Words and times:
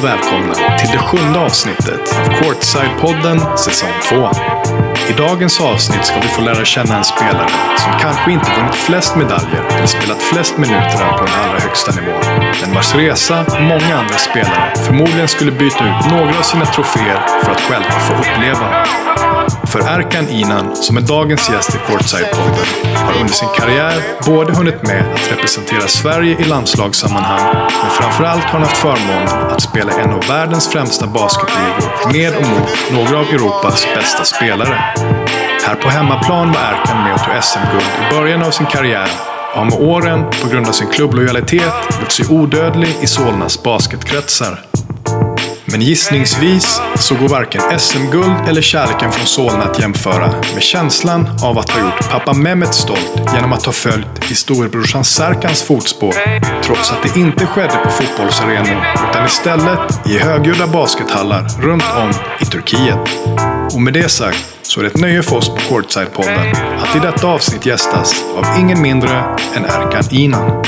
och 0.00 0.04
välkomna 0.04 0.78
till 0.78 0.88
det 0.92 0.98
sjunde 0.98 1.38
avsnittet 1.38 2.00
av 2.20 2.32
Courtside-podden 2.32 3.56
säsong 3.56 3.92
2. 4.08 4.79
I 5.10 5.12
dagens 5.12 5.60
avsnitt 5.60 6.04
ska 6.04 6.20
vi 6.20 6.28
få 6.28 6.40
lära 6.40 6.64
känna 6.64 6.96
en 6.96 7.04
spelare 7.04 7.50
som 7.78 7.92
kanske 8.00 8.32
inte 8.32 8.50
vunnit 8.56 8.74
flest 8.74 9.16
medaljer 9.16 9.64
eller 9.76 9.86
spelat 9.86 10.22
flest 10.22 10.58
minuter 10.58 11.16
på 11.18 11.24
den 11.24 11.34
allra 11.44 11.58
högsta 11.58 11.92
nivån. 11.92 12.22
Men 12.60 12.74
vars 12.74 12.94
resa 12.94 13.44
många 13.60 13.98
andra 13.98 14.18
spelare 14.18 14.72
förmodligen 14.86 15.28
skulle 15.28 15.52
byta 15.52 15.84
ut 15.84 16.10
några 16.10 16.38
av 16.38 16.42
sina 16.42 16.66
troféer 16.66 17.20
för 17.44 17.52
att 17.52 17.60
själva 17.60 17.90
få 17.90 18.14
uppleva. 18.14 18.86
För 19.66 19.80
Erkan 19.80 20.28
Inan, 20.28 20.76
som 20.76 20.96
är 20.96 21.00
dagens 21.00 21.50
gäst 21.50 21.74
i 21.74 21.78
Courtside-podden, 21.78 22.96
har 22.96 23.20
under 23.20 23.32
sin 23.32 23.48
karriär 23.56 24.02
både 24.26 24.52
hunnit 24.52 24.82
med 24.82 25.04
att 25.14 25.32
representera 25.32 25.88
Sverige 25.88 26.36
i 26.40 26.44
landslagssammanhang, 26.44 27.54
men 27.82 27.90
framförallt 27.90 28.44
har 28.44 28.52
han 28.52 28.62
haft 28.62 28.76
förmånen 28.76 29.28
att 29.28 29.62
spela 29.62 29.92
en 29.92 30.10
av 30.10 30.24
världens 30.28 30.68
främsta 30.68 31.06
basketligor 31.06 32.12
med 32.12 32.36
och 32.36 32.42
mot 32.42 32.68
några 32.92 33.18
av 33.18 33.24
Europas 33.24 33.86
bästa 33.94 34.24
spelare. 34.24 34.79
Här 35.66 35.74
på 35.82 35.88
hemmaplan 35.88 36.52
var 36.52 36.60
Erkan 36.60 37.04
med 37.04 37.14
och 37.14 37.20
tog 37.20 37.42
SM-guld 37.42 37.82
i 37.82 38.14
början 38.14 38.42
av 38.42 38.50
sin 38.50 38.66
karriär 38.66 39.08
och 39.52 39.58
har 39.58 39.64
med 39.64 39.80
åren, 39.80 40.24
på 40.42 40.48
grund 40.48 40.66
av 40.68 40.72
sin 40.72 40.86
klubblojalitet, 40.86 41.72
gjort 42.00 42.12
sig 42.12 42.26
odödlig 42.28 42.96
i 43.02 43.06
Solnas 43.06 43.62
basketkretsar. 43.62 44.60
Men 45.70 45.80
gissningsvis 45.80 46.80
så 46.96 47.14
går 47.14 47.28
varken 47.28 47.78
SM-guld 47.78 48.48
eller 48.48 48.62
kärleken 48.62 49.12
från 49.12 49.26
Solna 49.26 49.64
att 49.64 49.78
jämföra 49.78 50.34
med 50.54 50.62
känslan 50.62 51.26
av 51.44 51.58
att 51.58 51.70
ha 51.70 51.80
gjort 51.80 52.10
pappa 52.10 52.32
Mehmet 52.32 52.74
stolt 52.74 53.12
genom 53.34 53.52
att 53.52 53.66
ha 53.66 53.72
följt 53.72 54.30
i 54.30 54.34
storebrorsan 54.34 55.04
Serkans 55.04 55.62
fotspår. 55.62 56.14
Trots 56.62 56.90
att 56.92 57.02
det 57.02 57.20
inte 57.20 57.46
skedde 57.46 57.76
på 57.84 57.90
fotbollsarenor 57.90 58.84
utan 59.10 59.26
istället 59.26 60.08
i 60.08 60.18
högljudda 60.18 60.66
baskethallar 60.66 61.48
runt 61.62 61.84
om 61.96 62.10
i 62.40 62.44
Turkiet. 62.44 62.98
Och 63.74 63.82
med 63.82 63.94
det 63.94 64.08
sagt 64.08 64.44
så 64.62 64.80
är 64.80 64.84
det 64.84 64.90
ett 64.90 65.00
nöje 65.00 65.22
för 65.22 65.36
oss 65.36 65.48
på 65.48 65.56
Courtside-podden 65.56 66.56
att 66.78 66.96
i 66.96 66.98
detta 66.98 67.26
avsnitt 67.26 67.66
gästas 67.66 68.24
av 68.36 68.60
ingen 68.60 68.82
mindre 68.82 69.36
än 69.54 69.64
Erkan 69.64 70.04
Inan. 70.10 70.64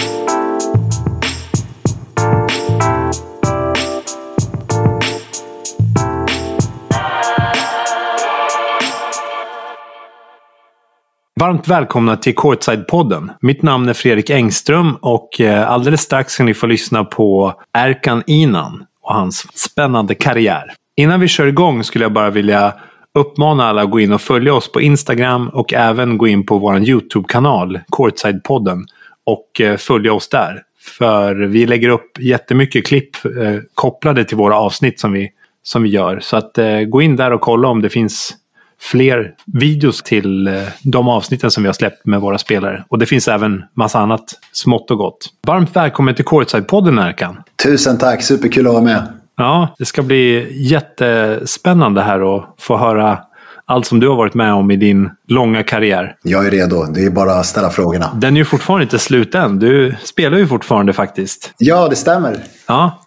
Varmt 11.42 11.68
välkomna 11.68 12.16
till 12.16 12.34
Courtside-podden. 12.34 13.30
Mitt 13.40 13.62
namn 13.62 13.88
är 13.88 13.92
Fredrik 13.92 14.30
Engström 14.30 14.96
och 15.00 15.40
eh, 15.40 15.70
alldeles 15.70 16.00
strax 16.00 16.32
ska 16.32 16.44
ni 16.44 16.54
få 16.54 16.66
lyssna 16.66 17.04
på 17.04 17.54
Erkan 17.72 18.22
Inan 18.26 18.86
och 19.02 19.14
hans 19.14 19.58
spännande 19.58 20.14
karriär. 20.14 20.72
Innan 20.96 21.20
vi 21.20 21.28
kör 21.28 21.46
igång 21.46 21.84
skulle 21.84 22.04
jag 22.04 22.12
bara 22.12 22.30
vilja 22.30 22.74
uppmana 23.18 23.64
alla 23.64 23.82
att 23.82 23.90
gå 23.90 24.00
in 24.00 24.12
och 24.12 24.20
följa 24.20 24.54
oss 24.54 24.72
på 24.72 24.80
Instagram 24.80 25.48
och 25.48 25.72
även 25.74 26.18
gå 26.18 26.26
in 26.26 26.46
på 26.46 26.58
vår 26.58 26.78
YouTube-kanal, 26.78 27.80
Courtside-podden, 27.96 28.84
och 29.26 29.60
eh, 29.60 29.76
följa 29.76 30.12
oss 30.12 30.28
där. 30.28 30.62
För 30.98 31.34
vi 31.34 31.66
lägger 31.66 31.88
upp 31.88 32.18
jättemycket 32.20 32.86
klipp 32.86 33.24
eh, 33.24 33.60
kopplade 33.74 34.24
till 34.24 34.36
våra 34.36 34.56
avsnitt 34.56 35.00
som 35.00 35.12
vi, 35.12 35.30
som 35.62 35.82
vi 35.82 35.88
gör. 35.88 36.20
Så 36.20 36.36
att 36.36 36.58
gå 36.86 37.02
in 37.02 37.16
där 37.16 37.30
och 37.30 37.40
kolla 37.40 37.68
om 37.68 37.82
det 37.82 37.90
finns 37.90 38.36
fler 38.82 39.34
videos 39.46 40.02
till 40.02 40.46
eh, 40.46 40.54
de 40.82 41.08
avsnitten 41.08 41.50
som 41.50 41.62
vi 41.62 41.68
har 41.68 41.74
släppt 41.74 42.06
med 42.06 42.20
våra 42.20 42.38
spelare. 42.38 42.84
Och 42.88 42.98
det 42.98 43.06
finns 43.06 43.28
även 43.28 43.62
massa 43.76 43.98
annat 43.98 44.24
smått 44.52 44.90
och 44.90 44.98
gott. 44.98 45.26
Varmt 45.46 45.76
välkommen 45.76 46.14
till 46.14 46.24
Courtside-podden 46.24 47.08
Erkan. 47.08 47.42
Tusen 47.64 47.98
tack, 47.98 48.22
superkul 48.22 48.66
att 48.66 48.72
vara 48.72 48.84
med. 48.84 49.06
Ja, 49.36 49.74
det 49.78 49.84
ska 49.84 50.02
bli 50.02 50.48
jättespännande 50.68 52.02
här 52.02 52.36
att 52.36 52.54
få 52.58 52.76
höra 52.76 53.18
allt 53.64 53.86
som 53.86 54.00
du 54.00 54.08
har 54.08 54.16
varit 54.16 54.34
med 54.34 54.52
om 54.52 54.70
i 54.70 54.76
din 54.76 55.10
långa 55.28 55.62
karriär. 55.62 56.16
Jag 56.22 56.46
är 56.46 56.50
redo. 56.50 56.84
Det 56.94 57.04
är 57.04 57.10
bara 57.10 57.32
att 57.32 57.46
ställa 57.46 57.70
frågorna. 57.70 58.10
Den 58.14 58.34
är 58.34 58.38
ju 58.38 58.44
fortfarande 58.44 58.82
inte 58.82 58.98
slut 58.98 59.34
än. 59.34 59.58
Du 59.58 59.94
spelar 60.02 60.38
ju 60.38 60.46
fortfarande 60.46 60.92
faktiskt. 60.92 61.54
Ja, 61.58 61.88
det 61.88 61.96
stämmer. 61.96 62.38
Ja. 62.66 63.01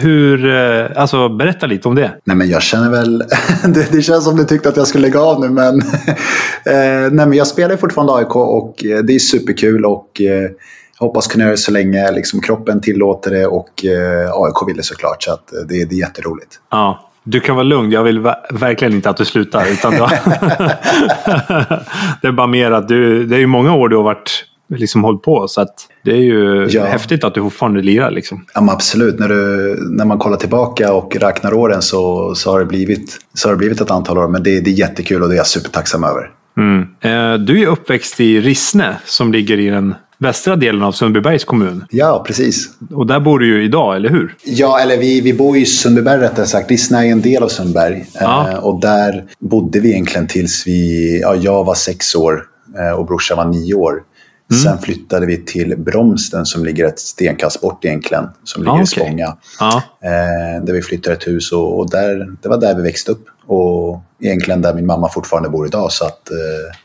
Hur, 0.00 0.54
eh, 0.54 0.86
alltså 0.96 1.28
berätta 1.28 1.66
lite 1.66 1.88
om 1.88 1.94
det. 1.94 2.12
Nej 2.24 2.36
men 2.36 2.48
jag 2.48 2.62
känner 2.62 2.90
väl, 2.90 3.18
det, 3.64 3.92
det 3.92 4.02
känns 4.02 4.24
som 4.24 4.36
du 4.36 4.44
tyckte 4.44 4.68
att 4.68 4.76
jag 4.76 4.86
skulle 4.86 5.06
lägga 5.06 5.20
av 5.20 5.40
nu 5.40 5.48
men, 5.48 5.80
eh, 6.66 7.10
nej 7.12 7.26
men 7.26 7.32
jag 7.32 7.46
spelar 7.46 7.76
fortfarande 7.76 8.14
AIK 8.14 8.36
och 8.36 8.84
eh, 8.84 8.98
det 8.98 9.14
är 9.14 9.18
superkul 9.18 9.84
och 9.84 10.20
eh, 10.20 10.50
hoppas 10.98 11.26
kunna 11.26 11.44
göra 11.44 11.52
det 11.52 11.58
så 11.58 11.72
länge 11.72 12.12
liksom, 12.12 12.40
kroppen 12.40 12.80
tillåter 12.80 13.30
det 13.30 13.46
och 13.46 13.84
eh, 13.84 14.30
AIK 14.32 14.68
vill 14.68 14.76
det 14.76 14.82
såklart 14.82 15.22
så 15.22 15.32
att, 15.32 15.52
det, 15.68 15.84
det 15.84 15.94
är 15.94 15.98
jätteroligt. 15.98 16.60
Ja. 16.70 17.06
Du 17.24 17.40
kan 17.40 17.56
vara 17.56 17.64
lugn, 17.64 17.92
jag 17.92 18.02
vill 18.02 18.20
verkligen 18.50 18.94
inte 18.94 19.10
att 19.10 19.16
du 19.16 19.24
slutar. 19.24 19.66
Utan 19.72 19.92
det 22.22 22.28
är 22.28 22.32
bara 22.32 22.46
mer 22.46 22.70
att 22.70 22.88
du, 22.88 23.26
det 23.26 23.36
är 23.36 23.40
ju 23.40 23.46
många 23.46 23.74
år 23.74 23.88
du 23.88 23.96
har 23.96 24.02
varit 24.02 24.44
liksom 24.78 25.04
hållit 25.04 25.22
på. 25.22 25.48
Så 25.48 25.60
att 25.60 25.74
det 26.04 26.10
är 26.10 26.22
ju 26.22 26.68
ja. 26.70 26.84
häftigt 26.84 27.24
att 27.24 27.34
du 27.34 27.40
fortfarande 27.40 27.82
lirar. 27.82 28.10
Liksom. 28.10 28.44
Ja, 28.54 28.72
absolut. 28.72 29.18
När, 29.18 29.28
du, 29.28 29.76
när 29.90 30.04
man 30.04 30.18
kollar 30.18 30.36
tillbaka 30.36 30.92
och 30.92 31.16
räknar 31.16 31.54
åren 31.54 31.82
så, 31.82 32.34
så, 32.34 32.50
har, 32.50 32.60
det 32.60 32.66
blivit, 32.66 33.18
så 33.34 33.48
har 33.48 33.54
det 33.54 33.58
blivit 33.58 33.80
ett 33.80 33.90
antal 33.90 34.18
år. 34.18 34.28
Men 34.28 34.42
det, 34.42 34.60
det 34.60 34.70
är 34.70 34.74
jättekul 34.74 35.22
och 35.22 35.28
det 35.28 35.34
är 35.34 35.36
jag 35.36 35.46
supertacksam 35.46 36.04
över. 36.04 36.30
Mm. 36.56 36.80
Eh, 37.00 37.38
du 37.44 37.62
är 37.62 37.66
uppväxt 37.66 38.20
i 38.20 38.40
Rissne 38.40 38.96
som 39.04 39.32
ligger 39.32 39.58
i 39.58 39.66
den 39.66 39.94
västra 40.20 40.56
delen 40.56 40.82
av 40.82 40.92
Sundbybergs 40.92 41.44
kommun. 41.44 41.84
Ja, 41.90 42.24
precis. 42.26 42.68
Och 42.90 43.06
där 43.06 43.20
bor 43.20 43.38
du 43.38 43.46
ju 43.46 43.64
idag, 43.64 43.96
eller 43.96 44.08
hur? 44.08 44.34
Ja, 44.44 44.80
eller 44.80 44.98
vi, 44.98 45.20
vi 45.20 45.34
bor 45.34 45.56
i 45.56 45.66
Sundbyberg 45.66 46.20
rättare 46.20 46.46
sagt. 46.46 46.70
Rissne 46.70 47.06
är 47.06 47.12
en 47.12 47.20
del 47.20 47.42
av 47.42 47.48
Sundbyberg. 47.48 48.06
Ja. 48.14 48.50
Eh, 48.50 48.64
och 48.64 48.80
där 48.80 49.24
bodde 49.38 49.80
vi 49.80 49.90
egentligen 49.90 50.26
tills 50.26 50.66
vi, 50.66 51.20
ja, 51.22 51.34
jag 51.34 51.64
var 51.64 51.74
sex 51.74 52.14
år 52.14 52.42
eh, 52.78 52.98
och 52.98 53.06
brorsan 53.06 53.36
var 53.36 53.44
nio 53.44 53.74
år. 53.74 54.02
Mm. 54.50 54.62
Sen 54.62 54.78
flyttade 54.78 55.26
vi 55.26 55.44
till 55.44 55.74
Bromsten 55.78 56.46
som 56.46 56.64
ligger 56.64 56.86
ett 56.86 56.98
stenkast 56.98 57.60
bort 57.60 57.84
egentligen. 57.84 58.24
Som 58.44 58.62
ligger 58.62 58.72
ah, 58.72 58.82
okay. 58.82 59.04
i 59.04 59.06
Spånga. 59.06 59.36
Ah. 59.60 59.76
Eh, 59.76 60.64
där 60.64 60.72
vi 60.72 60.82
flyttade 60.82 61.16
ett 61.16 61.26
hus 61.26 61.52
och, 61.52 61.78
och, 61.78 61.90
där, 61.90 62.36
det 62.42 62.48
var 62.48 62.60
där 62.60 62.74
vi 62.74 62.82
växte 62.82 63.12
upp. 63.12 63.24
Och 63.46 64.00
egentligen 64.20 64.62
där 64.62 64.74
min 64.74 64.86
mamma 64.86 65.08
fortfarande 65.08 65.48
bor 65.48 65.66
idag. 65.66 65.92
Så 65.92 66.04
att, 66.06 66.30
eh, 66.30 66.76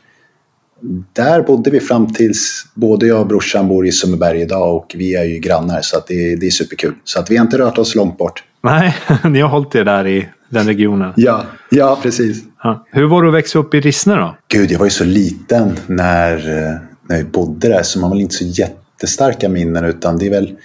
där 1.12 1.42
bodde 1.42 1.70
vi 1.70 1.80
fram 1.80 2.12
tills 2.12 2.66
både 2.74 3.06
jag 3.06 3.20
och 3.20 3.26
brorsan 3.26 3.68
bor 3.68 3.86
i 3.86 3.92
Sundbyberg 3.92 4.40
idag 4.40 4.76
och 4.76 4.94
vi 4.98 5.14
är 5.14 5.24
ju 5.24 5.38
grannar 5.38 5.80
så 5.82 5.98
att 5.98 6.06
det, 6.06 6.36
det 6.36 6.46
är 6.46 6.50
superkul. 6.50 6.94
Så 7.04 7.20
att 7.20 7.30
vi 7.30 7.36
har 7.36 7.44
inte 7.44 7.58
rört 7.58 7.78
oss 7.78 7.94
långt 7.94 8.18
bort. 8.18 8.44
Nej, 8.62 8.96
ni 9.24 9.40
har 9.40 9.48
hållit 9.48 9.74
er 9.74 9.84
där 9.84 10.06
i 10.06 10.28
den 10.48 10.66
regionen. 10.66 11.12
Ja, 11.16 11.42
ja 11.70 11.98
precis. 12.02 12.44
Hur 12.90 13.06
var 13.06 13.22
det 13.22 13.28
att 13.28 13.34
växa 13.34 13.58
upp 13.58 13.74
i 13.74 13.80
Rissne 13.80 14.14
då? 14.14 14.36
Gud, 14.48 14.70
jag 14.70 14.78
var 14.78 14.86
ju 14.86 14.90
så 14.90 15.04
liten 15.04 15.76
när, 15.86 16.78
när 17.08 17.16
vi 17.16 17.24
bodde 17.24 17.68
där 17.68 17.82
så 17.82 17.98
man 17.98 18.10
har 18.10 18.16
väl 18.16 18.22
inte 18.22 18.34
så 18.34 18.44
jättestarka 18.44 19.48
minnen 19.48 19.84
utan 19.84 20.18
det 20.18 20.26
är 20.26 20.30
väl 20.30 20.56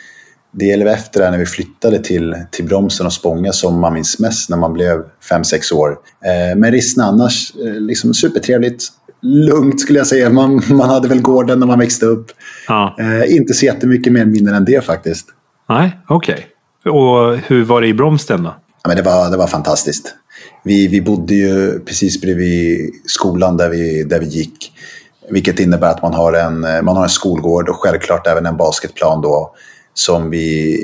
det 0.53 0.72
är 0.72 0.78
väl 0.78 0.88
efter 0.88 1.19
det 1.19 1.31
när 1.31 1.38
vi 1.38 1.46
flyttade 1.46 2.00
till, 2.00 2.35
till 2.52 2.66
Bromsen 2.66 3.06
och 3.06 3.13
Spånga 3.13 3.52
som 3.52 3.79
man 3.79 3.94
minns 3.94 4.19
mest 4.19 4.50
när 4.50 4.57
man 4.57 4.74
blev 4.74 5.03
5-6 5.31 5.74
år. 5.74 5.90
Eh, 6.25 6.57
men 6.57 6.72
Rissne 6.72 7.03
annars, 7.03 7.53
eh, 7.66 7.74
liksom 7.74 8.13
supertrevligt 8.13 8.84
lugnt 9.22 9.81
skulle 9.81 10.00
jag 10.00 10.07
säga. 10.07 10.29
Man, 10.29 10.62
man 10.69 10.90
hade 10.90 11.07
väl 11.07 11.22
gården 11.22 11.59
när 11.59 11.68
man 11.68 11.79
växte 11.79 12.06
upp. 12.06 12.31
Ja. 12.68 12.96
Eh, 13.00 13.35
inte 13.35 13.53
så 13.53 13.66
jättemycket 13.66 14.13
mer 14.13 14.25
minnen 14.25 14.56
än 14.56 14.66
det 14.66 14.85
faktiskt. 14.85 15.28
Nej, 15.69 15.97
okej. 16.08 16.47
Okay. 16.84 16.91
Och 16.91 17.38
hur 17.38 17.63
var 17.63 17.81
det 17.81 17.88
i 17.88 17.94
Bromsten 17.94 18.44
då? 18.44 18.56
Ja, 18.84 18.88
men 18.88 18.97
det, 18.97 19.03
var, 19.03 19.31
det 19.31 19.38
var 19.38 19.47
fantastiskt. 19.47 20.16
Vi, 20.63 20.88
vi 20.88 21.02
bodde 21.02 21.35
ju 21.35 21.79
precis 21.79 22.22
bredvid 22.22 22.91
skolan 23.05 23.58
där 23.58 23.70
vi, 23.70 24.03
där 24.03 24.20
vi 24.20 24.26
gick. 24.26 24.72
Vilket 25.31 25.59
innebär 25.59 25.89
att 25.89 26.01
man 26.01 26.13
har, 26.13 26.33
en, 26.33 26.61
man 26.61 26.95
har 26.95 27.03
en 27.03 27.09
skolgård 27.09 27.69
och 27.69 27.75
självklart 27.75 28.28
även 28.28 28.45
en 28.45 28.57
basketplan 28.57 29.22
då. 29.22 29.55
Som 29.93 30.29
vi, 30.29 30.78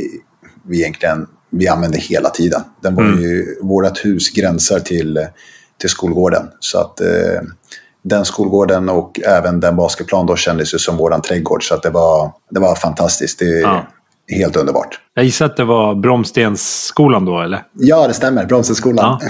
vi 0.68 0.80
egentligen 0.80 1.28
vi 1.50 1.68
använde 1.68 1.98
hela 1.98 2.30
tiden. 2.30 2.62
Den 2.82 2.96
var 2.96 3.04
mm. 3.04 3.22
ju, 3.22 3.60
vårt 3.62 4.06
hus 4.06 4.30
gränsar 4.30 4.80
till, 4.80 5.28
till 5.80 5.90
skolgården. 5.90 6.48
Så 6.60 6.80
att 6.80 7.02
eh, 7.02 7.42
den 8.04 8.26
skolgården 8.26 8.90
och 8.90 9.20
även 9.20 9.60
den 9.60 9.76
basketplan 9.76 10.26
då 10.26 10.36
kändes 10.36 10.74
ju 10.74 10.78
som 10.78 10.98
våran 10.98 11.22
trädgård. 11.22 11.68
Så 11.68 11.74
att 11.76 11.84
det, 11.84 11.90
var, 11.90 12.32
det 12.50 12.60
var 12.60 12.76
fantastiskt. 12.76 13.40
Det 13.40 13.46
ja. 13.46 13.88
helt 14.28 14.56
underbart. 14.56 15.00
Jag 15.14 15.26
gissar 15.26 15.46
att 15.46 15.58
det 15.58 15.64
var 15.64 15.96
Bromstensskolan 15.96 17.26
då, 17.26 17.42
eller? 17.42 17.64
Ja, 17.74 18.08
det 18.08 18.14
stämmer. 18.14 18.46
Bromstensskolan. 18.46 19.18
Ja. 19.22 19.30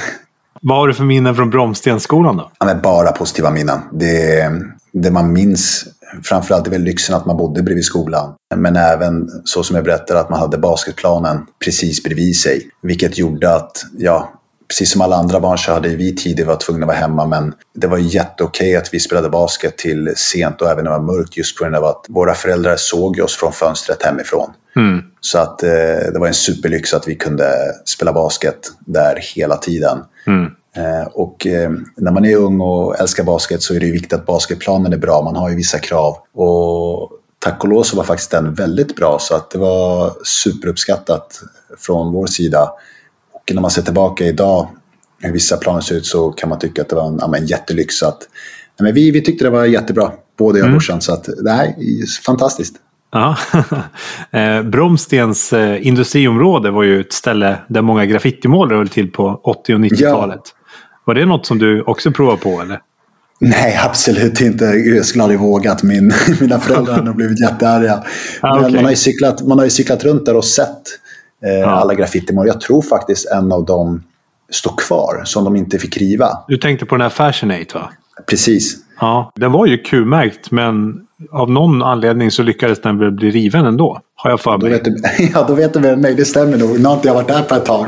Vad 0.62 0.78
har 0.78 0.88
du 0.88 0.94
för 0.94 1.04
minnen 1.04 1.36
från 1.36 1.50
Bromstensskolan 1.50 2.38
då? 2.38 2.52
Ja, 2.60 2.76
bara 2.84 3.12
positiva 3.12 3.52
minnen. 3.52 3.80
Det, 3.92 4.52
det 4.92 5.12
man 5.12 5.34
minns 5.34 5.86
framförallt 6.24 6.68
är 6.68 6.72
väl 6.72 6.82
lyxen 6.82 7.16
att 7.16 7.26
man 7.26 7.38
bodde 7.38 7.64
bredvid 7.64 7.86
skolan. 7.86 8.34
Men 8.56 8.76
även 8.76 9.30
så 9.44 9.64
som 9.64 9.76
jag 9.76 9.86
berättade 9.86 10.20
att 10.20 10.30
man 10.30 10.40
hade 10.40 10.58
basketplanen 10.58 11.46
precis 11.66 12.04
bredvid 12.04 12.36
sig. 12.36 12.70
Vilket 12.82 13.18
gjorde 13.18 13.56
att, 13.56 13.86
ja, 13.98 14.38
precis 14.68 14.92
som 14.92 15.02
alla 15.02 15.16
andra 15.16 15.40
barn 15.40 15.58
så 15.58 15.72
hade 15.72 15.90
vi 15.90 16.16
tidigt 16.16 16.48
varit 16.48 16.62
tvungna 16.62 16.84
att 16.84 16.88
vara 16.88 16.98
hemma 16.98 17.26
men 17.26 17.54
det 17.76 17.88
var 17.88 17.98
jätteokej 17.98 18.76
att 18.76 18.94
vi 18.94 19.00
spelade 19.00 19.30
basket 19.30 19.78
till 19.78 20.14
sent 20.16 20.62
och 20.62 20.70
även 20.70 20.84
när 20.84 20.92
det 20.92 20.98
var 20.98 21.18
mörkt 21.18 21.38
just 21.38 21.58
på 21.58 21.64
grund 21.64 21.76
av 21.76 21.86
att 21.86 22.06
våra 22.10 22.34
föräldrar 22.34 22.76
såg 22.78 23.20
oss 23.20 23.36
från 23.36 23.54
fönstret 23.54 24.04
hemifrån. 24.04 24.50
Mm. 24.76 25.04
Så 25.20 25.40
att 25.40 25.64
eh, 25.64 25.70
det 26.14 26.20
var 26.20 26.28
en 26.28 26.34
superlyx 26.34 26.94
att 26.94 27.08
vi 27.08 27.16
kunde 27.16 27.52
spela 27.86 28.14
basket 28.14 28.60
där 28.80 29.20
hela 29.36 29.58
tiden. 29.58 29.98
Mm. 30.28 30.52
Eh, 30.78 31.08
och 31.08 31.48
eh, 31.48 31.72
när 31.96 32.12
man 32.12 32.26
är 32.26 32.36
ung 32.36 32.62
och 32.62 33.00
älskar 33.00 33.24
basket 33.24 33.62
så 33.62 33.74
är 33.74 33.80
det 33.80 33.92
viktigt 33.92 34.14
att 34.14 34.26
basketplanen 34.26 34.94
är 34.94 34.98
bra. 34.98 35.22
Man 35.22 35.36
har 35.36 35.50
ju 35.50 35.56
vissa 35.56 35.80
krav. 35.80 36.18
Och 36.34 37.12
tack 37.40 37.64
och 37.64 37.70
lov 37.70 37.84
så 37.84 37.98
var 37.98 38.04
faktiskt 38.04 38.32
den 38.32 38.54
väldigt 38.54 38.96
bra 38.96 39.18
så 39.20 39.36
att 39.36 39.52
det 39.52 39.60
var 39.60 40.14
superuppskattat 40.24 41.42
från 41.78 42.14
vår 42.14 42.28
sida. 42.28 42.72
Och 43.34 43.52
när 43.54 43.62
man 43.62 43.72
ser 43.72 43.82
tillbaka 43.82 44.26
idag 44.26 44.68
hur 45.20 45.34
vissa 45.34 45.58
planer 45.58 45.82
ser 45.82 45.96
ut 45.96 46.06
så 46.06 46.32
kan 46.32 46.50
man 46.50 46.60
tycka 46.60 46.82
att 46.82 46.90
det 46.90 46.96
var 46.96 47.08
en, 47.08 47.18
ja, 47.22 47.38
en 47.38 47.46
jättelyx. 47.46 48.04
Att, 48.04 48.20
ja, 48.78 48.84
men 48.84 48.94
vi, 48.94 49.12
vi 49.12 49.22
tyckte 49.22 49.46
det 49.46 49.50
var 49.50 49.66
jättebra, 49.66 50.12
både 50.38 50.60
jag 50.60 50.64
och 50.64 50.68
Mm. 50.68 50.74
brorsan. 50.74 51.02
Så 51.02 51.14
att, 51.14 51.28
är 51.28 52.24
fantastiskt. 52.26 52.76
Ja. 53.12 53.38
eh, 54.40 54.64
Bromstens 54.64 55.54
industriområde 55.80 56.72
var 56.72 56.84
ju 56.84 57.02
ett 57.02 57.14
ställe 57.14 57.58
där 57.68 57.82
många 57.82 58.06
graffitimålare 58.06 58.78
höll 58.78 58.90
till 58.90 59.12
på 59.12 59.42
80 59.44 59.74
och 59.74 59.80
90-talet. 59.80 60.42
Var 61.08 61.16
det 61.16 61.26
något 61.26 61.46
som 61.46 61.58
du 61.58 61.82
också 61.82 62.12
provade 62.12 62.38
på 62.38 62.62
eller? 62.62 62.82
Nej, 63.40 63.80
absolut 63.86 64.42
inte. 64.42 64.66
Jag 64.66 65.06
skulle 65.06 65.24
aldrig 65.24 65.40
vågat. 65.40 65.84
Min, 65.84 66.14
mina 66.42 66.60
föräldrar 66.60 66.94
hade 66.94 67.14
blivit 67.14 67.42
jättearga. 67.42 68.04
Ah, 68.42 68.60
okej. 68.60 68.72
man, 68.74 68.84
har 68.84 68.90
ju 68.90 68.96
cyklat, 68.96 69.42
man 69.42 69.58
har 69.58 69.66
ju 69.66 69.72
cyklat 69.72 70.04
runt 70.04 70.26
där 70.26 70.36
och 70.36 70.46
sett 70.46 70.82
eh, 71.46 71.74
alla 71.74 71.94
graffitimål. 71.94 72.48
Jag 72.48 72.62
tror 72.62 72.82
faktiskt 72.82 73.32
en 73.32 73.52
av 73.52 73.66
dem 73.66 74.04
står 74.52 74.74
kvar, 74.78 75.22
som 75.26 75.44
de 75.44 75.56
inte 75.56 75.80
fick 75.80 75.98
riva. 75.98 76.30
Du 76.48 76.58
tänkte 76.58 76.86
på 76.86 76.96
den 76.96 77.02
här 77.02 77.10
Fashionate 77.10 77.74
va? 77.74 77.90
Precis. 78.26 78.76
Ja, 79.00 79.32
den 79.36 79.52
var 79.52 79.66
ju 79.66 79.78
Q-märkt 79.78 80.52
men 80.52 81.02
av 81.32 81.52
någon 81.52 81.84
anledning 81.84 82.32
så 82.32 82.44
lyckades 82.44 82.82
den 82.82 83.00
väl 83.00 83.12
bli 83.12 83.32
riven 83.32 83.66
ändå. 83.66 84.02
Har 84.16 84.30
jag 84.30 84.40
för 84.40 84.52
Då 84.52 84.58
mig. 84.58 84.70
vet, 84.72 84.86
du, 84.86 84.96
ja, 85.34 85.46
då 85.48 85.54
vet 85.54 85.74
du 85.74 85.80
väl 85.80 85.98
mig, 85.98 86.16
det 86.16 86.26
stämmer 86.26 86.58
nog. 86.58 86.80
Nu 86.80 86.86
har 86.86 86.96
inte 86.96 87.08
jag 87.08 87.16
varit 87.16 87.28
där 87.28 87.42
på 87.42 87.56
ett 87.56 87.66
tag. 87.66 87.88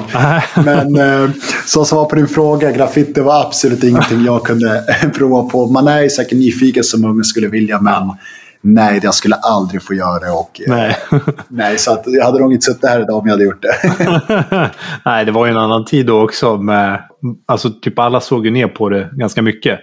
Men 0.65 0.95
eh, 0.95 1.29
som 1.65 1.85
svar 1.85 2.05
på 2.05 2.15
din 2.15 2.27
fråga, 2.27 2.71
graffiti 2.71 3.21
var 3.21 3.41
absolut 3.41 3.83
ingenting 3.83 4.25
jag 4.25 4.43
kunde 4.43 4.83
prova 5.13 5.49
på. 5.49 5.65
Man 5.65 5.87
är 5.87 6.01
ju 6.01 6.09
säkert 6.09 6.37
nyfiken 6.37 6.83
som 6.83 7.05
ung 7.05 7.23
skulle 7.23 7.47
vilja, 7.47 7.81
men 7.81 8.11
nej, 8.61 8.99
jag 9.03 9.13
skulle 9.13 9.35
aldrig 9.35 9.83
få 9.83 9.93
göra 9.93 10.19
det. 10.19 10.31
Och, 10.31 10.61
eh, 10.67 10.75
Nej. 10.75 10.95
nej, 11.47 11.77
så 11.77 11.93
att 11.93 12.03
jag 12.05 12.25
hade 12.25 12.39
nog 12.39 12.53
inte 12.53 12.65
suttit 12.65 12.89
här 12.89 13.01
idag 13.01 13.17
om 13.17 13.27
jag 13.27 13.33
hade 13.33 13.43
gjort 13.43 13.61
det. 13.61 14.71
Nej, 15.05 15.25
det 15.25 15.31
var 15.31 15.45
ju 15.45 15.51
en 15.51 15.57
annan 15.57 15.85
tid 15.85 16.05
då 16.05 16.21
också. 16.23 16.57
Med, 16.57 17.03
alltså, 17.45 17.69
typ 17.69 17.99
alla 17.99 18.21
såg 18.21 18.45
ju 18.45 18.51
ner 18.51 18.67
på 18.67 18.89
det 18.89 19.09
ganska 19.13 19.41
mycket. 19.41 19.79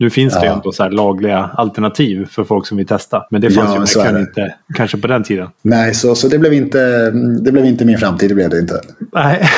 Nu 0.00 0.10
finns 0.10 0.34
det 0.34 0.40
ju 0.40 0.46
Ja. 0.46 0.52
ändå 0.52 0.72
så 0.72 0.88
lagliga 0.88 1.50
alternativ 1.54 2.26
för 2.30 2.44
folk 2.44 2.66
som 2.66 2.76
vill 2.76 2.86
testa. 2.86 3.26
Men 3.30 3.40
det 3.40 3.50
fanns 3.50 3.68
Ja, 3.68 3.74
ju 3.74 4.00
verkligen 4.02 4.20
inte 4.26 4.54
kanske 4.74 4.98
på 4.98 5.06
den 5.06 5.22
tiden. 5.24 5.48
nej, 5.62 5.94
så, 5.94 6.14
så 6.14 6.28
det, 6.28 6.38
blev 6.38 6.52
inte, 6.52 7.10
det 7.44 7.52
blev 7.52 7.64
inte 7.64 7.84
min 7.84 7.98
framtid. 7.98 8.30
Det 8.30 8.34
blev 8.34 8.50
det 8.50 8.58
inte. 8.58 8.80
Nej. 9.12 9.48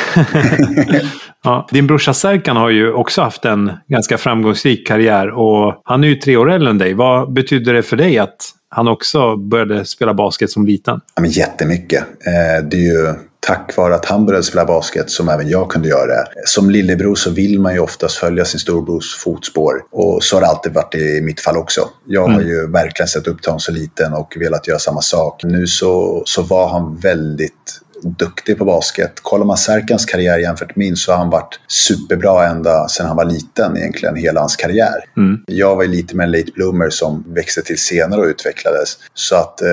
ja. 1.45 1.69
Din 1.73 1.87
brorsa 1.87 2.15
Serkan 2.15 2.57
har 2.57 2.71
ju 2.71 2.93
också 2.93 3.23
haft 3.23 3.45
en 3.45 3.73
ganska 3.89 4.19
framgångsrik 4.19 4.87
karriär 4.87 5.31
och 5.31 5.81
han 5.85 6.05
är 6.05 6.09
ju 6.09 6.15
tre 6.15 6.37
år 6.37 6.51
äldre 6.53 6.71
än 6.71 6.79
dig. 6.79 6.95
Vad 6.95 7.33
betyder 7.33 7.73
det 7.75 7.83
för 7.83 7.97
dig 7.97 8.19
att 8.19 8.37
han 8.69 8.89
också 8.89 9.37
började 9.37 9.85
spela 9.85 10.15
basket 10.15 10.51
som 10.51 10.67
liten? 10.67 11.01
Ja, 11.15 11.23
men 11.23 11.31
jättemycket. 11.31 12.01
Eh, 12.03 12.65
det 12.71 12.77
är 12.77 12.81
ju 12.81 13.15
tack 13.41 13.77
vare 13.77 13.95
att 13.95 14.05
han 14.05 14.27
började 14.27 14.45
spela 14.45 14.65
basket 14.65 15.11
som 15.11 15.29
även 15.29 15.49
jag 15.49 15.71
kunde 15.71 15.89
göra 15.89 16.07
det. 16.07 16.27
Som 16.45 16.71
lillebror 16.71 17.15
så 17.15 17.31
vill 17.31 17.61
man 17.61 17.75
ju 17.75 17.81
oftast 17.81 18.17
följa 18.17 18.45
sin 18.45 18.61
storbrors 18.61 19.17
fotspår. 19.17 19.75
Och 19.91 20.25
så 20.25 20.37
har 20.37 20.41
det 20.41 20.47
alltid 20.47 20.73
varit 20.73 20.95
i 20.95 21.21
mitt 21.21 21.41
fall 21.41 21.57
också. 21.57 21.89
Jag 22.07 22.29
har 22.29 22.41
ju 22.41 22.67
verkligen 22.67 23.09
sett 23.09 23.27
upp 23.27 23.43
till 23.43 23.51
honom 23.51 23.61
så 23.61 23.73
liten 23.73 24.13
och 24.13 24.37
velat 24.41 24.69
göra 24.69 24.79
samma 24.79 25.03
sak. 25.03 25.45
Nu 25.45 25.67
så, 25.67 26.23
så 26.27 26.43
var 26.43 26.69
han 26.69 26.97
väldigt 26.97 27.81
duktig 28.03 28.59
på 28.59 28.65
basket. 28.65 29.13
Kollar 29.23 29.45
man 29.45 29.57
Serkans 29.57 30.05
karriär 30.05 30.39
jämfört 30.39 30.77
med 30.77 30.87
min 30.87 30.97
så 30.97 31.13
har 31.13 31.19
han 31.19 31.31
varit 31.31 31.61
superbra 31.69 32.47
ända 32.47 32.89
sedan 32.89 33.07
han 33.07 33.17
var 33.17 33.25
liten 33.25 33.77
egentligen, 33.77 34.17
hela 34.17 34.41
hans 34.41 34.57
karriär. 34.57 35.05
Jag 35.47 35.77
var 35.77 35.85
lite 35.85 36.17
mer 36.17 36.25
en 36.25 36.31
late 36.31 36.53
bloomer 36.55 36.91
som 36.91 37.25
växte 37.35 37.63
till 37.63 37.79
senare 37.79 38.21
och 38.21 38.27
utvecklades. 38.27 38.99
Så 39.15 39.37
att 39.37 39.63
eh, 39.63 39.69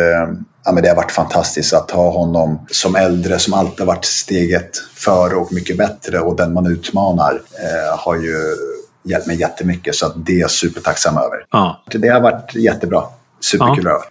ja, 0.66 0.72
men 0.72 0.84
det 0.84 0.90
har 0.90 0.96
varit 0.96 1.12
fantastiskt 1.12 1.74
att 1.74 1.92
ha 1.92 2.12
honom 2.12 2.66
som 2.72 2.96
äldre 2.96 3.40
som 3.40 3.54
alltid 3.54 3.80
har 3.80 3.86
varit 3.86 4.06
steget 4.06 4.78
före 4.94 5.36
och 5.36 5.54
mycket 5.54 5.78
bättre 5.78 6.20
och 6.20 6.36
den 6.36 6.54
man 6.54 6.68
utmanar 6.68 7.34
eh, 7.34 8.00
har 8.00 8.16
ju 8.16 8.38
hjälpt 9.04 9.28
mig 9.28 9.40
jättemycket 9.40 9.96
så 9.96 10.06
att 10.06 10.26
det 10.26 10.34
är 10.34 10.40
jag 10.40 10.52
supertacksam 10.52 11.18
över. 11.18 11.46
Ja. 11.52 11.84
Det 11.92 12.08
har 12.08 12.22
varit 12.22 12.56
jättebra. 12.56 13.04
Superkul 13.42 13.86
Ja. 13.86 14.04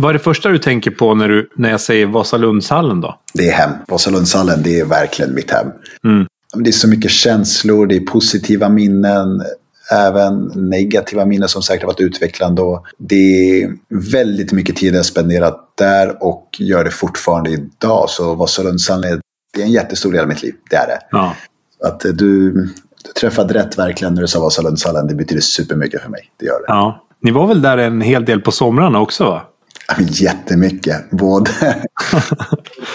Vad 0.00 0.08
är 0.08 0.12
det 0.12 0.18
första 0.18 0.48
du 0.48 0.58
tänker 0.58 0.90
på 0.90 1.14
när, 1.14 1.28
du, 1.28 1.50
när 1.56 1.70
jag 1.70 1.80
säger 1.80 2.06
Vasalundshallen 2.06 3.00
då? 3.00 3.18
Det 3.34 3.48
är 3.48 3.52
hem. 3.52 3.70
Vasalundshallen, 3.88 4.62
det 4.62 4.80
är 4.80 4.84
verkligen 4.84 5.34
mitt 5.34 5.50
hem. 5.50 5.66
Mm. 6.04 6.26
Det 6.54 6.70
är 6.70 6.72
så 6.72 6.88
mycket 6.88 7.10
känslor, 7.10 7.86
det 7.86 7.96
är 7.96 8.00
positiva 8.00 8.68
minnen, 8.68 9.42
även 9.92 10.50
negativa 10.54 11.24
minnen 11.26 11.48
som 11.48 11.62
säkert 11.62 11.82
har 11.82 11.86
varit 11.92 12.00
utvecklande. 12.00 12.62
Och 12.62 12.86
det 12.98 13.62
är 13.62 13.72
väldigt 14.12 14.52
mycket 14.52 14.76
tid 14.76 14.94
jag 14.94 15.04
spenderat 15.04 15.72
där 15.78 16.22
och 16.22 16.56
gör 16.58 16.84
det 16.84 16.90
fortfarande 16.90 17.50
idag. 17.50 18.10
Så 18.10 18.34
Vasalundshallen 18.34 19.12
är, 19.12 19.20
det 19.54 19.60
är 19.60 19.64
en 19.66 19.72
jättestor 19.72 20.12
del 20.12 20.22
av 20.22 20.28
mitt 20.28 20.42
liv, 20.42 20.54
det 20.70 20.76
är 20.76 20.86
det. 20.86 20.98
Ja. 21.10 21.34
Att 21.84 22.04
eh, 22.04 22.12
du, 22.12 22.52
du 22.52 23.12
träffade 23.20 23.54
rätt 23.54 23.78
verkligen 23.78 24.14
när 24.14 24.22
du 24.22 24.28
sa 24.28 24.40
Vasalundshallen, 24.40 25.06
det 25.06 25.14
betyder 25.14 25.42
supermycket 25.42 26.02
för 26.02 26.10
mig. 26.10 26.30
Det 26.36 26.46
gör 26.46 26.58
det. 26.58 26.64
ja. 26.66 27.04
Ni 27.22 27.30
var 27.30 27.46
väl 27.46 27.62
där 27.62 27.78
en 27.78 28.00
hel 28.00 28.24
del 28.24 28.40
på 28.40 28.52
somrarna 28.52 29.00
också 29.00 29.24
va? 29.24 29.42
Ja, 29.88 30.04
Jättemycket. 30.10 31.10
Både 31.10 31.50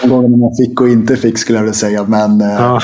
de 0.02 0.10
gångerna 0.10 0.38
man 0.38 0.56
fick 0.56 0.82
och 0.82 0.90
inte 0.90 1.16
fick 1.16 1.38
skulle 1.38 1.58
jag 1.58 1.64
vilja 1.64 1.74
säga. 1.74 2.04
Men 2.04 2.42
eh, 2.42 2.48
Ja. 2.54 2.80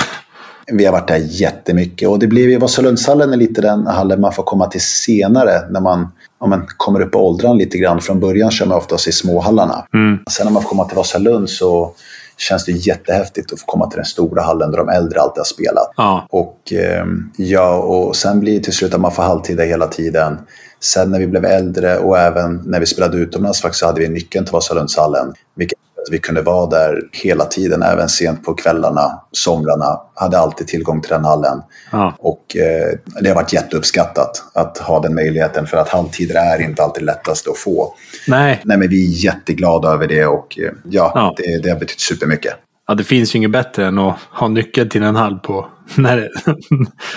vi 0.72 0.86
har 0.86 0.92
varit 0.92 1.08
där 1.08 1.22
jättemycket. 1.26 2.10
Och 2.10 2.20
det 2.20 2.28
blev 2.28 2.50
ju 2.50 2.58
Vasalundshallen 2.58 3.34
är 3.34 3.38
lite 3.38 3.62
den 3.62 3.88
hallen 3.88 4.22
man 4.22 4.34
får 4.34 4.44
komma 4.44 4.68
till 4.68 4.82
senare. 4.82 5.70
När 5.70 5.80
man, 5.82 6.08
om 6.40 6.50
man 6.50 6.66
kommer 6.78 7.02
upp 7.02 7.16
i 7.16 7.18
åldran 7.18 7.58
lite 7.58 7.78
grann. 7.78 8.02
Från 8.02 8.20
början 8.20 8.52
kör 8.52 8.66
man 8.66 8.78
oftast 8.78 9.08
i 9.08 9.12
småhallarna. 9.12 9.86
Mm. 9.94 10.20
Sen 10.30 10.46
när 10.46 10.54
man 10.54 10.62
får 10.62 10.70
komma 10.70 10.86
till 10.86 10.96
Vasalund 10.98 11.50
så 11.50 11.94
känns 12.38 12.66
det 12.66 12.72
jättehäftigt 12.72 13.54
att 13.54 13.60
få 13.60 13.66
komma 13.66 13.90
till 13.90 13.98
den 13.98 14.06
stora 14.06 14.42
hallen 14.42 14.72
där 14.72 14.78
de 14.78 14.90
äldre 14.90 15.20
alltid 15.22 15.38
har 15.40 15.46
spelat. 15.46 15.94
Ja. 15.98 16.28
Och, 16.30 16.74
eh, 16.74 17.06
ja, 17.38 17.76
och 17.78 18.16
sen 18.16 18.40
blir 18.40 18.58
det 18.58 18.64
till 18.64 18.74
slut 18.74 18.94
att 18.94 19.02
man 19.02 19.12
får 19.12 19.24
halvtid 19.24 19.58
där 19.58 19.66
hela 19.66 19.88
tiden. 19.88 20.38
Sen 20.80 21.12
när 21.12 21.20
vi 21.20 21.28
blev 21.28 21.46
äldre 21.46 21.98
och 21.98 22.18
även 22.18 22.62
när 22.66 22.80
vi 22.80 22.86
spelade 22.86 23.18
utomlands 23.18 23.62
faktiskt 23.62 23.80
så 23.80 23.86
hade 23.86 24.00
vi 24.00 24.10
nyckeln 24.10 24.46
till 24.46 24.54
Vasalundshallen. 24.54 25.34
Vilket 25.56 25.80
vi 26.12 26.20
kunde 26.20 26.42
vara 26.42 26.70
där 26.70 27.02
hela 27.12 27.46
tiden, 27.46 27.84
även 27.84 28.10
sent 28.10 28.46
på 28.46 28.54
kvällarna, 28.54 29.22
somrarna. 29.32 30.02
Hade 30.14 30.40
alltid 30.40 30.68
tillgång 30.68 31.02
till 31.02 31.12
den 31.12 31.26
hallen. 31.26 31.62
Ja. 31.92 32.16
Och 32.20 32.58
eh, 32.58 32.98
det 33.22 33.28
har 33.30 33.36
varit 33.36 33.54
jätteuppskattat 33.54 34.44
att 34.54 34.78
ha 34.78 35.00
den 35.00 35.16
möjligheten 35.16 35.68
för 35.68 35.78
att 35.78 35.90
halvtider 35.90 36.36
är 36.36 36.62
inte 36.62 36.84
alltid 36.84 37.04
lättast 37.04 37.48
att 37.48 37.58
få. 37.58 37.94
Nej, 38.28 38.62
Nej, 38.64 38.78
men 38.78 38.90
vi 38.90 39.06
är 39.06 39.26
jätteglada 39.26 39.90
över 39.90 40.08
det 40.08 40.26
och 40.26 40.60
eh, 40.60 40.72
ja, 40.84 41.12
Ja. 41.16 41.34
Det, 41.38 41.64
det 41.64 41.70
har 41.70 41.80
betytt 41.80 42.00
supermycket. 42.00 42.54
Ja, 42.90 42.96
det 42.96 43.04
finns 43.04 43.36
ju 43.36 43.38
inget 43.38 43.52
bättre 43.52 43.86
än 43.86 44.00
att 44.00 44.18
ha 44.32 44.48
nyckeln 44.48 44.90
till 44.90 45.04
en 45.04 45.16
hall 45.16 45.40
på 45.40 45.68
när, 45.96 46.30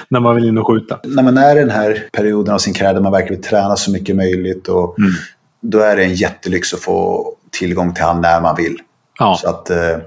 när 0.09 0.21
man 0.21 0.35
vill 0.35 0.45
in 0.45 0.59
och 0.59 0.67
skjuta. 0.67 1.01
när 1.05 1.23
man 1.23 1.39
är 1.39 1.57
i 1.57 1.61
den 1.61 1.71
här 1.71 2.09
perioden 2.13 2.55
av 2.55 2.59
sin 2.59 2.75
karriär 2.75 2.95
där 2.95 3.01
man 3.01 3.13
verkligen 3.13 3.41
vill 3.41 3.51
träna 3.51 3.77
så 3.77 3.91
mycket 3.91 4.17
möjligt 4.17 4.69
och 4.69 4.97
då 5.63 5.79
är 5.79 5.97
det 5.97 6.05
en 6.05 6.15
jättelyx 6.15 6.75
att 6.75 6.81
få 6.81 7.27
tillgång 7.51 7.95
till 7.95 8.05
han 8.05 8.21
när 8.21 8.41
man 8.41 8.57
vill. 8.57 8.79
Ja. 9.19 9.39
Så 9.41 9.49
att, 9.49 9.71
eh, 9.71 9.99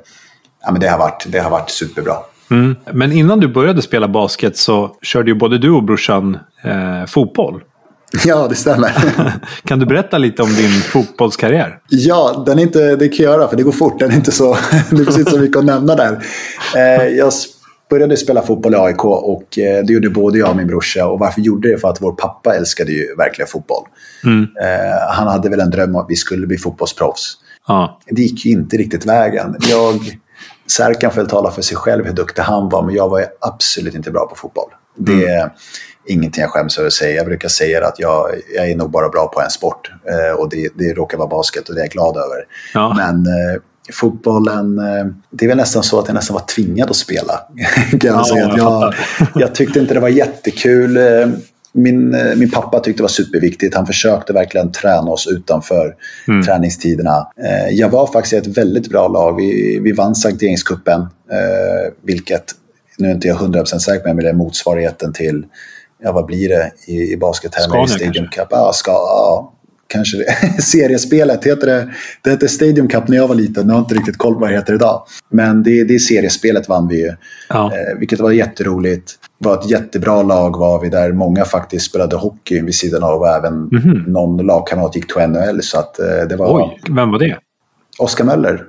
ja, 0.62 0.72
men 0.72 0.80
det, 0.80 0.88
har 0.88 0.98
varit, 0.98 1.26
det 1.28 1.40
har 1.40 1.50
varit 1.50 1.70
superbra. 1.70 2.16
Mm. 2.52 2.76
Men 2.94 3.12
innan 3.12 3.40
du 3.40 3.48
började 3.48 3.82
spela 3.82 4.08
basket 4.08 4.58
så 4.58 4.98
körde 5.02 5.32
ju 5.32 5.36
både 5.36 5.58
du 5.58 5.70
och 5.70 5.84
brorsan 5.84 6.38
eh, 6.64 7.06
fotboll. 7.08 7.62
Ja, 8.26 8.48
det 8.48 8.56
stämmer. 8.56 8.92
Kan 9.64 9.80
du 9.80 9.86
berätta 9.86 10.18
lite 10.18 10.44
om 10.44 10.54
din 10.54 10.72
fotbollskarriär? 10.72 11.80
ja, 11.90 12.44
den 12.46 12.60
är 12.60 12.64
inte, 12.64 12.96
det 12.96 13.10
kan 13.10 13.24
jag 13.26 13.34
göra 13.34 13.48
för 13.48 13.58
det 13.58 13.64
går 13.64 13.72
fort. 13.72 14.00
Den 14.00 14.12
är 14.12 14.16
inte 14.16 14.32
så, 14.32 14.58
det 14.90 14.98
finns 15.06 15.18
inte 15.18 15.32
så 15.32 15.40
mycket 15.40 15.58
att 15.58 15.66
nämna 15.66 15.96
där. 15.96 16.26
Eh, 16.76 17.08
jag 17.08 17.34
började 17.90 18.18
spela 18.18 18.42
fotboll 18.42 18.74
i 18.74 18.78
AIK 18.78 19.06
och 19.06 19.60
eh, 19.60 19.86
det 19.86 19.94
gjorde 19.94 20.10
både 20.10 20.38
jag 20.38 20.50
och 20.50 20.56
min 20.56 20.68
brorsa. 20.68 21.08
Och 21.08 21.20
varför 21.20 21.42
gjorde 21.42 21.72
det? 21.72 21.78
För 21.78 21.88
att 21.88 22.02
vår 22.02 22.12
pappa 22.12 22.56
älskade 22.56 22.92
ju 22.92 23.16
verkligen 23.16 23.48
fotboll. 23.48 23.84
Mm. 24.24 24.44
Eh, 24.44 25.16
han 25.16 25.28
hade 25.28 25.50
väl 25.50 25.60
en 25.60 25.70
dröm 25.70 25.96
om 25.96 26.02
att 26.02 26.10
vi 26.10 26.16
skulle 26.16 26.48
bli 26.48 26.58
fotbollsproffs. 26.58 27.38
Ja. 27.68 28.00
det 28.10 28.22
gick 28.22 28.46
ju 28.46 28.52
inte 28.52 28.78
riktigt 28.78 29.06
vägen. 29.06 29.56
Jag, 29.70 30.20
Serkan 30.68 31.12
får 31.12 31.26
tala 31.26 31.52
för 31.52 31.62
sig 31.62 31.78
själv 31.78 32.06
hur 32.06 32.14
duktig 32.14 32.42
han 32.42 32.70
var, 32.70 32.84
men 32.84 32.96
jag 32.96 33.10
var 33.10 33.20
ju 33.20 33.26
absolut 33.42 33.96
inte 33.96 34.12
bra 34.12 34.28
på 34.28 34.36
fotboll. 34.36 34.70
Det 34.98 35.26
är 35.26 35.52
ingenting 36.08 36.42
jag 36.42 36.52
skäms 36.52 36.78
över 36.78 36.88
att 36.88 36.94
säga. 36.94 37.16
Jag 37.16 37.26
brukar 37.26 37.50
säga 37.50 37.88
att 37.88 38.00
jag, 38.00 38.30
jag 38.56 38.70
är 38.70 38.76
nog 38.76 38.92
bara 38.92 39.10
bra 39.10 39.28
på 39.28 39.42
en 39.42 39.50
sport 39.50 39.92
eh, 40.10 40.40
och 40.40 40.50
det, 40.50 40.70
det 40.76 40.94
råkar 40.94 41.18
vara 41.18 41.28
basket 41.28 41.70
och 41.70 41.76
det 41.76 41.82
är 41.82 41.84
jag 41.84 41.92
glad 41.92 42.18
över. 42.18 42.46
Ja. 42.74 42.94
Men 42.98 43.26
eh, 43.26 43.62
fotbollen, 43.94 44.80
eh, 44.80 45.06
det 45.30 45.46
är 45.46 45.50
väl 45.50 45.58
nästan 45.58 45.84
så 45.84 46.00
att 46.00 46.08
jag 46.08 46.16
nästan 46.16 46.34
var 46.34 46.46
tvingad 46.56 46.90
att 46.90 46.96
spela. 46.96 47.40
kan 47.90 48.00
jag, 48.02 48.28
säga. 48.28 48.54
Jag, 48.58 48.94
jag, 49.36 49.56
tyckte 49.56 49.80
inte 49.80 49.94
det 49.94 50.00
var 50.00 50.10
jättekul. 50.10 50.98
Eh, 50.98 51.28
min, 51.74 52.14
eh, 52.14 52.36
min 52.36 52.52
pappa 52.52 52.80
tyckte 52.80 53.00
det 53.00 53.04
var 53.04 53.08
superviktigt. 53.08 53.76
Han 53.76 53.88
försökte 53.88 54.34
verkligen 54.34 54.72
träna 54.72 55.12
oss 55.12 55.28
utanför 55.28 55.96
mm. 56.28 56.44
träningstiderna. 56.44 57.28
Jag 57.72 57.90
var 57.90 58.08
faktiskt 58.08 58.34
i 58.34 58.38
ett 58.38 58.58
väldigt 58.58 58.90
bra 58.90 59.08
lag. 59.08 59.36
Vi, 59.36 59.80
vi 59.80 59.92
vann 59.92 60.16
Sankt 60.16 60.44
Erikscupen, 60.44 61.08
vilket, 62.04 62.44
nu 62.98 63.08
är 63.08 63.12
inte 63.12 63.28
jag 63.28 63.38
100% 63.38 63.78
säker 63.78 64.00
på, 64.00 64.14
men 64.14 64.24
det 64.24 64.30
är 64.30 64.34
motsvarigheten 64.34 65.14
till 65.14 65.46
ja, 66.06 66.12
vad 66.12 66.26
blir 66.26 66.50
det 66.50 66.72
i, 66.88 67.14
i 67.14 67.18
baskettermer? 67.18 67.88
Stadium 67.88 68.28
Cup? 68.28 68.48
Ja, 68.50 68.72
ska, 68.74 68.92
ja, 68.92 69.54
kanske 69.88 70.18
det, 70.18 70.62
seriespelet. 70.62 71.46
Heter 71.46 71.68
det, 71.68 71.90
det 72.22 72.30
hette 72.30 72.48
Stadium 72.48 72.88
Cup 72.88 73.08
när 73.08 73.18
jag 73.18 73.28
var 73.28 73.36
liten. 73.36 73.68
Jag 73.68 73.76
har 73.76 73.80
inte 73.80 73.96
riktigt 73.96 74.18
koll 74.18 74.34
på 74.34 74.40
vad 74.40 74.50
det 74.50 74.56
heter 74.56 74.74
idag. 74.74 75.04
Men 75.30 75.64
det, 75.64 75.84
det 75.84 76.00
seriespelet 76.00 76.70
vann 76.70 76.88
vi 76.88 77.02
ju. 77.02 77.14
Ja. 77.50 77.72
Eh, 77.74 78.00
vilket 78.00 78.20
var 78.20 78.32
jätteroligt. 78.32 79.12
Det 79.40 79.48
var 79.48 79.58
ett 79.58 79.70
jättebra 79.70 80.24
lag 80.24 80.58
var 80.58 80.82
vi 80.82 80.90
där 80.90 81.12
många 81.12 81.46
faktiskt 81.46 81.86
spelade 81.86 82.16
hockey 82.16 82.62
vid 82.62 82.76
sidan 82.76 83.04
av 83.04 83.20
och 83.20 83.28
även 83.28 83.54
mm 83.54 83.70
-hmm. 83.70 84.10
någon 84.10 84.46
lagkamrat 84.46 84.96
gick 84.96 85.14
till 85.14 85.28
NHL. 85.28 85.64
Så 85.64 85.80
att, 85.80 86.00
eh, 86.00 86.28
det 86.30 86.36
var, 86.36 86.62
Oj, 86.62 86.80
vem 86.96 87.12
var 87.12 87.20
det? 87.20 87.38
Oskar 88.00 88.26
Möller. 88.26 88.64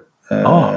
Ah. 0.45 0.73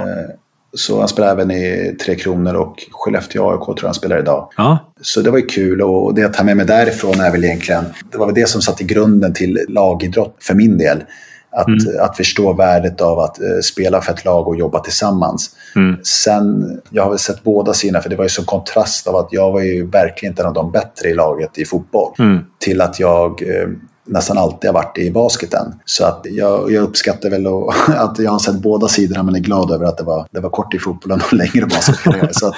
Eh, 0.73 0.77
så 0.77 0.99
han 0.99 1.07
spelar 1.07 1.31
även 1.31 1.51
i 1.51 1.95
Tre 2.05 2.15
Kronor 2.15 2.53
och 2.53 2.75
Skellefteå 2.91 3.51
AIK 3.51 3.65
tror 3.65 3.77
jag 3.81 3.87
han 3.87 3.93
spelar 3.93 4.19
idag. 4.19 4.51
Ja. 4.57 4.93
Så 5.01 5.21
det 5.21 5.31
var 5.31 5.37
ju 5.37 5.45
kul 5.45 5.81
och 5.81 6.13
det 6.13 6.21
jag 6.21 6.33
tar 6.33 6.43
med 6.43 6.57
mig 6.57 6.65
därifrån 6.65 7.19
är 7.19 7.31
väl 7.31 7.43
egentligen, 7.43 7.85
det 8.11 8.17
var 8.17 8.25
väl 8.25 8.35
det 8.35 8.49
som 8.49 8.61
satte 8.61 8.83
grunden 8.83 9.33
till 9.33 9.65
lagidrott 9.69 10.35
för 10.39 10.55
min 10.55 10.77
del. 10.77 11.03
Att, 11.51 11.67
mm. 11.67 12.01
att 12.01 12.17
förstå 12.17 12.53
värdet 12.53 13.01
av 13.01 13.19
att 13.19 13.39
uh, 13.41 13.59
spela 13.61 14.01
för 14.01 14.13
ett 14.13 14.25
lag 14.25 14.47
och 14.47 14.55
jobba 14.55 14.79
tillsammans. 14.79 15.49
Mm. 15.75 15.97
Sen, 16.03 16.79
jag 16.89 17.03
har 17.03 17.09
väl 17.09 17.19
sett 17.19 17.43
båda 17.43 17.73
sidorna, 17.73 18.01
för 18.01 18.09
det 18.09 18.15
var 18.15 18.25
ju 18.25 18.29
så 18.29 18.45
kontrast 18.45 19.07
av 19.07 19.15
att 19.15 19.27
jag 19.31 19.51
var 19.51 19.61
ju 19.61 19.87
verkligen 19.87 20.31
inte 20.31 20.41
en 20.41 20.47
av 20.47 20.53
de 20.53 20.71
bättre 20.71 21.09
i 21.09 21.13
laget 21.13 21.57
i 21.57 21.65
fotboll. 21.65 22.13
Mm. 22.19 22.39
Till 22.59 22.81
att 22.81 22.99
jag 22.99 23.41
uh, 23.41 23.67
nästan 24.09 24.37
alltid 24.37 24.69
har 24.69 24.73
varit 24.73 24.97
i 24.97 25.11
basketen. 25.11 25.73
Så 25.85 26.05
att 26.05 26.21
jag, 26.29 26.71
jag 26.71 26.83
uppskattar 26.83 27.29
väl 27.29 27.47
att 27.97 28.19
jag 28.19 28.31
har 28.31 28.39
sett 28.39 28.55
båda 28.55 28.87
sidorna 28.87 29.23
men 29.23 29.35
är 29.35 29.39
glad 29.39 29.71
över 29.71 29.85
att 29.85 29.97
det 29.97 30.03
var, 30.03 30.27
det 30.31 30.39
var 30.39 30.49
kort 30.49 30.73
i 30.73 30.79
fotbollen 30.79 31.21
och 31.25 31.33
längre 31.33 31.65
basketkarriär. 31.65 32.29
så, 32.31 32.53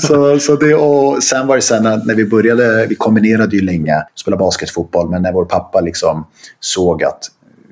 så, 0.00 0.38
så 0.38 0.56
det, 0.56 0.74
och 0.74 1.22
sen 1.22 1.46
var 1.46 1.56
det 1.56 1.62
sen 1.62 1.82
när 1.82 2.14
vi 2.14 2.24
började, 2.24 2.86
vi 2.86 2.94
kombinerade 2.94 3.56
ju 3.56 3.62
länge, 3.62 4.02
spela 4.14 4.36
basketfotboll, 4.36 5.10
men 5.10 5.22
när 5.22 5.32
vår 5.32 5.44
pappa 5.44 5.80
liksom 5.80 6.26
såg 6.60 7.04
att 7.04 7.20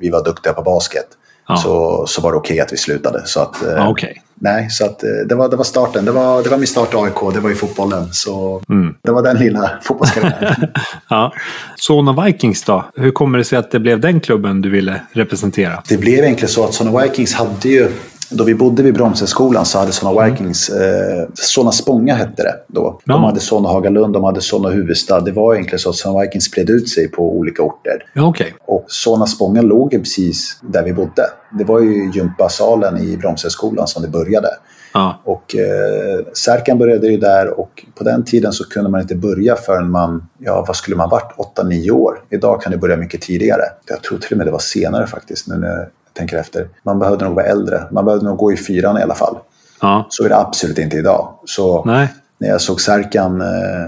vi 0.01 0.11
var 0.11 0.25
duktiga 0.25 0.53
på 0.53 0.63
basket 0.63 1.07
ja. 1.49 1.57
så, 1.57 2.05
så 2.07 2.21
var 2.21 2.33
det 2.33 2.39
okej 2.39 2.55
okay 2.55 2.61
att 2.61 2.73
vi 2.73 2.77
slutade. 2.77 3.23
Så 3.25 3.41
att, 3.41 3.57
ja, 3.77 3.89
okay. 3.89 4.15
Nej, 4.45 4.71
så 4.71 4.85
att, 4.85 5.03
eh, 5.03 5.11
det, 5.29 5.35
var, 5.35 5.49
det 5.49 5.57
var 5.57 5.65
starten. 5.65 6.05
Det 6.05 6.13
var, 6.13 6.43
det 6.43 6.49
var 6.49 6.59
min 6.59 6.67
start 6.67 6.95
i 6.95 6.97
AIK, 6.97 7.35
det 7.35 7.41
var 7.41 7.51
i 7.51 7.55
fotbollen. 7.55 8.13
Så 8.13 8.63
mm. 8.69 8.95
det 9.03 9.13
var 9.13 9.23
den 9.23 9.37
lilla 9.37 9.71
fotbollskarriären. 9.83 10.67
ja. 11.09 11.33
Solna 11.77 12.25
Vikings 12.25 12.63
då? 12.63 12.85
Hur 12.97 13.11
kommer 13.11 13.39
det 13.39 13.45
sig 13.45 13.59
att 13.59 13.71
det 13.71 13.81
blev 13.81 14.01
den 14.01 14.21
klubben 14.21 14.63
du 14.63 14.71
ville 14.71 15.01
representera? 15.13 15.83
Det 15.89 15.97
blev 15.97 16.25
egentligen 16.25 16.49
så 16.49 16.65
att 16.65 16.75
Solna 16.75 17.03
Vikings 17.03 17.35
hade 17.35 17.69
ju 17.69 17.89
då 18.31 18.45
vi 18.45 18.55
bodde 18.55 18.83
vid 18.83 18.95
Bromsöskolan 18.95 19.67
så 19.67 19.79
hade 19.79 19.93
Solna 19.93 20.23
mm. 20.23 20.35
Vikings, 20.35 20.69
eh, 20.69 21.29
Solna 21.35 21.73
Spånga 21.73 22.15
hette 22.15 22.43
det 22.43 22.55
då. 22.67 23.01
Ja. 23.05 23.15
De 23.15 23.25
hade 23.25 23.41
Solna 23.41 23.69
Hagalund, 23.69 24.13
de 24.13 24.25
hade 24.25 24.41
Solna 24.41 24.69
Huvudstad. 24.69 25.21
Det 25.21 25.33
var 25.33 25.55
egentligen 25.55 25.79
så 25.79 25.91
att 25.91 25.97
Solna 25.97 26.21
Vikings 26.21 26.45
spred 26.45 26.71
ut 26.71 26.89
sig 26.89 27.09
på 27.09 27.37
olika 27.37 27.63
orter. 27.63 28.07
Ja, 28.15 28.27
okay. 28.27 28.53
Och 28.67 28.85
Solna 28.89 29.27
Spånga 29.27 29.63
låg 29.63 29.91
precis 29.91 30.59
där 30.63 30.83
vi 30.83 30.93
bodde. 30.93 31.23
Det 31.59 31.65
var 31.65 31.81
ju 31.81 32.11
gympasalen 32.15 32.99
i 32.99 33.17
Bromsöskolan 33.17 33.87
som 33.87 34.03
det 34.03 34.09
började. 34.09 34.49
Ja. 34.95 35.21
Och 35.25 35.57
eh, 35.57 36.25
Särkan 36.33 36.79
började 36.79 37.07
ju 37.07 37.17
där 37.17 37.61
och 37.61 37.85
på 37.95 38.05
den 38.05 38.25
tiden 38.25 38.53
så 38.53 38.69
kunde 38.69 38.91
man 38.91 39.01
inte 39.01 39.15
börja 39.15 39.57
förrän 39.57 39.91
man, 39.91 40.29
ja 40.39 40.65
vad 40.67 40.77
skulle 40.77 40.97
man 40.97 41.11
varit, 41.11 41.33
8-9 41.57 41.91
år. 41.91 42.25
Idag 42.31 42.63
kan 42.63 42.73
det 42.73 42.79
börja 42.79 42.97
mycket 42.97 43.21
tidigare. 43.21 43.63
Jag 43.87 44.03
tror 44.03 44.19
till 44.19 44.33
och 44.33 44.39
med 44.39 44.47
det 44.47 44.51
var 44.51 44.59
senare 44.59 45.07
faktiskt. 45.07 45.49
Nu 45.49 45.87
tänker 46.15 46.37
efter. 46.37 46.69
Man 46.83 46.99
behövde 46.99 47.25
nog 47.25 47.35
vara 47.35 47.47
äldre. 47.47 47.83
Man 47.91 48.05
behövde 48.05 48.27
nog 48.27 48.39
gå 48.39 48.53
i 48.53 48.57
fyran 48.57 48.99
i 48.99 49.03
alla 49.03 49.15
fall. 49.15 49.39
Ja. 49.81 50.07
Så 50.09 50.25
är 50.25 50.29
det 50.29 50.37
absolut 50.37 50.79
inte 50.79 50.97
idag. 50.97 51.29
Så 51.45 51.85
Nej. 51.85 52.09
när 52.39 52.49
jag 52.49 52.61
såg 52.61 52.81
Serkan 52.81 53.41
eh, 53.41 53.47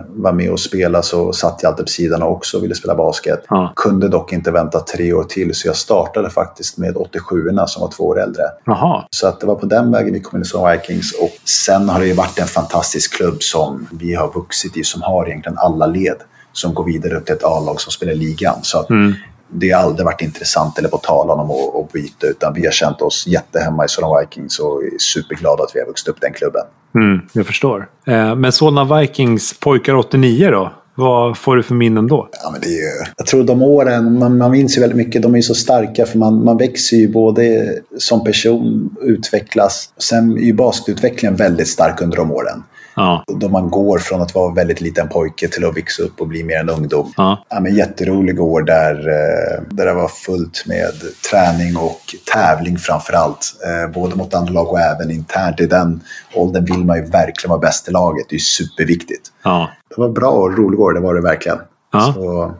vara 0.09 0.33
med 0.33 0.51
och 0.51 0.61
spela 0.61 1.03
så 1.03 1.33
satt 1.33 1.59
jag 1.63 1.71
alltid 1.71 1.85
på 1.85 1.91
sidan 1.91 2.23
och 2.23 2.33
också 2.33 2.61
ville 2.61 2.75
spela 2.75 2.95
basket. 2.95 3.45
Ja. 3.49 3.73
Kunde 3.77 4.09
dock 4.09 4.33
inte 4.33 4.51
vänta 4.51 4.81
tre 4.81 5.13
år 5.13 5.25
till 5.25 5.55
så 5.55 5.69
jag 5.69 5.77
startade 5.77 6.31
faktiskt 6.31 6.79
med 6.79 6.95
87orna 6.95 7.67
som 7.67 7.83
var 7.83 7.91
två 7.91 8.05
år 8.05 8.21
äldre. 8.21 8.43
Aha. 8.67 9.07
Så 9.11 9.27
att 9.27 9.41
det 9.41 9.47
var 9.47 9.55
på 9.55 9.67
den 9.67 9.93
vägen 9.93 10.15
vi 10.15 10.21
kom 10.21 10.39
in 10.39 10.45
som 10.45 10.71
Vikings. 10.71 11.13
Och 11.21 11.49
sen 11.49 11.89
har 11.89 12.01
det 12.01 12.07
ju 12.07 12.15
varit 12.15 12.39
en 12.39 12.47
fantastisk 12.47 13.15
klubb 13.17 13.43
som 13.43 13.89
vi 13.93 14.15
har 14.15 14.33
vuxit 14.33 14.77
i 14.77 14.85
som 14.85 15.03
har 15.03 15.27
egentligen 15.27 15.59
alla 15.59 15.87
led 15.87 16.17
som 16.53 16.75
går 16.75 16.85
vidare 16.85 17.17
upp 17.17 17.27
till 17.27 17.35
ett 17.35 17.45
A-lag 17.45 17.81
som 17.81 17.93
spelar 17.93 18.15
ligan. 18.15 18.59
Så 18.63 18.87
mm 18.91 19.15
det 19.49 19.71
har 19.71 19.83
aldrig 19.83 20.05
varit 20.05 20.23
intressant 20.23 20.79
eller 20.79 20.89
på 20.89 20.99
tal 20.99 21.31
om 21.31 21.51
att, 21.51 21.85
att 21.85 21.93
byta 21.93 22.27
utan 22.27 22.55
vi 22.55 22.65
har 22.65 22.73
känt 22.73 23.03
oss 23.03 23.27
jättehemma 23.27 23.85
i 23.85 23.89
Solna 23.89 24.21
Vikings 24.21 24.59
och 24.59 24.83
är 24.83 24.99
superglada 24.99 25.63
att 25.63 25.71
vi 25.75 25.81
har 25.81 25.87
vuxit 25.87 26.09
upp 26.09 26.21
den 26.21 26.33
klubben. 26.33 26.63
Mm, 26.95 27.21
jag 27.33 27.47
förstår. 27.47 27.89
Eh, 28.07 28.35
men 28.35 28.53
Solna 28.53 29.01
Vikings 29.01 29.59
pojkar 29.61 29.95
89 29.95 30.51
då? 30.51 30.73
Vad 30.99 31.39
får 31.39 31.57
du 31.57 31.63
för 31.63 31.75
minnen 31.75 32.07
då? 32.07 32.29
Ja, 32.43 32.51
men 32.51 32.61
det 32.61 32.67
är 32.67 32.71
ju, 32.71 33.05
jag 33.17 33.27
tror 33.27 33.45
de 33.45 33.63
åren, 33.63 34.19
man, 34.19 34.39
man 34.39 34.51
minns 34.51 34.77
ju 34.77 34.81
väldigt 34.81 34.97
mycket, 34.97 35.23
de 35.23 35.33
är 35.33 35.39
ju 35.39 35.43
så 35.43 35.55
starka 35.55 36.07
för 36.07 36.19
man, 36.19 36.45
man 36.45 36.57
växer 36.57 36.97
ju 36.97 37.09
både 37.09 37.75
som 37.99 38.25
person, 38.25 38.97
utvecklas. 39.03 39.91
Sen 39.99 40.33
är 40.39 40.43
ju 40.43 40.53
basketutvecklingen 40.53 41.37
väldigt 41.37 41.69
stark 41.69 42.01
under 42.01 42.17
de 42.17 42.33
åren. 42.33 42.63
Ja. 42.97 43.25
Då 43.27 43.49
man 43.49 43.71
går 43.71 43.99
från 43.99 44.23
att 44.23 44.35
vara 44.35 44.55
väldigt 44.55 44.81
liten 44.81 45.09
pojke 45.09 45.49
till 45.49 45.65
att 45.65 45.77
växa 45.77 46.03
upp 46.03 46.21
och 46.21 46.29
bli 46.29 46.45
mer 46.45 46.61
en 46.61 46.71
ungdom. 46.71 47.13
Ja. 47.17 47.45
Ja, 47.49 47.61
men 47.61 47.75
jätterolig 47.75 48.41
år 48.41 48.63
där, 48.63 48.95
eh, 49.09 49.63
där 49.71 49.87
det 49.87 49.95
var 49.95 50.09
fullt 50.09 50.65
med 50.67 50.93
träning 51.31 51.77
och 51.77 52.01
tävling 52.33 52.79
framför 52.79 53.13
allt. 53.13 53.53
Eh, 53.67 53.93
både 53.93 54.17
mot 54.17 54.35
andra 54.35 54.53
lag 54.53 54.69
och 54.69 54.81
även 54.81 55.11
internt. 55.11 55.61
I 55.61 55.67
den 55.67 56.01
åldern 56.35 56.65
vill 56.65 56.85
man 56.85 56.97
ju 56.97 57.05
verkligen 57.05 57.51
vara 57.51 57.61
bäst 57.61 57.89
i 57.89 57.91
laget. 57.91 58.27
Det 58.29 58.37
är 58.37 58.41
superviktigt. 58.41 59.33
Ja. 59.43 59.71
Det 59.89 60.01
var 60.01 60.09
bra 60.09 60.31
och 60.31 60.59
rolig 60.59 60.81
år, 60.81 60.93
det 60.93 61.01
var 61.01 61.15
det 61.15 61.23
verkligen. 61.23 61.59
Ja. 61.93 62.13
Så, 62.15 62.55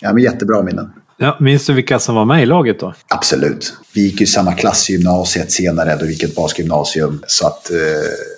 ja, 0.00 0.12
men 0.12 0.22
jättebra 0.22 0.62
minnen. 0.62 0.92
Ja, 1.16 1.36
minns 1.40 1.66
du 1.66 1.72
vilka 1.72 1.98
som 1.98 2.14
var 2.14 2.24
med 2.24 2.42
i 2.42 2.46
laget 2.46 2.80
då? 2.80 2.94
Absolut. 3.08 3.72
Vi 3.94 4.00
gick 4.00 4.20
i 4.20 4.26
samma 4.26 4.52
klass 4.52 4.90
i 4.90 4.92
gymnasiet 4.92 5.52
senare, 5.52 5.96
då 5.96 6.04
vi 6.06 6.12
gick 6.12 6.22
ett 6.22 6.36
basketgymnasium. 6.36 7.22
Så 7.26 7.46
att, 7.46 7.70
eh, 7.70 7.76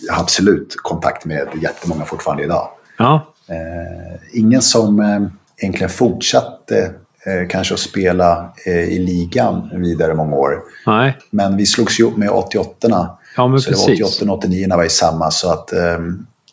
jag 0.07 0.15
har 0.15 0.23
absolut 0.23 0.75
kontakt 0.77 1.25
med 1.25 1.49
jättemånga 1.63 2.05
fortfarande 2.05 2.45
idag. 2.45 2.69
Ja. 2.99 3.33
Eh, 3.49 4.39
ingen 4.41 4.63
som 4.63 5.01
eh, 5.01 5.21
egentligen 5.57 5.91
fortsatte 5.91 6.91
eh, 7.27 7.49
kanske 7.49 7.75
att 7.75 7.81
spela 7.81 8.53
eh, 8.67 8.81
i 8.81 8.99
ligan 8.99 9.71
vidare 9.83 10.15
många 10.15 10.37
år. 10.37 10.59
Nej. 10.87 11.17
Men 11.31 11.57
vi 11.57 11.67
slogs 11.67 12.01
ju 12.01 12.05
upp 12.05 12.17
med 12.17 12.31
88 12.31 13.09
Ja, 13.37 13.49
men 13.49 13.61
så 13.61 13.71
precis. 13.71 13.87
det 13.87 14.03
var 14.03 14.09
88 14.09 14.33
och 14.33 14.39
89 14.39 14.69
var 14.77 14.85
i 14.85 14.89
samma. 14.91 15.31
Så 15.31 15.53
att, 15.53 15.73
eh, 15.73 15.99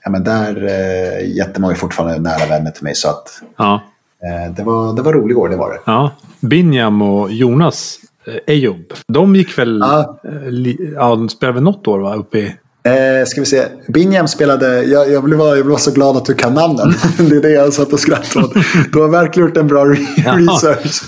ja, 0.03 0.10
men 0.10 0.24
där 0.24 0.63
eh, 0.65 1.36
jättemånga 1.36 1.74
är 1.74 1.77
fortfarande 1.77 2.20
nära 2.20 2.46
vänner 2.50 2.72
till 2.72 2.84
mig. 2.84 2.96
Så 2.96 3.10
att, 3.10 3.42
ja. 3.58 3.84
Eh, 4.25 4.53
det, 4.56 4.63
var, 4.63 4.96
det 4.96 5.01
var 5.01 5.13
rolig 5.13 5.38
år, 5.38 5.50
det 5.50 5.56
var 5.56 5.70
det. 5.70 5.80
Ja. 5.86 6.12
Binjam 6.39 7.01
och 7.01 7.32
Jonas 7.32 8.00
eh, 8.27 8.53
Ejob, 8.56 8.94
de 9.08 9.36
gick 9.36 9.58
väl... 9.58 9.80
Ja. 9.82 10.20
Eh, 10.24 10.75
ja, 10.96 11.10
de 11.10 11.30
spelade 11.30 11.53
väl 11.53 11.63
något 11.63 11.88
år 11.88 12.00
va? 12.00 12.15
Uppe 12.15 12.38
i... 12.38 12.56
Eh, 12.86 13.25
ska 13.25 13.42
vi 13.42 13.46
se. 13.46 13.63
Binjam 13.88 14.27
spelade, 14.27 14.84
jag, 14.84 15.12
jag, 15.12 15.24
blev, 15.24 15.39
jag 15.39 15.65
blev 15.65 15.75
så 15.75 15.92
glad 15.92 16.18
att 16.18 16.25
du 16.25 16.34
kan 16.34 16.53
namnen. 16.53 16.94
det 17.18 17.36
är 17.36 17.42
det 17.42 17.50
jag 17.50 17.74
satt 17.74 17.94
och 17.94 18.00
skrattade 18.00 18.46
åt. 18.46 18.53
Du 18.92 19.01
har 19.01 19.10
verkligen 19.10 19.50
gjort 19.50 19.58
en 19.58 19.68
bra 19.68 19.86
re 19.86 19.98
research. 20.25 21.03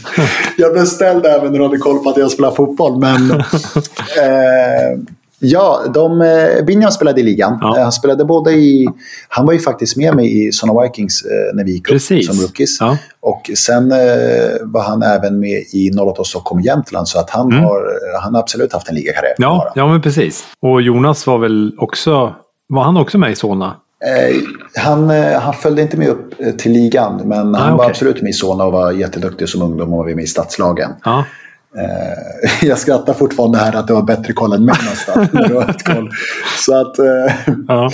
Jag 0.58 0.74
beställde 0.74 1.30
även 1.30 1.52
när 1.52 1.60
du 1.60 1.66
hade 1.66 1.78
koll 1.78 2.04
på 2.04 2.10
att 2.10 2.18
jag 2.18 2.32
spelar 2.32 2.52
fotboll. 2.52 3.00
Men 3.00 3.32
eh, 3.32 5.00
Ja, 5.46 5.82
de, 5.94 6.22
eh, 6.22 6.66
Bingham 6.66 6.92
spelade 6.92 7.22
i 7.22 7.24
ligan. 7.24 7.58
Ja. 7.62 7.76
Han 7.84 7.92
spelade 7.92 8.26
både 8.26 8.52
i... 8.52 8.88
Han 9.30 9.46
var 9.46 9.54
ju 9.54 9.60
faktiskt 9.60 9.98
med 9.98 10.16
mig 10.16 10.48
i 10.48 10.52
Sona 10.52 10.82
Vikings 10.82 11.26
eh, 11.26 11.56
när 11.56 11.64
vi 11.64 11.72
gick 11.72 11.92
upp 11.92 12.02
som 12.02 12.42
rookies. 12.42 12.78
Ja. 12.80 12.98
Och 13.20 13.52
sen 13.58 13.92
eh, 13.92 13.98
var 14.62 14.84
han 14.84 15.04
även 15.04 15.40
med 15.40 15.64
i 15.74 15.92
08 16.00 16.24
Stockholm 16.24 16.62
Jämtland. 16.62 17.08
Så 17.08 17.20
att 17.20 17.30
han, 17.30 17.52
mm. 17.52 17.64
har, 17.64 17.82
han 18.22 18.34
har 18.34 18.42
absolut 18.42 18.74
haft 18.74 18.90
en 18.90 18.96
ligakarriär. 18.96 19.36
Ja, 19.38 19.72
ja, 19.76 19.88
men 19.88 20.02
precis. 20.02 20.44
Och 20.62 20.82
Jonas 20.82 21.28
var 21.28 21.38
väl 21.38 21.76
också... 21.78 22.36
Var 22.68 22.84
han 22.84 22.98
också 22.98 23.18
med 23.18 23.32
i 23.32 23.36
Solna? 23.36 23.76
Eh, 24.06 24.36
han, 24.84 25.10
eh, 25.10 25.40
han 25.40 25.54
följde 25.54 25.82
inte 25.82 25.98
med 25.98 26.08
upp 26.08 26.42
eh, 26.42 26.52
till 26.52 26.72
ligan, 26.72 27.22
men 27.26 27.56
ah, 27.56 27.60
han 27.60 27.74
okay. 27.74 27.78
var 27.78 27.90
absolut 27.90 28.22
med 28.22 28.30
i 28.30 28.34
Solna 28.34 28.64
och 28.64 28.72
var 28.72 28.92
jätteduktig 28.92 29.50
som 29.50 29.62
ungdom 29.62 29.94
och 29.94 29.98
var 29.98 30.16
med 30.16 30.24
i 30.24 30.28
stadslagen. 30.28 30.92
Ah. 31.04 31.24
Eh, 31.78 32.50
jag 32.68 32.78
skrattar 32.80 33.14
fortfarande 33.14 33.58
här 33.58 33.76
att 33.76 33.88
du 33.88 33.94
har 33.94 34.02
bättre 34.04 34.34
koll 34.34 34.54
än 34.54 34.66
mig 34.66 34.76
nästan. 34.90 35.30
Så 36.66 36.76
att, 36.82 37.00
eh, 37.00 37.36
ja. 37.68 37.92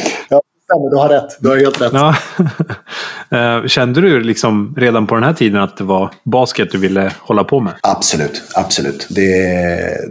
Ja, 0.74 0.90
du 0.92 0.98
har 0.98 1.10
rätt. 1.10 1.38
Du 1.40 1.50
har 1.50 1.58
helt 1.58 1.82
rätt. 1.82 1.94
Ja. 1.94 2.16
Eh, 3.34 3.66
Kände 3.68 4.02
du 4.02 4.20
liksom 4.24 4.76
redan 4.78 5.08
på 5.08 5.16
den 5.16 5.24
här 5.24 5.34
tiden 5.34 5.62
att 5.62 5.78
det 5.78 5.84
var 5.84 6.10
basket 6.24 6.72
du 6.72 6.78
ville 6.78 7.12
hålla 7.20 7.44
på 7.44 7.60
med? 7.60 7.74
Absolut, 7.84 8.44
absolut. 8.56 9.08
Det, 9.10 9.32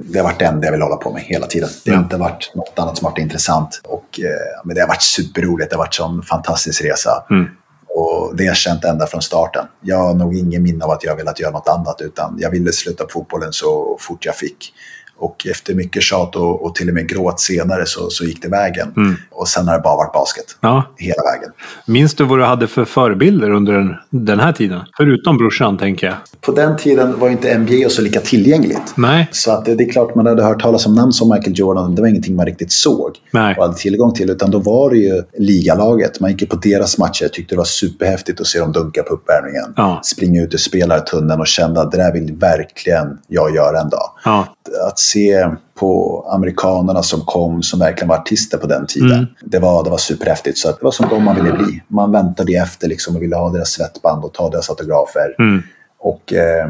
det 0.04 0.18
har 0.18 0.24
varit 0.24 0.38
det 0.38 0.44
enda 0.44 0.66
jag 0.66 0.72
vill 0.72 0.82
hålla 0.82 0.96
på 0.96 1.12
med 1.12 1.22
hela 1.22 1.46
tiden. 1.46 1.68
Det 1.84 1.90
har 1.90 1.96
Mm. 1.96 2.04
inte 2.04 2.16
varit 2.16 2.52
något 2.54 2.78
annat 2.78 2.98
som 2.98 3.04
har 3.04 3.10
varit 3.12 3.18
intressant. 3.18 3.80
Och, 3.84 4.20
men 4.64 4.74
det 4.74 4.80
har 4.80 4.88
varit 4.88 5.02
superroligt. 5.02 5.70
Det 5.70 5.76
har 5.76 5.78
varit 5.78 5.88
en 6.00 6.04
sån 6.04 6.22
fantastisk 6.22 6.84
resa. 6.84 7.10
Mm. 7.30 7.46
Och 7.94 8.36
det 8.36 8.42
har 8.42 8.48
jag 8.48 8.56
känt 8.56 8.84
ända 8.84 9.06
från 9.06 9.22
starten. 9.22 9.66
Jag 9.80 9.96
har 9.96 10.14
nog 10.14 10.36
ingen 10.36 10.62
minne 10.62 10.84
av 10.84 10.90
att 10.90 11.04
jag 11.04 11.16
velat 11.16 11.40
göra 11.40 11.50
något 11.50 11.68
annat. 11.68 12.00
Utan 12.00 12.36
jag 12.38 12.50
ville 12.50 12.72
sluta 12.72 13.04
på 13.04 13.10
fotbollen 13.10 13.52
så 13.52 13.96
fort 14.00 14.24
jag 14.24 14.34
fick. 14.34 14.72
Och 15.20 15.46
efter 15.50 15.74
mycket 15.74 16.02
tjat 16.02 16.36
och, 16.36 16.64
och 16.64 16.74
till 16.74 16.88
och 16.88 16.94
med 16.94 17.08
gråt 17.08 17.40
senare 17.40 17.86
så, 17.86 18.10
så 18.10 18.24
gick 18.24 18.42
det 18.42 18.48
vägen. 18.48 18.92
Mm. 18.96 19.16
Och 19.30 19.48
sen 19.48 19.68
har 19.68 19.74
det 19.74 19.80
bara 19.80 19.96
varit 19.96 20.12
basket. 20.12 20.44
Ja. 20.60 20.94
Hela 20.96 21.22
vägen. 21.34 21.50
Minns 21.86 22.14
du 22.14 22.24
vad 22.24 22.38
du 22.38 22.44
hade 22.44 22.66
för 22.66 22.84
förebilder 22.84 23.50
under 23.50 23.72
den, 23.72 23.94
den 24.10 24.40
här 24.40 24.52
tiden? 24.52 24.80
Förutom 24.96 25.38
brorsan, 25.38 25.78
tänker 25.78 26.06
jag. 26.06 26.16
På 26.40 26.52
den 26.52 26.76
tiden 26.76 27.18
var 27.18 27.28
inte 27.28 27.58
NBA 27.58 27.88
så 27.88 28.02
lika 28.02 28.20
tillgängligt. 28.20 28.92
Nej. 28.96 29.28
Så 29.32 29.50
att 29.50 29.64
det 29.64 29.80
det 29.80 29.84
är 29.84 29.92
klart 29.92 30.14
man 30.14 30.26
hade 30.26 30.42
hört 30.42 30.62
talas 30.62 30.86
om 30.86 30.94
namn 30.94 31.12
som 31.12 31.28
Michael 31.28 31.58
Jordan. 31.58 31.94
Det 31.94 32.02
var 32.02 32.08
ingenting 32.08 32.36
man 32.36 32.46
riktigt 32.46 32.72
såg 32.72 33.16
Nej. 33.30 33.54
och 33.56 33.62
hade 33.62 33.76
tillgång 33.76 34.14
till. 34.14 34.30
Utan 34.30 34.50
då 34.50 34.58
var 34.58 34.90
det 34.90 34.96
ju 34.96 35.22
ligalaget. 35.38 36.20
Man 36.20 36.30
gick 36.30 36.40
ju 36.40 36.46
på 36.46 36.56
deras 36.56 36.98
matcher. 36.98 37.28
Tyckte 37.32 37.54
det 37.54 37.58
var 37.58 37.64
superhäftigt 37.64 38.40
att 38.40 38.46
se 38.46 38.58
dem 38.58 38.72
dunka 38.72 39.02
på 39.02 39.14
uppvärmningen. 39.14 39.72
Ja. 39.76 40.00
Springa 40.04 40.42
ut 40.42 40.54
ur 40.54 40.58
spelartunneln 40.58 41.40
och 41.40 41.46
känna 41.46 41.80
att 41.80 41.92
det 41.92 41.98
där 41.98 42.12
vill 42.12 42.32
verkligen 42.32 43.18
jag 43.28 43.54
göra 43.54 43.80
en 43.80 43.88
dag. 43.88 44.10
Ja. 44.24 44.46
Att 44.88 44.98
se 45.12 45.48
på 45.74 46.24
amerikanerna 46.30 47.02
som 47.02 47.20
kom 47.20 47.62
som 47.62 47.78
verkligen 47.80 48.08
var 48.08 48.16
artister 48.16 48.58
på 48.58 48.66
den 48.66 48.86
tiden. 48.86 49.12
Mm. 49.12 49.26
Det, 49.44 49.58
var, 49.58 49.84
det 49.84 49.90
var 49.90 49.98
superhäftigt. 49.98 50.58
Så 50.58 50.68
det 50.68 50.82
var 50.82 50.90
som 50.90 51.08
de 51.08 51.24
man 51.24 51.36
ville 51.36 51.52
bli. 51.52 51.82
Man 51.88 52.12
väntade 52.12 52.52
efter 52.52 52.88
liksom 52.88 53.16
och 53.16 53.22
ville 53.22 53.36
ha 53.36 53.50
deras 53.50 53.68
svettband 53.70 54.24
och 54.24 54.32
ta 54.32 54.50
deras 54.50 54.70
autografer. 54.70 55.34
Mm. 55.38 55.62
Och 55.98 56.32
eh, 56.32 56.68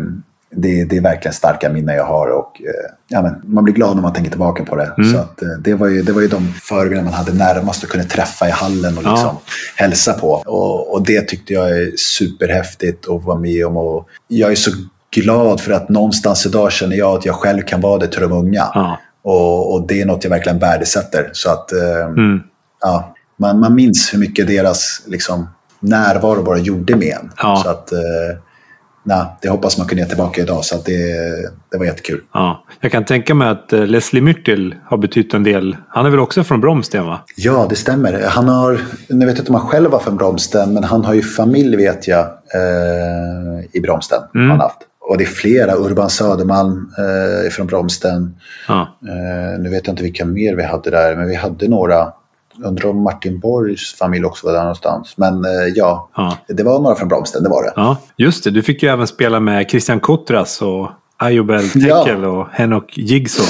det, 0.54 0.84
det 0.84 0.96
är 0.96 1.00
verkligen 1.00 1.34
starka 1.34 1.68
minnen 1.70 1.96
jag 1.96 2.04
har. 2.04 2.28
Och, 2.28 2.60
eh, 2.60 2.94
ja, 3.08 3.22
men, 3.22 3.42
man 3.44 3.64
blir 3.64 3.74
glad 3.74 3.94
när 3.96 4.02
man 4.02 4.12
tänker 4.12 4.30
tillbaka 4.30 4.64
på 4.64 4.76
det. 4.76 4.94
Mm. 4.98 5.12
Så 5.12 5.18
att, 5.18 5.42
eh, 5.42 5.48
det, 5.48 5.74
var 5.74 5.86
ju, 5.86 6.02
det 6.02 6.12
var 6.12 6.20
ju 6.20 6.28
de 6.28 6.52
förebilder 6.62 7.04
man 7.04 7.12
hade 7.12 7.32
närmast 7.32 7.84
och 7.84 7.90
kunde 7.90 8.06
träffa 8.06 8.48
i 8.48 8.50
hallen 8.50 8.98
och 8.98 9.04
Ja. 9.04 9.12
liksom 9.12 9.36
hälsa 9.76 10.12
på. 10.12 10.30
Och, 10.46 10.94
och 10.94 11.02
det 11.02 11.28
tyckte 11.28 11.52
jag 11.52 11.70
är 11.70 11.92
superhäftigt 11.96 13.08
att 13.08 13.24
vara 13.24 13.38
med 13.38 13.66
om. 13.66 13.76
Och 13.76 14.08
jag 14.28 14.50
är 14.50 14.54
så 14.56 14.70
glad 15.14 15.60
för 15.60 15.72
att 15.72 15.88
någonstans 15.88 16.46
idag 16.46 16.72
känner 16.72 16.96
jag 16.96 17.16
att 17.18 17.24
jag 17.26 17.34
själv 17.34 17.62
kan 17.62 17.80
vara 17.80 17.98
det 17.98 18.06
till 18.06 18.20
de 18.20 18.32
unga. 18.32 18.64
Ja. 18.74 18.98
Och, 19.22 19.74
och 19.74 19.86
det 19.86 20.00
är 20.00 20.06
något 20.06 20.24
jag 20.24 20.30
verkligen 20.30 20.58
värdesätter. 20.58 21.30
Så 21.32 21.50
att 21.50 21.72
eh, 21.72 22.04
Mm. 22.06 22.40
ja, 22.80 23.14
man, 23.38 23.60
man 23.60 23.74
minns 23.74 24.14
hur 24.14 24.18
mycket 24.18 24.46
deras 24.46 25.02
liksom, 25.06 25.48
närvaro 25.80 26.42
bara 26.42 26.58
gjorde 26.58 26.96
med 26.96 27.16
en. 27.20 27.32
Ja. 27.42 27.56
Så 27.64 27.70
att, 27.70 27.92
eh, 27.92 27.98
nej, 29.04 29.24
det 29.42 29.48
hoppas 29.48 29.78
man 29.78 29.86
kunde 29.86 30.02
ge 30.02 30.08
tillbaka 30.08 30.40
idag. 30.42 30.64
Så 30.64 30.74
att 30.74 30.84
det, 30.84 31.12
det 31.70 31.78
var 31.78 31.84
jättekul. 31.84 32.20
Ja. 32.34 32.64
Jag 32.80 32.92
kan 32.92 33.04
tänka 33.04 33.34
mig 33.34 33.48
att 33.48 33.72
eh, 33.72 33.86
Leslie 33.86 34.22
Myrtil 34.22 34.74
har 34.84 34.96
betytt 34.98 35.34
en 35.34 35.42
del. 35.42 35.76
Han 35.88 36.06
är 36.06 36.10
väl 36.10 36.20
också 36.20 36.44
från 36.44 36.60
Bromsten, 36.60 37.06
va? 37.06 37.20
Ja, 37.36 37.66
det 37.70 37.76
stämmer. 37.76 38.22
Han 38.28 38.48
har, 38.48 38.80
nu 39.08 39.26
vet 39.26 39.34
jag 39.36 39.42
inte 39.42 39.52
om 39.52 39.58
han 39.60 39.68
själv 39.68 39.90
var 39.90 39.98
från 39.98 40.16
Bromsten, 40.16 40.74
men 40.74 40.84
han 40.84 41.04
har 41.04 41.14
ju 41.14 41.22
familj 41.22 41.76
vet 41.76 42.08
jag 42.08 42.20
eh, 42.54 43.64
i 43.72 43.80
Bromsten. 43.80 44.22
Mm. 44.34 44.50
Han 44.50 44.60
haft. 44.60 44.78
Och 45.10 45.18
det 45.18 45.24
är 45.24 45.28
flera. 45.28 45.74
Urban 45.76 46.10
Södermalm 46.10 46.90
eh, 46.98 47.50
från 47.50 47.66
Bromsten. 47.66 48.34
Ja. 48.68 48.80
Eh, 49.08 49.60
nu 49.60 49.68
vet 49.70 49.86
jag 49.86 49.92
inte 49.92 50.02
vilka 50.02 50.24
mer 50.24 50.54
vi 50.54 50.62
hade 50.62 50.90
där, 50.90 51.16
men 51.16 51.28
vi 51.28 51.34
hade 51.34 51.68
några. 51.68 52.12
Undrar 52.64 52.90
om 52.90 53.02
Martin 53.02 53.40
Borgs 53.40 53.94
familj 53.94 54.24
också 54.24 54.46
var 54.46 54.52
där 54.54 54.60
någonstans. 54.60 55.14
Men 55.16 55.44
eh, 55.44 55.50
ja, 55.74 56.08
Ja. 56.16 56.36
det 56.48 56.62
var 56.62 56.78
några 56.80 56.94
från 56.96 57.08
Bromsten, 57.08 57.42
det 57.42 57.48
var 57.48 57.62
det. 57.62 57.72
ja. 57.76 57.96
Just 58.16 58.44
det, 58.44 58.50
du 58.50 58.62
fick 58.62 58.82
ju 58.82 58.88
även 58.88 59.06
spela 59.06 59.40
med 59.40 59.70
Christian 59.70 60.00
Kotras 60.00 60.62
och 60.62 60.90
Ayobel 61.16 61.62
Ja. 61.74 62.04
Tekel 62.04 62.24
och 62.24 62.46
Henok 62.52 62.98
Jigsaw. 62.98 63.48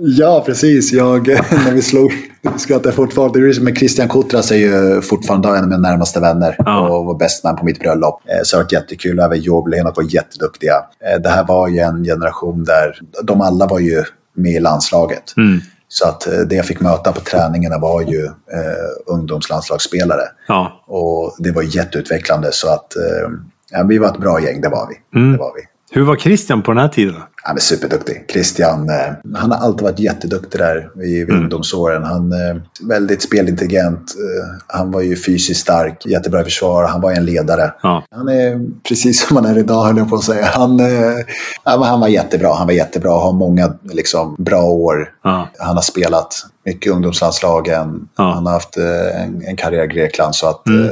Ja, 0.00 0.42
precis. 0.46 0.92
Jag, 0.92 1.26
när 1.66 1.72
vi 1.72 1.82
slog, 1.82 2.12
skrattar 2.56 2.90
fortfarande. 2.90 3.40
Det 3.40 3.48
är 3.48 3.52
som 3.52 3.64
med 3.64 3.78
Christian 3.78 4.08
Kotras 4.08 4.50
är 4.52 4.56
ju 4.56 5.00
fortfarande 5.02 5.48
en 5.48 5.54
av 5.56 5.68
mina 5.68 5.76
närmaste 5.90 6.20
vänner 6.20 6.56
Ja. 6.58 6.88
och 6.88 7.04
var 7.04 7.14
bäst 7.18 7.44
man 7.44 7.56
på 7.56 7.64
mitt 7.64 7.80
bröllop. 7.80 8.20
Eh, 8.26 8.42
Så 8.42 8.56
det 8.56 8.58
har 8.58 8.64
varit 8.64 8.72
jättekul. 8.72 9.18
Även 9.18 9.40
Job 9.40 9.68
och 9.68 9.74
Henok 9.74 9.96
var 9.96 10.14
jätteduktiga. 10.14 10.74
Eh, 11.14 11.20
Det 11.22 11.28
här 11.28 11.44
var 11.46 11.68
ju 11.68 11.78
en 11.78 12.04
generation 12.04 12.64
där 12.64 12.98
de 13.22 13.40
alla 13.40 13.66
var 13.66 13.78
ju 13.78 14.02
med 14.36 14.52
i 14.52 14.60
landslaget. 14.60 15.34
Mm. 15.36 15.60
Så 15.88 16.08
att 16.08 16.26
eh, 16.26 16.38
det 16.38 16.54
jag 16.54 16.66
fick 16.66 16.80
möta 16.80 17.12
på 17.12 17.20
träningarna 17.20 17.78
var 17.78 18.02
ju 18.02 18.24
eh, 18.24 19.12
ungdomslandslagsspelare. 19.14 20.22
Ja. 20.48 20.84
Och 20.86 21.34
det 21.38 21.50
var 21.52 21.62
jätteutvecklande. 21.62 22.48
Så 22.52 22.68
att 22.68 22.96
eh, 22.96 23.84
vi 23.88 23.98
var 23.98 24.06
ett 24.08 24.18
bra 24.20 24.40
gäng, 24.40 24.60
det 24.60 24.68
var 24.68 24.88
vi. 24.88 25.18
Mm. 25.20 25.32
Det 25.32 25.38
var 25.38 25.52
vi. 25.54 25.60
Hur 25.90 26.02
var 26.04 26.16
Christian 26.16 26.62
på 26.62 26.70
den 26.72 26.80
här 26.80 26.88
tiden? 26.88 27.14
Han 27.42 27.56
är 27.56 27.60
superduktig. 27.60 28.24
Christian, 28.32 28.88
eh, 28.90 29.36
han 29.38 29.50
har 29.52 29.58
alltid 29.58 29.82
varit 29.82 29.98
jätteduktig 29.98 30.60
där 30.60 30.90
i 31.04 31.24
vid 31.24 31.30
ungdomsåren. 31.30 32.04
Han 32.04 32.32
är 32.32 32.62
väldigt 32.88 33.22
spelintelligent. 33.22 34.14
Eh, 34.18 34.54
han 34.66 34.90
var 34.92 35.00
ju 35.00 35.16
fysiskt 35.16 35.60
stark, 35.60 36.06
jättebra 36.06 36.40
i 36.40 36.44
försvar. 36.44 36.84
Han 36.84 37.00
var 37.00 37.12
en 37.12 37.24
ledare. 37.24 37.72
Ja. 37.82 38.04
Han 38.10 38.28
är 38.28 38.60
precis 38.88 39.26
som 39.26 39.36
han 39.36 39.46
är 39.46 39.58
idag, 39.58 39.82
höll 39.84 39.96
jag 39.96 40.10
på 40.10 40.16
att 40.16 40.24
säga. 40.24 40.46
Han, 40.46 40.80
eh, 40.80 41.16
han 41.64 42.00
var 42.00 42.08
jättebra. 42.08 42.54
Han 42.54 42.66
var 42.66 42.74
jättebra. 42.74 43.10
Har 43.12 43.32
många 43.32 43.72
liksom, 43.82 44.36
bra 44.38 44.62
år. 44.62 45.08
Ja. 45.24 45.48
Han 45.58 45.74
har 45.74 45.82
spelat 45.82 46.34
mycket 46.64 46.86
i 46.86 46.90
ungdomslandslagen. 46.90 48.08
Ja. 48.18 48.32
Han 48.34 48.46
har 48.46 48.52
haft 48.52 48.76
eh, 48.76 49.22
en, 49.22 49.42
en 49.46 49.56
karriär 49.56 49.84
i 49.84 49.86
Grekland. 49.86 50.34
Så 50.34 50.48
att, 50.48 50.66
Mm. 50.68 50.84
eh, 50.84 50.90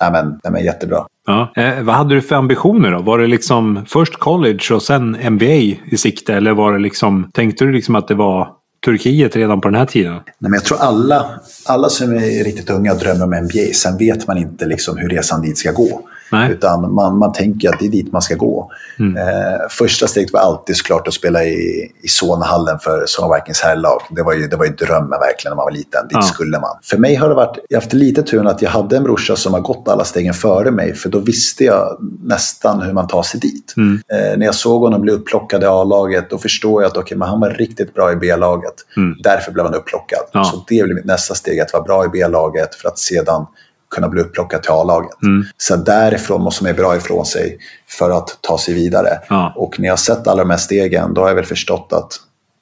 nej, 0.00 0.12
men, 0.12 0.40
nej, 0.44 0.52
men 0.52 0.64
jättebra. 0.64 1.06
Ja. 1.28 1.52
Eh, 1.56 1.82
vad 1.82 1.94
hade 1.94 2.14
du 2.14 2.22
för 2.22 2.36
ambitioner 2.36 2.90
då? 2.90 3.02
Var 3.02 3.18
det 3.18 3.26
liksom 3.26 3.84
först 3.86 4.18
college 4.18 4.74
och 4.74 4.82
sen 4.82 5.16
NBA 5.30 5.44
i 5.44 5.96
sikte? 5.96 6.34
Eller 6.34 6.52
var 6.52 6.72
det 6.72 6.78
liksom, 6.78 7.30
tänkte 7.34 7.64
du 7.64 7.72
liksom 7.72 7.94
att 7.94 8.08
det 8.08 8.14
var 8.14 8.48
Turkiet 8.84 9.36
redan 9.36 9.60
på 9.60 9.68
den 9.68 9.78
här 9.78 9.86
tiden? 9.86 10.12
Nej, 10.12 10.22
men 10.38 10.52
jag 10.52 10.64
tror 10.64 10.78
alla, 10.78 11.40
alla 11.66 11.88
som 11.88 12.12
är 12.12 12.44
riktigt 12.44 12.70
unga 12.70 12.94
drömmer 12.94 13.24
om 13.24 13.44
NBA. 13.44 13.72
Sen 13.74 13.98
vet 13.98 14.26
man 14.26 14.38
inte 14.38 14.66
liksom 14.66 14.96
hur 14.96 15.08
resan 15.08 15.42
dit 15.42 15.58
ska 15.58 15.72
gå. 15.72 16.00
Nej. 16.32 16.52
Utan 16.52 16.94
man, 16.94 17.18
man 17.18 17.32
tänker 17.32 17.68
att 17.68 17.78
det 17.78 17.86
är 17.86 17.90
dit 17.90 18.12
man 18.12 18.22
ska 18.22 18.34
gå. 18.34 18.70
Mm. 18.98 19.16
Eh, 19.16 19.58
första 19.70 20.06
steget 20.06 20.32
var 20.32 20.40
alltid 20.40 20.76
såklart 20.76 21.08
att 21.08 21.14
spela 21.14 21.44
i, 21.44 21.92
i 22.02 22.08
Solnahallen 22.08 22.78
för 22.78 23.04
Solna 23.06 23.34
Vikings 23.34 23.60
herrlag. 23.60 24.00
Det 24.10 24.22
var 24.22 24.32
ju, 24.34 24.46
det 24.48 24.56
var 24.56 24.64
ju 24.64 24.72
drömmen 24.72 25.20
verkligen 25.20 25.50
när 25.50 25.56
man 25.56 25.64
var 25.64 25.70
liten. 25.72 26.08
Dit 26.08 26.18
Ja. 26.18 26.22
skulle 26.22 26.58
man. 26.58 26.78
För 26.82 26.98
mig 26.98 27.14
har 27.14 27.28
det 27.28 27.34
varit, 27.34 27.58
jag 27.68 27.76
har 27.78 27.82
haft 27.82 27.92
lite 27.92 28.22
tur 28.22 28.46
att 28.46 28.62
jag 28.62 28.70
hade 28.70 28.96
en 28.96 29.02
brorsa 29.02 29.36
som 29.36 29.54
har 29.54 29.60
gått 29.60 29.88
alla 29.88 30.04
stegen 30.04 30.34
före 30.34 30.70
mig. 30.70 30.94
För 30.94 31.08
då 31.08 31.18
visste 31.18 31.64
jag 31.64 31.96
nästan 32.22 32.82
hur 32.82 32.92
man 32.92 33.06
tar 33.06 33.22
sig 33.22 33.40
dit. 33.40 33.74
Mm. 33.76 34.00
Eh, 34.12 34.38
när 34.38 34.46
jag 34.46 34.54
såg 34.54 34.82
honom 34.82 35.00
bli 35.00 35.12
upplockad 35.12 35.62
i 35.62 35.66
A-laget 35.66 36.30
då 36.30 36.38
förstår 36.38 36.82
jag 36.82 36.90
att 36.90 36.96
okay, 36.96 37.18
men 37.18 37.28
han 37.28 37.40
var 37.40 37.50
riktigt 37.50 37.94
bra 37.94 38.12
i 38.12 38.16
B-laget. 38.16 38.74
Mm. 38.96 39.16
Därför 39.22 39.52
blev 39.52 39.64
han 39.66 39.74
upplockad. 39.74 40.20
Ja. 40.32 40.44
Så 40.44 40.64
det 40.68 40.84
blev 40.84 40.96
mitt 40.96 41.04
nästa 41.04 41.34
steg, 41.34 41.60
att 41.60 41.72
vara 41.72 41.82
bra 41.82 42.04
i 42.04 42.08
B-laget 42.08 42.74
för 42.74 42.88
att 42.88 42.98
sedan 42.98 43.46
kunna 43.90 44.08
bli 44.08 44.20
upplockad 44.22 44.62
till 44.62 44.72
A-laget. 44.72 45.22
Mm. 45.22 45.44
Så 45.56 45.76
därifrån 45.76 46.42
måste 46.42 46.64
man 46.64 46.72
är 46.72 46.76
bra 46.76 46.96
ifrån 46.96 47.26
sig 47.26 47.58
för 47.98 48.10
att 48.10 48.38
ta 48.40 48.58
sig 48.58 48.74
vidare. 48.74 49.18
Ja. 49.28 49.52
Och 49.56 49.80
när 49.80 49.86
jag 49.86 49.92
har 49.92 49.96
sett 49.96 50.26
alla 50.28 50.42
de 50.44 50.50
här 50.50 50.56
stegen, 50.58 51.14
då 51.14 51.20
har 51.20 51.28
jag 51.28 51.34
väl 51.34 51.44
förstått 51.44 51.92
att 51.92 52.12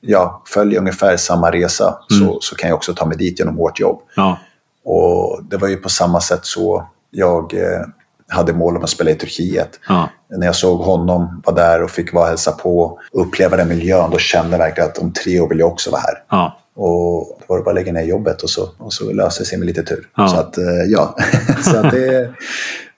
ja, 0.00 0.42
följer 0.46 0.80
ungefär 0.80 1.16
samma 1.16 1.50
resa 1.52 1.98
Mm. 2.10 2.26
så, 2.28 2.38
så 2.40 2.56
kan 2.56 2.68
jag 2.68 2.76
också 2.76 2.94
ta 2.94 3.06
mig 3.06 3.16
dit 3.18 3.38
genom 3.38 3.56
hårt 3.56 3.80
jobb. 3.80 4.00
Ja. 4.16 4.38
Och 4.84 5.40
det 5.50 5.56
var 5.56 5.68
ju 5.68 5.76
på 5.76 5.88
samma 5.88 6.20
sätt 6.20 6.40
så 6.42 6.86
jag 7.10 7.54
eh, 7.54 7.80
hade 8.28 8.52
mål 8.52 8.76
om 8.76 8.82
att 8.84 8.90
spela 8.90 9.10
i 9.10 9.14
Turkiet. 9.14 9.80
Ja. 9.88 10.08
När 10.30 10.46
jag 10.46 10.56
såg 10.56 10.80
honom 10.80 11.42
vara 11.46 11.56
där 11.56 11.82
och 11.82 11.90
fick 11.90 12.12
vara 12.12 12.24
och 12.24 12.28
hälsa 12.28 12.52
på 12.52 12.98
och 13.12 13.20
uppleva 13.26 13.56
den 13.56 13.68
miljön, 13.68 14.10
då 14.10 14.18
kände 14.18 14.50
jag 14.50 14.58
verkligen 14.58 14.90
att 14.90 14.98
om 14.98 15.12
tre 15.12 15.40
år 15.40 15.48
vill 15.48 15.58
jag 15.58 15.68
också 15.68 15.90
vara 15.90 16.00
här. 16.00 16.14
Ja. 16.30 16.58
Och 16.76 17.38
då 17.40 17.44
var 17.46 17.58
det 17.58 17.64
bara 17.64 17.70
att 17.70 17.74
lägga 17.74 17.92
ner 17.92 18.04
jobbet 18.04 18.42
och 18.42 18.50
så, 18.50 18.68
och 18.78 18.92
så 18.92 19.12
löste 19.12 19.42
det 19.42 19.46
sig 19.46 19.58
med 19.58 19.66
lite 19.66 19.82
tur. 19.82 20.08
Ja. 20.16 20.28
Så 20.28 20.36
att, 20.36 20.58
eh, 20.58 20.64
ja. 20.88 21.16
så 21.62 21.76
att 21.76 21.90
det, 21.92 22.30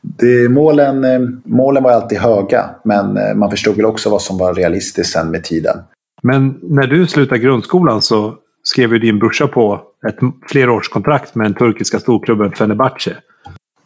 det, 0.03 0.49
målen, 0.49 1.05
eh, 1.05 1.21
målen 1.45 1.83
var 1.83 1.91
alltid 1.91 2.19
höga, 2.19 2.71
men 2.85 3.17
eh, 3.17 3.35
man 3.35 3.51
förstod 3.51 3.77
väl 3.77 3.85
också 3.85 4.11
vad 4.11 4.23
som 4.23 4.38
var 4.38 4.55
realistiskt 4.55 5.12
sen 5.12 5.31
med 5.31 5.45
tiden. 5.45 5.77
Men 6.23 6.59
när 6.62 6.87
du 6.87 7.07
slutade 7.07 7.41
grundskolan 7.41 8.03
så 8.03 8.35
skrev 8.62 8.93
ju 8.93 8.99
din 8.99 9.19
brorsa 9.19 9.49
på 9.49 9.81
ett 10.09 10.17
flerårskontrakt 10.51 11.35
med 11.35 11.47
den 11.47 11.55
turkiska 11.55 11.99
storklubben 12.01 12.53
Fenerbahce. 12.53 13.17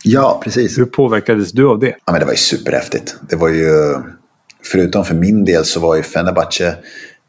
Ja, 0.05 0.40
precis. 0.44 0.78
Hur 0.78 0.85
påverkades 0.85 1.52
du 1.52 1.68
av 1.68 1.78
det? 1.78 1.94
Ja, 2.07 2.12
men 2.12 2.20
det 2.20 2.24
var 2.24 2.33
ju 2.33 2.38
superhäftigt. 2.38 3.16
Det 3.28 3.37
var 3.37 3.48
ju, 3.48 3.94
förutom 4.64 5.05
för 5.05 5.14
min 5.14 5.44
del 5.44 5.64
så 5.64 5.81
var 5.81 5.96
ju 5.96 6.02
Fenerbahce 6.02 6.76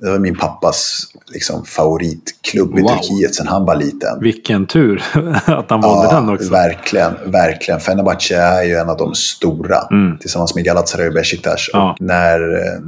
Det 0.04 0.10
var 0.10 0.20
min 0.20 0.36
pappas 0.36 1.08
liksom, 1.28 1.66
favoritklubb 1.66 2.80
i 2.80 2.82
Wow. 2.82 2.90
Turkiet 2.90 3.36
sedan 3.36 3.48
han 3.48 3.66
var 3.66 3.76
liten. 3.76 4.20
Vilken 4.22 4.66
tur 4.68 5.04
att 5.46 5.70
han 5.70 5.82
valde 5.82 6.16
den 6.16 6.30
också. 6.30 6.52
verkligen. 6.52 7.14
verkligen. 7.26 7.80
Fenerbahce 7.80 8.36
är 8.36 8.64
ju 8.64 8.76
en 8.76 8.90
av 8.90 8.98
de 8.98 9.14
stora. 9.16 9.78
Tillsammans 10.20 10.56
med 10.56 10.64
Galatasaray 10.64 11.08
och 11.08 11.14
Besiktas. 11.14 11.70
Mm. 11.74 11.86
Ja. 11.86 11.92
Och 11.92 12.02
när, 12.02 12.40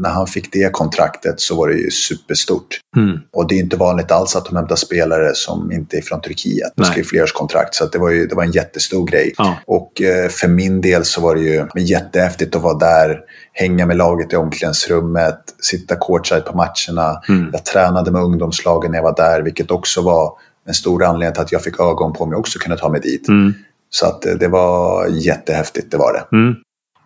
när 0.01 0.09
han 0.09 0.27
fick 0.27 0.51
det 0.51 0.71
kontraktet 0.71 1.39
så 1.39 1.55
var 1.55 1.67
det 1.67 1.75
ju 1.75 1.91
superstort. 1.91 2.79
Mm. 2.97 3.19
Och 3.33 3.47
det 3.47 3.55
är 3.55 3.59
inte 3.59 3.77
vanligt 3.77 4.11
alls 4.11 4.35
att 4.35 4.45
de 4.45 4.55
hämtar 4.55 4.75
spelare 4.75 5.31
som 5.35 5.71
inte 5.71 5.97
är 5.97 6.01
från 6.01 6.21
Turkiet. 6.21 6.73
De 6.75 6.85
skriver 6.85 7.07
flerårskontrakt. 7.07 7.75
Så 7.75 7.85
det, 7.85 7.97
var 7.97 8.09
ju, 8.09 8.27
det 8.27 8.35
var 8.35 8.43
en 8.43 8.51
jättestor 8.51 9.07
grej. 9.07 9.33
Ja. 9.37 9.57
Och 9.65 10.01
eh, 10.01 10.29
för 10.29 10.47
min 10.47 10.81
del 10.81 11.05
så 11.05 11.21
var 11.21 11.35
det 11.35 11.41
ju 11.41 11.65
jättehäftigt 11.75 12.55
att 12.55 12.61
vara 12.61 12.77
där. 12.77 13.19
Hänga 13.57 13.85
med 13.85 13.97
laget 13.97 14.33
i 14.33 14.35
omklädningsrummet. 14.35 15.39
Sitta 15.59 15.95
courtside 15.95 16.45
på 16.45 16.57
matcherna. 16.57 17.21
Mm. 17.29 17.49
Jag 17.53 17.65
tränade 17.65 18.11
med 18.11 18.21
ungdomslagen 18.21 18.91
när 18.91 18.97
jag 18.97 19.03
var 19.03 19.15
där. 19.15 19.41
Vilket 19.41 19.71
också 19.71 20.01
var 20.01 20.33
en 20.67 20.73
stor 20.73 21.03
anledning 21.03 21.33
till 21.33 21.41
att 21.41 21.51
jag 21.51 21.63
fick 21.63 21.79
ögon 21.79 22.13
på 22.13 22.25
mig 22.25 22.37
också 22.37 22.59
kunde 22.59 22.77
ta 22.77 22.89
mig 22.89 23.01
dit. 23.01 23.27
Mm. 23.27 23.53
Så 23.89 24.05
att 24.05 24.25
eh, 24.25 24.33
det 24.33 24.47
var 24.47 25.07
jättehäftigt, 25.07 25.91
det 25.91 25.97
var 25.97 26.13
det. 26.13 26.37
Mm. 26.37 26.55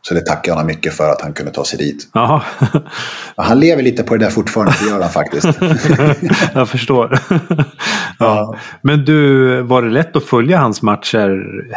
Så 0.02 0.14
det 0.14 0.22
tackar 0.26 0.52
jag 0.52 0.56
honom 0.56 0.68
mycket 0.68 0.94
för 0.94 1.10
att 1.12 1.22
han 1.22 1.34
kunde 1.34 1.52
ta 1.52 1.66
sig 1.66 1.78
dit. 1.80 2.08
Och 3.36 3.44
han 3.44 3.60
lever 3.60 3.84
lite 3.84 4.04
på 4.04 4.18
det 4.18 4.26
där 4.26 4.32
fortfarande, 4.32 4.74
det 4.84 4.90
gör 4.90 5.02
han 5.02 5.10
faktiskt. 5.10 5.48
jag 6.54 6.70
förstår. 6.70 7.20
ja. 8.20 8.56
Men 8.82 9.06
du, 9.06 9.62
var 9.62 9.82
det 9.82 9.90
lätt 9.90 10.16
att 10.16 10.24
följa 10.24 10.58
hans 10.58 10.82
matcher 10.82 11.30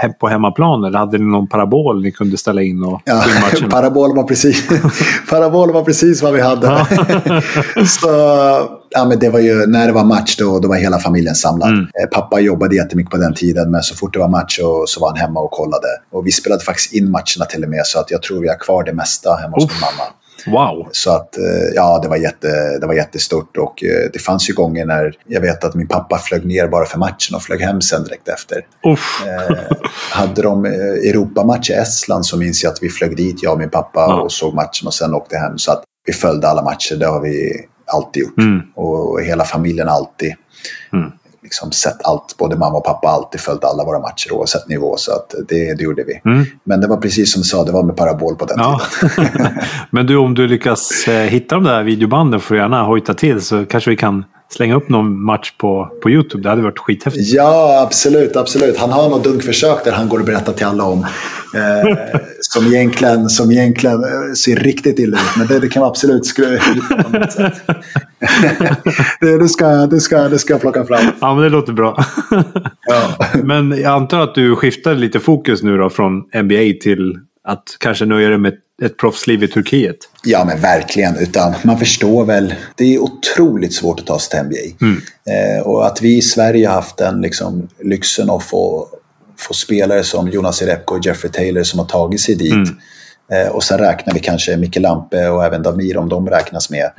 he- 0.02 0.12
på 0.20 0.28
hemmaplan? 0.28 0.84
Eller 0.84 0.98
hade 0.98 1.18
ni 1.18 1.24
någon 1.24 1.46
parabol 1.48 2.02
ni 2.02 2.12
kunde 2.12 2.36
ställa 2.36 2.62
in 2.62 2.82
och 2.82 3.02
Ja, 3.04 3.24
parabol, 3.70 4.16
var 4.16 4.24
precis, 4.24 4.68
parabol 5.30 5.72
var 5.72 5.82
precis 5.84 6.22
vad 6.22 6.32
vi 6.32 6.40
hade. 6.40 6.86
så, 7.86 8.08
ja, 8.94 9.04
men 9.04 9.18
det 9.18 9.30
var 9.30 9.38
ju, 9.40 9.66
när 9.66 9.86
det 9.86 9.92
var 9.92 10.04
match 10.04 10.36
då, 10.36 10.58
då 10.58 10.68
var 10.68 10.76
hela 10.76 10.98
familjen 10.98 11.34
samlad. 11.34 11.68
Mm. 11.68 11.80
Eh, 11.84 12.06
Pappa 12.12 12.40
jobbade 12.40 12.76
jättemycket 12.76 13.10
på 13.10 13.16
den 13.16 13.34
tiden, 13.34 13.70
men 13.70 13.82
så 13.82 13.94
fort 13.94 14.12
det 14.12 14.18
var 14.18 14.28
match 14.28 14.56
så, 14.56 14.84
så 14.86 15.00
var 15.00 15.08
han 15.08 15.16
hemma 15.18 15.40
och 15.40 15.50
kollade. 15.50 15.88
Och 16.12 16.26
vi 16.26 16.32
spelade 16.32 16.64
faktiskt 16.64 16.92
in 16.92 17.10
matcherna 17.10 17.44
till 17.50 17.64
och 17.64 17.70
med, 17.70 17.86
så 17.86 17.98
att 17.98 18.10
jag 18.10 18.22
tror 18.22 18.40
vi 18.40 18.48
har 18.48 18.58
kvar 18.58 18.84
det 18.84 18.92
mesta 18.92 19.34
hemma 19.34 19.56
hos 19.56 19.64
min 19.68 19.80
mamma. 19.80 20.10
Wow! 20.46 20.88
Så 20.92 21.10
att, 21.10 21.36
eh, 21.38 21.74
ja, 21.74 21.98
det 22.02 22.08
var, 22.08 22.16
jätte, 22.16 22.78
det 22.80 22.86
var 22.86 22.94
jättestort 22.94 23.56
och 23.56 23.84
eh, 23.84 24.10
det 24.12 24.18
fanns 24.18 24.50
ju 24.50 24.54
gånger 24.54 24.86
när 24.86 25.14
jag 25.26 25.40
vet 25.40 25.64
att 25.64 25.74
min 25.74 25.88
pappa 25.88 26.18
flög 26.18 26.46
ner 26.46 26.68
bara 26.68 26.84
för 26.84 26.98
matchen 26.98 27.34
och 27.36 27.42
flög 27.42 27.60
hem 27.60 27.80
sen 27.80 28.04
direkt 28.04 28.28
efter. 28.28 28.60
Uff. 28.86 29.22
Eh, 29.26 29.56
hade 30.10 30.42
de 30.42 30.64
Europamatch 30.64 31.70
i 31.70 31.72
Estland 31.72 32.26
så 32.26 32.36
minns 32.36 32.62
jag 32.64 32.72
att 32.72 32.82
vi 32.82 32.88
flög 32.88 33.16
dit, 33.16 33.42
jag 33.42 33.52
och 33.52 33.58
min 33.58 33.70
pappa, 33.70 34.00
Ja. 34.00 34.20
och 34.22 34.32
såg 34.32 34.54
matchen 34.54 34.86
och 34.86 34.94
sen 34.94 35.14
åkte 35.14 35.36
hem. 35.36 35.58
Så 35.58 35.72
att 35.72 35.82
vi 36.06 36.12
följde 36.12 36.48
alla 36.48 36.62
matcher, 36.62 36.96
det 36.96 37.06
har 37.06 37.20
vi 37.20 37.52
alltid 37.94 38.22
gjort. 38.22 38.38
Mm. 38.38 38.60
Och 38.74 39.20
hela 39.22 39.44
familjen 39.44 39.88
alltid 39.88 40.34
Mm. 40.92 41.10
liksom 41.42 41.72
sett 41.72 42.06
allt. 42.06 42.36
Både 42.38 42.56
mamma 42.56 42.76
och 42.78 42.84
pappa 42.84 43.08
alltid 43.08 43.40
följt 43.40 43.64
alla 43.64 43.84
våra 43.84 43.98
matcher 44.00 44.32
oavsett 44.32 44.68
nivå. 44.68 44.96
Så 44.96 45.12
att 45.12 45.34
det, 45.48 45.74
det 45.74 45.82
gjorde 45.84 46.04
vi. 46.04 46.30
Mm. 46.30 46.44
Men 46.64 46.80
det 46.80 46.86
var 46.86 46.96
precis 46.96 47.32
som 47.32 47.40
du 47.42 47.44
sa, 47.48 47.64
det 47.64 47.72
var 47.72 47.82
med 47.82 47.96
parabol 47.96 48.36
på 48.36 48.44
den 48.46 48.56
Ja. 48.58 48.80
tiden. 49.00 49.48
Men 49.90 50.06
du, 50.06 50.16
om 50.16 50.34
du 50.34 50.46
lyckas 50.48 51.08
eh, 51.08 51.22
hitta 51.28 51.54
de 51.54 51.64
där 51.64 51.82
videobanden 51.82 52.40
får 52.40 52.54
du 52.54 52.60
gärna 52.60 52.82
hojta 52.82 53.14
till 53.14 53.40
så 53.40 53.66
kanske 53.66 53.90
vi 53.90 53.96
kan 53.96 54.24
slänga 54.52 54.76
upp 54.76 54.88
någon 54.88 55.24
match 55.24 55.52
på, 55.58 55.92
på 56.02 56.10
YouTube. 56.10 56.42
Det 56.42 56.48
hade 56.48 56.62
varit 56.62 56.78
skithäftigt. 56.78 57.28
Ja, 57.28 57.82
absolut, 57.86 58.36
absolut. 58.36 58.78
Han 58.78 58.90
har 58.90 59.08
något 59.08 59.24
dunkförsök 59.24 59.84
där 59.84 59.92
han 59.92 60.08
går 60.08 60.18
och 60.18 60.24
berättar 60.24 60.52
till 60.52 60.66
alla 60.66 60.84
om. 60.84 61.06
Eh, 61.54 61.98
som 62.40 62.66
egentligen, 62.66 63.28
som 63.28 63.50
egentligen 63.50 64.04
eh, 64.04 64.32
ser 64.36 64.56
riktigt 64.56 64.98
illa 64.98 65.16
ut. 65.16 65.36
Men 65.38 65.46
det, 65.46 65.58
det 65.58 65.68
kan 65.68 65.82
absolut 65.82 66.26
skruva 66.26 66.50
det, 69.20 69.38
det, 69.38 69.48
ska, 69.48 69.66
det, 69.66 70.00
ska, 70.00 70.28
det 70.28 70.38
ska 70.38 70.52
jag 70.52 70.60
plocka 70.60 70.84
fram. 70.84 71.04
Ja, 71.20 71.34
men 71.34 71.44
det 71.44 71.50
låter 71.50 71.72
bra. 71.72 72.04
Ja. 72.86 73.26
Men 73.42 73.70
jag 73.70 73.92
antar 73.92 74.20
att 74.20 74.34
du 74.34 74.56
skiftade 74.56 74.96
lite 74.96 75.20
fokus 75.20 75.62
nu 75.62 75.78
då 75.78 75.90
från 75.90 76.16
NBA 76.18 76.80
till 76.82 77.18
att 77.44 77.76
kanske 77.78 78.04
nöja 78.04 78.28
dig 78.28 78.38
med 78.38 78.54
ett 78.84 78.96
proffsliv 78.96 79.42
i 79.42 79.48
Turkiet. 79.48 79.96
ja, 80.24 80.44
men 80.44 80.60
verkligen. 80.60 81.16
Utan 81.16 81.54
man 81.62 81.78
förstår 81.78 82.24
väl. 82.24 82.54
Det 82.76 82.94
är 82.94 82.98
otroligt 82.98 83.74
svårt 83.74 84.00
att 84.00 84.06
ta 84.06 84.18
sig 84.18 84.30
till 84.30 84.38
NBA. 84.46 84.86
Eh, 85.32 85.62
och 85.62 85.86
att 85.86 86.02
vi 86.02 86.16
i 86.16 86.22
Sverige 86.22 86.68
har 86.68 86.74
haft 86.74 86.96
den 86.96 87.20
liksom, 87.20 87.68
lyxen 87.80 88.30
att 88.30 88.42
få, 88.42 88.88
få 89.38 89.54
spelare 89.54 90.04
som 90.04 90.28
Jonas 90.28 90.62
Jerebko 90.62 90.94
och 90.94 91.06
Jeffrey 91.06 91.32
Taylor 91.32 91.62
som 91.62 91.78
har 91.78 91.86
tagit 91.86 92.20
sig 92.20 92.34
dit. 92.34 92.52
Eh, 93.32 93.48
och 93.48 93.64
sen 93.64 93.78
räknar 93.78 94.14
vi 94.14 94.20
kanske 94.20 94.56
Micke 94.56 94.76
Lampe 94.80 95.28
och 95.28 95.44
även 95.44 95.62
Damir 95.62 95.96
om 95.96 96.08
de 96.08 96.28
räknas 96.28 96.70
med. 96.70 96.90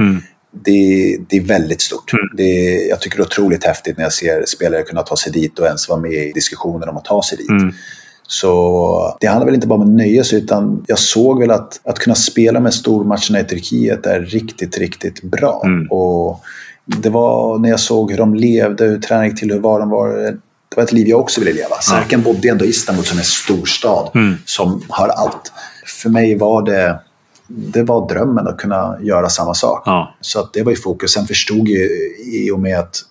Det, 0.65 1.17
det 1.29 1.37
är 1.37 1.41
väldigt 1.41 1.81
stort. 1.81 2.11
Det 2.37 2.43
är, 2.43 2.89
jag 2.89 2.99
tycker 3.01 3.17
det 3.17 3.21
är 3.21 3.25
otroligt 3.25 3.63
häftigt 3.65 3.97
när 3.97 4.03
jag 4.03 4.13
ser 4.13 4.45
spelare 4.45 4.81
kunna 4.81 5.01
ta 5.01 5.17
sig 5.17 5.31
dit 5.31 5.59
och 5.59 5.65
ens 5.65 5.89
vara 5.89 5.99
med 5.99 6.11
i 6.11 6.31
diskussionen 6.35 6.89
om 6.89 6.97
att 6.97 7.05
ta 7.05 7.23
sig 7.23 7.37
dit. 7.37 7.49
Så 8.27 9.17
det 9.19 9.27
handlar 9.27 9.45
väl 9.45 9.55
inte 9.55 9.67
bara 9.67 9.75
om 9.75 9.81
att 9.81 9.95
nöja 9.95 10.23
sig 10.23 10.37
utan 10.39 10.83
jag 10.87 10.99
såg 10.99 11.39
väl 11.39 11.51
att, 11.51 11.79
att 11.83 11.99
kunna 11.99 12.15
spela 12.15 12.59
med 12.59 12.73
stormatcherna 12.73 13.39
i 13.39 13.43
Turkiet 13.43 14.05
är 14.05 14.19
riktigt, 14.21 14.77
riktigt 14.77 15.21
bra. 15.23 15.63
Och 15.89 16.39
det 16.85 17.09
var 17.09 17.57
när 17.59 17.69
jag 17.69 17.79
såg 17.79 18.11
hur 18.11 18.17
de 18.17 18.35
levde, 18.35 18.85
hur 18.85 18.99
träningen 18.99 19.29
gick 19.29 19.39
till, 19.39 19.51
hur 19.51 19.59
var 19.59 19.79
de 19.79 19.89
var. 19.89 20.09
Det 20.69 20.75
var 20.75 20.83
ett 20.83 20.91
liv 20.91 21.07
jag 21.07 21.19
också 21.19 21.41
ville 21.41 21.53
leva. 21.53 21.75
Serkan 21.81 22.21
bodde 22.21 22.49
ändå 22.49 22.65
i 22.65 22.69
Istanbul 22.69 23.05
som 23.05 23.17
en 23.17 23.23
storstad 23.23 24.09
som 24.45 24.81
har 24.89 25.07
allt. 25.07 25.51
För 26.03 26.09
mig 26.09 26.37
var 26.37 26.61
det, 26.61 26.99
det 27.55 27.83
var 27.83 28.09
drömmen 28.09 28.47
att 28.47 28.57
kunna 28.57 28.97
göra 29.01 29.29
samma 29.29 29.53
sak. 29.53 29.83
Ja. 29.85 30.15
Så 30.21 30.39
att 30.39 30.53
det 30.53 30.63
var 30.63 30.71
i 30.71 30.75
fokus. 30.75 31.11
Sen 31.13 31.25
förstod 31.25 31.67
ju 31.67 31.89
i 32.33 32.51
och 32.51 32.59
med 32.59 32.79
att 32.79 33.01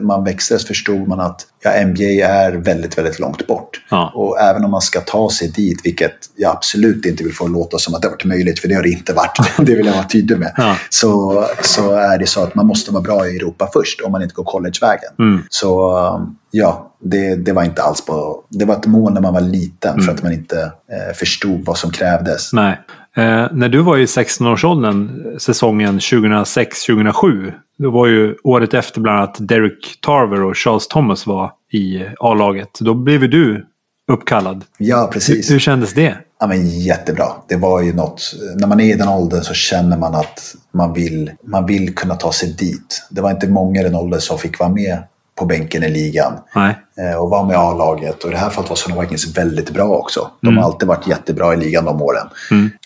man 0.00 0.24
växte 0.24 0.58
så 0.58 0.66
förstod 0.66 1.08
man 1.08 1.20
att 1.20 1.46
ja, 1.62 1.86
NBA 1.86 2.26
är 2.26 2.52
väldigt, 2.52 2.98
väldigt 2.98 3.18
långt 3.18 3.46
bort. 3.46 3.70
Ja. 3.90 4.12
Och 4.14 4.40
även 4.40 4.64
om 4.64 4.70
man 4.70 4.80
ska 4.80 5.00
ta 5.00 5.30
sig 5.30 5.48
dit, 5.48 5.80
vilket 5.84 6.12
jag 6.36 6.52
absolut 6.52 7.06
inte 7.06 7.24
vill 7.24 7.34
få 7.34 7.46
låta 7.46 7.78
som 7.78 7.94
att 7.94 8.02
det 8.02 8.08
har 8.08 8.12
varit 8.12 8.24
möjligt, 8.24 8.58
för 8.58 8.68
det 8.68 8.74
har 8.74 8.82
det 8.82 8.88
inte 8.88 9.12
varit. 9.12 9.38
Det 9.66 9.74
vill 9.74 9.86
jag 9.86 9.94
vara 9.94 10.04
tydlig 10.04 10.38
med. 10.38 10.52
Ja. 10.56 10.76
Så, 10.90 11.44
så 11.62 11.92
är 11.92 12.18
det 12.18 12.26
så 12.26 12.42
att 12.42 12.54
man 12.54 12.66
måste 12.66 12.92
vara 12.92 13.02
bra 13.02 13.28
i 13.28 13.36
Europa 13.36 13.68
först 13.72 14.00
om 14.00 14.12
man 14.12 14.22
inte 14.22 14.34
går 14.34 14.44
collegevägen. 14.44 15.12
Mm. 15.18 15.42
Så 15.50 15.98
um, 16.14 16.36
ja, 16.50 16.92
det, 17.04 17.34
det 17.34 17.52
var 17.52 17.64
inte 17.64 17.82
alls 17.82 18.04
på... 18.04 18.44
Det 18.50 18.64
var 18.64 18.74
ett 18.74 18.86
mål 18.86 19.12
när 19.12 19.20
man 19.20 19.34
var 19.34 19.40
liten 19.40 20.00
för 20.00 20.12
att 20.12 20.22
man 20.22 20.32
inte 20.32 20.60
eh, 20.62 21.14
förstod 21.14 21.64
vad 21.64 21.78
som 21.78 21.90
krävdes. 21.90 22.52
Nej. 22.52 22.78
Eh, 23.16 23.46
när 23.52 23.68
du 23.68 23.82
var 23.82 23.98
i 23.98 24.04
16-årsåldern 24.04 25.38
säsongen 25.38 25.98
2006-2007. 25.98 27.52
Då 27.78 27.90
var 27.90 28.06
ju 28.06 28.36
året 28.44 28.74
efter 28.74 29.00
bland 29.00 29.18
annat 29.18 29.36
Derek 29.38 29.98
Tarver 30.00 30.42
och 30.42 30.56
Charles 30.56 30.88
Thomas 30.88 31.26
var 31.26 31.52
i 31.72 32.04
A-laget. 32.18 32.78
Då 32.80 32.94
blev 32.94 33.30
du 33.30 33.66
uppkallad. 34.12 34.64
Ja, 34.78 35.10
precis. 35.12 35.50
Hur 35.50 35.58
kändes 35.58 35.94
det? 35.94 36.16
Ja, 36.40 36.46
men 36.46 36.68
jättebra. 36.68 37.26
Det 37.48 37.56
var 37.56 37.82
ju 37.82 37.92
något. 37.92 38.34
När 38.56 38.66
man 38.66 38.80
är 38.80 38.94
i 38.94 38.98
den 38.98 39.08
åldern 39.08 39.42
så 39.42 39.54
känner 39.54 39.98
man 39.98 40.14
att 40.14 40.54
man 40.72 40.92
vill, 40.92 41.30
man 41.42 41.66
vill 41.66 41.94
kunna 41.94 42.14
ta 42.14 42.32
sig 42.32 42.52
dit. 42.52 43.06
Det 43.10 43.20
var 43.20 43.30
inte 43.30 43.48
många 43.48 43.80
i 43.80 43.84
den 43.84 43.94
åldern 43.94 44.20
som 44.20 44.38
fick 44.38 44.58
vara 44.58 44.70
med 44.70 45.02
på 45.38 45.44
bänken 45.44 45.84
i 45.84 45.90
ligan 45.90 46.32
Nej. 46.54 46.78
eh, 46.98 47.16
och 47.16 47.30
vara 47.30 47.44
med 47.46 47.54
i 47.54 47.56
A-laget. 47.56 48.24
Och 48.24 48.30
i 48.30 48.32
det 48.32 48.38
här 48.38 48.50
fallet 48.50 48.70
var 48.70 48.76
Sonny 48.76 49.00
Vikings 49.00 49.38
väldigt 49.38 49.70
bra 49.70 49.88
också. 49.88 50.30
De 50.40 50.56
har 50.56 50.64
alltid 50.64 50.88
varit 50.88 51.06
jättebra 51.06 51.54
i 51.54 51.56
ligan 51.56 51.84
de 51.84 52.02
åren. 52.02 52.26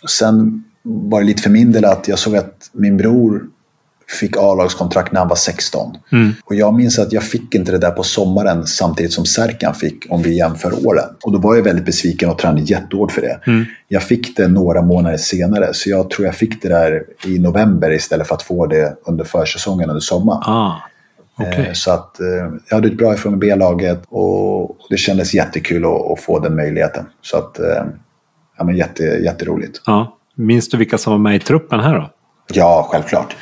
Och 0.03 0.11
sen 0.11 0.65
var 0.83 1.21
det 1.21 1.27
lite 1.27 1.43
för 1.43 1.51
min 1.51 1.73
del 1.73 1.85
att 1.85 2.09
jag 2.09 2.19
såg 2.19 2.37
att 2.37 2.71
min 2.73 2.97
bror 2.97 3.43
fick 4.21 4.37
A-lagskontrakt 4.37 5.13
när 5.13 5.21
han 5.21 5.29
var 5.29 5.37
16. 5.37 5.97
Och 6.45 6.55
jag 6.55 6.75
minns 6.75 6.99
att 6.99 7.13
jag 7.13 7.23
fick 7.23 7.55
inte 7.55 7.73
det 7.73 7.79
där 7.79 7.91
på 7.91 8.03
sommaren 8.03 8.67
samtidigt 8.67 9.13
som 9.13 9.25
Serkan 9.27 9.75
fick 9.75 10.07
om 10.09 10.23
vi 10.23 10.37
jämför 10.37 10.87
åren. 10.87 11.09
Och 11.23 11.33
då 11.33 11.39
var 11.39 11.57
jag 11.57 11.63
väldigt 11.63 11.85
besviken 11.85 12.31
och 12.31 12.39
tränade 12.39 12.63
jättehårt 12.63 13.13
för 13.13 13.21
det. 13.21 13.41
Jag 13.89 14.03
fick 14.03 14.37
det 14.37 14.49
några 14.49 14.83
månader 14.83 15.17
senare 15.17 15.75
så 15.75 15.91
jag 15.91 16.11
tror 16.11 16.27
jag 16.27 16.35
fick 16.35 16.63
det 16.63 16.69
där 16.69 17.03
i 17.27 17.39
november 17.39 17.93
istället 17.93 18.29
för 18.29 18.35
att 18.35 18.43
få 18.43 18.67
det 18.67 18.97
under 19.07 19.25
försäsongen 19.25 19.89
under 19.89 20.01
sommaren. 20.01 20.43
Ah, 20.47 20.77
Eh, 21.47 21.73
Så 21.73 21.91
att 21.91 22.21
eh, 22.21 22.27
jag 22.69 22.77
hade 22.77 22.89
ett 22.89 22.97
bra 22.99 23.15
ifrån 23.15 23.39
B-laget 23.39 24.03
och 24.09 24.77
det 24.91 24.97
kändes 24.97 25.35
jättekul 25.35 25.85
att, 25.85 26.21
få 26.21 26.39
den 26.39 26.57
möjligheten. 26.57 27.07
Så 27.23 27.37
att, 27.37 27.59
eh, 27.59 27.85
ja 28.59 28.65
men 28.65 28.77
jätte, 28.77 29.03
jätteroligt. 29.03 29.83
Ja. 29.87 30.17
Minns 30.35 30.69
du 30.69 30.77
vilka 30.77 30.99
som 30.99 31.11
var 31.13 31.19
med 31.19 31.37
i 31.37 31.41
truppen 31.41 31.81
här 31.81 31.95
då? 31.95 32.11
Ja, 32.53 32.89
självklart. 32.91 33.37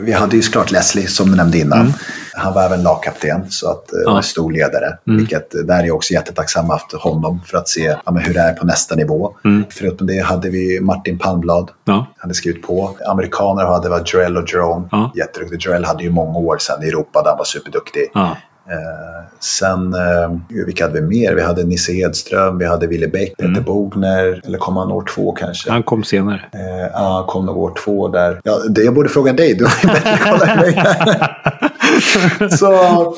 Vi 0.00 0.12
hade 0.12 0.36
ju 0.36 0.42
såklart 0.42 0.70
Leslie 0.70 1.06
som 1.06 1.30
du 1.30 1.36
nämnde 1.36 1.58
innan. 1.58 1.92
Han 2.36 2.54
var 2.54 2.62
även 2.62 2.82
lagkapten 2.82 3.50
så 3.50 3.70
att 3.70 3.92
eh, 3.92 3.98
var 4.06 4.16
en 4.16 4.22
stor 4.22 4.52
ledare. 4.52 4.98
Vilket, 5.04 5.54
eh, 5.54 5.60
där 5.60 5.82
är 5.82 5.86
jag 5.86 5.96
också 5.96 6.12
jättetacksam 6.12 6.70
haft 6.70 6.92
honom 6.92 7.40
för 7.46 7.58
att 7.58 7.68
se 7.68 7.96
ja, 8.04 8.12
hur 8.12 8.34
det 8.34 8.40
är 8.40 8.52
på 8.52 8.66
nästa 8.66 8.94
nivå. 8.94 9.34
Förutom 9.70 10.06
det 10.06 10.18
hade 10.18 10.50
vi 10.50 10.80
Martin 10.80 11.18
Palmblad. 11.18 11.70
Ja. 11.84 12.06
hade 12.18 12.34
skrivit 12.34 12.62
på. 12.62 12.96
Amerikaner 13.06 13.64
hade 13.64 13.88
var 13.88 14.02
Joel 14.06 14.36
och 14.36 14.52
Jerome. 14.52 14.88
Ja. 14.90 15.12
Jätteduktig. 15.16 15.60
Joel 15.60 15.84
hade 15.84 16.02
ju 16.02 16.10
många 16.10 16.38
år 16.38 16.58
sedan 16.58 16.82
i 16.82 16.88
Europa 16.88 17.22
där 17.22 17.28
han 17.28 17.38
var 17.38 17.44
superduktig. 17.44 18.10
Ja. 18.14 18.36
Eh, 18.70 19.24
sen, 19.40 19.94
eh, 19.94 20.64
vilka 20.66 20.84
hade 20.84 21.00
vi 21.00 21.06
mer? 21.06 21.34
Vi 21.34 21.42
hade 21.42 21.64
Nisse 21.64 21.92
Edström, 21.92 22.58
vi 22.58 22.66
hade 22.66 22.86
Wille 22.86 23.08
Bäck, 23.08 23.36
Peter 23.36 23.48
mm. 23.48 23.64
Bogner. 23.64 24.40
Eller 24.46 24.58
kom 24.58 24.76
han 24.76 24.92
år 24.92 25.04
två 25.14 25.32
kanske? 25.32 25.70
Han 25.70 25.82
kom 25.82 26.04
senare. 26.04 26.40
Eh, 26.52 26.90
ja, 26.92 27.14
han 27.14 27.26
kom 27.26 27.46
nog 27.46 27.56
år 27.56 27.72
två 27.84 28.08
där. 28.08 28.40
Ja, 28.44 28.58
det, 28.68 28.82
jag 28.82 28.94
borde 28.94 29.08
fråga 29.08 29.32
dig, 29.32 29.54
du 29.54 29.64
har 29.64 29.74
ju 29.82 29.88
bättre 29.88 30.18
koll 30.30 30.48
än 30.48 30.58
mig. 30.58 30.74
Så, 32.50 32.66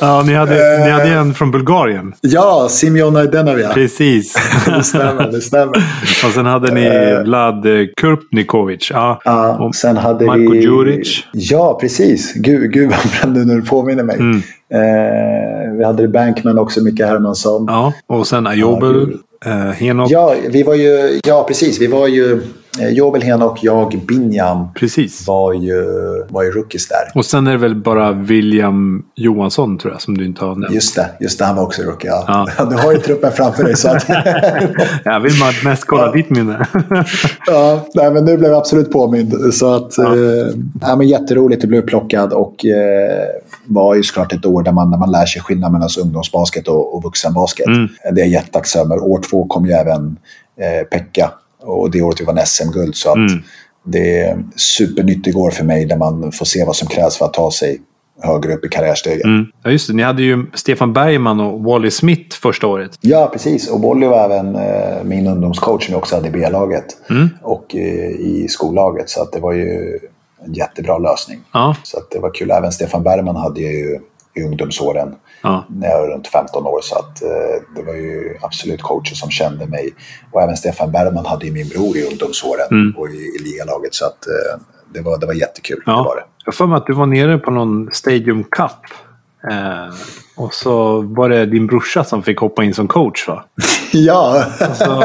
ja, 0.01 0.23
ni 0.27 0.35
hade, 0.35 0.77
eh, 0.77 0.85
ni 0.85 0.91
hade 0.91 1.09
en 1.09 1.35
från 1.35 1.51
Bulgarien. 1.51 2.15
Ja, 2.21 2.69
Simeon 2.71 3.13
Najdenov 3.13 3.73
Precis. 3.75 4.35
det 4.67 4.83
stämmer, 4.83 5.31
det 5.33 5.41
stämmer. 5.41 5.77
Och 6.27 6.33
sen 6.35 6.47
hade 6.47 6.75
ni 6.75 6.85
eh, 6.85 7.23
Vlad 7.23 7.67
Kurpnikovic. 7.97 8.91
Ja, 8.91 9.21
ja 9.25 9.71
sen 9.75 9.97
hade 9.97 10.27
Marko 10.27 10.53
vi... 10.53 10.59
Djuric. 10.59 11.25
Ja, 11.33 11.79
precis. 11.81 12.35
Gud, 12.35 12.73
gud 12.73 12.91
vad 12.91 13.33
bra 13.33 13.41
nu 13.41 13.45
när 13.45 13.55
du 13.55 13.63
påminner 13.63 14.05
mig. 14.05 14.17
Mm. 14.17 14.43
Eh, 14.75 15.73
vi 15.79 15.85
hade 15.85 16.09
Bankman 16.09 16.59
också, 16.59 16.81
Micke 16.81 17.01
Hermansson. 17.01 17.67
Ja, 17.69 17.93
och 18.07 18.27
sen 18.27 18.47
Ajobel, 18.47 19.17
ja, 19.45 19.51
eh, 19.51 19.73
Henok. 19.73 20.11
Ja, 20.11 20.35
vi 20.49 20.63
var 20.63 20.75
ju, 20.75 21.21
ja, 21.27 21.45
precis. 21.49 21.81
Vi 21.81 21.87
var 21.87 22.07
ju 22.07 22.43
Eh, 22.81 22.89
Joel 22.89 23.23
Henok, 23.23 23.59
jag, 23.63 24.01
Binjam 24.09 24.69
Precis. 24.75 25.27
Var, 25.27 25.53
ju, 25.53 25.85
var 26.29 26.43
ju 26.43 26.51
rookies 26.51 26.89
där. 26.89 26.99
Och 27.15 27.25
sen 27.25 27.47
är 27.47 27.53
det 27.53 27.59
väl 27.59 27.75
bara 27.75 28.13
William 28.13 29.05
Johansson 29.15 29.79
tror 29.79 29.93
jag 29.93 30.03
som 30.03 30.19
du 30.19 30.25
inte 30.25 30.45
har 30.45 30.55
nämnt. 30.55 30.75
Just 30.75 30.97
det, 30.97 31.11
just 31.21 31.39
det 31.39 31.45
han 31.45 31.57
var 31.57 31.63
också 31.63 31.83
rookie. 31.83 32.11
Ja. 32.11 32.49
ja. 32.59 32.65
Du 32.71 32.77
har 32.77 32.93
ju 32.93 32.99
truppen 32.99 33.33
framför 33.33 33.65
dig. 33.65 33.77
Så 33.77 33.89
att... 33.89 34.09
jag 35.05 35.21
vill 35.21 35.33
mest 35.65 35.85
kolla 35.85 36.13
ditt 36.13 36.31
minne. 36.31 36.67
ja, 37.47 37.87
nej, 37.95 38.11
men 38.11 38.25
nu 38.25 38.37
blev 38.37 38.51
jag 38.51 38.59
absolut 38.59 38.91
påmind. 38.91 39.55
Så 39.55 39.75
att, 39.75 39.99
ja. 39.99 40.17
Eh, 40.17 40.47
ja, 40.81 40.97
men 40.97 41.09
jätteroligt 41.09 41.63
att 41.63 41.69
bli 41.69 41.79
upplockad 41.79 42.33
och 42.33 42.65
eh, 42.67 43.27
var 43.67 43.95
ju 43.95 44.03
såklart 44.03 44.33
ett 44.33 44.47
år 44.47 44.63
där 44.63 44.73
man, 44.73 44.91
där 44.91 44.99
man 44.99 45.11
lär 45.11 45.27
sig 45.27 45.43
skillnaden 45.43 45.73
mellan 45.73 45.89
ungdomsbasket 46.03 46.69
och, 46.69 46.97
och 46.97 47.03
vuxenbasket. 47.03 47.67
Mm. 47.67 47.89
Det 48.13 48.21
är 48.21 48.25
jag 48.25 48.29
jättetacksam 48.29 48.93
År 48.93 49.21
två 49.31 49.47
kom 49.47 49.67
ju 49.67 49.73
även 49.73 50.17
eh, 50.61 50.87
Pekka 50.87 51.31
och 51.67 51.91
det 51.91 52.03
året 52.03 52.21
vi 52.21 52.25
vann 52.25 52.47
SM-guld. 52.47 52.97
Så 52.97 53.11
att 53.11 53.17
mm. 53.17 53.43
det 53.85 54.21
är 54.21 54.45
supernyttigt 54.57 55.37
år 55.37 55.51
för 55.51 55.65
mig 55.65 55.85
där 55.85 55.97
man 55.97 56.33
får 56.33 56.45
se 56.45 56.65
vad 56.65 56.77
som 56.77 56.89
krävs 56.89 57.17
för 57.17 57.25
att 57.25 57.35
ta 57.35 57.51
sig 57.51 57.81
högre 58.23 58.55
upp 58.55 58.65
i 58.65 58.69
karriärstegen. 58.69 59.31
Mm. 59.31 59.47
Ja, 59.63 59.71
just 59.71 59.87
det. 59.87 59.95
Ni 59.95 60.03
hade 60.03 60.23
ju 60.23 60.47
Stefan 60.55 60.93
Bergman 60.93 61.41
och 61.41 61.61
Wally 61.61 61.91
Smith 61.91 62.37
första 62.37 62.67
året. 62.67 62.99
Ja, 63.01 63.31
precis. 63.33 63.71
Och 63.71 63.81
Wally 63.81 64.07
var 64.07 64.25
även 64.25 64.57
eh, 64.57 65.05
min 65.05 65.27
ungdomscoach 65.27 65.85
som 65.85 65.93
jag 65.93 65.99
också 65.99 66.15
hade 66.15 66.29
i 66.29 66.31
B-laget 66.31 66.97
mm. 67.11 67.29
och 67.43 67.77
eh, 67.77 68.11
i 68.11 68.47
skollaget. 68.49 69.11
Så 69.11 69.23
att 69.23 69.33
det 69.33 69.41
var 69.41 69.53
ju 69.53 69.99
en 70.45 70.55
jättebra 70.55 70.99
lösning. 70.99 71.41
Ja. 71.53 71.77
Så 71.83 71.99
att 71.99 72.11
det 72.11 72.19
var 72.19 72.35
kul. 72.35 72.51
Även 72.51 72.73
Stefan 72.73 73.03
Bergman 73.03 73.37
hade 73.37 73.61
ju 73.61 74.01
i 74.37 74.43
ungdomsåren 74.43 75.15
ja. 75.43 75.65
när 75.69 75.89
jag 75.89 76.01
var 76.01 76.09
runt 76.09 76.29
15 76.29 76.67
år. 76.67 76.81
Så 76.83 76.99
att, 76.99 77.23
eh, 77.23 77.29
det 77.77 77.83
var 77.83 77.95
ju 77.95 78.39
absolut 78.43 78.83
coacher 78.83 79.15
som 79.15 79.31
kände 79.31 79.67
mig. 79.67 79.95
Och 80.33 80.43
även 80.43 80.57
Stefan 80.57 80.93
Bergman 80.93 81.27
hade 81.27 81.47
ju 81.47 81.53
min 81.53 81.69
bror 81.69 81.97
i 81.97 82.07
ungdomsåren 82.07 82.69
mm. 82.71 82.97
och 82.97 83.09
i, 83.09 83.13
i 83.13 83.39
ligalaget. 83.45 83.95
Så 83.95 84.07
att, 84.07 84.27
eh, 84.27 84.61
det, 84.95 85.01
var, 85.01 85.19
det 85.19 85.27
var 85.27 85.35
jättekul. 85.35 85.83
Ja. 85.87 85.93
Det 85.93 86.03
var 86.03 86.17
det. 86.17 86.25
Jag 86.45 86.55
får 86.55 86.67
mig 86.67 86.77
att 86.77 86.87
du 86.87 86.93
var 86.93 87.07
nere 87.07 87.39
på 87.39 87.51
någon 87.51 87.89
Stadium 87.93 88.45
Cup. 88.45 88.71
Eh, 89.51 89.95
och 90.37 90.55
så 90.55 91.01
var 91.01 91.29
det 91.29 91.47
din 91.47 91.67
brorsa 91.67 92.05
som 92.05 92.23
fick 92.23 92.39
hoppa 92.39 92.65
in 92.65 92.75
som 92.75 92.89
coach 92.89 93.29
va? 93.29 93.45
ja! 93.93 94.45
Så, 94.75 95.05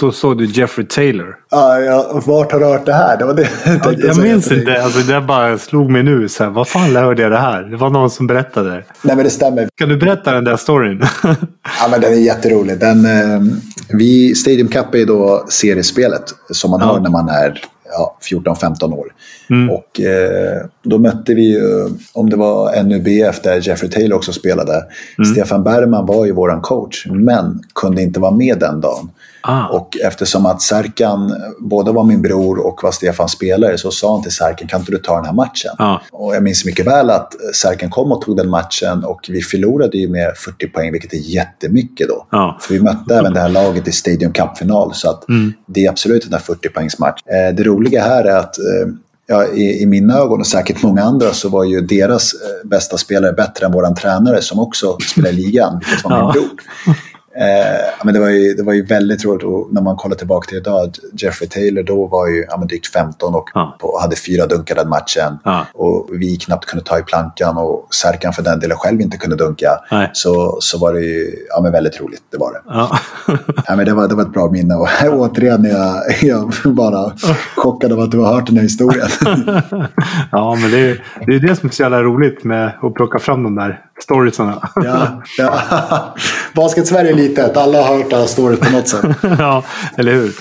så 0.00 0.12
såg 0.12 0.38
du 0.38 0.44
Jeffrey 0.44 0.86
Taylor. 0.86 1.36
Ja, 1.50 1.80
ja, 1.80 2.22
vart 2.26 2.52
har 2.52 2.60
du 2.60 2.66
hört 2.66 2.86
det 2.86 2.92
här? 2.92 3.16
Det 3.16 3.24
var 3.24 3.34
det 3.34 3.48
jag, 3.64 4.00
jag 4.00 4.22
minns 4.22 4.52
inte. 4.52 4.82
Alltså, 4.82 5.00
det 5.00 5.20
bara 5.20 5.58
slog 5.58 5.90
mig 5.90 6.02
nu. 6.02 6.28
Så 6.28 6.44
här, 6.44 6.50
vad 6.50 6.68
fan 6.68 6.96
hörde 6.96 7.22
jag 7.22 7.30
det 7.30 7.38
här? 7.38 7.62
Det 7.62 7.76
var 7.76 7.90
någon 7.90 8.10
som 8.10 8.26
berättade. 8.26 8.70
Nej, 9.02 9.16
men 9.16 9.24
det 9.24 9.30
stämmer. 9.30 9.68
Kan 9.74 9.88
du 9.88 9.96
berätta 9.96 10.32
den 10.32 10.44
där 10.44 10.56
storyn? 10.56 11.02
ja, 11.22 11.88
men 11.90 12.00
den 12.00 12.12
är 12.12 12.16
jätterolig. 12.16 12.78
Den, 12.78 13.04
eh, 13.04 13.40
vi, 13.88 14.34
Stadium 14.34 14.68
Cup 14.68 14.94
är 14.94 15.06
då 15.06 15.44
seriespelet 15.48 16.24
som 16.50 16.70
man 16.70 16.80
ja. 16.80 16.86
har 16.86 17.00
när 17.00 17.10
man 17.10 17.28
är 17.28 17.60
ja, 17.92 18.16
14-15 18.30 18.94
år. 18.94 19.06
Mm. 19.50 19.70
Och 19.70 20.00
eh, 20.00 20.66
då 20.82 20.98
mötte 20.98 21.34
vi 21.34 21.42
ju, 21.42 21.88
om 22.12 22.30
det 22.30 22.36
var 22.36 22.82
NUBF 22.82 23.42
där 23.42 23.68
Jeffrey 23.68 23.90
Taylor 23.90 24.16
också 24.16 24.32
spelade. 24.32 24.84
Mm. 25.18 25.32
Stefan 25.32 25.64
Bergman 25.64 26.06
var 26.06 26.26
ju 26.26 26.32
våran 26.32 26.60
coach, 26.60 27.06
men 27.06 27.62
kunde 27.74 28.02
inte 28.02 28.20
vara 28.20 28.32
med 28.32 28.58
den 28.58 28.80
dagen. 28.80 29.10
Ah. 29.40 29.66
Och 29.66 29.96
eftersom 30.04 30.46
att 30.46 30.62
Serkan 30.62 31.34
både 31.58 31.92
var 31.92 32.04
min 32.04 32.22
bror 32.22 32.66
och 32.66 32.80
var 32.82 32.92
Stefans 32.92 33.32
spelare 33.32 33.78
så 33.78 33.90
sa 33.90 34.14
han 34.14 34.22
till 34.22 34.32
Serkan, 34.32 34.68
kan 34.68 34.80
inte 34.80 34.92
du 34.92 34.98
ta 34.98 35.16
den 35.16 35.24
här 35.24 35.32
matchen? 35.32 35.70
Ah. 35.78 35.98
Och 36.12 36.34
jag 36.34 36.42
minns 36.42 36.64
mycket 36.64 36.86
väl 36.86 37.10
att 37.10 37.34
Serkan 37.54 37.90
kom 37.90 38.12
och 38.12 38.22
tog 38.22 38.36
den 38.36 38.50
matchen 38.50 39.04
och 39.04 39.20
vi 39.28 39.42
förlorade 39.42 39.98
ju 39.98 40.08
med 40.08 40.36
40 40.36 40.66
poäng, 40.68 40.92
vilket 40.92 41.12
är 41.12 41.16
jättemycket 41.16 42.08
då. 42.08 42.26
Ah. 42.30 42.58
För 42.60 42.74
vi 42.74 42.80
mötte 42.80 43.14
även 43.14 43.34
det 43.34 43.40
här 43.40 43.48
laget 43.48 43.88
i 43.88 43.92
Stadium 43.92 44.32
Cup-final, 44.32 44.94
så 44.94 45.10
att 45.10 45.28
mm. 45.28 45.52
det 45.66 45.86
är 45.86 45.90
absolut 45.90 46.32
en 46.32 46.40
40 46.40 46.68
poängsmatch. 46.68 47.20
Eh, 47.26 47.54
det 47.54 47.62
roliga 47.62 48.02
här 48.02 48.24
är 48.24 48.36
att 48.36 48.58
eh, 48.58 48.94
ja, 49.26 49.46
i, 49.46 49.82
i 49.82 49.86
mina 49.86 50.18
ögon 50.18 50.40
och 50.40 50.46
säkert 50.46 50.82
många 50.82 51.02
andra 51.02 51.32
så 51.32 51.48
var 51.48 51.64
ju 51.64 51.80
deras 51.80 52.34
eh, 52.34 52.68
bästa 52.68 52.98
spelare 52.98 53.32
bättre 53.32 53.66
än 53.66 53.72
våran 53.72 53.94
tränare 53.94 54.42
som 54.42 54.58
också 54.60 54.96
spelar 55.12 55.30
i 55.30 55.32
ligan, 55.32 55.78
vilket 55.78 56.04
var 56.04 56.22
min 56.22 56.32
bror. 56.32 56.50
Eh, 57.36 58.04
men 58.04 58.14
det, 58.14 58.20
var 58.20 58.28
ju, 58.28 58.54
det 58.54 58.62
var 58.62 58.72
ju 58.72 58.84
väldigt 58.84 59.24
roligt 59.24 59.44
och 59.44 59.68
när 59.72 59.82
man 59.82 59.96
kollar 59.96 60.16
tillbaka 60.16 60.48
till 60.48 60.58
idag. 60.58 60.94
Jeffrey 61.12 61.48
Taylor 61.48 61.82
då 61.82 62.06
var 62.06 62.28
ju 62.28 62.44
ja, 62.48 62.56
men 62.58 62.68
drygt 62.68 62.86
15 62.86 63.34
och 63.34 63.50
ja. 63.54 63.76
på, 63.80 63.98
hade 64.00 64.16
fyra 64.16 64.46
dunkar 64.46 64.74
den 64.74 64.88
matchen. 64.88 65.38
Ja. 65.44 65.66
Och 65.74 66.08
vi 66.12 66.36
knappt 66.36 66.64
kunde 66.64 66.84
ta 66.84 66.98
i 66.98 67.02
plankan 67.02 67.56
och 67.56 67.88
Serkan 67.94 68.32
för 68.32 68.42
den 68.42 68.60
delen 68.60 68.76
själv 68.76 69.00
inte 69.00 69.16
kunde 69.16 69.36
dunka. 69.36 69.70
Så, 70.12 70.58
så 70.60 70.78
var 70.78 70.92
det 70.92 71.00
ju 71.00 71.46
ja, 71.48 71.60
men 71.62 71.72
väldigt 71.72 72.00
roligt. 72.00 72.22
Det 72.30 72.38
var 72.38 72.52
det. 72.52 72.60
Ja. 72.66 72.98
ja, 73.66 73.76
men 73.76 73.84
det, 73.84 73.94
var, 73.94 74.08
det 74.08 74.14
var 74.14 74.22
ett 74.22 74.32
bra 74.32 74.50
minne. 74.50 74.74
Och 74.74 74.88
återigen 75.12 75.64
är 75.64 75.70
jag, 75.70 76.02
jag 76.22 76.74
bara 76.74 77.12
chockad 77.56 77.92
av 77.92 78.00
att 78.00 78.10
du 78.10 78.18
har 78.18 78.34
hört 78.34 78.46
den 78.46 78.56
här 78.56 78.62
historien. 78.62 79.08
ja, 80.32 80.54
men 80.60 80.70
det 80.70 80.78
är, 80.78 81.04
det 81.26 81.34
är 81.34 81.40
det 81.40 81.56
som 81.56 81.68
är 81.68 81.72
så 81.72 81.82
jävla 81.82 82.02
roligt 82.02 82.44
med 82.44 82.72
att 82.82 82.94
plocka 82.94 83.18
fram 83.18 83.42
de 83.42 83.54
där 83.54 83.84
storiesarna. 84.02 84.68
ja, 84.74 85.22
ja. 85.38 86.14
Basket-Sverige 86.54 87.10
är 87.10 87.14
litet. 87.14 87.56
Alla 87.56 87.82
har 87.82 87.96
hört 87.96 88.12
alla 88.12 88.26
stories 88.26 88.60
på 88.60 88.72
något 88.72 88.88
sätt. 88.88 89.04
ja, 89.38 89.64
eller 89.96 90.12
hur. 90.12 90.32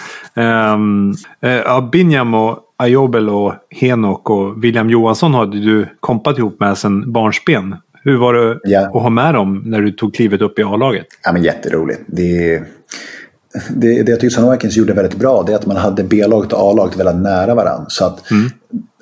Um, 0.73 1.15
uh, 1.45 1.89
Binjam 1.89 2.33
och 2.33 2.59
Ayobel 2.77 3.29
och 3.29 3.53
Henok 3.69 4.29
och 4.29 4.63
William 4.63 4.89
Johansson 4.89 5.33
har 5.33 5.45
du 5.45 5.87
kompat 5.99 6.37
ihop 6.37 6.59
med 6.59 6.77
sedan 6.77 7.11
barnsben. 7.11 7.75
Hur 8.03 8.17
var 8.17 8.33
det 8.33 8.59
ja. 8.63 8.81
att 8.81 9.01
ha 9.01 9.09
med 9.09 9.33
dem 9.33 9.61
när 9.65 9.81
du 9.81 9.91
tog 9.91 10.15
klivet 10.15 10.41
upp 10.41 10.59
i 10.59 10.63
A-laget? 10.63 11.05
Ja, 11.23 11.31
men 11.31 11.43
jätteroligt. 11.43 12.01
Det, 12.07 12.63
det, 13.69 14.03
det 14.03 14.11
jag 14.11 14.19
tycker 14.19 14.29
Sun 14.35 14.51
Vikings 14.51 14.77
gjorde 14.77 14.93
väldigt 14.93 15.19
bra 15.19 15.43
det 15.43 15.51
är 15.51 15.55
att 15.55 15.65
man 15.65 15.77
hade 15.77 16.03
B-laget 16.03 16.53
och 16.53 16.71
A-laget 16.71 16.99
väldigt 16.99 17.23
nära 17.23 17.55
varandra. 17.55 17.85
Så 17.89 18.05
att 18.05 18.31
mm 18.31 18.49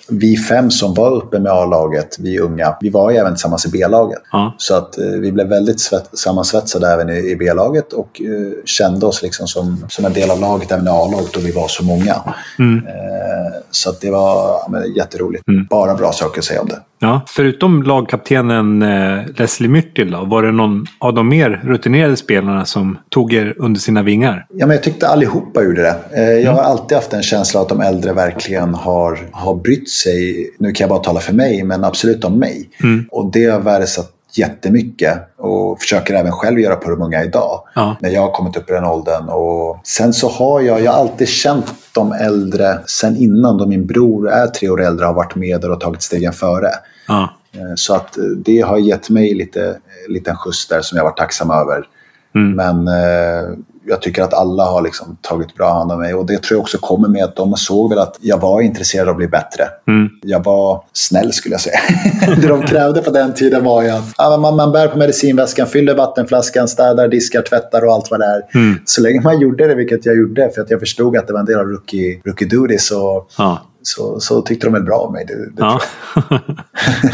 vi 0.10 0.38
fem 0.38 0.72
som 0.72 0.94
var 0.94 1.12
uppe 1.12 1.40
med 1.40 1.52
A-laget, 1.52 2.16
vi 2.20 2.40
unga, 2.40 2.78
vi 2.82 2.90
var 2.90 3.12
ju 3.12 3.18
även 3.18 3.34
tillsammans 3.34 3.66
i 3.66 3.70
B-laget. 3.70 4.22
Ja. 4.32 4.56
Så 4.58 4.76
att 4.76 4.98
eh, 4.98 5.06
vi 5.06 5.32
blev 5.32 5.48
väldigt 5.48 5.80
svett, 5.80 6.10
sammansvetsade 6.14 6.88
även 6.88 7.10
i, 7.10 7.32
i 7.32 7.36
B-laget 7.36 7.94
och 7.94 8.22
eh, 8.22 8.64
kände 8.66 9.06
oss 9.06 9.22
liksom 9.22 9.48
som, 9.48 9.86
som 9.90 10.06
en 10.06 10.14
del 10.14 10.32
av 10.32 10.40
laget 10.40 10.72
även 10.72 10.88
i 10.88 10.90
A-laget 10.90 11.36
och 11.36 11.46
vi 11.46 11.52
var 11.52 11.68
så 11.68 11.84
många. 11.84 12.16
Mm. 12.60 12.88
Eh, 12.88 13.62
så 13.72 13.90
att 13.90 14.02
det 14.02 14.12
var 14.12 14.62
ja, 14.72 14.86
jätteroligt. 14.96 15.48
Mm. 15.48 15.66
Bara 15.70 15.96
bra 15.96 16.12
saker 16.12 16.40
att 16.40 16.46
säga 16.46 16.62
om 16.62 16.68
det. 16.68 16.97
Ja, 17.00 17.22
förutom 17.28 17.84
lagkaptenen 17.84 18.82
eh, 18.82 19.20
Leslie 19.38 19.70
Myrtil 19.70 20.12
då, 20.12 20.26
var 20.26 20.44
det 20.44 20.52
någon 20.52 20.86
av 21.00 21.14
de 21.14 21.30
mer 21.30 21.62
rutinerade 21.64 22.18
spelarna 22.18 22.66
som 22.66 22.98
tog 23.10 23.34
er 23.34 23.54
under 23.58 23.80
sina 23.80 24.04
vingar? 24.04 24.46
Ja, 24.50 24.68
men 24.68 24.76
jag 24.76 24.84
tyckte 24.84 25.08
allihopa 25.08 25.64
gjorde 25.64 25.82
det. 25.82 25.96
Eh, 26.14 26.24
jag 26.24 26.42
mm. 26.42 26.56
har 26.56 26.64
alltid 26.64 26.96
haft 26.96 27.14
en 27.14 27.24
känsla 27.24 27.62
att 27.62 27.70
de 27.70 27.82
äldre 27.82 28.14
verkligen 28.14 28.74
har, 28.74 29.20
har 29.32 29.56
brytt 29.56 29.90
sig. 29.90 30.50
Nu 30.60 30.72
kan 30.72 30.84
jag 30.84 30.90
bara 30.90 31.04
tala 31.04 31.20
för 31.20 31.34
mig, 31.34 31.64
men 31.64 31.84
absolut 31.84 32.24
om 32.24 32.40
mig. 32.40 32.70
Mm. 32.84 33.06
Och 33.12 33.32
det 33.32 33.46
har 33.46 33.60
värdesatt 33.60 34.17
jättemycket 34.38 35.18
och 35.38 35.80
försöker 35.80 36.14
även 36.14 36.32
själv 36.32 36.60
göra 36.60 36.76
på 36.76 36.90
de 36.90 37.02
unga 37.02 37.24
idag. 37.24 37.64
Ja. 37.76 37.98
När 38.00 38.10
jag 38.10 38.22
har 38.22 38.32
kommit 38.32 38.58
upp 38.58 38.70
i 38.70 38.74
den 38.74 38.86
åldern. 38.86 39.30
Och 39.30 39.80
sen 39.84 40.14
så 40.14 40.30
har 40.30 40.62
jag, 40.62 40.82
jag 40.82 40.92
har 40.92 41.00
alltid 41.00 41.28
känt 41.28 41.74
de 41.94 42.12
äldre 42.12 42.80
sen 42.86 43.16
innan 43.16 43.58
då 43.58 43.66
min 43.66 43.86
bror 43.86 44.30
är 44.30 44.48
tre 44.48 44.70
år 44.70 44.84
äldre 44.84 45.06
har 45.06 45.14
varit 45.14 45.36
med 45.36 45.66
och 45.66 45.82
tagit 45.82 46.02
stegen 46.02 46.34
före. 46.34 46.70
Ja. 47.08 47.30
Eh, 47.52 47.76
så 47.76 47.96
att 47.96 48.18
det 48.38 48.62
har 48.62 48.78
gett 48.78 49.10
mig 49.10 49.34
lite 49.34 49.78
liten 50.08 50.36
skjuts 50.36 50.68
där 50.68 50.82
som 50.82 50.98
jag 50.98 51.04
varit 51.04 51.18
tacksam 51.18 51.52
över. 51.52 51.88
Mm. 52.36 52.56
Men 52.56 52.88
eh, 52.88 53.50
jag 53.90 54.02
tycker 54.02 54.24
att 54.24 54.34
alla 54.34 54.64
har 54.64 54.82
liksom 54.82 55.18
tagit 55.22 55.56
bra 55.56 55.74
hand 55.74 55.92
om 55.92 56.00
mig 56.00 56.14
och 56.14 56.26
det 56.26 56.44
tror 56.44 56.58
jag 56.58 56.62
också 56.62 56.78
kommer 56.78 57.08
med 57.08 57.24
att 57.24 57.36
de 57.36 57.56
såg 57.56 57.90
väl 57.90 58.00
att 58.00 58.18
jag 58.22 58.38
var 58.38 58.62
intresserad 58.62 59.08
av 59.08 59.12
att 59.12 59.18
bli 59.18 59.28
bättre. 59.28 59.64
Mm. 59.88 60.10
Jag 60.22 60.44
var 60.44 60.84
snäll 60.94 61.34
skulle 61.34 61.54
jag 61.54 61.62
säga. 61.62 61.80
det 62.42 62.48
de 62.48 62.62
krävde 62.62 63.02
på 63.02 63.12
den 63.12 63.34
tiden 63.34 63.64
var 63.64 63.84
ju 63.84 63.90
att 63.90 64.14
ja, 64.18 64.38
man, 64.38 64.56
man 64.56 64.72
bär 64.72 64.88
på 64.88 64.98
medicinväskan, 64.98 65.68
fyller 65.68 65.96
vattenflaskan, 65.96 66.68
städar, 66.68 67.08
diskar, 67.08 67.42
tvättar 67.42 67.86
och 67.86 67.94
allt 67.94 68.12
vad 68.12 68.20
det 68.20 68.26
är. 68.26 68.56
Mm. 68.56 68.80
Så 68.86 69.02
länge 69.02 69.22
man 69.22 69.40
gjorde 69.40 69.68
det, 69.68 69.76
vilket 69.76 70.06
jag 70.06 70.18
gjorde, 70.18 70.52
för 70.56 70.62
att 70.62 70.70
jag 70.70 70.80
förstod 70.80 71.18
att 71.18 71.28
det 71.28 71.34
var 71.34 71.40
en 71.40 71.46
del 71.46 71.60
av 71.60 71.66
rookie, 71.66 72.22
rookie 72.26 72.48
duty, 72.48 72.78
så, 72.78 73.26
ja. 73.38 73.62
så, 73.82 74.20
så 74.20 74.42
tyckte 74.42 74.68
de 74.68 74.74
väl 74.74 74.84
bra 74.84 74.98
om 74.98 75.14
mig. 75.14 75.26
Det, 75.26 75.36
det 75.36 75.52
ja. 75.58 75.82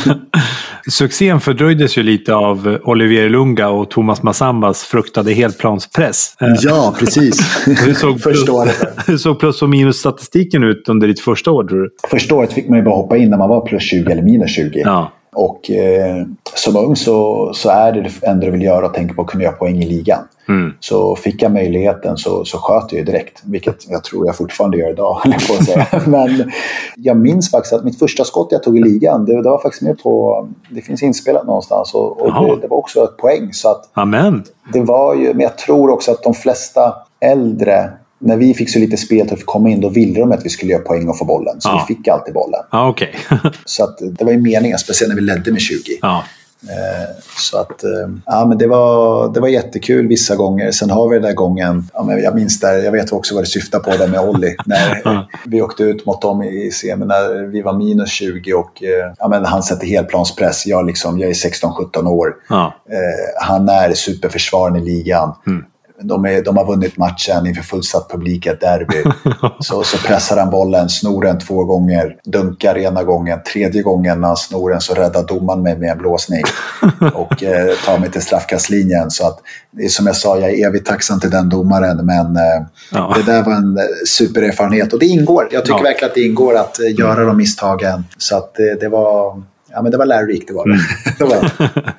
Succén 0.87 1.39
fördröjdes 1.39 1.97
ju 1.97 2.03
lite 2.03 2.35
av 2.35 2.77
Olivier 2.83 3.29
Lunga 3.29 3.69
och 3.69 3.89
Thomas 3.89 4.23
Massambas 4.23 4.83
fruktade 4.83 5.33
helplanspress. 5.33 6.35
Ja, 6.61 6.95
precis. 6.99 7.67
hur, 7.67 7.93
såg 7.93 8.23
plus, 8.23 8.45
hur 9.07 9.17
såg 9.17 9.39
plus 9.39 9.61
och 9.61 9.69
minusstatistiken 9.69 10.63
ut 10.63 10.89
under 10.89 11.07
ditt 11.07 11.19
första 11.19 11.51
år 11.51 11.63
tror 11.63 11.81
du? 11.81 11.89
Första 12.09 12.35
året 12.35 12.53
fick 12.53 12.69
man 12.69 12.79
ju 12.79 12.85
bara 12.85 12.95
hoppa 12.95 13.17
in 13.17 13.29
när 13.29 13.37
man 13.37 13.49
var 13.49 13.65
plus 13.65 13.83
20 13.83 14.11
eller 14.11 14.21
minus 14.21 14.55
20. 14.55 14.81
Ja. 14.85 15.11
Och 15.33 15.71
eh, 15.71 16.25
som 16.55 16.77
ung 16.77 16.95
så, 16.95 17.51
så 17.53 17.69
är 17.69 17.91
det 17.91 18.01
det 18.01 18.27
enda 18.27 18.45
du 18.45 18.51
vill 18.51 18.61
göra 18.61 18.85
och 18.85 18.93
tänka 18.93 19.13
på 19.13 19.21
att 19.21 19.27
kunna 19.27 19.43
göra 19.43 19.53
poäng 19.53 19.77
i 19.83 19.85
ligan. 19.85 20.27
Mm. 20.47 20.73
Så 20.79 21.15
fick 21.15 21.41
jag 21.41 21.51
möjligheten 21.51 22.17
så, 22.17 22.45
så 22.45 22.57
sköt 22.57 22.91
jag 22.91 22.99
ju 22.99 23.05
direkt, 23.05 23.41
vilket 23.45 23.89
jag 23.89 24.03
tror 24.03 24.25
jag 24.25 24.37
fortfarande 24.37 24.77
gör 24.77 24.89
idag. 24.89 25.21
på 25.23 25.53
att 25.53 25.65
säga. 25.65 25.87
Men 26.07 26.51
jag 26.95 27.17
minns 27.17 27.51
faktiskt 27.51 27.73
att 27.73 27.83
mitt 27.83 27.99
första 27.99 28.23
skott 28.23 28.47
jag 28.51 28.63
tog 28.63 28.77
i 28.77 28.83
ligan, 28.83 29.25
det, 29.25 29.43
det 29.43 29.49
var 29.49 29.61
faktiskt 29.61 29.83
med 29.83 29.99
på, 29.99 30.47
det 30.69 30.81
finns 30.81 31.03
inspelat 31.03 31.45
någonstans 31.45 31.93
och, 31.93 32.21
och 32.21 32.33
det, 32.33 32.61
det, 32.61 32.67
var 32.67 32.77
också 32.77 33.03
ett 33.03 33.17
poäng. 33.17 33.53
Så 33.53 33.69
att 33.69 33.89
Amen. 33.93 34.43
Det 34.73 34.81
var 34.81 35.15
ju, 35.15 35.27
men 35.27 35.41
jag 35.41 35.57
tror 35.57 35.89
också 35.89 36.11
att 36.11 36.23
de 36.23 36.33
flesta 36.33 36.93
äldre 37.19 37.91
när 38.23 38.37
vi 38.37 38.53
fick 38.53 38.69
så 38.69 38.79
lite 38.79 38.97
spel 38.97 39.33
att 39.33 39.45
komma 39.45 39.69
in, 39.69 39.81
då 39.81 39.89
ville 39.89 40.19
de 40.19 40.31
att 40.31 40.45
vi 40.45 40.49
skulle 40.49 40.71
göra 40.71 40.81
poäng 40.81 41.09
och 41.09 41.17
få 41.17 41.25
bollen. 41.25 41.61
Så 41.61 41.69
ja. 41.69 41.85
vi 41.87 41.95
fick 41.95 42.07
alltid 42.07 42.33
bollen. 42.33 42.61
Ja, 42.71 42.89
okay. 42.89 43.09
så 43.65 43.83
att, 43.83 43.97
det 44.01 44.25
var 44.25 44.31
ju 44.31 44.39
meningen, 44.39 44.79
speciellt 44.79 45.09
när 45.09 45.21
vi 45.21 45.27
ledde 45.27 45.51
med 45.51 45.61
20. 45.61 45.77
Ja. 46.01 46.23
Eh, 46.63 47.09
så 47.37 47.57
att, 47.57 47.83
eh, 47.83 48.09
ja 48.25 48.45
men 48.45 48.57
det 48.57 48.67
var, 48.67 49.33
det 49.33 49.39
var 49.39 49.47
jättekul 49.47 50.07
vissa 50.07 50.35
gånger. 50.35 50.71
Sen 50.71 50.89
har 50.89 51.09
vi 51.09 51.15
den 51.15 51.23
där 51.23 51.33
gången, 51.33 51.89
ja, 51.93 52.03
men 52.03 52.23
jag 52.23 52.35
minns 52.35 52.59
där, 52.59 52.73
jag 52.73 52.91
vet 52.91 53.11
också 53.11 53.35
vad 53.35 53.43
det 53.43 53.47
syftar 53.47 53.79
på 53.79 53.91
där 53.91 54.07
med 54.07 54.19
Olli. 54.19 54.55
När 54.65 55.27
vi 55.45 55.61
åkte 55.61 55.83
ut 55.83 56.05
mot 56.05 56.21
dem 56.21 56.43
i 56.43 56.71
semin 56.71 57.07
när 57.07 57.47
vi 57.47 57.61
var 57.61 57.73
minus 57.73 58.11
20 58.11 58.53
och 58.53 58.83
eh, 58.83 59.13
ja, 59.17 59.27
men 59.27 59.45
han 59.45 59.63
sätter 59.63 59.87
helplanspress. 59.87 60.65
Jag, 60.65 60.85
liksom, 60.85 61.19
jag 61.19 61.29
är 61.29 61.33
16-17 61.33 62.07
år. 62.07 62.35
Ja. 62.49 62.73
Han 63.41 63.69
är 63.69 63.93
superförsvararen 63.93 64.75
i 64.75 64.85
ligan. 64.85 65.35
Mm 65.47 65.65
de, 66.03 66.25
är, 66.25 66.43
de 66.43 66.57
har 66.57 66.65
vunnit 66.65 66.97
matchen 66.97 67.47
inför 67.47 67.61
fullsatt 67.61 68.11
publik 68.11 68.45
i 68.45 68.49
ett 68.49 68.61
derby. 68.61 69.03
så, 69.59 69.83
så 69.83 69.97
pressar 69.97 70.37
han 70.37 70.49
bollen, 70.49 70.89
snor 70.89 71.23
den 71.23 71.39
två 71.39 71.63
gånger, 71.63 72.17
dunkar 72.23 72.77
ena 72.77 73.03
gången. 73.03 73.39
Tredje 73.53 73.81
gången 73.81 74.21
när 74.21 74.27
han 74.27 74.37
snor 74.37 74.69
den 74.69 74.81
så 74.81 74.93
räddar 74.93 75.23
domaren 75.23 75.61
mig 75.61 75.77
med 75.77 75.91
en 75.91 75.97
blåsning 75.97 76.43
och 77.13 77.43
eh, 77.43 77.75
tar 77.85 77.99
mig 77.99 78.11
till 78.11 78.21
straffkastlinjen. 78.21 79.11
Så 79.11 79.27
att, 79.27 79.39
som 79.89 80.07
jag 80.07 80.15
sa, 80.15 80.39
jag 80.39 80.49
är 80.49 80.67
evigt 80.67 80.87
tacksam 80.87 81.19
till 81.19 81.29
den 81.29 81.49
domaren. 81.49 82.05
Men 82.05 82.35
eh, 82.35 82.65
ja. 82.91 83.15
det 83.17 83.31
där 83.31 83.43
var 83.43 83.53
en 83.53 83.77
eh, 83.77 83.83
supererfarenhet 84.07 84.93
och 84.93 84.99
det 84.99 85.05
ingår. 85.05 85.47
Jag 85.51 85.65
tycker 85.65 85.77
ja. 85.77 85.83
verkligen 85.83 86.09
att 86.09 86.15
det 86.15 86.21
ingår 86.21 86.55
att 86.55 86.79
eh, 86.79 86.99
göra 86.99 87.25
de 87.25 87.37
misstagen. 87.37 88.05
Så 88.17 88.37
att 88.37 88.59
eh, 88.59 88.65
det 88.79 88.89
var, 88.89 89.43
ja, 89.71 89.81
men 89.81 89.91
det 89.91 89.97
var 89.97 90.05
lärorikt. 90.05 90.47
Det 90.47 90.53
var 90.53 90.67
det. 90.67 90.73
Mm. 90.73 90.85
det 91.17 91.23
var. 91.23 91.93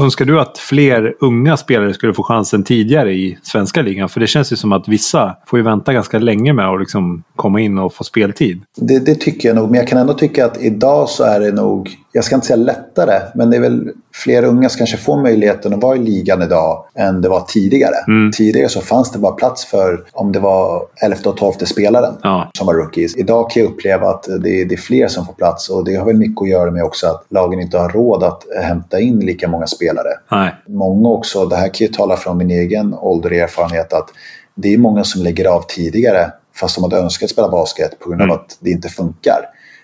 Önskar 0.00 0.24
du 0.24 0.40
att 0.40 0.58
fler 0.58 1.14
unga 1.20 1.56
spelare 1.56 1.94
skulle 1.94 2.14
få 2.14 2.22
chansen 2.22 2.64
tidigare 2.64 3.12
i 3.12 3.38
svenska 3.42 3.82
ligan? 3.82 4.08
För 4.08 4.20
det 4.20 4.26
känns 4.26 4.52
ju 4.52 4.56
som 4.56 4.72
att 4.72 4.88
vissa 4.88 5.36
får 5.46 5.58
ju 5.58 5.62
vänta 5.62 5.92
ganska 5.92 6.18
länge 6.18 6.52
med 6.52 6.68
att 6.68 6.80
liksom 6.80 7.22
komma 7.36 7.60
in 7.60 7.78
och 7.78 7.94
få 7.94 8.04
speltid. 8.04 8.62
Det, 8.76 8.98
det, 8.98 9.14
tycker 9.14 9.48
jag 9.48 9.56
nog, 9.56 9.70
men 9.70 9.78
jag 9.78 9.88
kan 9.88 9.98
ändå 9.98 10.14
tycka 10.14 10.46
att 10.46 10.62
idag 10.62 11.08
så 11.08 11.24
är 11.24 11.40
det 11.40 11.52
nog, 11.52 11.90
jag 12.12 12.24
ska 12.24 12.34
inte 12.34 12.46
säga 12.46 12.56
lättare, 12.56 13.20
men 13.34 13.50
det 13.50 13.56
är 13.56 13.60
väl 13.60 13.92
fler 14.14 14.44
unga 14.44 14.68
som 14.68 14.78
kanske 14.78 14.96
får 14.96 15.22
möjligheten 15.22 15.74
att 15.74 15.82
vara 15.82 15.96
i 15.96 15.98
ligan 15.98 16.42
idag 16.42 16.84
än 16.94 17.20
det 17.20 17.28
var 17.28 17.40
tidigare. 17.40 17.94
Mm. 18.08 18.32
Tidigare 18.32 18.68
så 18.68 18.80
fanns 18.80 19.12
det 19.12 19.18
bara 19.18 19.32
plats 19.32 19.64
för 19.64 20.04
om 20.12 20.32
det 20.32 20.38
var 20.38 20.82
11 21.02 21.16
och 21.24 21.36
12 21.36 21.52
spelaren 21.52 22.14
ja. 22.22 22.50
som 22.58 22.66
var 22.66 22.74
rookies. 22.74 23.16
Idag 23.16 23.50
kan 23.50 23.62
jag 23.62 23.72
uppleva 23.72 24.08
att 24.08 24.22
det 24.22 24.60
är, 24.60 24.64
det 24.64 24.74
är 24.74 24.78
fler 24.78 25.08
som 25.08 25.26
får 25.26 25.32
plats 25.32 25.68
och 25.68 25.84
det 25.84 25.94
har 25.94 26.06
väl 26.06 26.16
mycket 26.16 26.42
att 26.42 26.48
göra 26.48 26.70
med 26.70 26.84
också 26.84 27.06
att 27.06 27.24
lagen 27.28 27.60
inte 27.60 27.78
har 27.78 27.88
råd 27.88 28.22
att 28.22 28.42
hämta 28.62 29.00
in 29.00 29.20
lika 29.20 29.48
många 29.48 29.66
spelare. 29.66 30.10
Nej. 30.30 30.54
Många 30.66 31.08
också, 31.08 31.46
det 31.46 31.56
här 31.56 31.68
kan 31.68 31.86
jag 31.86 31.92
tala 31.94 32.16
från 32.16 32.38
min 32.38 32.50
egen 32.50 32.94
ålder 32.94 33.30
och 33.30 33.36
erfarenhet, 33.36 33.92
att 33.92 34.08
det 34.54 34.74
är 34.74 34.78
många 34.78 35.04
som 35.04 35.22
lägger 35.22 35.44
av 35.44 35.64
tidigare 35.68 36.30
fast 36.60 36.74
de 36.74 36.84
hade 36.84 36.96
önskat 36.98 37.30
spela 37.30 37.48
basket 37.48 37.98
på 37.98 38.08
grund 38.08 38.22
av 38.22 38.28
mm. 38.28 38.36
att 38.36 38.58
det 38.60 38.70
inte 38.70 38.88
funkar. 38.88 39.40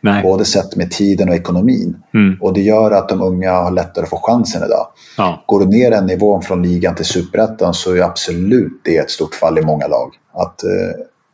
Nej. 0.07 0.23
Både 0.23 0.45
sett 0.45 0.77
med 0.77 0.90
tiden 0.90 1.29
och 1.29 1.35
ekonomin. 1.35 1.97
Mm. 2.14 2.37
Och 2.40 2.53
det 2.53 2.61
gör 2.61 2.90
att 2.90 3.09
de 3.09 3.23
unga 3.23 3.53
har 3.53 3.71
lättare 3.71 4.03
att 4.03 4.11
få 4.11 4.21
chansen 4.23 4.62
idag. 4.62 4.87
Ja. 5.16 5.45
Går 5.47 5.61
du 5.61 5.66
ner 5.66 5.92
en 5.92 6.07
nivå 6.07 6.40
från 6.40 6.62
ligan 6.62 6.95
till 6.95 7.05
superettan 7.05 7.75
så 7.75 7.95
är 7.95 8.03
absolut 8.03 8.81
det 8.85 8.97
ett 8.97 9.11
stort 9.11 9.35
fall 9.35 9.59
i 9.59 9.62
många 9.62 9.87
lag. 9.87 10.14
Att 10.35 10.64
eh, 10.64 10.71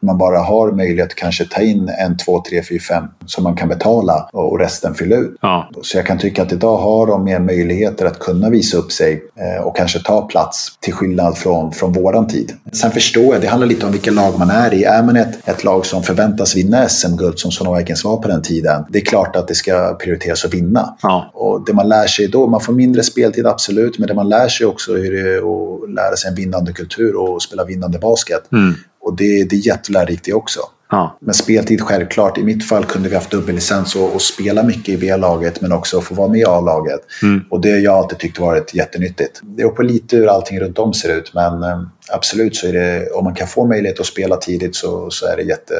man 0.02 0.18
bara 0.18 0.38
har 0.38 0.72
möjlighet 0.72 1.10
att 1.10 1.14
kanske 1.14 1.44
ta 1.44 1.60
in 1.60 1.88
en, 1.88 2.16
två, 2.16 2.42
tre, 2.48 2.62
fyra, 2.62 2.80
fem 2.88 3.04
som 3.26 3.44
man 3.44 3.56
kan 3.56 3.68
betala 3.68 4.28
och 4.32 4.58
resten 4.58 4.94
fylla 4.94 5.16
ut. 5.16 5.36
Ja. 5.40 5.70
Så 5.82 5.96
jag 5.98 6.06
kan 6.06 6.18
tycka 6.18 6.42
att 6.42 6.52
idag 6.52 6.76
har 6.76 7.06
de 7.06 7.24
mer 7.24 7.38
möjligheter 7.38 8.06
att 8.06 8.18
kunna 8.18 8.50
visa 8.50 8.76
upp 8.76 8.92
sig 8.92 9.22
eh, 9.36 9.64
och 9.64 9.76
kanske 9.76 9.98
ta 9.98 10.22
plats 10.22 10.76
till 10.80 10.92
skillnad 10.92 11.38
från, 11.38 11.72
från 11.72 11.92
våran 11.92 12.26
tid. 12.26 12.52
Sen 12.72 12.90
förstår 12.90 13.34
jag, 13.34 13.40
det 13.40 13.46
handlar 13.46 13.68
lite 13.68 13.86
om 13.86 13.92
vilket 13.92 14.14
lag 14.14 14.38
man 14.38 14.50
är 14.50 14.74
i. 14.74 14.84
Är 14.84 15.02
man 15.02 15.16
ett, 15.16 15.48
ett 15.48 15.64
lag 15.64 15.86
som 15.86 16.02
förväntas 16.02 16.56
vinna 16.56 16.88
SM-guld 16.88 17.38
som 17.38 17.50
Sonoma 17.50 17.78
Vikings 17.78 18.04
var 18.04 18.16
på 18.16 18.28
den 18.28 18.42
tiden, 18.42 18.84
det 18.88 18.98
är 18.98 19.04
klart 19.04 19.36
att 19.36 19.48
det 19.48 19.54
ska 19.54 19.94
prioriteras 19.94 20.44
att 20.44 20.54
vinna. 20.54 20.96
Ja. 21.02 21.30
Och 21.34 21.64
det 21.66 21.72
man 21.72 21.88
lär 21.88 22.06
sig 22.06 22.28
då, 22.28 22.46
man 22.46 22.60
får 22.60 22.72
mindre 22.72 23.02
speltid 23.02 23.46
absolut, 23.46 23.98
men 23.98 24.08
det 24.08 24.14
man 24.14 24.28
lär 24.28 24.48
sig 24.48 24.66
också 24.66 24.98
är 24.98 25.36
att 25.36 25.90
lära 25.90 26.16
sig 26.16 26.28
en 26.28 26.34
vinnande 26.34 26.72
kultur 26.72 27.16
och 27.16 27.42
spela 27.42 27.64
vinnande 27.64 27.98
basket. 27.98 28.52
Mm. 28.52 28.74
Och 29.02 29.16
det, 29.16 29.50
det 29.50 29.56
är 29.56 29.66
jättelärorikt 29.66 30.24
det 30.24 30.32
också. 30.32 30.60
Ja. 30.92 31.18
Men 31.20 31.34
speltid 31.34 31.80
självklart. 31.80 32.38
I 32.38 32.44
mitt 32.44 32.68
fall 32.68 32.84
kunde 32.84 33.08
vi 33.08 33.14
haft 33.14 33.30
dubbellicens 33.30 33.96
och, 33.96 34.14
och 34.14 34.22
spela 34.22 34.62
mycket 34.62 34.88
i 34.88 34.96
B-laget 34.96 35.60
men 35.60 35.72
också 35.72 36.00
få 36.00 36.14
vara 36.14 36.28
med 36.28 36.40
i 36.40 36.44
A-laget. 36.44 37.00
Mm. 37.22 37.44
Och 37.50 37.60
det 37.60 37.70
har 37.70 37.78
jag 37.78 37.94
alltid 37.94 38.18
tyckt 38.18 38.38
varit 38.38 38.74
jättenyttigt. 38.74 39.40
Det 39.42 39.56
beror 39.56 39.70
på 39.70 39.82
lite 39.82 40.16
hur 40.16 40.26
allting 40.26 40.60
runt 40.60 40.78
om 40.78 40.94
ser 40.94 41.18
ut 41.18 41.34
men 41.34 41.62
eh, 41.62 41.82
absolut 42.12 42.56
så 42.56 42.66
är 42.66 42.72
det, 42.72 43.10
om 43.10 43.24
man 43.24 43.34
kan 43.34 43.46
få 43.46 43.66
möjlighet 43.66 44.00
att 44.00 44.06
spela 44.06 44.36
tidigt 44.36 44.76
så, 44.76 45.10
så 45.10 45.26
är 45.26 45.36
det 45.36 45.42
jätte, 45.42 45.74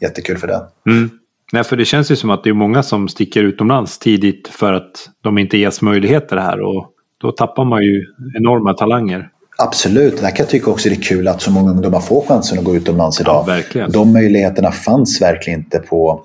jättekul 0.00 0.38
för 0.38 0.46
den. 0.46 0.62
Mm. 0.88 1.10
Nej, 1.52 1.64
för 1.64 1.76
det 1.76 1.84
känns 1.84 2.10
ju 2.10 2.16
som 2.16 2.30
att 2.30 2.44
det 2.44 2.50
är 2.50 2.54
många 2.54 2.82
som 2.82 3.08
sticker 3.08 3.44
utomlands 3.44 3.98
tidigt 3.98 4.48
för 4.48 4.72
att 4.72 5.10
de 5.20 5.38
inte 5.38 5.58
ges 5.58 5.82
möjligheter 5.82 6.36
här 6.36 6.60
och 6.60 6.92
då 7.18 7.32
tappar 7.32 7.64
man 7.64 7.82
ju 7.82 8.04
enorma 8.38 8.74
talanger. 8.74 9.28
Absolut, 9.58 10.20
där 10.20 10.28
kan 10.28 10.36
jag 10.38 10.48
tycka 10.48 10.70
också 10.70 10.88
det 10.88 10.94
är 10.94 11.02
kul 11.02 11.28
att 11.28 11.42
så 11.42 11.50
många 11.50 11.70
ungdomar 11.70 12.00
får 12.00 12.24
chansen 12.26 12.58
att 12.58 12.64
gå 12.64 12.76
utomlands 12.76 13.20
idag. 13.20 13.34
Ja, 13.34 13.54
verkligen. 13.54 13.92
De 13.92 14.12
möjligheterna 14.12 14.72
fanns 14.72 15.22
verkligen 15.22 15.60
inte 15.60 15.78
på, 15.78 16.24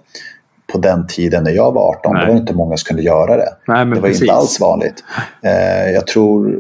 på 0.74 0.78
den 0.78 1.08
tiden 1.08 1.44
när 1.44 1.52
jag 1.52 1.72
var 1.72 1.90
18. 1.90 2.14
Nej. 2.14 2.26
Det 2.26 2.32
var 2.32 2.40
inte 2.40 2.54
många 2.54 2.78
som 2.78 2.88
kunde 2.88 3.04
göra 3.04 3.38
det. 3.38 3.50
Nej, 3.68 3.86
det 3.86 3.96
var 3.96 4.02
precis. 4.02 4.22
inte 4.22 4.34
alls 4.34 4.60
vanligt. 4.60 5.04
Eh, 5.42 5.92
jag 5.92 6.08
tror, 6.08 6.60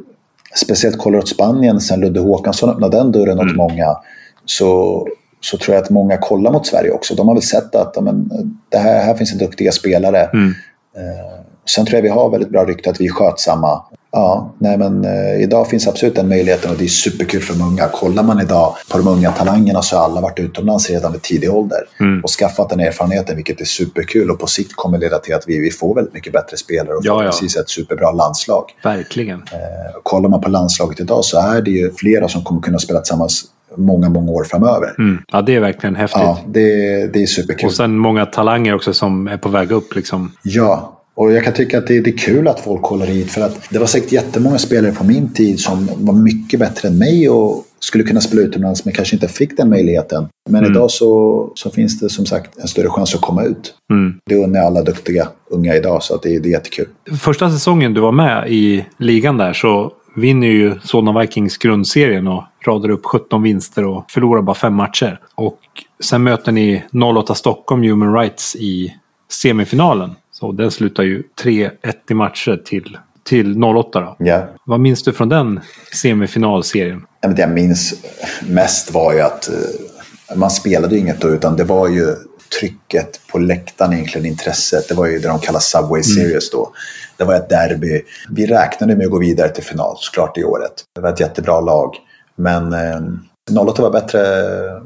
speciellt 0.55 0.97
kollar 0.97 1.19
åt 1.19 1.29
Spanien 1.29 1.79
sen 1.79 1.99
Ludde 1.99 2.19
Håkansson 2.19 2.69
öppnade 2.69 2.97
den 2.97 3.11
dörren 3.11 3.39
mm. 3.39 3.49
åt 3.49 3.55
många, 3.55 3.97
så, 4.45 5.07
så 5.41 5.57
tror 5.57 5.75
jag 5.75 5.83
att 5.83 5.89
många 5.89 6.17
kollar 6.17 6.51
mot 6.51 6.67
Sverige 6.67 6.91
också. 6.91 7.15
De 7.15 7.27
har 7.27 7.35
väl 7.35 7.43
sett 7.43 7.75
att 7.75 8.03
men, 8.03 8.29
det 8.69 8.77
här, 8.77 9.03
här 9.03 9.13
finns 9.13 9.33
det 9.33 9.45
duktiga 9.45 9.71
spelare. 9.71 10.23
Mm. 10.23 10.53
Eh, 10.97 11.43
sen 11.69 11.85
tror 11.85 11.95
jag 11.95 12.03
vi 12.03 12.09
har 12.09 12.29
väldigt 12.29 12.49
bra 12.49 12.65
rykte 12.65 12.89
att 12.89 13.01
vi 13.01 13.05
är 13.05 13.11
skötsamma. 13.11 13.83
Ja, 14.11 14.55
nej 14.57 14.77
men 14.77 15.05
eh, 15.05 15.41
idag 15.43 15.67
finns 15.67 15.87
absolut 15.87 16.15
den 16.15 16.29
möjligheten 16.29 16.71
och 16.71 16.77
det 16.77 16.83
är 16.83 16.87
superkul 16.87 17.41
för 17.41 17.53
de 17.53 17.61
unga. 17.61 17.87
Kollar 17.87 18.23
man 18.23 18.41
idag 18.41 18.75
på 18.91 18.97
de 18.97 19.07
unga 19.07 19.31
talangerna 19.31 19.81
så 19.81 19.95
har 19.95 20.03
alla 20.03 20.21
varit 20.21 20.39
utomlands 20.39 20.89
redan 20.89 21.11
vid 21.11 21.21
tidig 21.21 21.53
ålder 21.53 21.79
mm. 21.99 22.23
och 22.23 22.29
skaffat 22.29 22.69
den 22.69 22.79
erfarenheten 22.79 23.35
vilket 23.35 23.61
är 23.61 23.65
superkul 23.65 24.31
och 24.31 24.39
på 24.39 24.47
sikt 24.47 24.75
kommer 24.75 24.97
leda 24.97 25.19
till 25.19 25.35
att 25.35 25.43
vi, 25.47 25.59
vi 25.59 25.71
får 25.71 25.95
väldigt 25.95 26.13
mycket 26.13 26.33
bättre 26.33 26.57
spelare 26.57 26.95
och 26.95 27.01
ja, 27.03 27.23
ja. 27.23 27.31
precis 27.31 27.57
ett 27.57 27.69
superbra 27.69 28.11
landslag. 28.11 28.63
Verkligen. 28.83 29.39
Eh, 29.39 29.99
kollar 30.03 30.29
man 30.29 30.41
på 30.41 30.49
landslaget 30.49 30.99
idag 30.99 31.25
så 31.25 31.39
är 31.39 31.61
det 31.61 31.71
ju 31.71 31.91
flera 31.91 32.27
som 32.27 32.43
kommer 32.43 32.61
kunna 32.61 32.79
spela 32.79 32.99
tillsammans 32.99 33.45
många, 33.75 34.09
många 34.09 34.31
år 34.31 34.43
framöver. 34.43 34.95
Mm. 34.99 35.23
Ja, 35.31 35.41
det 35.41 35.55
är 35.55 35.59
verkligen 35.59 35.95
häftigt. 35.95 36.21
Ja, 36.21 36.39
det, 36.47 37.07
det 37.13 37.21
är 37.21 37.25
superkul. 37.25 37.67
Och 37.67 37.73
sen 37.73 37.97
många 37.97 38.25
talanger 38.25 38.75
också 38.75 38.93
som 38.93 39.27
är 39.27 39.37
på 39.37 39.49
väg 39.49 39.71
upp. 39.71 39.95
Liksom. 39.95 40.31
Ja, 40.43 40.96
och 41.17 41.31
jag 41.31 41.43
kan 41.43 41.53
tycka 41.53 41.77
att 41.77 41.87
det, 41.87 42.01
det, 42.01 42.09
är 42.09 42.17
kul 42.17 42.47
att 42.47 42.59
folk 42.59 42.81
håller 42.81 43.05
hit 43.05 43.31
för 43.31 43.41
att 43.41 43.69
det 43.69 43.79
var 43.79 43.85
säkert 43.85 44.11
jättemånga 44.11 44.57
spelare 44.57 44.91
på 44.91 45.03
min 45.03 45.33
tid 45.33 45.59
som 45.59 45.89
var 45.95 46.13
mycket 46.13 46.59
bättre 46.59 46.87
än 46.87 46.97
mig 46.97 47.29
och 47.29 47.63
skulle 47.79 48.03
kunna 48.03 48.21
spela 48.21 48.41
utomlands 48.41 48.85
men 48.85 48.93
kanske 48.93 49.15
inte 49.15 49.27
fick 49.27 49.57
den 49.57 49.69
möjligheten. 49.69 50.27
Men 50.49 50.59
mm. 50.63 50.71
idag 50.71 50.91
så, 50.91 51.51
så 51.55 51.69
finns 51.69 51.99
det 51.99 52.09
som 52.09 52.25
sagt 52.25 52.57
en 52.57 52.67
större 52.67 52.89
chans 52.89 53.15
att 53.15 53.21
komma 53.21 53.43
ut. 53.43 53.73
Mm. 53.91 54.13
Det 54.25 54.35
unnar 54.35 54.59
alla 54.59 54.81
duktiga 54.81 55.27
unga 55.49 55.75
idag 55.75 56.03
så 56.03 56.15
att 56.15 56.21
det, 56.21 56.39
det 56.39 56.49
är 56.49 56.51
jättekul. 56.51 56.87
Första 57.19 57.49
säsongen 57.51 57.93
du 57.93 58.01
var 58.01 58.11
med 58.11 58.51
i 58.51 58.85
ligan 58.97 59.37
där 59.37 59.53
så 59.53 59.93
vinner 60.15 60.47
ju 60.47 60.79
Solna 60.83 61.19
Vikings 61.19 61.57
grundserien 61.57 62.27
och 62.27 62.43
radar 62.65 62.89
upp 62.89 63.05
17 63.05 63.43
vinster 63.43 63.85
och 63.85 64.11
förlorar 64.11 64.41
bara 64.41 64.55
fem 64.55 64.73
matcher. 64.73 65.19
Och 65.35 65.59
sen 66.03 66.23
möter 66.23 66.51
ni 66.51 66.83
08 67.17 67.35
Stockholm 67.35 67.83
Human 67.83 68.13
Rights 68.13 68.55
i 68.55 68.93
semifinalen. 69.31 70.15
Så 70.39 70.51
den 70.51 70.71
slutar 70.71 71.03
ju 71.03 71.23
3-1 71.43 71.71
i 72.09 72.13
matcher 72.13 72.61
till, 72.65 72.97
till 73.23 73.63
08 73.63 73.99
då. 73.99 74.15
Ja. 74.19 74.47
Vad 74.65 74.79
minns 74.79 75.03
du 75.03 75.13
från 75.13 75.29
den 75.29 75.59
semifinalserien? 75.93 77.05
Det 77.21 77.41
jag 77.41 77.51
minns 77.51 77.93
mest 78.47 78.93
var 78.93 79.13
ju 79.13 79.21
att 79.21 79.49
eh, 79.49 80.37
man 80.37 80.49
spelade 80.49 80.97
inget 80.97 81.21
då 81.21 81.29
utan 81.29 81.57
det 81.57 81.63
var 81.63 81.87
ju 81.87 82.15
trycket 82.59 83.21
på 83.31 83.39
läktaren 83.39 83.93
egentligen, 83.93 84.25
intresset. 84.25 84.87
Det 84.87 84.95
var 84.95 85.05
ju 85.05 85.19
det 85.19 85.27
de 85.27 85.39
kallar 85.39 85.59
Subway 85.59 86.03
Series 86.03 86.49
då. 86.49 86.71
Det 87.17 87.23
var 87.23 87.35
ett 87.35 87.49
derby. 87.49 88.01
Vi 88.29 88.47
räknade 88.47 88.95
med 88.95 89.05
att 89.05 89.11
gå 89.11 89.19
vidare 89.19 89.49
till 89.49 89.63
final 89.63 89.95
såklart 89.99 90.37
i 90.37 90.43
året. 90.43 90.73
Det 90.95 91.01
var 91.01 91.09
ett 91.09 91.19
jättebra 91.19 91.61
lag. 91.61 91.95
Men 92.35 92.73
eh, 92.73 93.59
08 93.59 93.81
var 93.81 93.91
bättre, 93.91 94.19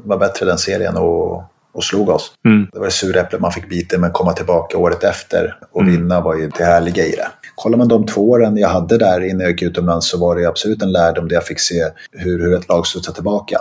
var 0.04 0.18
bättre 0.18 0.46
den 0.46 0.58
serien 0.58 0.96
och, 0.96 1.44
och 1.72 1.84
slog 1.84 2.08
oss. 2.08 2.32
Mm. 2.44 2.66
Det 2.72 2.78
var 2.78 2.86
det 2.86 2.92
sura 2.92 3.20
äpplet 3.20 3.40
man 3.40 3.52
fick 3.52 3.68
bita 3.68 3.98
men 3.98 4.12
komma 4.12 4.32
tillbaka 4.32 4.78
året 4.78 5.04
efter 5.04 5.56
och 5.72 5.88
vinna 5.88 6.20
var 6.20 6.36
ju 6.36 6.50
det 6.58 6.64
härliga 6.64 7.04
i 7.06 7.10
det. 7.10 7.28
Kollar 7.54 7.78
man 7.78 7.88
de 7.88 8.06
två 8.06 8.30
åren 8.30 8.56
jag 8.56 8.68
hade 8.68 8.98
där 8.98 9.20
innan 9.20 9.40
jag 9.40 9.50
gick 9.50 9.62
utomlands 9.62 10.10
så 10.10 10.18
var 10.18 10.36
det 10.36 10.46
absolut 10.46 10.82
en 10.82 10.92
lärdom 10.92 11.28
där 11.28 11.34
jag 11.34 11.46
fick 11.46 11.60
se 11.60 11.84
hur, 12.12 12.38
hur 12.38 12.54
ett 12.54 12.68
lag 12.68 12.86
studsar 12.86 13.12
tillbaka. 13.12 13.60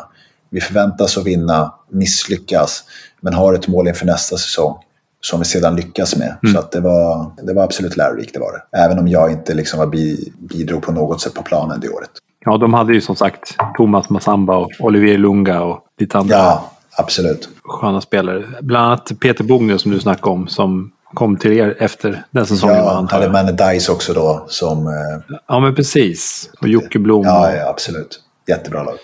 Vi 0.49 0.61
förväntas 0.61 1.17
att 1.17 1.25
vinna, 1.25 1.73
misslyckas, 1.91 2.83
men 3.21 3.33
har 3.33 3.53
ett 3.53 3.67
mål 3.67 3.87
inför 3.87 4.05
nästa 4.05 4.37
säsong 4.37 4.75
som 5.21 5.39
vi 5.39 5.45
sedan 5.45 5.75
lyckas 5.75 6.15
med. 6.15 6.37
Så 6.53 6.59
att 6.59 6.71
det, 6.71 6.79
var, 6.79 7.31
det 7.43 7.53
var 7.53 7.63
absolut 7.63 7.97
lärorikt, 7.97 8.33
det 8.33 8.39
var 8.39 8.51
det. 8.51 8.77
Även 8.77 8.99
om 8.99 9.07
jag 9.07 9.31
inte 9.31 9.53
liksom 9.53 9.79
var 9.79 9.87
bi, 9.87 10.33
bidrog 10.39 10.81
på 10.81 10.91
något 10.91 11.21
sätt 11.21 11.33
på 11.33 11.43
planen 11.43 11.79
det 11.79 11.89
året. 11.89 12.09
Ja, 12.45 12.57
de 12.57 12.73
hade 12.73 12.93
ju 12.93 13.01
som 13.01 13.15
sagt 13.15 13.55
Thomas 13.77 14.09
Massamba 14.09 14.57
och 14.57 14.71
Olivier 14.79 15.17
Lunga 15.17 15.61
och 15.61 15.85
lite 15.99 16.17
andra 16.17 16.35
Ja, 16.35 16.71
absolut. 17.01 17.49
sköna 17.63 18.01
spelare. 18.01 18.43
Bland 18.61 18.85
annat 18.85 19.11
Peter 19.19 19.43
Bogner 19.43 19.77
som 19.77 19.91
du 19.91 19.99
snackade 19.99 20.29
om 20.31 20.47
som 20.47 20.91
kom 21.13 21.37
till 21.37 21.51
er 21.53 21.75
efter 21.79 22.23
den 22.31 22.45
säsongen. 22.45 22.75
Ja, 22.75 22.97
antar 22.97 23.13
hade 23.21 23.25
jag. 23.25 23.31
Manny 23.33 23.51
Dice 23.73 23.91
också 23.91 24.13
då 24.13 24.45
som... 24.47 24.87
eh, 24.87 25.35
Ja, 25.47 25.59
men 25.59 25.75
precis. 25.75 26.49
Och 26.61 26.67
Jocke 26.67 26.99
Blom. 26.99 27.23
Ja, 27.25 27.55
ja, 27.55 27.69
absolut. 27.69 28.19
Jättebra 28.47 28.83
lag. 28.83 28.95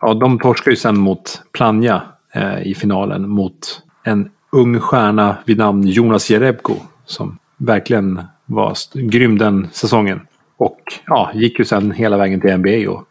Ja, 0.00 0.14
de 0.14 0.38
torskar 0.38 0.70
ju 0.70 0.76
sen 0.76 0.98
mot 0.98 1.42
Plannja 1.52 2.02
eh, 2.34 2.62
i 2.66 2.74
finalen 2.74 3.28
mot 3.28 3.82
en 4.04 4.30
ung 4.52 4.80
stjärna 4.80 5.36
vid 5.44 5.58
namn 5.58 5.86
Jonas 5.86 6.30
Jerebko 6.30 6.74
som 7.04 7.38
verkligen 7.56 8.22
var 8.46 8.74
grym 8.94 9.38
den 9.38 9.68
säsongen. 9.72 10.20
Och 10.56 10.78
ja, 11.06 11.30
gick 11.34 11.58
ju 11.58 11.64
sen 11.64 11.90
hela 11.90 12.16
vägen 12.16 12.40
till 12.40 12.56
NBA 12.56 12.90
och, 12.90 13.04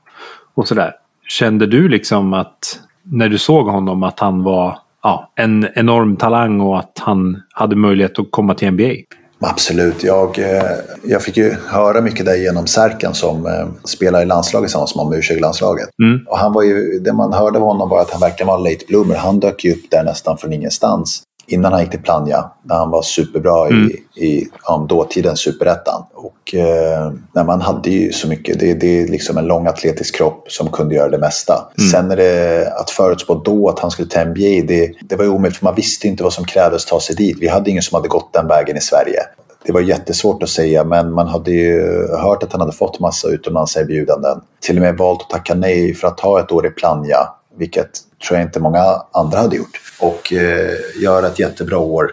och 0.53 0.67
sådär. 0.67 0.93
Kände 1.27 1.67
du 1.67 1.87
liksom 1.89 2.33
att 2.33 2.79
när 3.11 3.29
du 3.29 3.37
såg 3.37 3.67
honom 3.67 4.03
att 4.03 4.19
han 4.19 4.43
var 4.43 4.77
ja, 5.03 5.31
en 5.35 5.67
enorm 5.75 6.15
talang 6.15 6.61
och 6.61 6.79
att 6.79 6.97
han 6.99 7.41
hade 7.53 7.75
möjlighet 7.75 8.19
att 8.19 8.31
komma 8.31 8.53
till 8.53 8.71
NBA? 8.71 8.93
Absolut. 9.43 10.03
Jag, 10.03 10.39
eh, 10.39 10.63
jag 11.03 11.21
fick 11.23 11.37
ju 11.37 11.55
höra 11.67 12.01
mycket 12.01 12.25
där 12.25 12.35
genom 12.35 12.67
Särken 12.67 13.13
som 13.13 13.45
eh, 13.45 13.67
spelar 13.83 14.21
i 14.21 14.25
landslaget 14.25 14.67
tillsammans 14.67 14.95
med 14.95 15.37
u 15.37 15.39
landslaget 15.39 15.89
Mm. 16.03 16.25
Och 16.27 16.37
han 16.37 16.53
var 16.53 16.63
ju, 16.63 16.99
det 16.99 17.13
man 17.13 17.33
hörde 17.33 17.59
av 17.59 17.65
honom 17.65 17.89
var 17.89 18.01
att 18.01 18.11
han 18.11 18.21
verkligen 18.21 18.47
var 18.47 18.57
en 18.57 18.63
late 18.63 18.85
bloomer. 18.87 19.15
Han 19.15 19.39
dök 19.39 19.65
ju 19.65 19.71
upp 19.71 19.91
där 19.91 20.03
nästan 20.03 20.37
från 20.37 20.53
ingenstans 20.53 21.23
innan 21.47 21.71
han 21.71 21.81
gick 21.81 21.91
till 21.91 22.01
Plannja. 22.01 22.51
När 22.63 22.75
han 22.75 22.89
var 22.89 23.01
superbra 23.01 23.67
Mm. 23.67 23.91
i, 24.15 24.25
i 24.25 24.47
ja, 24.67 24.85
dåtidens 24.89 25.39
superettan. 25.39 26.03
Och 26.13 26.55
eh, 26.55 27.11
när 27.35 27.43
man 27.43 27.61
hade 27.61 27.89
ju 27.89 28.11
så 28.11 28.27
mycket. 28.27 28.59
Det, 28.59 28.73
det 28.73 29.01
är 29.01 29.07
liksom 29.07 29.37
en 29.37 29.45
lång 29.45 29.67
atletisk 29.67 30.15
kropp 30.15 30.51
som 30.51 30.67
kunde 30.69 30.95
göra 30.95 31.09
det 31.09 31.17
mesta. 31.17 31.53
Sen 31.91 32.11
är 32.11 32.15
det 32.15 32.73
att 32.79 32.89
förutspå 32.89 33.35
då 33.35 33.69
att 33.69 33.79
han 33.79 33.91
skulle 33.91 34.07
till 34.07 34.19
NBA. 34.27 34.67
Det, 34.67 34.91
det 35.01 35.15
var 35.15 35.23
ju 35.23 35.29
omöjligt 35.29 35.57
för 35.57 35.65
man 35.65 35.75
visste 35.75 36.07
inte 36.07 36.23
vad 36.23 36.33
som 36.33 36.45
krävdes 36.45 36.85
ta 36.85 36.99
sig 36.99 37.15
dit. 37.15 37.37
Vi 37.39 37.47
hade 37.47 37.69
ingen 37.69 37.83
som 37.83 37.95
hade 37.95 38.07
gått 38.07 38.33
den 38.33 38.47
vägen 38.47 38.77
i 38.77 38.81
Sverige. 38.81 39.19
Det 39.65 39.71
var 39.71 39.81
jättesvårt 39.81 40.43
att 40.43 40.49
säga 40.49 40.83
men 40.83 41.11
man 41.11 41.27
hade 41.27 41.51
ju 41.51 42.07
hört 42.17 42.43
att 42.43 42.51
han 42.51 42.61
hade 42.61 42.73
fått 42.73 42.99
massa 42.99 43.27
utomlandserbjudanden. 43.27 44.41
Till 44.59 44.75
och 44.77 44.81
med 44.81 44.97
valt 44.97 45.21
att 45.21 45.29
tacka 45.29 45.53
nej 45.53 45.93
för 45.93 46.07
att 46.07 46.17
ta 46.17 46.39
ett 46.39 46.51
år 46.51 46.65
i 46.65 46.69
Plannja. 46.69 47.17
Vilket 47.57 47.89
tror 48.27 48.39
jag 48.39 48.47
inte 48.47 48.59
många 48.59 48.83
andra 49.13 49.37
hade 49.39 49.55
gjort. 49.55 49.81
Och 49.99 50.33
eh, 50.33 51.01
göra 51.01 51.27
ett 51.27 51.39
jättebra 51.39 51.77
år 51.77 52.11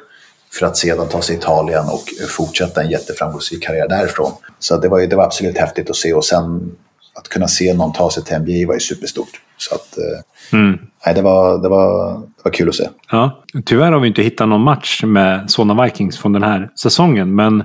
för 0.52 0.66
att 0.66 0.76
sedan 0.76 1.08
ta 1.08 1.22
sig 1.22 1.36
till 1.36 1.42
Italien 1.42 1.84
och 1.88 2.04
fortsätta 2.28 2.82
en 2.82 2.90
jätteframgångsrik 2.90 3.62
karriär 3.62 3.88
därifrån. 3.88 4.32
Så 4.58 4.76
det 4.76 4.88
var, 4.88 4.98
ju, 4.98 5.06
det 5.06 5.16
var 5.16 5.24
absolut 5.24 5.58
häftigt 5.58 5.90
att 5.90 5.96
se 5.96 6.14
och 6.14 6.24
sen 6.24 6.76
att 7.14 7.28
kunna 7.28 7.48
se 7.48 7.74
någon 7.74 7.92
ta 7.92 8.10
sig 8.10 8.24
till 8.24 8.38
NBA 8.38 8.66
var 8.68 8.74
ju 8.74 8.80
superstort. 8.80 9.30
Så 9.56 9.74
att, 9.74 9.98
eh, 9.98 10.20
Mm. 10.52 10.78
nej, 11.06 11.14
det, 11.14 11.22
var, 11.22 11.62
det, 11.62 11.68
var, 11.68 12.12
det 12.14 12.42
var 12.44 12.52
kul 12.52 12.68
att 12.68 12.74
se. 12.74 12.88
Ja, 13.10 13.42
tyvärr 13.64 13.92
har 13.92 14.00
vi 14.00 14.08
inte 14.08 14.22
hittat 14.22 14.48
någon 14.48 14.60
match 14.60 15.02
med 15.04 15.50
Solna 15.50 15.84
Vikings 15.84 16.18
från 16.18 16.32
den 16.32 16.42
här 16.42 16.70
säsongen. 16.82 17.34
Men 17.34 17.64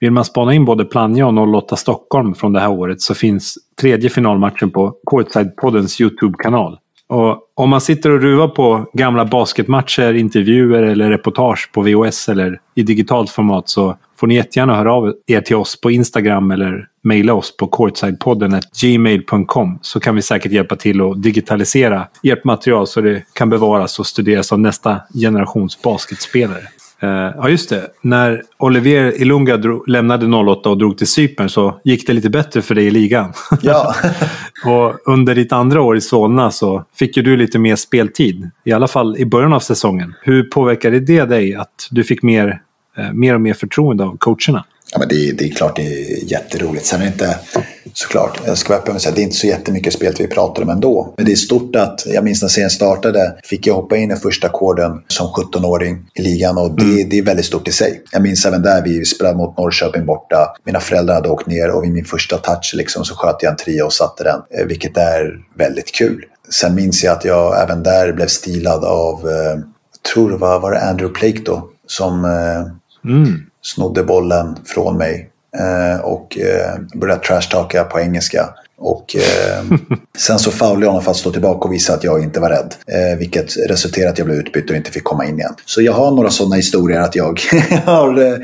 vill 0.00 0.10
man 0.10 0.24
spana 0.24 0.54
in 0.54 0.64
både 0.64 0.84
Plannja 0.84 1.26
och 1.26 1.54
08 1.64 1.76
Stockholm 1.76 2.34
från 2.34 2.52
det 2.52 2.60
här 2.60 2.70
året 2.70 3.00
så 3.00 3.14
finns 3.14 3.54
tredje 3.80 4.10
finalmatchen 4.10 4.70
på 4.70 4.94
Courtside-poddens 5.10 6.00
YouTube-kanal. 6.02 6.78
Och 7.08 7.38
om 7.54 7.70
man 7.70 7.80
sitter 7.80 8.10
och 8.10 8.20
ruvar 8.20 8.48
på 8.48 8.90
gamla 8.92 9.24
basketmatcher, 9.24 10.14
intervjuer 10.14 10.82
eller 10.82 11.10
reportage 11.10 11.70
på 11.72 11.82
VHS 11.82 12.28
eller 12.28 12.60
i 12.74 12.82
digitalt 12.82 13.30
format 13.30 13.68
så 13.68 13.96
får 14.16 14.26
ni 14.26 14.34
jättegärna 14.34 14.76
höra 14.76 14.94
av 14.94 15.14
er 15.26 15.40
till 15.40 15.56
oss 15.56 15.80
på 15.80 15.90
Instagram 15.90 16.50
eller 16.50 16.88
mejla 17.02 17.34
oss 17.34 17.56
på 17.56 17.66
courtsidepodden 17.66 18.60
gmail.com 18.82 19.78
så 19.82 20.00
kan 20.00 20.14
vi 20.14 20.22
säkert 20.22 20.52
hjälpa 20.52 20.76
till 20.76 21.00
att 21.00 21.22
digitalisera 21.22 22.06
ert 22.22 22.44
material 22.44 22.86
så 22.86 23.00
det 23.00 23.22
kan 23.32 23.50
bevaras 23.50 23.98
och 23.98 24.06
studeras 24.06 24.52
av 24.52 24.60
nästa 24.60 25.00
generations 25.20 25.82
basketspelare. 25.82 26.62
Eh, 27.00 27.08
ja, 27.36 27.48
just 27.48 27.70
det. 27.70 27.86
När 28.02 28.42
Olivier 28.58 29.20
Ilunga 29.22 29.56
drog, 29.56 29.88
lämnade 29.88 30.26
08 30.36 30.70
och 30.70 30.78
drog 30.78 30.98
till 30.98 31.06
Cypern 31.06 31.48
så 31.48 31.80
gick 31.84 32.06
det 32.06 32.12
lite 32.12 32.30
bättre 32.30 32.62
för 32.62 32.74
dig 32.74 32.86
i 32.86 32.90
ligan. 32.90 33.32
Ja, 33.62 33.94
och 34.64 35.08
under 35.12 35.34
ditt 35.34 35.52
andra 35.52 35.80
år 35.82 35.96
i 35.96 36.00
Solna 36.00 36.50
så 36.50 36.84
fick 36.98 37.16
ju 37.16 37.22
du 37.22 37.36
lite 37.36 37.58
mer 37.58 37.76
speltid. 37.76 38.50
I 38.64 38.72
alla 38.72 38.88
fall 38.88 39.16
i 39.18 39.24
början 39.26 39.52
av 39.52 39.60
säsongen. 39.60 40.14
Hur 40.22 40.42
påverkade 40.42 41.00
det 41.00 41.24
dig 41.24 41.54
att 41.54 41.88
du 41.90 42.04
fick 42.04 42.22
mer, 42.22 42.60
eh, 42.98 43.12
mer 43.12 43.34
och 43.34 43.40
mer 43.40 43.54
förtroende 43.54 44.04
av 44.04 44.16
coacherna? 44.16 44.64
Ja, 44.92 44.98
men 44.98 45.08
det, 45.08 45.28
är- 45.28 45.32
det 45.32 45.44
är 45.44 45.50
klart 45.54 45.76
det 45.76 45.82
är 45.82 46.32
jätteroligt. 46.32 46.86
Sen 46.86 47.00
är 47.00 47.04
det 47.04 47.12
inte, 47.12 47.38
såklart, 47.94 48.40
jag 48.46 48.58
ska 48.58 48.80
vara 48.86 48.98
säga, 48.98 49.14
det 49.14 49.20
är 49.20 49.22
inte 49.22 49.36
så 49.36 49.46
jättemycket 49.46 49.92
spel 49.92 50.14
vi 50.18 50.26
pratar 50.26 50.62
om 50.62 50.68
ändå. 50.68 51.14
Men 51.16 51.26
det 51.26 51.32
är 51.32 51.36
stort 51.36 51.76
att, 51.76 52.06
jag 52.06 52.24
minns 52.24 52.42
när 52.42 52.48
serien 52.48 52.70
startade, 52.70 53.34
fick 53.44 53.66
jag 53.66 53.74
hoppa 53.74 53.96
in 53.96 54.10
i 54.10 54.16
första 54.16 54.46
ackorden 54.46 55.02
som 55.08 55.26
17-åring 55.26 56.06
i 56.14 56.22
ligan 56.22 56.58
och 56.58 56.76
det, 56.76 57.04
det 57.04 57.18
är 57.18 57.22
väldigt 57.22 57.46
stort 57.46 57.68
i 57.68 57.72
sig. 57.72 58.02
Jag 58.12 58.22
minns 58.22 58.46
även 58.46 58.62
där, 58.62 58.82
vi 58.82 59.04
spelade 59.04 59.36
mot 59.36 59.58
Norrköping 59.58 60.06
borta. 60.06 60.54
Mina 60.64 60.80
föräldrar 60.80 61.14
hade 61.14 61.28
åkt 61.28 61.46
ner 61.46 61.70
och 61.70 61.84
vid 61.84 61.92
min 61.92 62.04
första 62.04 62.38
touch 62.38 62.74
liksom, 62.76 63.04
så 63.04 63.14
sköt 63.14 63.42
jag 63.42 63.50
en 63.50 63.56
trea 63.56 63.84
och 63.84 63.92
satte 63.92 64.24
den, 64.24 64.40
eh, 64.58 64.66
vilket 64.66 64.96
är 64.96 65.32
väldigt 65.58 65.92
kul. 65.92 66.24
Sen 66.50 66.74
minns 66.74 67.04
jag 67.04 67.12
att 67.16 67.24
jag 67.24 67.62
även 67.62 67.82
där 67.82 68.12
blev 68.12 68.26
stilad 68.26 68.84
av, 68.84 69.28
eh, 69.28 69.34
jag 69.34 70.12
tror 70.14 70.30
det 70.30 70.36
var, 70.36 70.60
var 70.60 70.72
det 70.72 70.80
Andrew 70.80 71.20
Plake 71.20 71.42
då, 71.44 71.68
som 71.86 72.24
eh, 72.24 72.74
Mm. 73.04 73.40
snodde 73.62 74.02
bollen 74.02 74.56
från 74.64 74.96
mig 74.96 75.30
och 76.02 76.38
eh, 76.38 76.98
började 77.00 77.20
trashtalka 77.20 77.84
på 77.84 78.00
engelska. 78.00 78.48
Och 78.78 79.16
eh, 79.16 79.78
sen 80.18 80.38
så 80.38 80.50
foulade 80.50 80.80
jag 80.80 80.90
honom 80.90 81.02
för 81.02 81.10
att 81.10 81.16
stå 81.16 81.30
tillbaka 81.30 81.68
och 81.68 81.72
visa 81.72 81.94
att 81.94 82.04
jag 82.04 82.22
inte 82.22 82.40
var 82.40 82.50
rädd. 82.50 82.74
Eh, 82.86 83.18
vilket 83.18 83.56
resulterade 83.68 84.08
i 84.08 84.12
att 84.12 84.18
jag 84.18 84.26
blev 84.26 84.38
utbytt 84.38 84.70
och 84.70 84.76
inte 84.76 84.90
fick 84.90 85.04
komma 85.04 85.24
in 85.24 85.38
igen. 85.38 85.54
Så 85.64 85.82
jag 85.82 85.92
har 85.92 86.10
några 86.10 86.30
sådana 86.30 86.56
historier 86.56 87.00
att 87.00 87.16
jag 87.16 87.40
har 87.84 88.22
eh, 88.22 88.38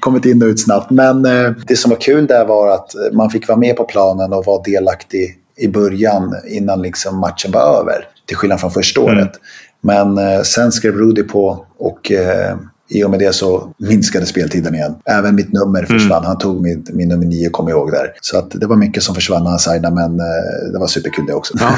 kommit 0.00 0.24
in 0.24 0.42
och 0.42 0.46
ut 0.46 0.60
snabbt. 0.60 0.90
Men 0.90 1.26
eh, 1.26 1.52
det 1.66 1.76
som 1.76 1.90
var 1.90 2.00
kul 2.00 2.26
där 2.26 2.44
var 2.44 2.68
att 2.68 2.94
man 3.12 3.30
fick 3.30 3.48
vara 3.48 3.58
med 3.58 3.76
på 3.76 3.84
planen 3.84 4.32
och 4.32 4.44
vara 4.46 4.62
delaktig 4.62 5.38
i 5.56 5.68
början 5.68 6.34
innan 6.46 6.82
liksom 6.82 7.18
matchen 7.18 7.52
var 7.52 7.80
över. 7.80 8.08
Till 8.26 8.36
skillnad 8.36 8.60
från 8.60 8.70
första 8.70 9.00
året. 9.00 9.32
Men 9.80 10.18
eh, 10.18 10.42
sen 10.42 10.72
skrev 10.72 10.94
Rudy 10.94 11.22
på 11.22 11.66
och 11.78 12.12
eh, 12.12 12.56
i 12.88 13.04
och 13.04 13.10
med 13.10 13.18
det 13.18 13.34
så 13.34 13.72
minskade 13.78 14.26
speltiden 14.26 14.74
igen. 14.74 14.94
Även 15.04 15.34
mitt 15.34 15.52
nummer 15.52 15.82
försvann. 15.82 16.24
Han 16.24 16.38
tog 16.38 16.62
min, 16.62 16.86
min 16.92 17.08
nummer 17.08 17.26
nio, 17.26 17.50
jag 17.58 17.70
ihåg 17.70 17.90
där. 17.90 18.12
Så 18.20 18.38
att 18.38 18.50
det 18.50 18.66
var 18.66 18.76
mycket 18.76 19.02
som 19.02 19.14
försvann 19.14 19.42
när 19.42 19.50
han 19.50 19.58
signade, 19.58 19.94
men 19.94 20.20
eh, 20.20 20.72
det 20.72 20.78
var 20.78 20.86
superkul 20.86 21.26
det 21.26 21.34
också. 21.34 21.54
Ja. 21.60 21.76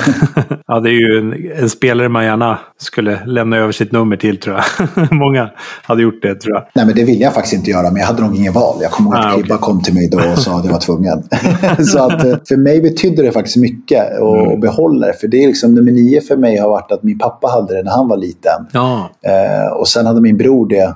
ja, 0.67 0.81
det 0.81 0.91
är 0.91 0.93
ju 0.93 1.19
en, 1.19 1.63
en 1.63 1.71
spelare 1.71 2.09
man 2.09 2.25
gärna 2.25 2.59
skulle 2.79 3.25
lämna 3.27 3.57
över 3.57 3.73
sitt 3.73 3.93
nummer 3.93 4.17
till 4.17 4.41
tror 4.41 4.57
jag. 4.57 5.13
Många 5.13 5.51
hade 5.83 6.03
gjort 6.03 6.23
det 6.23 6.35
tror 6.35 6.55
jag. 6.55 6.65
Nej, 6.75 6.87
men 6.87 6.95
det 6.95 7.05
ville 7.05 7.25
jag 7.25 7.35
faktiskt 7.35 7.55
inte 7.55 7.71
göra, 7.71 7.91
men 7.91 7.97
jag 7.97 8.07
hade 8.07 8.23
nog 8.23 8.37
ingen 8.37 8.53
val. 8.53 8.79
Jag 8.81 8.91
kommer 8.91 9.11
ihåg 9.11 9.19
att 9.19 9.33
Ah, 9.33 9.37
Kribba 9.37 9.59
kom 9.59 9.83
till 9.83 9.95
mig 9.95 10.09
då 10.09 10.19
och 10.33 10.39
sa 10.39 10.59
att 10.59 10.65
jag 10.65 10.73
var 10.73 10.81
tvungen. 10.81 11.23
så 11.87 11.99
att 11.99 12.25
eh, 12.25 12.37
för 12.49 12.57
mig 12.57 12.83
betydde 12.83 13.23
det 13.23 13.33
faktiskt 13.33 13.57
mycket 13.57 14.01
att 14.21 14.53
att 14.53 14.61
behålla 14.61 15.07
det. 15.07 15.13
För 15.13 15.29
det 15.29 15.45
är 15.45 15.47
liksom, 15.47 15.75
nummer 15.75 15.93
nio 15.93 16.21
för 16.21 16.37
mig 16.37 16.57
har 16.57 16.69
varit 16.69 16.93
att 16.93 17.03
min 17.03 17.19
pappa 17.19 17.49
hade 17.49 17.77
det 17.77 17.83
när 17.83 17.91
han 17.91 18.09
var 18.09 18.17
liten. 18.17 18.67
Ja, 18.73 19.11
Eh, 19.27 19.73
och 19.73 19.89
sen 19.89 20.07
hade 20.07 20.21
min 20.21 20.37
bror 20.37 20.69
det 20.69 20.95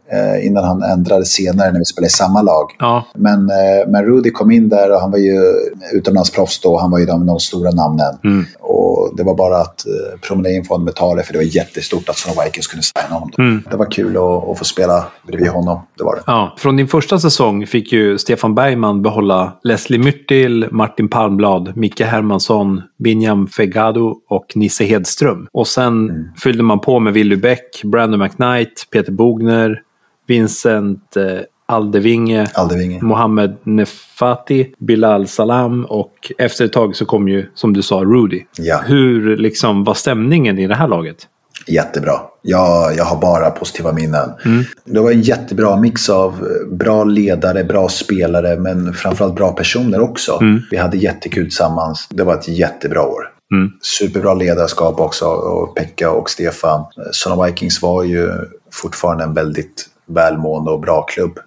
innan 0.43 0.63
han 0.63 0.83
ändrade 0.83 1.25
senare 1.25 1.71
när 1.71 1.79
vi 1.79 1.85
spelade 1.85 2.07
i 2.07 2.11
samma 2.11 2.41
lag. 2.41 2.75
Ja. 2.79 3.05
Men, 3.15 3.49
eh, 3.49 3.87
men 3.87 4.05
Rudy 4.05 4.31
kom 4.31 4.51
in 4.51 4.69
där 4.69 4.91
och 4.91 5.01
han 5.01 5.11
var 5.11 5.17
ju 5.17 5.39
utomlandsproffs 5.93 6.61
då. 6.61 6.77
Han 6.77 6.91
var 6.91 6.99
ju 6.99 7.05
de, 7.05 7.25
de 7.25 7.39
stora 7.39 7.71
namnen. 7.71 8.17
Mm. 8.23 8.45
Och 8.59 9.15
det 9.17 9.23
var 9.23 9.35
bara 9.35 9.57
att 9.57 9.85
eh, 9.87 10.19
promenera 10.27 10.53
in 10.53 10.63
från 10.63 10.83
Metale 10.83 11.23
för 11.23 11.33
det 11.33 11.39
var 11.39 11.55
jättestort 11.55 12.09
att 12.09 12.17
Sono 12.17 12.43
Vikings 12.43 12.67
kunde 12.67 12.83
signa 12.83 13.13
honom. 13.13 13.31
Mm. 13.37 13.63
Det 13.71 13.77
var 13.77 13.91
kul 13.91 14.17
att, 14.17 14.49
att 14.49 14.57
få 14.57 14.65
spela 14.65 15.05
bredvid 15.27 15.49
honom. 15.49 15.79
Det 15.97 16.03
var 16.03 16.15
det. 16.15 16.21
Ja, 16.25 16.55
från 16.57 16.75
din 16.75 16.87
första 16.87 17.19
säsong 17.19 17.67
fick 17.67 17.91
ju 17.91 18.17
Stefan 18.17 18.55
Bergman 18.55 19.01
behålla 19.01 19.53
Leslie 19.63 19.99
Myrtil, 19.99 20.67
Martin 20.71 21.07
Palmblad, 21.07 21.77
Micke 21.77 22.01
Hermansson, 22.01 22.81
Binyam 23.03 23.47
Fegado 23.47 24.15
och 24.29 24.45
Nisse 24.55 24.83
Hedström. 24.83 25.47
Och 25.51 25.67
sen 25.67 26.09
fyllde 26.43 26.63
man 26.63 26.79
på 26.79 26.99
med 26.99 27.13
Willy 27.13 27.35
Bäck, 27.35 27.81
Brandon 27.83 28.19
McKnight, 28.19 28.87
Peter 28.91 29.11
Bogner, 29.11 29.81
Vincent 30.31 31.17
eh, 31.17 31.23
Aldevinge, 31.65 32.47
Aldevinge. 32.53 32.99
Mohammed 33.01 33.55
Nefati, 33.63 34.73
Bilal 34.79 35.27
Salam 35.27 35.85
och 35.85 36.31
efter 36.37 36.65
ett 36.65 36.73
tag 36.73 36.95
så 36.95 37.05
kom 37.05 37.29
ju, 37.29 37.45
som 37.55 37.73
du 37.73 37.81
sa, 37.81 38.03
Rudy. 38.03 38.43
Ja. 38.57 38.81
Hur 38.85 39.37
liksom 39.37 39.83
var 39.83 39.93
stämningen 39.93 40.59
i 40.59 40.67
det 40.67 40.75
här 40.75 40.87
laget? 40.87 41.17
Jättebra. 41.67 42.13
Jag, 42.41 42.95
jag 42.95 43.05
har 43.05 43.21
bara 43.21 43.51
positiva 43.51 43.93
minnen. 43.93 44.29
Det 44.85 44.99
var 44.99 45.11
en 45.11 45.21
jättebra 45.21 45.77
mix 45.77 46.09
av 46.09 46.33
eh, 46.33 46.75
bra 46.77 47.03
ledare, 47.03 47.63
bra 47.63 47.89
spelare 47.89 48.59
men 48.59 48.93
framförallt 48.93 49.35
bra 49.35 49.51
personer 49.51 50.01
också. 50.01 50.39
Vi 50.71 50.77
hade 50.77 50.97
jättekul 50.97 51.43
tillsammans. 51.43 52.07
Det 52.09 52.23
var 52.23 52.33
ett 52.33 52.47
jättebra 52.47 53.01
år. 53.01 53.23
Superbra 53.81 54.33
ledarskap 54.33 54.99
också 54.99 55.25
av 55.25 55.73
Pekka 55.75 56.11
och 56.11 56.29
Stefan. 56.29 56.85
Sona 57.11 57.45
Vikings 57.45 57.81
var 57.81 58.03
ju 58.03 58.29
fortfarande 58.71 59.23
en 59.23 59.33
väldigt 59.33 59.90
välmående 60.07 60.71
och 60.71 60.79
bra 60.79 61.01
klubb. 61.01 61.39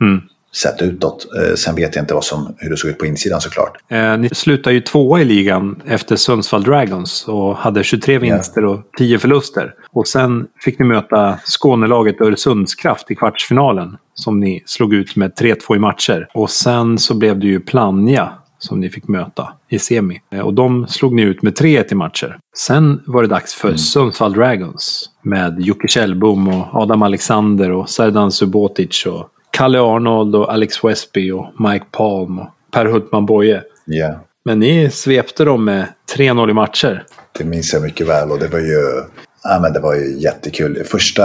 Sett 0.63 0.83
utåt. 0.83 1.27
Eh, 1.37 1.55
Sen 1.55 1.75
vet 1.75 1.97
jag 1.97 2.03
inte 2.03 2.15
vad 2.15 2.25
som, 2.25 2.55
hur 2.59 2.71
det 2.71 2.77
såg 2.77 2.91
ut 2.91 2.99
på 2.99 3.07
insidan 3.07 3.41
såklart. 3.41 3.77
Eh, 3.89 4.19
ni 4.19 4.29
slutade 4.33 4.75
ju 4.75 4.81
tvåa 4.81 5.21
i 5.21 5.25
ligan 5.25 5.83
efter 5.87 6.17
Sundsvall 6.17 6.63
Dragons 6.63 7.29
och 7.29 7.57
hade 7.57 7.85
23 7.85 8.19
vinster 8.19 8.65
och 8.65 8.81
10 8.99 9.19
förluster. 9.19 9.75
Och 9.91 10.07
sen 10.09 10.47
fick 10.65 10.79
ni 10.79 10.85
möta 10.85 11.39
Skånelaget 11.45 12.21
Öresundskraft 12.21 13.11
i 13.11 13.15
kvartsfinalen 13.15 13.97
som 14.15 14.41
ni 14.41 14.63
slog 14.67 14.95
ut 14.95 15.17
med 15.17 15.33
3-2 15.41 15.77
i 15.77 15.79
matcher. 15.79 16.29
Och 16.35 16.51
sen 16.51 16.99
så 16.99 17.15
blev 17.15 17.39
det 17.39 17.47
ju 17.47 17.61
Plannja 17.61 18.33
som 18.59 18.81
ni 18.81 18.91
fick 18.91 19.09
möta 19.09 19.53
i 19.69 19.79
semi. 19.79 20.21
Eh, 20.35 20.41
Och 20.41 20.55
de 20.55 20.87
slog 20.87 21.15
ni 21.15 21.23
ut 21.23 21.43
med 21.43 21.55
3-1 21.59 21.93
i 21.93 21.95
matcher. 21.95 22.39
Sen 22.57 23.03
var 23.07 23.23
det 23.23 23.29
dags 23.29 23.55
för 23.55 23.77
Sundsvall 23.77 24.33
Dragons 24.33 25.11
med 25.25 25.61
Jocke 25.61 25.89
Kjellbom 25.89 26.49
och 26.49 26.83
Adam 26.83 27.03
Alexander 27.03 27.71
och 27.71 27.91
Serdan 27.91 28.33
Subotic 28.33 29.07
och 29.07 29.29
Kalle 29.51 29.81
Arnold 29.81 30.35
och 30.37 30.53
Alex 30.53 30.85
Westby 30.85 31.31
och 31.31 31.47
Mike 31.59 31.85
Palm 31.91 32.39
och 32.39 32.47
Per 32.73 32.87
Hultman 32.87 33.27
Boye. 33.27 33.63
Ja. 33.85 34.15
Men 34.45 34.59
ni 34.59 34.91
svepte 34.91 35.45
dem 35.45 35.65
med 35.65 35.87
3-0 36.17 36.51
i 36.51 36.53
matcher. 36.53 37.05
Det 37.39 37.45
minns 37.45 37.73
jag 37.73 37.83
mycket 37.83 38.09
väl 38.09 38.31
och 38.31 38.39
det 38.39 38.49
var 38.49 38.59
ju, 38.59 39.03
ja, 39.45 39.59
men 39.63 39.73
det 39.73 39.81
var 39.81 39.95
ju 39.95 40.19
jättekul. 40.21 40.85
Första, 40.85 41.25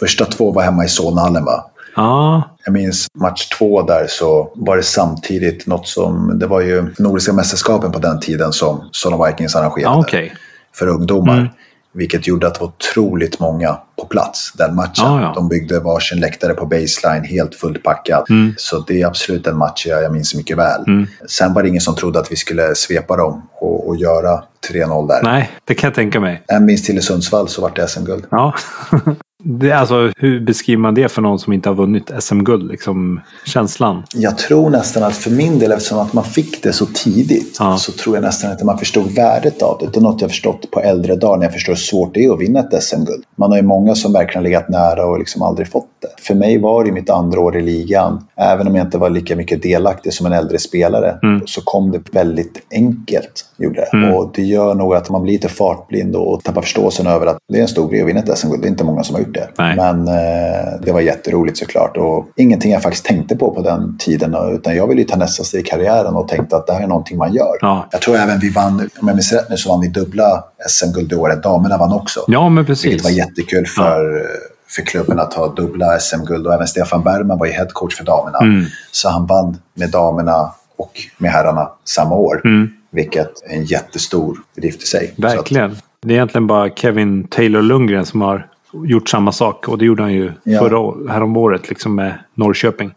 första 0.00 0.24
två 0.24 0.52
var 0.52 0.62
hemma 0.62 0.84
i 0.84 0.88
Solnahallen 0.88 1.44
va? 1.44 1.70
Ja, 1.96 2.42
Jag 2.64 2.72
minns 2.72 3.06
match 3.14 3.48
två 3.48 3.82
där 3.82 4.06
så 4.08 4.52
var 4.54 4.76
det 4.76 4.82
samtidigt 4.82 5.66
något 5.66 5.88
som, 5.88 6.38
det 6.38 6.46
var 6.46 6.60
ju 6.60 6.94
Nordiska 6.98 7.32
mästerskapen 7.32 7.92
på 7.92 7.98
den 7.98 8.20
tiden 8.20 8.52
som 8.52 8.88
Solna 8.92 9.26
Vikings 9.26 9.56
arrangerade 9.56 9.94
ja 9.96 10.00
okej. 10.00 10.32
för 10.74 10.86
ungdomar. 10.86 11.38
Mm. 11.38 11.48
Vilket 11.94 12.26
gjorde 12.26 12.46
att 12.46 12.54
det 12.54 12.60
var 12.60 12.68
otroligt 12.68 13.40
många 13.40 13.78
på 14.00 14.06
plats 14.06 14.52
den 14.52 14.74
matchen. 14.74 14.92
Ja, 14.96 15.22
ja. 15.22 15.32
De 15.34 15.48
byggde 15.48 15.80
varsin 15.80 16.20
läktare 16.20 16.54
på 16.54 16.66
baseline, 16.66 17.24
helt 17.24 17.54
fullt 17.54 17.82
packad. 17.82 18.26
Mm. 18.30 18.54
Så 18.56 18.78
det 18.78 19.02
är 19.02 19.06
absolut 19.06 19.46
en 19.46 19.56
match 19.56 19.86
jag, 19.86 20.02
jag 20.02 20.12
minns 20.12 20.34
mycket 20.34 20.58
väl. 20.58 21.06
Sen 21.28 21.54
var 21.54 21.62
det 21.62 21.68
ingen 21.68 21.80
som 21.80 21.94
trodde 21.94 22.18
att 22.18 22.32
vi 22.32 22.36
skulle 22.36 22.74
svepa 22.74 23.16
dem 23.16 23.48
och, 23.54 23.88
och 23.88 23.96
göra 23.96 24.42
3-0 24.70 25.08
där. 25.08 25.22
Nej, 25.22 25.50
det 25.64 25.74
kan 25.74 25.88
jag 25.88 25.94
tänka 25.94 26.20
mig. 26.20 26.42
En 26.46 26.64
minst 26.64 26.86
till 26.86 26.98
i 26.98 27.02
Sundsvall 27.02 27.48
så 27.48 27.62
vart 27.62 27.76
det 27.76 27.88
SM-guld. 27.88 28.26
Ja. 28.30 28.54
Det, 29.44 29.72
alltså, 29.72 30.10
hur 30.16 30.40
beskriver 30.40 30.80
man 30.82 30.94
det 30.94 31.08
för 31.08 31.22
någon 31.22 31.38
som 31.38 31.52
inte 31.52 31.68
har 31.68 31.76
vunnit 31.76 32.10
SM-guld? 32.20 32.70
Liksom, 32.70 33.20
känslan? 33.46 34.02
Jag 34.14 34.38
tror 34.38 34.70
nästan 34.70 35.02
att 35.02 35.16
för 35.16 35.30
min 35.30 35.58
del, 35.58 35.72
eftersom 35.72 35.98
att 35.98 36.12
man 36.12 36.24
fick 36.24 36.62
det 36.62 36.72
så 36.72 36.86
tidigt, 36.86 37.56
Ja. 37.60 37.76
så 37.76 37.92
tror 37.92 38.16
jag 38.16 38.22
nästan 38.22 38.50
inte 38.52 38.64
man 38.64 38.78
förstod 38.78 39.14
värdet 39.14 39.62
av 39.62 39.76
det. 39.80 39.86
Det 39.92 39.96
är 39.98 40.02
något 40.02 40.20
jag 40.20 40.30
förstått 40.30 40.70
på 40.70 40.80
äldre 40.80 41.16
dagar 41.16 41.36
när 41.38 41.44
jag 41.44 41.52
förstår 41.52 41.72
hur 41.72 41.76
svårt 41.78 42.14
det 42.14 42.24
är 42.24 42.32
att 42.32 42.40
vinna 42.40 42.60
ett 42.60 42.82
SM-guld. 42.82 43.24
Man 43.36 43.50
har 43.50 43.56
ju 43.58 43.62
många 43.64 43.94
som 43.94 44.12
verkligen 44.12 44.42
legat 44.42 44.68
nära 44.68 45.06
och 45.06 45.18
liksom 45.18 45.42
aldrig 45.42 45.68
fått 45.70 45.86
det. 46.02 46.08
För 46.22 46.34
mig 46.34 46.58
var 46.58 46.84
det 46.84 46.92
mitt 46.92 47.10
andra 47.10 47.40
år 47.40 47.56
i 47.56 47.62
ligan, 47.62 48.24
även 48.36 48.66
om 48.68 48.74
jag 48.76 48.86
inte 48.86 48.98
var 48.98 49.10
lika 49.10 49.36
mycket 49.36 49.62
delaktig 49.62 50.12
som 50.12 50.26
en 50.26 50.32
äldre 50.32 50.58
spelare, 50.58 51.18
så 51.46 51.60
kom 51.64 51.90
det 51.90 52.00
väldigt 52.12 52.62
enkelt. 52.72 53.44
Gjorde 53.58 53.88
det. 53.92 54.12
Och 54.14 54.30
det 54.34 54.42
gör 54.42 54.74
nog 54.74 54.94
att 54.94 55.10
man 55.10 55.22
blir 55.22 55.32
lite 55.32 55.48
fartblind 55.48 56.16
och 56.16 56.42
tappar 56.44 56.62
förståelsen 56.62 57.06
över 57.06 57.26
att 57.26 57.38
det 57.52 57.58
är 57.58 57.62
en 57.62 57.68
stor 57.68 57.88
grej 57.90 58.00
att 58.02 58.08
vinna 58.08 58.20
ett 58.20 58.38
SM-guld. 58.38 58.62
Det 58.62 58.66
är 58.66 58.70
inte 58.70 58.84
många 58.84 59.02
som 59.02 59.14
har 59.14 59.20
gjort 59.22 59.31
det. 59.32 59.48
Nej. 59.58 59.76
Men 59.76 60.08
eh, 60.08 60.80
det 60.82 60.92
var 60.92 61.00
jätteroligt 61.00 61.58
såklart. 61.58 61.96
Och 61.96 62.28
ingenting 62.36 62.72
jag 62.72 62.82
faktiskt 62.82 63.04
tänkte 63.04 63.36
på 63.36 63.54
på 63.54 63.62
den 63.62 63.98
tiden. 63.98 64.36
Utan 64.52 64.76
jag 64.76 64.86
ville 64.86 65.00
ju 65.00 65.06
ta 65.06 65.16
nästa 65.16 65.44
steg 65.44 65.60
i 65.60 65.64
karriären 65.64 66.14
och 66.14 66.28
tänkte 66.28 66.56
att 66.56 66.66
det 66.66 66.72
här 66.72 66.82
är 66.82 66.86
någonting 66.86 67.18
man 67.18 67.32
gör. 67.34 67.56
Ja. 67.60 67.86
Jag 67.90 68.00
tror 68.00 68.16
även 68.16 68.38
vi 68.38 68.50
vann, 68.50 68.88
om 69.00 69.08
jag 69.08 69.14
minns 69.16 69.32
rätt 69.32 69.50
nu, 69.50 69.56
så 69.56 69.68
vann 69.68 69.80
vi 69.80 69.88
dubbla 69.88 70.44
SM-guld 70.68 71.08
det 71.08 71.16
året. 71.16 71.42
Damerna 71.42 71.78
vann 71.78 71.92
också. 71.92 72.20
Ja, 72.26 72.48
men 72.48 72.64
Vilket 72.64 72.82
precis. 72.82 73.04
var 73.04 73.10
jättekul 73.10 73.66
för, 73.66 74.26
för 74.68 74.82
klubben 74.82 75.18
att 75.20 75.34
ha 75.34 75.48
dubbla 75.48 75.98
SM-guld. 75.98 76.46
Och 76.46 76.54
även 76.54 76.66
Stefan 76.66 77.02
Bergman 77.02 77.38
var 77.38 77.46
ju 77.46 77.52
headcoach 77.52 77.96
för 77.96 78.04
damerna. 78.04 78.38
Mm. 78.38 78.64
Så 78.92 79.08
han 79.08 79.26
vann 79.26 79.58
med 79.74 79.90
damerna 79.90 80.52
och 80.76 80.92
med 81.18 81.30
herrarna 81.30 81.68
samma 81.84 82.14
år. 82.14 82.40
Mm. 82.44 82.68
Vilket 82.90 83.30
är 83.50 83.56
en 83.56 83.64
jättestor 83.64 84.36
bedrift 84.54 84.82
i 84.82 84.86
sig. 84.86 85.14
Att- 85.18 85.24
Verkligen. 85.24 85.76
Det 86.02 86.12
är 86.12 86.16
egentligen 86.16 86.46
bara 86.46 86.70
Kevin 86.70 87.24
Taylor 87.28 87.62
Lundgren 87.62 88.06
som 88.06 88.20
har 88.20 88.46
gjort 88.86 89.08
samma 89.08 89.32
sak. 89.32 89.68
Och 89.68 89.78
det 89.78 89.84
gjorde 89.84 90.02
han 90.02 90.12
ju 90.12 90.32
Ja. 90.44 90.58
förra 90.58 91.12
häromåret 91.12 91.68
liksom 91.68 91.94
med 91.94 92.14
Norrköping. 92.34 92.94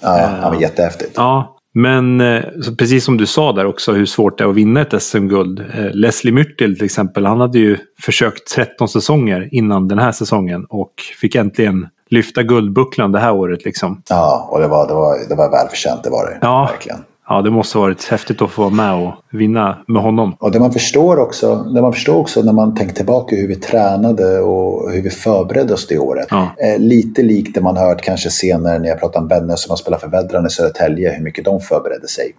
ja, 0.00 0.30
han 0.42 0.54
var 0.54 0.60
jättehäftigt. 0.60 1.12
Ja, 1.16 1.54
men 1.74 2.20
eh, 2.20 2.42
precis 2.78 3.04
som 3.04 3.16
du 3.16 3.26
sa 3.26 3.52
där 3.52 3.66
också 3.66 3.92
hur 3.92 4.06
svårt 4.06 4.38
det 4.38 4.44
är 4.44 4.48
att 4.48 4.54
vinna 4.54 4.80
ett 4.80 5.02
SM-guld. 5.02 5.60
Eh, 5.60 5.90
Leslie 5.92 6.32
Myrtil 6.32 6.74
till 6.76 6.84
exempel, 6.84 7.26
han 7.26 7.40
hade 7.40 7.58
ju 7.58 7.78
försökt 8.02 8.50
13 8.54 8.88
säsonger 8.88 9.48
innan 9.52 9.88
den 9.88 9.98
här 9.98 10.12
säsongen 10.12 10.64
och 10.68 10.92
fick 11.20 11.34
äntligen 11.34 11.88
lyfta 12.10 12.42
guldbucklan 12.42 13.12
det 13.12 13.18
här 13.18 13.32
året 13.34 13.64
liksom. 13.64 14.02
Ja, 14.08 14.48
och 14.50 14.60
det 14.60 14.68
var, 14.68 14.88
det 14.88 14.94
var, 14.94 15.28
det 15.28 15.34
var 15.34 15.50
välförtjänt, 15.50 16.04
det 16.04 16.10
var 16.10 16.26
det. 16.26 16.38
Ja. 16.42 16.68
Verkligen. 16.72 16.98
Ja, 17.28 17.42
det 17.42 17.50
måste 17.50 17.78
ha 17.78 17.82
varit 17.82 18.04
häftigt 18.04 18.42
att 18.42 18.50
få 18.50 18.62
vara 18.62 18.74
med 18.74 19.06
och 19.06 19.14
vinna 19.30 19.78
med 19.86 20.02
honom. 20.02 20.36
Och 20.38 20.52
det 20.52 20.60
man 20.60 20.72
förstår 20.72 21.18
också, 21.18 21.56
det 21.56 21.82
man 21.82 21.92
förstår 21.92 22.16
också 22.16 22.42
när 22.42 22.52
man 22.52 22.74
tänker 22.74 22.94
tillbaka 22.94 23.36
hur 23.36 23.48
vi 23.48 23.56
tränade 23.56 24.40
och 24.40 24.92
hur 24.92 25.02
vi 25.02 25.10
förberedde 25.10 25.74
oss 25.74 25.86
det 25.86 25.98
året. 25.98 26.26
Ja. 26.30 26.50
Eh, 26.58 26.78
lite 26.78 27.22
likt 27.22 27.54
det 27.54 27.60
man 27.60 27.76
hört 27.76 28.02
kanske 28.02 28.30
senare 28.30 28.78
när 28.78 28.88
jag 28.88 29.00
pratar 29.00 29.20
om 29.20 29.28
vänner 29.28 29.56
som 29.56 29.70
har 29.70 29.76
spelat 29.76 30.00
för 30.00 30.08
Vedran 30.08 30.46
i 30.46 30.50
Södertälje, 30.50 31.12
hur 31.12 31.24
mycket 31.24 31.44
de 31.44 31.60
förberedde 31.60 32.08
sig. 32.08 32.34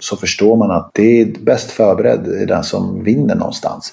Så 0.00 0.16
förstår 0.16 0.56
man 0.56 0.70
att 0.70 0.90
det 0.94 1.20
är 1.20 1.26
bäst 1.40 1.70
förberedd 1.70 2.28
är 2.28 2.46
den 2.46 2.64
som 2.64 3.04
vinner 3.04 3.34
någonstans. 3.34 3.92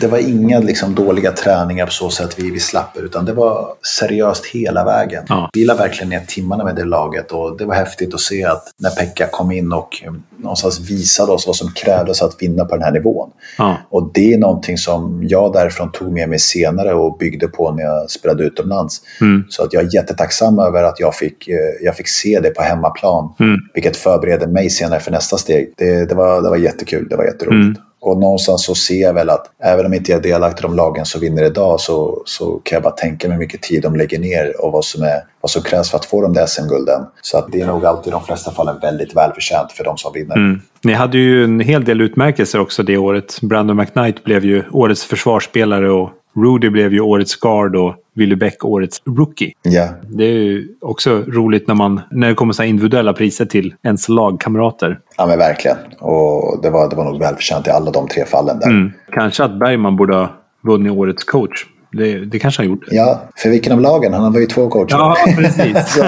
Det 0.00 0.06
var 0.06 0.18
inga 0.18 0.58
liksom, 0.58 0.94
dåliga 0.94 1.32
träningar 1.32 1.86
på 1.86 1.92
så 1.92 2.10
sätt 2.10 2.38
vi, 2.38 2.50
vi 2.50 2.60
slapp 2.60 2.98
utan 2.98 3.24
det 3.24 3.32
var 3.32 3.68
seriöst 3.98 4.46
hela 4.46 4.84
vägen. 4.84 5.24
Ja. 5.28 5.50
Vi 5.52 5.64
la 5.64 5.74
verkligen 5.74 6.08
ner 6.08 6.22
timmarna 6.26 6.64
med 6.64 6.76
det 6.76 6.84
laget 6.84 7.32
och 7.32 7.58
det 7.58 7.64
var 7.64 7.74
häftigt 7.74 8.14
att 8.14 8.20
se 8.20 8.44
att 8.44 8.64
när 8.78 8.90
Pekka 8.90 9.26
kom 9.26 9.52
in 9.52 9.72
och 9.72 9.81
eh, 10.04 10.12
någonstans 10.36 10.90
visade 10.90 11.32
oss 11.32 11.46
vad 11.46 11.56
som 11.56 11.72
krävdes 11.72 12.22
att 12.22 12.42
vinna 12.42 12.64
på 12.64 12.76
den 12.76 12.84
här 12.84 12.92
nivån. 12.92 13.30
Ja. 13.58 13.76
Och 13.88 14.10
det 14.14 14.34
är 14.34 14.38
någonting 14.38 14.78
som 14.78 15.24
jag 15.28 15.52
därifrån 15.52 15.92
tog 15.92 16.12
med 16.12 16.28
mig 16.28 16.38
senare 16.38 16.94
och 16.94 17.18
byggde 17.18 17.48
på 17.48 17.70
när 17.70 17.82
jag 17.82 18.10
spelade 18.10 18.44
utomlands. 18.44 19.00
Så 19.48 19.64
att 19.64 19.72
jag 19.72 19.84
är 19.84 19.94
jättetacksam 19.94 20.58
över 20.58 20.82
att 20.82 21.00
jag 21.00 21.14
fick, 21.14 21.48
eh, 21.48 21.56
jag 21.80 21.96
fick 21.96 22.08
se 22.08 22.40
det 22.40 22.50
på 22.50 22.62
hemmaplan. 22.62 23.34
Vilket 23.74 23.96
förbereder 23.96 24.46
mig 24.46 24.70
senare 24.70 25.00
för 25.00 25.10
nästa 25.10 25.36
steg. 25.36 25.72
Det, 25.76 26.08
det, 26.08 26.14
var, 26.14 26.42
det 26.42 26.48
var 26.48 26.56
jättekul, 26.56 27.08
det 27.08 27.16
var 27.16 27.24
jätteroligt. 27.24 27.80
Och 28.02 28.18
någonstans 28.18 28.64
så 28.64 28.74
ser 28.74 29.00
jag 29.00 29.14
väl 29.14 29.30
att 29.30 29.46
även 29.62 29.86
om 29.86 29.94
inte 29.94 30.12
jag 30.12 30.18
är 30.18 30.22
delaktig 30.22 30.64
i 30.64 30.66
de 30.66 30.76
lagen 30.76 31.04
som 31.04 31.20
vinner 31.20 31.44
idag 31.44 31.80
så, 31.80 32.22
så 32.24 32.60
kan 32.64 32.76
jag 32.76 32.82
bara 32.82 32.92
tänka 32.92 33.28
mig 33.28 33.34
hur 33.34 33.38
mycket 33.38 33.62
tid 33.62 33.82
de 33.82 33.96
lägger 33.96 34.18
ner 34.18 34.64
och 34.64 34.72
vad 34.72 34.84
som, 34.84 35.02
är, 35.02 35.20
vad 35.40 35.50
som 35.50 35.62
krävs 35.62 35.90
för 35.90 35.98
att 35.98 36.04
få 36.04 36.22
de 36.22 36.32
där 36.32 36.46
SM-gulden. 36.46 37.00
Så 37.20 37.38
att 37.38 37.52
det 37.52 37.60
är 37.60 37.66
nog 37.66 37.86
alltid 37.86 38.08
i 38.08 38.10
de 38.10 38.24
flesta 38.24 38.50
fallen 38.50 38.76
väldigt 38.82 39.16
välförtjänt 39.16 39.72
för 39.72 39.84
de 39.84 39.96
som 39.96 40.12
vinner. 40.12 40.36
Mm. 40.36 40.60
Ni 40.84 40.92
hade 40.92 41.18
ju 41.18 41.44
en 41.44 41.60
hel 41.60 41.84
del 41.84 42.00
utmärkelser 42.00 42.60
också 42.60 42.82
det 42.82 42.96
året. 42.96 43.40
Brandon 43.42 43.76
McKnight 43.76 44.24
blev 44.24 44.44
ju 44.44 44.64
årets 44.72 45.04
försvarsspelare 45.04 45.90
och 45.90 46.10
Rudy 46.36 46.70
blev 46.70 46.92
ju 46.92 47.00
årets 47.00 47.36
guard 47.36 47.76
och 47.76 47.94
Willy 48.14 48.36
Beck 48.36 48.64
årets 48.64 49.02
rookie. 49.06 49.52
Ja, 49.62 49.88
Det 50.08 50.24
är 50.24 50.32
ju 50.32 50.68
också 50.80 51.22
roligt 51.28 51.68
när, 51.68 51.74
man, 51.74 52.00
när 52.10 52.28
det 52.28 52.34
kommer 52.34 52.52
så 52.52 52.62
individuella 52.62 53.12
priser 53.12 53.44
till 53.44 53.74
ens 53.82 54.08
lagkamrater. 54.08 54.98
ja 55.16 55.26
men 55.26 55.38
verkligen. 55.38 55.76
Och 55.98 56.62
det 56.62 56.70
var, 56.70 56.90
det 56.90 56.96
var 56.96 57.04
nog 57.04 57.18
välförtjänt 57.18 57.66
i 57.66 57.70
alla 57.70 57.90
de 57.90 58.08
tre 58.08 58.24
fallen 58.24 58.58
där. 58.58 58.66
Mm. 58.68 58.92
Kanske 59.12 59.44
att 59.44 59.58
Bergman 59.58 59.96
borde 59.96 60.14
ha 60.16 60.30
vunnit 60.62 60.92
årets 60.92 61.24
coach 61.24 61.66
Det, 61.92 62.18
det 62.24 62.38
kanske 62.38 62.62
han 62.62 62.68
gjorde. 62.70 62.86
Ja, 62.90 63.22
för 63.36 63.48
vilken 63.50 63.72
av 63.72 63.80
lagen? 63.80 64.12
Han 64.14 64.32
var 64.32 64.40
ju 64.40 64.46
två 64.46 64.68
coacher. 64.68 64.86
Ja, 64.96 65.16
precis. 65.36 65.98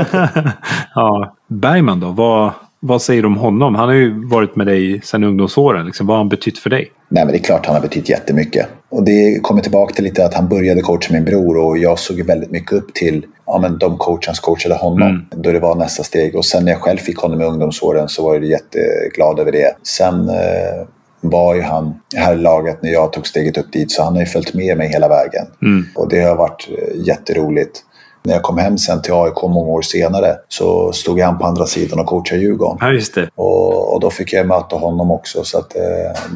ja. 0.94 1.36
Bergman 1.48 2.00
då? 2.00 2.08
Vad, 2.10 2.52
vad 2.80 3.02
säger 3.02 3.22
du 3.22 3.26
om 3.28 3.36
honom? 3.36 3.74
Han 3.74 3.88
har 3.88 3.94
ju 3.94 4.26
varit 4.28 4.56
med 4.56 4.66
dig 4.66 5.00
sedan 5.04 5.24
ungdomsåren. 5.24 5.86
Liksom. 5.86 6.06
Vad 6.06 6.14
har 6.16 6.18
han 6.20 6.28
betytt 6.28 6.58
för 6.58 6.70
dig? 6.70 6.92
Nej, 7.14 7.24
men 7.24 7.32
det 7.32 7.38
är 7.38 7.42
klart 7.42 7.66
han 7.66 7.74
har 7.74 7.82
betytt 7.82 8.08
jättemycket. 8.08 8.66
Och 8.88 9.04
det 9.04 9.40
kommer 9.42 9.62
tillbaka 9.62 9.94
till 9.94 10.04
lite 10.04 10.26
att 10.26 10.34
han 10.34 10.48
började 10.48 10.80
coacha 10.80 11.12
min 11.12 11.24
bror 11.24 11.56
och 11.56 11.78
jag 11.78 11.98
såg 11.98 12.20
väldigt 12.20 12.50
mycket 12.50 12.72
upp 12.72 12.94
till 12.94 13.26
ja, 13.46 13.58
men 13.58 13.78
de 13.78 13.98
coacherna 13.98 14.34
som 14.34 14.42
coachade 14.42 14.74
honom. 14.74 15.08
Mm. 15.08 15.24
Då 15.30 15.52
det 15.52 15.60
var 15.60 15.74
nästa 15.74 16.02
steg. 16.02 16.36
Och 16.36 16.44
sen 16.44 16.64
när 16.64 16.72
jag 16.72 16.80
själv 16.80 16.98
fick 16.98 17.18
honom 17.18 17.40
i 17.40 17.44
ungdomsåren 17.44 18.08
så 18.08 18.24
var 18.24 18.34
jag 18.34 18.44
jätteglad 18.44 19.38
över 19.38 19.52
det. 19.52 19.76
Sen 19.82 20.28
eh, 20.28 20.86
var 21.20 21.54
ju 21.54 21.62
han 21.62 21.94
här 22.16 22.34
i 22.34 22.38
laget 22.38 22.82
när 22.82 22.90
jag 22.90 23.12
tog 23.12 23.26
steget 23.26 23.58
upp 23.58 23.72
dit. 23.72 23.92
Så 23.92 24.02
han 24.02 24.12
har 24.12 24.20
ju 24.20 24.26
följt 24.26 24.54
med 24.54 24.76
mig 24.76 24.88
hela 24.88 25.08
vägen. 25.08 25.46
Mm. 25.62 25.84
Och 25.94 26.08
det 26.08 26.20
har 26.20 26.36
varit 26.36 26.68
eh, 26.68 27.06
jätteroligt. 27.06 27.82
När 28.24 28.34
jag 28.34 28.42
kom 28.42 28.58
hem 28.58 28.78
sen 28.78 29.02
till 29.02 29.12
AIK 29.12 29.42
många 29.42 29.70
år 29.70 29.82
senare 29.82 30.36
så 30.48 30.92
stod 30.92 31.20
han 31.20 31.38
på 31.38 31.44
andra 31.44 31.66
sidan 31.66 31.98
och 31.98 32.06
coachade 32.06 32.40
Djurgården. 32.40 32.78
Ja, 32.80 32.92
just 32.92 33.14
det. 33.14 33.28
Och, 33.34 33.94
och 33.94 34.00
då 34.00 34.10
fick 34.10 34.32
jag 34.32 34.46
möta 34.46 34.76
honom 34.76 35.10
också 35.10 35.44
så 35.44 35.58
att, 35.58 35.76
eh, 35.76 35.82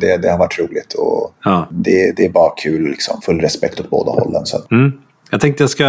det, 0.01 0.17
det 0.17 0.31
har 0.31 0.39
varit 0.39 0.59
roligt. 0.59 0.95
Och 0.95 1.35
ja. 1.45 1.67
det, 1.71 2.17
det 2.17 2.25
är 2.25 2.31
bara 2.31 2.51
kul, 2.57 2.91
liksom. 2.91 3.21
full 3.21 3.41
respekt 3.41 3.81
åt 3.81 3.91
båda 3.91 4.11
hållen. 4.11 4.47
Så. 4.47 4.59
Mm. 4.71 4.93
Jag 5.31 5.41
tänkte 5.41 5.63
jag 5.63 5.71
ska 5.71 5.87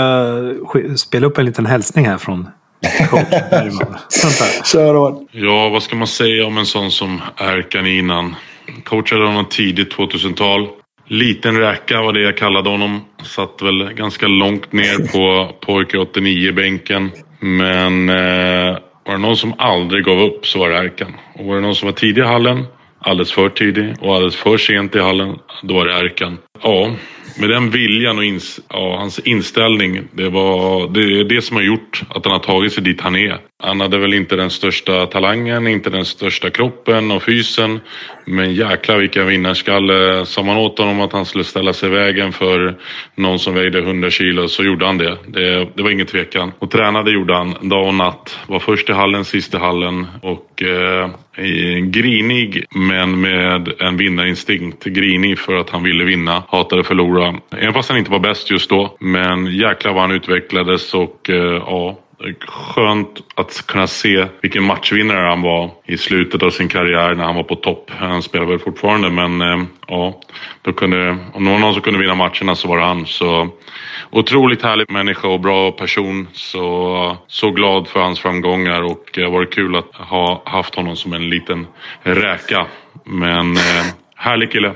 spela 0.98 1.28
upp 1.28 1.38
en 1.38 1.46
liten 1.46 1.66
hälsning 1.66 2.06
här 2.06 2.18
från 2.18 2.48
Kör 4.66 4.94
hårt. 4.94 5.28
Ja, 5.32 5.70
vad 5.70 5.84
ska 5.84 5.96
man 5.96 6.08
säga 6.08 6.46
om 6.46 6.58
en 6.58 6.66
sån 6.66 6.92
som 6.92 7.22
Erkan 7.38 7.88
innan? 7.88 8.36
Coachade 8.84 9.26
honom 9.26 9.46
tidigt 9.50 9.94
2000-tal. 9.94 10.68
Liten 11.12 11.58
räka 11.58 12.02
var 12.02 12.14
det 12.14 12.22
jag 12.22 12.38
kallade 12.38 12.70
honom. 12.70 13.02
Satt 13.24 13.62
väl 13.62 13.94
ganska 13.94 14.28
långt 14.28 14.74
ner 14.74 15.12
på 15.12 15.54
pojke 15.60 15.98
89-bänken. 15.98 17.12
Men 17.40 18.10
eh, 18.10 18.78
var 19.06 19.12
det 19.12 19.18
någon 19.18 19.38
som 19.38 19.54
aldrig 19.58 20.06
gav 20.06 20.20
upp 20.22 20.46
så 20.46 20.60
var 20.60 20.70
det 20.70 20.78
Erkan. 20.78 21.14
Och 21.36 21.46
var 21.46 21.56
det 21.56 21.62
någon 21.62 21.76
som 21.76 21.86
var 21.86 21.94
tidig 21.94 22.22
i 22.22 22.26
hallen, 22.26 22.66
alldeles 23.00 23.32
för 23.32 23.50
tidig 23.50 23.94
och 24.02 24.16
alldeles 24.16 24.36
för 24.36 24.58
sent 24.58 24.96
i 24.96 25.00
hallen, 25.00 25.36
då 25.64 25.74
var 25.74 25.86
det 25.86 25.94
Erkan. 25.94 26.38
Ja, 26.64 26.92
med 27.40 27.50
den 27.50 27.70
viljan 27.70 28.18
och 28.18 28.24
ins 28.24 28.60
ja, 28.70 28.98
hans 29.00 29.20
inställning. 29.20 30.02
Det, 30.12 30.30
var, 30.30 30.88
det 30.88 31.00
är 31.00 31.24
det 31.24 31.42
som 31.42 31.56
har 31.56 31.64
gjort 31.64 32.02
att 32.10 32.26
han 32.26 32.32
har 32.32 32.40
tagit 32.40 32.74
sig 32.74 32.84
dit 32.84 33.02
han 33.02 33.16
är. 33.16 33.38
Han 33.64 33.82
hade 33.82 33.98
väl 33.98 34.14
inte 34.14 34.36
den 34.36 34.50
största 34.50 35.06
talangen, 35.06 35.68
inte 35.68 35.90
den 35.90 36.06
största 36.06 36.50
kroppen 36.50 37.12
och 37.12 37.24
fysen. 37.24 37.80
Men 38.26 38.54
jäklar 38.54 38.98
vilken 38.98 39.28
vinnarskalle. 39.28 40.26
Sa 40.26 40.44
man 40.44 40.58
åt 40.58 40.80
honom 40.80 41.02
att 41.02 41.14
han 41.14 41.26
skulle 41.26 41.44
ställa 41.44 41.74
sig 41.74 41.90
i 41.90 41.92
vägen 41.92 42.32
för 42.32 42.78
någon 43.16 43.40
som 43.40 43.54
vägde 43.54 43.80
100 43.80 44.10
kilo 44.10 44.48
så 44.48 44.64
gjorde 44.64 44.86
han 44.86 44.98
det. 44.98 45.18
Det, 45.28 45.68
det 45.76 45.84
var 45.84 45.90
ingen 45.90 46.06
tvekan. 46.06 46.52
Och 46.60 46.72
tränade 46.72 47.12
gjorde 47.12 47.36
han 47.36 47.70
dag 47.70 47.88
och 47.88 47.94
natt. 47.94 48.40
Var 48.48 48.60
först 48.60 48.90
i 48.90 48.94
hallen, 48.94 49.26
sist 49.26 49.54
i 49.54 49.58
hallen. 49.58 50.08
Och 50.22 50.64
eh, 50.64 51.10
grinig 51.82 52.66
men 52.76 53.22
med 53.22 53.82
en 53.82 53.98
vinnarinstinkt. 53.98 54.86
Grinig 54.86 55.40
för 55.40 55.54
att 55.54 55.70
han 55.70 55.84
ville 55.84 56.04
vinna, 56.04 56.44
hatade 56.48 56.84
förlora. 56.84 57.40
Även 57.58 57.74
fast 57.74 57.90
han 57.90 58.00
inte 58.00 58.12
var 58.12 58.20
bäst 58.20 58.52
just 58.52 58.70
då. 58.70 58.98
Men 59.00 59.46
jäklar 59.46 59.94
vad 59.94 60.02
han 60.02 60.12
utvecklades 60.12 60.94
och 60.94 61.30
eh, 61.30 61.64
ja 61.66 62.00
skönt 62.48 63.24
att 63.36 63.68
kunna 63.68 63.88
se 63.88 64.28
vilken 64.42 64.64
matchvinnare 64.64 65.30
han 65.30 65.42
var 65.42 65.72
i 65.86 65.98
slutet 65.98 66.44
av 66.44 66.50
sin 66.50 66.70
karriär 66.70 67.16
när 67.16 67.24
han 67.24 67.36
var 67.36 67.44
på 67.44 67.56
topp. 67.56 67.92
Han 67.92 68.22
spelar 68.24 68.46
väl 68.46 68.60
fortfarande 68.60 69.10
men 69.10 69.42
eh, 69.42 69.64
ja, 69.88 70.22
då 70.62 70.74
kunde, 70.74 71.18
om 71.34 71.44
någon 71.44 71.74
som 71.74 71.82
kunde 71.82 72.00
vinna 72.00 72.16
matcherna 72.16 72.56
så 72.56 72.68
var 72.68 72.78
det 72.78 72.84
han. 72.84 73.06
Så 73.06 73.50
otroligt 74.10 74.62
härlig 74.62 74.92
människa 74.92 75.28
och 75.28 75.40
bra 75.40 75.72
person. 75.72 76.28
Så, 76.34 77.18
så 77.28 77.52
glad 77.52 77.88
för 77.88 78.00
hans 78.00 78.20
framgångar 78.20 78.82
och 78.82 78.92
eh, 78.92 78.96
det 79.14 79.24
har 79.24 79.32
varit 79.32 79.54
kul 79.54 79.76
att 79.76 79.96
ha 79.96 80.42
haft 80.46 80.76
honom 80.76 80.96
som 80.96 81.14
en 81.14 81.30
liten 81.30 81.68
räka. 82.02 82.68
Men 83.04 83.58
eh, 83.58 83.86
härlig 84.16 84.52
kille. 84.52 84.74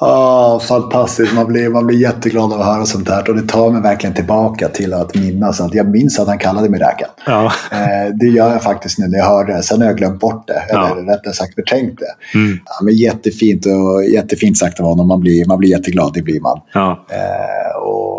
Oh, 0.00 0.60
fantastiskt, 0.60 1.34
man 1.34 1.46
blir, 1.46 1.68
man 1.68 1.86
blir 1.86 1.98
jätteglad 1.98 2.52
av 2.52 2.60
att 2.60 2.66
höra 2.66 2.86
sånt 2.86 3.08
här. 3.08 3.30
Och 3.30 3.36
det 3.36 3.42
tar 3.42 3.70
mig 3.70 3.82
verkligen 3.82 4.14
tillbaka 4.14 4.68
till 4.68 4.94
att 4.94 5.14
minnas 5.14 5.60
att 5.60 5.74
jag 5.74 5.88
minns 5.88 6.18
att 6.18 6.28
han 6.28 6.38
kallade 6.38 6.68
mig 6.68 6.80
räkan. 6.80 7.08
Ja. 7.26 7.52
Eh, 7.72 8.14
det 8.14 8.26
gör 8.26 8.52
jag 8.52 8.62
faktiskt 8.62 8.98
nu 8.98 9.06
när 9.08 9.18
jag 9.18 9.26
hör 9.26 9.44
det. 9.44 9.62
Sen 9.62 9.80
har 9.80 9.86
jag 9.86 9.96
glömt 9.96 10.20
bort 10.20 10.46
det, 10.46 10.62
ja. 10.68 10.88
eller 10.90 11.02
rättare 11.02 11.34
sagt 11.34 11.54
förträngt 11.54 11.98
det. 11.98 12.38
Mm. 12.38 12.58
Ja, 12.64 12.84
men 12.84 12.94
jättefint, 12.94 13.66
och, 13.66 14.04
jättefint 14.04 14.58
sagt 14.58 14.80
av 14.80 14.86
honom. 14.86 15.08
Man 15.08 15.20
blir, 15.20 15.46
man 15.46 15.58
blir 15.58 15.70
jätteglad, 15.70 16.12
det 16.14 16.22
blir 16.22 16.40
man. 16.40 16.60
Ja. 16.74 17.06
Eh, 17.10 17.76
och 17.82 18.17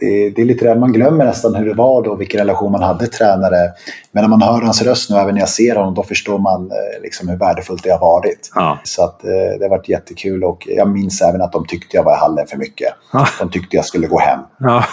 det, 0.00 0.30
det, 0.30 0.42
är 0.42 0.46
lite 0.46 0.64
det, 0.64 0.80
man 0.80 0.92
glömmer 0.92 1.24
nästan 1.24 1.54
hur 1.54 1.66
det 1.66 1.74
var 1.74 2.02
då, 2.02 2.14
vilken 2.14 2.38
relation 2.38 2.72
man 2.72 2.82
hade 2.82 3.06
tränare. 3.06 3.72
Men 4.12 4.22
när 4.22 4.28
man 4.28 4.42
hör 4.42 4.62
hans 4.62 4.82
röst 4.82 5.10
nu, 5.10 5.16
även 5.16 5.34
när 5.34 5.40
jag 5.40 5.48
ser 5.48 5.76
honom, 5.76 5.94
då 5.94 6.02
förstår 6.02 6.38
man 6.38 6.70
eh, 6.70 7.02
liksom 7.02 7.28
hur 7.28 7.36
värdefullt 7.36 7.82
det 7.82 7.90
har 7.90 8.00
varit. 8.00 8.50
Ja. 8.54 8.78
Så 8.84 9.04
att, 9.04 9.24
eh, 9.24 9.58
det 9.58 9.64
har 9.64 9.70
varit 9.70 9.88
jättekul 9.88 10.44
och 10.44 10.66
jag 10.66 10.88
minns 10.88 11.22
även 11.22 11.42
att 11.42 11.52
de 11.52 11.66
tyckte 11.66 11.96
jag 11.96 12.04
var 12.04 12.12
i 12.12 12.18
hallen 12.18 12.46
för 12.46 12.56
mycket. 12.56 12.88
Ja. 13.12 13.26
De 13.38 13.50
tyckte 13.50 13.76
jag 13.76 13.84
skulle 13.84 14.06
gå 14.06 14.18
hem. 14.18 14.40
Ja. 14.58 14.84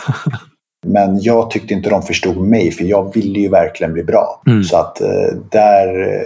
Men 0.87 1.19
jag 1.21 1.51
tyckte 1.51 1.73
inte 1.73 1.89
de 1.89 2.01
förstod 2.01 2.37
mig, 2.37 2.71
för 2.71 2.83
jag 2.83 3.13
ville 3.13 3.39
ju 3.39 3.49
verkligen 3.49 3.93
bli 3.93 4.03
bra. 4.03 4.41
Mm. 4.47 4.63
Så 4.63 4.77
att 4.77 5.01
eh, 5.01 5.35
där 5.51 6.19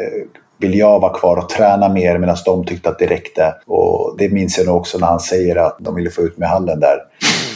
vill 0.59 0.78
jag 0.78 0.99
vara 0.99 1.13
kvar 1.13 1.38
och 1.38 1.49
träna 1.49 1.89
mer 1.89 2.17
medan 2.17 2.38
de 2.45 2.65
tyckte 2.65 2.89
att 2.89 2.99
det 2.99 3.05
räckte. 3.05 3.53
Och 3.65 4.15
det 4.17 4.30
minns 4.30 4.57
jag 4.57 4.67
nog 4.67 4.76
också 4.76 4.97
när 4.97 5.07
han 5.07 5.19
säger 5.19 5.55
att 5.55 5.78
de 5.80 5.95
ville 5.95 6.09
få 6.09 6.21
ut 6.21 6.38
mig 6.38 6.45
i 6.45 6.49
hallen 6.49 6.80
där. 6.80 6.97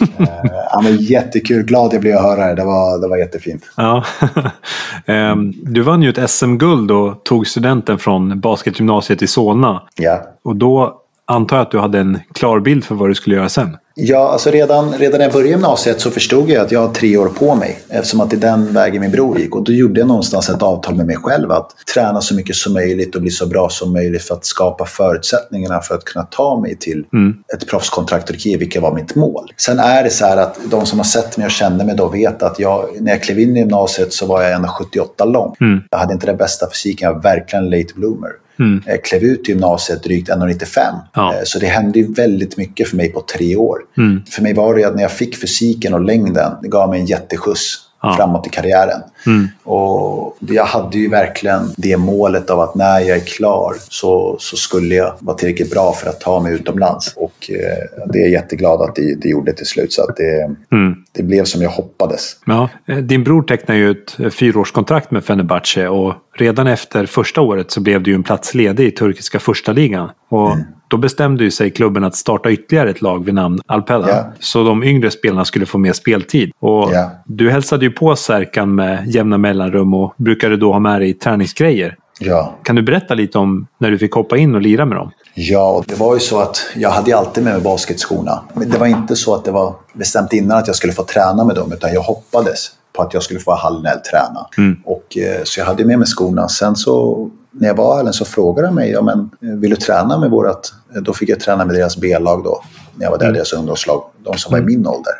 Eh, 0.01 0.27
ja, 0.71 0.81
men 0.83 0.97
jättekul, 0.97 1.63
glad 1.63 1.93
jag 1.93 2.01
blev 2.01 2.17
att 2.17 2.23
höra 2.23 2.47
det. 2.47 2.55
Det 2.55 2.63
var, 2.63 3.01
det 3.01 3.07
var 3.07 3.17
jättefint. 3.17 3.63
Ja. 3.77 4.03
Ehm, 5.05 5.53
du 5.63 5.81
vann 5.81 6.03
ju 6.03 6.09
ett 6.09 6.29
SM-guld 6.29 6.91
och 6.91 7.23
tog 7.23 7.47
studenten 7.47 7.97
från 7.97 8.39
basketgymnasiet 8.39 9.21
i 9.21 9.27
Solna. 9.27 9.81
Ja. 9.95 10.21
Och 10.43 10.55
då 10.55 11.01
antar 11.27 11.57
jag 11.57 11.65
att 11.65 11.71
du 11.71 11.79
hade 11.79 11.99
en 11.99 12.19
klar 12.33 12.59
bild 12.59 12.83
för 12.83 12.95
vad 12.95 13.09
du 13.09 13.15
skulle 13.15 13.35
göra 13.35 13.49
sen. 13.49 13.77
Ja, 13.99 14.29
alltså 14.31 14.51
redan, 14.51 14.93
redan 14.93 15.17
när 15.17 15.25
jag 15.25 15.33
började 15.33 15.49
gymnasiet 15.49 16.01
så 16.01 16.11
förstod 16.11 16.49
jag 16.49 16.65
att 16.65 16.71
jag 16.71 16.79
har 16.79 16.93
tre 16.93 17.17
år 17.17 17.27
på 17.27 17.55
mig. 17.55 17.79
Eftersom 17.89 18.21
att 18.21 18.29
det 18.29 18.35
är 18.35 18.41
den 18.41 18.73
vägen 18.73 19.01
min 19.01 19.11
bror 19.11 19.39
gick. 19.39 19.55
Och 19.55 19.63
då 19.63 19.71
gjorde 19.71 19.99
jag 19.99 20.07
någonstans 20.07 20.49
ett 20.49 20.61
avtal 20.61 20.95
med 20.95 21.05
mig 21.05 21.15
själv 21.15 21.51
att 21.51 21.71
träna 21.93 22.21
så 22.21 22.35
mycket 22.35 22.55
som 22.55 22.73
möjligt 22.73 23.15
och 23.15 23.21
bli 23.21 23.31
så 23.31 23.47
bra 23.47 23.69
som 23.69 23.93
möjligt 23.93 24.23
för 24.23 24.35
att 24.35 24.45
skapa 24.45 24.85
förutsättningarna 24.85 25.81
för 25.81 25.95
att 25.95 26.03
kunna 26.03 26.25
ta 26.25 26.59
mig 26.59 26.77
till 26.77 27.05
mm. 27.13 27.33
ett 27.53 27.67
proffskontrakt 27.67 28.31
i 28.31 28.39
Kiev, 28.39 28.59
vilket 28.59 28.81
var 28.81 28.93
mitt 28.93 29.15
mål. 29.15 29.51
Sen 29.57 29.79
är 29.79 30.03
det 30.03 30.09
så 30.09 30.25
här 30.25 30.37
att 30.37 30.59
de 30.65 30.85
som 30.85 30.99
har 30.99 31.05
sett 31.05 31.37
mig 31.37 31.45
och 31.45 31.51
kände 31.51 31.85
mig 31.85 31.95
då 31.95 32.07
vet 32.07 32.43
att 32.43 32.59
jag, 32.59 32.85
när 32.99 33.11
jag 33.11 33.23
klev 33.23 33.39
in 33.39 33.57
i 33.57 33.59
gymnasiet 33.59 34.13
så 34.13 34.25
var 34.25 34.43
jag 34.43 34.61
1,78 34.61 35.31
lång. 35.31 35.55
Mm. 35.61 35.79
Jag 35.89 35.97
hade 35.97 36.13
inte 36.13 36.25
den 36.25 36.37
bästa 36.37 36.69
fysiken, 36.69 37.07
jag 37.07 37.13
var 37.13 37.21
verkligen 37.21 37.69
late 37.69 37.93
bloomer. 37.95 38.31
Mm. 38.59 38.83
Jag 38.85 39.03
klev 39.03 39.23
ut 39.23 39.47
gymnasiet 39.47 40.03
drygt 40.03 40.29
1,95. 40.29 40.79
Ja. 41.13 41.33
Eh, 41.33 41.39
så 41.43 41.59
det 41.59 41.67
hände 41.67 41.99
ju 41.99 42.13
väldigt 42.13 42.57
mycket 42.57 42.87
för 42.87 42.97
mig 42.97 43.09
på 43.09 43.21
tre 43.21 43.55
år. 43.55 43.79
Mm. 43.97 44.21
För 44.29 44.41
mig 44.41 44.53
var 44.53 44.75
det 44.75 44.83
att 44.83 44.95
när 44.95 45.01
jag 45.01 45.11
fick 45.11 45.41
fysiken 45.41 45.93
och 45.93 46.01
längden, 46.01 46.51
det 46.61 46.67
gav 46.67 46.89
mig 46.89 46.99
en 46.99 47.05
jätteskjuts 47.05 47.86
ja. 48.07 48.15
framåt 48.15 48.47
i 48.47 48.49
karriären. 48.49 49.01
Mm. 49.25 49.47
Och 49.63 50.37
jag 50.39 50.65
hade 50.65 50.97
ju 50.97 51.09
verkligen 51.09 51.73
det 51.77 51.97
målet 51.97 52.49
av 52.49 52.59
att 52.59 52.75
när 52.75 52.99
jag 52.99 53.17
är 53.17 53.25
klar 53.25 53.73
så, 53.89 54.35
så 54.39 54.57
skulle 54.57 54.95
jag 54.95 55.13
vara 55.19 55.37
tillräckligt 55.37 55.71
bra 55.71 55.93
för 55.93 56.09
att 56.09 56.21
ta 56.21 56.39
mig 56.39 56.53
utomlands. 56.53 57.13
Och 57.15 57.49
eh, 57.49 58.05
det 58.11 58.19
är 58.19 58.21
jag 58.21 58.31
jätteglad 58.31 58.81
att 58.81 58.95
det, 58.95 59.15
det 59.15 59.29
gjorde 59.29 59.53
till 59.53 59.65
slut. 59.65 59.93
Så 59.93 60.03
att 60.03 60.15
det, 60.17 60.55
mm. 60.71 60.95
det 61.11 61.23
blev 61.23 61.43
som 61.43 61.61
jag 61.61 61.69
hoppades. 61.69 62.35
Ja, 62.45 62.69
eh, 62.87 62.97
din 62.97 63.23
bror 63.23 63.41
tecknade 63.41 63.79
ju 63.79 63.91
ett 63.91 64.19
eh, 64.19 64.29
fyraårskontrakt 64.29 65.11
med 65.11 65.23
Fenerbahce 65.23 65.87
och 65.87 66.13
redan 66.37 66.67
efter 66.67 67.05
första 67.05 67.41
året 67.41 67.71
så 67.71 67.81
blev 67.81 68.03
det 68.03 68.09
ju 68.09 68.15
en 68.15 68.23
plats 68.23 68.53
ledig 68.53 68.87
i 68.87 68.91
turkiska 68.91 69.39
första 69.39 69.71
ligan. 69.71 70.09
Och 70.29 70.51
mm. 70.51 70.65
Då 70.87 70.97
bestämde 70.97 71.43
ju 71.43 71.51
sig 71.51 71.71
klubben 71.71 72.03
att 72.03 72.15
starta 72.15 72.51
ytterligare 72.51 72.89
ett 72.89 73.01
lag 73.01 73.25
vid 73.25 73.33
namn 73.33 73.59
Alpella. 73.65 74.07
Yeah. 74.07 74.25
Så 74.39 74.63
de 74.63 74.83
yngre 74.83 75.11
spelarna 75.11 75.45
skulle 75.45 75.65
få 75.65 75.77
mer 75.77 75.93
speltid. 75.93 76.51
Och 76.59 76.91
yeah. 76.91 77.09
Du 77.25 77.51
hälsade 77.51 77.85
ju 77.85 77.91
på 77.91 78.15
Särkan 78.15 78.75
med 78.75 79.07
jämna 79.07 79.37
mellanrum 79.37 79.93
och 79.93 80.13
brukade 80.17 80.57
då 80.57 80.71
ha 80.71 80.79
med 80.79 81.01
dig 81.01 81.13
träningsgrejer. 81.13 81.95
Ja. 82.19 82.55
Kan 82.63 82.75
du 82.75 82.81
berätta 82.81 83.13
lite 83.13 83.37
om 83.37 83.67
när 83.77 83.91
du 83.91 83.97
fick 83.97 84.11
hoppa 84.11 84.37
in 84.37 84.55
och 84.55 84.61
lira 84.61 84.85
med 84.85 84.97
dem? 84.97 85.11
Ja, 85.33 85.83
det 85.87 85.95
var 85.95 86.13
ju 86.13 86.19
så 86.19 86.39
att 86.39 86.57
jag 86.75 86.89
hade 86.89 87.17
alltid 87.17 87.43
med 87.43 87.53
mig 87.53 87.61
basketskorna. 87.61 88.43
Det 88.53 88.77
var 88.77 88.87
inte 88.87 89.15
så 89.15 89.35
att 89.35 89.45
det 89.45 89.51
var 89.51 89.75
bestämt 89.93 90.33
innan 90.33 90.57
att 90.57 90.67
jag 90.67 90.75
skulle 90.75 90.93
få 90.93 91.03
träna 91.03 91.43
med 91.43 91.55
dem, 91.55 91.71
utan 91.73 91.93
jag 91.93 92.01
hoppades 92.01 92.71
på 92.93 93.01
att 93.03 93.13
jag 93.13 93.23
skulle 93.23 93.39
få 93.39 93.55
halvnäll 93.55 93.99
träna. 93.99 94.47
Mm. 94.57 94.79
Och, 94.85 95.17
eh, 95.17 95.43
så 95.43 95.59
jag 95.59 95.65
hade 95.65 95.85
med 95.85 95.99
mig 95.99 96.07
skorna. 96.07 96.47
Sen 96.47 96.75
så 96.75 97.29
när 97.59 97.67
jag 97.67 97.75
var 97.75 97.97
i 97.97 97.99
Allen 97.99 98.13
så 98.13 98.25
frågade 98.25 98.67
de 98.67 98.75
mig, 98.75 98.91
ja, 98.91 99.01
men, 99.01 99.59
vill 99.59 99.69
du 99.69 99.75
träna 99.75 100.19
med 100.19 100.29
vårat... 100.29 100.73
Då 101.01 101.13
fick 101.13 101.29
jag 101.29 101.39
träna 101.39 101.65
med 101.65 101.75
deras 101.75 101.97
B-lag 101.97 102.43
då, 102.43 102.63
när 102.95 103.03
jag 103.05 103.11
var 103.11 103.17
där, 103.17 103.25
mm. 103.25 103.35
deras 103.35 103.53
ungdomslag, 103.53 104.03
de 104.23 104.37
som 104.37 104.51
var 104.51 104.57
i 104.57 104.61
mm. 104.61 104.73
min 104.73 104.87
ålder. 104.87 105.13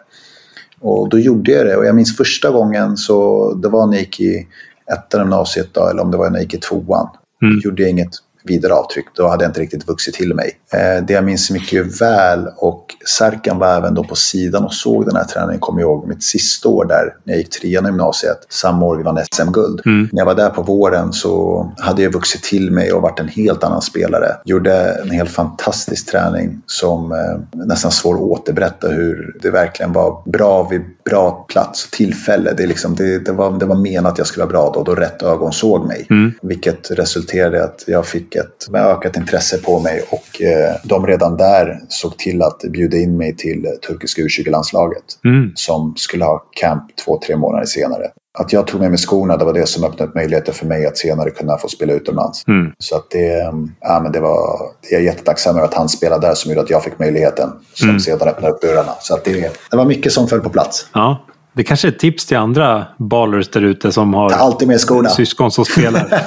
Och 0.80 1.10
då 1.10 1.20
gjorde 1.20 1.52
jag 1.52 1.66
det 1.66 1.76
och 1.76 1.86
jag 1.86 1.96
minns 1.96 2.18
första 2.18 2.50
gången 2.50 2.98
så, 2.98 3.54
det 3.54 3.70
var 3.70 3.88
när 3.88 3.94
jag 3.94 4.02
gick 4.02 4.20
i 4.20 4.48
ettan 4.92 5.22
gymnasiet 5.22 5.74
då, 5.74 5.88
eller 5.88 6.02
om 6.02 6.12
det 6.12 6.18
var 6.18 6.30
när 6.30 6.38
jag 6.38 6.44
gick 6.44 6.54
i 6.54 6.58
tvåan. 6.58 7.08
Mm. 7.42 7.56
Då 7.56 7.62
gjorde 7.62 7.82
jag 7.82 7.92
inget 7.92 8.12
vidare 8.48 8.74
avtryck. 8.74 9.06
Då 9.16 9.28
hade 9.28 9.44
jag 9.44 9.50
inte 9.50 9.62
riktigt 9.62 9.88
vuxit 9.88 10.14
till 10.14 10.34
mig. 10.34 10.52
Eh, 10.74 11.06
det 11.06 11.14
jag 11.14 11.24
minns 11.24 11.52
mycket 11.52 12.02
väl 12.02 12.48
och 12.58 12.96
Serkan 13.18 13.60
var 13.60 13.78
även 13.78 13.94
då 13.94 14.04
på 14.04 14.16
sidan 14.16 14.66
och 14.66 14.74
såg 14.74 15.06
den 15.06 15.16
här 15.16 15.24
träningen, 15.24 15.60
kommer 15.60 15.82
jag 15.82 15.88
ihåg, 15.88 16.08
mitt 16.08 16.24
sista 16.24 16.70
år 16.70 16.86
där 16.86 17.16
när 17.24 17.34
jag 17.34 17.38
gick 17.38 17.50
trean 17.50 17.86
i 17.86 17.88
gymnasiet, 17.88 18.38
samma 18.50 18.86
år 18.86 18.98
vi 18.98 19.04
vann 19.04 19.20
SM-guld. 19.32 19.82
Mm. 19.86 20.10
När 20.12 20.22
jag 20.22 20.26
var 20.26 20.36
där 20.36 20.50
på 20.50 20.62
våren 20.62 21.14
så 21.14 21.72
hade 21.78 22.02
jag 22.02 22.14
vuxit 22.14 22.44
till 22.44 22.72
mig 22.72 22.94
och 22.94 23.02
varit 23.02 23.20
en 23.20 23.28
helt 23.28 23.64
annan 23.64 23.82
spelare. 23.82 24.36
Gjorde 24.46 24.74
en 25.02 25.12
helt 25.12 25.30
fantastisk 25.30 26.12
träning 26.12 26.62
som 26.66 27.12
eh, 27.12 27.66
nästan 27.66 27.92
svår 27.92 28.16
att 28.16 28.22
återberätta 28.22 28.88
hur 28.88 29.38
det 29.42 29.50
verkligen 29.50 29.94
var 29.94 30.32
bra 30.32 30.68
vid 30.70 30.82
bra 31.10 31.46
plats 31.50 31.86
och 31.86 31.92
tillfälle. 31.92 32.54
Det, 32.58 32.68
liksom, 32.68 32.96
det, 32.96 33.20
det, 33.20 33.32
var, 33.32 33.60
det 33.60 33.66
var 33.66 33.76
menat 33.76 34.12
att 34.12 34.18
jag 34.18 34.28
skulle 34.28 34.46
vara 34.46 34.52
bra 34.52 34.72
då, 34.74 34.84
då 34.84 34.96
rätt 34.96 35.24
ögon 35.24 35.54
såg 35.54 35.88
mig. 35.88 36.08
Mm. 36.10 36.32
Vilket 36.42 36.92
resulterade 36.92 37.58
i 37.58 37.62
att 37.62 37.84
jag 37.88 38.06
fick 38.06 38.36
ett 38.38 38.76
ökat 38.76 39.18
intresse 39.18 39.58
på 39.58 39.80
mig 39.80 40.04
och 40.10 40.42
eh, 40.42 40.76
de 40.84 41.08
redan 41.08 41.38
där 41.38 41.80
såg 41.90 42.18
till 42.18 42.42
att 42.42 42.62
bjuda 42.62 42.98
in 42.98 43.18
mig 43.18 43.36
till 43.36 43.68
turkiska 43.88 44.22
U20-landslaget 44.22 45.04
mm. 45.26 45.52
som 45.56 45.94
skulle 45.98 46.26
ha 46.26 46.46
camp 46.52 46.84
två, 47.06 47.20
tre 47.26 47.36
månader 47.36 47.66
senare 47.66 48.12
att 48.40 48.54
jag 48.54 48.68
tog 48.68 48.82
med 48.82 48.90
mig 48.90 48.98
skorna, 48.98 49.38
det 49.38 49.46
var 49.46 49.54
det 49.54 49.68
som 49.68 49.84
öppnade 49.84 50.12
möjligheter 50.16 50.52
för 50.54 50.66
mig 50.66 50.86
att 50.86 50.98
senare 50.98 51.30
kunna 51.30 51.58
få 51.58 51.68
spela 51.68 51.94
utomlands. 51.94 52.48
Mm. 52.48 52.72
Så 52.80 52.96
att 52.96 53.12
det, 53.12 53.54
ja, 53.80 54.00
men 54.04 54.12
det 54.12 54.20
var, 54.20 54.60
jag 54.92 55.02
är 55.02 55.06
jättetacksam 55.06 55.56
över 55.56 55.68
att 55.68 55.74
han 55.74 55.90
spelade 55.90 56.28
där 56.28 56.34
som 56.34 56.52
gjorde 56.52 56.62
att 56.62 56.70
jag 56.70 56.84
fick 56.84 57.00
möjligheten. 57.00 57.50
Som 57.74 57.90
mm. 57.90 58.00
sedan 58.00 58.28
öppnade 58.28 58.54
upp 58.54 58.62
dörrarna. 58.62 58.92
Så 59.00 59.14
att 59.14 59.26
det, 59.26 59.52
det 59.72 59.78
var 59.78 59.86
mycket 59.86 60.12
som 60.12 60.28
föll 60.28 60.42
på 60.42 60.50
plats. 60.50 60.88
Ja. 60.94 61.26
Det 61.58 61.64
kanske 61.64 61.88
är 61.88 61.92
ett 61.92 62.00
tips 62.00 62.26
till 62.26 62.38
andra 62.38 62.86
ballers 62.98 63.50
där 63.50 63.62
ute 63.62 63.92
som 63.92 64.14
har 64.14 64.30
Ta 64.30 64.36
alltid 64.36 64.68
med 64.68 64.82
skorna. 64.82 65.10
syskon 65.10 65.52
som 65.52 65.66
spelar. 65.66 66.24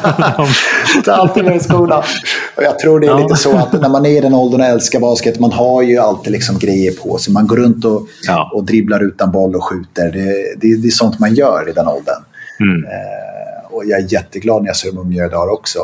Ta 1.05 1.12
alltid 1.12 1.45
med 1.45 1.62
skorna. 1.62 1.99
Och 2.57 2.62
jag 2.62 2.78
tror 2.78 3.01
det 3.01 3.07
är 3.07 3.11
ja. 3.11 3.18
lite 3.18 3.37
så 3.37 3.57
att 3.57 3.72
när 3.72 3.89
man 3.89 4.07
är 4.07 4.11
i 4.11 4.20
den 4.20 4.35
åldern 4.35 4.61
och 4.61 4.66
älskar 4.66 5.01
basket, 5.01 5.41
man 5.41 5.53
har 5.53 5.83
ju 5.83 5.99
alltid 5.99 6.33
liksom 6.33 6.59
grejer 6.59 6.93
på 6.93 7.18
sig. 7.18 7.33
Man 7.33 7.47
går 7.47 7.57
runt 7.57 7.85
och, 7.85 8.07
ja. 8.26 8.51
och 8.55 8.64
dribblar 8.64 9.03
utan 9.05 9.31
boll 9.31 9.57
och 9.57 9.64
skjuter. 9.64 10.12
Det, 10.12 10.57
det, 10.61 10.76
det, 10.76 10.89
är 10.89 10.91
sånt 10.91 11.18
man 11.18 11.35
gör 11.35 11.68
i 11.68 11.72
den 11.72 11.89
åldern. 11.89 12.22
Mm. 12.61 12.85
Eh, 12.85 13.74
och 13.74 13.83
jag 13.87 14.01
är 14.01 14.12
jätteglad 14.12 14.62
när 14.62 14.68
jag 14.68 14.76
ser 14.76 14.93
dem 14.93 15.07
umgör 15.07 15.26
idag 15.26 15.53
också. 15.53 15.78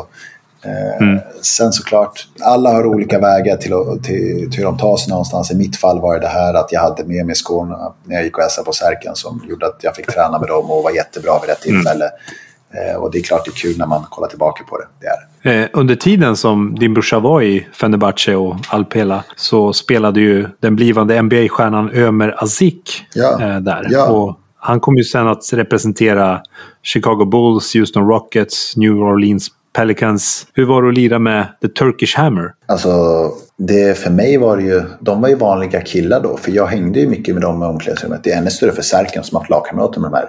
Eh, 0.67 1.09
mm. 1.09 1.21
Sen 1.43 1.73
såklart, 1.73 2.29
alla 2.41 2.73
har 2.73 2.87
olika 2.87 3.19
vägar 3.19 3.57
till, 3.57 3.73
till, 4.03 4.51
till 4.51 4.59
hur 4.59 4.65
de 4.65 4.79
tar 4.79 4.97
sig 4.97 5.11
någonstans. 5.11 5.51
I 5.51 5.55
mitt 5.55 5.77
fall 5.77 6.01
var 6.01 6.21
det 6.21 6.27
här 6.27 6.55
att 6.55 6.73
jag 6.73 6.81
hade 6.81 7.05
med 7.05 7.27
mig 7.27 7.35
skorna 7.35 7.93
när 8.05 8.15
jag 8.15 8.25
gick 8.25 8.37
och 8.37 8.43
hälsade 8.43 8.65
på 8.65 8.73
Särken 8.73 9.15
som 9.15 9.43
gjorde 9.49 9.67
att 9.67 9.79
jag 9.81 9.97
fick 9.97 10.07
träna 10.07 10.39
med 10.39 10.49
dem 10.49 10.71
och 10.71 10.83
var 10.83 10.91
jättebra 10.91 11.33
vid 11.41 11.51
rätt 11.51 11.67
mm. 11.67 11.77
tillfälle. 11.77 12.05
Mm. 12.05 13.03
Och 13.03 13.11
det 13.11 13.19
är 13.19 13.23
klart 13.23 13.45
det 13.45 13.51
är 13.51 13.53
kul 13.53 13.79
när 13.79 13.87
man 13.87 14.03
kollar 14.11 14.29
tillbaka 14.29 14.65
på 14.65 14.79
det. 14.79 14.87
det 15.01 15.07
är. 15.07 15.63
Eh, 15.63 15.69
under 15.73 15.95
tiden 15.95 16.37
som 16.37 16.75
din 16.75 16.95
brorsa 16.95 17.19
var 17.19 17.43
i 17.43 17.67
Fenerbahce 17.73 18.37
och 18.37 18.57
Alpela 18.69 19.25
så 19.37 19.73
spelade 19.73 20.21
ju 20.21 20.49
den 20.61 20.77
blivande 20.77 21.23
NBA-stjärnan 21.23 21.91
Ömer 21.95 22.43
Azik 22.43 23.07
ja. 23.15 23.37
där. 23.61 23.87
Ja. 23.91 24.09
Och 24.09 24.41
han 24.59 24.81
kom 24.81 24.97
ju 24.97 25.05
sen 25.05 25.29
att 25.29 25.53
representera 25.53 26.41
Chicago 26.83 27.25
Bulls, 27.25 27.75
Houston 27.75 28.09
Rockets, 28.09 28.77
New 28.77 28.93
Orleans 28.93 29.49
Pelicans. 29.77 30.47
Hur 30.55 30.67
var 30.67 30.83
det 30.83 30.89
att 30.89 30.95
lira 30.95 31.19
med 31.19 31.47
The 31.63 31.69
Turkish 31.69 32.17
Hammer? 32.17 32.55
Alltså, 32.67 32.91
det, 33.59 33.99
för 33.99 34.11
mig 34.11 34.37
var 34.37 34.57
det 34.57 34.63
ju, 34.63 34.83
de 35.01 35.21
var 35.21 35.29
ju 35.29 35.35
vanliga 35.35 35.81
killar 35.81 36.21
då, 36.21 36.37
för 36.37 36.53
jag 36.53 36.67
hängde 36.67 37.01
ju 37.01 37.09
mycket 37.09 37.35
med 37.35 37.43
dem 37.43 37.63
i 37.63 37.67
omklädningsrummet. 37.67 38.21
Det 38.25 38.33
är 38.33 38.39
ännu 38.39 38.51
större 38.51 38.73
för 38.73 38.83
Särken 38.83 39.25
som 39.25 39.37
har 39.37 39.41
haft 39.41 39.51
lagkamrater 39.51 40.01
med 40.01 40.11
de 40.11 40.17
här. 40.17 40.29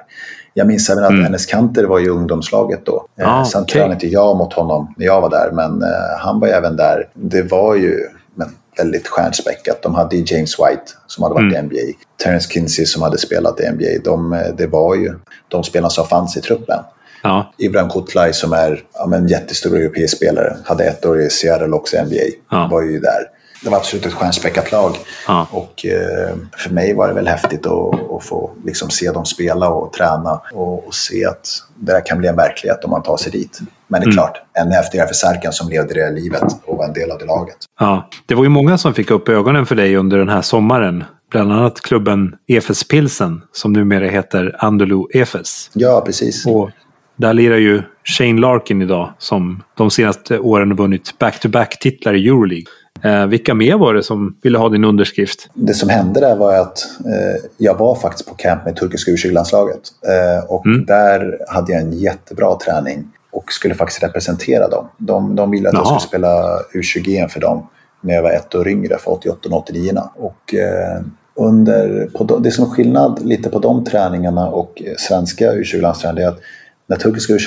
Jag 0.53 0.67
minns 0.67 0.89
även 0.89 1.03
att 1.03 1.09
mm. 1.09 1.25
Enes 1.25 1.45
Kanter 1.45 1.83
var 1.83 1.99
i 1.99 2.09
ungdomslaget 2.09 2.85
då. 2.85 3.05
Ah, 3.21 3.45
Sen 3.45 3.61
okay. 3.61 3.73
tränade 3.73 3.93
inte 3.93 4.07
jag 4.07 4.37
mot 4.37 4.53
honom 4.53 4.93
när 4.97 5.05
jag 5.05 5.21
var 5.21 5.29
där, 5.29 5.51
men 5.51 5.83
uh, 5.83 5.89
han 6.19 6.39
var 6.39 6.47
ju 6.47 6.53
även 6.53 6.75
där. 6.75 7.09
Det 7.13 7.41
var 7.41 7.75
ju 7.75 7.99
men, 8.35 8.49
väldigt 8.77 9.07
stjärnspäckat. 9.07 9.81
De 9.81 9.95
hade 9.95 10.15
ju 10.15 10.23
James 10.35 10.59
White 10.59 10.91
som 11.07 11.23
hade 11.23 11.35
varit 11.35 11.53
mm. 11.53 11.65
i 11.65 11.67
NBA. 11.67 11.97
Terence 12.23 12.49
Kinsey 12.49 12.85
som 12.85 13.01
hade 13.01 13.17
spelat 13.17 13.59
i 13.59 13.69
NBA. 13.71 14.03
De, 14.03 14.33
eh, 14.33 14.39
det 14.57 14.67
var 14.67 14.95
ju 14.95 15.13
de 15.47 15.63
spelarna 15.63 15.89
som 15.89 16.05
fanns 16.05 16.37
i 16.37 16.41
truppen. 16.41 16.79
Ja. 17.23 17.53
Ibrahim 17.57 17.89
Kutlay 17.89 18.33
som 18.33 18.53
är 18.53 18.83
ja, 18.93 19.15
en 19.15 19.27
jättestor 19.27 19.77
europeisk 19.77 20.17
spelare. 20.17 20.57
Hade 20.65 20.83
ett 20.83 21.05
år 21.05 21.21
i 21.21 21.29
Seattle 21.29 21.75
också 21.75 21.97
i 21.97 22.01
NBA. 22.01 22.15
Ja. 22.49 22.67
Var 22.71 22.81
ju 22.81 22.99
där. 22.99 23.37
Det 23.63 23.69
var 23.69 23.77
absolut 23.77 24.05
ett 24.05 24.13
stjärnspäckat 24.13 24.71
lag. 24.71 24.95
Ja. 25.27 25.47
Och 25.51 25.85
eh, 25.85 26.35
för 26.57 26.69
mig 26.69 26.93
var 26.93 27.07
det 27.07 27.13
väl 27.13 27.27
häftigt 27.27 27.65
att, 27.65 28.11
att 28.11 28.23
få 28.23 28.51
liksom, 28.65 28.89
se 28.89 29.11
dem 29.11 29.25
spela 29.25 29.69
och 29.69 29.93
träna. 29.93 30.41
Och, 30.53 30.87
och, 30.87 30.93
se 30.93 31.25
att 31.25 31.47
det 31.75 31.93
där 31.93 32.05
kan 32.05 32.17
bli 32.17 32.27
en 32.27 32.35
verklighet 32.35 32.83
om 32.83 32.91
man 32.91 33.03
tar 33.03 33.17
sig 33.17 33.31
dit. 33.31 33.59
Men 33.87 34.01
det 34.01 34.03
är 34.03 34.07
mm. 34.07 34.15
klart, 34.15 34.41
ännu 34.59 34.71
häftigare 34.71 35.07
för 35.07 35.15
Särkan 35.15 35.53
som 35.53 35.69
levde 35.69 35.93
det 35.93 36.11
livet 36.11 36.43
och 36.65 36.77
var 36.77 36.85
en 36.85 36.93
del 36.93 37.11
av 37.11 37.17
det 37.17 37.25
laget. 37.25 37.57
Ja. 37.79 38.09
Det 38.25 38.35
var 38.35 38.43
ju 38.43 38.49
många 38.49 38.77
som 38.77 38.93
fick 38.93 39.11
upp 39.11 39.29
ögonen 39.29 39.65
för 39.65 39.75
dig 39.75 39.95
under 39.95 40.17
den 40.17 40.29
här 40.29 40.41
sommaren. 40.41 41.03
Bland 41.31 41.51
annat 41.51 41.81
klubben 41.81 42.35
Efes 42.47 42.87
Pilsen 42.87 43.41
som 43.51 43.73
numera 43.73 44.07
heter 44.07 44.55
Andulu 44.59 45.03
Efes. 45.13 45.69
Ja, 45.73 46.01
precis. 46.05 46.45
Och 46.45 46.69
där 47.17 47.33
lirar 47.33 47.57
ju 47.57 47.81
Shane 48.03 48.41
Larkin 48.41 48.81
idag 48.81 49.13
som 49.17 49.63
de 49.75 49.91
senaste 49.91 50.39
åren 50.39 50.71
har 50.71 50.77
vunnit 50.77 51.19
back-to-back-titlar 51.19 52.13
i 52.13 52.27
Euroleague. 52.27 52.65
Eh, 53.03 53.25
vilka 53.25 53.53
mer 53.53 53.77
var 53.77 53.93
det 53.93 54.03
som 54.03 54.37
ville 54.43 54.57
ha 54.57 54.69
din 54.69 54.83
underskrift? 54.83 55.49
Det 55.53 55.73
som 55.73 55.89
hände 55.89 56.19
där 56.19 56.35
var 56.35 56.59
att 56.59 56.77
eh, 57.05 57.43
jag 57.57 57.77
var 57.77 57.95
faktiskt 57.95 58.29
på 58.29 58.35
camp 58.35 58.65
med 58.65 58.75
turkiska 58.75 59.11
U20-landslaget. 59.11 59.81
Eh, 60.07 60.51
och 60.51 60.65
mm. 60.65 60.85
där 60.85 61.37
hade 61.47 61.71
jag 61.71 61.81
en 61.81 61.93
jättebra 61.93 62.57
träning 62.65 63.07
och 63.31 63.51
skulle 63.51 63.75
faktiskt 63.75 64.03
representera 64.03 64.67
dem. 64.67 64.89
De, 64.97 65.35
de 65.35 65.51
ville 65.51 65.69
att 65.69 65.73
Jaha. 65.73 65.83
jag 65.83 66.01
skulle 66.01 66.09
spela 66.09 66.59
U20 66.73 67.27
för 67.27 67.39
dem 67.39 67.67
när 68.01 68.13
jag 68.13 68.23
var 68.23 68.31
ett 68.31 68.55
år 68.55 68.67
yngre, 68.67 68.97
för 68.97 69.11
88 69.11 69.49
och 69.49 69.57
89 69.57 70.01
och 70.15 70.53
eh, 70.53 71.01
under, 71.35 72.09
på 72.13 72.23
de, 72.23 72.43
Det 72.43 72.51
som 72.51 72.65
är 72.65 72.69
skillnad 72.69 73.25
lite 73.25 73.49
på 73.49 73.59
de 73.59 73.85
träningarna 73.85 74.49
och 74.49 74.81
svenska 74.97 75.53
U20-landsträningar 75.53 76.27
är 76.27 76.27
att 76.27 76.39
när 76.87 76.97
turkiska 76.97 77.33
u 77.33 77.39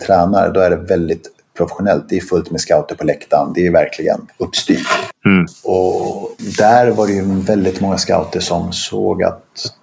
tränar 0.00 0.52
då 0.52 0.60
är 0.60 0.70
det 0.70 0.76
väldigt 0.76 1.30
professionellt. 1.56 2.04
Det 2.08 2.16
är 2.16 2.20
fullt 2.20 2.50
med 2.50 2.60
scouter 2.60 2.94
på 2.94 3.04
läktaren. 3.04 3.52
Det 3.54 3.66
är 3.66 3.70
verkligen 3.70 4.20
uppstyrt. 4.38 4.86
Mm. 5.26 5.46
Och 5.64 6.36
där 6.58 6.90
var 6.90 7.06
det 7.06 7.12
ju 7.12 7.40
väldigt 7.40 7.80
många 7.80 7.98
scouter 7.98 8.40
som 8.40 8.72
såg 8.72 9.22
att 9.22 9.42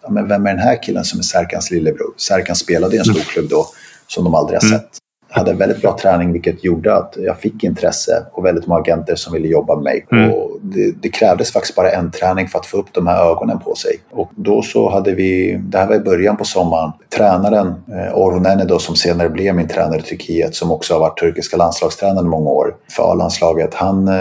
men 0.09 0.27
vem 0.27 0.45
är 0.45 0.49
den 0.49 0.59
här 0.59 0.83
killen 0.83 1.05
som 1.05 1.19
är 1.19 1.23
Serkans 1.23 1.71
lillebror? 1.71 2.13
Serkan 2.17 2.55
spelade 2.55 2.95
i 2.95 2.99
en 2.99 3.05
stor 3.05 3.15
mm. 3.15 3.25
klubb 3.25 3.49
då 3.49 3.67
som 4.07 4.23
de 4.23 4.35
aldrig 4.35 4.61
har 4.61 4.67
mm. 4.67 4.79
sett 4.79 4.97
hade 5.33 5.51
en 5.51 5.57
väldigt 5.57 5.81
bra 5.81 5.97
träning 5.97 6.33
vilket 6.33 6.63
gjorde 6.63 6.95
att 6.95 7.17
jag 7.17 7.37
fick 7.37 7.63
intresse 7.63 8.25
och 8.31 8.45
väldigt 8.45 8.67
många 8.67 8.81
agenter 8.81 9.15
som 9.15 9.33
ville 9.33 9.47
jobba 9.47 9.75
med 9.75 9.83
mig. 9.83 10.05
Mm. 10.11 10.31
Och 10.31 10.51
det, 10.61 10.93
det, 11.01 11.09
krävdes 11.09 11.51
faktiskt 11.51 11.75
bara 11.75 11.91
en 11.91 12.11
träning 12.11 12.47
för 12.47 12.59
att 12.59 12.65
få 12.65 12.77
upp 12.77 12.87
de 12.91 13.07
här 13.07 13.31
ögonen 13.31 13.59
på 13.59 13.75
sig. 13.75 13.99
Och 14.11 14.31
då 14.35 14.61
så 14.61 14.89
hade 14.89 15.11
vi, 15.11 15.61
det 15.63 15.77
här 15.77 15.87
var 15.87 15.95
i 15.95 15.99
början 15.99 16.37
på 16.37 16.45
sommaren, 16.45 16.91
tränaren 17.17 17.67
eh, 17.67 18.17
Orhun 18.17 18.45
Ene 18.45 18.79
som 18.79 18.95
senare 18.95 19.29
blev 19.29 19.55
min 19.55 19.67
tränare 19.67 19.99
i 19.99 20.01
Turkiet 20.01 20.55
som 20.55 20.71
också 20.71 20.93
har 20.93 20.99
varit 20.99 21.19
turkiska 21.19 21.57
landslagstränare 21.57 22.25
i 22.25 22.29
många 22.29 22.49
år 22.49 22.75
för 22.91 23.11
A-landslaget. 23.11 23.73
Han 23.73 24.07
eh, 24.07 24.15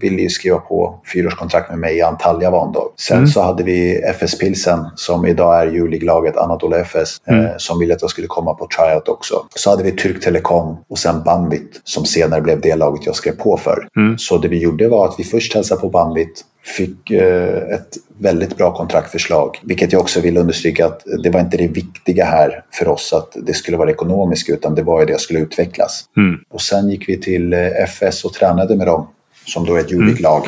ville 0.00 0.22
ju 0.22 0.28
skriva 0.28 0.58
på 0.58 1.00
fyraårskontrakt 1.12 1.70
med 1.70 1.78
mig 1.78 1.96
i 1.96 2.02
Antalya 2.02 2.50
var 2.50 2.72
då. 2.72 2.92
Sen 2.96 3.16
mm. 3.16 3.28
så 3.28 3.42
hade 3.42 3.62
vi 3.62 3.96
FS 3.96 4.38
Pilsen 4.38 4.86
som 4.94 5.26
idag 5.26 5.62
är 5.62 5.66
Euroleague-laget 5.66 6.36
Anadolu 6.36 6.76
FS 6.76 7.20
eh, 7.26 7.38
mm. 7.38 7.50
som 7.56 7.78
ville 7.78 7.94
att 7.94 8.02
jag 8.02 8.10
skulle 8.10 8.26
komma 8.26 8.54
på 8.54 8.68
tryout 8.76 9.08
också. 9.08 9.34
Så 9.54 9.70
hade 9.70 9.82
vi 9.82 9.92
Turk 9.92 10.24
Telekom 10.24 10.47
Telekom 10.48 10.76
och 10.88 10.98
sen 10.98 11.22
Banvit 11.22 11.80
som 11.84 12.04
senare 12.04 12.40
blev 12.40 12.60
det 12.60 12.76
laget 12.76 13.06
jag 13.06 13.16
skrev 13.16 13.32
på 13.32 13.56
för. 13.56 13.88
Mm. 13.96 14.18
Så 14.18 14.38
det 14.38 14.48
vi 14.48 14.58
gjorde 14.58 14.88
var 14.88 15.08
att 15.08 15.14
vi 15.18 15.24
först 15.24 15.54
hälsade 15.54 15.80
på 15.80 15.88
Banvit, 15.88 16.44
fick 16.76 17.10
eh, 17.10 17.74
ett 17.74 17.96
väldigt 18.18 18.56
bra 18.56 18.74
kontraktförslag. 18.74 19.60
Vilket 19.62 19.92
jag 19.92 20.00
också 20.00 20.20
vill 20.20 20.36
understryka 20.36 20.86
att 20.86 21.02
det 21.22 21.30
var 21.30 21.40
inte 21.40 21.56
det 21.56 21.68
viktiga 21.68 22.24
här 22.24 22.64
för 22.72 22.88
oss 22.88 23.12
att 23.12 23.36
det 23.46 23.54
skulle 23.54 23.76
vara 23.76 23.90
ekonomiskt 23.90 24.50
utan 24.50 24.74
det 24.74 24.82
var 24.82 25.00
ju 25.00 25.06
det 25.06 25.12
som 25.12 25.20
skulle 25.20 25.40
utvecklas. 25.40 26.04
Mm. 26.16 26.40
Och 26.50 26.60
sen 26.60 26.90
gick 26.90 27.08
vi 27.08 27.20
till 27.20 27.52
eh, 27.52 27.84
FS 27.86 28.24
och 28.24 28.32
tränade 28.32 28.76
med 28.76 28.86
dem 28.86 29.08
som 29.46 29.66
då 29.66 29.74
är 29.74 29.80
ett 29.80 29.90
Julik-lag. 29.90 30.46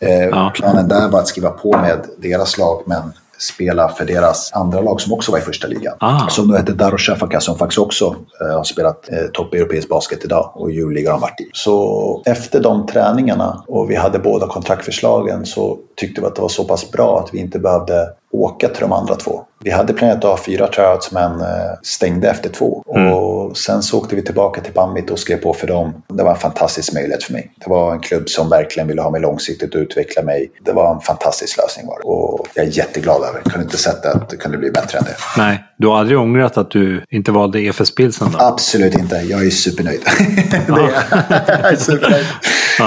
Mm. 0.00 0.22
Eh, 0.22 0.28
ja. 0.28 0.52
Planen 0.54 0.88
där 0.88 1.08
var 1.08 1.18
att 1.18 1.28
skriva 1.28 1.50
på 1.50 1.72
med 1.72 2.04
deras 2.18 2.58
lag 2.58 2.82
men 2.86 3.12
spela 3.38 3.88
för 3.88 4.04
deras 4.04 4.52
andra 4.52 4.80
lag 4.80 5.00
som 5.00 5.12
också 5.12 5.32
var 5.32 5.38
i 5.38 5.42
första 5.42 5.68
ligan. 5.68 5.96
Ah. 6.00 6.28
Som 6.28 6.48
då 6.48 6.56
hette 6.56 6.72
Darushafaka 6.72 7.40
som 7.40 7.58
faktiskt 7.58 7.78
också 7.78 8.16
eh, 8.40 8.56
har 8.56 8.64
spelat 8.64 9.08
eh, 9.12 9.26
topp 9.32 9.54
europeisk 9.54 9.88
basket 9.88 10.24
idag 10.24 10.52
och 10.54 10.70
Euroliga 10.70 11.12
har 11.12 11.20
varit 11.20 11.40
i. 11.40 11.50
Så 11.52 12.22
efter 12.26 12.60
de 12.60 12.86
träningarna 12.86 13.64
och 13.68 13.90
vi 13.90 13.94
hade 13.94 14.18
båda 14.18 14.46
kontraktförslagen 14.46 15.46
så 15.46 15.78
tyckte 15.96 16.20
vi 16.20 16.26
att 16.26 16.34
det 16.34 16.42
var 16.42 16.48
så 16.48 16.64
pass 16.64 16.90
bra 16.90 17.20
att 17.20 17.34
vi 17.34 17.38
inte 17.38 17.58
behövde 17.58 18.08
åka 18.42 18.68
till 18.68 18.80
de 18.80 18.92
andra 18.92 19.14
två. 19.14 19.42
Vi 19.64 19.70
hade 19.70 19.92
planerat 19.92 20.24
att 20.24 20.30
ha 20.30 20.38
fyra 20.44 20.66
tryouts 20.66 21.12
men 21.12 21.40
eh, 21.40 21.46
stängde 21.82 22.30
efter 22.30 22.50
två. 22.50 22.84
Mm. 22.94 23.12
Och 23.12 23.56
sen 23.56 23.82
så 23.82 23.98
åkte 23.98 24.16
vi 24.16 24.22
tillbaka 24.22 24.60
till 24.60 24.72
Bambit 24.72 25.10
och 25.10 25.18
skrev 25.18 25.36
på 25.36 25.52
för 25.52 25.66
dem. 25.66 26.02
Det 26.08 26.22
var 26.22 26.30
en 26.30 26.36
fantastisk 26.36 26.92
möjlighet 26.94 27.24
för 27.24 27.32
mig. 27.32 27.50
Det 27.64 27.70
var 27.70 27.92
en 27.92 28.00
klubb 28.00 28.28
som 28.28 28.48
verkligen 28.48 28.88
ville 28.88 29.02
ha 29.02 29.10
mig 29.10 29.20
långsiktigt 29.20 29.74
och 29.74 29.78
utveckla 29.78 30.22
mig. 30.22 30.50
Det 30.64 30.72
var 30.72 30.94
en 30.94 31.00
fantastisk 31.00 31.58
lösning 31.58 31.86
var 31.86 31.98
det. 31.98 32.02
Och 32.04 32.46
jag 32.54 32.66
är 32.66 32.70
jätteglad 32.70 33.22
över 33.22 33.32
det. 33.32 33.40
Jag 33.44 33.52
kunde 33.52 33.64
inte 33.64 33.76
sett 33.78 34.06
att 34.06 34.28
det 34.28 34.36
kunde 34.36 34.58
bli 34.58 34.70
bättre 34.70 34.98
än 34.98 35.04
det. 35.04 35.16
Nej, 35.36 35.64
du 35.78 35.86
har 35.86 35.98
aldrig 35.98 36.18
ångrat 36.18 36.56
att 36.56 36.70
du 36.70 37.04
inte 37.10 37.32
valde 37.32 37.60
EFS 37.60 37.94
Pilsen 37.94 38.28
då? 38.32 38.38
Absolut 38.38 38.94
inte. 38.94 39.16
Jag 39.16 39.46
är 39.46 39.50
supernöjd. 39.50 40.00
det 40.50 40.56
är 40.56 40.64
jag. 41.62 41.72
är 41.72 41.76
supernöjd. 41.76 42.26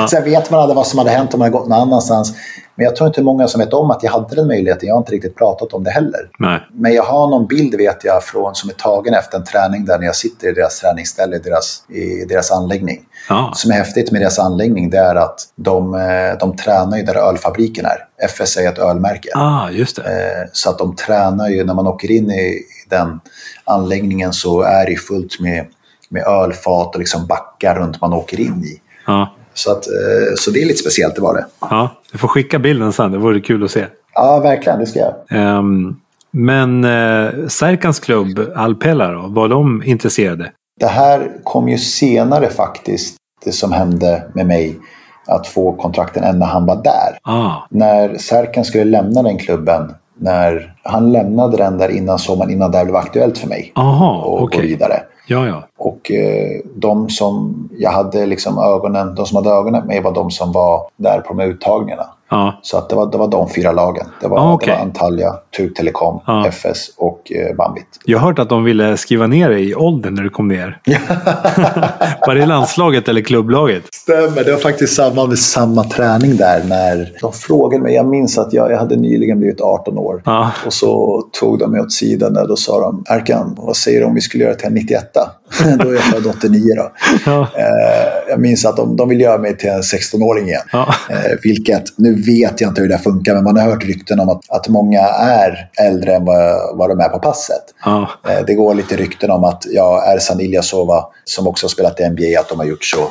Sen 0.09 0.23
vet 0.23 0.51
man 0.51 0.59
aldrig 0.59 0.75
vad 0.75 0.87
som 0.87 0.99
hade 0.99 1.11
hänt 1.11 1.33
om 1.33 1.39
man 1.39 1.45
hade 1.45 1.57
gått 1.57 1.69
någon 1.69 1.81
annanstans. 1.81 2.33
Men 2.79 2.85
jag 2.85 2.95
tror 2.95 3.07
inte 3.07 3.21
många 3.21 3.47
som 3.47 3.59
vet 3.59 3.73
om 3.73 3.91
att 3.91 4.03
jag 4.03 4.11
hade 4.11 4.35
den 4.35 4.47
möjligheten. 4.47 4.87
Jag 4.87 4.95
har 4.95 4.99
inte 4.99 5.11
riktigt 5.11 5.35
pratat 5.35 5.73
om 5.73 5.83
det 5.83 5.91
heller. 5.91 6.29
Nej. 6.39 6.67
Men 6.73 6.93
jag 6.93 7.03
har 7.03 7.27
någon 7.27 7.47
bild 7.47 7.75
vet 7.75 8.03
jag 8.03 8.23
från, 8.23 8.55
som 8.55 8.69
är 8.69 8.73
tagen 8.73 9.13
efter 9.13 9.37
en 9.37 9.43
träning 9.43 9.85
där 9.85 9.99
när 9.99 10.05
jag 10.05 10.15
sitter 10.15 10.47
i 10.47 10.51
deras 10.51 10.79
träningsställe 10.79 11.35
i 11.35 11.39
deras, 11.39 11.83
i 11.89 12.25
deras 12.25 12.51
anläggning. 12.51 12.99
Ja. 13.29 13.51
Som 13.55 13.71
är 13.71 13.75
häftigt 13.75 14.11
med 14.11 14.21
deras 14.21 14.39
anläggning 14.39 14.89
det 14.89 14.97
är 14.97 15.15
att 15.15 15.39
de, 15.55 15.93
eh, 15.93 16.37
de 16.39 16.55
tränar 16.55 16.97
ju 16.97 17.03
där 17.03 17.15
ölfabriken 17.15 17.85
är. 17.85 18.25
FS 18.27 18.57
är 18.57 18.67
ett 18.67 18.79
ölmärke. 18.79 19.29
Ah, 19.35 19.69
just 19.69 19.95
det. 19.95 20.01
Eh, 20.01 20.49
så 20.53 20.69
att 20.69 20.77
de 20.77 20.95
tränar 20.95 21.49
ju, 21.49 21.63
när 21.63 21.73
man 21.73 21.87
åker 21.87 22.11
in 22.11 22.31
i 22.31 22.61
den 22.89 23.19
anläggningen 23.63 24.33
så 24.33 24.61
är 24.61 24.85
det 24.85 24.95
fullt 24.95 25.39
med, 25.39 25.65
med 26.09 26.23
ölfat 26.23 26.95
och 26.95 26.99
liksom 26.99 27.27
backar 27.27 27.75
runt 27.75 28.01
man 28.01 28.13
åker 28.13 28.39
in 28.39 28.63
i. 28.63 28.81
Ja. 29.07 29.35
Så, 29.59 29.71
att, 29.71 29.87
eh, 29.87 30.35
så 30.37 30.51
det 30.51 30.61
är 30.61 30.65
lite 30.65 30.79
speciellt, 30.79 31.15
det 31.15 31.21
var 31.21 31.33
det. 31.33 31.45
Ja, 31.61 31.89
du 32.11 32.17
får 32.17 32.27
skicka 32.27 32.59
bilden 32.59 32.93
sen, 32.93 33.11
det 33.11 33.17
vore 33.17 33.39
kul 33.39 33.63
att 33.63 33.71
se. 33.71 33.85
Ja, 34.13 34.39
verkligen, 34.39 34.79
det 34.79 34.85
ska 34.85 34.99
jag. 34.99 35.57
Um, 35.57 35.99
men 36.31 36.85
uh, 36.85 37.47
Serkans 37.47 37.99
klubb 37.99 38.39
Alpela 38.55 39.11
då, 39.11 39.27
var 39.27 39.47
de 39.47 39.83
intresserade? 39.85 40.51
Det 40.79 40.87
här 40.87 41.31
kom 41.43 41.69
ju 41.69 41.77
senare 41.77 42.49
faktiskt, 42.49 43.15
det 43.45 43.51
som 43.51 43.71
hände 43.71 44.23
med 44.33 44.45
mig, 44.45 44.79
att 45.27 45.47
få 45.47 45.73
kontrakten 45.73 46.23
än 46.23 46.39
när 46.39 46.45
han 46.45 46.65
var 46.65 46.83
där. 46.83 47.17
Ah. 47.23 47.55
När 47.69 48.17
Serkan 48.17 48.65
skulle 48.65 48.83
lämna 48.83 49.23
den 49.23 49.37
klubben, 49.37 49.93
när 50.19 50.75
han 50.83 51.11
lämnade 51.11 51.57
den 51.57 51.77
där 51.77 51.89
innan 51.89 52.19
sommaren, 52.19 52.51
innan 52.51 52.71
det 52.71 52.77
här 52.77 52.85
blev 52.85 52.95
aktuellt 52.95 53.37
för 53.37 53.47
mig. 53.47 53.71
Aha, 53.75 54.23
och 54.23 54.43
okay. 54.43 54.61
gå 54.61 54.67
vidare. 54.67 55.01
Ja, 55.29 55.47
ja. 55.47 55.63
Och 55.77 56.11
eh, 56.11 56.61
de 56.75 57.09
som 57.09 57.69
jag 57.77 57.91
hade 57.91 58.25
liksom 58.25 58.57
ögonen, 58.57 59.15
de 59.15 59.25
som 59.25 59.35
hade 59.35 59.49
ögonen 59.49 59.87
med 59.87 60.03
var 60.03 60.13
de 60.13 60.31
som 60.31 60.51
var 60.51 60.89
där 60.97 61.19
på 61.19 61.33
de 61.33 61.39
här 61.39 61.47
uttagningarna. 61.47 62.05
Ja. 62.29 62.59
Så 62.61 62.77
att 62.77 62.89
det, 62.89 62.95
var, 62.95 63.11
det 63.11 63.17
var 63.17 63.27
de 63.27 63.49
fyra 63.49 63.71
lagen. 63.71 64.05
Det 64.21 64.27
var, 64.27 64.37
ah, 64.37 64.53
okay. 64.53 64.67
det 64.67 64.77
var 64.77 64.81
Antalya, 64.81 65.33
Tur 65.57 65.69
Telecom, 65.69 66.21
Ja. 66.27 66.47
FS 66.47 66.89
och 66.97 67.31
eh, 67.31 67.55
Bambit. 67.55 67.85
Jag 68.05 68.19
har 68.19 68.27
hört 68.27 68.39
att 68.39 68.49
de 68.49 68.63
ville 68.63 68.97
skriva 68.97 69.27
ner 69.27 69.49
dig 69.49 69.69
i 69.69 69.75
åldern 69.75 70.13
när 70.13 70.23
du 70.23 70.29
kom 70.29 70.47
ner. 70.47 70.81
var 72.27 72.35
det 72.35 72.45
landslaget 72.45 73.07
eller 73.07 73.21
klubblaget? 73.21 73.83
Stämmer, 73.93 74.43
det 74.43 74.51
var 74.51 74.59
faktiskt 74.59 74.95
samma 74.95 75.25
med 75.25 75.39
samma 75.39 75.83
träning 75.83 76.37
där 76.37 76.63
när 76.63 77.11
de 77.21 77.33
frågade 77.33 77.83
mig. 77.83 77.93
Jag 77.95 78.05
minns 78.05 78.37
att 78.37 78.53
jag, 78.53 78.71
jag 78.71 78.77
hade 78.77 78.95
nyligen 78.95 79.39
blivit 79.39 79.61
18 79.61 79.97
år. 79.97 80.21
Ja. 80.25 80.51
Och 80.65 80.73
så 80.73 81.21
tog 81.39 81.59
de 81.59 81.71
mig 81.71 81.81
åt 81.81 81.91
sidan 81.91 82.33
där. 82.33 82.47
Då 82.47 82.55
sa 82.55 82.81
de, 82.81 83.03
Erkan, 83.09 83.55
vad 83.57 83.75
säger 83.75 83.99
du 83.99 84.05
om 84.05 84.15
vi 84.15 84.21
skulle 84.21 84.43
göra 84.43 84.55
till 84.55 84.67
en 84.67 84.73
91 84.73 85.17
Då 85.79 85.89
är 85.89 85.93
jag 85.93 86.03
född 86.03 86.25
89 86.25 86.75
då. 86.75 86.91
Ja. 87.25 87.41
Eh, 87.57 88.29
jag 88.29 88.39
minns 88.39 88.65
att 88.65 88.77
de, 88.77 88.95
de 88.95 89.09
vill 89.09 89.21
göra 89.21 89.37
mig 89.37 89.57
till 89.57 89.69
en 89.69 89.81
16-åring 89.81 90.47
igen. 90.47 90.61
Ja. 90.71 90.95
Eh, 91.09 91.31
vilket, 91.43 91.83
nu 91.95 92.13
vet 92.13 92.61
jag 92.61 92.69
inte 92.69 92.81
hur 92.81 92.89
det 92.89 92.97
funkar, 92.97 93.35
men 93.35 93.43
man 93.43 93.57
har 93.57 93.63
hört 93.63 93.83
rykten 93.83 94.19
om 94.19 94.29
att, 94.29 94.41
att 94.49 94.67
många 94.67 95.01
är 95.19 95.69
äldre 95.81 96.15
än 96.15 96.25
vad, 96.25 96.77
vad 96.77 96.89
de 96.89 96.99
är 96.99 97.09
på 97.09 97.19
passet. 97.19 97.63
Ja. 97.85 98.09
Eh, 98.29 98.45
det 98.47 98.53
går 98.53 98.73
lite 98.73 98.95
rykten 98.95 99.31
om 99.31 99.43
att 99.43 99.65
ja, 99.69 100.13
Ersan 100.15 100.39
Ilyasova, 100.39 101.05
som 101.23 101.47
också 101.47 101.65
har 101.65 101.69
spelat 101.69 101.99
i 101.99 102.09
NBA, 102.09 102.39
att 102.39 102.49
de 102.49 102.59
har 102.59 102.65
gjort 102.65 102.85
så. 102.85 103.07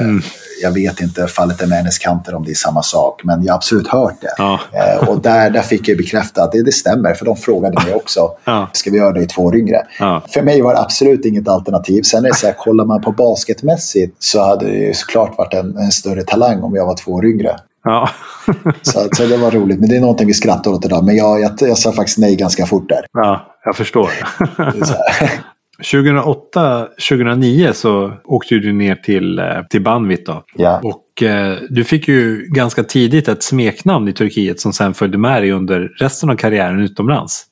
Mm. 0.00 0.22
Jag 0.62 0.70
vet 0.72 1.00
inte 1.00 1.26
fallet 1.26 1.62
är 1.62 1.66
med 1.66 1.78
hennes 1.78 1.98
kanter 1.98 2.34
om 2.34 2.44
det 2.44 2.50
är 2.50 2.54
samma 2.54 2.82
sak, 2.82 3.20
men 3.24 3.44
jag 3.44 3.52
har 3.52 3.56
absolut 3.56 3.88
hört 3.88 4.20
det. 4.20 4.34
Ja. 4.38 4.60
Eh, 4.72 5.08
och 5.08 5.20
där, 5.20 5.50
där 5.50 5.62
fick 5.62 5.88
jag 5.88 5.96
bekräfta 5.98 6.42
att 6.42 6.52
det, 6.52 6.62
det 6.62 6.72
stämmer, 6.72 7.14
för 7.14 7.24
de 7.24 7.36
frågade 7.36 7.84
mig 7.84 7.94
också. 7.94 8.28
Ja. 8.44 8.68
Ska 8.72 8.90
vi 8.90 8.96
göra 8.96 9.12
det 9.12 9.22
i 9.22 9.26
två 9.26 9.42
år 9.42 9.56
yngre? 9.56 9.86
Ja. 9.98 10.22
För 10.28 10.42
mig 10.42 10.62
var 10.62 10.74
det 10.74 10.80
absolut 10.80 11.24
inget 11.24 11.48
alternativ. 11.48 12.02
Sen 12.02 12.24
är 12.24 12.28
det 12.28 12.34
så 12.34 12.46
här, 12.46 12.54
kollar 12.54 12.84
man 12.84 13.00
på 13.00 13.12
basketmässigt 13.12 14.16
så 14.18 14.42
hade 14.44 14.66
det 14.66 14.76
ju 14.76 14.94
såklart 14.94 15.38
varit 15.38 15.54
en, 15.54 15.76
en 15.76 15.90
större 15.92 16.22
talang 16.22 16.62
om 16.62 16.74
jag 16.74 16.86
var 16.86 16.96
två 16.96 17.12
år 17.12 17.26
yngre. 17.26 17.56
Ja. 17.84 18.08
Så, 18.82 19.08
så 19.12 19.26
det 19.26 19.36
var 19.36 19.50
roligt. 19.50 19.80
Men 19.80 19.88
det 19.88 19.96
är 19.96 20.00
någonting 20.00 20.26
vi 20.26 20.34
skrattar 20.34 20.70
åt 20.70 20.84
idag. 20.84 21.04
Men 21.04 21.16
jag, 21.16 21.40
jag, 21.40 21.52
jag 21.60 21.78
sa 21.78 21.92
faktiskt 21.92 22.18
nej 22.18 22.36
ganska 22.36 22.66
fort 22.66 22.88
där. 22.88 23.06
ja, 23.12 23.46
jag 23.64 23.76
förstår. 23.76 24.10
Det 25.78 25.82
är 25.82 25.84
så 25.84 25.96
här. 25.96 26.88
2008-2009 26.98 27.72
så 27.72 28.12
åkte 28.24 28.54
du 28.54 28.72
ner 28.72 28.94
till, 28.94 29.38
eh, 29.38 29.44
till 29.70 29.82
Banvit 29.82 30.26
då. 30.26 30.44
Ja. 30.54 30.80
Och 30.82 31.22
eh, 31.22 31.58
du 31.70 31.84
fick 31.84 32.08
ju 32.08 32.46
ganska 32.48 32.84
tidigt 32.84 33.28
ett 33.28 33.42
smeknamn 33.42 34.08
i 34.08 34.12
Turkiet 34.12 34.60
som 34.60 34.72
sen 34.72 34.94
följde 34.94 35.18
med 35.18 35.42
dig 35.42 35.52
under 35.52 35.92
resten 36.00 36.30
av 36.30 36.36
karriären 36.36 36.80
utomlands. 36.80 37.46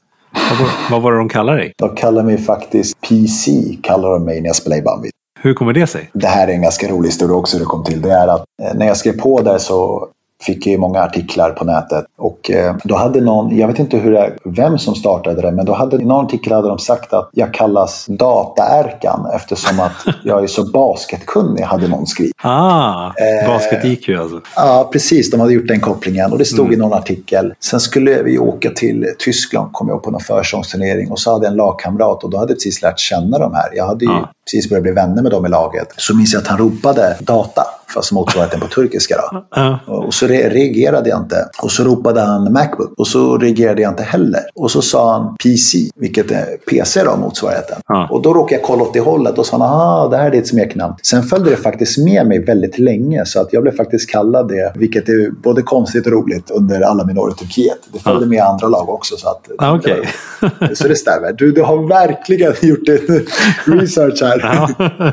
Vad 0.50 0.58
var, 0.58 0.68
vad 0.90 1.02
var 1.02 1.12
det 1.12 1.18
de 1.18 1.28
kallade 1.28 1.58
dig? 1.58 1.72
De 1.76 1.94
kallar 1.94 2.22
mig 2.22 2.38
faktiskt 2.38 3.00
PC, 3.00 3.52
kallar 3.82 4.10
de 4.10 4.24
mig 4.24 4.40
när 4.40 4.46
jag 4.46 4.56
spelar 4.56 4.76
i 4.76 4.82
Bambit. 4.82 5.12
Hur 5.40 5.54
kommer 5.54 5.72
det 5.72 5.86
sig? 5.86 6.10
Det 6.12 6.26
här 6.26 6.48
är 6.48 6.52
en 6.52 6.62
ganska 6.62 6.88
rolig 6.88 7.08
historia 7.08 7.36
också 7.36 7.56
hur 7.56 7.64
det 7.64 7.68
kom 7.68 7.84
till. 7.84 8.02
Det 8.02 8.12
är 8.12 8.28
att 8.28 8.44
eh, 8.62 8.74
när 8.74 8.86
jag 8.86 8.96
skrev 8.96 9.12
på 9.12 9.40
där 9.40 9.58
så 9.58 10.08
fick 10.46 10.66
ju 10.66 10.78
många 10.78 11.00
artiklar 11.02 11.50
på 11.50 11.64
nätet. 11.64 12.04
Och 12.18 12.50
eh, 12.50 12.76
då 12.84 12.96
hade 12.96 13.20
någon, 13.20 13.56
jag 13.58 13.68
vet 13.68 13.78
inte 13.78 13.96
hur 13.96 14.12
det, 14.12 14.32
vem 14.44 14.78
som 14.78 14.94
startade 14.94 15.42
det, 15.42 15.52
men 15.52 15.66
då 15.66 15.72
hade 15.74 15.96
i 15.96 16.04
någon 16.04 16.24
artikel 16.24 16.52
hade 16.52 16.68
de 16.68 16.78
sagt 16.78 17.12
att 17.12 17.30
jag 17.32 17.54
kallas 17.54 18.06
dataärkan 18.08 19.26
eftersom 19.34 19.80
att 19.80 19.92
jag 20.24 20.42
är 20.42 20.46
så 20.46 20.64
basketkunnig, 20.70 21.62
hade 21.62 21.88
någon 21.88 22.06
skrivit. 22.06 22.32
Ah, 22.42 23.06
Eh, 23.10 23.48
basket-IQ 23.48 24.20
alltså. 24.20 24.40
Ja, 24.56 24.88
precis. 24.92 25.30
De 25.30 25.40
hade 25.40 25.52
gjort 25.52 25.68
den 25.68 25.80
kopplingen 25.80 26.32
och 26.32 26.38
det 26.38 26.44
stod 26.44 26.72
i 26.72 26.76
någon 26.76 26.92
artikel. 26.92 27.54
Sen 27.60 27.80
skulle 27.80 28.22
vi 28.22 28.38
åka 28.38 28.70
till 28.70 29.06
Tyskland, 29.18 29.72
kom 29.72 29.88
jag 29.88 29.94
ihåg, 29.94 30.02
på 30.02 30.10
någon 30.10 30.20
försångsturnering 30.20 31.10
och 31.10 31.18
så 31.18 31.32
hade 31.32 31.44
jag 31.46 31.50
en 31.50 31.56
lagkamrat 31.56 32.24
och 32.24 32.30
då 32.30 32.38
hade 32.38 32.50
jag 32.52 32.56
precis 32.56 32.82
lärt 32.82 32.98
känna 32.98 33.38
de 33.38 33.54
här. 33.54 33.68
Jag 33.74 33.86
hade 33.86 34.04
ju 34.04 34.10
Ja. 34.10 34.30
precis 34.44 34.68
börjat 34.70 34.82
bli 34.82 34.92
vänner 34.92 35.22
med 35.22 35.32
dem 35.32 35.46
i 35.46 35.48
laget. 35.48 35.88
Så 35.96 36.16
minns 36.16 36.32
jag 36.32 36.40
att 36.42 36.46
han 36.48 36.58
ropade 36.58 37.16
data, 37.20 37.62
fast 37.94 38.12
motsvarigheten 38.12 38.60
på 38.60 38.66
turkiska. 38.66 39.14
Då. 39.16 39.92
Och 39.92 40.14
så 40.14 40.26
re- 40.26 40.50
reagerade 40.50 41.08
jag 41.10 41.18
inte. 41.20 41.36
Och 41.62 41.70
så 41.72 41.84
ropade 41.84 42.20
han 42.20 42.52
Macbook. 42.52 42.92
Och 42.98 43.06
så 43.06 43.38
reagerade 43.38 43.82
jag 43.82 43.92
inte 43.92 44.02
heller. 44.02 44.40
Och 44.54 44.70
så 44.70 44.82
sa 44.82 45.12
han 45.12 45.36
PC, 45.36 45.78
vilket 45.96 46.30
är 46.30 46.44
PC 46.70 47.04
då, 47.04 47.16
motsvarigheten. 47.16 47.76
Och 48.10 48.22
då 48.22 48.34
råkade 48.34 48.54
jag 48.54 48.62
kolla 48.62 48.82
åt 48.82 48.92
det 48.94 49.00
hållet 49.00 49.38
och 49.38 49.46
sa 49.46 49.56
ah, 49.56 50.08
det 50.08 50.16
här 50.16 50.26
är 50.26 50.30
ditt 50.30 50.48
smeknamn. 50.48 50.94
Sen 51.02 51.22
följde 51.22 51.50
det 51.50 51.56
faktiskt 51.56 51.98
med 51.98 52.26
mig 52.26 52.44
väldigt 52.44 52.78
länge. 52.78 53.24
Så 53.26 53.40
att 53.40 53.52
jag 53.52 53.62
blev 53.62 53.76
faktiskt 53.76 54.10
kallad 54.10 54.48
det, 54.48 54.72
vilket 54.76 55.08
är 55.08 55.30
både 55.30 55.62
konstigt 55.62 56.06
och 56.06 56.12
roligt 56.12 56.50
under 56.50 56.80
alla 56.80 57.04
mina 57.04 57.20
år 57.20 57.30
i 57.30 57.34
Turkiet. 57.34 57.78
Det 57.92 57.98
följde 57.98 58.26
med 58.26 58.42
andra 58.42 58.68
lag 58.68 58.88
också. 58.88 59.16
Så, 59.16 59.28
att, 59.28 59.48
Ah, 59.58 59.74
okej. 59.76 60.02
så 60.74 60.88
det 60.88 60.96
stämmer. 60.96 61.32
Du, 61.32 61.52
du 61.52 61.62
har 61.62 61.88
verkligen 61.88 62.52
gjort 62.62 62.88
research 63.64 64.22
här. 64.22 64.40
Ja. 64.42 65.12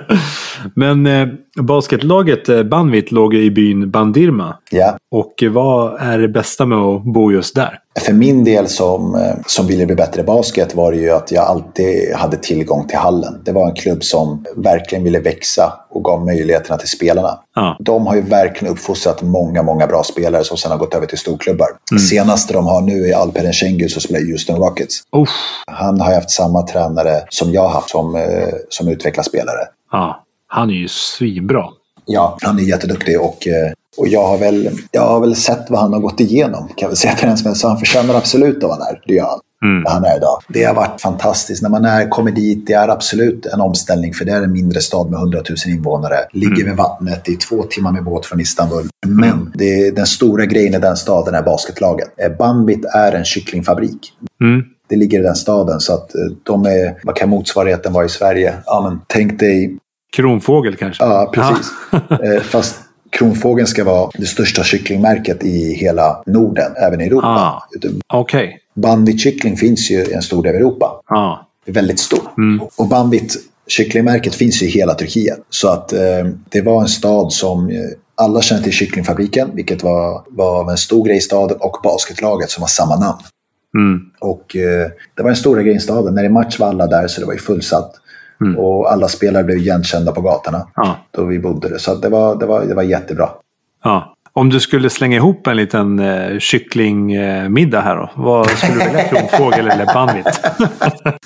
Men 0.76 1.06
eh, 1.06 1.28
basketlaget 1.62 2.50
eh, 2.50 2.64
Banvit 2.64 3.12
låg 3.12 3.36
i 3.36 3.52
byn 3.52 3.92
Bandirma. 3.92 4.56
Ja. 4.72 4.98
Och 5.12 5.44
eh, 5.44 5.52
vad 5.52 6.02
är 6.02 6.18
det 6.18 6.28
bästa 6.28 6.66
med 6.66 6.78
att 6.78 7.04
bo 7.04 7.32
just 7.32 7.56
där? 7.56 7.80
För 8.00 8.14
min 8.14 8.44
del 8.44 8.68
som, 8.68 9.16
eh, 9.16 9.36
som 9.46 9.68
ville 9.68 9.86
bli 9.86 9.96
bättre 9.96 10.22
i 10.22 10.24
basket 10.24 10.76
var 10.76 10.92
det 10.92 10.98
ju 10.98 11.12
att 11.12 11.32
jag 11.32 11.44
alltid 11.44 12.14
hade 12.16 12.38
tillgång 12.38 12.88
till 12.88 12.98
hallen. 12.98 13.42
Det 13.46 13.52
var 13.52 13.70
en 13.70 13.76
klubb 13.76 14.04
som 14.04 14.46
verkligen 14.56 15.04
ville 15.04 15.20
växa 15.20 15.74
och 15.90 16.04
gav 16.04 16.26
möjligheterna 16.26 16.78
till 16.78 16.90
spelarna. 16.90 17.40
Ja. 17.56 17.78
De 17.80 18.08
har 18.08 18.16
ju 18.16 18.22
verkligen 18.22 18.74
uppfostrat 18.74 19.22
många, 19.22 19.64
många 19.64 19.88
bra 19.88 20.04
spelare 20.04 20.44
som 20.44 20.58
sedan 20.58 20.72
har 20.72 20.78
gått 20.78 20.94
över 20.94 21.06
till 21.06 21.18
storklubbar. 21.18 21.68
Senaste 22.10 22.54
de 22.54 22.66
har 22.66 22.82
nu 22.82 23.06
är 23.06 23.16
Alperen 23.16 23.54
Şengül 23.54 23.90
som 23.90 24.02
spelar 24.02 24.20
i 24.20 24.32
Houston 24.32 24.60
Rockets. 24.60 25.02
Uff. 25.12 25.30
Han 25.68 26.02
har 26.02 26.10
ju 26.10 26.16
haft 26.16 26.32
samma 26.32 26.62
tränare 26.62 27.22
som 27.30 27.52
jag 27.52 27.62
har 27.62 27.70
haft 27.70 27.90
som, 27.90 28.26
som 28.70 28.88
utvecklar 28.88 29.24
spelare. 29.24 29.68
Ja, 29.92 30.27
han 30.48 30.70
är 30.70 30.74
ju 30.74 30.88
svinbra. 30.88 31.66
Ja, 32.06 32.38
han 32.42 32.60
är 32.60 32.64
jätteduktig 32.64 33.22
och, 33.22 33.48
eh, 33.48 33.72
och 33.98 34.08
jag, 34.08 34.28
har 34.28 34.38
väl, 34.38 34.70
jag 34.92 35.02
har 35.02 35.20
väl 35.20 35.36
sett 35.36 35.66
vad 35.70 35.82
han 35.82 35.94
har 35.94 36.00
gått 36.00 36.20
igenom 36.20 36.68
kan 36.68 36.76
jag 36.78 36.88
väl 36.88 36.98
säga 36.98 37.16
till 37.16 37.28
den 37.28 37.38
som. 37.38 37.56
Så 37.56 37.68
han 37.68 37.78
förtjänar 37.78 38.16
absolut 38.16 38.58
att 38.58 38.64
vara 38.64 38.80
där. 38.80 39.02
Det 39.08 39.14
gör 39.14 39.26
han. 39.26 39.40
Mm. 39.64 39.84
Han 39.88 40.04
är 40.06 40.18
idag. 40.18 40.42
Det 40.48 40.64
har 40.64 40.74
varit 40.74 41.02
fantastiskt. 41.02 41.62
När 41.62 41.70
man 41.70 41.86
är, 41.86 42.10
kommer 42.10 42.32
dit, 42.32 42.68
det 42.68 42.74
är 42.74 42.88
absolut 42.88 43.46
en 43.46 43.62
omställning 43.62 44.14
för 44.14 44.26
det 44.26 44.32
är 44.32 44.42
en 44.42 44.52
mindre 44.52 44.82
stad 44.82 45.12
med 45.12 45.20
100 45.20 45.42
000 45.50 45.58
invånare. 45.68 46.16
Ligger 46.32 46.66
vid 46.66 46.76
vattnet, 46.76 47.26
det 47.26 47.32
är 47.32 47.38
två 47.38 47.64
timmar 47.64 47.92
med 47.92 48.04
båt 48.04 48.26
från 48.26 48.40
Istanbul. 48.40 48.88
Men 49.08 49.52
det 49.56 49.88
är, 49.88 49.92
den 49.92 50.06
stora 50.06 50.46
grejen 50.46 50.74
i 50.74 50.80
den 50.80 50.98
staden 50.98 51.36
är 51.36 51.42
basketlaget. 51.42 52.08
Eh, 52.18 52.38
Bambit 52.38 52.86
är 52.86 53.12
en 53.12 53.26
kycklingfabrik. 53.26 54.14
Mm. 54.42 54.64
Det 54.90 54.96
ligger 54.96 55.20
i 55.20 55.24
den 55.24 55.36
staden 55.36 55.80
så 55.80 55.94
att 55.94 56.16
eh, 56.16 56.22
de 56.44 56.66
är, 56.66 57.00
vad 57.04 57.16
kan 57.16 57.30
motsvarigheten 57.30 57.94
vara 57.94 58.06
i 58.06 58.10
Sverige? 58.10 58.54
Ja, 58.66 58.90
men 58.90 59.02
tänk 59.08 59.40
dig 59.40 59.78
Kronfågel 60.16 60.76
kanske? 60.76 61.04
Ja, 61.04 61.32
precis. 61.34 61.72
Eh, 62.10 62.42
Fast 62.42 62.76
kronfågeln 63.10 63.68
ska 63.68 63.84
vara 63.84 64.12
det 64.14 64.26
största 64.26 64.64
kycklingmärket 64.64 65.44
i 65.44 65.74
hela 65.74 66.24
Norden, 66.26 66.72
även 66.88 67.02
i 67.02 67.06
Europa. 67.06 67.28
Ah. 67.28 67.64
Okej. 68.08 68.60
Banvit-kyckling 68.74 69.58
finns 69.58 69.92
ju 69.92 69.96
i 69.96 70.14
en 70.14 70.22
stor 70.22 70.44
del 70.44 70.56
av 70.56 70.62
Europa. 70.62 71.02
Ja. 71.10 71.48
Det 71.66 71.72
är 71.72 71.76
väldigt 71.76 72.00
stort. 72.00 72.38
Mm. 72.38 72.68
Och 72.78 72.88
Banvit, 72.88 73.36
kycklingmärket 73.68 74.36
finns 74.36 74.62
ju 74.62 74.66
i 74.66 74.70
hela 74.70 74.94
Turkiet. 74.94 75.40
Så 75.50 75.70
att 75.70 75.94
eh, 75.94 76.00
det 76.50 76.62
var 76.62 76.82
en 76.82 76.88
stad 76.88 77.34
som 77.34 77.70
eh, 77.70 77.76
alla 78.16 78.42
kände 78.42 78.64
till 78.64 78.74
kycklingfabriken, 78.74 79.50
vilket 79.54 79.84
var, 79.84 80.24
var 80.28 80.72
en 80.72 80.78
stor 80.78 81.06
grej 81.06 81.18
i 81.18 81.22
staden, 81.22 81.58
och 81.60 81.78
basketlaget 81.84 82.50
som 82.50 82.64
har 82.64 82.68
samma 82.68 82.96
namn. 82.96 83.20
Mm. 83.78 84.02
Och 84.20 84.56
eh, 84.56 84.88
det 85.16 85.24
var 85.24 85.30
en 85.30 85.36
stor 85.36 85.62
grej 85.62 85.76
i 85.76 85.80
staden. 85.80 86.16
När 86.16 86.24
det 86.24 86.30
match 86.30 86.60
var 86.60 86.68
alla 86.68 86.88
där 86.88 87.08
så 87.08 87.22
det 87.22 87.28
var 87.28 87.34
ju 87.34 87.40
fullsatt. 87.40 87.94
Mm. 88.42 88.58
Och 88.60 88.92
alla 88.92 89.08
spelare 89.08 89.44
blev 89.44 89.58
igenkända 89.58 90.12
på 90.12 90.22
gatorna 90.22 90.68
ja. 90.76 90.98
då 91.12 91.26
vi 91.26 91.40
bodde 91.40 91.70
där. 91.70 91.78
Så 91.78 91.96
det 91.96 92.10
var, 92.10 92.36
det, 92.36 92.46
var, 92.46 92.66
det 92.66 92.74
var 92.74 92.84
jättebra. 92.84 93.30
Ja. 93.84 94.14
Om 94.34 94.50
du 94.50 94.60
skulle 94.60 94.90
slänga 94.90 95.18
ihop 95.18 95.48
en 95.48 95.58
liten 95.58 96.00
eh, 96.00 96.40
kycklingmiddag 96.40 97.82
här 97.82 97.96
då? 97.96 98.10
Vad 98.16 98.50
skulle 98.50 98.74
du 98.74 98.80
välja? 98.80 99.04
Kronfågel 99.04 99.68
eller 99.72 99.94
banvit? 99.94 100.26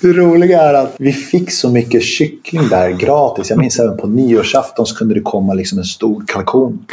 det 0.02 0.12
roliga 0.12 0.62
är 0.62 0.74
att 0.74 0.94
vi 0.98 1.12
fick 1.12 1.52
så 1.52 1.70
mycket 1.70 2.02
kyckling 2.02 2.68
där 2.68 2.90
gratis. 2.90 3.50
Jag 3.50 3.58
minns 3.58 3.78
även 3.78 3.96
på 3.96 4.06
nyårsafton 4.06 4.86
så 4.86 4.96
kunde 4.96 5.14
det 5.14 5.20
komma 5.20 5.54
liksom 5.54 5.78
en 5.78 5.84
stor 5.84 6.24
kalkon 6.26 6.86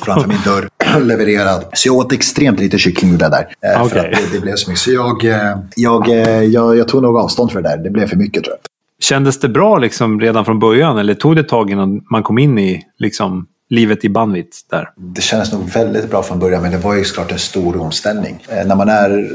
framför 0.00 0.28
min 0.28 0.38
dörr 0.44 0.68
levererad. 1.00 1.64
Så 1.72 1.88
jag 1.88 1.96
åt 1.96 2.12
extremt 2.12 2.60
lite 2.60 2.78
kyckling 2.78 3.18
där. 3.18 3.54
Eh, 3.66 3.82
okay. 3.82 3.88
För 3.88 3.98
att 3.98 4.10
det, 4.10 4.32
det, 4.32 4.40
blev 4.40 4.54
så 4.54 4.70
mycket. 4.70 4.82
Så 4.82 4.92
jag, 4.92 5.24
eh, 5.24 5.58
jag, 5.76 6.08
eh, 6.08 6.42
jag, 6.42 6.76
jag 6.76 6.88
tog 6.88 7.02
nog 7.02 7.16
avstånd 7.16 7.52
för 7.52 7.62
det 7.62 7.68
där. 7.68 7.76
Det 7.76 7.90
blev 7.90 8.06
för 8.06 8.16
mycket 8.16 8.44
tror 8.44 8.56
jag. 8.62 8.71
Kändes 9.02 9.40
det 9.40 9.48
bra 9.48 9.78
liksom 9.78 10.20
redan 10.20 10.44
från 10.44 10.58
början 10.58 10.98
eller 10.98 11.14
tog 11.14 11.36
det 11.36 11.40
ett 11.40 11.48
tag 11.48 11.70
innan 11.70 12.00
man 12.10 12.22
kom 12.22 12.38
in 12.38 12.58
i 12.58 12.82
liksom, 12.98 13.46
livet 13.70 14.04
i 14.04 14.08
Banvit 14.08 14.60
där? 14.70 14.88
Det 14.96 15.20
kändes 15.20 15.52
nog 15.52 15.68
väldigt 15.68 16.10
bra 16.10 16.22
från 16.22 16.38
början 16.38 16.62
men 16.62 16.72
det 16.72 16.78
var 16.78 16.94
ju 16.94 17.04
såklart 17.04 17.32
en 17.32 17.38
stor 17.38 17.80
omställning. 17.80 18.44
Eh, 18.48 18.66
när 18.66 18.76
man 18.76 18.88
är 18.88 19.30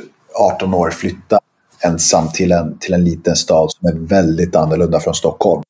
18 0.53 0.73
år 0.73 0.89
flyttar 0.89 1.39
ensam 1.85 2.27
till 2.33 2.51
en, 2.51 2.77
till 2.77 2.93
en 2.93 3.03
liten 3.03 3.35
stad 3.35 3.71
som 3.71 3.87
är 3.87 4.07
väldigt 4.07 4.55
annorlunda 4.55 4.99
från 4.99 5.13
Stockholm. 5.13 5.63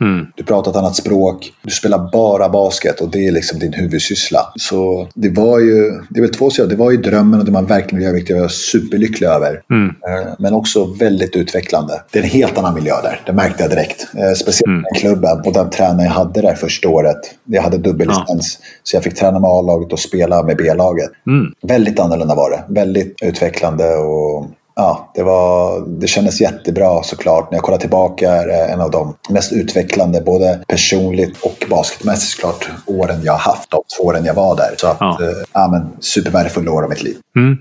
Mm. 0.00 0.26
Du 0.36 0.44
pratar 0.44 0.70
ett 0.70 0.76
annat 0.76 0.96
språk, 0.96 1.52
du 1.62 1.70
spelar 1.70 2.10
bara 2.12 2.48
basket 2.48 3.00
och 3.00 3.08
det 3.10 3.26
är 3.26 3.32
liksom 3.32 3.58
din 3.58 3.72
huvudsyssla. 3.72 4.40
Så 4.56 5.08
det 5.14 5.28
var 5.28 5.60
ju, 5.60 5.90
det 6.10 6.20
är 6.20 6.22
väl 6.22 6.34
två 6.34 6.50
sidor. 6.50 6.68
Det 6.68 6.76
var 6.76 6.90
ju 6.90 6.96
drömmen 6.96 7.40
och 7.40 7.46
det 7.46 7.52
man 7.52 7.66
verkligen 7.66 7.96
vill 7.96 8.04
göra, 8.04 8.14
vilket 8.14 8.36
jag 8.36 8.42
var 8.42 8.48
superlycklig 8.48 9.26
över. 9.26 9.62
Mm. 9.70 9.88
Eh, 9.88 10.34
men 10.38 10.54
också 10.54 10.84
väldigt 10.84 11.36
utvecklande. 11.36 12.02
Det 12.10 12.18
är 12.18 12.22
en 12.22 12.28
helt 12.28 12.58
annan 12.58 12.74
miljö 12.74 12.94
där, 13.02 13.20
det 13.26 13.32
märkte 13.32 13.62
jag 13.62 13.70
direkt. 13.70 14.06
Eh, 14.14 14.32
speciellt 14.32 14.66
mm. 14.66 14.82
den 14.82 15.00
klubben 15.00 15.40
och 15.44 15.52
den 15.52 15.70
tränare 15.70 16.06
jag 16.06 16.12
hade 16.12 16.40
där 16.40 16.54
första 16.54 16.88
året. 16.88 17.20
Jag 17.44 17.62
hade 17.62 17.78
dubbellicens, 17.78 18.58
ja. 18.60 18.66
så 18.82 18.96
jag 18.96 19.02
fick 19.02 19.14
träna 19.14 19.38
med 19.38 19.50
A-laget 19.50 19.92
och 19.92 19.98
spela 19.98 20.42
med 20.42 20.56
B-laget. 20.56 21.10
Mm. 21.26 21.52
Väldigt 21.62 22.00
annorlunda 22.00 22.34
var 22.34 22.50
det. 22.50 22.64
Väldigt 22.68 23.22
utvecklande 23.22 23.94
och 23.94 24.46
ja, 24.76 25.10
det, 25.14 25.22
var, 25.22 25.80
det 26.00 26.06
kändes 26.06 26.40
jättebra 26.40 27.02
såklart. 27.02 27.50
När 27.50 27.56
jag 27.56 27.64
kollar 27.64 27.78
tillbaka 27.78 28.32
är 28.32 28.46
det 28.46 28.64
en 28.64 28.80
av 28.80 28.90
de 28.90 29.14
mest 29.28 29.52
utvecklande, 29.52 30.20
både 30.20 30.60
personligt 30.68 31.42
och 31.42 31.66
basketmässigt 31.70 32.32
såklart, 32.32 32.68
åren 32.86 33.20
jag 33.24 33.32
har 33.32 33.38
haft. 33.38 33.70
De 33.70 33.82
två 33.98 34.04
åren 34.04 34.24
jag 34.24 34.34
var 34.34 34.56
där. 34.56 34.74
Så 34.76 34.86
att, 34.86 34.96
ja. 35.00 35.18
Ja 35.52 35.68
men, 35.68 35.96
supervärdefulla 36.00 36.72
år 36.72 36.82
av 36.82 36.88
mitt 36.88 37.02
liv. 37.02 37.16
Mm. 37.36 37.58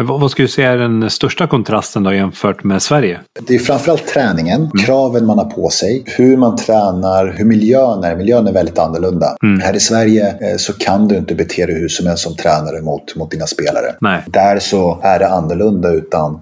Vad 0.00 0.30
skulle 0.30 0.46
du 0.46 0.52
säga 0.52 0.70
är 0.70 0.78
den 0.78 1.10
största 1.10 1.46
kontrasten 1.46 2.02
då 2.02 2.14
jämfört 2.14 2.64
med 2.64 2.82
Sverige? 2.82 3.20
Det 3.40 3.54
är 3.54 3.58
framförallt 3.58 4.06
träningen, 4.06 4.60
mm. 4.60 4.70
kraven 4.70 5.26
man 5.26 5.38
har 5.38 5.44
på 5.44 5.68
sig, 5.68 6.02
hur 6.06 6.36
man 6.36 6.56
tränar, 6.56 7.34
hur 7.36 7.44
miljön 7.44 8.04
är. 8.04 8.16
Miljön 8.16 8.46
är 8.46 8.52
väldigt 8.52 8.78
annorlunda. 8.78 9.36
Mm. 9.42 9.60
Här 9.60 9.76
i 9.76 9.80
Sverige 9.80 10.28
eh, 10.28 10.56
så 10.56 10.72
kan 10.72 11.08
du 11.08 11.16
inte 11.16 11.34
bete 11.34 11.66
dig 11.66 11.74
hur 11.74 11.88
som 11.88 12.06
helst 12.06 12.22
som 12.22 12.36
tränare 12.36 12.82
mot, 12.82 13.16
mot 13.16 13.30
dina 13.30 13.46
spelare. 13.46 13.94
Nej. 14.00 14.22
Där 14.26 14.58
så 14.58 14.98
är 15.02 15.18
det 15.18 15.28
annorlunda 15.28 15.92
utan 15.92 16.40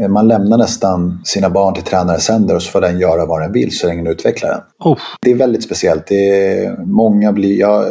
eh, 0.00 0.08
man 0.08 0.28
lämnar 0.28 0.58
nästan 0.58 1.20
sina 1.24 1.50
barn 1.50 1.74
till 1.74 1.84
tränarens 1.84 2.28
händer 2.28 2.54
och 2.54 2.62
så 2.62 2.70
får 2.70 2.80
den 2.80 2.98
göra 2.98 3.26
vad 3.26 3.40
den 3.42 3.52
vill 3.52 3.78
så 3.78 3.86
länge 3.86 4.02
den 4.02 4.12
utvecklar 4.12 4.50
den. 4.50 4.60
Oh. 4.84 4.98
Det 5.20 5.30
är 5.30 5.34
väldigt 5.34 5.64
speciellt. 5.64 6.06
Det 6.06 6.54
är, 6.56 6.76
många 6.84 7.32
blir, 7.32 7.60
jag, 7.60 7.84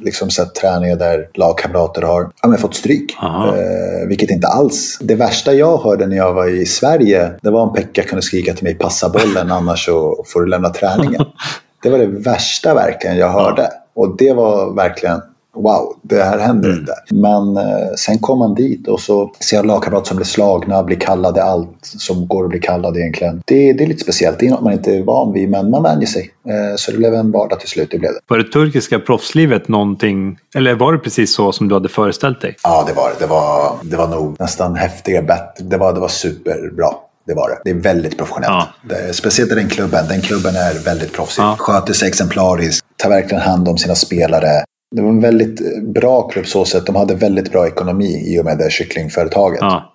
liksom 0.00 0.30
sett 0.30 0.54
träningar 0.54 0.96
där 0.96 1.28
lagkamrater 1.34 2.02
har 2.02 2.30
ja, 2.42 2.56
fått 2.56 2.74
stryk. 2.74 3.16
Eh, 3.22 4.08
vilket 4.08 4.30
inte 4.30 4.46
alls... 4.46 4.98
Det 5.00 5.14
värsta 5.14 5.52
jag 5.52 5.78
hörde 5.78 6.06
när 6.06 6.16
jag 6.16 6.32
var 6.32 6.46
i 6.46 6.66
Sverige, 6.66 7.30
det 7.42 7.50
var 7.50 7.60
om 7.62 7.74
Pekka 7.74 8.02
kunde 8.02 8.22
skrika 8.22 8.54
till 8.54 8.64
mig 8.64 8.74
passa 8.74 9.08
bollen 9.08 9.52
annars 9.52 9.84
så 9.84 10.24
får 10.26 10.40
du 10.40 10.46
lämna 10.46 10.70
träningen. 10.70 11.24
Det 11.82 11.90
var 11.90 11.98
det 11.98 12.06
värsta 12.06 12.74
verkligen 12.74 13.16
jag 13.16 13.28
hörde. 13.28 13.68
Och 13.94 14.16
det 14.16 14.32
var 14.32 14.74
verkligen 14.74 15.20
wow, 15.62 15.96
det 16.02 16.22
här 16.22 16.38
händer 16.38 16.68
mm. 16.68 16.80
inte. 16.80 16.92
Men 17.10 17.56
eh, 17.56 17.88
sen 17.96 18.18
kom 18.18 18.38
man 18.38 18.54
dit 18.54 18.88
och 18.88 19.00
så 19.00 19.30
ser 19.40 19.56
jag 19.56 19.66
lagkamrater 19.66 20.08
som 20.08 20.16
blir 20.16 20.26
slagna, 20.26 20.82
blir 20.82 20.96
kallade 20.96 21.44
allt 21.44 21.78
som 21.82 22.26
går 22.28 22.44
att 22.44 22.50
bli 22.50 22.60
kallad 22.60 22.96
egentligen. 22.96 23.42
Det, 23.46 23.72
det 23.72 23.84
är 23.84 23.88
lite 23.88 24.02
speciellt, 24.02 24.38
det 24.38 24.46
är 24.46 24.50
något 24.50 24.62
man 24.62 24.72
inte 24.72 24.96
är 24.96 25.02
van 25.02 25.32
vid, 25.32 25.50
men 25.50 25.70
man 25.70 25.82
vänjer 25.82 26.06
sig. 26.06 26.30
Eh, 26.48 26.76
så 26.76 26.90
det 26.90 26.98
blev 26.98 27.14
en 27.14 27.32
vardag 27.32 27.60
till 27.60 27.68
slut, 27.68 27.88
det 27.90 27.98
blev 27.98 28.12
det. 28.12 28.20
Var 28.28 28.38
det 28.38 28.52
turkiska 28.52 28.98
proffslivet 28.98 29.68
någonting, 29.68 30.38
eller 30.54 30.74
var 30.74 30.92
det 30.92 30.98
precis 30.98 31.34
så 31.34 31.52
som 31.52 31.68
du 31.68 31.74
hade 31.74 31.88
föreställt 31.88 32.40
dig? 32.40 32.56
Ja, 32.62 32.84
det 32.86 32.92
var 32.92 33.08
det. 33.08 33.16
Det 33.18 33.26
var, 33.26 33.72
det 33.82 33.96
var 33.96 34.08
nog 34.08 34.36
nästan 34.40 34.74
häftigare, 34.74 35.22
bättre. 35.22 35.64
Det 35.64 35.76
var, 35.76 35.92
det 35.92 36.00
var 36.00 36.08
superbra. 36.08 36.88
Det 37.26 37.34
var 37.34 37.48
det. 37.48 37.58
Det 37.64 37.70
är 37.70 37.74
väldigt 37.74 38.18
professionellt. 38.18 38.52
Ja. 38.52 38.68
Det, 38.88 39.12
speciellt 39.12 39.52
i 39.52 39.54
den 39.54 39.68
klubben. 39.68 40.08
Den 40.08 40.20
klubben 40.20 40.54
är 40.56 40.84
väldigt 40.84 41.12
proffsig. 41.12 41.42
Ja. 41.42 41.56
Sköter 41.58 41.92
sig 41.92 42.08
exemplariskt. 42.08 42.86
Tar 42.96 43.08
verkligen 43.08 43.42
hand 43.42 43.68
om 43.68 43.78
sina 43.78 43.94
spelare. 43.94 44.64
Det 44.90 45.02
var 45.02 45.08
en 45.08 45.20
väldigt 45.20 45.82
bra 45.82 46.28
klubb 46.28 46.46
så 46.46 46.64
sätt. 46.64 46.86
De 46.86 46.96
hade 46.96 47.14
väldigt 47.14 47.52
bra 47.52 47.66
ekonomi 47.66 48.34
i 48.34 48.40
och 48.40 48.44
med 48.44 48.58
det 48.58 48.70
kycklingföretaget. 48.70 49.60
Ja. 49.60 49.94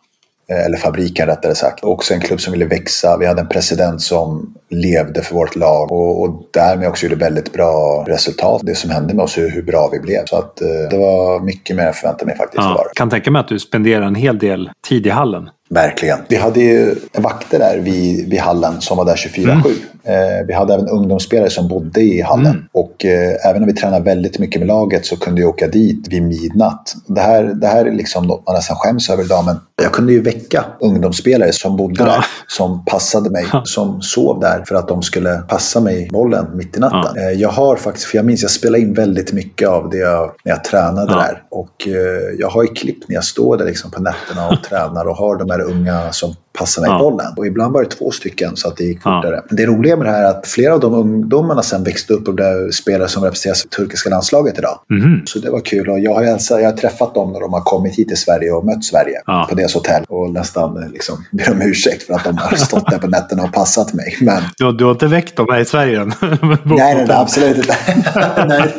Eh, 0.50 0.66
eller 0.66 0.78
fabriken 0.78 1.28
rättare 1.28 1.56
sagt. 1.56 1.84
Också 1.84 2.14
en 2.14 2.20
klubb 2.20 2.42
som 2.42 2.54
ville 2.54 2.66
växa. 2.66 3.18
Vi 3.18 3.26
hade 3.26 3.42
en 3.42 3.48
president 3.48 4.02
som 4.02 4.54
levde 4.70 5.22
för 5.22 5.36
vårt 5.36 5.56
lag 5.56 5.92
och, 5.92 6.22
och 6.22 6.44
därmed 6.52 6.88
också 6.88 7.06
gjorde 7.06 7.16
väldigt 7.16 7.54
bra 7.54 8.06
resultat. 8.08 8.62
Det 8.64 8.76
som 8.76 8.90
hände 8.90 9.14
med 9.14 9.24
oss, 9.24 9.38
hur, 9.38 9.50
hur 9.50 9.62
bra 9.64 9.90
vi 9.92 10.00
blev. 10.00 10.26
Så 10.26 10.38
att, 10.38 10.62
eh, 10.62 10.68
det 10.90 10.98
var 10.98 11.40
mycket 11.40 11.76
mer 11.76 11.84
än 11.84 11.88
jag 11.88 11.96
förväntade 11.96 12.26
mig 12.26 12.38
faktiskt. 12.38 12.64
Ja. 12.64 12.86
Kan 12.96 13.10
tänka 13.10 13.32
mig 13.32 13.40
att 13.40 13.48
du 13.48 13.60
spenderade 13.60 14.06
en 14.06 14.16
hel 14.16 14.40
del 14.40 14.70
tid 14.88 15.08
i 15.08 15.10
hallen. 15.10 15.50
Verkligen. 15.74 16.20
Vi 16.28 16.36
hade 16.36 16.60
ju 16.60 16.96
vakter 17.18 17.60
där 17.60 17.80
vid, 17.80 18.30
vid 18.30 18.40
hallen 18.40 18.82
som 18.82 18.98
var 18.98 19.06
där 19.06 19.16
24-7. 19.16 19.50
Mm. 19.50 19.62
Eh, 20.06 20.46
vi 20.48 20.54
hade 20.54 20.74
även 20.74 20.88
ungdomsspelare 20.90 21.50
som 21.50 21.68
bodde 21.68 22.02
i 22.02 22.22
hallen. 22.22 22.46
Mm. 22.46 22.66
Och 22.72 23.06
eh, 23.06 23.50
även 23.50 23.62
om 23.62 23.68
vi 23.68 23.74
tränade 23.74 24.04
väldigt 24.04 24.40
mycket 24.40 24.60
med 24.60 24.68
laget 24.68 25.06
så 25.06 25.18
kunde 25.18 25.42
jag 25.42 25.50
åka 25.50 25.68
dit 25.68 26.08
vid 26.08 26.24
midnatt. 26.24 26.96
Det 27.08 27.22
här, 27.22 27.44
det 27.44 27.68
här 27.68 27.86
är 27.86 27.92
liksom 27.92 28.28
något 28.28 28.46
man 28.46 28.56
nästan 28.56 28.78
skäms 28.78 29.10
över 29.10 29.24
idag. 29.24 29.46
Men 29.46 29.60
jag 29.82 29.92
kunde 29.92 30.14
ju 30.14 30.22
väcka 30.22 30.66
ungdomsspelare 30.80 31.52
som 31.52 31.78
bodde 31.78 31.96
ja. 32.00 32.06
där. 32.06 32.26
Som 32.48 32.86
passade 32.86 33.30
mig. 33.30 33.46
Ja. 33.54 33.62
Som 33.66 34.02
sov 34.02 34.40
där 34.40 34.64
för 34.68 34.76
att 34.76 34.88
de 34.88 35.02
skulle 35.02 35.38
passa 35.38 35.80
mig 35.80 36.10
bollen 36.12 36.46
mitt 36.54 36.78
i 36.78 36.80
natten. 36.80 37.14
Ja. 37.16 37.22
Eh, 37.22 37.42
jag 37.42 37.50
har 37.50 37.76
faktiskt, 37.76 38.06
för 38.06 38.18
jag 38.18 38.26
minns 38.26 38.42
jag 38.42 38.52
spelade 38.52 38.84
in 38.84 38.94
väldigt 38.94 39.34
mycket 39.34 39.70
av 39.70 39.90
det 39.90 39.98
jag, 39.98 40.32
när 40.44 40.52
jag 40.52 40.64
tränade 40.64 41.14
där. 41.14 41.44
Och 41.52 41.88
eh, 41.88 41.94
jag 42.40 42.50
har 42.50 42.64
ju 42.64 42.70
klipp 42.70 43.10
när 43.10 43.16
jag 43.16 43.24
står 43.24 43.58
där 43.58 43.66
liksom 43.66 43.92
på 43.92 44.02
nätterna 44.02 44.48
och 44.48 44.64
tränar 44.70 45.06
och 45.06 45.16
har 45.16 45.36
de 45.36 45.50
här 45.50 45.63
unga 45.64 46.12
som 46.12 46.36
passar 46.58 46.82
mig 46.82 46.92
ja. 46.92 47.00
bollen. 47.00 47.34
Och 47.38 47.48
ibland 47.48 47.74
var 47.74 47.84
det 47.84 47.90
två 47.90 48.12
stycken 48.12 48.56
så 48.56 48.68
att 48.68 48.78
det 48.78 48.84
gick 48.84 49.02
fortare. 49.02 49.36
Ja. 49.50 49.56
Det 49.56 49.66
roliga 49.66 49.98
med 49.98 50.06
det 50.06 50.12
här 50.12 50.24
är 50.24 50.30
att 50.30 50.48
flera 50.48 50.74
av 50.74 50.80
de 50.80 50.94
ungdomarna 50.94 51.62
sen 51.62 51.84
växte 51.84 52.14
upp 52.14 52.28
och 52.28 52.34
blev 52.34 52.72
spelare 52.72 53.08
som 53.08 53.24
representerar 53.24 53.56
turkiska 53.56 54.10
landslaget 54.10 54.58
idag. 54.58 54.80
Mm. 54.92 55.22
Så 55.26 55.40
det 55.40 55.50
var 55.50 55.60
kul. 55.60 55.90
Och 55.90 56.00
jag 56.00 56.14
har, 56.14 56.24
hälsat, 56.24 56.62
jag 56.62 56.70
har 56.70 56.78
träffat 56.78 57.16
dem 57.16 57.32
när 57.32 57.40
de 57.40 57.54
har 57.54 57.62
kommit 57.62 57.96
hit 57.96 58.08
till 58.08 58.18
Sverige 58.18 58.52
och 58.52 58.66
mött 58.66 58.84
Sverige 58.84 59.22
ja. 59.26 59.48
på 59.50 59.56
deras 59.56 59.74
hotell. 59.74 60.04
Och 60.10 60.32
nästan 60.32 60.90
liksom, 60.94 61.26
ber 61.32 61.52
om 61.52 61.62
ursäkt 61.62 62.04
för 62.04 62.14
att 62.14 62.24
de 62.24 62.38
har 62.38 62.56
stått 62.56 62.90
där 62.90 62.98
på 62.98 63.08
nätterna 63.08 63.44
och 63.44 63.54
passat 63.54 63.94
mig. 63.94 64.18
Men... 64.22 64.44
Du, 64.58 64.72
du 64.72 64.84
har 64.84 64.92
inte 64.92 65.08
väckt 65.08 65.36
dem 65.36 65.48
här 65.52 65.60
i 65.60 65.66
Sverige 65.66 66.02
än? 66.02 66.14
nej, 66.22 66.58
nej, 66.64 67.06
nej, 67.08 67.18
absolut 67.18 67.58
inte. 67.58 67.78
nej. 68.48 68.74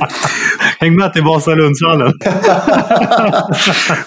Häng 0.79 0.97
med 0.97 1.13
till 1.13 1.23
Vasalundshallen. 1.23 2.13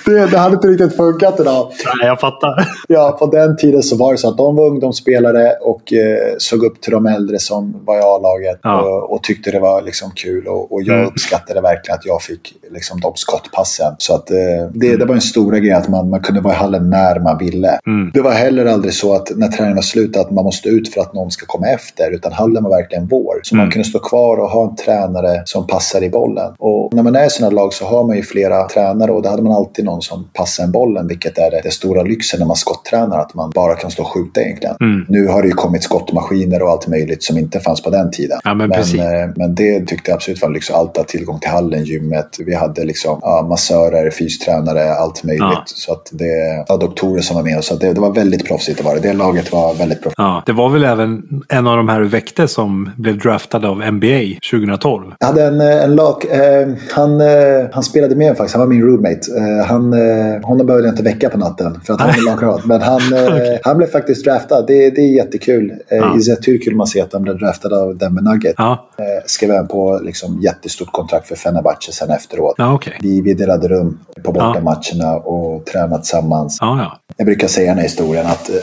det, 0.06 0.32
det 0.32 0.38
hade 0.38 0.56
inte 0.56 0.68
riktigt 0.68 0.96
funkat 0.96 1.40
idag. 1.40 1.72
Nej, 1.86 2.08
jag 2.08 2.20
fattar. 2.20 2.68
Ja, 2.88 3.18
på 3.20 3.26
den 3.26 3.58
tiden 3.58 3.84
så 3.84 3.98
var 3.98 4.12
det 4.12 4.18
så 4.18 4.30
att 4.30 4.38
de 4.38 4.56
var 4.56 4.68
ungdomsspelare 4.68 5.52
och 5.62 5.94
eh, 5.94 6.34
såg 6.38 6.64
upp 6.64 6.82
till 6.82 6.92
de 6.92 7.06
äldre 7.06 7.40
som 7.40 7.86
var 7.86 7.98
i 7.98 8.02
A-laget 8.02 8.60
ja. 8.64 8.82
och, 8.82 9.14
och, 9.14 9.24
tyckte 9.24 9.52
det 9.52 9.60
var 9.60 9.82
liksom 9.82 10.12
kul. 10.16 10.48
Och, 10.48 10.74
och 10.74 10.82
jag 10.84 10.96
mm. 10.96 11.08
uppskattade 11.08 11.62
verkligen 11.62 11.96
att 11.96 12.06
jag 12.06 12.22
fick 12.22 12.54
liksom, 12.72 13.00
de 13.00 13.12
skottpassen. 13.16 13.96
Så 13.98 14.16
att, 14.16 14.32
eh, 14.32 14.38
det, 14.74 14.88
mm. 14.88 15.00
det 15.00 15.06
var 15.06 15.16
en 15.16 15.22
stora 15.22 15.60
grej 15.60 15.72
att 15.72 15.90
man, 15.90 16.10
man 16.10 16.20
kunde 16.20 16.42
vara 16.42 16.54
i 16.54 16.58
hallen 16.58 16.90
när 16.90 17.20
man 17.20 17.38
ville. 17.38 17.80
Mm. 17.88 18.12
Det 18.14 18.22
var 18.22 18.32
heller 18.32 18.66
aldrig 18.66 18.94
så 18.94 19.16
att 19.16 19.32
när 19.36 19.48
träningen 19.48 19.76
var 19.76 19.82
slut 19.82 20.18
att 20.18 20.32
man 20.32 20.44
måste 20.44 20.70
ut 20.70 20.94
för 20.94 21.02
att 21.02 21.14
någon 21.14 21.32
ska 21.32 21.46
komma 21.46 21.68
efter. 21.68 22.12
Utan 22.12 22.32
hallen 22.32 22.64
var 22.64 22.70
verkligen 22.70 23.08
vår. 23.08 23.40
Så 23.44 23.56
man 23.56 23.64
mm. 23.64 23.72
kunde 23.72 23.88
stå 23.88 24.00
kvar 24.00 24.38
och 24.38 24.50
ha 24.50 24.70
en 24.70 24.76
tränare 24.76 25.42
som 25.46 25.68
passade 25.68 26.06
i 26.06 26.10
bollen. 26.10 26.54
Och 26.60 26.94
när 26.94 27.04
man 27.04 27.16
är 27.16 27.26
i 27.26 27.30
sådana 27.30 27.56
lag 27.56 27.74
så 27.74 27.86
har 27.86 28.04
man 28.04 28.16
ju 28.16 28.24
flera 28.24 28.68
tränare 28.68 29.12
och 29.12 29.22
då 29.22 29.30
hade 29.30 29.44
man 29.44 29.54
alltid 29.54 29.86
någon 29.86 30.02
som 30.02 30.30
passar 30.34 30.64
en 30.64 30.72
bollen, 30.72 31.08
vilket 31.08 31.38
är 31.38 31.62
det 31.64 31.72
stora 31.72 32.04
lyxen 32.04 32.40
när 32.40 32.48
man 32.48 32.56
skotttränar, 32.56 33.20
att 33.20 33.34
man 33.34 33.52
bara 33.56 33.76
kan 33.76 33.92
stå 33.92 34.04
och 34.04 34.10
skjuta 34.10 34.42
egentligen. 34.42 34.76
Mm. 34.82 35.06
Nu 35.10 35.28
har 35.28 35.42
det 35.42 35.48
ju 35.48 35.54
kommit 35.54 35.84
skottmaskiner 35.84 36.62
och 36.62 36.70
allt 36.70 36.88
möjligt 36.88 37.24
som 37.24 37.38
inte 37.38 37.60
fanns 37.60 37.82
på 37.82 37.90
den 37.90 38.12
tiden. 38.12 38.40
Ja, 38.44 38.54
men 38.54 38.70
men, 38.70 39.00
eh, 39.00 39.30
men 39.36 39.56
det 39.56 39.86
tyckte 39.86 40.12
jag 40.12 40.16
absolut 40.16 40.42
var 40.42 40.50
lyx. 40.50 40.72
Allt 40.72 40.98
att 40.98 41.08
tillgång 41.08 41.40
till 41.40 41.50
hallen, 41.50 41.84
gymmet. 41.84 42.38
Vi 42.46 42.56
hade 42.56 42.86
liksom 42.86 43.20
ja, 43.22 43.46
massörer, 43.50 44.12
fystränare, 44.12 44.94
allt 44.94 45.24
möjligt. 45.24 45.42
Ja. 45.42 45.64
Så 45.66 45.92
att 45.94 46.10
det 46.12 46.66
var 46.68 46.78
doktorer 46.78 47.22
som 47.22 47.36
var 47.36 47.44
med. 47.44 47.64
Så 47.64 47.76
det, 47.76 47.94
det 47.94 48.02
var 48.02 48.14
väldigt 48.14 48.48
proffsigt. 48.48 48.84
Var 48.84 48.96
det. 48.96 49.02
det 49.02 49.14
laget 49.14 49.52
var 49.52 49.74
väldigt 49.74 50.02
proffsigt. 50.02 50.18
Ja, 50.18 50.44
det 50.46 50.52
var 50.52 50.70
väl 50.70 50.84
även 50.84 51.24
en 51.50 51.68
av 51.68 51.78
de 51.78 51.90
här 51.90 52.02
väkte 52.02 52.48
som 52.48 52.92
blev 52.98 53.20
draftad 53.20 53.66
av 53.66 53.78
NBA 53.78 54.40
2012. 54.52 55.14
Jag 55.20 55.28
hade 55.28 55.44
en, 55.44 55.62
eh, 55.62 55.84
en 55.84 55.96
lag, 55.96 56.26
eh, 56.32 56.47
han, 56.92 57.22
eh, 57.22 57.66
han 57.72 57.84
spelade 57.84 58.16
med 58.16 58.38
faktiskt, 58.38 58.56
han 58.56 58.60
var 58.60 58.68
min 58.76 58.82
roommate. 58.82 59.20
Eh, 59.38 59.66
han, 59.66 59.94
eh, 59.94 60.42
honom 60.44 60.68
behövde 60.68 60.88
jag 60.88 60.94
inte 60.94 61.04
väcka 61.04 61.30
på 61.30 61.38
natten 61.38 61.80
för 61.86 61.94
att 61.94 62.00
han 62.02 62.10
var 62.10 62.16
min 62.16 62.26
lagkamrat. 62.32 62.66
Men 62.66 62.82
han, 62.82 63.02
eh, 63.14 63.58
han 63.64 63.78
blev 63.78 63.88
faktiskt 63.88 64.26
draftad, 64.26 64.62
det, 64.68 64.90
det 64.90 65.02
är 65.02 65.14
jättekul. 65.16 65.72
Eh, 65.88 65.98
Ja. 65.98 66.18
Izzet 66.18 66.42
Türkgül 66.44 66.76
man 66.76 66.88
ser 66.88 67.04
att 67.04 67.14
han 67.14 67.22
blev 67.22 67.38
draftad 67.38 67.74
av 67.74 67.98
Denver 67.98 68.22
Nuggets. 68.22 68.56
Ja, 68.58 68.84
Eh, 68.98 69.04
skrev 69.26 69.52
även 69.52 69.68
på 69.68 70.00
liksom, 70.04 70.40
jättestort 70.42 70.92
kontrakt 70.92 71.28
för 71.28 71.36
Fenerbahce 71.36 71.92
sen 71.92 72.10
efteråt. 72.10 72.56
ja 72.58 72.74
okej. 72.74 72.98
Vi, 73.02 73.22
vi 73.22 73.34
delade 73.34 73.68
rum 73.68 74.00
på 74.24 74.32
bortamatcherna 74.32 75.16
och 75.16 75.66
tränade 75.66 76.02
tillsammans. 76.04 76.58
Ja, 76.62 76.78
ja. 76.80 77.00
Jag 77.18 77.26
brukar 77.26 77.48
säga 77.48 77.68
den 77.68 77.78
här 77.78 77.84
historien 77.84 78.26
att 78.26 78.50
eh, 78.50 78.56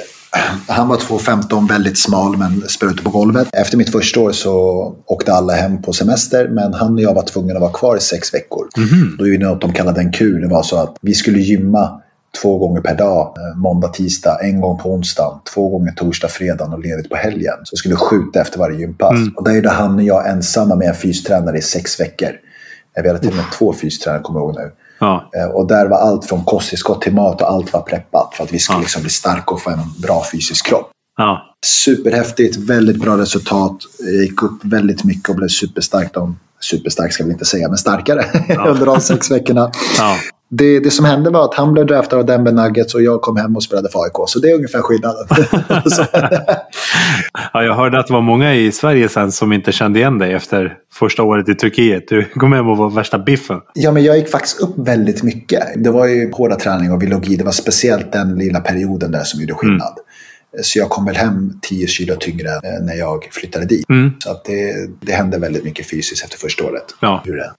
han 0.68 0.88
var 0.88 0.96
2,15, 0.96 1.68
väldigt 1.68 1.98
smal 1.98 2.36
men 2.36 2.62
ute 2.82 3.02
på 3.02 3.10
golvet. 3.10 3.48
Efter 3.52 3.76
mitt 3.76 3.92
första 3.92 4.20
år 4.20 4.32
så 4.32 4.52
åkte 5.06 5.32
alla 5.32 5.52
hem 5.52 5.82
på 5.82 5.92
semester 5.92 6.48
men 6.48 6.74
han 6.74 6.94
och 6.94 7.00
jag 7.00 7.14
var 7.14 7.22
tvungna 7.22 7.54
att 7.54 7.60
vara 7.60 7.72
kvar 7.72 7.96
i 7.96 8.00
sex 8.00 8.34
veckor. 8.34 8.68
Då 9.18 9.26
gjorde 9.26 9.44
något 9.46 9.60
de 9.60 9.72
kallade 9.72 10.00
en 10.00 10.12
kur. 10.12 10.40
Det 10.40 10.48
var 10.48 10.62
så 10.62 10.76
att 10.76 10.96
vi 11.00 11.14
skulle 11.14 11.38
gymma 11.38 12.00
två 12.42 12.58
gånger 12.58 12.80
per 12.80 12.94
dag. 12.96 13.34
eh, 13.38 13.56
Måndag, 13.58 13.88
tisdag, 13.88 14.38
en 14.42 14.60
gång 14.60 14.78
på 14.78 14.92
onsdagen, 14.92 15.38
två 15.54 15.68
gånger 15.68 15.92
torsdag, 15.92 16.28
fredag 16.28 16.64
och 16.64 16.80
ledigt 16.80 17.10
på 17.10 17.16
helgen. 17.16 17.54
Så 17.64 17.70
vi 17.72 17.76
skulle 17.76 17.96
skjuta 17.96 18.40
efter 18.40 18.58
varje 18.58 18.78
gympass. 18.80 19.18
Och 19.36 19.44
där 19.44 19.52
gjorde 19.54 19.70
han 19.70 19.94
och 19.94 20.02
jag 20.02 20.28
ensamma 20.30 20.74
med 20.74 20.88
en 20.88 20.94
fystränare 20.94 21.58
i 21.58 21.62
sex 21.62 22.00
veckor. 22.00 22.28
Vi 23.02 23.08
hade 23.08 23.20
till 23.20 23.28
och 23.30 23.36
med 23.36 23.44
två 23.58 23.72
fystränare, 23.72 24.22
kommer 24.22 24.40
jag 24.40 24.46
ihåg 24.46 24.54
nu. 24.56 24.70
Ja. 24.98 25.30
Eh, 25.36 25.50
Och 25.54 25.66
där 25.66 25.86
var 25.88 25.96
allt 25.96 26.24
från 26.26 26.44
kosttillskott 26.44 27.02
till 27.02 27.14
mat 27.14 27.42
och 27.42 27.50
allt 27.50 27.72
var 27.72 27.80
preppat 27.80 28.34
för 28.34 28.44
att 28.44 28.52
vi 28.52 28.58
skulle 28.58 28.78
liksom 28.80 29.02
bli 29.02 29.10
starka 29.10 29.54
och 29.54 29.62
få 29.62 29.70
en 29.70 29.92
bra 30.02 30.24
fysisk 30.32 30.66
kropp. 30.66 30.90
ja. 31.18 31.50
Superhäftigt, 31.66 32.56
väldigt 32.56 33.00
bra 33.00 33.18
resultat. 33.18 33.76
Jag 33.98 34.14
gick 34.14 34.42
upp 34.42 34.64
väldigt 34.64 35.04
mycket 35.04 35.28
och 35.28 35.36
blev 35.36 35.48
superstark. 35.48 36.14
De, 36.14 36.38
superstark 36.64 37.12
ska 37.12 37.24
vi 37.24 37.32
inte 37.32 37.44
säga, 37.44 37.68
men 37.68 37.78
starkare 37.78 38.24
under 38.68 38.86
de 38.86 39.00
sex 39.00 39.30
veckorna. 39.30 39.70
ja. 39.98 40.16
Det, 40.50 40.80
det 40.80 40.90
som 40.90 41.04
hände 41.04 41.30
var 41.30 41.44
att 41.44 41.54
han 41.54 41.72
blev 41.72 41.86
draftad 41.86 42.16
av 42.16 42.26
Denver 42.26 42.52
Nuggets 42.52 42.94
och 42.94 43.02
jag 43.02 43.22
kom 43.22 43.36
hem 43.36 43.56
och 43.56 43.62
spelade 43.62 43.88
för 43.88 43.98
AIK. 44.04 44.12
Så 44.28 44.38
det 44.38 44.50
är 44.50 44.54
ungefär 44.54 44.80
skillnaden. 44.82 45.26
Ja, 47.52 47.62
jag 47.62 47.74
hörde 47.74 47.98
att 47.98 48.06
det 48.06 48.12
var 48.12 48.20
många 48.20 48.54
i 48.54 48.72
Sverige 48.72 49.08
sen 49.08 49.32
som 49.32 49.52
inte 49.52 49.72
kände 49.72 49.98
igen 49.98 50.18
dig 50.18 50.32
efter 50.32 50.74
första 50.92 51.22
året 51.22 51.48
i 51.48 51.54
Turkiet. 51.54 52.08
Du 52.08 52.24
kom 52.24 52.52
hem 52.52 52.68
och 52.68 52.76
var 52.76 52.90
värsta 52.90 53.18
biffen. 53.18 53.60
Ja, 53.74 53.92
men 53.92 54.04
jag 54.04 54.16
gick 54.18 54.30
faktiskt 54.30 54.60
upp 54.60 54.78
väldigt 54.78 55.22
mycket. 55.22 55.62
Det 55.76 55.90
var 55.90 56.06
ju 56.06 56.32
hårda 56.32 56.56
träning 56.56 56.92
och 56.92 56.98
biologi. 56.98 57.36
Det 57.36 57.44
var 57.44 57.52
speciellt 57.52 58.12
den 58.12 58.34
lilla 58.34 58.60
perioden 58.60 59.10
där 59.10 59.24
som 59.24 59.40
gjorde 59.40 59.54
skillnad. 59.54 59.94
Så 60.62 60.78
jag 60.78 60.90
kom 60.90 61.04
väl 61.04 61.16
hem 61.16 61.58
10 61.62 61.86
kilo 61.86 62.14
tyngre 62.20 62.48
eh, 62.48 62.82
när 62.82 62.94
jag 62.94 63.28
flyttade 63.30 63.66
dit. 63.66 63.88
Mm. 63.88 64.12
Så 64.18 64.30
att 64.30 64.44
det, 64.44 64.90
det 65.00 65.12
hände 65.12 65.38
väldigt 65.38 65.64
mycket 65.64 65.90
fysiskt 65.90 66.24
efter 66.24 66.38
första 66.38 66.64
året. 66.64 66.84
Ja. 67.00 67.22
Hur 67.24 67.36
det? 67.36 67.52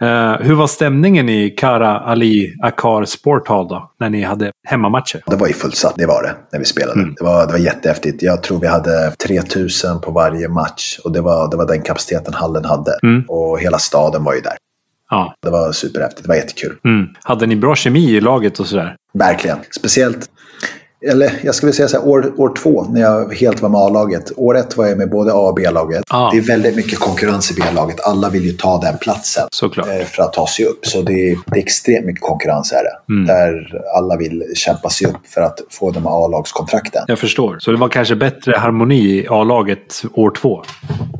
Eh, 0.00 0.36
hur 0.40 0.54
var 0.54 0.66
stämningen 0.66 1.28
i 1.28 1.50
Kara 1.50 1.98
Ali 1.98 2.54
Akar 2.62 3.04
Sport 3.04 3.48
Hall 3.48 3.68
då? 3.68 3.92
När 4.00 4.10
ni 4.10 4.22
hade 4.22 4.52
hemmamatcher? 4.68 5.22
Det 5.26 5.36
var 5.36 5.46
ju 5.46 5.52
fullsatt, 5.52 5.94
det 5.96 6.06
var 6.06 6.22
det, 6.22 6.34
när 6.52 6.58
vi 6.58 6.64
spelade. 6.64 7.00
Mm. 7.00 7.14
Det, 7.18 7.24
var, 7.24 7.46
det 7.46 7.52
var 7.52 7.58
jättehäftigt. 7.58 8.22
Jag 8.22 8.42
tror 8.42 8.60
vi 8.60 8.66
hade 8.66 9.10
3000 9.10 10.00
på 10.00 10.10
varje 10.10 10.48
match. 10.48 10.98
Och 11.04 11.12
det 11.12 11.20
var, 11.20 11.50
det 11.50 11.56
var 11.56 11.66
den 11.66 11.82
kapaciteten 11.82 12.34
hallen 12.34 12.64
hade. 12.64 12.98
Mm. 13.02 13.24
Och 13.28 13.60
hela 13.60 13.78
staden 13.78 14.24
var 14.24 14.34
ju 14.34 14.40
där. 14.40 14.56
Ja. 15.10 15.34
Det 15.42 15.50
var 15.50 15.72
superhäftigt, 15.72 16.22
det 16.22 16.28
var 16.28 16.36
jättekul. 16.36 16.76
Mm. 16.84 17.06
Hade 17.22 17.46
ni 17.46 17.56
bra 17.56 17.74
kemi 17.74 18.10
i 18.10 18.20
laget 18.20 18.60
och 18.60 18.66
sådär? 18.66 18.96
Verkligen. 19.14 19.58
Speciellt, 19.76 20.30
eller 21.10 21.32
jag 21.42 21.54
skulle 21.54 21.72
säga 21.72 21.88
så 21.88 21.98
här, 22.00 22.08
år, 22.08 22.32
år 22.36 22.54
två 22.62 22.82
när 22.82 23.00
jag 23.00 23.34
helt 23.34 23.62
var 23.62 23.68
med 23.68 23.80
A-laget. 23.80 24.32
År 24.36 24.56
ett 24.58 24.76
var 24.76 24.86
jag 24.86 24.98
med 24.98 25.10
både 25.10 25.32
A 25.32 25.36
och 25.36 25.54
B-laget. 25.54 26.04
Ah. 26.08 26.30
Det 26.30 26.38
är 26.38 26.42
väldigt 26.42 26.76
mycket 26.76 26.98
konkurrens 26.98 27.50
i 27.50 27.54
B-laget. 27.54 28.00
Alla 28.00 28.28
vill 28.28 28.44
ju 28.44 28.52
ta 28.52 28.80
den 28.80 28.98
platsen. 28.98 29.44
Såklart. 29.52 29.86
eh, 29.88 30.04
För 30.04 30.22
att 30.22 30.32
ta 30.32 30.46
sig 30.46 30.64
upp. 30.64 30.86
Så 30.86 31.02
det 31.02 31.12
är, 31.30 31.38
det 31.46 31.58
är 31.58 31.62
extremt 31.62 32.06
mycket 32.06 32.22
konkurrens 32.22 32.72
är 32.72 32.82
det. 32.84 33.12
Mm. 33.12 33.26
Där 33.26 33.80
alla 33.96 34.16
vill 34.16 34.44
kämpa 34.54 34.90
sig 34.90 35.06
upp 35.06 35.26
för 35.26 35.40
att 35.40 35.60
få 35.70 35.90
de 35.90 36.06
här 36.06 36.24
A-lagskontrakten. 36.24 37.04
Jag 37.08 37.18
förstår. 37.18 37.56
Så 37.58 37.70
det 37.72 37.78
var 37.78 37.88
kanske 37.88 38.16
bättre 38.16 38.56
harmoni 38.56 39.00
i 39.00 39.26
A-laget 39.30 40.02
år 40.14 40.30
två 40.30 40.62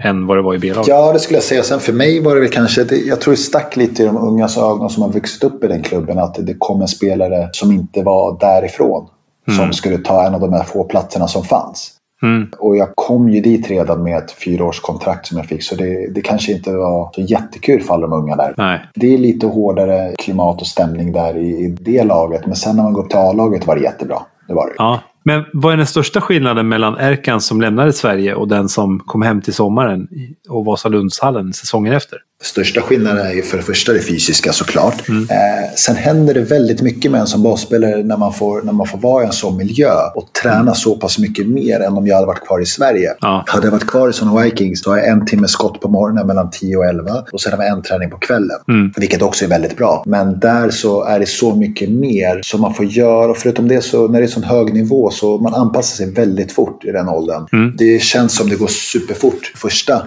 än 0.04 0.26
vad 0.26 0.36
det 0.36 0.42
var 0.42 0.54
i 0.54 0.58
B-laget? 0.58 0.88
Ja, 0.88 1.12
det 1.12 1.18
skulle 1.18 1.36
jag 1.36 1.44
säga. 1.44 1.62
Sen 1.62 1.80
för 1.80 1.92
mig 1.92 2.20
var 2.20 2.34
det 2.34 2.40
väl 2.40 2.50
kanske, 2.50 2.84
det, 2.84 2.96
jag 2.96 3.20
tror 3.20 3.32
det 3.34 3.40
stack 3.40 3.76
lite 3.76 4.02
i 4.02 4.06
de 4.06 4.16
ungas 4.16 4.56
ögon 4.58 4.90
som 4.90 5.02
har 5.02 5.10
vuxit 5.10 5.44
upp 5.44 5.64
i 5.64 5.66
den 5.68 5.82
klubben 5.82 6.18
att 6.18 6.34
det 6.46 6.54
kom 6.58 6.80
en 6.82 6.88
spelare 6.88 7.48
som 7.52 7.72
inte 7.72 8.02
var 8.02 8.38
därifrån. 8.40 9.08
Som 9.48 9.72
skulle 9.72 9.98
ta 9.98 10.26
en 10.26 10.34
av 10.34 10.40
de 10.40 10.52
här 10.52 10.64
få 10.64 10.84
platserna 10.84 11.28
som 11.28 11.44
fanns. 11.44 11.98
Mm. 12.22 12.48
Och 12.58 12.76
jag 12.76 12.88
kom 12.94 13.28
ju 13.28 13.40
dit 13.40 13.70
redan 13.70 14.02
med 14.02 14.18
ett 14.18 14.32
fyraårskontrakt 14.32 15.26
som 15.26 15.36
jag 15.38 15.46
fick. 15.46 15.62
Så 15.62 15.74
det, 15.74 16.14
det 16.14 16.20
kanske 16.20 16.52
inte 16.52 16.72
var 16.72 17.10
så 17.14 17.20
jättekul 17.20 17.82
för 17.82 17.94
alla 17.94 18.06
de 18.06 18.12
unga 18.22 18.36
där. 18.36 18.54
Nej. 18.56 18.80
Det 18.94 19.14
är 19.14 19.18
lite 19.18 19.46
hårdare 19.46 20.14
klimat 20.18 20.60
och 20.60 20.66
stämning 20.66 21.12
där 21.12 21.36
i, 21.36 21.48
i 21.48 21.76
det 21.80 22.04
laget. 22.04 22.46
Men 22.46 22.56
sen 22.56 22.76
när 22.76 22.82
man 22.82 22.92
går 22.92 23.02
upp 23.02 23.10
till 23.10 23.18
A-laget 23.18 23.66
var 23.66 23.76
det 23.76 23.82
jättebra. 23.82 24.22
Det 24.48 24.54
var 24.54 24.66
det. 24.66 24.74
Ja. 24.78 25.00
Men 25.24 25.44
vad 25.52 25.72
är 25.72 25.76
den 25.76 25.86
största 25.86 26.20
skillnaden 26.20 26.68
mellan 26.68 26.96
Erkan 26.98 27.40
som 27.40 27.60
lämnade 27.60 27.92
Sverige 27.92 28.34
och 28.34 28.48
den 28.48 28.68
som 28.68 28.98
kom 28.98 29.22
hem 29.22 29.40
till 29.40 29.54
sommaren 29.54 30.08
och 30.48 30.64
Vasalundshallen 30.64 31.52
säsongen 31.52 31.92
efter? 31.92 32.18
Största 32.42 32.80
skillnaden 32.80 33.26
är 33.26 33.32
ju 33.32 33.42
för 33.42 33.56
det 33.56 33.62
första 33.62 33.92
det 33.92 34.00
fysiska 34.00 34.52
såklart. 34.52 35.08
Mm. 35.08 35.22
Eh, 35.22 35.74
sen 35.76 35.96
händer 35.96 36.34
det 36.34 36.40
väldigt 36.40 36.82
mycket 36.82 37.10
med 37.10 37.20
en 37.20 37.26
som 37.26 37.42
bossspelare 37.42 38.02
när 38.02 38.16
man 38.16 38.32
får, 38.32 38.62
när 38.62 38.72
man 38.72 38.86
får 38.86 38.98
vara 38.98 39.22
i 39.22 39.26
en 39.26 39.32
sån 39.32 39.56
miljö 39.56 39.92
och 40.14 40.32
träna 40.42 40.74
så 40.74 40.96
pass 40.96 41.18
mycket 41.18 41.46
mer 41.46 41.80
än 41.80 41.92
om 41.92 42.06
jag 42.06 42.14
hade 42.14 42.26
varit 42.26 42.46
kvar 42.46 42.60
i 42.60 42.66
Sverige. 42.66 43.14
Ja. 43.20 43.44
Hade 43.46 43.66
jag 43.66 43.72
varit 43.72 43.86
kvar 43.86 44.08
i 44.08 44.12
såna 44.12 44.42
Vikings 44.42 44.82
så 44.82 44.90
har 44.90 44.96
jag 44.96 45.08
en 45.08 45.26
timme 45.26 45.48
skott 45.48 45.80
på 45.80 45.88
morgonen 45.88 46.26
mellan 46.26 46.50
10 46.50 46.76
och 46.76 46.84
11 46.84 47.24
och 47.32 47.40
sen 47.40 47.52
har 47.52 47.58
vi 47.58 47.66
en 47.66 47.82
träning 47.82 48.10
på 48.10 48.18
kvällen. 48.18 48.58
Mm. 48.68 48.92
Vilket 48.96 49.22
också 49.22 49.44
är 49.44 49.48
väldigt 49.48 49.76
bra. 49.76 50.02
Men 50.06 50.40
där 50.40 50.70
så 50.70 51.04
är 51.04 51.20
det 51.20 51.26
så 51.26 51.54
mycket 51.54 51.90
mer 51.90 52.40
som 52.42 52.60
man 52.60 52.74
får 52.74 52.86
göra 52.86 53.30
och 53.30 53.36
förutom 53.36 53.68
det 53.68 53.84
så 53.84 54.08
när 54.08 54.18
det 54.20 54.26
är 54.26 54.28
sån 54.28 54.44
hög 54.44 54.74
nivå 54.74 55.10
så 55.10 55.38
man 55.38 55.54
anpassar 55.54 55.96
sig 55.96 56.12
väldigt 56.12 56.52
fort 56.52 56.84
i 56.84 56.92
den 56.92 57.08
åldern. 57.08 57.46
Mm. 57.52 57.76
Det 57.76 58.02
känns 58.02 58.36
som 58.36 58.48
det 58.48 58.56
går 58.56 58.66
superfort 58.66 59.52
första 59.56 60.02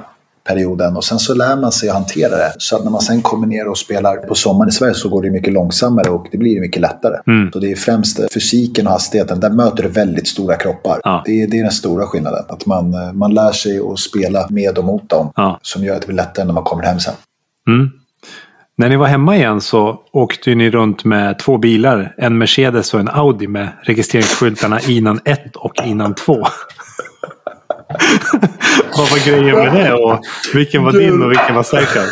perioden 0.47 0.97
och 0.97 1.03
sen 1.03 1.19
så 1.19 1.33
lär 1.33 1.55
man 1.55 1.71
sig 1.71 1.89
att 1.89 1.95
hantera 1.95 2.37
det. 2.37 2.53
Så 2.57 2.75
att 2.75 2.83
när 2.83 2.91
man 2.91 3.01
sen 3.01 3.21
kommer 3.21 3.47
ner 3.47 3.67
och 3.67 3.77
spelar 3.77 4.17
på 4.17 4.35
sommaren 4.35 4.69
i 4.69 4.71
Sverige 4.71 4.93
så 4.93 5.09
går 5.09 5.21
det 5.21 5.31
mycket 5.31 5.53
långsammare 5.53 6.09
och 6.09 6.27
det 6.31 6.37
blir 6.37 6.61
mycket 6.61 6.81
lättare. 6.81 7.17
Mm. 7.27 7.51
Så 7.51 7.59
det 7.59 7.71
är 7.71 7.75
främst 7.75 8.33
fysiken 8.33 8.87
och 8.87 8.93
hastigheten. 8.93 9.39
Där 9.39 9.49
möter 9.49 9.83
du 9.83 9.89
väldigt 9.89 10.27
stora 10.27 10.55
kroppar. 10.55 11.01
Ja. 11.03 11.23
Det, 11.25 11.43
är, 11.43 11.47
det 11.47 11.59
är 11.59 11.63
den 11.63 11.71
stora 11.71 12.05
skillnaden. 12.05 12.45
Att 12.49 12.65
man, 12.65 12.95
man 13.17 13.33
lär 13.33 13.51
sig 13.51 13.79
att 13.79 13.99
spela 13.99 14.47
med 14.49 14.77
och 14.77 14.85
mot 14.85 15.09
dem. 15.09 15.31
Ja. 15.35 15.59
Som 15.61 15.83
gör 15.83 15.95
att 15.95 16.01
det 16.01 16.07
blir 16.07 16.17
lättare 16.17 16.45
när 16.45 16.53
man 16.53 16.63
kommer 16.63 16.83
hem 16.83 16.99
sen. 16.99 17.13
Mm. 17.67 17.89
När 18.77 18.89
ni 18.89 18.95
var 18.95 19.07
hemma 19.07 19.35
igen 19.35 19.61
så 19.61 19.99
åkte 20.11 20.55
ni 20.55 20.69
runt 20.69 21.03
med 21.03 21.39
två 21.39 21.57
bilar. 21.57 22.15
En 22.17 22.37
Mercedes 22.37 22.93
och 22.93 22.99
en 22.99 23.07
Audi 23.07 23.47
med 23.47 23.69
registreringsskyltarna 23.83 24.79
Inan 24.87 25.19
1 25.25 25.55
och 25.55 25.73
Inan 25.85 26.15
2. 26.15 26.43
Vad 28.97 29.09
var 29.09 29.27
grejen 29.27 29.55
med 29.55 29.73
det? 29.73 29.93
Och 29.93 30.19
vilken 30.53 30.83
var 30.83 30.91
din 30.91 31.23
och 31.23 31.31
vilken 31.31 31.55
var 31.55 31.63
Serkans? 31.63 32.11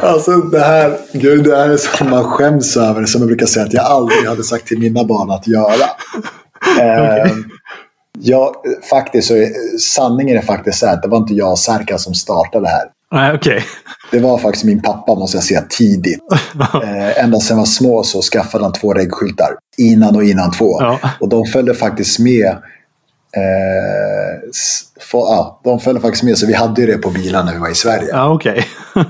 Alltså 0.00 0.30
det 0.36 0.60
här, 0.60 0.98
gud, 1.12 1.44
det 1.44 1.56
här 1.56 1.68
är 1.68 1.76
som 1.76 2.10
man 2.10 2.24
skäms 2.24 2.76
över. 2.76 3.04
Som 3.04 3.20
jag 3.20 3.28
brukar 3.28 3.46
säga 3.46 3.66
att 3.66 3.72
jag 3.72 3.84
aldrig 3.84 4.26
hade 4.28 4.44
sagt 4.44 4.66
till 4.66 4.78
mina 4.78 5.04
barn 5.04 5.30
att 5.30 5.46
göra. 5.46 5.84
Eh, 6.80 7.32
ja, 8.18 8.62
faktiskt 8.90 9.28
så 9.28 9.34
är, 9.34 9.48
sanningen 9.78 10.36
är 10.38 10.42
faktiskt 10.42 10.78
så 10.78 10.86
här 10.86 10.94
att 10.94 11.02
det 11.02 11.08
var 11.08 11.18
inte 11.18 11.34
jag 11.34 11.50
och 11.50 11.58
Serkan 11.58 11.98
som 11.98 12.14
startade 12.14 12.64
det 12.64 12.70
här. 12.70 12.84
Nej, 13.12 13.34
okej. 13.34 13.64
Det 14.10 14.18
var 14.18 14.38
faktiskt 14.38 14.64
min 14.64 14.82
pappa 14.82 15.14
måste 15.14 15.36
jag 15.36 15.44
säga 15.44 15.64
tidigt. 15.68 16.20
Eh, 16.84 17.24
ända 17.24 17.40
sedan 17.40 17.56
jag 17.56 17.60
var 17.60 17.66
små 17.66 18.02
så 18.02 18.22
skaffade 18.22 18.64
han 18.64 18.72
två 18.72 18.92
reggskyltar. 18.92 19.48
Innan 19.78 20.16
och 20.16 20.24
innan 20.24 20.50
två. 20.50 20.80
Ja. 20.80 20.98
Och 21.20 21.28
de 21.28 21.46
följde 21.46 21.74
faktiskt 21.74 22.18
med. 22.18 22.56
Eh, 23.36 24.50
få, 25.10 25.18
ja, 25.18 25.60
de 25.64 25.80
följde 25.80 26.00
faktiskt 26.00 26.24
med 26.24 26.38
så 26.38 26.46
vi 26.46 26.54
hade 26.54 26.80
ju 26.80 26.86
det 26.86 26.98
på 26.98 27.10
bilarna 27.10 27.44
när 27.44 27.52
vi 27.52 27.58
var 27.58 27.70
i 27.70 27.74
Sverige. 27.74 28.08
Ja, 28.10 28.34
okej. 28.34 28.66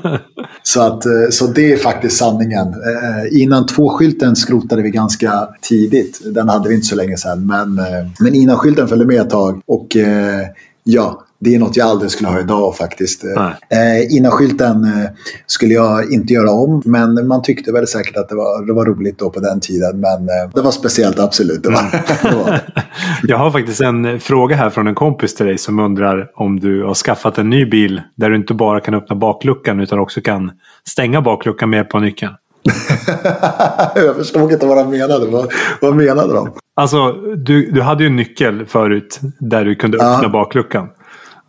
Så, 0.63 0.83
att, 0.83 1.07
eh, 1.07 1.13
så 1.31 1.47
det 1.47 1.73
är 1.73 1.77
faktiskt 1.77 2.17
sanningen. 2.17 2.67
Eh, 2.69 3.43
Innan 3.43 3.67
två-skylten 3.67 4.37
skrotade 4.37 4.83
vi 4.83 4.91
ganska 4.91 5.49
tidigt. 5.63 6.21
Den 6.35 6.49
hade 6.49 6.69
vi 6.69 6.75
inte 6.75 6.87
så 6.87 6.97
länge 6.97 7.17
sedan. 7.17 7.47
Men, 7.47 7.79
eh, 7.79 8.07
men 8.21 8.35
innan 8.35 8.57
skylten 8.57 8.89
följde 8.89 9.07
med 9.07 9.21
ett 9.21 9.31
tag. 9.31 9.63
Och 9.67 9.97
eh, 9.97 10.41
ja, 10.85 11.25
Det 11.45 11.55
är 11.55 11.59
något 11.59 11.77
jag 11.77 11.89
aldrig 11.89 12.11
skulle 12.11 12.29
ha 12.29 12.41
idag 12.41 12.77
faktiskt. 12.77 13.25
Eh, 13.25 14.17
Innan-skylten 14.17 14.85
eh, 14.85 15.11
skulle 15.47 15.75
jag 15.75 16.13
inte 16.13 16.33
göra 16.33 16.51
om, 16.51 16.83
men 16.85 17.27
man 17.27 17.43
tyckte 17.43 17.73
väl 17.73 17.87
säkert 17.87 18.17
att 18.17 18.29
det 18.29 18.35
var, 18.35 18.67
det 18.67 18.73
var 18.73 18.87
roligt 18.87 19.19
då 19.19 19.31
på 19.31 19.41
den 19.41 19.61
tiden. 19.61 20.01
Men 20.01 20.29
eh, 20.29 20.51
det 20.55 20.63
var 20.63 20.71
speciellt, 20.71 21.19
absolut. 21.19 21.63
Det 21.63 21.69
var, 21.69 21.83
det 22.31 22.37
var. 22.37 22.61
jag 23.23 23.39
har 23.39 23.51
faktiskt 23.51 23.81
en 23.81 24.21
fråga 24.21 24.57
här 24.57 24.71
från 24.71 24.87
en 24.87 24.95
kompis 24.95 25.35
till 25.35 25.47
dig 25.47 25.59
som 25.59 25.79
undrar 25.79 26.31
om 26.35 26.61
du 26.61 26.85
har 26.85 26.95
skaffat 26.95 27.39
en 27.39 27.51
ny 27.51 27.65
bil 27.65 28.03
där 28.17 28.31
du 28.31 28.37
inte 28.37 28.55
bara 28.55 28.81
kan 28.81 28.95
öppna 28.95 29.17
bakluckan 29.17 29.81
utan 29.81 29.99
också 29.99 30.21
kan 30.21 30.51
stänga 30.89 31.21
bakluckan 31.21 31.71
med 31.71 31.91
på 31.91 31.99
nyckeln. 32.01 32.33
jag 33.95 34.17
förstod 34.17 34.53
inte 34.53 34.67
vad 34.67 34.77
de 34.77 34.91
menade. 34.91 35.27
Vad, 35.27 35.53
vad 35.81 35.97
menade 35.97 36.35
de? 36.35 36.53
Alltså, 36.77 37.13
du, 37.37 37.71
du 37.71 37.83
hade 37.83 38.03
ju 38.03 38.07
en 38.07 38.17
nyckel 38.17 38.67
förut 38.67 39.21
där 39.39 39.65
du 39.65 39.75
kunde 39.75 39.97
öppna 39.97 40.23
ja. 40.23 40.29
bakluckan. 40.29 40.89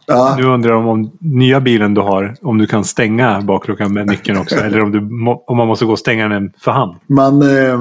Ja. 0.08 0.36
Nu 0.38 0.44
undrar 0.44 0.72
de 0.72 0.88
om 0.88 1.12
nya 1.20 1.60
bilen 1.60 1.94
du 1.94 2.02
har, 2.02 2.36
om 2.42 2.58
du 2.58 2.68
kan 2.68 2.84
stänga 2.84 3.42
bakluckan 3.42 3.94
med 3.94 4.08
nyckeln 4.08 4.38
också. 4.38 4.56
eller 4.56 4.82
om, 4.82 4.92
du, 4.92 5.00
om 5.48 5.58
man 5.58 5.68
måste 5.68 5.86
gå 5.86 5.92
och 5.92 6.00
stänga 6.00 6.28
den 6.28 6.54
för 6.58 6.72
hand. 6.72 6.96
Man, 7.08 7.42
eh, 7.42 7.78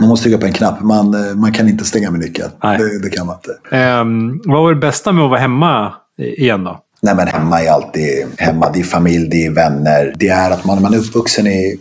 man 0.00 0.08
måste 0.08 0.24
trycka 0.24 0.38
på 0.38 0.46
en 0.46 0.52
knapp. 0.52 0.80
Man, 0.80 1.14
eh, 1.14 1.34
man 1.36 1.52
kan 1.52 1.68
inte 1.68 1.84
stänga 1.84 2.10
med 2.10 2.20
nyckeln. 2.20 2.50
Det, 2.60 3.02
det, 3.02 3.10
kan 3.10 3.26
man 3.26 3.36
inte. 3.36 3.76
Eh, 3.76 4.04
vad 4.52 4.62
var 4.62 4.74
det 4.74 4.80
bästa 4.80 5.12
med 5.12 5.24
att 5.24 5.30
vara 5.30 5.40
hemma 5.40 5.94
igen 6.18 6.64
då? 6.64 6.80
Nej 7.02 7.14
men 7.16 7.28
hemma 7.28 7.62
är 7.62 7.70
alltid 7.70 8.26
hemma. 8.38 8.70
Det 8.72 8.80
är 8.80 8.84
familj, 8.84 9.28
det 9.28 9.46
är 9.46 9.50
vänner. 9.50 10.14
Det 10.16 10.28
är 10.28 10.50
att 10.50 10.64
man, 10.64 10.82
man 10.82 10.94
är 10.94 10.98
uppvuxen 10.98 11.46
i 11.46 11.78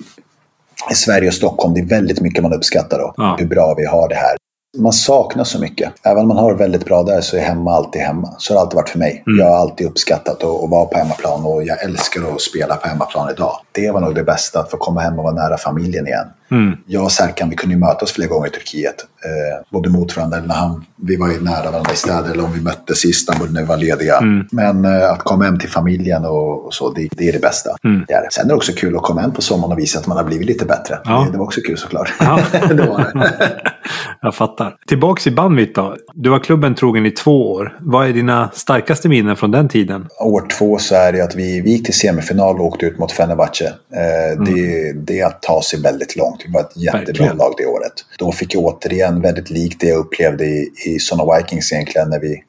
i 0.91 0.95
Sverige 0.95 1.27
och 1.27 1.33
Stockholm, 1.33 1.73
det 1.73 1.79
är 1.79 1.85
väldigt 1.85 2.21
mycket 2.21 2.43
man 2.43 2.53
uppskattar 2.53 2.99
då. 2.99 3.13
Ja. 3.17 3.35
Hur 3.39 3.47
bra 3.47 3.75
vi 3.77 3.85
har 3.85 4.09
det 4.09 4.15
här 4.15 4.37
man 4.77 4.93
saknar 4.93 5.43
så 5.43 5.59
mycket. 5.59 5.93
Även 6.03 6.21
om 6.21 6.27
man 6.27 6.37
har 6.37 6.51
det 6.51 6.57
väldigt 6.57 6.85
bra 6.85 7.03
där 7.03 7.21
så 7.21 7.37
är 7.37 7.41
hemma 7.41 7.71
alltid 7.75 8.01
hemma. 8.01 8.35
Så 8.37 8.53
har 8.53 8.55
det 8.55 8.61
alltid 8.61 8.75
varit 8.75 8.89
för 8.89 8.99
mig. 8.99 9.23
Mm. 9.27 9.39
Jag 9.39 9.45
har 9.45 9.57
alltid 9.57 9.87
uppskattat 9.87 10.43
att, 10.43 10.63
att 10.63 10.69
vara 10.69 10.85
på 10.85 10.97
hemmaplan 10.97 11.45
och 11.45 11.63
jag 11.63 11.83
älskar 11.83 12.33
att 12.35 12.41
spela 12.41 12.75
på 12.75 12.87
hemmaplan 12.87 13.29
idag. 13.31 13.59
Det 13.71 13.91
var 13.91 14.01
nog 14.01 14.15
det 14.15 14.23
bästa, 14.23 14.59
att 14.59 14.71
få 14.71 14.77
komma 14.77 15.01
hem 15.01 15.19
och 15.19 15.23
vara 15.23 15.33
nära 15.33 15.57
familjen 15.57 16.07
igen. 16.07 16.27
Mm. 16.51 16.77
Jag 16.85 17.03
och 17.03 17.11
Serkan 17.11 17.49
vi 17.49 17.55
kunde 17.55 17.75
ju 17.75 17.79
mötas 17.79 18.11
flera 18.11 18.29
gånger 18.29 18.47
i 18.47 18.49
Turkiet. 18.49 18.95
Eh, 19.25 19.65
både 19.69 19.89
mot 19.89 20.17
varandra, 20.17 20.37
eller 20.37 20.47
när 20.47 20.55
han, 20.55 20.85
vi 20.95 21.15
var 21.15 21.31
ju 21.31 21.41
nära 21.41 21.71
varandra 21.71 21.93
i 21.93 21.95
städer, 21.95 22.31
eller 22.31 22.43
om 22.43 22.53
vi 22.53 22.61
möttes 22.61 23.05
i 23.05 23.09
Istanbul 23.09 23.51
när 23.51 23.61
vi 23.61 23.67
var 23.67 23.77
lediga. 23.77 24.17
Mm. 24.17 24.47
Men 24.51 24.85
eh, 24.85 25.11
att 25.11 25.19
komma 25.19 25.43
hem 25.43 25.59
till 25.59 25.69
familjen 25.69 26.25
och, 26.25 26.65
och 26.65 26.73
så, 26.73 26.89
det, 26.89 27.09
det, 27.11 27.29
är 27.29 27.33
det 27.33 27.41
bästa. 27.41 27.69
Mm. 27.83 28.05
Det 28.07 28.13
är 28.13 28.21
det. 28.21 28.27
Sen 28.31 28.45
är 28.45 28.49
det 28.49 28.55
också 28.55 28.71
kul 28.73 28.95
att 28.95 29.01
komma 29.01 29.21
hem 29.21 29.31
på 29.31 29.41
sommaren 29.41 29.71
och 29.71 29.79
visa 29.79 29.99
att 29.99 30.07
man 30.07 30.17
har 30.17 30.23
blivit 30.23 30.47
lite 30.47 30.65
bättre. 30.65 30.99
Ja. 31.03 31.23
Det, 31.25 31.31
det, 31.31 31.37
var 31.37 31.45
också 31.45 31.61
kul 31.61 31.77
såklart. 31.77 32.13
Ja. 32.19 32.39
det 32.69 32.85
var 32.85 33.11
det. 33.13 33.61
Jag 34.21 34.35
fattar. 34.35 34.75
Tillbaks 34.87 35.27
i 35.27 35.31
Banvit 35.31 35.75
då. 35.75 35.97
Du 36.13 36.29
var 36.29 36.39
klubben 36.39 36.75
trogen 36.75 37.05
i 37.05 37.11
två 37.11 37.51
år. 37.51 37.77
Vad 37.81 38.07
är 38.07 38.13
dina 38.13 38.49
starkaste 38.53 39.09
minnen 39.09 39.35
från 39.35 39.51
den 39.51 39.69
tiden? 39.69 40.07
År 40.19 40.47
två 40.59 40.77
så 40.77 40.95
är 40.95 41.11
det 41.13 41.21
att 41.21 41.35
vi, 41.35 41.61
vi 41.61 41.71
gick 41.71 41.85
till 41.85 41.93
semifinal 41.93 42.59
och 42.59 42.65
åkte 42.65 42.85
ut 42.85 42.97
mot 42.97 43.11
Fenerbahce. 43.11 43.73
Eh, 43.95 44.31
mm. 44.31 44.45
det, 44.45 44.93
det 44.93 45.19
är 45.19 45.25
att 45.25 45.41
ta 45.41 45.61
sig 45.61 45.81
väldigt 45.81 46.15
långt. 46.15 46.41
Vi 46.45 46.51
var 46.53 46.61
ett 46.61 46.77
jättebra 46.77 47.05
Verkligen. 47.05 47.37
lag 47.37 47.53
det 47.57 47.65
året. 47.65 47.93
Då 48.17 48.31
fick 48.31 48.55
jag 48.55 48.63
återigen 48.63 49.21
väldigt 49.21 49.49
likt 49.49 49.79
det 49.79 49.87
jag 49.87 49.99
upplevde 49.99 50.45
i, 50.45 50.71
i 50.85 50.99
Sona 50.99 51.37
Vikings 51.37 51.73
egentligen 51.73 52.09
när 52.09 52.19
vi 52.19 52.43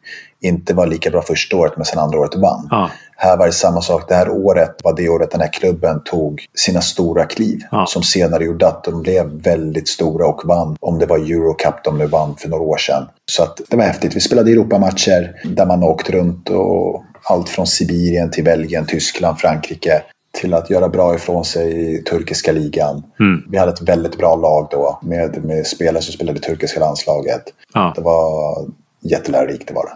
inte 0.45 0.75
var 0.75 0.87
lika 0.87 1.11
bra 1.11 1.23
första 1.23 1.57
året 1.57 1.73
men 1.77 1.85
sen 1.85 1.99
andra 1.99 2.19
året 2.19 2.35
vann. 2.35 2.69
Ja. 2.71 2.91
Här 3.17 3.37
var 3.37 3.47
det 3.47 3.53
samma 3.53 3.81
sak. 3.81 4.09
Det 4.09 4.15
här 4.15 4.31
året 4.31 4.75
var 4.85 4.97
det 4.97 5.09
året 5.09 5.31
den 5.31 5.41
här 5.41 5.53
klubben 5.53 6.03
tog 6.05 6.47
sina 6.55 6.81
stora 6.81 7.25
kliv. 7.25 7.61
Ja. 7.71 7.87
Som 7.89 8.03
senare 8.03 8.45
gjorde 8.45 8.69
att 8.69 8.85
de 8.85 9.03
blev 9.03 9.27
väldigt 9.27 9.89
stora 9.89 10.27
och 10.27 10.43
vann. 10.45 10.77
Om 10.81 10.99
det 10.99 11.07
var 11.07 11.19
Eurocup 11.19 11.85
de 11.85 11.99
nu 11.99 12.07
vann 12.07 12.37
för 12.37 12.49
några 12.49 12.63
år 12.63 12.77
sedan. 12.77 13.09
Så 13.31 13.43
att 13.43 13.61
det 13.69 13.77
var 13.77 13.85
häftigt. 13.85 14.17
Vi 14.17 14.21
spelade 14.21 14.51
Europamatcher 14.51 15.41
där 15.45 15.67
man 15.67 15.83
åkt 15.83 16.11
runt 16.11 16.51
och 16.51 17.05
allt 17.23 17.49
från 17.49 17.67
Sibirien 17.67 18.31
till 18.31 18.45
Belgien, 18.45 18.87
Tyskland, 18.87 19.39
Frankrike 19.39 20.03
till 20.41 20.55
att 20.55 20.71
göra 20.71 20.89
bra 20.89 21.15
ifrån 21.15 21.45
sig 21.45 21.95
i 21.95 22.03
turkiska 22.03 22.53
ligan. 22.53 23.03
Mm. 23.21 23.43
Vi 23.51 23.59
hade 23.59 23.73
ett 23.73 23.83
väldigt 23.83 24.19
bra 24.19 24.37
lag 24.37 24.69
då 24.71 24.99
med, 25.03 25.45
med 25.45 25.67
spelare 25.67 26.03
som 26.03 26.13
spelade 26.13 26.39
i 26.39 26.43
turkiska 26.43 26.81
landslaget. 26.81 27.43
Ja. 27.75 27.93
Det 27.97 28.03
var 28.03 28.57
jättelärorikt, 29.01 29.69
det 29.69 29.75
var 29.75 29.85
det. 29.85 29.93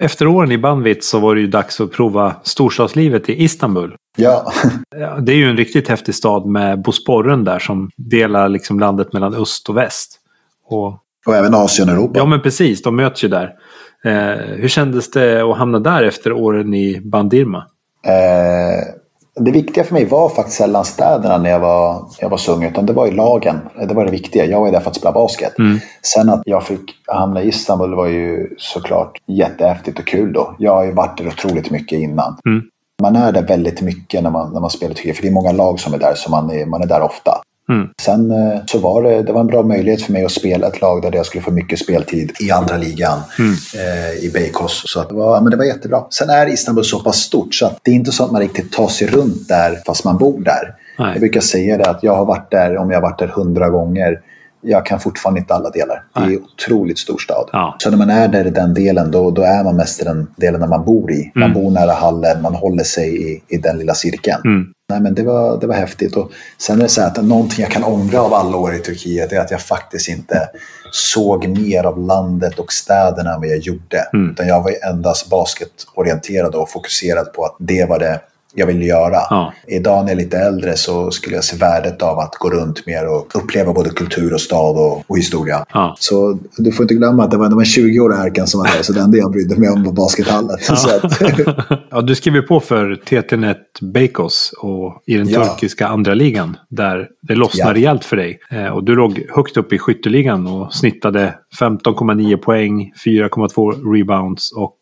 Efter 0.00 0.26
åren 0.26 0.52
i 0.52 0.58
Banvit 0.58 1.04
så 1.04 1.18
var 1.18 1.34
det 1.34 1.40
ju 1.40 1.46
dags 1.46 1.80
att 1.80 1.92
prova 1.92 2.36
storstadslivet 2.42 3.28
i 3.28 3.42
Istanbul. 3.44 3.94
Ja. 4.20 4.52
Det 5.20 5.32
är 5.32 5.36
ju 5.36 5.50
en 5.50 5.56
riktigt 5.56 5.88
häftig 5.88 6.14
stad 6.14 6.46
med 6.46 6.82
Bosporen 6.82 7.44
där 7.44 7.58
som 7.58 7.90
delar 7.96 8.48
liksom 8.48 8.80
landet 8.80 9.12
mellan 9.12 9.34
öst 9.34 9.68
och 9.68 9.76
väst. 9.76 10.20
Och, 10.66 10.86
och 11.26 11.34
även 11.36 11.54
Asien 11.54 11.88
och 11.88 11.94
Europa. 11.94 12.18
Ja 12.18 12.26
men 12.26 12.40
precis, 12.40 12.82
de 12.82 12.96
möts 12.96 13.24
ju 13.24 13.28
där. 13.28 13.54
Eh, 14.04 14.36
hur 14.56 14.68
kändes 14.68 15.10
det 15.10 15.42
att 15.42 15.58
hamna 15.58 15.78
där 15.78 16.02
efter 16.02 16.32
åren 16.32 16.74
i 16.74 17.00
Bandirma? 17.00 17.66
Eh, 18.06 18.94
det 19.40 19.50
viktiga 19.50 19.84
för 19.84 19.94
mig 19.94 20.04
var 20.04 20.28
faktiskt 20.28 20.56
sällan 20.56 20.84
städerna 20.84 21.38
när 21.38 21.50
jag 21.50 21.60
var, 21.60 22.04
jag 22.20 22.28
var 22.28 22.36
så 22.36 22.52
ung, 22.52 22.64
utan 22.64 22.86
det 22.86 22.92
var 22.92 23.06
ju 23.06 23.12
lagen. 23.12 23.60
Det 23.88 23.94
var 23.94 24.04
det 24.04 24.10
viktiga. 24.10 24.44
Jag 24.44 24.60
var 24.60 24.66
ju 24.66 24.72
där 24.72 24.80
för 24.80 24.90
att 24.90 24.96
spela 24.96 25.12
basket. 25.12 25.58
Mm. 25.58 25.78
Sen 26.02 26.28
att 26.28 26.42
jag 26.46 26.62
fick 26.62 26.80
hamna 27.06 27.42
i 27.42 27.48
Istanbul 27.48 27.94
var 27.94 28.06
ju 28.06 28.54
såklart 28.58 29.18
jättehäftigt 29.26 29.98
och 29.98 30.06
kul 30.06 30.32
då. 30.32 30.54
Jag 30.58 30.74
har 30.74 30.84
ju 30.84 30.92
varit 30.92 31.18
där 31.18 31.26
otroligt 31.26 31.70
mycket 31.70 31.98
innan. 31.98 32.36
Mm. 32.46 32.62
Man 33.02 33.16
är 33.16 33.32
där 33.32 33.46
väldigt 33.46 33.80
mycket 33.80 34.22
när 34.22 34.30
man, 34.30 34.52
när 34.52 34.60
man 34.60 34.70
spelar 34.70 34.94
tycker 34.94 35.12
För 35.12 35.22
det 35.22 35.28
är 35.28 35.32
många 35.32 35.52
lag 35.52 35.80
som 35.80 35.94
är 35.94 35.98
där, 35.98 36.14
så 36.14 36.30
man 36.30 36.50
är, 36.50 36.66
man 36.66 36.82
är 36.82 36.86
där 36.86 37.02
ofta. 37.02 37.40
Mm. 37.68 37.88
Sen 38.00 38.30
eh, 38.30 38.60
så 38.66 38.78
var 38.78 39.02
det, 39.02 39.22
det 39.22 39.32
var 39.32 39.40
en 39.40 39.46
bra 39.46 39.62
möjlighet 39.62 40.02
för 40.02 40.12
mig 40.12 40.24
att 40.24 40.32
spela 40.32 40.66
ett 40.66 40.80
lag 40.80 41.02
där 41.02 41.14
jag 41.14 41.26
skulle 41.26 41.42
få 41.42 41.50
mycket 41.50 41.78
speltid 41.78 42.32
i 42.40 42.50
andra 42.50 42.76
ligan 42.76 43.20
mm. 43.38 43.52
eh, 43.52 44.24
i 44.24 44.30
Bejkos. 44.34 44.82
Så 44.86 45.02
det, 45.02 45.14
var, 45.14 45.40
men 45.40 45.50
det 45.50 45.56
var 45.56 45.64
jättebra. 45.64 46.04
Sen 46.10 46.30
är 46.30 46.46
Istanbul 46.46 46.84
så 46.84 47.00
pass 47.00 47.16
stort 47.16 47.54
så 47.54 47.66
att 47.66 47.80
det 47.82 47.90
är 47.90 47.94
inte 47.94 48.12
så 48.12 48.24
att 48.24 48.32
man 48.32 48.40
riktigt 48.40 48.72
tar 48.72 48.88
sig 48.88 49.08
runt 49.08 49.48
där 49.48 49.78
fast 49.86 50.04
man 50.04 50.18
bor 50.18 50.40
där. 50.40 50.74
Nej. 50.98 51.10
Jag 51.12 51.20
brukar 51.20 51.40
säga 51.40 51.76
det 51.76 51.90
att 51.90 52.02
jag 52.02 52.16
har 52.16 52.24
varit 52.24 52.50
där, 52.50 52.76
om 52.76 52.90
jag 52.90 52.96
har 52.96 53.02
varit 53.02 53.18
där 53.18 53.26
hundra 53.28 53.68
gånger, 53.68 54.20
jag 54.60 54.86
kan 54.86 55.00
fortfarande 55.00 55.40
inte 55.40 55.54
alla 55.54 55.70
delar. 55.70 56.02
Det 56.14 56.20
är 56.20 56.24
en 56.24 56.42
otroligt 56.42 56.98
stor 56.98 57.18
stad. 57.18 57.48
Ja. 57.52 57.76
Så 57.78 57.90
när 57.90 57.98
man 57.98 58.10
är 58.10 58.28
där 58.28 58.46
i 58.46 58.50
den 58.50 58.74
delen, 58.74 59.10
då, 59.10 59.30
då 59.30 59.42
är 59.42 59.64
man 59.64 59.76
mest 59.76 60.02
i 60.02 60.04
den 60.04 60.26
delen 60.36 60.60
där 60.60 60.68
man 60.68 60.84
bor 60.84 61.12
i. 61.12 61.32
Man 61.34 61.50
mm. 61.50 61.62
bor 61.62 61.70
nära 61.70 61.92
hallen, 61.92 62.42
man 62.42 62.54
håller 62.54 62.84
sig 62.84 63.32
i, 63.32 63.42
i 63.48 63.56
den 63.56 63.78
lilla 63.78 63.94
cirkeln. 63.94 64.40
Mm. 64.44 64.66
Nej, 64.90 65.00
men 65.00 65.14
det, 65.14 65.22
var, 65.22 65.60
det 65.60 65.66
var 65.66 65.74
häftigt. 65.74 66.16
Och 66.16 66.30
sen 66.58 66.78
är 66.78 66.82
det 66.82 66.88
så 66.88 67.02
att 67.02 67.24
någonting 67.24 67.62
jag 67.62 67.70
kan 67.70 67.84
ångra 67.84 68.20
av 68.20 68.34
alla 68.34 68.56
år 68.56 68.74
i 68.74 68.78
Turkiet 68.78 69.32
är 69.32 69.40
att 69.40 69.50
jag 69.50 69.60
faktiskt 69.60 70.08
inte 70.08 70.48
såg 70.92 71.48
mer 71.48 71.84
av 71.84 71.98
landet 71.98 72.58
och 72.58 72.72
städerna 72.72 73.34
än 73.34 73.40
vad 73.40 73.48
jag 73.48 73.58
gjorde. 73.58 74.08
Mm. 74.12 74.30
Utan 74.30 74.48
jag 74.48 74.62
var 74.62 74.72
endast 74.90 75.30
basketorienterad 75.30 76.54
och 76.54 76.70
fokuserad 76.70 77.32
på 77.32 77.44
att 77.44 77.56
det 77.58 77.88
var 77.88 77.98
det 77.98 78.20
jag 78.54 78.66
vill 78.66 78.82
göra. 78.82 79.18
Ja. 79.30 79.52
Idag 79.66 80.04
när 80.04 80.12
jag 80.12 80.20
är 80.20 80.24
lite 80.24 80.38
äldre 80.38 80.76
så 80.76 81.10
skulle 81.10 81.34
jag 81.34 81.44
se 81.44 81.56
värdet 81.56 82.02
av 82.02 82.18
att 82.18 82.34
gå 82.34 82.50
runt 82.50 82.86
mer 82.86 83.08
och 83.08 83.26
uppleva 83.34 83.72
både 83.72 83.90
kultur 83.90 84.34
och 84.34 84.40
stad 84.40 84.76
och, 84.76 85.10
och 85.10 85.18
historia. 85.18 85.64
Ja. 85.72 85.96
Så 85.98 86.38
du 86.56 86.72
får 86.72 86.84
inte 86.84 86.94
glömma 86.94 87.24
att 87.24 87.30
det 87.30 87.36
var, 87.36 87.48
det 87.48 87.54
var 87.54 87.64
20 87.64 88.00
år 88.00 88.26
Erkan 88.26 88.46
som 88.46 88.60
var 88.60 88.66
här, 88.66 88.82
så 88.82 88.92
det 88.92 89.00
enda 89.00 89.18
jag 89.18 89.32
brydde 89.32 89.56
mig 89.56 89.68
om 89.68 89.84
var 89.84 89.92
baskethallen. 89.92 90.58
Ja. 90.68 91.00
ja, 91.90 92.00
du 92.00 92.14
skriver 92.14 92.42
på 92.42 92.60
för 92.60 92.94
TT-net 92.94 93.80
Bejkos 93.80 94.54
och 94.58 95.02
i 95.06 95.16
den 95.16 95.28
turkiska 95.28 95.86
andra 95.86 96.14
ligan 96.14 96.56
där 96.70 97.08
det 97.22 97.34
lossnade 97.34 97.70
ja. 97.70 97.74
rejält 97.74 98.04
för 98.04 98.16
dig. 98.16 98.40
Eh, 98.50 98.66
och 98.66 98.84
du 98.84 98.94
låg 98.94 99.22
högt 99.34 99.56
upp 99.56 99.72
i 99.72 99.78
skytteligan 99.78 100.46
och 100.46 100.74
snittade 100.74 101.34
15,9 101.60 102.36
poäng, 102.36 102.92
4,2 103.04 103.92
rebounds 103.92 104.52
och 104.52 104.78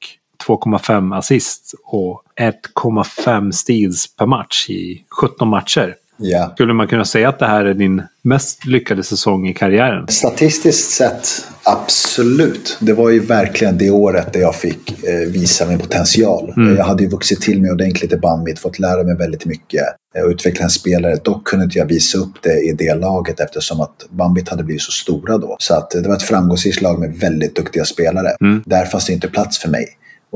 2,5 0.46 1.18
assist 1.18 1.74
och 1.84 2.22
1,5 2.40 3.50
steals 3.50 4.16
per 4.16 4.26
match 4.26 4.70
i 4.70 5.04
17 5.20 5.48
matcher. 5.48 5.94
Yeah. 6.22 6.54
Skulle 6.54 6.74
man 6.74 6.88
kunna 6.88 7.04
säga 7.04 7.28
att 7.28 7.38
det 7.38 7.46
här 7.46 7.64
är 7.64 7.74
din 7.74 8.02
mest 8.22 8.66
lyckade 8.66 9.02
säsong 9.02 9.48
i 9.48 9.54
karriären? 9.54 10.08
Statistiskt 10.08 10.90
sett, 10.90 11.28
absolut. 11.62 12.76
Det 12.80 12.92
var 12.92 13.10
ju 13.10 13.20
verkligen 13.20 13.78
det 13.78 13.90
året 13.90 14.32
där 14.32 14.40
jag 14.40 14.54
fick 14.54 15.04
eh, 15.04 15.28
visa 15.28 15.66
min 15.66 15.78
potential. 15.78 16.52
Mm. 16.56 16.76
Jag 16.76 16.84
hade 16.84 17.02
ju 17.02 17.08
vuxit 17.08 17.40
till 17.40 17.62
mig 17.62 17.70
ordentligt 17.70 18.12
i 18.12 18.16
bandmitt, 18.16 18.58
fått 18.58 18.78
lära 18.78 19.04
mig 19.04 19.16
väldigt 19.16 19.44
mycket 19.44 19.84
eh, 20.16 20.22
och 20.22 20.30
utveckla 20.30 20.64
en 20.64 20.70
spelare. 20.70 21.16
Dock 21.24 21.44
kunde 21.48 21.64
inte 21.64 21.78
jag 21.78 21.86
visa 21.86 22.18
upp 22.18 22.42
det 22.42 22.60
i 22.60 22.72
det 22.72 22.94
laget 22.94 23.40
eftersom 23.40 23.80
att 23.80 24.06
Bambit 24.10 24.48
hade 24.48 24.64
blivit 24.64 24.82
så 24.82 24.92
stora 24.92 25.38
då. 25.38 25.56
Så 25.58 25.74
att 25.74 25.90
det 25.90 26.08
var 26.08 26.16
ett 26.16 26.22
framgångsrikt 26.22 26.82
lag 26.82 27.00
med 27.00 27.14
väldigt 27.14 27.56
duktiga 27.56 27.84
spelare. 27.84 28.28
Mm. 28.40 28.62
Där 28.66 28.84
fanns 28.84 29.06
det 29.06 29.12
inte 29.12 29.28
plats 29.28 29.58
för 29.58 29.68
mig. 29.68 29.86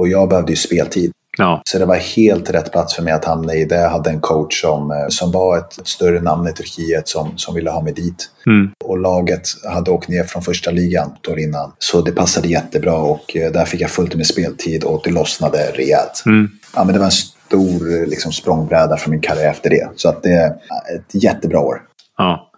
Och 0.01 0.09
jag 0.09 0.29
behövde 0.29 0.53
ju 0.53 0.57
speltid. 0.57 1.13
Ja. 1.39 1.63
Så 1.65 1.79
det 1.79 1.85
var 1.85 1.97
helt 1.97 2.51
rätt 2.51 2.73
plats 2.73 2.95
för 2.95 3.03
mig 3.03 3.13
att 3.13 3.25
hamna 3.25 3.55
i 3.55 3.65
det. 3.65 3.75
Jag 3.75 3.91
hade 3.91 4.11
en 4.11 4.21
coach 4.21 4.61
som, 4.61 4.91
eh, 4.91 5.09
som 5.09 5.33
var 5.33 5.59
ett, 5.59 5.79
ett 5.79 5.89
större 5.89 6.21
namn 6.21 6.49
i 6.49 6.53
Turkiet 6.53 7.09
som, 7.09 7.39
som 7.39 7.55
ville 7.55 7.71
ha 7.71 7.83
mig 7.83 7.93
dit. 7.93 8.31
Mm. 8.47 8.71
Och 8.85 8.99
laget 8.99 9.43
hade 9.73 9.91
åkt 9.91 10.09
ner 10.09 10.25
från 10.25 10.43
första 10.43 10.71
ligan 10.71 11.13
år 11.29 11.39
innan. 11.39 11.73
Så 11.79 12.01
det 12.01 12.13
passade 12.13 12.49
jättebra 12.49 12.95
och 12.95 13.37
eh, 13.37 13.53
där 13.53 13.65
fick 13.65 13.81
jag 13.81 13.91
fullt 13.91 14.15
med 14.15 14.27
speltid 14.27 14.85
och 14.85 15.01
det 15.05 15.11
lossnade 15.11 15.59
rejält. 15.75 16.23
Mm. 16.27 16.49
Ja, 16.77 16.85
men 16.85 16.93
det 16.93 16.99
var 16.99 17.07
en 17.07 17.13
stor 17.13 18.07
liksom, 18.07 18.33
språngbräda 18.33 18.97
för 18.97 19.11
min 19.11 19.21
karriär 19.21 19.51
efter 19.51 19.71
det. 19.71 19.89
Så 19.97 20.09
att 20.09 20.23
det 20.23 20.33
är 20.33 20.51
ett 20.97 21.23
jättebra 21.23 21.61
år. 21.61 21.83
Ja. 22.19 22.50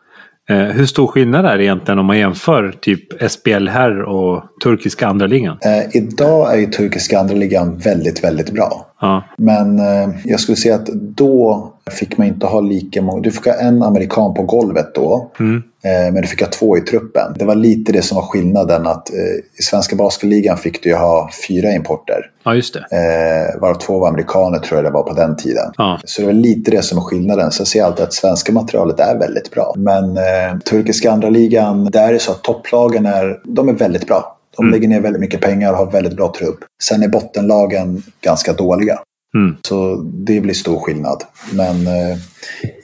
Eh, 0.53 0.59
hur 0.59 0.87
stor 0.87 1.07
skillnad 1.07 1.47
är 1.47 1.59
det 1.59 1.65
egentligen 1.65 1.99
om 1.99 2.07
man 2.07 2.19
jämför 2.19 2.75
typ 2.81 3.31
SPL 3.31 3.69
här 3.69 4.03
och 4.03 4.45
turkiska 4.65 5.07
andra 5.07 5.27
ligan? 5.27 5.59
Eh, 5.65 5.97
idag 5.97 6.55
är 6.55 6.59
ju 6.59 6.67
turkiska 6.67 7.19
andra 7.19 7.35
ligan 7.35 7.79
väldigt, 7.79 8.25
väldigt 8.25 8.51
bra. 8.51 8.92
Ja. 9.03 9.25
Men 9.37 9.79
eh, 9.79 10.09
jag 10.25 10.41
skulle 10.41 10.57
säga 10.57 10.75
att 10.75 10.87
då 10.93 11.69
fick 11.91 12.19
man 12.19 12.27
inte 12.27 12.47
ha 12.47 12.61
lika 12.61 13.03
många. 13.03 13.21
Du 13.21 13.31
fick 13.31 13.47
ha 13.47 13.55
en 13.55 13.83
amerikan 13.83 14.35
på 14.35 14.43
golvet 14.43 14.95
då. 14.95 15.31
Mm. 15.41 15.63
Eh, 15.85 16.13
men 16.13 16.23
du 16.23 16.29
fick 16.29 16.41
ha 16.41 16.49
två 16.49 16.79
i 16.79 16.81
truppen. 16.81 17.35
Det 17.39 17.45
var 17.45 17.55
lite 17.55 17.93
det 17.93 18.03
som 18.03 18.17
var 18.17 18.23
skillnaden. 18.23 18.87
att 18.87 19.11
eh, 19.11 19.59
I 19.59 19.63
svenska 19.63 19.97
basketligan 19.97 20.57
fick 20.57 20.83
du 20.83 20.89
ju 20.89 20.95
ha 20.95 21.31
fyra 21.49 21.73
importer. 21.73 22.31
ja, 22.45 22.55
just 22.55 22.75
det. 22.75 22.81
Eh, 22.97 23.61
varav 23.61 23.75
två 23.75 23.99
var 23.99 24.09
amerikaner 24.09 24.59
tror 24.59 24.79
jag 24.79 24.85
det 24.85 24.91
var 24.91 25.03
på 25.03 25.15
den 25.15 25.37
tiden. 25.37 25.73
Ja. 25.77 26.01
Så 26.05 26.21
det 26.21 26.27
var 26.27 26.35
lite 26.35 26.71
det 26.71 26.83
som 26.83 26.99
är 26.99 27.03
skillnaden. 27.03 27.51
Så 27.53 27.61
jag 27.61 27.69
ser 27.69 27.85
alltid 27.85 28.05
att 28.05 28.13
svenska 28.13 28.53
materialet 28.53 29.01
är 29.01 29.19
väldigt 29.19 29.51
bra. 29.51 29.75
Men 29.77 30.17
eh, 30.17 30.59
turkiska 30.71 31.13
andra 31.13 31.29
ligan, 31.29 31.85
där 31.85 32.09
är 32.09 32.13
det 32.13 32.19
så 32.19 32.33
att 32.33 32.43
topplagen 32.43 33.07
är, 33.07 33.41
de 33.45 33.69
är 33.69 33.73
väldigt 33.73 34.07
bra. 34.07 34.39
De 34.57 34.63
Mm. 34.67 34.73
lägger 34.73 34.89
ner 34.89 35.01
väldigt 35.01 35.21
mycket 35.21 35.41
pengar 35.41 35.73
och 35.73 35.79
har 35.79 35.91
väldigt 35.91 36.17
bra 36.17 36.33
trupp. 36.39 36.59
Sen 36.83 37.03
är 37.03 37.09
bottenlagen 37.09 38.03
ganska 38.21 38.53
dåliga. 38.53 38.99
Mm. 39.35 39.57
Så 39.63 39.97
det 40.03 40.41
blir 40.41 40.55
stor 40.55 40.81
skillnad. 40.81 41.23
Men 41.53 41.87
eh, 41.87 42.17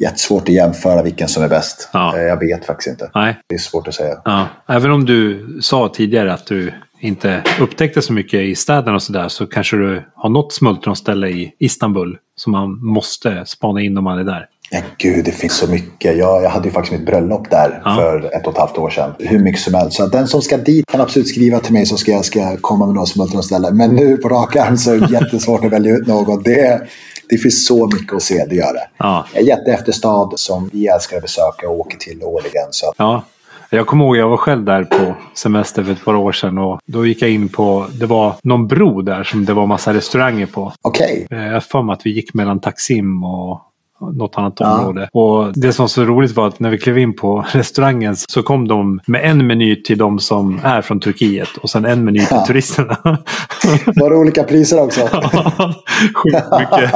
jättesvårt 0.00 0.42
att 0.42 0.48
jämföra 0.54 1.02
vilken 1.02 1.28
som 1.28 1.42
är 1.42 1.48
bäst. 1.48 1.88
Ja. 1.92 2.16
Eh, 2.16 2.22
jag 2.22 2.36
vet 2.40 2.66
faktiskt 2.66 2.88
inte. 2.88 3.10
Nej. 3.14 3.36
Det 3.48 3.54
är 3.54 3.58
svårt 3.58 3.88
att 3.88 3.94
säga. 3.94 4.14
Ja. 4.24 4.46
Även 4.68 4.90
om 4.90 5.04
du 5.04 5.46
sa 5.62 5.88
tidigare 5.94 6.32
att 6.32 6.46
du 6.46 6.72
inte 7.00 7.42
upptäckte 7.60 8.02
så 8.02 8.12
mycket 8.12 8.40
i 8.40 8.54
städerna 8.54 8.94
och 8.94 9.02
sådär 9.02 9.28
så 9.28 9.46
kanske 9.46 9.76
du 9.76 10.02
har 10.14 10.30
något 10.30 10.52
smultronställe 10.52 11.28
i 11.28 11.52
Istanbul 11.58 12.18
som 12.36 12.52
man 12.52 12.86
måste 12.86 13.42
spana 13.46 13.80
in 13.80 13.98
om 13.98 14.04
man 14.04 14.18
är 14.18 14.24
där. 14.24 14.46
Ja, 14.70 14.80
gud, 14.98 15.24
det 15.24 15.30
finns 15.32 15.52
så 15.56 15.70
mycket. 15.70 16.16
Jag, 16.18 16.42
jag 16.42 16.50
hade 16.50 16.68
ju 16.68 16.72
faktiskt 16.74 16.92
mitt 16.98 17.06
bröllop 17.06 17.50
där 17.50 17.82
Ja. 17.84 17.94
för 17.96 18.30
ett 18.36 18.46
och 18.46 18.52
ett 18.52 18.58
halvt 18.58 18.78
år 18.78 18.90
sedan. 18.90 19.14
Hur 19.18 19.38
mycket 19.38 19.60
som 19.60 19.74
helst. 19.74 19.96
Så 19.96 20.06
den 20.06 20.28
som 20.28 20.42
ska 20.42 20.56
dit 20.56 20.86
kan 20.86 21.00
absolut 21.00 21.28
skriva 21.28 21.58
till 21.60 21.72
mig 21.72 21.86
så 21.86 21.96
ska 21.96 22.10
jag 22.12 22.24
ska 22.24 22.56
komma 22.60 22.86
med 22.86 22.94
några 22.94 23.06
smultronställen. 23.06 23.76
Men 23.76 23.94
nu 23.94 24.16
på 24.16 24.28
rak 24.28 24.56
arm 24.56 24.76
så 24.76 24.92
är 24.92 24.98
det 25.00 25.10
jättesvårt 25.12 25.64
att 25.64 25.72
välja 25.72 25.92
ut 25.94 26.06
något. 26.06 26.44
Det, 26.44 26.80
det 27.28 27.38
finns 27.38 27.66
så 27.66 27.86
mycket 27.86 28.12
att 28.14 28.22
se, 28.22 28.44
det 28.48 28.54
gör 28.54 28.72
det. 28.72 28.88
Ja. 28.98 29.26
En 29.32 29.44
jätteefterstad 29.46 30.30
som 30.36 30.70
vi 30.72 30.86
älskar 30.86 31.16
att 31.16 31.22
besöka 31.22 31.68
och 31.68 31.78
åker 31.80 31.98
till 31.98 32.22
årligen. 32.24 32.66
Så 32.70 32.88
att, 32.88 32.94
Ja. 32.98 33.22
Jag 33.70 33.86
kommer 33.86 34.04
ihåg, 34.04 34.16
jag 34.16 34.28
var 34.28 34.36
själv 34.36 34.64
där 34.64 34.84
på 34.84 35.14
semester 35.34 35.84
för 35.84 35.92
ett 35.92 36.04
par 36.04 36.14
år 36.16 36.32
sedan 36.32 36.58
och 36.58 36.80
då 36.86 37.06
gick 37.06 37.22
jag 37.22 37.30
in 37.30 37.48
på, 37.48 37.86
det 38.00 38.06
var 38.06 38.34
någon 38.42 38.66
bro 38.66 39.02
där 39.02 39.24
som 39.24 39.44
det 39.44 39.52
var 39.52 39.66
massa 39.66 39.94
restauranger 39.94 40.46
på. 40.46 40.72
Okej, 40.82 41.26
Eh, 41.30 41.38
Jag 41.46 41.52
har 41.52 41.60
för 41.60 41.82
mig 41.82 41.92
att 41.92 42.06
vi 42.06 42.10
gick 42.14 42.34
mellan 42.34 42.60
Taksim 42.60 43.24
och 43.24 43.60
något 44.00 44.32
annat 44.36 44.54
Ja. 44.58 44.78
område. 44.78 45.08
Och 45.12 45.52
det 45.54 45.72
som 45.72 45.82
var 45.82 45.88
så 45.88 46.04
roligt 46.04 46.32
var 46.36 46.48
att 46.48 46.60
när 46.60 46.70
vi 46.70 46.78
klev 46.78 46.98
in 46.98 47.16
på 47.16 47.44
restaurangen 47.52 48.16
så 48.16 48.42
kom 48.42 48.68
de 48.68 49.00
med 49.06 49.24
en 49.30 49.46
meny 49.46 49.82
till 49.82 49.98
de 49.98 50.18
som 50.18 50.60
är 50.64 50.82
från 50.82 51.00
Turkiet 51.00 51.56
och 51.62 51.70
sen 51.70 51.84
en 51.84 52.04
meny 52.04 52.18
till 52.18 52.26
Ja. 52.30 52.44
turisterna. 52.46 52.96
var 53.96 54.10
det 54.10 54.16
olika 54.16 54.44
priser 54.44 54.82
också? 54.84 55.00
Sjukt 56.14 56.46
mycket. 56.58 56.94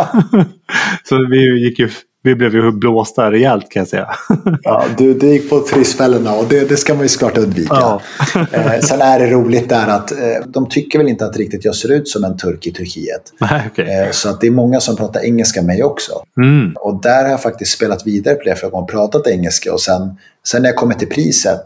så 1.04 1.26
vi, 1.30 1.64
gick 1.64 1.78
ju, 1.78 1.88
vi 2.23 2.35
blev 2.35 2.55
ju 2.55 2.73
blåsta 2.73 3.31
rejält 3.31 3.70
kan 3.70 3.81
jag 3.81 3.89
säga. 3.89 4.11
Ja, 4.62 4.85
du, 4.99 5.15
du 5.15 5.27
gick 5.27 5.51
på 5.51 5.61
turistfällorna 5.61 6.32
och 6.35 6.44
det, 6.49 6.69
det 6.69 6.77
ska 6.77 6.94
man 6.94 7.03
ju 7.03 7.09
såklart 7.09 7.39
undvika. 7.39 7.74
Ja. 7.74 8.01
eh, 8.53 8.81
sen 8.81 9.01
är 9.01 9.19
det 9.19 9.31
roligt 9.31 9.69
där 9.69 9.89
att 9.89 10.12
eh, 10.12 10.19
de 10.47 10.69
tycker 10.69 10.99
väl 10.99 11.09
inte 11.09 11.24
att 11.24 11.36
riktigt 11.36 11.65
jag 11.65 11.74
ser 11.74 11.93
ut 11.93 12.09
som 12.09 12.24
en 12.24 12.36
turk 12.36 12.66
i 12.66 12.73
Turkiet. 12.73 13.23
Nej, 13.40 13.62
okej. 13.73 14.01
Eh, 14.01 14.11
så 14.11 14.28
att 14.28 14.40
det 14.40 14.47
är 14.47 14.51
många 14.51 14.81
som 14.81 14.97
pratar 14.97 15.20
engelska 15.24 15.61
med 15.61 15.66
mig 15.66 15.85
också. 15.85 16.12
Mm. 16.36 16.73
Och 16.77 17.03
där 17.03 17.24
har 17.24 17.31
jag 17.31 17.43
faktiskt 17.43 17.73
spelat 17.73 18.07
vidare 18.07 18.35
på 18.35 18.44
det 18.44 18.55
för 18.55 18.66
att 18.66 18.73
man 18.73 18.86
pratat 18.86 19.27
engelska 19.27 19.73
och 19.73 19.81
sen, 19.81 20.16
sen 20.47 20.62
när 20.62 20.69
jag 20.69 20.77
kommer 20.77 20.94
till 20.94 21.09
priset 21.09 21.60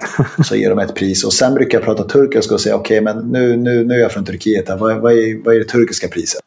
så 0.44 0.56
ger 0.56 0.70
de 0.70 0.78
ett 0.78 0.94
pris 0.94 1.24
och 1.24 1.32
sen 1.32 1.54
brukar 1.54 1.78
jag 1.78 1.84
prata 1.84 2.04
turkiska 2.04 2.54
och 2.54 2.60
säga 2.60 2.76
okej 2.76 3.00
men 3.00 3.16
nu, 3.16 3.56
nu, 3.56 3.84
nu 3.84 3.94
är 3.94 3.98
jag 3.98 4.12
från 4.12 4.24
Turkiet, 4.24 4.68
vad, 4.68 4.78
vad, 4.78 5.12
är, 5.12 5.44
vad 5.44 5.54
är 5.54 5.58
det 5.58 5.64
turkiska 5.64 6.08
priset? 6.08 6.40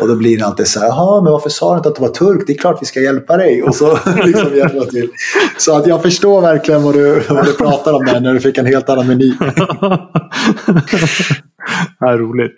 Och 0.00 0.08
då 0.08 0.16
blir 0.16 0.38
det 0.38 0.46
alltid 0.46 0.66
så 0.66 0.80
här, 0.80 0.86
jaha 0.86 1.22
men 1.22 1.32
varför 1.32 1.50
sa 1.50 1.70
du 1.72 1.76
inte 1.76 1.88
att 1.88 1.94
du 1.94 2.00
var 2.00 2.08
turk? 2.08 2.42
Det 2.46 2.52
är 2.52 2.58
klart 2.58 2.82
vi 2.82 2.86
ska 2.86 3.00
hjälpa 3.00 3.36
dig. 3.36 3.62
Och 3.62 3.74
så 3.74 3.98
liksom 4.24 4.56
hjälpa 4.56 4.84
till. 4.84 5.10
Så 5.58 5.76
att 5.76 5.86
jag 5.86 6.02
förstår 6.02 6.40
verkligen 6.40 6.82
vad 6.82 6.94
du, 6.94 7.22
vad 7.28 7.46
du 7.46 7.52
pratar 7.52 7.92
om 7.92 8.04
där 8.04 8.20
när 8.20 8.34
du 8.34 8.40
fick 8.40 8.58
en 8.58 8.66
helt 8.66 8.88
annan 8.88 9.06
meny. 9.06 9.32
ja, 12.00 12.16
roligt. 12.16 12.56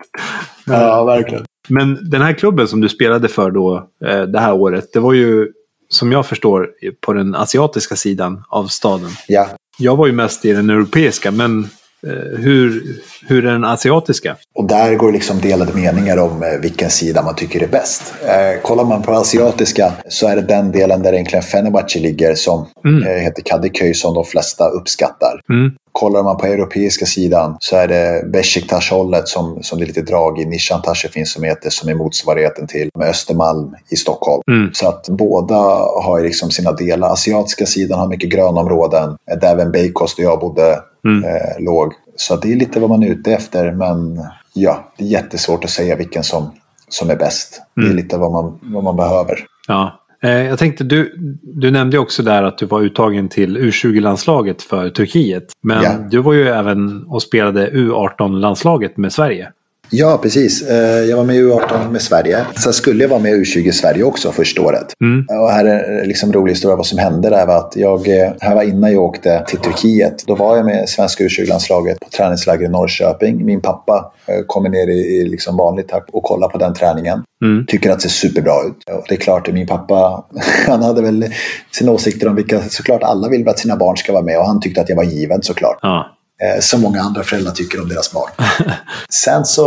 Ja, 0.64 1.04
verkligen. 1.04 1.44
Men 1.68 2.10
den 2.10 2.22
här 2.22 2.32
klubben 2.32 2.68
som 2.68 2.80
du 2.80 2.88
spelade 2.88 3.28
för 3.28 3.50
då 3.50 3.88
eh, 4.06 4.22
det 4.22 4.38
här 4.38 4.54
året, 4.54 4.92
det 4.92 5.00
var 5.00 5.12
ju 5.12 5.46
som 5.88 6.12
jag 6.12 6.26
förstår 6.26 6.68
på 7.00 7.12
den 7.12 7.34
asiatiska 7.34 7.96
sidan 7.96 8.44
av 8.48 8.66
staden. 8.66 9.10
Ja. 9.26 9.48
Jag 9.78 9.96
var 9.96 10.06
ju 10.06 10.12
mest 10.12 10.44
i 10.44 10.52
den 10.52 10.70
europeiska, 10.70 11.30
men 11.30 11.68
eh, 12.06 12.38
hur, 12.38 12.82
hur 13.26 13.46
är 13.46 13.52
den 13.52 13.64
asiatiska? 13.64 14.36
Och 14.54 14.68
där 14.68 14.94
går 14.94 15.06
det 15.06 15.12
liksom 15.12 15.40
delade 15.40 15.72
meningar 15.74 16.16
om 16.16 16.42
eh, 16.42 16.60
vilken 16.62 16.90
sida 16.90 17.22
man 17.22 17.34
tycker 17.34 17.62
är 17.62 17.68
bäst. 17.68 18.14
Eh, 18.22 18.62
kollar 18.62 18.84
man 18.84 19.02
på 19.02 19.12
asiatiska 19.12 19.92
så 20.08 20.28
är 20.28 20.36
det 20.36 20.42
den 20.42 20.72
delen 20.72 21.02
där 21.02 21.12
egentligen 21.12 21.42
Fenerbahce 21.42 21.98
ligger 21.98 22.34
som 22.34 22.66
eh, 23.06 23.12
heter 23.12 23.42
Kadıköy 23.42 23.94
som 23.94 24.14
de 24.14 24.24
flesta 24.24 24.68
uppskattar. 24.68 25.40
Mm. 25.50 25.72
Kollar 25.98 26.22
man 26.22 26.36
på 26.36 26.46
europeiska 26.46 27.06
sidan 27.06 27.56
så 27.60 27.76
är 27.76 27.88
det 27.88 28.22
Besiktas-hållet 28.32 29.28
som, 29.28 29.62
som 29.62 29.78
det 29.78 29.84
är 29.84 29.86
lite 29.86 30.02
drag 30.02 30.40
i. 30.40 30.44
Nishantashi 30.44 31.08
finns 31.08 31.32
som 31.32 31.44
heter 31.44 31.70
som 31.70 31.88
är 31.88 31.94
motsvarigheten 31.94 32.66
till 32.66 32.90
med 32.98 33.08
Östermalm 33.08 33.74
i 33.90 33.96
Stockholm. 33.96 34.42
Mm. 34.50 34.70
Så 34.74 34.88
att 34.88 35.08
båda 35.08 35.56
har 36.04 36.20
liksom 36.20 36.50
sina 36.50 36.72
delar. 36.72 37.08
Asiatiska 37.08 37.66
sidan 37.66 37.98
har 37.98 38.08
mycket 38.08 38.30
grönområden 38.30 39.16
där 39.40 39.52
även 39.52 39.72
Bejkost 39.72 40.18
och 40.18 40.24
jag 40.24 40.40
bodde 40.40 40.78
Mm. 41.04 41.24
eh, 41.24 41.64
låg. 41.64 41.92
Så 42.16 42.36
det 42.36 42.52
är 42.52 42.56
lite 42.56 42.80
vad 42.80 42.90
man 42.90 43.02
är 43.02 43.06
ute 43.08 43.32
efter. 43.32 43.72
Men 43.72 44.20
ja, 44.52 44.92
det 44.98 45.04
är 45.04 45.08
jättesvårt 45.08 45.64
att 45.64 45.70
säga 45.70 45.96
vilken 45.96 46.22
som, 46.24 46.50
som 46.88 47.10
är 47.10 47.16
bäst. 47.16 47.62
Det 47.74 47.80
är 47.80 47.84
Mm. 47.84 47.96
lite 47.96 48.16
vad 48.16 48.32
man, 48.32 48.58
vad 48.62 48.84
man 48.84 48.96
behöver. 48.96 49.46
Ja. 49.68 50.00
Eh, 50.22 50.30
jag 50.30 50.58
tänkte, 50.58 50.84
du, 50.84 51.12
du 51.42 51.70
nämnde 51.70 51.98
också 51.98 52.22
där 52.22 52.42
att 52.42 52.58
du 52.58 52.66
var 52.66 52.80
uttagen 52.82 53.28
till 53.28 53.58
U20-landslaget 53.58 54.62
för 54.62 54.90
Turkiet. 54.90 55.44
Men 55.62 55.82
Ja. 55.82 55.92
du 56.10 56.18
var 56.18 56.32
ju 56.32 56.48
även 56.48 57.02
och 57.06 57.22
spelade 57.22 57.70
U18-landslaget 57.70 58.96
med 58.96 59.12
Sverige. 59.12 59.52
Ja, 59.90 60.18
precis. 60.22 60.62
Eh, 60.62 61.04
Jag 61.04 61.16
var 61.16 61.24
med 61.24 61.36
i 61.36 61.42
U18 61.42 61.90
med 61.90 62.02
Sverige. 62.02 62.46
Sen 62.64 62.72
skulle 62.72 63.04
jag 63.04 63.08
vara 63.08 63.20
med 63.20 63.32
i 63.32 63.34
U20 63.34 63.70
Sverige 63.72 64.02
också 64.02 64.32
första 64.32 64.62
året. 64.62 64.86
Mm. 65.00 65.26
Och 65.42 65.50
här 65.50 65.64
är 65.64 66.04
liksom 66.06 66.28
en 66.28 66.32
rolig 66.32 66.52
historia 66.52 66.76
vad 66.76 66.86
som 66.86 66.98
hände 66.98 67.30
där 67.30 67.46
var 67.46 67.56
att 67.56 67.72
jag, 67.76 68.08
eh, 68.08 68.32
här 68.40 68.54
var 68.54 68.62
innan 68.62 68.92
jag 68.92 69.02
åkte 69.02 69.44
till 69.48 69.58
Turkiet. 69.58 70.24
Då 70.26 70.34
var 70.34 70.56
jag 70.56 70.66
med 70.66 70.88
svenska 70.88 71.24
U20-landslaget 71.24 72.00
på 72.00 72.08
träningsläger 72.10 72.64
i 72.66 72.68
Norrköping. 72.68 73.44
Min 73.44 73.60
pappa 73.60 74.12
eh, 74.26 74.40
kommer 74.46 74.68
ner 74.68 74.88
i, 74.88 74.98
i 75.20 75.28
liksom 75.28 75.56
vanlig 75.56 75.88
takt 75.88 76.10
och 76.12 76.22
kollar 76.22 76.48
på 76.48 76.58
den 76.58 76.74
träningen. 76.74 77.22
Mm. 77.44 77.66
Tycker 77.66 77.90
att 77.90 77.96
det 78.00 78.08
ser 78.08 78.28
superbra 78.28 78.52
ut. 78.66 78.96
Och 78.98 79.04
det 79.08 79.14
är 79.14 79.18
klart, 79.20 79.52
min 79.52 79.66
pappa 79.66 80.24
han 80.66 80.82
hade 80.82 81.02
väl 81.02 81.24
sina 81.70 81.92
åsikter 81.92 82.28
om 82.28 82.34
vilka, 82.36 82.60
såklart 82.60 83.02
alla 83.02 83.28
vill 83.28 83.48
att 83.48 83.58
sina 83.58 83.76
barn 83.76 83.96
ska 83.96 84.12
vara 84.12 84.22
med 84.22 84.38
och 84.38 84.46
han 84.46 84.60
tyckte 84.60 84.80
att 84.80 84.88
jag 84.88 84.96
var 84.96 85.04
given 85.04 85.42
såklart. 85.42 85.78
Ja. 85.82 86.14
Eh, 86.42 86.60
som 86.60 86.80
många 86.80 87.00
andra 87.00 87.22
föräldrar 87.22 87.52
tycker 87.52 87.80
om 87.82 87.88
deras 87.88 88.12
barn. 88.12 88.30
Sen 89.10 89.44
så 89.44 89.64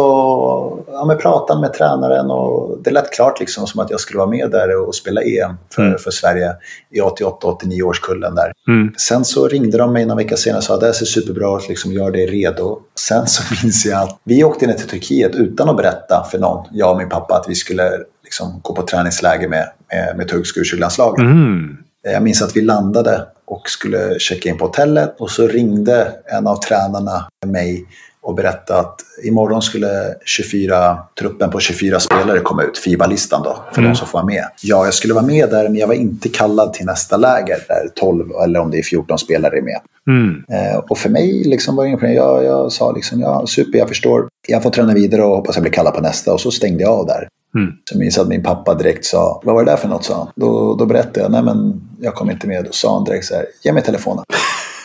ja, 0.92 1.06
men 1.06 1.18
pratade 1.18 1.62
med 1.62 1.74
tränaren 1.74 2.32
och 2.32 2.78
det 2.84 2.92
lät 2.92 3.12
klart 3.14 3.40
liksom 3.40 3.68
som 3.68 3.80
att 3.80 3.90
jag 3.90 4.00
skulle 4.00 4.18
vara 4.18 4.30
med 4.30 4.52
där 4.52 4.88
och 4.88 4.96
spela 4.96 5.22
EM 5.22 5.56
för, 5.76 5.82
Mm. 5.82 5.98
för 5.98 6.12
Sverige 6.12 6.54
i 6.92 7.00
88-89 7.02 7.82
årskullen 7.82 8.36
där. 8.36 8.52
Mm. 8.68 8.94
Sen 8.98 9.26
så 9.26 9.48
ringde 9.48 9.78
de 9.78 9.94
mig 9.94 10.06
någon 10.06 10.18
vecka 10.18 10.38
senare 10.38 10.58
och 10.58 10.64
sa 10.64 10.74
att 10.74 10.80
det 10.80 10.86
här 10.86 10.94
ser 10.94 11.06
superbra 11.06 11.58
ut, 11.58 11.70
liksom, 11.70 11.94
gör 11.94 12.12
dig 12.12 12.26
redo. 12.26 12.80
Sen 13.00 13.28
så 13.28 13.44
minns 13.64 13.86
jag 13.86 14.02
att 14.02 14.20
vi 14.24 14.44
åkte 14.44 14.68
ner 14.68 14.74
till 14.74 14.88
Turkiet 14.90 15.36
utan 15.36 15.70
att 15.70 15.78
berätta 15.78 16.24
för 16.32 16.40
någon, 16.40 16.68
jag 16.72 16.92
och 16.92 16.98
min 16.98 17.10
pappa, 17.10 17.36
att 17.36 17.46
vi 17.50 17.56
skulle 17.56 17.92
liksom, 18.24 18.60
gå 18.64 18.76
på 18.76 18.82
träningsläger 18.82 19.48
med, 19.50 19.68
med, 19.94 20.18
med 20.18 20.28
turkiska 20.28 20.60
U20-landslaget. 20.60 21.22
Mm. 21.22 21.78
Jag 22.04 22.24
minns 22.24 22.42
att 22.42 22.56
vi 22.56 22.62
landade 22.62 23.28
och 23.52 23.70
skulle 23.70 24.20
checka 24.20 24.50
in 24.50 24.58
på 24.58 24.66
hotellet. 24.66 25.16
Och 25.20 25.32
så 25.32 25.48
ringde 25.48 26.14
en 26.26 26.48
av 26.48 26.56
tränarna 26.56 27.30
mig 27.46 27.86
och 28.24 28.36
berättade 28.36 28.80
att 28.80 28.96
imorgon 29.24 29.62
skulle 29.62 30.16
24, 30.26 30.98
truppen 31.20 31.50
på 31.52 31.60
24 31.60 32.00
spelare 32.00 32.40
komma 32.40 32.64
ut, 32.64 32.78
FIBA-listan 32.78 33.42
då, 33.44 33.58
för 33.74 33.82
Mm. 33.82 33.92
de 33.92 33.98
som 33.98 34.08
får 34.08 34.20
vara 34.20 34.26
med. 34.26 34.46
Ja, 34.62 34.86
jag 34.86 34.94
skulle 34.94 35.14
vara 35.14 35.26
med 35.26 35.50
där, 35.50 35.64
men 35.64 35.76
jag 35.76 35.88
var 35.88 35.94
inte 35.94 36.30
kallad 36.30 36.74
till 36.74 36.86
nästa 36.86 37.18
läger 37.18 37.58
där 37.68 37.88
12 37.96 38.30
eller 38.44 38.60
om 38.60 38.72
det 38.72 38.78
är 38.80 38.84
14 38.84 39.18
spelare 39.18 39.58
är 39.58 39.62
med. 39.62 39.80
Mm. 40.08 40.44
Eh, 40.52 40.78
och 40.78 40.98
för 40.98 41.10
mig 41.10 41.44
liksom 41.46 41.76
var 41.76 41.84
det 41.84 41.90
ingen 41.90 42.14
jag, 42.14 42.44
jag 42.44 42.72
sa 42.72 42.92
liksom, 42.92 43.20
ja 43.22 43.48
super, 43.48 43.80
jag 43.80 43.88
förstår. 43.88 44.28
Jag 44.48 44.64
får 44.64 44.70
träna 44.70 44.94
vidare 44.94 45.24
och 45.24 45.36
hoppas 45.36 45.56
jag 45.56 45.64
blir 45.64 45.72
kallad 45.74 45.94
på 45.94 46.02
nästa. 46.02 46.34
Och 46.34 46.42
så 46.42 46.52
stängde 46.52 46.84
jag 46.84 46.92
av 46.92 47.06
där. 47.06 47.28
Mm. 47.56 47.72
Så 47.90 47.94
jag 47.94 48.00
minns 48.00 48.18
att 48.18 48.28
min 48.28 48.44
pappa 48.44 48.74
direkt 48.74 49.06
sa, 49.06 49.42
vad 49.46 49.56
var 49.56 49.66
det 49.66 49.72
där 49.72 49.78
för 49.78 49.88
något? 49.88 50.04
sa 50.06 50.16
han. 50.18 50.28
Då, 50.36 50.76
då 50.76 50.86
berättade 50.86 51.20
jag, 51.20 51.32
nej 51.32 51.44
men 51.44 51.82
jag 52.00 52.16
kom 52.16 52.32
inte 52.32 52.48
med. 52.48 52.64
Då 52.66 52.72
sa 52.72 52.96
han 52.96 53.04
direkt 53.04 53.26
så 53.26 53.36
här, 53.36 53.46
ge 53.64 53.74
mig 53.74 53.84
telefonen. 53.84 54.24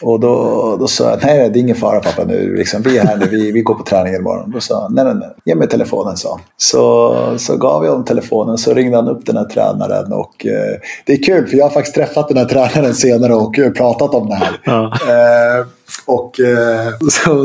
Och 0.03 0.21
då, 0.21 0.77
då 0.81 0.87
sa 0.87 1.11
jag, 1.11 1.19
nej 1.23 1.51
det 1.51 1.59
är 1.59 1.61
ingen 1.61 1.77
fara 1.77 2.01
pappa 2.01 2.25
nu, 2.25 2.57
liksom, 2.57 2.83
vi 2.83 2.99
är 2.99 3.05
här 3.05 3.17
nu, 3.17 3.27
vi, 3.27 3.53
vi 3.53 3.61
går 3.61 3.75
på 3.75 3.83
träning 3.83 4.15
imorgon. 4.15 4.51
Då 4.51 4.61
sa 4.61 4.83
han, 4.83 4.95
nej 4.95 5.05
nej 5.05 5.15
nej, 5.15 5.29
ge 5.45 5.55
mig 5.55 5.69
telefonen 5.69 6.17
sa. 6.17 6.41
Så, 6.57 7.17
så 7.39 7.57
gav 7.57 7.85
jag 7.85 7.91
honom 7.91 8.05
telefonen, 8.05 8.59
så 8.59 8.75
ringde 8.75 8.97
han 8.97 9.09
upp 9.09 9.27
den 9.27 9.37
här 9.37 9.45
tränaren 9.45 10.13
och 10.13 10.47
eh, 10.47 10.79
det 11.07 11.13
är 11.13 11.23
kul 11.23 11.47
för 11.47 11.57
jag 11.57 11.65
har 11.65 11.71
faktiskt 11.71 11.95
träffat 11.95 12.29
den 12.29 12.37
här 12.37 12.45
tränaren 12.45 12.95
senare 12.95 13.35
och 13.35 13.59
eh, 13.59 13.71
pratat 13.71 14.15
om 14.15 14.29
det 14.29 14.35
här. 14.35 14.61
Ja. 14.65 14.85
Eh, 14.85 15.67
och 16.07 16.41
eh, 16.41 16.93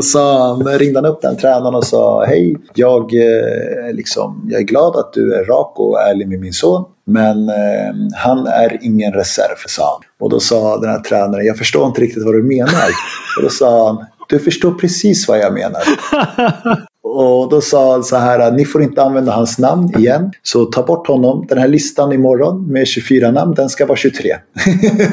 så 0.02 0.18
han, 0.18 0.78
ringde 0.78 0.98
han 0.98 1.06
upp 1.06 1.22
den 1.22 1.36
tränaren 1.36 1.74
och 1.74 1.86
sa 1.86 2.24
hej, 2.24 2.56
jag, 2.74 3.14
eh, 3.14 3.92
liksom, 3.92 4.48
jag 4.50 4.60
är 4.60 4.64
glad 4.64 4.96
att 4.96 5.12
du 5.12 5.34
är 5.34 5.44
rak 5.44 5.72
och 5.76 6.00
ärlig 6.00 6.28
med 6.28 6.40
min 6.40 6.52
son. 6.52 6.84
Men 7.04 7.48
eh, 7.48 7.94
han 8.16 8.46
är 8.46 8.78
ingen 8.82 9.12
reserv, 9.12 9.56
sa 9.66 9.82
han. 9.82 10.00
Och 10.20 10.30
då 10.30 10.40
sa 10.40 10.78
den 10.80 10.90
här 10.90 11.00
tränaren, 11.00 11.46
jag 11.46 11.58
förstår 11.58 11.86
inte 11.86 12.00
riktigt 12.00 12.24
vad 12.24 12.34
du 12.34 12.42
menar. 12.42 12.88
Och 13.36 13.42
då 13.42 13.48
sa 13.48 13.86
han, 13.86 14.06
du 14.28 14.38
förstår 14.38 14.72
precis 14.72 15.28
vad 15.28 15.38
jag 15.38 15.54
menar. 15.54 15.82
Och 17.04 17.48
då 17.50 17.60
sa 17.60 17.92
han 17.92 18.04
så 18.04 18.16
här, 18.16 18.50
ni 18.50 18.64
får 18.64 18.82
inte 18.82 19.02
använda 19.02 19.32
hans 19.32 19.58
namn 19.58 19.98
igen. 19.98 20.32
Så 20.42 20.64
ta 20.64 20.82
bort 20.82 21.06
honom. 21.06 21.46
Den 21.48 21.58
här 21.58 21.68
listan 21.68 22.12
imorgon 22.12 22.72
med 22.72 22.86
24 22.86 23.30
namn, 23.30 23.54
den 23.54 23.68
ska 23.68 23.86
vara 23.86 23.96
23. 23.96 24.36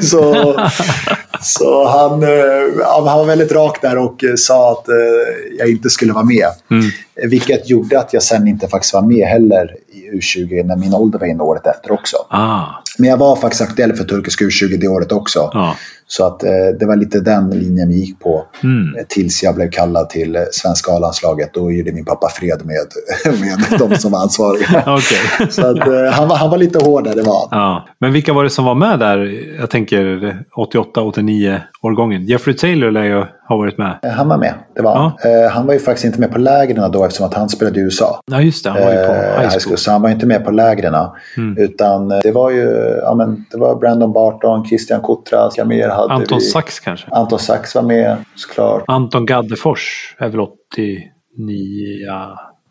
så 0.02 0.54
så 1.42 1.88
han, 1.88 2.22
eh, 2.22 2.86
han 2.86 3.04
var 3.04 3.24
väldigt 3.24 3.52
rak 3.52 3.82
där 3.82 3.98
och 3.98 4.24
eh, 4.24 4.34
sa 4.36 4.72
att 4.72 4.88
eh, 4.88 4.94
jag 5.58 5.68
inte 5.70 5.90
skulle 5.90 6.12
vara 6.12 6.24
med. 6.24 6.46
Mm. 6.70 6.90
Vilket 7.30 7.70
gjorde 7.70 7.98
att 7.98 8.12
jag 8.12 8.22
sen 8.22 8.48
inte 8.48 8.68
faktiskt 8.68 8.94
var 8.94 9.02
med 9.02 9.28
heller 9.28 9.76
i 9.92 10.18
U20 10.18 10.64
när 10.64 10.76
min 10.76 10.94
ålder 10.94 11.18
var 11.18 11.26
inne 11.26 11.42
året 11.42 11.66
efter 11.66 11.92
också. 11.92 12.16
Ah. 12.28 12.64
Men 12.98 13.10
jag 13.10 13.16
var 13.16 13.36
faktiskt 13.36 13.62
aktuell 13.62 13.96
för 13.96 14.04
turkiska 14.04 14.44
U20 14.44 14.76
det 14.76 14.88
året 14.88 15.12
också. 15.12 15.40
Ah. 15.40 15.74
Så 16.12 16.26
att 16.26 16.42
eh, 16.42 16.50
det 16.80 16.86
var 16.86 16.96
lite 16.96 17.20
den 17.20 17.50
linjen 17.50 17.88
vi 17.88 17.94
gick 17.94 18.20
på. 18.20 18.46
Mm. 18.62 18.96
Eh, 18.96 19.04
tills 19.08 19.42
jag 19.42 19.54
blev 19.54 19.70
kallad 19.70 20.10
till 20.10 20.36
eh, 20.36 20.42
svenska 20.52 20.92
A-landslaget. 20.92 21.54
Då 21.54 21.72
gjorde 21.72 21.92
min 21.92 22.04
pappa 22.04 22.28
fred 22.28 22.62
med, 22.64 22.76
med 23.40 23.78
de 23.78 23.96
som 23.96 24.12
var 24.12 24.22
ansvariga. 24.22 24.98
Så 25.50 25.66
att, 25.66 25.78
eh, 25.78 26.12
han, 26.12 26.28
var, 26.28 26.36
han 26.36 26.50
var 26.50 26.58
lite 26.58 26.84
hårdare, 26.84 27.14
det 27.14 27.22
var 27.22 27.48
ja. 27.50 27.88
Men 27.98 28.12
vilka 28.12 28.32
var 28.32 28.44
det 28.44 28.50
som 28.50 28.64
var 28.64 28.74
med 28.74 28.98
där? 28.98 29.18
Jag 29.58 29.70
tänker 29.70 30.04
88-89 30.56 31.60
årgången. 31.82 32.24
Jeffrey 32.24 32.56
Taylor 32.56 32.90
lär 32.90 33.04
ju 33.04 33.24
ha 33.48 33.56
varit 33.56 33.78
med. 33.78 33.98
Eh, 34.02 34.10
han 34.10 34.28
var 34.28 34.38
med, 34.38 34.54
det 34.74 34.82
var 34.82 35.14
ja. 35.22 35.30
uh, 35.44 35.50
Han 35.50 35.66
var 35.66 35.74
ju 35.74 35.80
faktiskt 35.80 36.04
inte 36.04 36.20
med 36.20 36.32
på 36.32 36.38
lägren 36.38 36.92
då 36.92 37.04
eftersom 37.04 37.26
att 37.26 37.34
han 37.34 37.48
spelade 37.48 37.80
i 37.80 37.82
USA. 37.82 38.20
Ja, 38.30 38.40
just 38.40 38.64
det. 38.64 38.70
Han 38.70 38.82
var 38.82 38.90
ju 38.90 39.06
på 39.06 39.12
high 39.12 39.48
school. 39.50 39.60
school 39.60 39.76
så 39.76 39.90
han 39.90 40.02
var 40.02 40.10
inte 40.10 40.26
med 40.26 40.44
på 40.44 40.50
lägren. 40.50 40.94
Mm. 41.36 41.58
Utan 41.58 42.08
det 42.08 42.32
var 42.34 42.50
ju 42.50 43.00
ja, 43.02 43.14
men, 43.14 43.44
det 43.50 43.58
var 43.58 43.76
Brandon 43.76 44.12
Barton, 44.12 44.64
Christian 44.64 45.00
Kutras, 45.02 45.58
Jamir 45.58 45.88
hade 45.88 46.14
Anton 46.14 46.38
vi. 46.38 46.44
Sachs 46.44 46.80
kanske? 46.80 47.06
Anton 47.10 47.38
Sachs 47.38 47.74
var 47.74 47.82
med, 47.82 48.16
såklart. 48.34 48.84
Anton 48.86 49.26
Gaddefors 49.26 50.16
är 50.18 50.28
väl 50.28 50.40
89? 50.40 51.00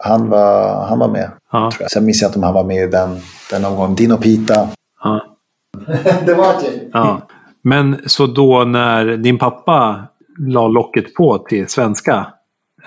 Han 0.04 0.30
var, 0.30 0.86
han 0.90 1.00
var 1.00 1.08
med. 1.08 1.32
Ja. 1.52 1.72
Tror 1.72 1.82
jag. 1.82 1.92
Sen 1.92 2.06
minns 2.06 2.22
jag 2.22 2.30
inte 2.30 2.40
om 2.40 2.44
han 2.44 2.54
var 2.54 2.64
med 2.64 2.84
i 2.84 2.88
den, 2.88 3.18
den 3.52 3.66
omgången. 3.66 3.96
Dino 3.96 4.18
Pita. 4.18 4.68
Ja. 5.04 5.26
det 6.26 6.34
var 6.34 6.50
ett 6.54 6.66
ja. 6.94 7.22
Men 7.62 7.98
så 8.06 8.28
då 8.28 8.64
när 8.64 9.18
din 9.18 9.38
pappa 9.38 10.04
la 10.38 10.68
locket 10.68 11.14
på 11.14 11.38
till 11.38 11.68
svenska 11.68 12.28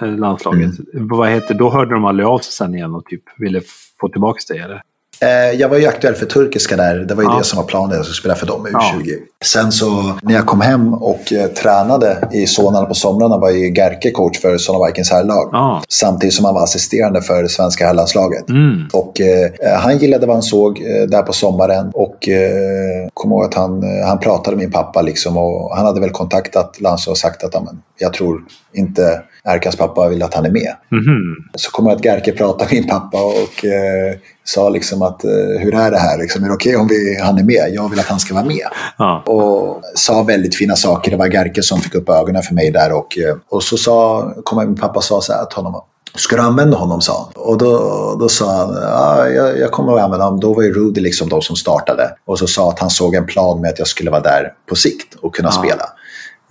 eh, 0.00 0.16
landslaget, 0.16 0.78
mm. 0.94 1.08
vad 1.08 1.28
heter, 1.28 1.54
då 1.54 1.70
hörde 1.70 1.94
de 1.94 2.04
aldrig 2.04 2.26
av 2.26 2.38
sig 2.38 2.52
sen 2.52 2.74
igen 2.74 2.94
och 2.94 3.04
typ 3.04 3.22
ville 3.36 3.60
få 4.00 4.08
tillbaka 4.08 4.38
dig 4.48 4.58
eller? 4.58 4.82
Eh, 5.22 5.60
jag 5.60 5.68
var 5.68 5.76
ju 5.76 5.86
aktuell 5.86 6.14
för 6.14 6.26
turkiska 6.26 6.76
där. 6.76 6.96
Det 6.96 7.14
var 7.14 7.22
ju 7.22 7.28
ja. 7.28 7.38
det 7.38 7.44
som 7.44 7.56
var 7.56 7.64
planen. 7.64 7.96
Jag 7.96 8.04
skulle 8.04 8.16
spela 8.16 8.34
för 8.34 8.46
dem 8.46 8.66
i 8.66 8.70
U20. 8.70 9.02
Ja. 9.04 9.16
Sen 9.44 9.72
så 9.72 10.18
när 10.22 10.34
jag 10.34 10.46
kom 10.46 10.60
hem 10.60 10.94
och 10.94 11.32
eh, 11.32 11.46
tränade 11.46 12.28
i 12.32 12.46
Solna 12.46 12.84
på 12.84 12.94
somrarna 12.94 13.38
var 13.38 13.50
ju 13.50 13.74
Gerke 13.74 14.10
coach 14.10 14.40
för 14.40 14.58
Solna 14.58 14.86
Vikings 14.86 15.10
herrlag. 15.10 15.48
Ja. 15.52 15.82
Samtidigt 15.88 16.34
som 16.34 16.44
han 16.44 16.54
var 16.54 16.62
assisterande 16.62 17.22
för 17.22 17.46
svenska 17.46 17.86
herrlandslaget. 17.86 18.48
Mm. 18.48 18.88
Och 18.92 19.20
eh, 19.20 19.78
han 19.78 19.98
gillade 19.98 20.26
vad 20.26 20.36
han 20.36 20.42
såg 20.42 20.80
eh, 20.80 21.08
där 21.08 21.22
på 21.22 21.32
sommaren. 21.32 21.90
Och 21.94 22.28
eh, 22.28 23.08
kom 23.14 23.30
ihåg 23.30 23.44
att 23.44 23.54
han, 23.54 23.82
eh, 23.82 24.06
han 24.06 24.18
pratade 24.18 24.56
med 24.56 24.64
min 24.64 24.72
pappa 24.72 25.02
liksom. 25.02 25.36
Och 25.36 25.76
han 25.76 25.86
hade 25.86 26.00
väl 26.00 26.10
kontaktat 26.10 26.80
landslaget 26.80 27.12
och 27.12 27.18
sagt 27.18 27.44
att 27.44 27.54
jag 27.98 28.12
tror 28.12 28.40
inte 28.74 29.22
Erkans 29.44 29.76
pappa 29.76 30.08
vill 30.08 30.22
att 30.22 30.34
han 30.34 30.46
är 30.46 30.50
med. 30.50 30.76
Mm. 30.92 31.36
Så 31.54 31.70
kommer 31.70 31.90
jag 31.90 31.96
att 31.96 32.04
Gerke 32.04 32.32
prata 32.32 32.64
med 32.64 32.72
min 32.72 32.88
pappa 32.88 33.18
och 33.22 33.64
eh, 33.64 34.16
sa 34.44 34.68
liksom 34.68 35.02
att 35.02 35.24
eh, 35.24 35.30
hur 35.60 35.74
är 35.74 35.90
det 35.90 35.98
här? 35.98 36.18
Liksom, 36.18 36.44
är 36.44 36.48
det 36.48 36.54
okej 36.54 36.76
okay 36.76 37.16
om 37.16 37.24
han 37.26 37.38
är 37.38 37.44
med? 37.44 37.74
Jag 37.74 37.88
vill 37.88 38.00
att 38.00 38.06
han 38.06 38.20
ska 38.20 38.34
vara 38.34 38.44
med. 38.44 38.66
Ja. 38.98 39.22
Och 39.26 39.82
sa 39.94 40.22
väldigt 40.22 40.54
fina 40.54 40.76
saker. 40.76 41.10
Det 41.10 41.16
var 41.16 41.26
Gerke 41.26 41.62
som 41.62 41.80
fick 41.80 41.94
upp 41.94 42.08
ögonen 42.08 42.42
för 42.42 42.54
mig 42.54 42.70
där. 42.70 42.92
Och, 42.92 43.18
eh, 43.18 43.36
och 43.48 43.62
så 43.62 43.76
sa, 43.76 44.32
kom 44.44 44.66
min 44.66 44.76
pappa 44.76 45.00
sa 45.00 45.20
så 45.20 45.32
här 45.32 45.44
till 45.44 45.56
honom. 45.56 45.82
Ska 46.14 46.36
du 46.36 46.42
använda 46.42 46.76
honom? 46.76 47.00
sa 47.00 47.30
han. 47.34 47.44
Och 47.44 47.58
då, 47.58 47.76
då 48.20 48.28
sa 48.28 48.56
han, 48.56 48.74
ja, 48.82 49.28
jag, 49.28 49.58
jag 49.58 49.70
kommer 49.70 49.92
att 49.92 50.02
använda 50.02 50.24
honom. 50.24 50.40
Då 50.40 50.54
var 50.54 50.62
ju 50.62 50.72
Rudy 50.72 51.00
liksom 51.00 51.28
de 51.28 51.42
som 51.42 51.56
startade. 51.56 52.10
Och 52.24 52.38
så 52.38 52.46
sa 52.46 52.70
att 52.70 52.78
han 52.78 52.90
såg 52.90 53.14
en 53.14 53.26
plan 53.26 53.60
med 53.60 53.70
att 53.70 53.78
jag 53.78 53.88
skulle 53.88 54.10
vara 54.10 54.20
där 54.20 54.52
på 54.68 54.76
sikt 54.76 55.14
och 55.14 55.34
kunna 55.34 55.48
ja. 55.52 55.62
spela. 55.62 55.84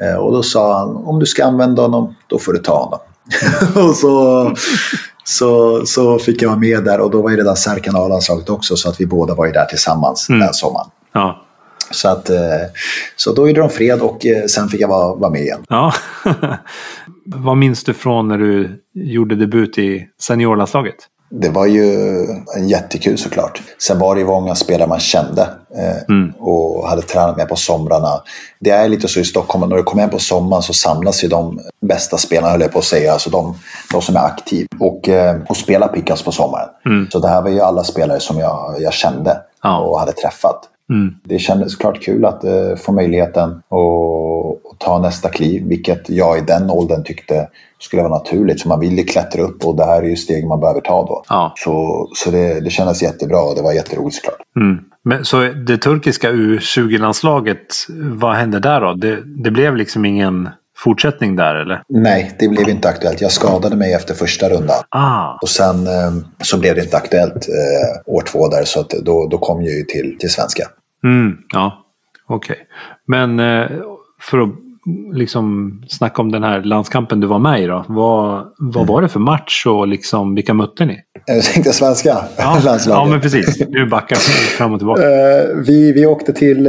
Eh, 0.01 0.15
och 0.15 0.31
då 0.31 0.43
sa 0.43 0.79
han, 0.79 0.95
om 0.95 1.19
du 1.19 1.25
ska 1.25 1.45
använda 1.45 1.81
honom, 1.81 2.15
då 2.27 2.39
får 2.39 2.53
du 2.53 2.59
ta 2.59 2.77
honom. 2.83 2.99
och 3.89 3.95
så, 3.95 4.53
så, 5.23 5.81
så 5.85 6.19
fick 6.19 6.41
jag 6.41 6.49
vara 6.49 6.59
med 6.59 6.83
där 6.83 6.99
och 6.99 7.11
då 7.11 7.21
var 7.21 7.29
ju 7.29 7.37
redan 7.37 7.55
Serkan 7.55 7.95
A-landslaget 7.95 8.49
också 8.49 8.75
så 8.75 8.89
att 8.89 9.01
vi 9.01 9.05
båda 9.05 9.35
var 9.35 9.45
ju 9.45 9.51
där 9.51 9.65
tillsammans 9.65 10.29
mm. 10.29 10.39
den 10.39 10.53
sommaren. 10.53 10.87
Ja. 11.13 11.45
Så, 11.91 12.09
att, 12.09 12.29
eh, 12.29 12.37
så 13.15 13.33
då 13.33 13.47
gjorde 13.47 13.61
de 13.61 13.69
fred 13.69 14.01
och 14.01 14.25
eh, 14.25 14.45
sen 14.45 14.69
fick 14.69 14.81
jag 14.81 14.87
vara, 14.87 15.15
vara 15.15 15.31
med 15.31 15.41
igen. 15.41 15.63
Ja. 15.69 15.93
Vad 17.25 17.57
minns 17.57 17.83
du 17.83 17.93
från 17.93 18.27
när 18.27 18.37
du 18.37 18.81
gjorde 18.93 19.35
debut 19.35 19.77
i 19.77 20.07
seniorlandslaget? 20.21 20.95
Det 21.31 21.49
var 21.49 21.65
ju 21.65 22.25
jättekul 22.67 23.17
såklart. 23.17 23.61
Sen 23.79 23.99
var 23.99 24.15
det 24.15 24.21
ju 24.21 24.27
många 24.27 24.55
spelare 24.55 24.89
man 24.89 24.99
kände 24.99 25.41
eh, 25.75 26.15
mm. 26.15 26.33
och 26.39 26.87
hade 26.89 27.01
tränat 27.01 27.37
med 27.37 27.49
på 27.49 27.55
somrarna. 27.55 28.21
Det 28.59 28.69
är 28.69 28.89
lite 28.89 29.07
så 29.07 29.19
i 29.19 29.23
Stockholm, 29.23 29.69
när 29.69 29.77
du 29.77 29.83
kommer 29.83 30.01
hem 30.01 30.09
på 30.09 30.19
sommaren 30.19 30.63
så 30.63 30.73
samlas 30.73 31.23
ju 31.23 31.27
de 31.27 31.59
bästa 31.81 32.17
spelarna, 32.17 32.51
höll 32.51 32.61
jag 32.61 32.71
på 32.71 32.79
att 32.79 32.85
säga, 32.85 33.13
alltså 33.13 33.29
de, 33.29 33.55
de 33.91 34.01
som 34.01 34.15
är 34.15 34.19
aktiva 34.19 34.67
och, 34.79 35.09
eh, 35.09 35.41
och 35.49 35.57
spelar 35.57 35.87
pickas 35.87 36.23
på 36.23 36.31
sommaren. 36.31 36.69
Mm. 36.85 37.07
Så 37.11 37.19
det 37.19 37.27
här 37.27 37.41
var 37.41 37.49
ju 37.49 37.61
alla 37.61 37.83
spelare 37.83 38.19
som 38.19 38.39
jag, 38.39 38.75
jag 38.79 38.93
kände 38.93 39.37
ja. 39.63 39.79
och 39.79 39.99
hade 39.99 40.11
träffat. 40.11 40.67
Mm. 40.91 41.15
Det 41.23 41.39
kändes 41.39 41.71
såklart 41.71 42.01
kul 42.01 42.25
att 42.25 42.43
uh, 42.43 42.75
få 42.75 42.91
möjligheten 42.91 43.49
att 43.49 44.79
ta 44.79 44.99
nästa 44.99 45.29
kliv, 45.29 45.63
vilket 45.67 46.09
jag 46.09 46.37
i 46.37 46.41
den 46.41 46.69
åldern 46.69 47.03
tyckte 47.03 47.47
skulle 47.79 48.01
vara 48.01 48.13
naturligt. 48.17 48.59
Så 48.59 48.67
man 48.67 48.79
vill 48.79 48.97
ju 48.97 49.03
klättra 49.03 49.41
upp 49.41 49.65
och 49.65 49.75
det 49.75 49.85
här 49.85 50.01
är 50.01 50.07
ju 50.07 50.15
steg 50.15 50.47
man 50.47 50.59
behöver 50.59 50.81
ta 50.81 51.05
då. 51.05 51.23
Ja. 51.29 51.53
Så, 51.57 52.07
så 52.15 52.31
det, 52.31 52.59
det 52.59 52.69
kändes 52.69 53.03
jättebra 53.03 53.41
och 53.41 53.55
det 53.55 53.61
var 53.61 53.73
jätteroligt 53.73 54.15
såklart. 54.15 54.39
Mm. 54.55 54.79
Men, 55.03 55.25
så 55.25 55.41
det 55.41 55.77
turkiska 55.77 56.31
U20-landslaget, 56.31 57.87
vad 57.97 58.35
hände 58.35 58.59
där 58.59 58.81
då? 58.81 58.93
Det, 58.93 59.17
det 59.43 59.51
blev 59.51 59.75
liksom 59.75 60.05
ingen 60.05 60.49
fortsättning 60.77 61.35
där 61.35 61.55
eller? 61.55 61.83
Nej, 61.89 62.35
det 62.39 62.47
blev 62.47 62.69
inte 62.69 62.89
aktuellt. 62.89 63.21
Jag 63.21 63.31
skadade 63.31 63.75
mig 63.75 63.93
efter 63.93 64.13
första 64.13 64.49
rundan. 64.49 64.83
Ah. 64.89 65.37
Och 65.41 65.49
sen 65.49 65.87
eh, 65.87 66.11
så 66.43 66.59
blev 66.59 66.75
det 66.75 66.81
inte 66.81 66.97
aktuellt 66.97 67.47
eh, 67.49 68.13
år 68.13 68.21
två 68.21 68.47
där 68.47 68.63
så 68.63 68.79
att 68.79 68.89
då, 68.89 69.27
då 69.27 69.37
kom 69.37 69.61
jag 69.61 69.75
ju 69.75 69.83
till, 69.83 70.17
till 70.19 70.29
svenska. 70.29 70.67
Mm, 71.03 71.37
ja, 71.53 71.85
okej. 72.27 72.53
Okay. 72.53 72.65
Men 73.07 73.39
eh, 73.39 73.71
för 74.21 74.39
att 74.39 74.49
liksom 75.13 75.73
snacka 75.87 76.21
om 76.21 76.31
den 76.31 76.43
här 76.43 76.63
landskampen 76.63 77.19
du 77.19 77.27
var 77.27 77.39
med 77.39 77.63
i 77.63 77.67
då. 77.67 77.85
Vad, 77.87 78.45
vad 78.57 78.75
mm. 78.75 78.87
var 78.87 79.01
det 79.01 79.09
för 79.09 79.19
match 79.19 79.65
och 79.65 79.87
liksom, 79.87 80.35
vilka 80.35 80.53
mötte 80.53 80.85
ni? 80.85 80.99
Jag 81.25 81.43
tänkte 81.43 81.73
svenska 81.73 82.17
ja, 82.37 82.59
landslaget. 82.65 82.87
Ja, 82.87 83.05
men 83.05 83.21
precis. 83.21 83.57
Du 83.57 83.85
backar 83.85 84.15
fram 84.57 84.73
och 84.73 84.79
tillbaka. 84.79 85.01
Uh, 85.01 85.63
vi, 85.67 85.91
vi 85.91 86.05
åkte 86.05 86.33
till, 86.33 86.65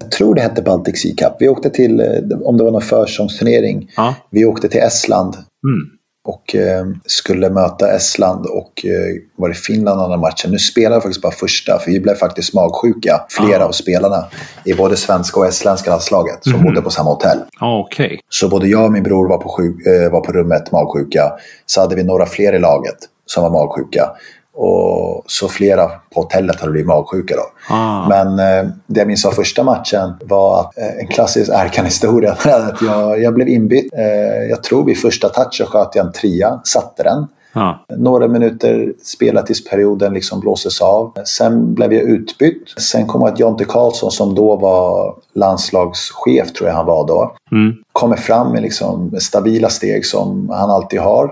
jag 0.00 0.10
tror 0.10 0.34
det 0.34 0.40
hette 0.40 0.62
Baltic 0.62 1.02
Sea 1.02 1.14
Cup. 1.16 1.36
Vi 1.40 1.48
åkte 1.48 1.70
till, 1.70 2.02
om 2.44 2.56
det 2.56 2.64
var 2.64 2.70
någon 2.70 2.82
försäsongsturnering. 2.82 3.90
Ja. 3.96 4.14
Vi 4.30 4.44
åkte 4.44 4.68
till 4.68 4.80
Estland. 4.80 5.34
Mm 5.68 5.95
och 6.26 6.54
eh, 6.54 6.86
skulle 7.04 7.50
möta 7.50 7.92
Estland 7.92 8.46
och 8.46 8.86
eh, 8.86 9.22
var 9.36 9.48
det 9.48 9.54
Finland 9.54 10.00
andra 10.00 10.16
matchen. 10.16 10.50
Nu 10.50 10.58
spelade 10.58 11.00
faktiskt 11.00 11.22
bara 11.22 11.32
första 11.32 11.78
för 11.78 11.90
vi 11.90 12.00
blev 12.00 12.14
faktiskt 12.14 12.54
magsjuka, 12.54 13.20
flera 13.28 13.64
ah. 13.64 13.68
av 13.68 13.72
spelarna 13.72 14.24
i 14.64 14.74
både 14.74 14.96
svenska 14.96 15.40
och 15.40 15.46
estländska 15.46 15.90
landslaget 15.90 16.38
som 16.40 16.52
mm. 16.52 16.64
bodde 16.64 16.82
på 16.82 16.90
samma 16.90 17.10
hotell. 17.10 17.38
Ah, 17.58 17.78
okay. 17.78 18.18
Så 18.28 18.48
både 18.48 18.68
jag 18.68 18.84
och 18.84 18.92
min 18.92 19.02
bror 19.02 19.28
var 19.28 19.38
på, 19.38 19.48
sjuk, 19.48 19.86
eh, 19.86 20.12
var 20.12 20.20
på 20.20 20.32
rummet 20.32 20.72
magsjuka. 20.72 21.32
Så 21.66 21.80
hade 21.80 21.96
vi 21.96 22.04
några 22.04 22.26
fler 22.26 22.52
i 22.52 22.58
laget 22.58 22.96
som 23.26 23.42
var 23.42 23.50
magsjuka. 23.50 24.10
Och 24.58 25.24
så 25.26 25.48
flera 25.48 25.86
på 25.88 26.20
hotellet 26.20 26.60
hade 26.60 26.72
blivit 26.72 26.86
magsjuka 26.88 27.34
då. 27.36 27.74
Ah. 27.74 28.08
Men 28.08 28.28
eh, 28.38 28.70
det 28.86 29.00
jag 29.00 29.06
minns 29.06 29.24
av 29.26 29.30
första 29.30 29.62
matchen 29.64 30.12
var 30.24 30.60
att, 30.60 30.78
eh, 30.78 30.98
en 31.00 31.06
klassisk 31.06 31.50
Erkan-historia. 31.54 32.32
att 32.44 32.82
jag, 32.82 33.22
jag 33.22 33.34
blev 33.34 33.48
inbytt. 33.48 33.92
Eh, 33.94 34.44
jag 34.50 34.62
tror 34.62 34.84
vid 34.84 34.98
första 34.98 35.28
touchen 35.28 35.66
sköt 35.66 35.94
jag 35.94 36.06
en 36.06 36.12
trea, 36.12 36.60
satte 36.64 37.02
den. 37.02 37.26
Ja. 37.52 37.84
Några 37.96 38.28
minuter 38.28 38.92
spelat 39.02 39.46
tills 39.46 39.64
perioden 39.64 40.14
liksom 40.14 40.40
blåses 40.40 40.80
av. 40.82 41.12
Sen 41.24 41.74
blev 41.74 41.92
jag 41.92 42.02
utbytt. 42.02 42.80
Sen 42.80 43.06
kom 43.06 43.22
att 43.22 43.38
Jonte 43.38 43.64
Karlsson 43.64 44.10
som 44.10 44.34
då 44.34 44.56
var 44.56 45.14
landslagschef, 45.34 46.52
tror 46.52 46.68
jag 46.68 46.76
han 46.76 46.86
var 46.86 47.06
då, 47.06 47.36
Mm. 47.52 47.72
kommer 47.92 48.16
fram 48.16 48.52
med 48.52 48.62
liksom 48.62 49.16
stabila 49.20 49.68
steg 49.68 50.06
som 50.06 50.48
han 50.52 50.70
alltid 50.70 51.00
har. 51.00 51.24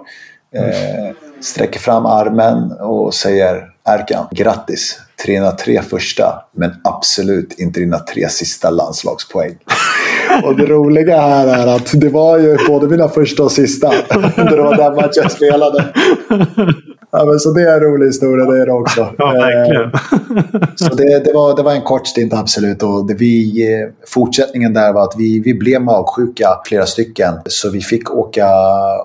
Eh, 0.55 1.15
sträcker 1.45 1.81
fram 1.81 2.07
armen 2.07 2.73
och 2.73 3.15
säger 3.15 3.71
Erkan, 3.85 4.27
grattis! 4.31 5.01
303 5.25 5.83
första, 5.83 6.45
men 6.53 6.71
absolut 6.85 7.59
inte 7.59 7.81
dina 7.81 7.99
tre 7.99 8.29
sista 8.29 8.71
landslagspoäng. 8.71 9.57
Och 10.45 10.57
det 10.57 10.67
roliga 10.67 11.21
här 11.21 11.47
är 11.47 11.67
att 11.67 12.01
det 12.01 12.09
var 12.09 12.39
ju 12.39 12.57
både 12.69 12.87
mina 12.87 13.09
första 13.09 13.43
och 13.43 13.53
sista. 13.53 13.91
Det 14.37 14.63
var 14.63 14.77
den 14.77 14.95
matchen 14.95 15.23
jag 15.23 15.33
spelade. 15.33 15.85
Ja, 17.17 17.25
men 17.25 17.39
så 17.41 17.53
det 17.53 17.63
är 17.63 17.75
en 17.75 17.81
rolig 17.81 18.07
historia, 18.07 18.45
det 18.45 18.63
är 18.63 18.67
det 18.67 18.73
också. 18.73 19.15
Ja, 19.19 19.33
verkligen. 19.33 19.83
Eh, 20.63 20.69
Så 20.75 20.95
det, 20.95 21.25
det, 21.25 21.33
var, 21.35 21.57
det 21.57 21.63
var 21.63 21.73
en 21.73 21.83
kort 21.83 22.07
stint 22.07 22.35
absolut. 22.35 22.83
Och 22.83 23.07
det 23.07 23.15
vi, 23.15 23.67
fortsättningen 24.07 24.75
där 24.75 24.93
var 24.93 25.03
att 25.03 25.15
vi, 25.19 25.41
vi 25.41 25.55
blev 25.55 25.83
magsjuka, 25.83 26.49
flera 26.67 26.87
stycken. 26.87 27.35
Så 27.47 27.71
vi 27.71 27.81
fick 27.81 28.11
åka, 28.11 28.49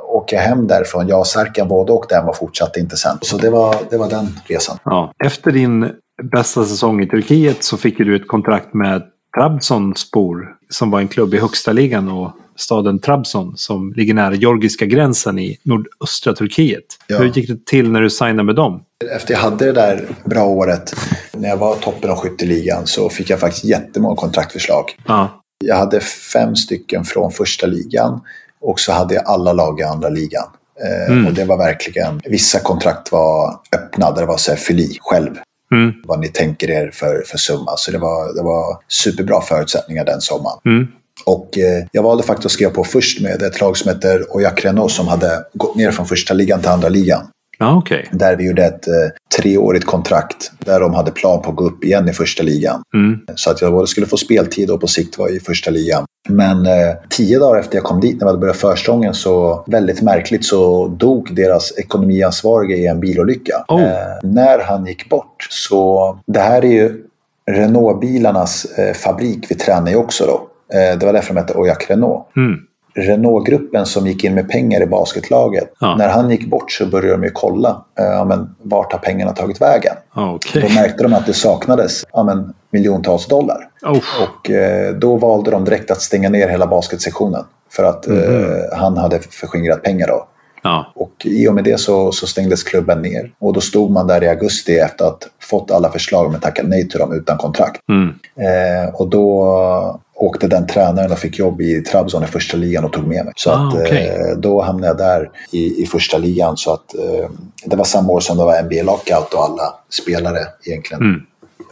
åka 0.07 0.39
hem 0.39 0.67
därifrån. 0.67 1.07
Jag 1.07 1.19
och 1.19 1.27
Serkan 1.27 1.67
båda 1.67 1.93
åkte 1.93 2.15
hem 2.15 2.29
och 2.29 2.35
fortsatte 2.37 2.79
inte 2.79 2.97
sen. 2.97 3.17
Så 3.21 3.37
det 3.37 3.49
var, 3.49 3.75
det 3.89 3.97
var 3.97 4.09
den 4.09 4.27
resan. 4.45 4.77
Ja. 4.85 5.11
Efter 5.25 5.51
din 5.51 5.91
bästa 6.23 6.63
säsong 6.63 7.01
i 7.01 7.07
Turkiet 7.07 7.63
så 7.63 7.77
fick 7.77 7.97
du 7.97 8.15
ett 8.15 8.27
kontrakt 8.27 8.73
med 8.73 9.01
Trabzonspor 9.37 10.47
som 10.69 10.91
var 10.91 10.99
en 10.99 11.07
klubb 11.07 11.33
i 11.33 11.37
högsta 11.39 11.71
ligan 11.71 12.09
och 12.09 12.31
staden 12.59 12.99
Trabzon 12.99 13.57
som 13.57 13.93
ligger 13.95 14.13
nära 14.13 14.33
georgiska 14.35 14.85
gränsen 14.85 15.39
i 15.39 15.57
nordöstra 15.63 16.33
Turkiet. 16.33 16.85
Ja. 17.07 17.17
Hur 17.17 17.25
gick 17.25 17.47
det 17.49 17.65
till 17.65 17.91
när 17.91 18.01
du 18.01 18.09
signade 18.09 18.43
med 18.43 18.55
dem? 18.55 18.81
Efter 19.15 19.33
jag 19.33 19.41
hade 19.41 19.65
det 19.65 19.71
där 19.71 20.05
bra 20.25 20.43
året, 20.45 20.95
när 21.33 21.49
jag 21.49 21.57
var 21.57 21.75
toppen 21.75 22.09
av 22.09 22.17
skytteligan, 22.17 22.87
så 22.87 23.09
fick 23.09 23.29
jag 23.29 23.39
faktiskt 23.39 23.63
jättemånga 23.65 24.15
kontraktförslag. 24.15 24.83
Ja. 25.07 25.41
Jag 25.65 25.75
hade 25.75 25.99
fem 26.33 26.55
stycken 26.55 27.03
från 27.03 27.31
första 27.31 27.67
ligan 27.67 28.21
och 28.61 28.79
så 28.79 28.91
hade 28.91 29.13
jag 29.15 29.23
alla 29.27 29.53
lag 29.53 29.79
i 29.79 29.83
andra 29.83 30.09
ligan. 30.09 30.43
Eh, 30.83 31.11
Mm. 31.13 31.27
Och 31.27 31.33
det 31.33 31.45
var 31.45 31.57
verkligen, 31.57 32.21
vissa 32.25 32.59
kontrakt 32.59 33.11
var 33.11 33.59
öppna 33.75 34.11
där 34.11 34.21
det 34.21 34.27
var 34.27 34.37
så 34.37 34.51
här, 34.51 34.57
fyll 34.57 34.79
i 34.79 34.97
själv 35.01 35.35
Mm. 35.71 35.91
vad 36.03 36.19
ni 36.19 36.27
tänker 36.27 36.69
er 36.69 36.91
för, 36.93 37.23
för 37.27 37.37
summa. 37.37 37.71
Så 37.77 37.91
det 37.91 37.97
var, 37.97 38.33
det 38.35 38.41
var 38.43 38.77
superbra 38.87 39.41
förutsättningar 39.41 40.05
den 40.05 40.21
sommaren. 40.21 40.59
Mm. 40.65 40.87
Och 41.25 41.57
eh, 41.57 41.85
jag 41.91 42.03
valde 42.03 42.23
faktiskt 42.23 42.45
att 42.45 42.51
skriva 42.51 42.71
på 42.71 42.83
först 42.83 43.21
med 43.21 43.41
ett 43.41 43.61
lag 43.61 43.77
som 43.77 43.91
heter 43.91 44.35
Oyak 44.35 44.65
Renault 44.65 44.91
som 44.91 45.07
hade 45.07 45.43
gått 45.53 45.75
ner 45.75 45.91
från 45.91 46.05
första 46.05 46.33
ligan 46.33 46.59
till 46.59 46.69
andra 46.69 46.89
ligan. 46.89 47.21
Ja, 47.61 47.77
okej. 47.77 48.09
Där 48.11 48.35
vi 48.35 48.47
gjorde 48.47 48.65
ett 48.65 48.87
eh, 48.87 48.93
treårigt 49.37 49.85
kontrakt 49.85 50.51
där 50.59 50.79
de 50.79 50.93
hade 50.93 51.11
plan 51.11 51.41
på 51.41 51.49
att 51.49 51.55
gå 51.55 51.65
upp 51.65 51.83
igen 51.83 52.09
i 52.09 52.13
första 52.13 52.43
ligan. 52.43 52.81
Mm. 52.93 53.19
Så 53.35 53.51
att 53.51 53.61
jag 53.61 53.71
både 53.71 53.87
skulle 53.87 54.07
få 54.07 54.17
speltid 54.17 54.69
och 54.69 54.81
på 54.81 54.87
sikt 54.87 55.17
vara 55.17 55.29
i 55.29 55.39
första 55.39 55.71
ligan. 55.71 56.05
Men 56.29 56.65
eh, 56.65 56.95
tio 57.09 57.39
dagar 57.39 57.59
efter 57.59 57.75
jag 57.75 57.83
kom 57.83 57.99
dit, 57.99 58.13
när 58.13 58.19
vi 58.19 58.25
hade 58.25 58.39
börjat 58.39 58.57
förstången, 58.57 59.13
så 59.13 59.63
väldigt 59.67 60.01
märkligt 60.01 60.45
så 60.45 60.87
dog 60.87 61.35
deras 61.35 61.77
ekonomiansvarige 61.77 62.75
i 62.75 62.87
en 62.87 62.99
bilolycka. 62.99 63.65
Oh. 63.67 63.83
Eh, 63.83 63.89
när 64.23 64.59
han 64.59 64.85
gick 64.85 65.09
bort 65.09 65.47
så, 65.49 66.19
det 66.25 66.39
här 66.39 66.65
är 66.65 66.71
ju 66.71 67.03
Renault-bilarnas 67.51 68.65
eh, 68.77 68.93
fabrik 68.93 69.45
vi 69.49 69.55
tränar 69.55 69.91
ju 69.91 69.95
också 69.95 70.25
då. 70.25 70.48
Eh, 70.73 70.99
det 70.99 71.05
var 71.05 71.13
därför 71.13 71.33
de 71.33 71.39
hette 71.39 71.53
Oyak 71.53 71.89
Renault. 71.89 72.35
Mm. 72.35 72.59
Renault-gruppen 72.95 73.85
som 73.85 74.07
gick 74.07 74.23
in 74.23 74.33
med 74.35 74.49
pengar 74.49 74.81
i 74.81 74.85
basketlaget. 74.85 75.73
Ja. 75.79 75.95
När 75.95 76.09
han 76.09 76.29
gick 76.29 76.49
bort 76.49 76.71
så 76.71 76.85
började 76.85 77.11
de 77.11 77.23
ju 77.23 77.31
kolla, 77.33 77.85
eh, 77.99 78.05
ja, 78.05 78.25
men 78.25 78.55
vart 78.61 78.91
har 78.91 78.99
pengarna 78.99 79.31
tagit 79.31 79.61
vägen? 79.61 79.95
Ja, 80.15 80.33
Okej. 80.35 80.61
Då 80.61 80.81
märkte 80.81 81.03
de 81.03 81.13
att 81.13 81.25
det 81.25 81.33
saknades 81.33 82.05
ja, 82.13 82.23
men, 82.23 82.53
miljontals 82.71 83.27
dollar. 83.27 83.69
Oh. 83.81 83.99
Och 84.23 84.49
eh, 84.49 84.93
då 84.93 85.15
valde 85.15 85.51
de 85.51 85.65
direkt 85.65 85.91
att 85.91 86.01
stänga 86.01 86.29
ner 86.29 86.47
hela 86.47 86.67
basketsektionen. 86.67 87.43
För 87.71 87.83
att 87.83 88.07
eh, 88.07 88.77
han 88.77 88.97
hade 88.97 89.19
förskingrat 89.19 89.83
pengar 89.83 90.07
då. 90.07 90.27
Ja. 90.63 90.91
Och 90.95 91.25
i 91.25 91.47
och 91.47 91.53
med 91.53 91.63
det 91.63 91.79
så, 91.79 92.11
så 92.11 92.27
stängdes 92.27 92.63
klubben 92.63 93.01
ner. 93.01 93.31
Och 93.39 93.53
då 93.53 93.61
stod 93.61 93.91
man 93.91 94.07
där 94.07 94.23
i 94.23 94.27
augusti 94.27 94.77
efter 94.77 95.05
att 95.05 95.27
fått 95.41 95.71
alla 95.71 95.91
förslag 95.91 96.31
men 96.31 96.39
tackat 96.39 96.65
nej 96.67 96.89
till 96.89 96.99
dem 96.99 97.13
utan 97.13 97.37
kontrakt. 97.37 97.81
Mm. 97.89 98.09
Eh, 98.35 98.95
och 98.95 99.09
då 99.09 99.99
åkte 100.19 100.47
den 100.47 100.67
tränaren 100.67 101.11
och 101.11 101.19
fick 101.19 101.39
jobb 101.39 101.61
i 101.61 101.81
Trabzon 101.81 102.23
i 102.23 102.27
första 102.27 102.57
ligan 102.57 102.85
och 102.85 102.93
tog 102.93 103.07
med 103.07 103.25
mig. 103.25 103.33
Så 103.35 103.51
Ah, 103.51 103.67
att, 103.67 103.73
okej. 103.73 104.07
eh, 104.07 104.37
då 104.37 104.61
hamnade 104.61 104.87
jag 104.87 104.97
där 104.97 105.29
i, 105.51 105.83
i 105.83 105.85
första 105.85 106.17
ligan. 106.17 106.57
Så 106.57 106.73
att, 106.73 106.95
eh, 106.95 107.29
det 107.65 107.75
var 107.75 107.83
samma 107.85 108.13
år 108.13 108.19
som 108.19 108.37
det 108.37 108.43
var 108.43 108.61
NBA 108.63 108.83
lockout 108.83 109.33
och 109.33 109.43
alla 109.43 109.73
spelare 110.03 110.39
egentligen 110.65 111.03
Mm. 111.03 111.21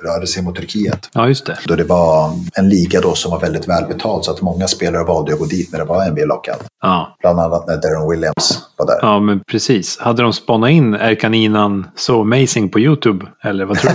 rörde 0.03 0.27
sig 0.27 0.43
mot 0.43 0.55
Turkiet. 0.55 1.09
ja, 1.13 1.27
just 1.27 1.45
det. 1.45 1.57
Då 1.67 1.75
det 1.75 1.83
var 1.83 2.31
en 2.55 2.69
liga 2.69 3.01
då 3.01 3.15
som 3.15 3.31
var 3.31 3.39
väldigt 3.39 3.67
välbetald 3.67 4.23
så 4.25 4.31
att 4.31 4.41
många 4.41 4.67
spelare 4.67 5.03
valde 5.03 5.33
att 5.33 5.39
gå 5.39 5.45
dit 5.45 5.71
när 5.71 5.79
det 5.79 5.85
var 5.85 6.09
NBA 6.11 6.25
lockout. 6.25 6.61
Ja. 6.81 7.17
Bland 7.21 7.39
annat 7.39 7.67
när 7.67 7.77
Darren 7.77 8.09
Williams 8.09 8.59
var 8.77 8.85
där. 8.85 8.99
ja, 9.01 9.19
men 9.19 9.39
precis. 9.51 9.97
Hade 9.99 10.21
de 10.23 10.33
spannat 10.33 10.69
in 10.69 10.93
Erkan 10.93 11.33
Inan 11.33 11.87
så 11.95 12.21
amazing 12.21 12.69
på 12.69 12.79
YouTube? 12.79 13.25
Eller 13.43 13.65
vad 13.65 13.77
tror 13.77 13.91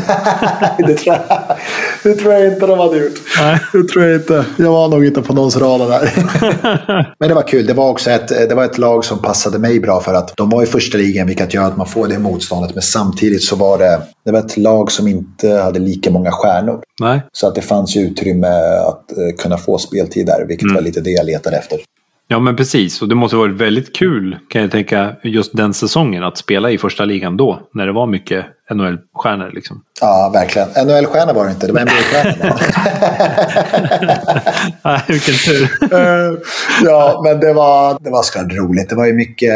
du? 0.78 0.86
det, 0.86 0.94
tror 0.94 1.16
jag, 1.16 1.38
det 2.02 2.14
tror 2.14 2.32
jag 2.32 2.52
inte 2.52 2.66
de 2.66 2.78
hade 2.78 2.96
gjort. 2.98 3.12
Nej. 3.40 3.60
Det 3.72 3.88
tror 3.88 4.04
jag 4.04 4.20
inte. 4.20 4.44
Jag 4.56 4.72
var 4.72 4.88
nog 4.88 5.06
inte 5.06 5.22
på 5.22 5.34
någons 5.34 5.56
radar 5.56 5.88
där. 5.88 6.10
Men 7.18 7.28
det 7.28 7.34
var 7.34 7.42
kul. 7.42 7.66
Det 7.66 7.74
var 7.74 7.90
också 7.90 8.10
ett, 8.10 8.28
det 8.28 8.54
var 8.54 8.64
ett 8.64 8.78
lag 8.78 9.04
som 9.04 9.18
passade 9.18 9.58
mig 9.58 9.80
bra 9.80 10.00
för 10.00 10.14
att 10.14 10.36
de 10.36 10.50
var 10.50 10.62
i 10.62 10.66
första 10.66 10.98
ligan 10.98 11.26
vilket 11.26 11.54
gör 11.54 11.64
att 11.64 11.76
man 11.76 11.86
får 11.86 12.08
det 12.08 12.18
motståndet. 12.18 12.74
Men 12.74 12.82
samtidigt 12.82 13.42
så 13.42 13.56
var 13.56 13.78
det, 13.78 14.02
det 14.24 14.32
var 14.32 14.38
ett 14.38 14.56
lag 14.56 14.92
som 14.92 15.08
inte 15.08 15.50
hade 15.50 15.78
lika 15.78 16.10
många 16.10 16.30
stjärnor. 16.32 16.80
Nej. 17.00 17.22
Så 17.32 17.46
att 17.46 17.54
det 17.54 17.62
fanns 17.62 17.96
ju 17.96 18.00
utrymme 18.00 18.48
att 18.88 19.12
eh, 19.12 19.36
kunna 19.38 19.56
få 19.56 19.78
speltid 19.78 20.26
där, 20.26 20.44
vilket 20.48 20.74
var 20.74 20.80
lite 20.80 21.00
det 21.00 21.10
jag 21.10 21.26
letade 21.26 21.56
efter. 21.56 21.78
Ja, 22.32 22.38
men 22.38 22.56
precis. 22.56 23.02
Och 23.02 23.08
det 23.08 23.14
måste 23.14 23.36
varit 23.36 23.54
väldigt 23.54 23.96
kul, 23.96 24.36
kan 24.48 24.62
jag 24.62 24.70
tänka, 24.70 25.16
just 25.22 25.56
den 25.56 25.74
säsongen 25.74 26.24
att 26.24 26.38
spela 26.38 26.70
i 26.70 26.78
första 26.78 27.04
ligan 27.04 27.36
då. 27.36 27.68
När 27.74 27.86
det 27.86 27.92
var 27.92 28.06
mycket 28.06 28.46
NHL-stjärnor 28.70 29.50
liksom. 29.54 29.82
Ja, 30.00 30.30
verkligen. 30.34 30.68
NHL-stjärna 30.68 31.32
var 31.32 31.44
det 31.44 31.50
inte, 31.50 31.66
det 31.66 31.72
var 31.72 31.80
NBA-stjärna. 31.80 32.58
Nej, 34.84 35.00
vilken 35.08 35.34
tur. 35.34 35.62
Eh, 35.94 36.38
ja, 36.84 37.20
men 37.24 37.40
det 37.40 37.52
var, 37.52 37.98
det 38.00 38.10
var 38.10 38.22
såklart 38.22 38.52
roligt. 38.52 38.88
Det 38.88 38.94
var 38.94 39.06
ju 39.06 39.12
mycket 39.12 39.52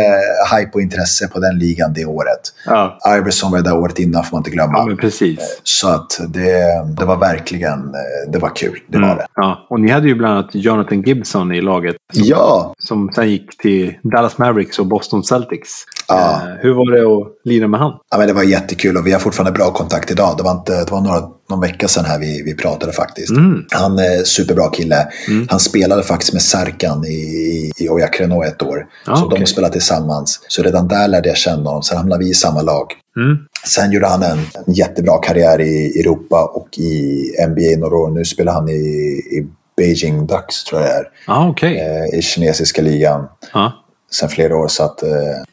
hype 0.57 0.71
och 0.75 0.81
intresse 0.81 1.29
på 1.29 1.41
den 1.41 1.59
ligan 1.59 1.93
det 1.93 2.05
året. 2.05 2.41
Ja, 2.67 2.99
Iverson 3.19 3.53
var 3.53 3.61
där 3.61 3.77
året 3.79 3.99
innan 3.99 4.25
får 4.25 4.37
man 4.37 4.41
inte 4.41 4.51
glömma. 4.51 4.73
ja 4.79 4.87
men 4.87 4.97
precis. 4.97 5.61
Så 5.63 5.89
att 5.89 6.21
det, 6.29 6.85
det 6.99 7.05
var 7.05 7.17
verkligen 7.17 7.79
eh, 7.79 8.31
det 8.33 8.39
var 8.39 8.57
kul. 8.57 8.79
Det 8.89 8.99
var 8.99 9.07
Mm. 9.07 9.17
det. 9.19 9.27
Ja. 9.35 9.67
Och 9.71 9.81
ni 9.81 9.91
hade 9.91 10.09
ju 10.09 10.15
bland 10.15 10.35
annat 10.39 10.51
Jonathan 10.55 11.03
Gibson 11.03 11.53
i 11.53 11.61
laget. 11.61 11.97
Ja, 12.13 12.75
Som 12.79 13.11
sen 13.15 13.31
gick 13.31 13.59
till 13.59 13.95
Dallas 14.03 14.39
Mavericks 14.39 14.79
och 14.79 14.87
Boston 14.87 15.25
Celtics. 15.25 15.71
Ja. 16.09 16.15
Eh, 16.43 16.49
hur 16.61 16.75
var 16.75 16.93
det 16.93 17.01
att 17.03 17.33
lira 17.45 17.69
med 17.69 17.81
han? 17.81 17.93
ja 18.11 18.19
men 18.19 18.27
det 18.27 18.33
var 18.33 18.43
jättekul 18.43 18.96
och 18.99 19.07
vi 19.07 19.13
har 19.13 19.21
fortfarande 19.21 19.53
bra 19.59 19.73
kontakt 19.73 20.11
idag. 20.11 20.37
Det 20.37 20.43
var, 20.43 20.53
inte, 20.53 20.85
det 20.85 20.91
var 20.91 21.01
några, 21.01 21.23
någon 21.51 21.61
vecka 21.61 21.89
sedan 21.89 22.05
här 22.05 22.19
vi, 22.19 22.43
vi 22.43 22.55
pratade 22.55 22.93
faktiskt. 22.93 23.31
Mm. 23.31 23.65
Han 23.71 23.99
är 23.99 24.25
superbra 24.25 24.71
kille. 24.71 25.09
Han 25.49 25.61
spelade 25.61 26.03
faktiskt 26.03 26.33
med 26.33 26.43
Serkan 26.43 27.05
i, 27.05 27.09
i, 27.09 27.73
i 27.79 27.89
Oyak 27.89 28.21
Renault 28.21 28.47
ett 28.47 28.63
år. 28.63 28.87
Ja, 29.07 29.17
så 29.17 29.27
okej. 29.27 29.41
de 29.41 29.47
spelade 29.47 29.73
tillsammans. 29.73 30.41
Så 30.49 30.63
redan 30.63 30.89
där 30.89 31.09
lärde 31.09 31.29
jag 31.29 31.37
känna 31.39 31.69
honom. 31.69 31.83
Sen 31.83 31.99
hamnade 31.99 32.25
vi 32.25 32.31
i 32.31 32.35
samma 32.35 32.63
lag. 32.63 32.87
Mm. 33.17 33.39
Sen 33.67 33.93
gjorde 33.93 34.07
han 34.07 34.23
en, 34.23 34.39
en 34.67 34.75
jättebra 34.75 35.19
karriär 35.19 35.61
i 35.61 36.01
Europa 36.01 36.51
och 36.55 36.79
i 36.79 37.23
NBA 37.49 37.81
några 37.81 37.97
år. 37.97 38.11
Nu 38.11 38.25
spelar 38.25 38.53
han 38.53 38.69
i, 38.69 38.73
i 38.73 39.47
Beijing 39.77 40.27
Ducks 40.27 40.65
tror 40.65 40.81
jag 40.81 40.91
det 40.91 40.95
är. 40.95 41.09
Ja, 41.27 41.49
okej. 41.49 41.79
Eh, 41.79 42.19
I 42.19 42.23
kinesiska 42.23 42.83
ligan 42.83 43.29
Ja. 43.53 43.73
Sen 44.11 44.29
flera 44.29 44.57
år. 44.57 44.69
Så 44.69 44.83
att, 44.85 45.03
eh, 45.03 45.09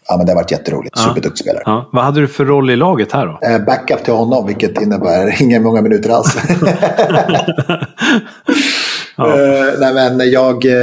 ja, 0.07 0.17
men 0.17 0.25
det 0.25 0.31
har 0.31 0.35
varit 0.35 0.51
jätteroligt. 0.51 0.93
Ja. 0.97 1.03
Superduktig 1.03 1.45
spelare. 1.45 1.63
Ja. 1.65 1.89
Vad 1.91 2.03
hade 2.03 2.21
du 2.21 2.27
för 2.27 2.45
roll 2.45 2.69
i 2.69 2.75
laget 2.75 3.11
här 3.11 3.25
då? 3.25 3.39
Eh, 3.47 3.59
Backup 3.65 4.03
till 4.03 4.13
honom, 4.13 4.47
vilket 4.47 4.81
innebär 4.81 5.35
inga 5.41 5.59
många 5.59 5.81
minuter 5.81 6.09
alls. 6.09 6.37
Ja. 9.15 9.39
Eh, 9.39 9.65
nej, 9.79 9.93
men 9.93 10.31
jag, 10.31 10.65
eh, 10.65 10.73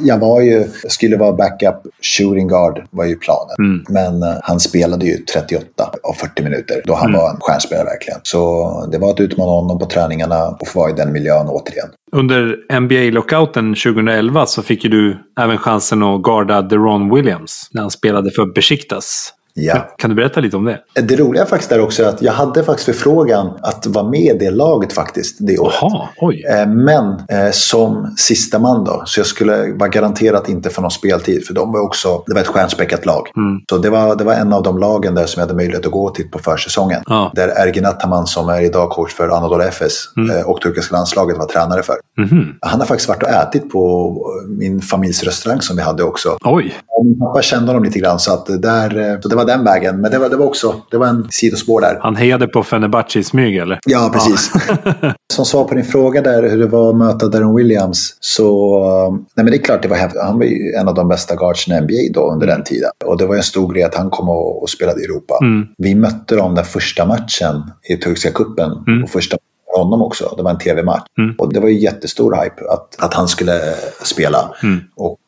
jag 0.00 0.18
var 0.18 0.40
ju, 0.40 0.64
skulle 0.88 1.16
vara 1.16 1.32
backup 1.32 1.74
shooting 2.02 2.48
guard 2.48 2.82
var 2.90 3.04
ju 3.04 3.16
planen. 3.16 3.54
Mm. 3.58 3.84
Men 3.88 4.22
eh, 4.30 4.38
han 4.42 4.60
spelade 4.60 5.06
ju 5.06 5.16
38 5.16 5.64
av 6.02 6.12
40 6.12 6.42
minuter 6.42 6.82
då 6.84 6.94
han 6.94 7.08
Mm. 7.08 7.20
var 7.20 7.30
en 7.30 7.36
stjärnspelare 7.40 7.84
verkligen. 7.84 8.20
Så 8.22 8.70
det 8.92 8.98
var 8.98 9.10
att 9.10 9.20
utmana 9.20 9.50
honom 9.50 9.78
på 9.78 9.86
träningarna 9.86 10.48
och 10.48 10.68
få 10.68 10.80
vara 10.80 10.90
i 10.90 10.94
den 10.94 11.12
miljön 11.12 11.46
återigen. 11.48 11.88
Under 12.12 12.56
NBA-lockouten 12.80 13.74
2011 13.74 14.46
så 14.46 14.62
fick 14.62 14.84
ju 14.84 14.90
du 14.90 15.18
även 15.40 15.58
chansen 15.58 16.02
att 16.02 16.22
garda 16.22 16.62
Deron 16.62 17.14
Williams 17.14 17.68
när 17.72 17.80
han 17.82 17.90
spelade 17.90 18.30
för 18.30 18.54
Besiktas. 18.54 19.34
Ja. 19.60 19.94
Kan, 19.98 20.10
du 20.10 20.16
berätta 20.16 20.40
lite 20.40 20.56
om 20.56 20.64
det? 20.64 20.80
Det 21.02 21.16
roliga 21.16 21.46
faktiskt 21.46 21.72
är 21.72 21.80
också 21.80 22.04
att 22.04 22.22
jag 22.22 22.32
hade 22.32 22.64
faktiskt 22.64 22.86
förfrågan 22.86 23.58
att 23.62 23.86
vara 23.86 24.08
med 24.08 24.20
i 24.20 24.38
det 24.38 24.50
laget 24.50 24.92
faktiskt 24.92 25.36
det 25.40 25.58
året. 25.58 25.82
Aha, 25.82 26.08
oj. 26.20 26.44
Eh, 26.48 26.66
men 26.66 27.04
eh, 27.28 27.50
som 27.52 28.14
sista 28.16 28.58
man 28.58 28.84
då, 28.84 29.02
så 29.06 29.20
jag 29.20 29.26
skulle 29.26 29.72
vara 29.72 29.88
garanterat 29.88 30.48
inte 30.48 30.70
få 30.70 30.80
någon 30.82 30.90
speltid. 30.90 31.46
För 31.46 31.54
de 31.54 31.72
var 31.72 31.80
också, 31.80 32.22
det 32.26 32.34
var 32.34 32.40
ett 32.40 32.46
stjärnspäckat 32.46 33.06
lag. 33.06 33.26
Mm. 33.36 33.60
Så 33.70 33.78
det 33.78 33.90
var, 33.90 34.16
det 34.16 34.24
var 34.24 34.34
en 34.34 34.52
av 34.52 34.62
de 34.62 34.78
lagen 34.78 35.14
där 35.14 35.26
som 35.26 35.40
jag 35.40 35.46
hade 35.46 35.56
möjlighet 35.56 35.86
att 35.86 35.92
gå 35.92 36.10
till 36.10 36.30
på 36.30 36.38
försäsongen. 36.38 37.02
Ja. 37.06 37.32
Där 37.34 37.48
Ergin 37.48 37.86
Ataman 37.86 38.26
som 38.26 38.48
är 38.48 38.60
idag 38.60 38.90
coach 38.90 39.12
för 39.14 39.28
Anadolu 39.28 39.64
FS 39.64 39.94
Mm. 40.16 40.36
eh, 40.36 40.42
och 40.42 40.60
turkiska 40.60 40.96
landslaget 40.96 41.38
var 41.38 41.46
tränare 41.46 41.82
för. 41.82 41.94
Mhm. 42.18 42.54
Han 42.60 42.80
har 42.80 42.86
faktiskt 42.86 43.08
varit 43.08 43.22
och 43.22 43.28
ätit 43.28 43.70
på 43.70 44.14
min 44.48 44.80
familjs 44.80 45.22
restaurang 45.22 45.60
som 45.60 45.76
vi 45.76 45.82
hade 45.82 46.02
också. 46.02 46.36
Oj. 46.44 46.74
Min 47.04 47.18
pappa 47.18 47.42
kände 47.42 47.66
honom 47.66 47.84
lite 47.84 47.98
grann 47.98 48.18
så, 48.18 48.32
att 48.32 48.46
där, 48.46 49.20
så 49.22 49.28
det 49.28 49.36
var 49.36 49.44
den 49.48 49.64
vägen. 49.64 50.00
Men 50.00 50.10
det 50.10 50.18
var, 50.18 50.28
det 50.28 50.36
var 50.36 50.46
också 50.46 50.74
det 50.90 50.96
var 50.98 51.06
en 51.06 51.26
sidospår 51.30 51.80
där. 51.80 51.98
Han 52.00 52.16
hejade 52.16 52.46
på 52.46 52.62
Fenerbahce 52.62 53.18
i 53.18 53.24
smyg 53.24 53.56
eller? 53.56 53.78
Ja, 53.86 54.10
precis. 54.12 54.52
Som 55.34 55.44
svar 55.44 55.64
på 55.64 55.74
din 55.74 55.84
fråga 55.84 56.22
där 56.22 56.42
hur 56.50 56.58
det 56.58 56.66
var 56.66 56.90
att 56.90 56.96
möta 56.96 57.28
Darren 57.28 57.54
Williams. 57.54 58.16
Så 58.20 58.78
eh, 58.84 59.12
nej, 59.12 59.44
men 59.44 59.46
det 59.46 59.56
är 59.56 59.62
klart, 59.62 59.82
det 59.82 59.88
var 59.88 59.96
häftigt. 59.96 60.22
han 60.22 60.38
var 60.38 60.44
ju 60.44 60.72
en 60.80 60.88
av 60.88 60.94
de 60.94 61.08
bästa 61.08 61.34
guardsen 61.36 61.74
i 61.76 61.80
NBA 61.80 62.20
då 62.20 62.32
under 62.32 62.46
den 62.46 62.64
tiden. 62.64 62.90
Och 63.04 63.18
det 63.18 63.26
var 63.26 63.36
en 63.36 63.42
stor 63.42 63.72
grej 63.72 63.82
att 63.82 63.94
han 63.94 64.10
kom 64.10 64.28
och, 64.28 64.62
och 64.62 64.70
spelade 64.70 65.00
i 65.00 65.04
Europa. 65.04 65.38
Mm. 65.42 65.66
Vi 65.78 65.94
mötte 65.94 66.36
dem 66.36 66.54
den 66.54 66.64
första 66.64 67.06
matchen 67.06 67.62
i 67.88 67.96
turkiska 67.96 68.30
kuppen 68.30 68.70
Mm. 68.88 69.04
och 69.04 69.10
första 69.10 69.36
för 69.72 69.78
honom 69.82 70.02
också. 70.02 70.34
Det 70.36 70.42
var 70.42 70.50
en 70.50 70.58
tv-match. 70.58 71.02
Mm. 71.18 71.34
Och 71.38 71.52
det 71.52 71.60
var 71.60 71.68
ju 71.68 71.78
jättestor 71.78 72.42
hype 72.42 72.62
att, 72.70 72.96
att 73.04 73.14
han 73.14 73.28
skulle 73.28 73.60
spela. 74.02 74.54
Mm. 74.62 74.78
Och 74.96 75.18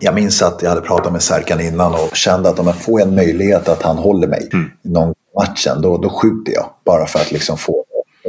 jag 0.00 0.14
minns 0.14 0.42
att 0.42 0.62
jag 0.62 0.68
hade 0.70 0.80
pratat 0.80 1.12
med 1.12 1.22
Serkan 1.22 1.60
innan 1.60 1.94
och 1.94 2.16
kände 2.16 2.48
att 2.48 2.58
om 2.58 2.66
jag 2.66 2.76
får 2.76 3.00
en 3.02 3.14
möjlighet 3.14 3.68
att 3.68 3.82
han 3.82 3.96
håller 3.98 4.28
mig 4.28 4.48
Mm. 4.52 4.70
i 4.84 4.88
någon 4.88 5.14
matchen, 5.36 5.82
då, 5.82 5.98
då 5.98 6.08
skjuter 6.08 6.52
jag. 6.52 6.66
Bara 6.84 7.06
för 7.06 7.18
att 7.18 7.32
liksom 7.32 7.56
få 7.58 7.84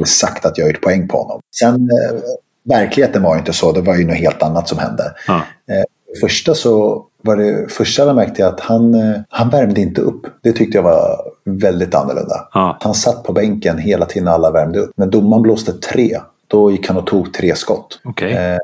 sagt 0.05 0.45
att 0.45 0.57
jag 0.57 0.65
har 0.65 0.71
gjort 0.71 0.81
poäng 0.81 1.07
på 1.07 1.17
honom. 1.17 1.41
Sen, 1.59 1.73
eh, 1.75 2.19
verkligheten 2.63 3.23
var 3.23 3.33
ju 3.35 3.39
inte 3.39 3.53
så. 3.53 3.71
Det 3.71 3.81
var 3.81 3.95
ju 3.95 4.07
något 4.07 4.15
helt 4.17 4.43
annat 4.43 4.67
som 4.69 4.77
hände. 4.77 5.03
Ja. 5.27 5.35
Eh, 5.71 5.83
första 6.21 6.53
så 6.53 7.05
var 7.23 7.35
det 7.35 7.71
första 7.71 8.05
jag 8.05 8.15
märkte 8.15 8.47
att 8.47 8.59
han, 8.59 8.93
eh, 8.93 9.19
han 9.29 9.49
värmde 9.49 9.81
inte 9.81 10.01
upp. 10.01 10.21
Det 10.43 10.51
tyckte 10.51 10.77
jag 10.77 10.83
var 10.83 11.17
väldigt 11.45 11.95
annorlunda. 11.95 12.47
Ja. 12.53 12.77
Han 12.81 12.93
satt 12.93 13.23
på 13.23 13.33
bänken 13.33 13.77
hela 13.77 14.05
tiden 14.05 14.25
när 14.25 14.31
alla 14.31 14.51
värmde 14.51 14.79
upp. 14.79 14.91
När 14.97 15.07
domaren 15.07 15.41
blåste 15.41 15.73
tre, 15.73 16.19
då 16.51 16.71
gick 16.71 16.87
han 16.87 16.97
och 16.97 17.07
tog 17.07 17.33
tre 17.33 17.55
skott. 17.55 17.99
Okej. 18.03 18.33
Eh, 18.33 18.57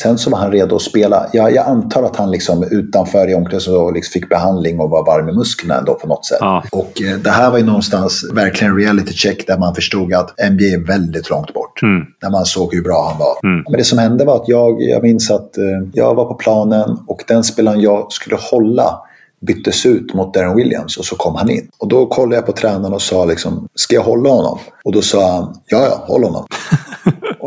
sen 0.00 0.18
så 0.18 0.30
var 0.30 0.38
han 0.38 0.52
redo 0.52 0.76
att 0.76 0.82
spela. 0.82 1.26
Jag, 1.32 1.54
jag 1.54 1.66
antar 1.66 2.02
att 2.02 2.16
han 2.16 2.30
liksom 2.30 2.64
utanför 2.70 3.30
i 3.30 3.34
omklädningsrummet 3.34 3.94
liksom 3.94 4.12
fick 4.12 4.28
behandling 4.28 4.80
och 4.80 4.90
var 4.90 5.06
varm 5.06 5.28
i 5.28 5.32
musklerna 5.32 5.78
ändå 5.78 5.94
på 5.94 6.06
något 6.06 6.26
sätt. 6.26 6.38
Ja. 6.40 6.64
Och 6.72 7.02
eh, 7.02 7.18
det 7.18 7.30
här 7.30 7.50
var 7.50 7.58
ju 7.58 7.64
någonstans 7.64 8.24
verkligen 8.32 8.72
en 8.72 8.78
reality 8.78 9.12
check 9.12 9.46
där 9.46 9.58
man 9.58 9.74
förstod 9.74 10.14
att 10.14 10.34
NBA 10.50 10.64
är 10.64 10.86
väldigt 10.86 11.30
långt 11.30 11.54
bort. 11.54 11.82
Mm. 11.82 12.06
När 12.22 12.30
man 12.30 12.44
såg 12.44 12.74
hur 12.74 12.82
bra 12.82 13.08
han 13.10 13.18
var. 13.18 13.50
Mm. 13.50 13.64
Men 13.68 13.78
det 13.78 13.84
som 13.84 13.98
hände 13.98 14.24
var 14.24 14.36
att 14.36 14.48
jag, 14.48 14.82
jag 14.82 15.02
minns 15.02 15.30
att 15.30 15.58
eh, 15.58 15.64
jag 15.92 16.14
var 16.14 16.24
på 16.24 16.34
planen 16.34 16.98
och 17.06 17.24
den 17.28 17.44
spelaren 17.44 17.80
jag 17.80 18.12
skulle 18.12 18.36
hålla 18.50 19.00
byttes 19.40 19.86
ut 19.86 20.14
mot 20.14 20.34
Darren 20.34 20.56
Williams 20.56 20.96
och 20.96 21.04
så 21.04 21.16
kom 21.16 21.34
han 21.34 21.50
in. 21.50 21.68
Och 21.78 21.88
då 21.88 22.06
kollade 22.06 22.36
jag 22.36 22.46
på 22.46 22.52
tränaren 22.52 22.92
och 22.94 23.02
sa 23.02 23.24
liksom, 23.24 23.68
ska 23.74 23.94
jag 23.94 24.02
hålla 24.02 24.30
honom? 24.30 24.58
Och 24.84 24.92
då 24.92 25.02
sa 25.02 25.32
han, 25.32 25.54
ja 25.66 25.84
ja, 25.84 26.04
håll 26.06 26.24
honom. 26.24 26.46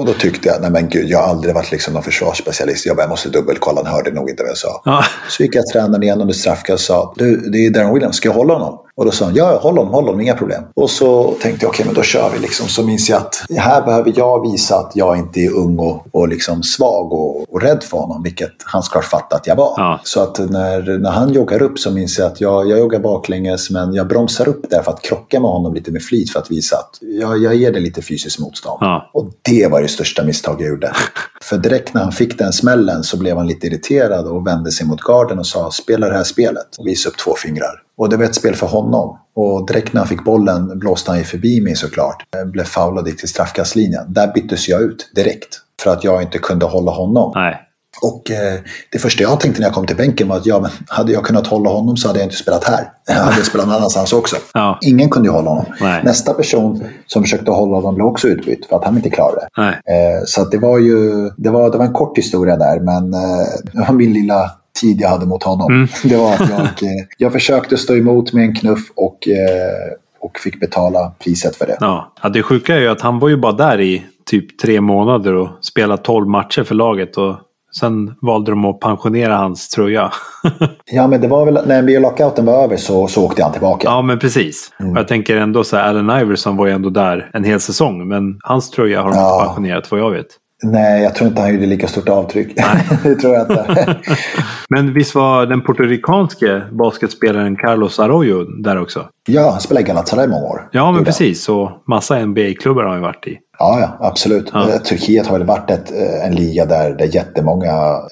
och 0.02 0.08
då 0.08 0.14
tyckte 0.14 0.48
jag, 0.48 0.62
nej 0.62 0.72
men 0.72 0.90
gud, 0.90 1.10
jag 1.10 1.20
har 1.20 1.28
aldrig 1.28 1.56
varit 1.56 1.72
liksom 1.72 1.94
någon 1.94 2.04
försvarsspecialist. 2.04 2.86
Jag 2.86 2.96
bara, 2.96 3.02
jag 3.02 3.10
måste 3.10 3.30
dubbelkolla, 3.30 3.82
han 3.84 3.94
hörde 3.94 4.12
nog 4.12 4.30
inte 4.30 4.44
vad 4.44 4.50
jag 4.50 4.58
sa. 4.58 4.82
Ja. 4.86 5.04
Så 5.30 5.44
gick 5.44 5.56
jag 5.56 5.68
tränaren 5.68 6.04
igen 6.04 6.22
under 6.22 6.34
straffkast 6.34 6.90
och 6.90 6.96
sa, 6.96 7.14
du, 7.18 7.38
det 7.38 7.66
är 7.66 7.70
Darren 7.70 7.94
Williams, 7.94 8.16
ska 8.16 8.30
jag 8.30 8.34
hålla 8.34 8.54
honom? 8.54 8.80
Och 9.02 9.06
då 9.06 9.12
sa 9.12 9.26
han, 9.26 9.36
ja, 9.36 9.60
håll 9.62 9.78
honom, 9.78 9.94
håll 9.94 10.06
honom, 10.06 10.22
inga 10.22 10.36
problem. 10.36 10.64
Och 10.74 10.90
så 10.90 11.36
tänkte 11.42 11.66
jag, 11.66 11.70
okej, 11.70 11.86
men 11.86 11.96
då 11.96 12.02
kör 12.02 12.30
vi 12.34 12.40
liksom. 12.40 12.68
Så 12.68 12.84
minns 12.84 13.10
jag 13.10 13.18
att 13.18 13.46
här 13.58 13.82
behöver 13.82 14.14
jag 14.16 14.52
visa 14.52 14.76
att 14.76 14.92
jag 14.96 15.18
inte 15.18 15.40
är 15.40 15.54
ung 15.54 15.80
och, 15.80 16.08
och 16.12 16.28
liksom 16.28 16.64
svag 16.64 17.14
och, 17.14 17.54
och 17.54 17.62
rädd 17.62 17.84
för 17.84 17.98
honom, 17.98 18.24
vilket 18.24 18.52
han 18.66 18.84
ska 18.84 19.02
fatta 19.02 19.36
att 19.36 19.48
jag 19.48 19.56
var. 19.56 19.74
Ja. 19.78 20.00
Så 20.04 20.22
att 20.22 20.40
när, 20.40 21.00
när 21.00 21.12
han 21.12 21.34
joggar 21.34 21.62
upp 21.62 21.80
så 21.80 21.92
minns 21.92 22.20
jag 22.20 22.28
att 22.28 22.42
jag, 22.42 22.70
jag 22.70 22.80
joggar 22.80 23.00
baklänges, 23.00 23.70
men 23.70 23.94
jag 23.94 24.08
bromsar 24.08 24.48
upp 24.48 24.70
där 24.70 24.82
för 24.82 24.92
att 24.92 25.02
krocka 25.02 25.40
med 25.40 25.50
honom 25.50 25.74
lite 25.74 25.92
med 25.92 26.04
flit 26.04 26.32
för 26.32 26.40
att 26.40 26.52
visa 26.52 26.76
att 26.76 26.98
jag, 27.02 27.38
jag 27.38 27.56
ger 27.56 27.72
det 27.72 27.80
lite 27.80 28.02
fysiskt 28.02 28.40
motstånd. 28.40 28.78
Ja. 28.82 29.10
Och 29.14 29.30
det 29.42 29.72
var 29.72 29.82
det 29.82 29.88
största 29.88 30.24
misstag 30.24 30.62
jag 30.62 30.70
gjorde. 30.70 30.94
För 31.42 31.58
direkt 31.58 31.94
när 31.94 32.02
han 32.02 32.12
fick 32.12 32.38
den 32.38 32.54
smällen 32.54 33.04
så 33.04 33.18
blev 33.18 33.38
han 33.38 33.48
lite 33.48 33.68
irriterad 33.68 34.28
och 34.28 34.48
vände 34.48 34.72
sig 34.72 34.88
mot 34.88 35.02
garden 35.02 35.40
och 35.40 35.48
sa 35.48 35.72
spela 35.72 36.10
det 36.10 36.16
här 36.16 36.24
spelet. 36.24 36.78
Och 36.78 36.88
visade 36.88 37.12
upp 37.12 37.18
två 37.18 37.36
fingrar. 37.36 37.82
Och 37.98 38.10
det 38.10 38.18
var 38.18 38.24
ett 38.26 38.36
spel 38.36 38.56
för 38.56 38.68
honom. 38.68 39.18
Och 39.36 39.68
direkt 39.68 39.94
när 39.94 40.02
han 40.02 40.08
fick 40.08 40.24
bollen 40.24 40.80
blåste 40.80 41.12
han 41.12 41.18
ju 41.18 41.24
förbi 41.24 41.62
mig 41.62 41.76
såklart. 41.76 42.24
Jag 42.32 42.52
blev 42.52 42.64
foulad 42.64 43.08
gick 43.08 43.20
till 43.20 43.30
straffkastlinjen. 43.30 44.14
Där 44.14 44.34
byttes 44.34 44.70
jag 44.70 44.82
ut 44.82 45.12
direkt. 45.16 45.58
För 45.84 45.92
att 45.92 46.04
jag 46.04 46.22
inte 46.22 46.38
kunde 46.38 46.66
hålla 46.66 46.92
honom. 46.92 47.32
Nej. 47.36 47.68
Och 48.02 48.32
eh, 48.32 48.60
det 48.92 49.00
första 49.00 49.24
jag 49.24 49.40
tänkte 49.40 49.62
när 49.62 49.68
jag 49.68 49.74
kom 49.74 49.88
till 49.88 49.96
bänken 49.96 50.28
var 50.28 50.38
att 50.38 50.46
ja, 50.46 50.60
men 50.60 50.72
hade 50.88 51.12
jag 51.12 51.24
kunnat 51.24 51.48
hålla 51.48 51.70
honom 51.70 51.98
så 51.98 52.08
hade 52.08 52.20
jag 52.20 52.26
inte 52.26 52.36
spelat 52.36 52.64
här. 52.64 52.90
Jag 53.08 53.16
hade 53.16 53.46
spelat 53.46 53.68
någon 53.68 53.76
annanstans 53.76 54.14
också. 54.14 54.36
Ja. 54.54 54.80
Ingen 54.82 55.10
kunde 55.10 55.30
ju 55.30 55.34
hålla 55.34 55.50
honom. 55.50 55.66
Nej. 55.82 56.04
Nästa 56.04 56.34
person 56.34 56.84
som 57.06 57.24
försökte 57.24 57.52
hålla 57.52 57.76
honom 57.76 57.96
blev 57.96 58.08
också 58.08 58.28
utbytt 58.28 58.66
för 58.66 58.76
att 58.76 58.86
han 58.86 58.96
inte 58.96 59.10
klarade 59.10 59.40
det. 59.42 59.48
Nej. 59.62 59.74
Eh, 59.74 60.24
så 60.26 60.46
det 60.46 60.58
var 60.58 60.80
ju 60.80 61.30
det 61.38 61.50
var, 61.50 61.72
det 61.72 61.78
var 61.78 61.86
en 61.86 61.94
kort 61.94 62.18
historia 62.18 62.58
där, 62.58 62.80
men 62.80 63.14
eh, 63.14 63.48
det 63.74 63.80
var 63.80 63.94
min 63.94 64.14
lilla 64.14 64.52
tid 64.82 65.02
jag 65.02 65.10
hade 65.10 65.26
mot 65.26 65.44
honom. 65.44 65.72
Mm. 65.74 65.88
Det 66.04 66.16
var 66.18 66.34
att 66.34 66.50
jag, 66.50 66.60
eh, 66.62 67.06
jag 67.18 67.32
försökte 67.32 67.78
stå 67.78 67.96
emot 67.96 68.34
med 68.34 68.44
en 68.44 68.56
knuff 68.56 68.92
och, 68.96 69.28
eh, 69.28 69.94
och 70.20 70.40
fick 70.40 70.60
betala 70.60 71.12
priset 71.24 71.56
för 71.56 71.66
det. 71.68 71.78
Ja. 71.80 72.14
ja, 72.24 72.30
det 72.30 72.44
sjuka 72.44 72.76
är 72.76 72.80
ju 72.80 72.88
att 72.88 73.02
han 73.02 73.20
var 73.20 73.30
ju 73.30 73.38
bara 73.38 73.52
där 73.54 73.82
i 73.82 74.06
typ 74.26 74.60
tre 74.60 74.82
månader 74.82 75.34
och 75.34 75.50
spelade 75.62 76.04
tolv 76.04 76.28
matcher 76.28 76.64
för 76.64 76.76
laget. 76.76 77.18
Och 77.18 77.36
sen 77.80 78.14
valde 78.22 78.52
de 78.52 78.66
att 78.66 78.80
pensionera 78.80 79.36
hans 79.36 79.70
tröja. 79.70 80.12
Ja, 80.94 81.08
men 81.08 81.22
det 81.22 81.28
var 81.28 81.46
väl 81.46 81.68
när 81.68 81.82
NBA-lockouten 81.82 82.46
var 82.46 82.64
över 82.64 82.78
så, 82.78 83.08
så 83.08 83.26
åkte 83.26 83.44
han 83.44 83.52
tillbaka. 83.52 83.88
ja, 83.88 84.02
men 84.02 84.20
precis. 84.20 84.72
Mm. 84.80 84.96
Jag 84.96 85.08
tänker 85.08 85.38
ändå 85.38 85.64
så 85.64 85.78
här, 85.78 85.90
Allen 85.90 86.22
Iverson 86.22 86.58
var 86.58 86.66
ju 86.68 86.72
ändå 86.74 86.90
där 86.90 87.30
en 87.34 87.44
hel 87.44 87.60
säsong. 87.60 88.08
Men 88.08 88.40
hans 88.44 88.70
tröja 88.70 89.02
har 89.02 89.10
de 89.12 89.18
Ja. 89.18 89.44
pensionerat 89.46 89.92
vad 89.92 90.00
jag 90.00 90.12
vet. 90.12 90.28
Nej, 90.64 91.04
jag 91.04 91.16
tror 91.16 91.28
inte 91.30 91.42
han 91.42 91.54
gjorde 91.54 91.66
lika 91.66 91.88
stort 91.88 92.10
avtryck. 92.10 92.56
det 93.04 93.16
tror 93.16 93.34
jag 93.34 93.42
inte. 93.42 93.96
Men 94.70 94.94
visst 94.94 95.16
var 95.16 95.46
den 95.46 95.62
puertoricanske 95.62 96.62
basketspelaren 96.72 97.56
Carlos 97.56 98.00
Arroyo 98.00 98.44
där 98.44 98.82
också? 98.82 99.08
ja, 99.28 99.52
han 99.52 99.62
spelade 99.62 99.86
i 99.86 99.88
Galatasaray 99.88 100.28
många 100.28 100.46
år. 100.46 100.70
Ja, 100.72 100.92
men 100.92 101.06
precis. 101.06 101.50
Och 101.50 101.72
massa 101.88 102.26
NBA-klubbar 102.26 102.84
har 102.84 102.90
han 102.90 102.98
ju 102.98 103.04
varit 103.04 103.28
i. 103.28 103.40
Ja, 103.62 103.80
ja, 103.80 104.08
absolut. 104.08 104.50
Ja. 104.54 104.70
Eh, 104.70 104.78
Turkiet 104.82 105.28
har 105.28 105.38
väl 105.38 105.48
varit 105.48 105.72
ett, 105.72 105.92
eh, 105.92 106.26
en 106.28 106.36
liga 106.36 106.66
där, 106.66 106.90
där 106.94 107.06
jättemånga 107.16 107.72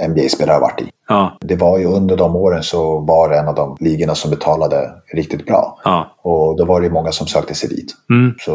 NBA-spelare 0.10 0.54
har 0.54 0.62
varit 0.62 0.82
i. 0.82 0.90
Ja, 1.08 1.38
Det 1.42 1.56
var 1.56 1.80
ju 1.80 1.86
under 1.86 2.18
de 2.18 2.36
åren 2.36 2.64
så 2.64 3.00
var 3.00 3.30
det 3.30 3.38
en 3.38 3.48
av 3.48 3.56
de 3.56 3.78
ligorna 3.80 4.16
som 4.16 4.32
betalade 4.32 4.90
riktigt 5.14 5.46
bra. 5.46 5.80
ja. 5.84 6.16
Och 6.24 6.58
då 6.58 6.66
var 6.66 6.80
det 6.82 6.88
ju 6.88 6.94
många 6.94 7.12
som 7.12 7.28
sökte 7.28 7.54
sig 7.56 7.70
dit. 7.70 7.94
Mm. 8.10 8.34
Så, 8.40 8.54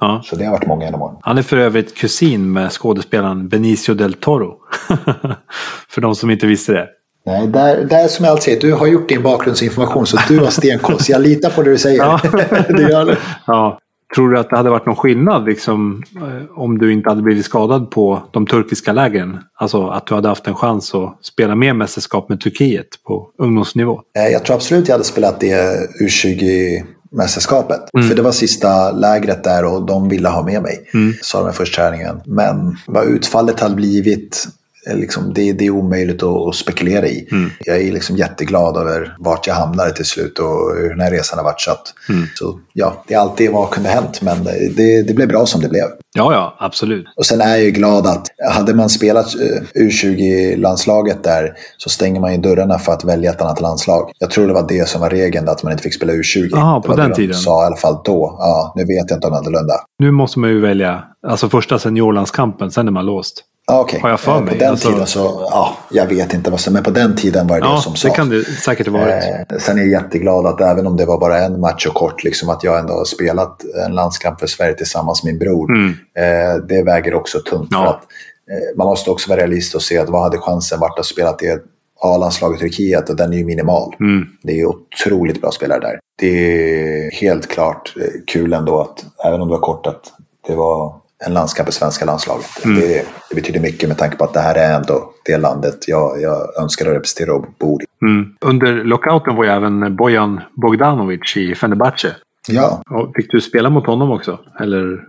Ja. 0.00 0.20
så 0.24 0.36
det 0.36 0.44
har 0.44 0.52
varit 0.52 0.66
många 0.66 0.84
genom 0.84 1.02
åren. 1.02 1.16
Han 1.20 1.38
är 1.38 1.42
för 1.42 1.56
övrigt 1.56 1.96
kusin 1.96 2.52
med 2.52 2.72
skådespelaren 2.72 3.48
Benicio 3.48 3.94
del 3.94 4.12
Toro. 4.14 4.54
för 5.88 6.00
de 6.00 6.14
som 6.14 6.30
inte 6.30 6.46
visste 6.46 6.72
det. 6.72 6.86
Nej, 7.26 7.46
där, 7.46 7.84
där 7.84 8.08
som 8.08 8.24
jag 8.24 8.32
alltid 8.32 8.42
säger, 8.44 8.60
du 8.60 8.72
har 8.74 8.86
gjort 8.86 9.08
din 9.08 9.22
bakgrundsinformation 9.22 10.06
så 10.06 10.18
du 10.28 10.38
har 10.38 10.46
stenkoll. 10.50 11.00
Så 11.00 11.12
jag 11.12 11.20
litar 11.20 11.50
på 11.50 11.62
det 11.62 11.70
du 11.70 11.78
säger. 11.78 11.98
Ja. 11.98 12.20
det 12.68 12.82
gör 12.90 13.04
du. 13.04 13.16
Ja. 13.46 13.78
Tror 14.16 14.30
du 14.30 14.38
att 14.38 14.50
det 14.50 14.56
hade 14.56 14.70
varit 14.70 14.86
någon 14.86 14.96
skillnad 14.96 15.44
liksom, 15.44 16.02
eh, 16.16 16.58
om 16.60 16.78
du 16.78 16.92
inte 16.92 17.08
hade 17.08 17.22
blivit 17.22 17.44
skadad 17.44 17.90
på 17.90 18.22
de 18.32 18.46
turkiska 18.46 18.92
lägren? 18.92 19.38
Alltså 19.54 19.86
att 19.88 20.06
du 20.06 20.14
hade 20.14 20.28
haft 20.28 20.46
en 20.46 20.54
chans 20.54 20.94
att 20.94 21.18
spela 21.22 21.54
mer 21.54 21.72
mästerskap 21.72 22.28
med 22.28 22.40
Turkiet 22.40 22.86
på 23.06 23.30
ungdomsnivå? 23.38 24.00
Eh, 24.18 24.32
Jag 24.32 24.44
tror 24.44 24.56
absolut 24.56 24.88
jag 24.88 24.94
hade 24.94 25.04
spelat 25.04 25.40
det 25.40 25.76
U20-mästerskapet. 26.02 27.80
Mm. 27.94 28.08
För 28.08 28.16
det 28.16 28.22
var 28.22 28.32
sista 28.32 28.92
lägret 28.92 29.44
där 29.44 29.64
och 29.74 29.86
de 29.86 30.08
ville 30.08 30.28
ha 30.28 30.44
med 30.44 30.62
mig. 30.62 30.90
Mm. 30.94 31.14
Sa 31.22 31.40
de 31.42 31.50
i 31.50 31.52
första 31.52 31.82
träningen. 31.82 32.20
Men 32.26 32.76
vad 32.86 33.04
utfallet 33.06 33.60
hade 33.60 33.74
blivit, 33.74 34.48
liksom, 34.94 35.32
det, 35.34 35.52
det 35.52 35.66
är 35.66 35.70
omöjligt 35.70 36.22
att, 36.22 36.54
spekulera 36.54 37.06
i. 37.06 37.28
Mm. 37.32 37.50
Jag 37.60 37.80
är 37.80 37.92
liksom 37.92 38.16
jätteglad 38.16 38.76
över 38.76 39.16
vart 39.18 39.46
jag 39.46 39.54
hamnade 39.54 39.92
till 39.92 40.04
slut 40.04 40.38
och 40.38 40.76
hur 40.76 40.88
den 40.88 41.00
här 41.00 41.10
resan 41.10 41.38
har 41.38 41.44
varit. 41.44 41.60
Så, 41.60 41.70
att, 41.70 41.94
Mm. 42.08 42.26
så 42.34 42.58
ja, 42.72 43.04
det 43.08 43.14
är 43.14 43.18
alltid 43.18 43.50
vad 43.52 43.70
kunde 43.70 43.88
hänt. 43.88 44.22
Men 44.22 44.44
det, 44.76 45.02
det 45.02 45.14
blev 45.14 45.28
bra 45.28 45.46
som 45.46 45.60
det 45.60 45.68
blev. 45.68 45.84
Ja, 46.14 46.32
ja, 46.32 46.56
absolut. 46.58 47.06
Och 47.16 47.26
sen 47.26 47.40
är 47.40 47.48
jag 47.48 47.60
ju 47.62 47.70
glad 47.70 48.06
att 48.06 48.26
hade 48.52 48.74
man 48.74 48.88
spelat 48.88 49.26
eh, 49.34 49.82
U20-landslaget 49.82 51.22
där 51.24 51.52
så 51.76 51.88
stänger 51.88 52.20
man 52.20 52.32
ju 52.32 52.38
dörrarna 52.38 52.78
för 52.78 52.92
att 52.92 53.04
välja 53.04 53.30
ett 53.30 53.40
annat 53.42 53.60
landslag. 53.60 54.10
Jag 54.18 54.30
tror 54.30 54.46
det 54.46 54.52
var 54.54 54.68
det 54.68 54.88
som 54.88 55.00
var 55.00 55.10
regeln, 55.10 55.48
att 55.48 55.62
man 55.62 55.72
inte 55.72 55.82
fick 55.84 55.94
spela 55.94 56.12
U20. 56.12 56.54
Aha, 56.56 56.76
det 56.80 56.88
på 56.88 56.88
var 56.88 56.96
den 56.96 57.08
det 57.08 57.12
de 57.14 57.16
tiden. 57.22 57.34
sa 57.34 57.62
i 57.62 57.66
alla 57.66 57.76
fall 57.76 57.96
då. 58.04 58.36
Ja, 58.38 58.72
nu 58.76 58.84
vet 58.84 59.10
jag 59.10 59.16
inte 59.16 59.26
om 59.26 59.32
det 59.32 59.36
är 59.36 59.40
annorlunda. 59.40 59.74
Nu 59.98 60.10
måste 60.10 60.38
man 60.38 60.50
ju 60.50 60.60
välja, 60.60 61.02
alltså 61.26 61.48
första 61.48 61.78
seniorlandskampen, 61.78 62.70
sen 62.70 62.88
är 62.88 62.92
man 62.92 63.06
låst. 63.06 63.44
Ah, 63.72 63.80
okay. 63.80 64.02
Mig. 64.02 64.16
På 64.24 64.54
den 64.58 64.70
alltså... 64.70 64.90
tiden 64.90 65.06
så, 65.06 65.48
ja, 65.50 65.76
jag 65.90 66.06
vet 66.06 66.34
inte 66.34 66.50
vad 66.50 66.60
som, 66.60 66.72
men 66.72 66.82
på 66.82 66.90
den 66.90 67.16
tiden 67.16 67.46
var 67.46 67.60
det 67.60 67.66
ja, 67.66 67.74
det 67.74 67.82
som 67.82 67.96
sades. 67.96 68.12
det 68.12 68.16
kan 68.16 68.28
det 68.28 68.44
säkert 68.44 68.86
ha 68.86 68.98
varit. 68.98 69.24
Eh, 69.24 69.58
sen 69.58 69.78
är 69.78 69.82
jag 69.82 69.90
jätteglad 69.90 70.46
att 70.46 70.60
även 70.60 70.86
om 70.86 70.96
det 70.96 71.06
var 71.06 71.20
bara 71.20 71.38
en 71.38 71.60
match 71.60 71.86
och 71.86 71.94
kort, 71.94 72.24
liksom 72.24 72.48
att 72.48 72.64
jag 72.64 72.78
ändå 72.78 72.94
har 72.94 73.04
spelat 73.04 73.64
en 73.86 73.94
landskamp 73.94 74.40
för 74.40 74.46
Sverige 74.46 74.74
tillsammans 74.74 75.24
med 75.24 75.32
min 75.32 75.38
bror. 75.38 75.70
Mm. 75.70 75.90
Eh, 75.90 76.66
det 76.68 76.82
väger 76.82 77.14
också 77.14 77.38
tungt. 77.38 77.68
Ja. 77.70 77.78
För 77.78 77.86
att, 77.86 78.02
eh, 78.50 78.76
man 78.76 78.86
måste 78.86 79.10
också 79.10 79.30
vara 79.30 79.40
realist 79.40 79.74
och 79.74 79.82
se 79.82 79.98
att 79.98 80.08
vad 80.08 80.22
hade 80.22 80.38
chansen 80.38 80.80
varit 80.80 80.98
att 80.98 81.06
spela 81.06 81.30
i 81.30 81.58
A-landslaget 82.00 82.60
Turkiet 82.60 83.10
och 83.10 83.16
den 83.16 83.32
är 83.32 83.36
ju 83.36 83.44
minimal. 83.44 83.94
Mm. 84.00 84.26
Det 84.42 84.60
är 84.60 84.66
otroligt 84.66 85.40
bra 85.40 85.50
spelare 85.50 85.80
där. 85.80 85.98
Det 86.18 86.26
är 86.26 87.10
helt 87.10 87.48
klart 87.48 87.94
eh, 88.00 88.20
kul 88.26 88.52
ändå 88.52 88.80
att, 88.80 89.26
även 89.26 89.40
om 89.40 89.48
det 89.48 89.54
var 89.54 89.60
kort, 89.60 89.86
att 89.86 90.12
det 90.46 90.54
var 90.54 90.94
en 91.24 91.34
landskamp 91.34 91.68
i 91.68 91.72
svenska 91.72 92.04
landslaget. 92.04 92.64
Mm. 92.64 92.80
Det, 92.80 93.04
det 93.28 93.34
betyder 93.34 93.60
mycket 93.60 93.88
med 93.88 93.98
tanke 93.98 94.16
på 94.16 94.24
att 94.24 94.34
det 94.34 94.40
här 94.40 94.54
är 94.54 94.76
ändå 94.76 95.10
det 95.24 95.36
landet 95.36 95.88
jag, 95.88 96.20
jag 96.20 96.62
önskar 96.62 96.86
att 96.86 96.92
representera 96.96 97.34
och 97.34 97.44
bor 97.58 97.82
i. 97.82 97.86
Mm. 98.02 98.34
Under 98.40 98.72
lockouten 98.84 99.36
var 99.36 99.44
ju 99.44 99.50
även 99.50 99.96
Bojan 99.96 100.40
Bogdanovic 100.54 101.36
i 101.36 101.54
Fenerbahce. 101.54 102.16
Ja, 102.48 102.82
Och 102.90 103.12
Fick 103.16 103.30
du 103.30 103.40
spela 103.40 103.70
mot 103.70 103.86
honom 103.86 104.10
också? 104.10 104.38
Eller? 104.60 105.00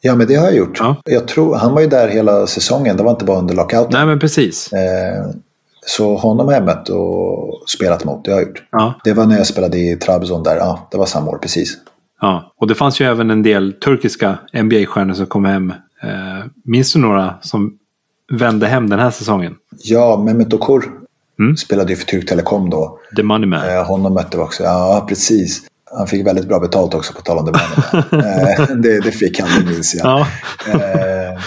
ja, 0.00 0.14
men 0.14 0.26
det 0.26 0.34
har 0.34 0.44
jag 0.44 0.56
gjort. 0.56 0.78
Ja. 0.80 0.96
Jag 1.04 1.28
tror, 1.28 1.54
han 1.54 1.74
var 1.74 1.80
ju 1.80 1.86
där 1.86 2.08
hela 2.08 2.46
säsongen, 2.46 2.96
det 2.96 3.02
var 3.02 3.10
inte 3.10 3.24
bara 3.24 3.38
under 3.38 3.54
lockouten. 3.54 3.90
Nej, 3.92 4.06
men 4.06 4.18
precis. 4.18 4.72
Eh, 4.72 5.26
så 5.86 6.16
honom 6.16 6.46
har 6.46 6.54
jag 6.54 6.64
mött 6.64 6.88
och 6.88 7.68
spelat 7.68 8.04
mot, 8.04 8.24
det 8.24 8.30
har 8.30 8.38
jag 8.38 8.48
gjort. 8.48 8.62
Ja. 8.70 8.94
Det 9.04 9.12
var 9.12 9.26
när 9.26 9.36
jag 9.36 9.46
spelade 9.46 9.78
i 9.78 9.96
Trabzon 9.96 10.42
där, 10.42 10.56
ja, 10.56 10.88
det 10.90 10.98
var 10.98 11.06
samma 11.06 11.30
år 11.30 11.38
precis. 11.38 11.76
Ja, 12.22 12.52
och 12.56 12.66
det 12.66 12.74
fanns 12.74 13.00
ju 13.00 13.04
även 13.06 13.30
en 13.30 13.42
del 13.42 13.72
turkiska 13.72 14.38
NBA-stjärnor 14.52 15.14
som 15.14 15.26
kom 15.26 15.44
hem. 15.44 15.70
Eh, 16.02 16.44
minns 16.64 16.92
du 16.92 16.98
några 16.98 17.34
som 17.40 17.78
vände 18.32 18.66
hem 18.66 18.90
den 18.90 18.98
här 18.98 19.10
säsongen? 19.10 19.54
Ja, 19.84 20.16
Mehmet 20.16 20.52
Okur 20.52 20.82
Mm. 21.38 21.56
spelade 21.56 21.90
ju 21.92 21.96
för 21.96 22.06
Turk 22.06 22.28
Telekom 22.28 22.70
då. 22.70 22.98
The 23.16 23.22
Money 23.22 23.46
Man. 23.46 23.68
Eh, 23.68 23.84
honom 23.86 24.14
mötte 24.14 24.36
vi 24.36 24.42
också. 24.42 24.62
Ja, 24.62 25.04
precis. 25.08 25.62
Han 25.98 26.06
fick 26.06 26.26
väldigt 26.26 26.48
bra 26.48 26.60
betalt 26.60 26.94
också 26.94 27.12
på 27.12 27.20
tal 27.20 27.38
om 27.38 27.44
det. 27.44 27.52
eh, 28.16 28.76
det, 28.76 29.00
det 29.00 29.12
fick 29.12 29.40
han, 29.40 29.48
det 29.64 29.70
minns 29.70 29.94
jag. 29.94 30.06
Ja. 30.06 30.26
Eh, 30.72 31.40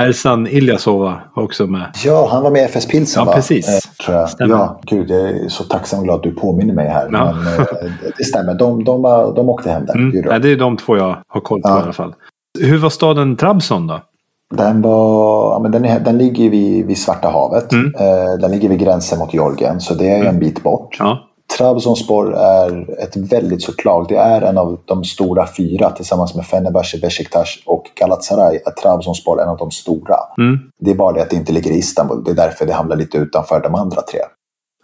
Ersan 0.00 0.46
Ilyasova 0.46 1.20
var 1.36 1.42
också 1.42 1.66
med. 1.66 1.86
ja, 2.04 2.28
han 2.30 2.42
var 2.42 2.50
med 2.50 2.62
i 2.62 2.64
FS 2.64 2.86
Pilsen 2.86 3.20
Ja, 3.20 3.24
va? 3.26 3.32
precis. 3.32 3.68
Eh, 3.68 4.04
tror 4.04 4.16
jag. 4.16 4.28
Stämmer. 4.30 4.54
Ja, 4.54 4.80
gud, 4.86 5.10
jag 5.10 5.20
är 5.20 5.48
så 5.48 5.64
tacksam 5.64 5.98
och 5.98 6.04
glad 6.04 6.16
att 6.16 6.22
du 6.22 6.30
påminner 6.34 6.74
mig 6.74 6.88
här. 6.88 7.08
Ja. 7.12 7.34
Men, 7.44 7.60
eh, 7.60 7.66
det 8.18 8.24
stämmer, 8.24 8.54
de, 8.54 8.84
de, 8.84 9.02
de 9.36 9.48
åkte 9.48 9.70
hem 9.70 9.86
där. 9.86 9.94
Mm. 9.94 10.06
gjorde 10.06 10.22
de. 10.22 10.28
Nej, 10.28 10.40
det 10.40 10.52
är 10.52 10.56
de 10.56 10.76
två 10.76 10.96
jag 10.96 11.16
har 11.28 11.40
koll 11.40 11.62
på 11.62 11.68
Ja. 11.68 11.78
i 11.78 11.82
alla 11.82 11.92
fall. 11.92 12.14
Hur 12.60 12.78
var 12.78 12.90
staden 12.90 13.36
Trabzon 13.36 13.86
då? 13.86 14.00
Den, 14.54 14.82
var, 14.82 15.52
ja, 15.54 15.58
men 15.62 15.70
den, 15.72 15.84
är, 15.84 16.00
den 16.00 16.18
ligger 16.18 16.50
vid, 16.50 16.86
vid 16.86 16.98
Svarta 16.98 17.28
havet. 17.30 17.72
Mm. 17.72 17.94
Eh, 17.94 18.38
den 18.40 18.50
ligger 18.50 18.68
vid 18.68 18.78
gränsen 18.78 19.18
mot 19.18 19.34
Georgien, 19.34 19.80
så 19.80 19.94
det 19.94 20.10
är 20.10 20.24
en 20.24 20.38
bit 20.38 20.62
bort. 20.62 20.96
Ja. 20.98 21.18
Trabzonspor 21.58 22.34
är 22.36 23.00
ett 23.02 23.16
väldigt 23.16 23.62
stort 23.62 23.84
lag. 23.84 24.06
Det 24.08 24.16
är 24.16 24.42
en 24.42 24.58
av 24.58 24.80
de 24.84 25.04
stora 25.04 25.48
fyra 25.56 25.90
tillsammans 25.90 26.34
med 26.34 26.46
Fenerbahce, 26.46 26.98
Besiktas 26.98 27.48
och 27.66 27.90
Galatasaray. 27.94 28.60
Är 28.66 28.70
Trabzonspor 28.70 29.42
en 29.42 29.48
av 29.48 29.56
de 29.56 29.70
stora. 29.70 30.16
Mm. 30.38 30.58
Det 30.80 30.90
är 30.90 30.94
bara 30.94 31.12
det 31.12 31.22
att 31.22 31.30
det 31.30 31.36
inte 31.36 31.52
ligger 31.52 31.70
i 31.70 31.78
Istanbul. 31.78 32.24
Det 32.24 32.30
är 32.30 32.34
därför 32.34 32.66
det 32.66 32.72
hamnar 32.72 32.96
lite 32.96 33.18
utanför 33.18 33.60
de 33.60 33.74
andra 33.74 34.02
tre. 34.02 34.20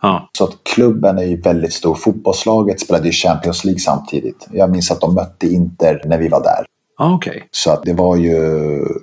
Ja. 0.02 0.28
Så 0.38 0.44
att 0.44 0.50
klubben 0.74 1.18
är 1.18 1.22
ju 1.22 1.40
väldigt 1.40 1.72
stor. 1.72 1.94
Fotbollslaget 1.94 2.80
spelade 2.80 3.06
ju 3.06 3.12
Champions 3.12 3.64
League 3.64 3.80
samtidigt. 3.80 4.46
Jag 4.52 4.70
minns 4.70 4.90
att 4.90 5.00
de 5.00 5.14
mötte 5.14 5.46
Inter 5.46 6.02
när 6.04 6.18
vi 6.18 6.28
var 6.28 6.42
där. 6.42 6.66
Ah, 7.02 7.14
Okej. 7.14 7.48
Så 7.50 7.70
att 7.70 7.82
det 7.82 7.92
var 7.92 8.16
ju 8.16 8.34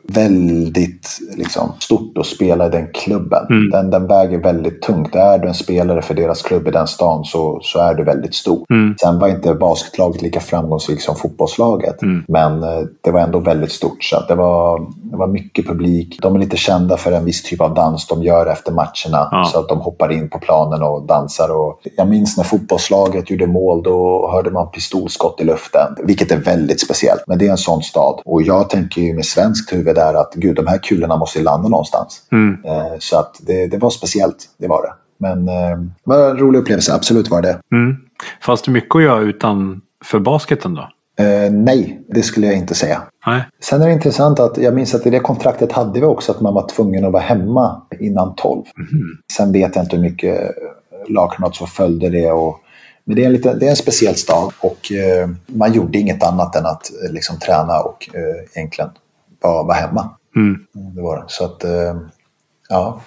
väldigt 0.04 1.20
liksom, 1.38 1.72
stort 1.80 2.18
att 2.18 2.26
spela 2.26 2.68
i 2.68 2.70
den 2.70 2.88
klubben. 2.94 3.46
Mm. 3.50 3.70
Den, 3.70 3.90
den 3.90 4.08
väger 4.08 4.38
väldigt 4.38 4.82
tungt. 4.82 5.16
Är 5.16 5.38
du 5.38 5.48
en 5.48 5.54
spelare 5.54 6.02
för 6.02 6.14
deras 6.14 6.42
klubb 6.42 6.68
i 6.68 6.72
den 6.72 6.88
stan 6.88 7.26
så, 7.26 7.60
så 7.64 7.80
är 7.80 7.94
du 7.94 8.04
väldigt 8.04 8.36
stor. 8.36 8.66
Mm. 8.70 8.96
Sen 9.02 9.20
var 9.20 9.28
inte 9.28 9.54
basketlaget 9.54 10.22
lika 10.22 10.40
framgångsrikt 10.40 11.02
som 11.02 11.16
fotbollslaget. 11.16 12.02
Mm. 12.02 12.24
Men 12.28 12.64
eh, 12.64 12.80
det 13.02 13.12
var 13.12 13.20
ändå 13.20 13.40
väldigt 13.40 13.72
stort. 13.72 14.04
Så 14.04 14.18
att 14.18 14.28
det, 14.28 14.36
var, 14.36 14.80
det 15.12 15.18
var 15.18 15.28
mycket 15.28 15.68
publik. 15.68 16.20
De 16.22 16.36
är 16.36 16.40
lite 16.40 16.58
kända 16.58 16.98
för 16.98 17.12
en 17.12 17.26
viss 17.26 17.44
typ 17.44 17.62
av 17.62 17.74
dans 17.74 18.08
de 18.08 18.24
gör 18.24 18.46
efter 18.46 18.72
matcherna. 18.72 19.30
Ja. 19.32 19.50
Så 19.54 19.60
att 19.60 19.70
de 19.70 19.80
hoppar 19.82 20.12
in 20.12 20.30
på 20.30 20.40
planen 20.40 20.82
och 20.82 21.08
dansar. 21.08 21.50
Och 21.56 21.80
jag 21.98 22.08
minns 22.08 22.38
när 22.38 22.44
fotbollslaget 22.44 23.30
gjorde 23.30 23.48
mål. 23.48 23.84
Då 23.84 24.30
hörde 24.32 24.52
man 24.52 24.72
pistolskott 24.72 25.42
i 25.42 25.44
luften. 25.44 25.96
Vilket 26.04 26.32
är 26.32 26.38
väldigt 26.38 26.82
speciellt. 26.82 27.24
Men 27.28 27.38
det 27.38 27.48
är 27.48 27.52
en 27.52 27.58
sån 27.58 27.84
stad. 27.88 28.22
Och 28.26 28.42
jag 28.42 28.70
tänker 28.70 29.02
ju 29.02 29.14
med 29.14 29.26
svenskt 29.26 29.74
huvud 29.74 29.96
där 29.96 30.14
att 30.14 30.34
gud, 30.36 30.56
de 30.56 30.68
här 30.68 30.78
kulorna 30.78 31.18
måste 31.18 31.40
ju 31.40 31.44
landa 31.46 31.70
någonstans. 31.70 32.22
Mm. 32.32 32.58
Eh, 32.66 32.98
Så 33.00 33.20
att 33.20 33.36
det, 33.40 33.68
det 33.68 33.78
var 33.78 33.90
speciellt. 33.90 34.38
Det 34.58 34.68
var 34.68 34.82
det. 34.82 34.94
Men 35.20 35.50
eh, 35.50 35.78
det 35.78 35.88
var 36.04 36.30
en 36.30 36.38
rolig 36.38 36.60
upplevelse. 36.60 36.94
Absolut 36.94 37.30
var 37.30 37.42
det. 37.42 37.60
Mm. 37.72 37.96
Fanns 38.42 38.62
det 38.62 38.72
mycket 38.72 38.96
att 38.96 39.04
göra 39.04 39.20
utanför 39.20 40.20
basketen 40.20 40.74
då? 40.74 40.90
Eh, 41.24 41.52
nej, 41.52 42.02
det 42.08 42.24
skulle 42.24 42.48
jag 42.48 42.56
inte 42.56 42.76
säga. 42.76 43.02
Nej. 43.28 43.44
Sen 43.64 43.82
är 43.82 43.88
det 43.88 43.94
intressant 43.94 44.40
att 44.40 44.58
jag 44.58 44.74
minns 44.74 44.96
att 44.96 45.06
i 45.06 45.10
det 45.10 45.20
kontraktet 45.20 45.72
hade 45.72 46.00
vi 46.00 46.06
också 46.06 46.32
att 46.32 46.42
man 46.42 46.54
var 46.54 46.68
tvungen 46.70 47.06
att 47.06 47.12
vara 47.12 47.24
hemma 47.24 47.82
innan 48.00 48.36
12. 48.36 48.64
Sen 49.38 49.52
vet 49.52 49.76
jag 49.76 49.86
inte 49.86 49.96
hur 49.96 50.04
mycket 50.04 50.52
lagkamrater 51.10 51.58
som 51.58 51.68
följde 51.68 52.10
det. 52.10 52.32
Och, 52.32 52.60
men 53.08 53.16
det 53.16 53.22
är, 53.22 53.26
en 53.26 53.34
lite, 53.34 53.54
det 53.54 53.66
är 53.66 53.70
en 53.70 53.76
speciell 53.76 54.16
stad 54.16 54.54
och 54.60 54.92
eh, 54.92 55.30
man 55.46 55.74
gjorde 55.74 55.98
inget 55.98 56.24
annat 56.24 56.56
än 56.56 56.66
att 56.66 56.92
eh, 57.04 57.14
liksom, 57.14 57.40
träna 57.40 57.80
och 57.80 58.10
eh, 58.14 58.22
egentligen 58.54 58.90
vara, 59.42 59.64
vara 59.64 59.78
hemma. 59.78 60.10
Mm. 60.36 60.66
Det 60.96 61.02
var 61.02 61.18
det. 61.18 61.24
Så 61.28 61.46
att, 61.46 61.64
eh, 61.64 62.02
ja. 62.70 63.02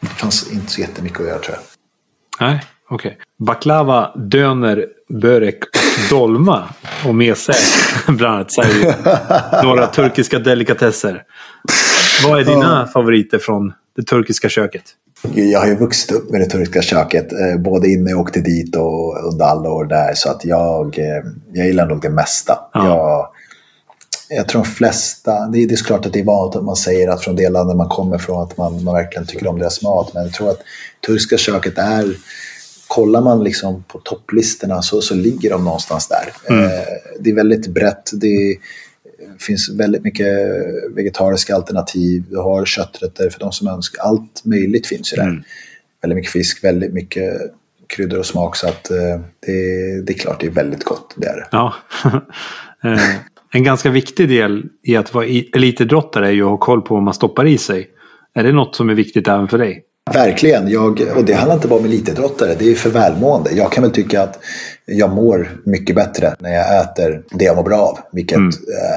Det 0.00 0.06
fanns 0.06 0.52
inte 0.52 0.72
så 0.72 0.80
jättemycket 0.80 1.20
att 1.20 1.26
göra 1.26 1.38
tror 1.38 1.56
jag. 1.56 1.62
Nej, 2.48 2.62
okej. 2.88 3.18
Baklava, 3.38 4.12
döner, 4.16 4.86
börek 5.08 5.58
och 5.62 6.18
dolma 6.18 6.68
och 7.06 7.14
mese 7.14 7.52
bland 8.08 8.34
annat. 8.34 8.52
Ju 8.74 8.92
några 9.62 9.86
turkiska 9.86 10.38
delikatesser. 10.38 11.22
Vad 12.24 12.40
är 12.40 12.44
dina 12.44 12.86
favoriter 12.86 13.38
från 13.38 13.72
det 13.96 14.02
turkiska 14.02 14.48
köket? 14.48 14.84
Jag 15.34 15.60
har 15.60 15.66
ju 15.66 15.74
vuxit 15.74 16.12
upp 16.12 16.30
med 16.30 16.40
det 16.40 16.46
turkiska 16.46 16.82
köket, 16.82 17.32
eh, 17.32 17.60
både 17.60 17.88
innan 17.88 18.08
jag 18.08 18.20
åkte 18.20 18.40
dit 18.40 18.76
och 18.76 19.32
under 19.32 19.44
alla 19.44 19.70
år 19.70 19.84
där. 19.84 20.14
Så 20.14 20.30
att 20.30 20.44
jag, 20.44 20.98
eh, 20.98 21.24
jag 21.52 21.66
gillar 21.66 21.86
nog 21.86 22.02
det 22.02 22.10
mesta. 22.10 22.58
Ja. 22.74 22.86
Jag, 22.86 23.28
jag 24.28 24.48
tror 24.48 24.62
de 24.62 24.68
flesta, 24.68 25.46
det 25.46 25.58
är, 25.58 25.72
är 25.72 25.76
såklart 25.76 26.06
att 26.06 26.12
det 26.12 26.20
är 26.20 26.24
vanligt 26.24 26.56
att 26.56 26.64
man 26.64 26.76
säger 26.76 27.08
att 27.08 27.24
från 27.24 27.36
det 27.36 27.48
landet 27.48 27.76
man 27.76 27.88
kommer 27.88 28.18
från 28.18 28.42
att 28.42 28.56
man, 28.56 28.84
man 28.84 28.94
verkligen 28.94 29.26
tycker 29.26 29.46
om 29.46 29.58
deras 29.58 29.82
mat. 29.82 30.14
Men 30.14 30.22
jag 30.22 30.32
tror 30.32 30.50
att 30.50 30.60
turkiska 31.06 31.36
köket 31.36 31.78
är, 31.78 32.16
kollar 32.86 33.20
man 33.20 33.44
liksom 33.44 33.84
på 33.88 33.98
topplistorna 33.98 34.82
så, 34.82 35.00
så 35.00 35.14
ligger 35.14 35.50
de 35.50 35.64
någonstans 35.64 36.08
där. 36.08 36.54
Mm. 36.54 36.64
Eh, 36.64 36.70
det 37.20 37.30
är 37.30 37.34
väldigt 37.34 37.66
brett. 37.66 38.10
Det 38.12 38.56
finns 39.40 39.68
väldigt 39.68 40.04
mycket 40.04 40.26
vegetariska 40.94 41.54
alternativ. 41.54 42.24
Du 42.30 42.36
har 42.36 42.64
kötträtter 42.64 43.30
för 43.30 43.40
de 43.40 43.52
som 43.52 43.68
önskar. 43.68 44.02
Allt 44.02 44.44
möjligt 44.44 44.86
finns 44.86 45.12
ju 45.12 45.16
där. 45.16 45.28
Mm. 45.28 45.42
Väldigt 46.02 46.16
mycket 46.16 46.32
fisk, 46.32 46.64
väldigt 46.64 46.92
mycket 46.92 47.40
kryddor 47.86 48.18
och 48.18 48.26
smak. 48.26 48.56
Så 48.56 48.68
att, 48.68 48.90
eh, 48.90 49.20
det, 49.46 50.02
det 50.06 50.12
är 50.12 50.18
klart 50.18 50.40
det 50.40 50.46
är 50.46 50.50
väldigt 50.50 50.84
gott. 50.84 51.14
Det 51.16 51.26
är 51.26 51.36
det. 51.36 51.48
Ja. 51.52 51.74
Eh, 52.84 53.16
en 53.52 53.64
ganska 53.64 53.90
viktig 53.90 54.28
del 54.28 54.64
i 54.82 54.96
att 54.96 55.14
vara 55.14 55.26
elitidrottare 55.26 56.26
är 56.26 56.30
ju 56.30 56.42
att 56.42 56.50
ha 56.50 56.56
koll 56.56 56.82
på 56.82 56.94
vad 56.94 57.02
man 57.02 57.14
stoppar 57.14 57.46
i 57.46 57.58
sig. 57.58 57.90
Är 58.34 58.44
det 58.44 58.52
något 58.52 58.76
som 58.76 58.90
är 58.90 58.94
viktigt 58.94 59.28
även 59.28 59.48
för 59.48 59.58
dig? 59.58 59.84
Verkligen. 60.14 60.68
Jag, 60.68 61.00
och 61.16 61.24
det 61.24 61.32
handlar 61.32 61.54
inte 61.54 61.68
bara 61.68 61.78
om 61.80 61.84
elitidrottare. 61.84 62.54
Det 62.58 62.70
är 62.70 62.74
för 62.74 62.90
välmående. 62.90 63.50
Jag 63.50 63.72
kan 63.72 63.82
väl 63.82 63.92
tycka 63.92 64.22
att 64.22 64.38
jag 64.84 65.10
mår 65.10 65.60
mycket 65.64 65.96
bättre 65.96 66.34
när 66.38 66.50
jag 66.54 66.80
äter 66.80 67.22
det 67.30 67.44
jag 67.44 67.56
mår 67.56 67.62
bra 67.62 67.76
av. 67.78 67.98
Vilket 68.12 68.36
Mm. 68.38 68.50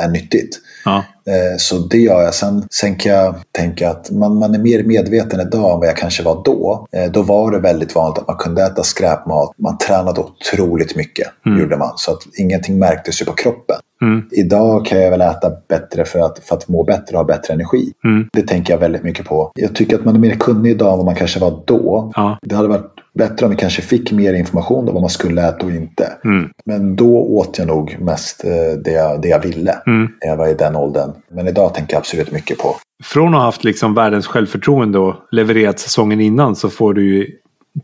är 0.03 0.07
nyttigt. 0.07 0.57
Ja. 0.85 0.97
Eh, 1.27 1.57
Så 1.57 1.77
det 1.77 1.97
gör 1.97 2.21
jag. 2.21 2.33
Sen, 2.33 2.67
sen 2.71 2.95
kan 2.95 3.11
jag 3.11 3.35
tänka 3.51 3.89
att 3.89 4.11
man, 4.11 4.35
man 4.35 4.55
är 4.55 4.59
mer 4.59 4.83
medveten 4.83 5.39
idag 5.39 5.73
än 5.73 5.79
vad 5.79 5.87
jag 5.87 5.97
kanske 5.97 6.23
var 6.23 6.41
då. 6.45 6.87
Eh, 6.91 7.11
Då 7.11 7.21
var 7.21 7.51
det 7.51 7.59
väldigt 7.59 7.95
vanligt 7.95 8.19
att 8.19 8.27
man 8.27 8.37
kunde 8.37 8.63
äta 8.63 8.83
skräpmat. 8.83 9.51
Man 9.57 9.77
tränade 9.77 10.21
otroligt 10.21 10.95
mycket, 10.95 11.27
Mm. 11.45 11.59
gjorde 11.59 11.77
man. 11.77 11.91
Så 11.95 12.11
att 12.11 12.19
ingenting 12.37 12.79
märktes 12.79 13.21
ju 13.21 13.25
på 13.25 13.33
kroppen. 13.33 13.77
Mm. 14.01 14.23
Idag 14.31 14.85
kan 14.85 15.01
jag 15.01 15.11
väl 15.11 15.21
äta 15.21 15.51
bättre 15.69 16.05
för 16.05 16.19
att, 16.19 16.39
för 16.39 16.55
att 16.55 16.67
må 16.67 16.83
bättre 16.83 17.17
och 17.17 17.17
ha 17.17 17.23
bättre 17.23 17.53
energi. 17.53 17.91
Mm. 18.05 18.27
Det 18.33 18.41
tänker 18.41 18.73
jag 18.73 18.79
väldigt 18.79 19.03
mycket 19.03 19.25
på. 19.25 19.51
Jag 19.55 19.75
tycker 19.75 19.95
att 19.95 20.05
man 20.05 20.15
är 20.15 20.19
mer 20.19 20.35
kunnig 20.35 20.71
idag 20.71 20.91
än 20.91 20.97
vad 20.97 21.05
man 21.05 21.15
kanske 21.15 21.39
var 21.39 21.63
då. 21.67 22.11
Ja. 22.15 22.37
Det 22.41 22.55
hade 22.55 22.67
varit 22.67 22.91
bättre 23.13 23.45
om 23.45 23.51
vi 23.51 23.57
kanske 23.57 23.81
fick 23.81 24.11
mer 24.11 24.33
information 24.33 24.87
om 24.87 24.93
vad 24.93 25.01
man 25.01 25.09
skulle 25.09 25.47
äta 25.47 25.65
och 25.65 25.71
inte. 25.71 26.13
Mm. 26.23 26.49
Men 26.65 26.95
då 26.95 27.17
åt 27.17 27.57
jag 27.57 27.67
nog 27.67 27.97
mest 27.99 28.43
eh, 28.43 28.79
det 28.83 28.91
jag, 28.91 29.21
det 29.21 29.27
jag 29.27 29.39
ville 29.39 29.75
Mm. 29.87 30.07
när 30.21 30.29
jag 30.29 30.37
var 30.37 30.47
i 30.47 30.53
den 30.53 30.75
åldern. 30.75 31.11
Men 31.31 31.47
idag 31.47 31.73
tänker 31.73 31.93
jag 31.93 31.99
absolut 31.99 32.31
mycket 32.31 32.57
på. 32.57 32.75
Från 33.03 33.27
att 33.27 33.39
ha 33.39 33.45
haft 33.45 33.63
liksom 33.63 33.93
världens 33.93 34.27
självförtroende 34.27 34.99
och 34.99 35.15
levererat 35.31 35.79
säsongen 35.79 36.21
innan 36.21 36.55
så 36.55 36.69
får 36.69 36.93
du 36.93 37.15
ju 37.15 37.27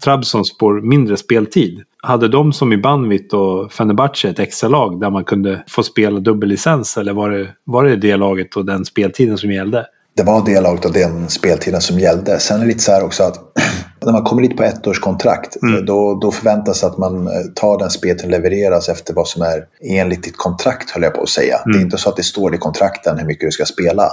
Trabzonspor 0.03 0.81
mindre 0.81 1.17
speltid. 1.17 1.84
Hade 2.01 2.27
de 2.27 2.53
som 2.53 2.73
i 2.73 2.77
Banvit 2.77 3.34
och 3.34 3.72
Fenerbahce 3.72 4.30
ett 4.30 4.39
extra 4.39 4.69
lag 4.69 4.99
där 4.99 5.09
man 5.09 5.23
kunde 5.23 5.63
få 5.67 5.84
spela 5.84 6.19
dubbellicens 6.19 6.97
eller 6.97 7.13
var 7.13 7.30
det, 7.30 7.47
var 7.63 7.84
det 7.84 7.95
det 7.95 8.15
laget 8.15 8.55
och 8.55 8.65
den 8.65 8.85
speltiden 8.85 9.38
som 9.38 9.51
gällde? 9.51 9.85
det 10.15 10.23
var 10.23 10.45
det 10.45 10.61
laget 10.61 10.85
och 10.85 10.93
den 10.93 11.30
speltiden 11.30 11.81
som 11.81 11.99
gällde. 11.99 12.39
Sen 12.39 12.57
är 12.57 12.61
det 12.61 12.67
lite 12.67 12.84
så 12.84 12.91
här 12.91 13.03
också 13.03 13.23
att 13.23 13.39
när 14.05 14.11
man 14.11 14.23
kommer 14.23 14.41
dit 14.41 14.57
på 14.57 14.63
ett 14.63 14.88
års 14.88 14.99
kontrakt, 14.99 15.63
mm. 15.63 15.85
då, 15.85 16.19
då 16.22 16.31
förväntas 16.31 16.84
att 16.84 16.97
man 16.97 17.27
eh, 17.27 17.34
tar 17.55 17.77
den 17.77 17.89
speltiden 17.89 18.31
levereras 18.31 18.89
efter 18.89 19.13
vad 19.13 19.27
som 19.27 19.41
är 19.41 19.65
enligt 19.81 20.23
ditt 20.23 20.38
kontrakt, 20.38 20.91
höll 20.91 21.03
jag 21.03 21.13
på 21.13 21.22
att 21.22 21.30
säga. 21.30 21.57
Mm. 21.57 21.72
Det 21.72 21.81
är 21.81 21.81
inte 21.81 21.97
så 21.97 22.09
att 22.09 22.17
det 22.17 22.23
står 22.23 22.55
i 22.55 22.57
kontrakten 22.57 23.17
hur 23.17 23.26
mycket 23.26 23.47
du 23.47 23.51
ska 23.51 23.65
spela. 23.65 24.09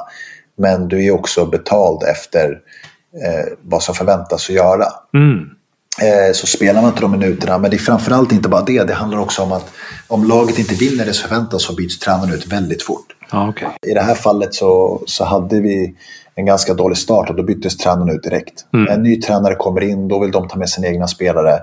Men 0.58 0.88
du 0.88 1.04
är 1.04 1.10
också 1.10 1.46
betald 1.46 2.02
efter 2.02 2.50
eh, 3.24 3.52
vad 3.62 3.82
som 3.82 3.94
förväntas 3.94 4.50
att 4.50 4.56
göra. 4.56 4.86
Mm. 5.14 5.48
Eh, 6.00 6.32
så 6.34 6.46
spelar 6.46 6.82
man 6.82 6.90
inte 6.90 7.00
de 7.00 7.10
minuterna, 7.10 7.58
men 7.58 7.70
det 7.70 7.76
är 7.76 7.78
framförallt 7.78 8.32
inte 8.32 8.48
bara 8.48 8.62
det. 8.62 8.84
Det 8.84 8.94
handlar 8.94 9.18
också 9.18 9.42
om 9.42 9.52
att 9.52 9.70
om 10.08 10.24
laget 10.24 10.58
inte 10.58 10.74
vinner 10.74 11.04
det 11.04 11.14
som 11.14 11.28
förväntas 11.28 11.62
så 11.62 11.74
byts 11.74 11.98
tränaren 11.98 12.34
ut 12.34 12.46
väldigt 12.46 12.82
fort. 12.82 13.06
Ah, 13.30 13.48
okay. 13.48 13.68
I 13.86 13.94
det 13.94 14.00
här 14.00 14.14
fallet 14.14 14.54
så, 14.54 15.02
så 15.06 15.24
hade 15.24 15.60
vi 15.60 15.94
en 16.34 16.46
ganska 16.46 16.74
dålig 16.74 16.98
start 16.98 17.30
och 17.30 17.36
då 17.36 17.42
byttes 17.42 17.76
tränaren 17.76 18.10
ut 18.16 18.22
direkt. 18.22 18.64
Mm. 18.74 18.92
En 18.92 19.02
ny 19.02 19.20
tränare 19.20 19.54
kommer 19.54 19.80
in, 19.80 20.08
då 20.08 20.18
vill 20.18 20.30
de 20.30 20.48
ta 20.48 20.58
med 20.58 20.68
sina 20.68 20.86
egna 20.86 21.06
spelare. 21.06 21.58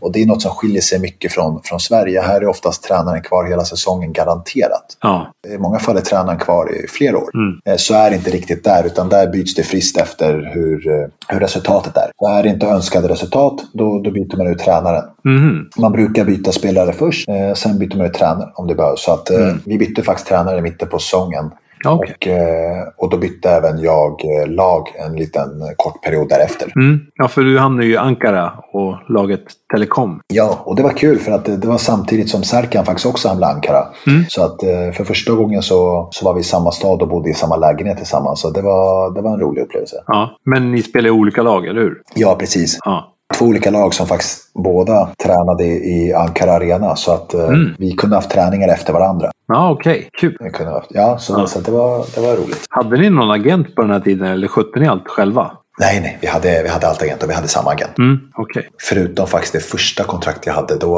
Och 0.00 0.12
det 0.12 0.22
är 0.22 0.26
något 0.26 0.42
som 0.42 0.50
skiljer 0.50 0.82
sig 0.82 1.00
mycket 1.00 1.32
från, 1.32 1.60
från 1.64 1.80
Sverige. 1.80 2.20
Här 2.20 2.40
är 2.40 2.46
oftast 2.46 2.82
tränaren 2.82 3.22
kvar 3.22 3.44
hela 3.44 3.64
säsongen 3.64 4.12
garanterat. 4.12 4.96
Ja. 5.00 5.32
I 5.54 5.58
många 5.58 5.78
fall 5.78 5.96
är 5.96 6.00
tränaren 6.00 6.38
kvar 6.38 6.84
i 6.84 6.88
flera 6.88 7.18
år. 7.18 7.30
Mm. 7.34 7.60
Eh, 7.64 7.76
så 7.76 7.94
är 7.94 8.10
det 8.10 8.16
inte 8.16 8.30
riktigt 8.30 8.64
där, 8.64 8.86
utan 8.86 9.08
där 9.08 9.26
byts 9.26 9.54
det 9.54 9.62
friskt 9.62 9.96
efter 9.96 10.50
hur, 10.54 10.88
eh, 10.88 11.08
hur 11.28 11.40
resultatet 11.40 11.96
är. 11.96 12.10
Så 12.18 12.28
är 12.28 12.42
det 12.42 12.48
inte 12.48 12.66
önskade 12.66 13.08
resultat, 13.08 13.60
då, 13.72 14.02
då 14.04 14.10
byter 14.10 14.36
man 14.36 14.46
ut 14.46 14.58
tränaren. 14.58 15.04
Mm. 15.24 15.68
Man 15.78 15.92
brukar 15.92 16.24
byta 16.24 16.52
spelare 16.52 16.92
först, 16.92 17.28
eh, 17.28 17.54
sen 17.54 17.78
byter 17.78 17.96
man 17.96 18.06
ut 18.06 18.14
tränare 18.14 18.50
om 18.54 18.66
det 18.66 18.74
behövs. 18.74 19.04
Så 19.04 19.12
att, 19.12 19.30
mm. 19.30 19.60
vi 19.64 19.78
bytte 19.78 20.02
faktiskt 20.02 20.28
tränare 20.28 20.58
i 20.58 20.62
mitten 20.62 20.88
på 20.88 20.98
säsongen. 20.98 21.50
Okay. 21.86 22.14
Och, 22.14 22.26
eh, 22.26 22.88
och 22.96 23.10
då 23.10 23.16
bytte 23.16 23.50
även 23.50 23.80
jag 23.80 24.10
eh, 24.10 24.50
lag 24.50 24.88
en 25.06 25.16
liten 25.16 25.50
kort 25.76 26.02
period 26.02 26.28
därefter. 26.28 26.72
Mm. 26.76 27.00
Ja, 27.14 27.28
för 27.28 27.42
du 27.42 27.58
hamnade 27.58 27.86
ju 27.86 27.92
i 27.92 27.96
Ankara 27.96 28.52
och 28.72 28.96
laget 29.08 29.44
Telekom. 29.72 30.20
Ja, 30.32 30.62
och 30.64 30.76
det 30.76 30.82
var 30.82 30.90
kul 30.90 31.18
för 31.18 31.32
att 31.32 31.44
det, 31.44 31.56
det 31.56 31.68
var 31.68 31.78
samtidigt 31.78 32.30
som 32.30 32.42
Serkan 32.42 32.84
faktiskt 32.84 33.06
också 33.06 33.28
hamnade 33.28 33.52
i 33.52 33.54
Ankara. 33.54 33.86
Mm. 34.06 34.24
Så 34.28 34.44
att 34.44 34.62
eh, 34.62 34.92
för 34.92 35.04
första 35.04 35.32
gången 35.32 35.62
så, 35.62 36.08
så 36.10 36.24
var 36.24 36.34
vi 36.34 36.40
i 36.40 36.44
samma 36.44 36.70
stad 36.70 37.02
och 37.02 37.08
bodde 37.08 37.30
i 37.30 37.34
samma 37.34 37.56
lägenhet 37.56 37.96
tillsammans. 37.96 38.40
Så 38.40 38.50
det 38.50 38.62
var, 38.62 39.14
det 39.14 39.20
var 39.20 39.32
en 39.32 39.40
rolig 39.40 39.62
upplevelse. 39.62 39.96
Ja, 40.06 40.36
men 40.44 40.72
ni 40.72 40.82
spelar 40.82 41.08
i 41.08 41.10
olika 41.10 41.42
lag, 41.42 41.66
eller 41.66 41.80
hur? 41.80 42.02
Ja, 42.14 42.36
precis. 42.38 42.78
Ja 42.84 43.08
två 43.32 43.44
olika 43.44 43.70
lag 43.70 43.94
som 43.94 44.06
faktiskt 44.06 44.54
båda 44.54 45.08
tränade 45.24 45.64
i 45.64 46.14
Ankara 46.14 46.52
Arena. 46.52 46.96
Så 46.96 47.12
att 47.12 47.34
eh, 47.34 47.48
mm. 47.48 47.74
vi 47.78 47.92
kunde 47.92 48.16
haft 48.16 48.30
träningar 48.30 48.68
efter 48.68 48.92
varandra. 48.92 49.30
Ja, 49.48 49.70
okej. 49.70 49.92
Okay. 49.92 50.08
Kul. 50.18 50.36
Vi 50.40 50.50
kunde 50.50 50.72
haft, 50.72 50.90
ja, 50.90 51.18
så, 51.18 51.32
ja. 51.32 51.46
så 51.46 51.60
det, 51.60 51.70
var, 51.70 52.04
det 52.14 52.20
var 52.20 52.36
roligt. 52.36 52.64
Hade 52.70 52.96
ni 52.96 53.10
någon 53.10 53.30
agent 53.30 53.74
på 53.74 53.82
den 53.82 53.90
här 53.90 54.00
tiden 54.00 54.26
eller 54.26 54.48
skötte 54.48 54.80
ni 54.80 54.88
allt 54.88 55.08
själva? 55.08 55.50
Nej, 55.78 56.00
nej. 56.00 56.18
Vi 56.20 56.26
hade, 56.26 56.62
vi 56.62 56.68
hade 56.68 56.86
allt 56.86 57.02
agent 57.02 57.22
och 57.22 57.30
vi 57.30 57.34
hade 57.34 57.48
samma 57.48 57.70
agent. 57.70 57.98
Mm, 57.98 58.18
okay. 58.36 58.62
Förutom 58.80 59.26
faktiskt 59.26 59.52
det 59.52 59.60
första 59.60 60.04
kontraktet 60.04 60.46
jag 60.46 60.54
hade. 60.54 60.76
Då 60.76 60.92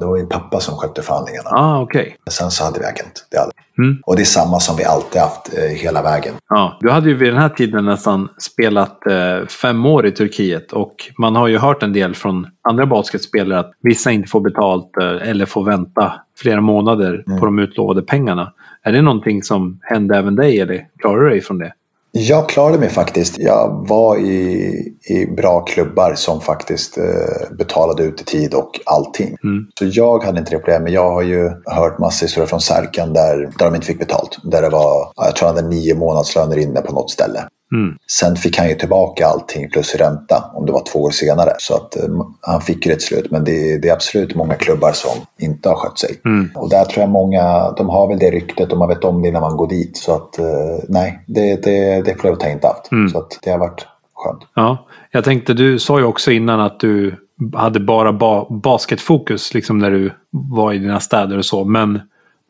då 0.00 0.06
var 0.06 0.16
min 0.16 0.28
pappa 0.28 0.60
som 0.60 0.76
skötte 0.76 1.02
förhandlingarna. 1.02 1.50
Ah, 1.50 1.82
okay. 1.82 2.12
Sen 2.30 2.50
så 2.50 2.64
hade 2.64 2.78
vi 2.78 2.84
agent. 2.84 3.26
Det 3.30 3.38
hade. 3.38 3.52
Mm. 3.78 3.98
Och 4.06 4.16
det 4.16 4.22
är 4.22 4.24
samma 4.24 4.60
som 4.60 4.76
vi 4.76 4.84
alltid 4.84 5.20
haft 5.20 5.54
eh, 5.58 5.64
hela 5.64 6.02
vägen. 6.02 6.34
Ja, 6.48 6.78
du 6.80 6.90
hade 6.90 7.08
ju 7.08 7.14
vid 7.14 7.32
den 7.32 7.40
här 7.42 7.48
tiden 7.48 7.84
nästan 7.84 8.28
spelat 8.38 9.06
eh, 9.06 9.46
fem 9.46 9.86
år 9.86 10.06
i 10.06 10.10
Turkiet. 10.10 10.72
Och 10.72 10.94
man 11.18 11.36
har 11.36 11.48
ju 11.48 11.58
hört 11.58 11.82
en 11.82 11.92
del 11.92 12.14
från 12.14 12.46
andra 12.62 12.86
basketspelare 12.86 13.60
att 13.60 13.72
vissa 13.82 14.10
inte 14.10 14.28
får 14.28 14.40
betalt 14.40 14.96
eh, 15.00 15.28
eller 15.28 15.46
får 15.46 15.64
vänta 15.64 16.12
flera 16.38 16.60
månader 16.60 17.24
mm. 17.26 17.40
på 17.40 17.46
de 17.46 17.58
utlovade 17.58 18.02
pengarna. 18.02 18.52
Är 18.82 18.92
det 18.92 19.02
någonting 19.02 19.42
som 19.42 19.80
hände 19.82 20.16
även 20.16 20.36
dig 20.36 20.60
eller 20.60 20.86
klarar 20.98 21.24
du 21.24 21.30
dig 21.30 21.40
från 21.40 21.58
det? 21.58 21.72
Jag 22.12 22.48
klarade 22.48 22.78
mig 22.78 22.88
faktiskt. 22.88 23.38
Jag 23.38 23.88
var 23.88 24.16
i, 24.18 24.72
i 25.08 25.26
bra 25.26 25.60
klubbar 25.60 26.14
som 26.14 26.40
faktiskt 26.40 26.98
eh, 26.98 27.56
betalade 27.58 28.02
ut 28.02 28.20
i 28.20 28.24
tid 28.24 28.54
och 28.54 28.70
allting. 28.86 29.36
Mm. 29.44 29.66
Så 29.78 29.84
jag 29.84 30.24
hade 30.24 30.38
inte 30.38 30.50
det 30.50 30.58
problemet. 30.58 30.82
Men 30.82 30.92
jag 30.92 31.10
har 31.10 31.22
ju 31.22 31.50
hört 31.64 31.98
massa 31.98 32.24
historier 32.24 32.46
från 32.46 32.60
Särkan 32.60 33.12
där, 33.12 33.36
där 33.58 33.64
de 33.64 33.74
inte 33.74 33.86
fick 33.86 33.98
betalt. 33.98 34.38
Där 34.42 34.62
det 34.62 34.68
var, 34.68 35.12
jag 35.16 35.36
tror 35.36 35.46
han 35.46 35.56
hade 35.56 35.68
nio 35.68 35.94
månadslöner 35.94 36.58
inne 36.58 36.80
på 36.80 36.92
något 36.92 37.10
ställe. 37.10 37.44
Mm. 37.72 37.96
Sen 38.10 38.36
fick 38.36 38.58
han 38.58 38.68
ju 38.68 38.74
tillbaka 38.74 39.26
allting 39.26 39.70
plus 39.70 39.94
ränta 39.94 40.50
om 40.54 40.66
det 40.66 40.72
var 40.72 40.82
två 40.92 40.98
år 40.98 41.10
senare. 41.10 41.50
Så 41.58 41.74
att 41.74 41.96
um, 42.04 42.36
han 42.40 42.60
fick 42.60 42.86
ju 42.86 42.92
ett 42.92 43.02
slut. 43.02 43.30
Men 43.30 43.44
det, 43.44 43.78
det, 43.78 43.88
är 43.88 43.92
absolut 43.92 44.34
många 44.34 44.54
klubbar 44.54 44.92
som 44.92 45.26
inte 45.38 45.68
har 45.68 45.76
skött 45.76 45.98
sig. 45.98 46.20
Mm. 46.24 46.50
Och 46.54 46.70
där 46.70 46.84
tror 46.84 47.00
jag 47.02 47.10
många, 47.10 47.72
de 47.72 47.88
har 47.88 48.08
väl 48.08 48.18
det 48.18 48.30
ryktet 48.30 48.72
och 48.72 48.78
man 48.78 48.88
vet 48.88 49.04
om 49.04 49.22
det 49.22 49.30
när 49.30 49.40
man 49.40 49.56
går 49.56 49.68
dit. 49.68 49.96
Så 49.96 50.14
att 50.14 50.38
uh, 50.38 50.46
nej, 50.88 51.24
det, 51.26 51.62
det, 51.62 52.02
det 52.02 52.14
problemet 52.14 52.42
har 52.42 52.48
jag 52.48 52.56
inte 52.56 52.66
haft. 52.66 52.92
Mm. 52.92 53.08
Så 53.08 53.18
att 53.18 53.38
det 53.42 53.50
har 53.50 53.58
varit 53.58 53.86
skönt. 54.14 54.40
Ja, 54.54 54.86
jag 55.10 55.24
tänkte, 55.24 55.54
du 55.54 55.78
sa 55.78 55.98
ju 55.98 56.04
också 56.04 56.30
innan 56.30 56.60
att 56.60 56.80
du 56.80 57.14
hade 57.54 57.80
bara 57.80 58.12
ba 58.12 58.46
basketfokus 58.50 59.54
liksom 59.54 59.78
när 59.78 59.90
du 59.90 60.12
var 60.30 60.72
i 60.72 60.78
dina 60.78 61.00
städer 61.00 61.38
och 61.38 61.44
så. 61.44 61.64
Men 61.64 62.00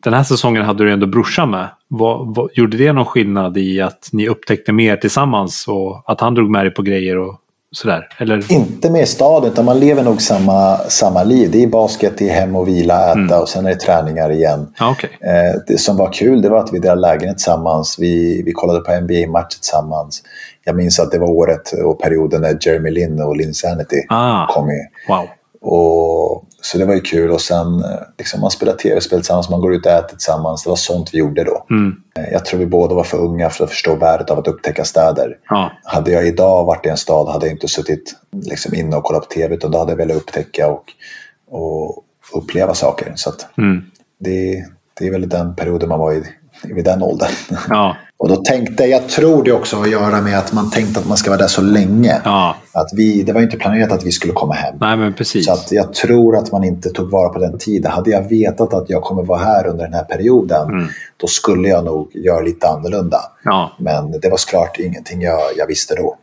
den 0.03 0.13
här 0.13 0.23
säsongen 0.23 0.65
hade 0.65 0.83
du 0.83 0.91
ändå 0.91 1.07
brorsan 1.07 1.49
med. 1.51 1.69
Vad, 1.91 2.35
vad, 2.35 2.49
gjorde 2.53 2.77
det 2.77 2.93
någon 2.93 3.05
skillnad 3.05 3.57
i 3.57 3.81
att 3.81 4.09
ni 4.11 4.27
upptäckte 4.27 4.71
mer 4.71 4.97
tillsammans 4.97 5.67
och 5.67 6.11
att 6.11 6.21
han 6.21 6.35
drog 6.35 6.49
med 6.49 6.65
dig 6.65 6.73
på 6.73 6.81
grejer 6.81 7.17
och 7.17 7.35
sådär? 7.71 8.07
Eller? 8.17 8.51
Inte 8.51 8.91
med 8.91 9.07
staden, 9.07 9.51
utan 9.51 9.65
man 9.65 9.79
lever 9.79 10.03
nog 10.03 10.21
samma, 10.21 10.77
samma 10.77 11.23
liv. 11.23 11.49
Det 11.51 11.63
är 11.63 11.67
basket, 11.67 12.13
det 12.17 12.29
är 12.29 12.33
hem 12.33 12.55
och 12.55 12.67
vila, 12.67 13.09
äta 13.09 13.19
mm. 13.19 13.41
och 13.41 13.49
sen 13.49 13.65
är 13.65 13.69
det 13.69 13.75
träningar 13.75 14.31
igen. 14.31 14.73
Ah, 14.77 14.91
okay. 14.91 15.09
eh, 15.09 15.61
det 15.67 15.77
som 15.77 15.97
var 15.97 16.13
kul 16.13 16.41
det 16.41 16.49
var 16.49 16.57
att 16.57 16.73
vi 16.73 16.79
delade 16.79 17.01
lägenhet 17.01 17.37
tillsammans. 17.37 17.95
Vi, 17.99 18.43
vi 18.45 18.51
kollade 18.51 18.79
på 18.79 18.99
NBA-matcher 19.01 19.59
tillsammans. 19.59 20.23
Jag 20.63 20.75
minns 20.75 20.99
att 20.99 21.11
det 21.11 21.19
var 21.19 21.29
året 21.29 21.71
och 21.85 21.99
perioden 21.99 22.41
när 22.41 22.57
Jeremy 22.61 22.91
Lin 22.91 23.21
och 23.21 23.37
Lin 23.37 23.53
Sanity 23.53 24.05
ah. 24.09 24.47
kom 24.47 24.69
i. 24.69 24.87
Wow. 25.07 25.27
Och, 25.61 26.45
så 26.61 26.77
det 26.77 26.85
var 26.85 26.93
ju 26.93 27.01
kul 27.01 27.31
och 27.31 27.41
sen 27.41 27.83
eh, 27.83 27.99
liksom, 28.17 28.41
man 28.41 28.51
spelar 28.51 28.73
tv-spel 28.73 29.19
tillsammans, 29.19 29.49
man 29.49 29.61
går 29.61 29.73
ut 29.75 29.85
och 29.85 29.91
äter 29.91 30.07
tillsammans. 30.07 30.63
Det 30.63 30.69
var 30.69 30.77
sånt 30.77 31.09
vi 31.13 31.17
gjorde 31.17 31.43
då. 31.43 31.65
Mm. 31.69 31.95
Eh, 32.17 32.33
jag 32.33 32.45
tror 32.45 32.59
vi 32.59 32.65
båda 32.65 32.95
var 32.95 33.03
för 33.03 33.17
unga 33.17 33.49
för 33.49 33.63
att 33.63 33.69
förstå 33.69 33.95
värdet 33.95 34.29
av 34.29 34.39
att 34.39 34.47
upptäcka 34.47 34.85
städer. 34.85 35.37
Ja. 35.49 35.71
Hade 35.83 36.11
jag 36.11 36.27
idag 36.27 36.65
varit 36.65 36.85
i 36.85 36.89
en 36.89 36.97
stad 36.97 37.27
hade 37.27 37.45
jag 37.45 37.53
inte 37.53 37.67
suttit 37.67 38.15
liksom, 38.45 38.75
inne 38.75 38.95
och 38.95 39.03
kollat 39.03 39.21
på 39.21 39.33
tv 39.33 39.55
utan 39.55 39.71
då 39.71 39.77
hade 39.77 39.91
jag 39.91 39.97
velat 39.97 40.17
upptäcka 40.17 40.67
och, 40.67 40.83
och 41.49 42.03
uppleva 42.33 42.73
saker. 42.73 43.13
Så 43.15 43.31
mm. 43.57 43.81
det, 44.19 44.65
det 44.99 45.07
är 45.07 45.11
väl 45.11 45.29
den 45.29 45.55
perioden 45.55 45.89
man 45.89 45.99
var 45.99 46.13
i 46.13 46.23
vid 46.63 46.85
den 46.85 47.03
åldern. 47.03 47.31
Ja. 47.69 47.97
Och 48.19 48.29
då 48.29 48.35
tänkte 48.35 48.83
jag, 48.83 49.09
tror 49.09 49.43
det 49.43 49.51
också 49.51 49.75
har 49.75 49.83
att 49.83 49.91
göra 49.91 50.21
med 50.21 50.37
att 50.37 50.53
man 50.53 50.71
tänkte 50.71 50.99
att 50.99 51.07
man 51.07 51.17
ska 51.17 51.29
vara 51.29 51.41
där 51.41 51.47
så 51.47 51.61
länge. 51.61 52.21
Ja. 52.23 52.55
Att 52.71 52.89
vi, 52.93 53.23
det 53.23 53.33
var 53.33 53.41
inte 53.41 53.57
planerat 53.57 53.91
att 53.91 54.05
vi 54.05 54.11
skulle 54.11 54.33
komma 54.33 54.53
hem. 54.53 54.75
Nej, 54.79 54.97
men 54.97 55.13
precis. 55.13 55.45
Så 55.45 55.53
att 55.53 55.71
jag 55.71 55.93
tror 55.93 56.37
att 56.37 56.51
man 56.51 56.63
inte 56.63 56.89
tog 56.89 57.11
vara 57.11 57.29
på 57.29 57.39
den 57.39 57.57
tiden. 57.57 57.91
Hade 57.91 58.11
jag 58.11 58.29
vetat 58.29 58.73
att 58.73 58.89
jag 58.89 59.01
kommer 59.01 59.23
vara 59.23 59.39
här 59.39 59.67
under 59.67 59.83
den 59.83 59.93
här 59.93 60.03
perioden, 60.03 60.69
mm. 60.69 60.87
då 61.17 61.27
skulle 61.27 61.67
jag 61.67 61.85
nog 61.85 62.15
göra 62.15 62.41
lite 62.41 62.67
annorlunda. 62.67 63.17
Ja. 63.43 63.71
Men 63.79 64.11
det 64.11 64.29
var 64.29 64.37
såklart 64.37 64.79
ingenting 64.79 65.21
jag, 65.21 65.39
jag 65.57 65.67
visste 65.67 65.95
då. 65.95 66.15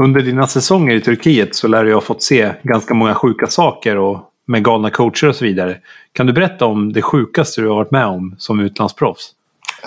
Under 0.00 0.20
dina 0.20 0.46
säsonger 0.46 0.94
i 0.94 1.00
Turkiet 1.00 1.56
så 1.56 1.68
lär 1.68 1.84
du 1.84 1.94
ha 1.94 2.00
fått 2.00 2.22
se 2.22 2.50
ganska 2.62 2.94
många 2.94 3.14
sjuka 3.14 3.46
saker 3.46 3.96
och 3.96 4.18
med 4.46 4.64
galna 4.64 4.90
coacher 4.90 5.28
och 5.28 5.36
så 5.36 5.44
vidare. 5.44 5.76
Kan 6.12 6.26
du 6.26 6.32
berätta 6.32 6.66
om 6.66 6.92
det 6.92 7.02
sjukaste 7.02 7.60
du 7.60 7.68
har 7.68 7.76
varit 7.76 7.90
med 7.90 8.06
om 8.06 8.34
som 8.38 8.60
utlandsproffs? 8.60 9.32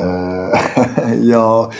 Uh, 0.01 1.15
ja, 1.29 1.71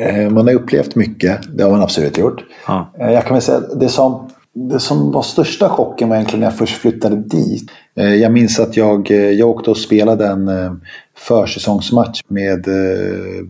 uh, 0.00 0.30
man 0.30 0.46
har 0.46 0.54
upplevt 0.54 0.94
mycket. 0.94 1.40
Det 1.56 1.62
har 1.62 1.70
man 1.70 1.82
absolut 1.82 2.18
gjort. 2.18 2.44
Ja. 2.66 2.92
Uh, 3.00 3.12
jag 3.12 3.24
kan 3.24 3.34
väl 3.34 3.42
säga 3.42 3.60
det 3.60 3.88
som, 3.88 4.30
det 4.54 4.80
som 4.80 5.12
var 5.12 5.22
största 5.22 5.68
chocken 5.68 6.08
var 6.08 6.16
egentligen 6.16 6.40
när 6.40 6.46
jag 6.46 6.58
först 6.58 6.76
flyttade 6.76 7.16
dit. 7.16 7.70
Jag 7.94 8.32
minns 8.32 8.60
att 8.60 8.76
jag, 8.76 9.10
jag 9.10 9.48
åkte 9.48 9.70
och 9.70 9.76
spelade 9.76 10.26
en 10.26 10.50
försäsongsmatch 11.18 12.20
med 12.28 12.66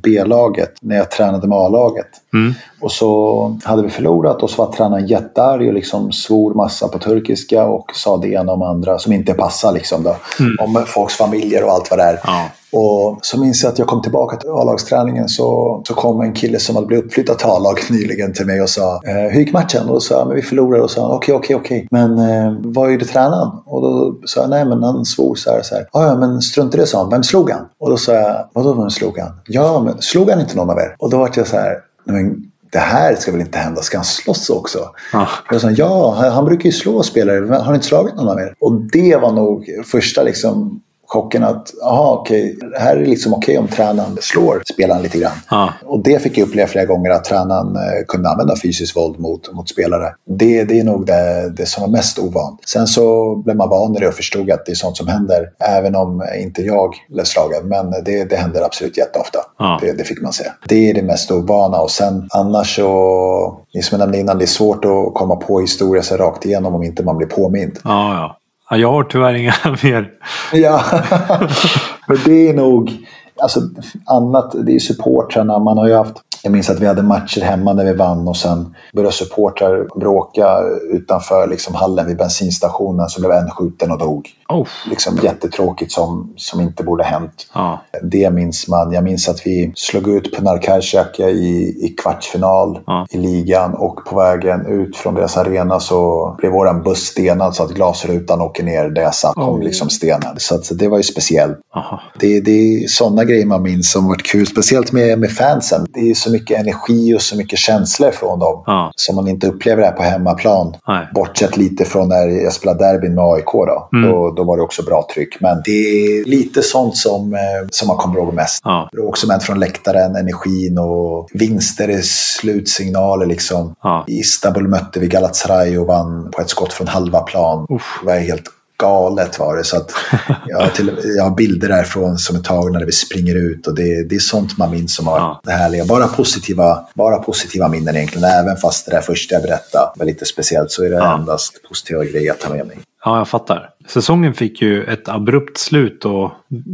B-laget 0.02 0.72
när 0.80 0.96
jag 0.96 1.10
tränade 1.10 1.48
med 1.48 1.58
A-laget. 1.58 2.08
Mm. 2.34 2.54
Och 2.80 2.92
så 2.92 3.56
hade 3.64 3.82
vi 3.82 3.88
förlorat 3.88 4.42
och 4.42 4.50
så 4.50 4.64
var 4.64 4.72
tränaren 4.72 5.06
jättearg 5.06 5.68
och 5.68 5.74
liksom 5.74 6.12
svor 6.12 6.54
massa 6.54 6.88
på 6.88 6.98
turkiska 6.98 7.66
och 7.66 7.90
sa 7.94 8.16
det 8.16 8.28
ena 8.28 8.52
om 8.52 8.62
andra 8.62 8.98
som 8.98 9.12
inte 9.12 9.34
passar 9.34 9.72
liksom 9.72 10.02
då. 10.02 10.16
Mm. 10.40 10.56
Om 10.60 10.84
folks 10.86 11.14
familjer 11.14 11.64
och 11.64 11.70
allt 11.70 11.90
vad 11.90 11.98
det 11.98 12.04
är. 12.04 12.20
Ja. 12.24 12.48
Och 12.72 13.18
så 13.22 13.40
minns 13.40 13.62
jag 13.62 13.72
att 13.72 13.78
jag 13.78 13.88
kom 13.88 14.02
tillbaka 14.02 14.36
till 14.36 14.50
A-lagsträningen 14.50 15.28
så, 15.28 15.80
så 15.88 15.94
kom 15.94 16.20
en 16.20 16.32
kille 16.32 16.58
som 16.58 16.74
hade 16.74 16.86
blivit 16.86 17.04
uppflyttad 17.04 17.38
till 17.38 17.46
A-laget 17.46 17.90
nyligen 17.90 18.32
till 18.32 18.46
mig 18.46 18.62
och 18.62 18.68
sa 18.68 19.00
eh, 19.06 19.32
Hur 19.32 19.40
gick 19.40 19.52
matchen? 19.52 19.88
Och 19.88 19.94
då 19.94 20.00
sa 20.00 20.18
jag 20.18 20.26
men 20.26 20.36
vi 20.36 20.42
förlorade 20.42 20.82
och 20.82 20.90
sa 20.90 21.14
okej, 21.16 21.34
okej, 21.34 21.56
okej. 21.56 21.88
Men 21.90 22.18
eh, 22.18 22.54
vad 22.58 22.92
gjorde 22.92 23.04
tränaren? 23.04 23.50
Och 23.66 23.82
då 23.82 24.16
sa 24.24 24.40
jag 24.40 24.50
nej 24.50 24.64
men 24.64 24.82
han 24.82 25.04
svor 25.04 25.34
så 25.34 25.50
här. 25.50 25.62
Så 25.62 25.74
här. 25.74 25.86
Ja, 25.92 26.16
men 26.16 26.40
strunt 26.40 26.74
i 26.74 26.78
det 26.78 26.86
sa 26.86 26.98
han. 26.98 27.10
Vem 27.10 27.22
slog 27.22 27.50
han? 27.50 27.66
Och 27.80 27.90
då 27.90 27.96
sa 27.96 28.12
jag 28.12 28.48
vadå 28.52 28.74
vem 28.74 28.90
slog 28.90 29.18
han? 29.18 29.32
Ja, 29.46 29.82
men 29.84 30.02
slog 30.02 30.30
han 30.30 30.40
inte 30.40 30.56
någon 30.56 30.70
av 30.70 30.78
er? 30.78 30.96
Och 30.98 31.10
då 31.10 31.18
var 31.18 31.30
jag 31.34 31.46
så 31.46 31.56
här 31.56 31.76
nej, 32.04 32.22
men 32.22 32.49
det 32.70 32.78
här 32.78 33.14
ska 33.14 33.32
väl 33.32 33.40
inte 33.40 33.58
hända, 33.58 33.82
ska 33.82 33.98
han 33.98 34.04
slåss 34.04 34.50
också? 34.50 34.78
Ja. 35.12 35.28
Jag 35.50 35.60
sa, 35.60 35.70
ja, 35.70 36.30
han 36.32 36.44
brukar 36.44 36.64
ju 36.64 36.72
slå 36.72 37.02
spelare, 37.02 37.54
har 37.54 37.64
han 37.64 37.74
inte 37.74 37.86
slagit 37.86 38.14
någon 38.14 38.28
av 38.28 38.38
er? 38.38 38.54
Och 38.60 38.72
det 38.72 39.16
var 39.16 39.32
nog 39.32 39.66
första 39.86 40.22
liksom 40.22 40.82
chocken 41.12 41.44
att, 41.44 41.72
aha, 41.84 42.16
okej, 42.20 42.58
det 42.72 42.78
här 42.78 42.96
är 42.96 43.06
liksom 43.06 43.34
okej 43.34 43.58
om 43.58 43.68
tränaren 43.68 44.18
slår 44.20 44.62
spelaren 44.72 45.02
lite 45.02 45.18
grann. 45.18 45.36
Ja. 45.50 45.72
Och 45.84 46.02
det 46.02 46.22
fick 46.22 46.38
jag 46.38 46.48
uppleva 46.48 46.68
flera 46.68 46.86
gånger, 46.86 47.10
att 47.10 47.24
tränaren 47.24 47.76
eh, 47.76 48.04
kunde 48.08 48.28
använda 48.28 48.54
fysiskt 48.62 48.96
våld 48.96 49.20
mot, 49.20 49.52
mot 49.52 49.68
spelare. 49.68 50.14
Det, 50.26 50.64
det 50.64 50.80
är 50.80 50.84
nog 50.84 51.06
det, 51.06 51.52
det 51.56 51.66
som 51.66 51.82
var 51.82 51.90
mest 51.90 52.18
ovant. 52.18 52.60
Sen 52.66 52.86
så 52.86 53.36
blev 53.36 53.56
man 53.56 53.68
van 53.68 53.92
vid 53.92 54.02
det 54.02 54.08
och 54.08 54.14
förstod 54.14 54.50
att 54.50 54.66
det 54.66 54.72
är 54.72 54.76
sånt 54.76 54.96
som 54.96 55.08
händer, 55.08 55.50
även 55.58 55.94
om 55.96 56.22
inte 56.42 56.62
jag 56.62 56.94
blev 57.08 57.24
slagen. 57.24 57.68
Men 57.68 57.90
det, 57.90 58.24
det 58.24 58.36
händer 58.36 58.62
absolut 58.62 58.98
jätteofta. 58.98 59.38
Ja. 59.58 59.78
Det, 59.82 59.92
det 59.92 60.04
fick 60.04 60.22
man 60.22 60.32
se. 60.32 60.44
Det 60.68 60.90
är 60.90 60.94
det 60.94 61.02
mest 61.02 61.30
ovana. 61.30 61.80
Och 61.80 61.90
sen 61.90 62.28
annars 62.30 62.76
så, 62.76 63.60
ni 63.74 63.82
som 63.82 63.98
jag 63.98 64.04
nämnde 64.04 64.18
innan, 64.18 64.38
det 64.38 64.44
är 64.44 64.46
svårt 64.46 64.84
att 64.84 65.14
komma 65.14 65.36
på 65.36 65.60
historia 65.60 66.02
så 66.02 66.16
rakt 66.16 66.46
igenom 66.46 66.74
om 66.74 66.82
inte 66.82 67.02
man 67.02 67.16
blir 67.16 67.28
påmind. 67.28 67.78
Ja, 67.84 68.14
ja 68.14 68.36
ja 68.70 68.76
jag 68.76 68.92
har 68.92 69.04
tyvärr 69.04 69.34
inga 69.34 69.54
mer. 69.82 70.10
Ja, 70.52 70.82
men 72.08 72.18
det 72.24 72.48
är 72.48 72.54
nog... 72.54 73.06
Alltså, 73.42 73.60
annat, 74.06 74.54
det 74.66 74.72
är 74.72 74.78
supportrarna. 74.78 75.58
Man 75.58 75.78
har 75.78 75.88
ju 75.88 75.94
haft... 75.94 76.16
Jag 76.42 76.52
minns 76.52 76.70
att 76.70 76.80
vi 76.80 76.86
hade 76.86 77.02
matcher 77.02 77.40
hemma 77.40 77.72
när 77.72 77.84
vi 77.84 77.92
vann 77.92 78.28
och 78.28 78.36
sen 78.36 78.74
började 78.94 79.14
supportrar 79.14 79.98
bråka 80.00 80.58
utanför 80.92 81.46
liksom, 81.46 81.74
hallen 81.74 82.06
vid 82.06 82.16
bensinstationen. 82.16 83.08
Så 83.08 83.20
blev 83.20 83.32
en 83.32 83.50
skjuten 83.50 83.90
och 83.90 83.98
dog. 83.98 84.28
Oh. 84.50 84.66
Liksom 84.90 85.18
jättetråkigt 85.22 85.92
som, 85.92 86.32
som 86.36 86.60
inte 86.60 86.84
borde 86.84 87.04
hänt. 87.04 87.46
Ja. 87.54 87.80
Det 88.02 88.30
minns 88.30 88.68
man. 88.68 88.92
Jag 88.92 89.04
minns 89.04 89.28
att 89.28 89.46
vi 89.46 89.72
slog 89.74 90.08
ut 90.08 90.36
Pinar 90.36 90.62
Karsiaka 90.62 91.30
i, 91.30 91.76
i 91.86 91.88
kvartsfinal 92.02 92.80
Ja. 92.86 93.06
i 93.10 93.16
ligan 93.18 93.74
och 93.74 94.04
på 94.04 94.16
vägen 94.16 94.66
ut 94.66 94.96
från 94.96 95.14
deras 95.14 95.36
arena 95.36 95.80
så 95.80 96.34
blev 96.38 96.52
våran 96.52 96.82
buss 96.82 96.98
stenad 97.00 97.54
så 97.54 97.62
att 97.62 97.70
glasrutan 97.70 98.40
åker 98.40 98.64
ner 98.64 98.88
där 98.88 99.02
jag 99.02 99.14
satt. 99.14 99.36
Oh. 99.36 99.62
liksom 99.62 99.90
stenad. 99.90 100.34
Så 100.36 100.54
att, 100.54 100.78
det 100.78 100.88
var 100.88 100.96
ju 100.96 101.02
speciellt. 101.02 101.58
Aha. 101.74 102.00
Det, 102.20 102.40
det 102.40 102.50
är 102.50 102.86
sådana 102.88 103.24
grejer 103.24 103.46
man 103.46 103.62
minns 103.62 103.92
som 103.92 104.08
varit 104.08 104.22
kul. 104.26 104.46
Speciellt 104.46 104.92
med, 104.92 105.18
med 105.18 105.30
fansen. 105.30 105.86
Det 105.94 106.10
är 106.10 106.14
så 106.14 106.30
mycket 106.30 106.60
energi 106.60 107.14
och 107.14 107.22
så 107.22 107.36
mycket 107.36 107.58
känslor 107.58 108.10
från 108.10 108.38
dem. 108.38 108.62
Ja. 108.66 108.92
Som 108.96 109.16
man 109.16 109.28
inte 109.28 109.46
upplever 109.46 109.82
här 109.82 109.92
på 109.92 110.02
hemmaplan. 110.02 110.74
Nej. 110.88 111.08
Bortsett 111.14 111.56
lite 111.56 111.84
från 111.84 112.08
när 112.08 112.28
jag 112.44 112.52
spelade 112.52 112.84
derbyn 112.84 113.14
med 113.14 113.24
AIK. 113.24 113.52
Då. 113.52 113.88
Mm. 113.92 114.10
Då, 114.10 114.30
då 114.40 114.44
var 114.46 114.56
det 114.56 114.62
också 114.62 114.82
bra 114.82 115.08
tryck. 115.14 115.40
Men 115.40 115.62
det 115.64 115.70
är 115.70 116.24
lite 116.24 116.62
sånt 116.62 116.96
som, 116.96 117.34
eh, 117.34 117.40
som 117.70 117.88
man 117.88 117.96
kommer 117.96 118.18
ihåg 118.18 118.34
mest. 118.34 118.60
Ja. 118.64 118.90
Med 119.28 119.42
från 119.42 119.60
läktaren, 119.60 120.16
energin 120.16 120.78
och 120.78 121.28
vinster 121.32 121.88
är 121.88 122.00
slutsignaler. 122.02 123.26
Liksom. 123.26 123.74
Ja. 123.82 124.04
I 124.08 124.18
Istanbul 124.18 124.68
mötte 124.68 125.00
vi 125.00 125.06
Galatasaray 125.06 125.78
och 125.78 125.86
vann 125.86 126.30
på 126.30 126.40
ett 126.42 126.50
skott 126.50 126.72
från 126.72 126.88
halva 126.88 127.20
plan. 127.20 127.66
Uff. 127.70 127.98
Det 128.00 128.06
var 128.06 128.18
helt 128.18 128.44
galet 128.78 129.38
var 129.38 129.56
det. 129.56 129.64
Så 129.64 129.76
att 129.76 129.92
jag, 130.46 130.60
har 130.60 130.68
till, 130.68 130.98
jag 131.16 131.24
har 131.24 131.30
bilder 131.36 131.68
därifrån 131.68 132.18
som 132.18 132.36
är 132.36 132.40
tagna 132.40 132.78
när 132.78 132.86
vi 132.86 132.92
springer 132.92 133.34
ut. 133.34 133.66
Och 133.66 133.74
det, 133.74 134.08
det 134.08 134.14
är 134.14 134.18
sånt 134.18 134.58
man 134.58 134.70
minns 134.70 134.94
som 134.96 135.06
har 135.06 135.16
Ja. 135.18 135.40
det 135.44 135.52
härliga. 135.52 135.84
Bara 135.84 136.06
positiva, 136.08 136.88
bara 136.94 137.18
positiva 137.18 137.68
minnen 137.68 137.96
egentligen. 137.96 138.24
Även 138.24 138.56
fast 138.56 138.86
det 138.86 138.92
där 138.92 139.00
första 139.00 139.34
jag 139.34 139.42
berättade 139.42 139.90
var 139.96 140.06
lite 140.06 140.24
speciellt 140.24 140.70
så 140.70 140.84
är 140.84 140.90
det 140.90 140.96
Ja. 140.96 141.14
endast 141.18 141.52
positiva 141.68 142.04
grejer 142.04 142.26
jag 142.26 142.38
tar 142.38 142.50
med 142.50 142.66
mig. 142.66 142.76
Ja, 143.04 143.18
jag 143.18 143.28
fattar. 143.28 143.70
Säsongen 143.88 144.34
fick 144.34 144.62
ju 144.62 144.84
ett 144.84 145.08
abrupt 145.08 145.58
slut 145.58 146.04
och 146.04 146.30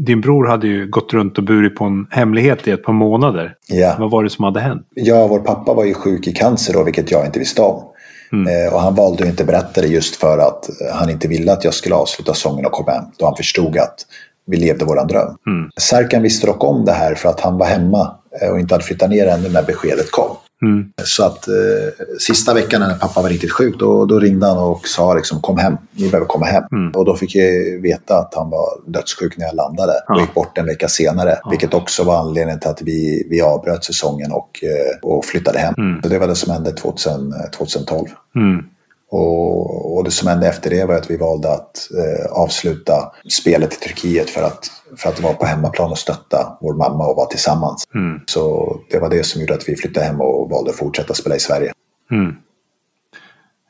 din 0.07 0.20
bror 0.20 0.47
hade 0.47 0.66
ju 0.66 0.86
gått 0.86 1.12
runt 1.12 1.39
och 1.39 1.44
burit 1.44 1.77
på 1.77 1.85
en 1.85 2.07
hemlighet 2.11 2.69
i 2.69 2.70
ett 2.70 2.82
par 2.82 2.93
månader. 2.93 3.55
Ja. 3.69 3.97
Vad 3.98 4.11
var 4.11 4.24
det 4.24 4.31
som 4.31 4.44
hade 4.44 4.61
hänt? 4.61 4.86
Ja, 4.94 5.27
vår 5.27 5.40
pappa 5.40 5.74
var 5.74 5.85
ju 5.85 5.94
sjuk 5.94 6.27
i 6.27 6.32
cancer 6.32 6.73
då, 6.73 6.85
vilket 6.85 7.11
jag 7.11 7.27
inte 7.27 7.39
visste 7.39 7.62
om. 7.62 7.82
Eh, 8.32 8.74
och 8.74 8.81
han 8.81 8.94
valde 8.94 9.23
att 9.23 9.31
inte 9.31 9.44
berätta 9.44 9.81
det 9.81 9.86
just 9.86 10.16
för 10.16 10.39
att 10.39 10.69
eh, 10.69 10.97
han 10.97 11.11
inte 11.11 11.28
ville 11.28 11.53
att 11.53 11.65
jag 11.65 11.74
skulle 11.74 11.94
avsluta 11.94 12.35
säsongen 12.35 12.66
och 12.66 12.73
komma 12.73 12.90
hem. 12.90 13.05
Då 13.19 13.27
han 13.27 13.36
förstod 13.36 13.78
att 13.78 13.97
vi 14.47 14.57
levde 14.57 14.85
våran 14.85 15.07
dröm. 15.07 15.36
Mm. 15.47 15.70
Serkan 15.81 16.23
visste 16.23 16.47
dock 16.47 16.65
om 16.65 16.85
det 16.85 16.93
här 16.93 17.15
för 17.15 17.28
att 17.28 17.40
han 17.40 17.59
var 17.59 17.66
hemma 17.66 18.16
eh, 18.43 18.48
och 18.48 18.61
inte 18.61 18.74
hade 18.74 18.85
flyttat 18.85 19.11
ner 19.11 19.27
ännu 19.27 19.48
när 19.48 19.62
beskedet 19.62 20.11
kom. 20.11 20.36
Mm. 20.62 20.93
Så 21.05 21.24
att 21.24 21.49
eh, 21.49 21.55
sista 22.19 22.55
veckan 22.55 22.81
när 22.81 22.95
pappa 22.95 23.23
var 23.23 23.28
riktigt 23.28 23.53
sjuk, 23.53 23.78
då, 23.78 24.05
då 24.05 24.19
ringde 24.19 24.47
han 24.47 24.59
och 24.59 24.89
sa 24.89 25.15
liksom 25.15 25.41
kom 25.41 25.59
hem, 25.59 25.77
ni 25.93 26.09
behöver 26.09 26.27
komma 26.27 26.47
hem. 26.47 26.65
Mm. 26.73 26.93
Och 26.95 27.05
då 27.05 27.16
fick 27.16 27.35
jag 27.35 27.81
veta 27.83 28.19
att 28.19 28.35
han 28.35 28.51
var 28.51 28.69
dödssjuk 28.87 29.37
när 29.37 29.47
jag 29.47 29.55
landade 29.55 29.93
och 29.93 30.16
Ja. 30.16 30.20
gick 30.20 30.35
bort 30.35 30.59
en 30.59 30.66
vecka 30.66 30.89
senare. 30.89 31.39
Vilket 31.51 31.74
också 31.74 32.05
var 32.05 32.19
anledningen 32.19 32.61
till 32.61 32.70
att 32.70 32.83
vi, 32.83 33.27
vi 33.31 33.41
avbröt 33.43 33.85
säsongen 33.85 34.33
och, 34.33 34.65
eh, 34.65 35.09
och 35.09 35.24
flyttade 35.24 35.59
hem. 35.59 35.74
Mm. 35.78 36.03
Så 36.03 36.09
det 36.09 36.19
var 36.19 36.27
det 36.28 36.35
som 36.35 36.53
hände 36.53 36.73
2000, 36.73 37.35
2012. 37.59 38.07
Mm. 38.37 38.65
Och, 39.11 39.97
och 39.97 40.05
det 40.05 40.11
som 40.11 40.28
hände 40.28 40.49
efter 40.49 40.70
det 40.70 40.85
var 40.85 40.95
att 40.95 41.11
vi 41.11 41.16
valde 41.16 41.53
att 41.53 41.89
eh, 41.99 42.33
avsluta 42.33 43.12
spelet 43.28 43.73
i 43.73 43.77
Turkiet 43.77 44.31
för 44.31 44.43
att, 44.43 44.70
för 44.97 45.09
att 45.09 45.21
vara 45.21 45.35
på 45.35 45.47
hemmaplan 45.47 45.91
och 45.91 45.99
stötta 45.99 46.59
vår 46.61 46.75
mamma 46.75 47.07
och 47.07 47.17
vara 47.17 47.27
tillsammans. 47.27 47.85
Mm. 47.95 48.21
Så 48.27 48.77
det 48.91 48.99
var 48.99 49.11
det 49.11 49.27
som 49.27 49.41
gjorde 49.41 49.55
att 49.55 49.69
vi 49.69 49.77
flyttade 49.77 50.07
hem 50.07 50.21
och 50.21 50.51
valde 50.51 50.71
att 50.71 50.77
fortsätta 50.77 51.15
spela 51.15 51.37
i 51.37 51.41
Sverige. 51.41 51.73
Mm. 52.11 52.37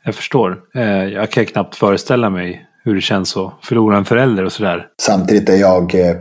Jag 0.05 0.15
förstår. 0.15 0.61
Eh, 0.75 1.05
jag 1.05 1.31
kan 1.31 1.47
knappt 1.47 1.77
föreställa 1.77 2.31
mig 2.31 2.67
hur 2.85 2.95
det 2.95 3.01
känns 3.01 3.37
att 3.37 3.53
förlora 3.63 3.97
en 3.97 4.05
förälder 4.05 4.45
och 4.45 4.53
sådär. 4.53 4.89
Samtidigt 5.03 5.49
är 5.49 5.57
jag, 5.57 5.95
eh, 5.95 6.17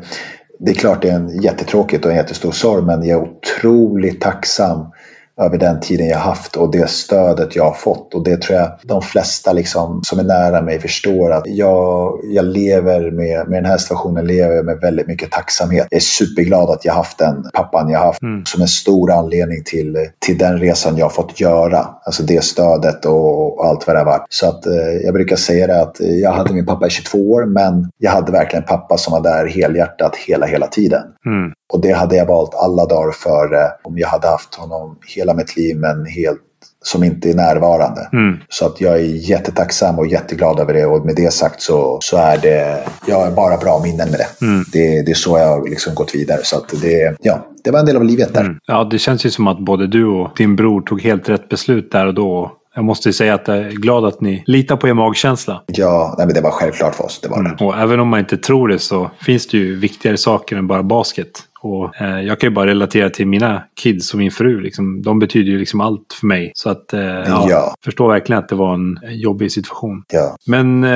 det 0.59 0.71
är 0.71 0.75
klart 0.75 1.01
det 1.01 1.09
är 1.09 1.15
en 1.15 1.41
jättetråkigt 1.41 2.05
och 2.05 2.11
en 2.11 2.17
jättestor 2.17 2.51
sorg, 2.51 2.83
men 2.83 3.03
jag 3.05 3.23
är 3.23 3.29
otroligt 3.29 4.21
tacksam 4.21 4.91
över 5.41 5.57
den 5.57 5.79
tiden 5.79 6.07
jag 6.07 6.17
haft 6.17 6.55
och 6.55 6.71
det 6.71 6.89
stödet 6.89 7.55
jag 7.55 7.63
har 7.63 7.73
fått. 7.73 8.13
Och 8.13 8.23
det 8.23 8.41
tror 8.41 8.59
jag 8.59 8.71
de 8.83 9.01
flesta 9.01 9.53
liksom, 9.53 10.01
som 10.03 10.19
är 10.19 10.23
nära 10.23 10.61
mig 10.61 10.79
förstår 10.79 11.31
att 11.31 11.43
jag, 11.45 12.19
jag 12.23 12.45
lever 12.45 13.11
med, 13.11 13.47
med 13.47 13.63
den 13.63 13.71
här 13.71 13.77
situationen 13.77 14.27
lever 14.27 14.63
med 14.63 14.77
väldigt 14.77 15.07
mycket 15.07 15.31
tacksamhet. 15.31 15.87
Jag 15.89 15.97
är 15.97 16.01
superglad 16.01 16.69
att 16.69 16.85
jag 16.85 16.93
haft 16.93 17.17
den 17.17 17.49
pappan 17.53 17.89
jag 17.89 17.99
haft 17.99 18.21
Mm. 18.25 18.45
som 18.45 18.61
en 18.61 18.67
stor 18.67 19.11
anledning 19.11 19.63
till, 19.63 19.97
till 20.19 20.37
den 20.37 20.57
resan 20.57 20.97
jag 20.97 21.05
har 21.05 21.09
fått 21.09 21.39
göra. 21.39 21.87
Alltså 22.03 22.23
det 22.23 22.43
stödet 22.43 23.05
och, 23.05 23.59
och 23.59 23.65
allt 23.65 23.87
vad 23.87 23.95
det 23.95 23.99
har 23.99 24.05
varit. 24.05 24.25
Så 24.29 24.47
att 24.47 24.65
eh, 24.65 24.73
jag 25.03 25.13
brukar 25.13 25.35
säga 25.35 25.67
det 25.67 25.81
att 25.81 25.95
jag 25.99 26.31
hade 26.31 26.53
min 26.53 26.65
pappa 26.65 26.87
i 26.87 26.89
22 26.89 27.17
år 27.31 27.45
men 27.45 27.89
jag 27.97 28.11
hade 28.11 28.31
verkligen 28.31 28.63
en 28.63 28.67
pappa 28.67 28.97
som 28.97 29.11
var 29.11 29.21
där 29.21 29.47
helhjärtat 29.47 30.15
hela, 30.15 30.45
hela 30.45 30.67
tiden. 30.67 31.01
Mm. 31.25 31.51
Och 31.73 31.81
det 31.81 31.91
hade 31.91 32.15
jag 32.15 32.25
valt 32.25 32.55
alla 32.55 32.85
dagar 32.85 33.11
före 33.11 33.71
om 33.83 33.97
jag 33.97 34.07
hade 34.07 34.27
haft 34.27 34.55
honom 34.55 34.97
hela 35.15 35.24
mitt 35.33 35.57
liv 35.57 35.77
men 35.77 36.05
helt 36.05 36.41
som 36.85 37.03
inte 37.03 37.29
är 37.29 37.33
närvarande. 37.33 38.09
Mm. 38.13 38.37
Så 38.49 38.65
att 38.65 38.81
jag 38.81 38.93
är 38.93 39.29
jättetacksam 39.29 39.99
och 39.99 40.07
jätteglad 40.07 40.59
över 40.59 40.73
det 40.73 40.85
och 40.85 41.05
med 41.05 41.15
det 41.15 41.33
sagt 41.33 41.61
så, 41.61 41.97
så 42.01 42.17
är 42.17 42.37
det, 42.37 42.83
jag 43.07 43.19
har 43.19 43.31
bara 43.31 43.57
bra 43.57 43.81
minnen 43.83 44.11
med 44.11 44.19
det. 44.19 44.45
Mm. 44.45 44.63
Det, 44.71 45.01
det 45.01 45.11
är 45.11 45.15
så 45.15 45.37
jag 45.37 45.47
har 45.47 45.69
liksom 45.69 45.95
gått 45.95 46.15
vidare. 46.15 46.39
Så 46.43 46.57
att 46.57 46.81
det, 46.81 47.15
ja, 47.21 47.45
det 47.63 47.71
var 47.71 47.79
en 47.79 47.85
del 47.85 47.95
av 47.95 48.03
livet 48.03 48.33
där. 48.33 48.41
Mm. 48.41 48.57
Ja, 48.67 48.83
det 48.83 48.99
känns 48.99 49.25
ju 49.25 49.29
som 49.29 49.47
att 49.47 49.59
både 49.59 49.87
du 49.87 50.05
och 50.05 50.31
din 50.37 50.55
bror 50.55 50.81
tog 50.81 51.01
helt 51.01 51.29
rätt 51.29 51.49
beslut 51.49 51.91
där 51.91 52.05
och 52.05 52.13
då. 52.13 52.51
Jag 52.75 52.85
måste 52.85 53.09
ju 53.09 53.13
säga 53.13 53.33
att 53.33 53.47
jag 53.47 53.57
är 53.57 53.71
glad 53.71 54.05
att 54.05 54.21
ni 54.21 54.43
litar 54.45 54.77
på 54.77 54.87
er 54.87 54.93
magkänsla. 54.93 55.63
Ja, 55.67 56.15
nej, 56.17 56.27
men 56.27 56.35
det 56.35 56.41
var 56.41 56.51
självklart 56.51 56.95
för 56.95 57.03
oss. 57.03 57.19
Det 57.21 57.29
var 57.29 57.43
det. 57.43 57.65
Och 57.65 57.77
även 57.77 57.99
om 57.99 58.07
man 58.07 58.19
inte 58.19 58.37
tror 58.37 58.67
det 58.67 58.79
så 58.79 59.11
finns 59.21 59.47
det 59.47 59.57
ju 59.57 59.75
viktigare 59.75 60.17
saker 60.17 60.55
än 60.55 60.67
bara 60.67 60.83
basket. 60.83 61.29
Och 61.65 62.01
eh, 62.01 62.21
jag 62.21 62.39
kan 62.39 62.49
ju 62.49 62.53
bara 62.55 62.67
relatera 62.67 63.09
till 63.09 63.27
mina 63.27 63.63
kids 63.81 64.13
och 64.13 64.19
min 64.19 64.31
fru. 64.31 64.61
Liksom, 64.61 65.01
de 65.01 65.19
betyder 65.19 65.51
ju 65.51 65.57
liksom 65.59 65.81
allt 65.81 66.17
för 66.19 66.27
mig. 66.27 66.51
Så 66.55 66.69
att 66.69 66.93
eh, 66.93 67.01
ja, 67.03 67.45
Ja. 67.49 67.75
förstår 67.85 68.07
verkligen 68.07 68.39
att 68.39 68.49
det 68.49 68.55
var 68.55 68.73
en 68.73 68.99
jobbig 69.09 69.51
situation. 69.51 70.03
Ja. 70.13 70.35
Men 70.47 70.83
eh, 70.83 70.89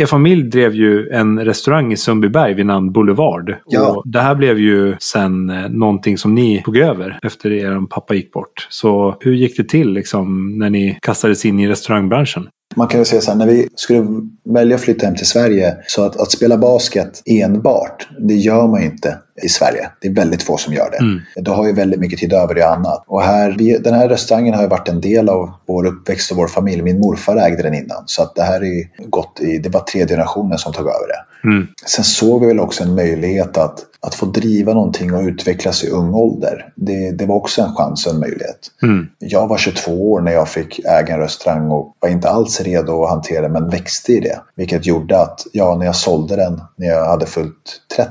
er 0.00 0.06
familj 0.06 0.42
drev 0.42 0.74
ju 0.74 1.08
en 1.10 1.44
restaurang 1.44 1.92
i 1.92 1.96
Sundbyberg 1.96 2.54
vid 2.54 2.66
namn 2.66 2.92
Boulevard. 2.92 3.54
Ja. 3.66 3.88
Och 3.96 4.02
det 4.06 4.20
här 4.20 4.34
blev 4.34 4.58
ju 4.58 4.96
sen 5.00 5.50
eh, 5.50 5.68
någonting 5.68 6.18
som 6.18 6.34
ni 6.34 6.62
tog 6.64 6.76
över 6.76 7.18
efter 7.22 7.52
er 7.52 7.86
pappa 7.90 8.14
gick 8.14 8.32
bort. 8.32 8.66
Så 8.70 9.16
hur 9.20 9.32
gick 9.32 9.56
det 9.56 9.68
till 9.68 9.92
liksom, 9.92 10.58
när 10.58 10.70
ni 10.70 10.98
kastades 11.02 11.44
in 11.44 11.60
i 11.60 11.68
restaurangbranschen? 11.68 12.48
Man 12.74 12.88
kan 12.88 13.00
ju 13.00 13.04
säga 13.04 13.20
så 13.20 13.30
här, 13.30 13.38
när 13.38 13.46
vi 13.46 13.68
skulle 13.74 14.06
välja 14.44 14.76
att 14.76 14.82
flytta 14.82 15.06
hem 15.06 15.16
till 15.16 15.26
Sverige, 15.26 15.76
så 15.86 16.04
att, 16.04 16.20
att 16.20 16.30
spela 16.30 16.56
basket 16.56 17.22
enbart, 17.26 18.08
det 18.18 18.34
gör 18.34 18.66
man 18.66 18.80
ju 18.80 18.86
inte 18.86 19.18
i 19.42 19.48
Sverige. 19.48 19.90
Det 20.00 20.08
är 20.08 20.12
väldigt 20.12 20.42
få 20.42 20.56
som 20.56 20.74
gör 20.74 20.90
det. 20.90 20.96
Mm. 20.96 21.20
Du 21.36 21.50
har 21.50 21.66
ju 21.66 21.72
väldigt 21.72 22.00
mycket 22.00 22.18
tid 22.18 22.32
över 22.32 22.58
i 22.58 22.62
annat. 22.62 23.04
Och 23.06 23.22
här, 23.22 23.54
vi, 23.58 23.78
den 23.78 23.94
här 23.94 24.08
restaurangen 24.08 24.54
har 24.54 24.62
ju 24.62 24.68
varit 24.68 24.88
en 24.88 25.00
del 25.00 25.28
av 25.28 25.50
vår 25.66 25.86
uppväxt 25.86 26.30
och 26.30 26.36
vår 26.36 26.48
familj. 26.48 26.82
Min 26.82 26.98
morfar 26.98 27.36
ägde 27.36 27.62
den 27.62 27.74
innan. 27.74 28.02
Så 28.06 28.22
att 28.22 28.34
det 28.34 28.42
här 28.42 28.60
är 28.60 28.64
ju 28.64 28.84
gått 29.06 29.40
i, 29.40 29.58
det 29.58 29.68
var 29.68 29.80
tre 29.80 30.06
generationer 30.06 30.56
som 30.56 30.72
tog 30.72 30.86
över 30.86 31.08
det. 31.08 31.35
Mm. 31.46 31.66
Sen 31.86 32.04
såg 32.04 32.40
vi 32.40 32.46
väl 32.46 32.60
också 32.60 32.84
en 32.84 32.94
möjlighet 32.94 33.58
att, 33.58 33.78
att 34.00 34.14
få 34.14 34.26
driva 34.26 34.74
någonting 34.74 35.14
och 35.14 35.22
utvecklas 35.22 35.84
i 35.84 35.90
ung 35.90 36.14
ålder. 36.14 36.72
Det, 36.76 37.10
det 37.10 37.26
var 37.26 37.36
också 37.36 37.62
en 37.62 37.74
chans 37.74 38.06
och 38.06 38.12
en 38.12 38.20
möjlighet. 38.20 38.58
Mm. 38.82 39.06
Jag 39.18 39.48
var 39.48 39.58
22 39.58 40.12
år 40.12 40.20
när 40.20 40.32
jag 40.32 40.48
fick 40.48 40.78
äga 40.78 41.14
en 41.14 41.20
restaurang 41.20 41.70
och 41.70 41.96
var 42.00 42.08
inte 42.08 42.28
alls 42.28 42.60
redo 42.60 43.02
att 43.04 43.10
hantera 43.10 43.42
det, 43.42 43.48
men 43.48 43.70
växte 43.70 44.12
i 44.12 44.20
det. 44.20 44.40
Vilket 44.56 44.86
gjorde 44.86 45.20
att, 45.20 45.40
ja, 45.52 45.76
när 45.78 45.86
jag 45.86 45.96
sålde 45.96 46.36
den, 46.36 46.60
när 46.76 46.86
jag 46.86 47.06
hade 47.06 47.26
fyllt 47.26 47.80
30, 47.96 48.10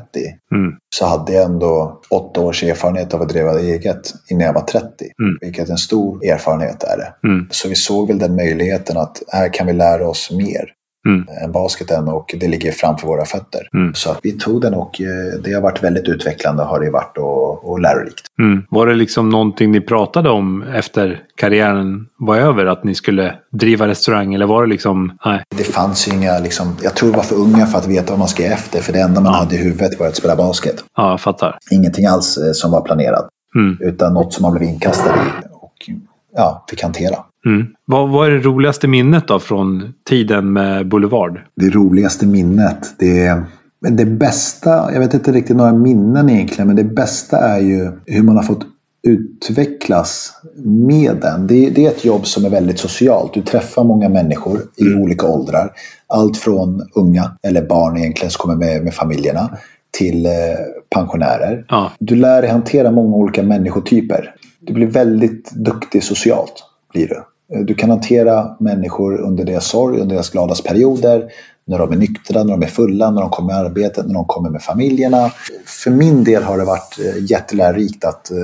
Mm. 0.51 0.71
så 0.95 1.05
hade 1.05 1.33
jag 1.33 1.45
ändå 1.45 2.01
åtta 2.09 2.41
års 2.41 2.63
erfarenhet 2.63 3.13
av 3.13 3.21
att 3.21 3.29
driva 3.29 3.59
eget 3.59 4.13
innan 4.29 4.45
jag 4.45 4.53
var 4.53 4.61
30. 4.61 4.85
Mm. 4.99 5.37
Vilket 5.41 5.69
en 5.69 5.77
stor 5.77 6.25
erfarenhet 6.25 6.83
är 6.83 6.97
det. 6.97 7.27
Mm. 7.27 7.47
Så 7.51 7.69
vi 7.69 7.75
såg 7.75 8.07
väl 8.07 8.19
den 8.19 8.35
möjligheten 8.35 8.97
att 8.97 9.21
här 9.27 9.53
kan 9.53 9.67
vi 9.67 9.73
lära 9.73 10.09
oss 10.09 10.31
mer. 10.31 10.71
Mm. 11.06 11.27
än 11.44 11.52
basketen 11.52 12.07
och 12.07 12.36
det 12.40 12.48
ligger 12.48 12.72
framför 12.72 13.07
våra 13.07 13.26
fötter. 13.26 13.61
Mm. 13.73 13.94
Så 13.94 14.11
att 14.11 14.19
vi 14.23 14.32
tog 14.32 14.61
den 14.61 14.73
och 14.73 15.02
eh, 15.02 15.40
det 15.44 15.53
har 15.53 15.61
varit 15.61 15.84
väldigt 15.84 16.07
utvecklande 16.07 16.64
har 16.64 16.80
det 16.80 16.90
varit 16.90 17.18
och, 17.18 17.69
och 17.69 17.80
lärorikt. 17.80 18.26
Mm. 18.40 18.64
Var 18.69 18.88
det 18.88 18.94
liksom 18.94 19.30
någonting 19.30 19.72
ni 19.72 19.82
pratade 19.82 20.30
om 20.30 20.61
efter 20.61 21.22
karriären 21.36 22.07
var 22.19 22.38
över? 22.38 22.65
Att 22.65 22.84
ni 22.84 22.95
skulle 22.95 23.36
driva 23.52 23.88
restaurang 23.88 24.34
eller 24.34 24.45
var 24.45 24.64
det 24.64 24.69
liksom, 24.69 25.18
nej? 25.26 25.44
Det 25.57 25.64
fanns 25.64 26.07
ju 26.07 26.11
inga, 26.11 26.40
liksom, 26.40 26.76
jag 26.84 26.95
tror 26.95 27.10
vi 27.10 27.15
var 27.15 27.23
för 27.23 27.36
unga 27.36 27.65
för 27.65 27.77
att 27.77 27.88
veta 27.88 28.11
vad 28.11 28.19
man 28.19 28.27
ska 28.27 28.45
efter. 28.45 28.82
För 28.82 28.94
det 28.94 28.99
enda 28.99 29.22
man 29.22 29.34
ja. 29.34 29.40
hade 29.40 29.56
i 29.56 29.57
huvudet 29.57 29.99
var 29.99 30.07
att 30.07 30.15
spela 30.15 30.36
basket. 30.36 30.84
Ja, 30.98 31.10
jag 31.10 31.22
fattar. 31.22 31.57
Ingenting 31.72 32.06
alls 32.06 32.38
eh, 32.38 32.52
som 32.52 32.72
var 32.72 32.82
planerat. 32.82 33.30
Mm. 33.56 33.77
Utan 33.82 34.14
något 34.14 34.34
som 34.34 34.41
man 34.41 34.52
blev 34.53 34.69
inkastad 34.69 35.10
i 35.10 35.48
och 35.52 35.90
ja, 36.36 36.65
fick 36.69 36.84
hantera. 36.84 37.15
Mm. 37.45 37.67
Vad, 37.85 38.09
vad 38.09 38.27
är 38.27 38.31
det 38.31 38.39
roligaste 38.39 38.88
minnet 38.88 39.27
då 39.27 39.39
från 39.39 39.93
tiden 40.09 40.53
med 40.53 40.88
Boulevard? 40.88 41.39
Det 41.55 41.69
roligaste 41.69 42.27
minnet, 42.27 42.95
det 42.99 43.26
är 43.26 43.43
det 43.89 44.05
bästa, 44.05 44.93
jag 44.93 44.99
vet 44.99 45.13
inte 45.13 45.31
riktigt 45.31 45.55
några 45.55 45.73
minnen 45.73 46.30
egentligen, 46.30 46.67
men 46.67 46.76
det 46.76 46.84
bästa 46.84 47.38
är 47.38 47.59
ju 47.59 47.91
hur 48.05 48.23
man 48.23 48.35
har 48.35 48.43
fått 48.43 48.65
utvecklas 49.07 50.34
med 50.63 51.17
den. 51.22 51.47
Det, 51.47 51.69
det, 51.69 51.85
är 51.85 51.89
ett 51.89 52.05
jobb 52.05 52.27
som 52.27 52.45
är 52.45 52.49
väldigt 52.49 52.80
socialt. 52.80 53.34
Du 53.34 53.41
träffar 53.41 53.84
många 53.84 54.09
människor 54.09 54.61
i 54.77 54.88
mm. 54.88 55.01
olika 55.01 55.27
åldrar. 55.27 55.72
Allt 56.07 56.38
från 56.38 56.89
unga, 56.95 57.31
eller 57.43 57.61
barn 57.61 57.97
egentligen, 57.97 58.31
som 58.31 58.39
kommer 58.39 58.55
med, 58.55 58.84
med 58.84 58.93
familjerna 58.93 59.57
till 59.97 60.26
eh, 60.26 60.31
pensionärer. 60.95 61.65
Ja. 61.69 61.91
Du 61.99 62.15
lär 62.15 62.41
dig 62.41 62.51
hantera 62.51 62.91
många 62.91 63.15
olika 63.15 63.43
människotyper. 63.43 64.35
Du 64.59 64.73
blir 64.73 64.88
väldigt 64.88 65.51
duktig 65.51 66.03
socialt. 66.03 66.63
blir 66.93 67.07
du. 67.07 67.23
Du 67.64 67.73
kan 67.73 67.90
hantera 67.90 68.56
människor 68.60 69.22
under 69.22 69.45
deras 69.45 69.65
sorg, 69.68 69.99
under 69.99 70.15
deras 70.15 70.30
gladas 70.30 70.61
perioder, 70.61 71.30
när 71.68 71.77
de 71.77 71.91
är 71.91 71.95
nyktra, 71.95 72.44
när 72.44 72.52
de 72.52 72.64
är 72.64 72.68
fulla, 72.68 73.11
när 73.11 73.22
de 73.22 73.30
kommer 73.30 73.53
med 73.53 73.65
arbetet, 73.65 74.06
när 74.06 74.14
de 74.14 74.26
kommer 74.26 74.49
med 74.49 74.61
familjerna. 74.61 75.32
För 75.65 75.91
min 75.91 76.23
del 76.23 76.44
har 76.44 76.57
det 76.57 76.65
varit 76.65 76.99
eh, 76.99 77.23
jättelärorikt 77.32 78.06
att 78.06 78.32
eh, 78.32 78.38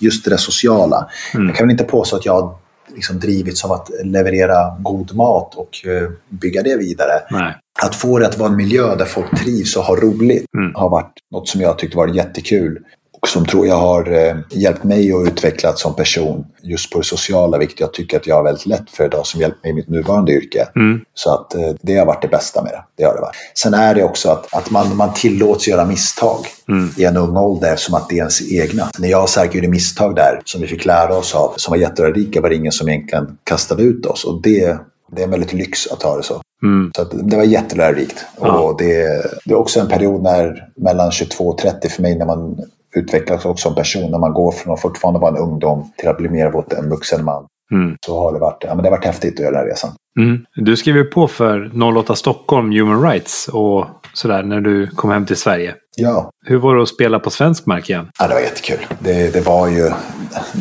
just 0.00 0.24
det 0.24 0.38
sociala. 0.38 1.08
Mm. 1.34 1.46
Jag 1.46 1.56
kan 1.56 1.66
väl 1.66 1.72
inte 1.72 1.84
påstå 1.84 2.16
att 2.16 2.26
jag 2.26 2.42
har 2.42 2.54
liksom 2.94 3.20
drivits 3.20 3.64
av 3.64 3.72
att 3.72 3.90
leverera 4.04 4.76
god 4.78 5.14
mat 5.14 5.54
och 5.54 5.86
eh, 5.86 6.10
bygga 6.28 6.62
det 6.62 6.76
vidare. 6.76 7.12
Nej. 7.30 7.56
Att 7.82 7.94
få 7.94 8.18
det 8.18 8.26
att 8.26 8.38
vara 8.38 8.50
en 8.50 8.56
miljö 8.56 8.96
där 8.96 9.04
folk 9.04 9.38
trivs 9.38 9.76
och 9.76 9.82
har 9.82 9.96
roligt 9.96 10.44
mm. 10.56 10.74
har 10.74 10.90
varit 10.90 11.12
något 11.30 11.48
som 11.48 11.60
jag 11.60 11.78
tyckte 11.78 11.96
var 11.96 12.08
jättekul 12.08 12.78
och 13.20 13.28
som 13.28 13.46
tror 13.46 13.66
jag 13.66 13.74
har 13.74 14.12
eh, 14.12 14.36
hjälpt 14.50 14.84
mig 14.84 15.12
att 15.12 15.28
utvecklas 15.28 15.80
som 15.80 15.94
person 15.94 16.46
just 16.62 16.92
på 16.92 16.98
det 16.98 17.04
sociala, 17.04 17.58
vilket 17.58 17.80
jag 17.80 17.92
tycker 17.92 18.16
att 18.16 18.26
jag 18.26 18.36
har 18.36 18.42
väldigt 18.42 18.66
lätt 18.66 18.90
för 18.90 19.04
idag 19.04 19.26
som 19.26 19.40
hjälpt 19.40 19.64
mig 19.64 19.72
i 19.72 19.74
mitt 19.74 19.88
nuvarande 19.88 20.32
yrke. 20.32 20.68
Mm. 20.76 21.00
Så 21.14 21.34
att 21.34 21.54
eh, 21.54 21.70
det 21.82 21.96
har 21.96 22.06
varit 22.06 22.22
det 22.22 22.28
bästa 22.28 22.62
med 22.62 22.72
det. 22.72 22.84
det, 22.96 23.04
har 23.04 23.14
det 23.14 23.20
varit. 23.20 23.36
Sen 23.54 23.74
är 23.74 23.94
det 23.94 24.04
också 24.04 24.30
att, 24.30 24.54
att 24.54 24.70
man, 24.70 24.96
man 24.96 25.14
tillåts 25.14 25.68
göra 25.68 25.84
misstag 25.84 26.46
mm. 26.68 26.90
i 26.96 27.04
en 27.04 27.16
ung 27.16 27.36
ålder 27.36 27.76
som 27.76 27.94
att 27.94 28.08
det 28.08 28.14
är 28.14 28.18
ens 28.18 28.52
egna. 28.52 28.90
När 28.98 29.08
jag 29.08 29.22
och 29.22 29.28
Sergej 29.28 29.54
gjorde 29.54 29.68
misstag 29.68 30.14
där 30.14 30.42
som 30.44 30.60
vi 30.60 30.66
fick 30.66 30.84
lära 30.84 31.16
oss 31.16 31.34
av, 31.34 31.54
som 31.56 31.70
var 31.70 31.78
jätterika, 31.78 32.40
var 32.40 32.48
det 32.48 32.56
ingen 32.56 32.72
som 32.72 32.88
egentligen 32.88 33.38
kastade 33.44 33.82
ut 33.82 34.06
oss. 34.06 34.24
Och 34.24 34.42
det, 34.42 34.78
det 35.12 35.20
är 35.20 35.24
en 35.24 35.30
väldigt 35.30 35.52
lyx 35.52 35.86
att 35.86 36.02
ha 36.02 36.16
det 36.16 36.22
så. 36.22 36.42
Mm. 36.62 36.90
Så 36.96 37.04
det 37.04 37.36
var 37.36 37.44
jättelärorikt. 37.44 38.24
Ja. 38.40 38.58
Och 38.58 38.78
det, 38.78 39.02
det, 39.44 39.52
är 39.52 39.58
också 39.58 39.80
en 39.80 39.88
period 39.88 40.22
när 40.22 40.68
mellan 40.76 41.10
22 41.10 41.48
och 41.48 41.58
30 41.58 41.88
för 41.88 42.02
mig 42.02 42.18
när 42.18 42.26
man 42.26 42.60
utvecklas 42.94 43.44
också 43.44 43.68
som 43.68 43.74
person 43.74 44.10
när 44.10 44.18
man 44.18 44.32
går 44.32 44.52
från 44.52 44.74
att 44.74 44.80
fortfarande 44.80 45.20
vara 45.20 45.30
en 45.30 45.42
ungdom 45.42 45.92
till 45.96 46.08
att 46.08 46.16
bli 46.16 46.28
mer 46.28 46.46
av 46.46 46.64
en 46.78 46.90
vuxen 46.90 47.24
man. 47.24 47.46
Mm. 47.72 47.96
Så 48.06 48.18
har 48.18 48.32
det 48.32 48.38
varit, 48.38 48.64
ja, 48.66 48.74
men 48.74 48.82
det 48.82 48.90
har 48.90 48.96
varit 48.96 49.04
häftigt 49.04 49.34
att 49.34 49.40
göra 49.40 49.50
den 49.50 49.60
här 49.60 49.66
resan. 49.66 49.90
Mm. 50.20 50.44
Du 50.54 50.76
skrev 50.76 50.96
ju 50.96 51.04
på 51.04 51.28
för 51.28 51.82
08 51.98 52.14
Stockholm 52.14 52.72
Human 52.72 53.02
Rights 53.02 53.48
och 53.48 53.86
sådär 54.12 54.42
när 54.42 54.60
du 54.60 54.86
kom 54.86 55.10
hem 55.10 55.26
till 55.26 55.36
Sverige. 55.36 55.74
Ja. 55.96 56.30
Hur 56.46 56.58
var 56.58 56.76
det 56.76 56.82
att 56.82 56.88
spela 56.88 57.18
på 57.18 57.30
svensk 57.30 57.66
mark 57.66 57.90
igen? 57.90 58.08
Ja, 58.18 58.28
det 58.28 58.34
var 58.34 58.40
jättekul. 58.40 58.86
Det, 58.98 59.32
det 59.32 59.46
var 59.46 59.68
ju... 59.68 59.90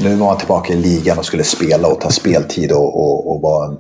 Nu 0.04 0.16
var 0.16 0.28
man 0.28 0.38
tillbaka 0.38 0.74
i 0.74 0.78
ligan 0.78 1.18
och 1.18 1.26
skulle 1.26 1.44
spela 1.44 1.88
och 1.88 2.02
ta 2.02 2.10
speltid 2.10 2.72
och, 2.72 3.00
och, 3.00 3.32
och 3.32 3.42
vara 3.42 3.68
en 3.68 3.78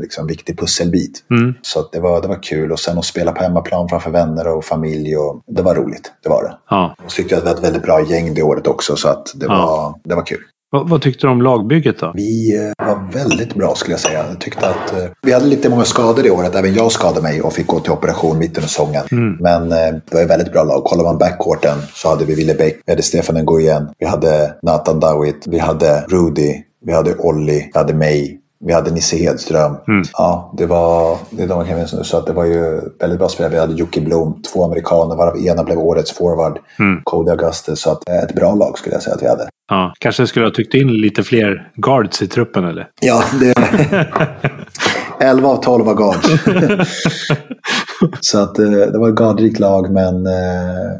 liksom 0.00 0.26
viktig 0.26 0.58
pusselbit. 0.58 1.24
Mm. 1.30 1.54
Så 1.62 1.88
det, 1.92 2.00
var, 2.00 2.22
det 2.22 2.28
var 2.28 2.42
kul. 2.42 2.72
Och 2.72 2.80
sen 2.80 2.98
att 2.98 3.04
spela 3.04 3.32
på 3.32 3.42
hemmaplan 3.42 3.88
framför 3.88 4.10
vänner 4.10 4.56
och 4.56 4.64
familj. 4.64 5.16
Och, 5.16 5.42
det 5.46 5.62
var 5.62 5.74
roligt, 5.74 6.12
det 6.22 6.28
var 6.28 6.42
det. 6.42 6.58
Ja. 6.70 6.94
Och 7.04 7.12
så 7.12 7.16
tyckte 7.16 7.34
jag 7.34 7.38
att 7.38 7.44
vi 7.44 7.48
hade 7.48 7.58
ett 7.58 7.64
väldigt 7.64 7.82
bra 7.82 8.04
gäng 8.10 8.34
det 8.34 8.42
året 8.42 8.66
också. 8.66 8.96
Så 8.96 9.08
att 9.08 9.32
det, 9.34 9.46
ja. 9.46 9.66
var, 9.66 9.94
det 10.04 10.14
var 10.14 10.26
kul. 10.26 10.40
Vad, 10.70 10.88
vad, 10.88 11.02
tyckte 11.02 11.26
du 11.26 11.30
om 11.30 11.42
lagbygget 11.42 11.98
då? 11.98 12.12
Vi 12.14 12.56
eh, 12.56 12.86
var 12.86 13.12
väldigt 13.12 13.54
bra 13.54 13.74
skulle 13.74 13.92
jag 13.92 14.00
säga. 14.00 14.24
Jag 14.28 14.40
tyckte 14.40 14.68
att 14.68 14.92
eh, 14.92 15.08
vi 15.22 15.32
hade 15.32 15.46
lite 15.46 15.68
många 15.68 15.84
skador 15.84 16.22
det 16.22 16.30
året. 16.30 16.54
Även 16.54 16.74
jag 16.74 16.92
skadade 16.92 17.22
mig 17.22 17.42
och 17.42 17.52
fick 17.52 17.66
gå 17.66 17.80
till 17.80 17.92
operation 17.92 18.38
mitt 18.38 18.48
under 18.48 18.62
säsongen. 18.62 19.02
Mm. 19.12 19.36
Men 19.40 19.72
eh, 19.72 20.00
det 20.10 20.14
var 20.14 20.20
ett 20.20 20.30
väldigt 20.30 20.52
bra 20.52 20.64
lag. 20.64 20.84
Kollar 20.84 21.04
man 21.04 21.18
backcourten 21.18 21.78
så 21.94 22.08
hade 22.08 22.24
vi 22.24 22.34
Wille 22.34 22.54
Bäck, 22.54 22.80
vi 22.86 22.92
hade 22.92 23.02
Stefan 23.02 23.36
Nguyen, 23.36 23.88
vi 23.98 24.06
hade 24.06 24.54
Nathan 24.62 25.00
Dawit, 25.00 25.46
vi 25.46 25.58
hade 25.58 26.04
Rudy, 26.08 26.54
vi 26.84 26.92
hade 26.92 27.14
Olli, 27.14 27.70
vi 27.72 27.78
hade 27.78 27.94
mig, 27.94 28.40
vi 28.60 28.72
hade 28.72 28.90
Nisse 28.90 29.16
Hedström. 29.16 29.76
Mm. 29.88 30.02
Ja, 30.12 30.54
det 30.58 30.66
var, 30.66 31.18
det 31.30 31.42
är 31.42 31.48
de 31.48 31.58
jag 31.58 31.66
kan 31.66 31.76
minnas 31.76 31.92
nu. 31.92 32.04
Så 32.04 32.16
att 32.16 32.26
det 32.26 32.32
var 32.32 32.44
ju 32.44 32.80
väldigt 33.00 33.18
bra 33.18 33.28
spelare. 33.28 33.52
Vi 33.52 33.58
hade 33.58 33.74
Jocke 33.74 34.00
Blom, 34.00 34.42
två 34.52 34.64
amerikaner 34.64 35.16
varav 35.16 35.46
ena 35.46 35.64
blev 35.64 35.78
årets 35.78 36.12
forward. 36.12 36.58
Mm. 36.78 37.00
Cody 37.04 37.30
Auguste. 37.30 37.76
Så 37.76 37.90
att, 37.90 38.08
ett 38.08 38.34
bra 38.34 38.54
lag 38.54 38.78
skulle 38.78 38.94
jag 38.94 39.02
säga 39.02 39.16
att 39.16 39.22
vi 39.22 39.28
hade. 39.28 39.48
Ja, 39.68 39.92
kanske 39.98 40.26
skulle 40.26 40.46
ha 40.46 40.50
tyckt 40.50 40.74
in 40.74 40.92
lite 40.92 41.22
fler 41.22 41.70
guards 41.74 42.22
i 42.22 42.26
truppen 42.26 42.64
eller? 42.64 42.88
Ja, 43.00 43.24
det... 43.40 43.54
11 45.20 45.48
av 45.48 45.62
12 45.62 45.84
var 45.84 45.94
guards. 45.94 46.28
så 48.20 48.38
att 48.38 48.58
eh, 48.58 48.70
det 48.70 48.98
var 48.98 49.08
ett 49.08 49.14
guardrikt 49.14 49.58
lag 49.58 49.92
men 49.92 50.26
eh, 50.26 50.98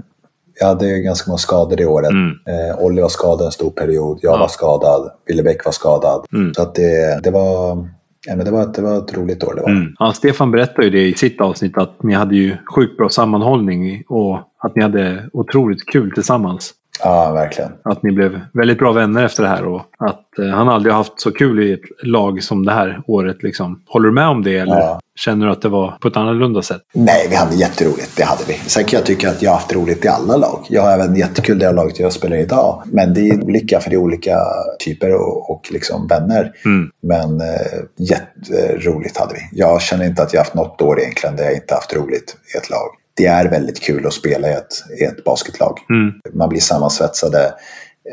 jag 0.60 0.66
hade 0.66 0.98
ganska 0.98 1.30
många 1.30 1.38
skador 1.38 1.76
det 1.76 1.86
året. 1.86 2.10
Mm. 2.10 2.30
Eh, 2.46 2.78
Olli 2.78 3.02
var 3.02 3.08
skadad 3.08 3.46
en 3.46 3.52
stor 3.52 3.70
period, 3.70 4.18
jag 4.22 4.34
ja. 4.34 4.38
var 4.38 4.48
skadad, 4.48 5.10
Wille 5.26 5.42
Bäck 5.42 5.64
var 5.64 5.72
skadad. 5.72 6.26
Mm. 6.32 6.54
Så 6.54 6.62
att 6.62 6.74
det, 6.74 7.20
det 7.22 7.30
var... 7.30 7.88
Ja, 8.26 8.36
men 8.36 8.44
det, 8.44 8.50
var, 8.50 8.66
det 8.66 8.82
var 8.82 8.98
ett 8.98 9.16
roligt 9.16 9.44
år. 9.44 9.54
Det 9.54 9.62
var. 9.62 9.70
Mm. 9.70 9.94
Ja, 9.98 10.12
Stefan 10.12 10.50
berättade 10.50 10.84
ju 10.84 10.90
det 10.90 11.08
i 11.08 11.14
sitt 11.14 11.40
avsnitt 11.40 11.78
att 11.78 12.02
ni 12.02 12.14
hade 12.14 12.36
ju 12.36 12.56
sjukt 12.74 12.96
bra 12.96 13.08
sammanhållning 13.08 14.02
och 14.08 14.38
att 14.58 14.76
ni 14.76 14.82
hade 14.82 15.28
otroligt 15.32 15.86
kul 15.86 16.10
tillsammans. 16.14 16.74
Ja, 17.02 17.32
verkligen. 17.32 17.70
Att 17.84 18.02
ni 18.02 18.12
blev 18.12 18.40
väldigt 18.52 18.78
bra 18.78 18.92
vänner 18.92 19.24
efter 19.24 19.42
det 19.42 19.48
här 19.48 19.64
och 19.64 19.80
att 19.98 20.38
eh, 20.38 20.46
han 20.46 20.68
aldrig 20.68 20.94
haft 20.94 21.20
så 21.20 21.32
kul 21.32 21.62
i 21.62 21.72
ett 21.72 21.80
lag 22.02 22.42
som 22.42 22.66
det 22.66 22.72
här 22.72 23.02
året. 23.06 23.42
Liksom. 23.42 23.82
Håller 23.86 24.08
du 24.08 24.14
med 24.14 24.28
om 24.28 24.42
det 24.42 24.58
eller 24.58 24.76
ja. 24.76 25.00
känner 25.14 25.46
du 25.46 25.52
att 25.52 25.62
det 25.62 25.68
var 25.68 25.98
på 26.00 26.08
ett 26.08 26.16
annorlunda 26.16 26.62
sätt? 26.62 26.82
Nej, 26.94 27.26
vi 27.30 27.36
hade 27.36 27.54
jätteroligt. 27.54 28.16
Det 28.16 28.24
hade 28.24 28.44
vi. 28.48 28.54
Sen 28.54 28.84
kan 28.84 28.96
jag 28.96 29.06
tycka 29.06 29.30
att 29.30 29.42
jag 29.42 29.50
har 29.50 29.56
haft 29.56 29.74
roligt 29.74 30.04
i 30.04 30.08
alla 30.08 30.36
lag. 30.36 30.66
Jag 30.68 30.82
har 30.82 30.90
även 30.90 31.16
jättekul 31.16 31.56
i 31.56 31.64
det 31.64 31.72
laget 31.72 32.00
jag 32.00 32.12
spelar 32.12 32.36
i 32.36 32.40
idag. 32.40 32.82
Men 32.86 33.14
det 33.14 33.20
är 33.20 33.44
olika 33.44 33.80
för 33.80 33.90
det 33.90 33.96
är 33.96 34.00
olika 34.00 34.36
typer 34.78 35.14
och, 35.14 35.50
och 35.50 35.68
liksom 35.72 36.06
vänner. 36.06 36.52
Mm. 36.64 36.90
Men 37.02 37.40
eh, 37.40 37.56
jätteroligt 37.96 39.16
hade 39.16 39.34
vi. 39.34 39.40
Jag 39.52 39.82
känner 39.82 40.04
inte 40.04 40.22
att 40.22 40.32
jag 40.32 40.40
haft 40.40 40.54
något 40.54 40.82
år 40.82 41.00
egentligen 41.00 41.36
där 41.36 41.44
jag 41.44 41.54
inte 41.54 41.74
haft 41.74 41.96
roligt 41.96 42.36
i 42.54 42.58
ett 42.58 42.70
lag 42.70 42.97
det 43.18 43.26
är 43.26 43.50
väldigt 43.50 43.80
kul 43.80 44.06
att 44.06 44.12
spela 44.12 44.48
i 44.48 44.52
ett, 44.52 45.00
i 45.00 45.04
ett 45.04 45.24
basketlag. 45.24 45.78
Mm. 45.90 46.12
Man 46.32 46.48
blir 46.48 46.60
sammansvetsade. 46.60 47.38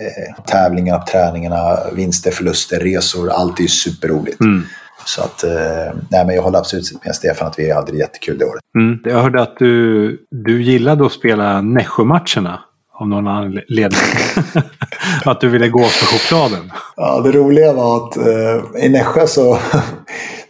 Eh, 0.01 0.43
tävlingar, 0.45 0.99
träningarna, 0.99 1.77
vinster, 1.93 2.31
förluster, 2.31 2.79
resor. 2.79 3.29
Allt 3.29 3.59
är 3.59 3.67
superroligt. 3.67 4.39
Mm. 4.39 4.63
Så 5.05 5.21
att, 5.21 5.43
eh, 5.43 5.95
nej 6.11 6.25
men 6.25 6.35
jag 6.35 6.41
håller 6.41 6.59
absolut 6.59 7.05
med 7.05 7.15
Stefan 7.15 7.47
att 7.47 7.59
vi 7.59 7.71
hade 7.71 7.91
det 7.91 7.97
jättekul 7.97 8.37
det 8.37 8.45
året. 8.45 8.61
Mm. 8.77 8.99
Jag 9.03 9.21
hörde 9.21 9.41
att 9.41 9.57
du, 9.57 10.25
du 10.31 10.63
gillade 10.63 11.05
att 11.05 11.11
spela 11.11 11.61
Nässjö-matcherna 11.61 12.59
av 12.93 13.07
någon 13.07 13.27
anledning. 13.27 13.99
att 15.25 15.41
du 15.41 15.49
ville 15.49 15.69
gå 15.69 15.83
för 15.83 16.05
chokladen. 16.05 16.71
Ja, 16.95 17.21
det 17.21 17.31
roliga 17.31 17.73
var 17.73 17.97
att 17.97 18.17
eh, 18.17 18.85
i 18.85 18.89
Nässjö 18.89 19.27
så, 19.27 19.57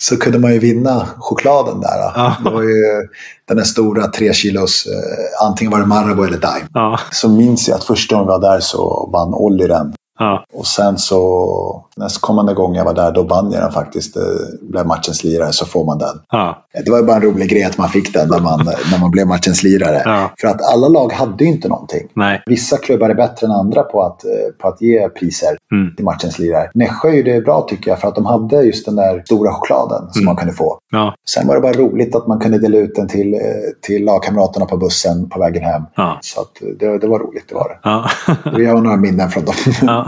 så 0.07 0.17
kunde 0.17 0.39
man 0.39 0.53
ju 0.53 0.59
vinna 0.59 1.07
chokladen 1.17 1.81
där. 1.81 1.97
Ja. 2.15 2.35
Det 2.43 2.49
var 2.49 2.61
ju 2.61 3.07
den 3.47 3.57
här 3.57 3.65
stora 3.65 4.07
tre 4.07 4.33
kilos, 4.33 4.85
eh, 4.85 5.47
antingen 5.47 5.71
var 5.71 5.79
det 5.79 5.85
Marabou 5.85 6.25
eller 6.25 6.37
Daim. 6.37 6.65
Ja. 6.73 6.99
Så 7.11 7.29
minns 7.29 7.67
jag 7.67 7.75
att 7.75 7.83
första 7.83 8.15
gången 8.15 8.27
vi 8.27 8.31
var 8.31 8.51
där 8.51 8.59
så 8.59 9.09
vann 9.13 9.33
Olli 9.33 9.67
den. 9.67 9.93
Ja. 10.19 10.45
Och 10.53 10.67
sen 10.67 10.97
så 10.97 11.85
nästkommande 11.99 12.53
gång 12.53 12.75
jag 12.75 12.85
var 12.85 12.93
där, 12.93 13.11
då 13.11 13.23
vann 13.23 13.51
jag 13.51 13.61
den 13.61 13.71
faktiskt. 13.71 14.17
Blev 14.61 14.85
matchens 14.85 15.23
lirare, 15.23 15.53
så 15.53 15.65
får 15.65 15.85
man 15.85 15.97
den. 15.97 16.19
Ja. 16.31 16.65
Det 16.85 16.91
var 16.91 16.97
ju 16.97 17.05
bara 17.05 17.15
en 17.15 17.21
rolig 17.21 17.49
grej 17.49 17.63
att 17.63 17.77
man 17.77 17.89
fick 17.89 18.13
den 18.13 18.29
när 18.29 18.39
man, 18.39 18.59
när 18.91 18.99
man 18.99 19.11
blev 19.11 19.27
matchens 19.27 19.63
lirare. 19.63 20.01
Ja. 20.05 20.33
För 20.41 20.47
att 20.47 20.61
alla 20.73 20.87
lag 20.87 21.13
hade 21.13 21.43
ju 21.43 21.49
inte 21.49 21.67
någonting. 21.67 22.07
Nej. 22.13 22.43
Vissa 22.45 22.77
klubbar 22.77 23.09
är 23.09 23.15
bättre 23.15 23.47
än 23.47 23.51
andra 23.51 23.83
på 23.83 24.01
att, 24.01 24.25
eh, 24.25 24.31
på 24.61 24.67
att 24.67 24.81
ge 24.81 25.09
priser 25.09 25.57
mm. 25.71 25.95
till 25.95 26.05
matchens 26.05 26.39
lirare. 26.39 26.69
Nässjö 26.73 27.09
är 27.09 27.23
det 27.23 27.41
bra 27.41 27.65
tycker 27.69 27.91
jag, 27.91 27.99
för 27.99 28.07
att 28.07 28.15
de 28.15 28.25
hade 28.25 28.61
just 28.61 28.85
den 28.85 28.95
där 28.95 29.23
stora 29.25 29.53
chokladen 29.53 30.11
som 30.11 30.21
mm. 30.21 30.25
man 30.25 30.35
kunde 30.35 30.53
få. 30.53 30.79
Ja. 30.91 31.15
Sen 31.29 31.47
var 31.47 31.55
det 31.55 31.61
bara 31.61 31.73
roligt 31.73 32.15
att 32.15 32.27
man 32.27 32.39
kunde 32.39 32.59
dela 32.59 32.77
ut 32.77 32.95
den 32.95 33.07
till, 33.07 33.33
eh, 33.33 33.39
till 33.81 34.05
lagkamraterna 34.05 34.65
på 34.65 34.77
bussen 34.77 35.29
på 35.29 35.39
vägen 35.39 35.63
hem. 35.63 35.81
Så 36.21 36.41
att 36.41 36.79
det, 36.79 36.97
det 36.97 37.07
var 37.07 37.19
roligt, 37.19 37.49
det 37.49 37.55
var 37.55 37.69
det. 37.69 38.57
Vi 38.57 38.65
har 38.65 38.81
några 38.81 38.97
minnen 38.97 39.29
från 39.29 39.45
dem. 39.45 39.55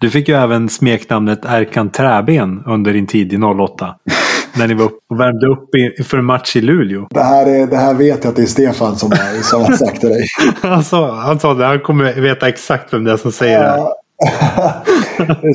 Du 0.00 0.10
fick 0.10 0.28
ju 0.28 0.34
även 0.34 0.68
smeknamnet 0.96 1.44
Erkan 1.44 1.90
Träben 1.90 2.62
under 2.66 2.92
din 2.92 3.06
tid 3.06 3.32
i 3.32 3.36
08. 3.36 3.94
när 4.58 4.68
ni 4.68 4.74
var 4.74 4.84
upp 4.84 4.98
och 5.10 5.20
värmde 5.20 5.46
upp 5.46 5.98
inför 5.98 6.18
en 6.18 6.24
match 6.24 6.56
i 6.56 6.60
Luleå. 6.60 7.06
Det 7.10 7.22
här, 7.22 7.46
är, 7.46 7.66
det 7.66 7.76
här 7.76 7.94
vet 7.94 8.24
jag 8.24 8.30
att 8.30 8.36
det 8.36 8.42
är 8.42 8.46
Stefan 8.46 8.96
som, 8.96 9.12
är, 9.12 9.42
som 9.42 9.62
har 9.62 9.72
sagt 9.72 10.00
till 10.00 10.08
dig. 10.08 10.26
han, 10.62 10.84
sa, 10.84 11.14
han 11.14 11.40
sa 11.40 11.54
det, 11.54 11.64
han 11.64 11.80
kommer 11.80 12.12
veta 12.12 12.48
exakt 12.48 12.94
vem 12.94 13.04
det 13.04 13.12
är 13.12 13.16
som 13.16 13.32
säger 13.32 13.62
det. 13.62 13.68
Här. 13.68 13.88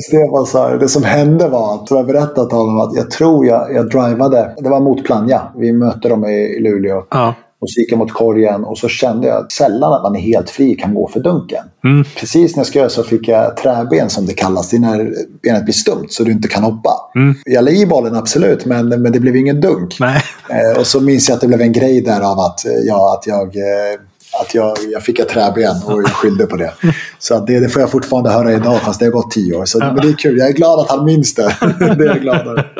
Stefan 0.00 0.46
sa 0.46 0.76
det. 0.76 0.88
som 0.88 1.04
hände 1.04 1.48
var 1.48 1.74
att, 1.74 1.90
jag 1.90 2.06
berättat 2.06 2.52
honom 2.52 2.80
att 2.80 2.96
jag 2.96 3.10
tror 3.10 3.46
jag, 3.46 3.74
jag 3.74 3.90
drivade. 3.90 4.54
Det 4.58 4.68
var 4.68 4.80
mot 4.80 5.04
Plannja. 5.04 5.42
Vi 5.56 5.72
mötte 5.72 6.08
dem 6.08 6.24
i, 6.24 6.56
i 6.58 6.60
Luleå. 6.60 7.04
Ja. 7.10 7.34
Och 7.62 7.70
så 7.70 7.80
gick 7.80 7.92
jag 7.92 7.98
mot 7.98 8.12
korgen 8.12 8.64
och 8.64 8.78
så 8.78 8.88
kände 8.88 9.26
jag 9.26 9.52
sällan 9.52 9.92
att 9.92 10.02
man 10.02 10.16
är 10.16 10.20
helt 10.20 10.50
fri 10.50 10.74
kan 10.74 10.94
gå 10.94 11.08
för 11.08 11.20
dunken. 11.20 11.64
Mm. 11.84 12.04
Precis 12.16 12.56
när 12.56 12.60
jag 12.60 12.66
ska 12.66 12.78
göra 12.78 12.88
så 12.88 13.02
fick 13.02 13.28
jag 13.28 13.56
träben 13.56 14.10
som 14.10 14.26
det 14.26 14.32
kallas. 14.32 14.70
Det 14.70 14.76
är 14.76 14.80
när 14.80 15.14
benet 15.42 15.64
blir 15.64 15.74
stumt 15.74 16.06
så 16.08 16.24
du 16.24 16.32
inte 16.32 16.48
kan 16.48 16.62
hoppa. 16.62 16.90
Mm. 17.14 17.34
Jag 17.44 17.64
la 17.64 17.70
i 17.70 17.86
bollen 17.86 18.14
absolut 18.14 18.64
men, 18.64 18.88
men 18.88 19.12
det 19.12 19.20
blev 19.20 19.36
ingen 19.36 19.60
dunk. 19.60 20.00
Eh, 20.00 20.80
och 20.80 20.86
så 20.86 21.00
minns 21.00 21.28
jag 21.28 21.34
att 21.34 21.40
det 21.40 21.46
blev 21.46 21.60
en 21.60 21.72
grej 21.72 22.00
där 22.00 22.20
av 22.20 22.38
att, 22.38 22.60
ja, 22.86 23.18
att 23.18 23.26
jag 23.26 23.56
eh, 23.56 24.00
att 24.40 24.54
jag, 24.54 24.76
jag 24.92 25.02
fick 25.02 25.18
ett 25.18 25.28
träben 25.28 25.76
och 25.86 26.02
jag 26.02 26.10
skyllde 26.10 26.46
på 26.46 26.56
det. 26.56 26.72
Så 27.18 27.40
det, 27.40 27.60
det, 27.60 27.68
får 27.68 27.82
jag 27.82 27.90
fortfarande 27.90 28.30
höra 28.30 28.52
idag 28.52 28.80
fast 28.80 29.00
det 29.00 29.06
har 29.06 29.12
gått 29.12 29.30
tio 29.30 29.54
år. 29.54 29.64
Så, 29.64 29.78
men 29.78 29.96
det 29.96 30.08
är 30.08 30.12
kul. 30.12 30.38
Jag 30.38 30.48
är 30.48 30.52
glad 30.52 30.80
att 30.80 30.90
han 30.90 31.04
minns 31.04 31.34
det. 31.34 31.56
det 31.78 31.84
är 31.84 32.06
jag 32.06 32.20
glad 32.20 32.46
över. 32.46 32.72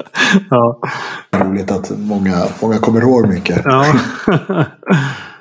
Ja. 0.51 0.81
Roligt 1.37 1.71
att 1.71 1.91
många, 1.99 2.37
många 2.61 2.79
kommer 2.79 3.01
ihåg 3.01 3.29
mycket. 3.29 3.63
Ja. 3.65 3.87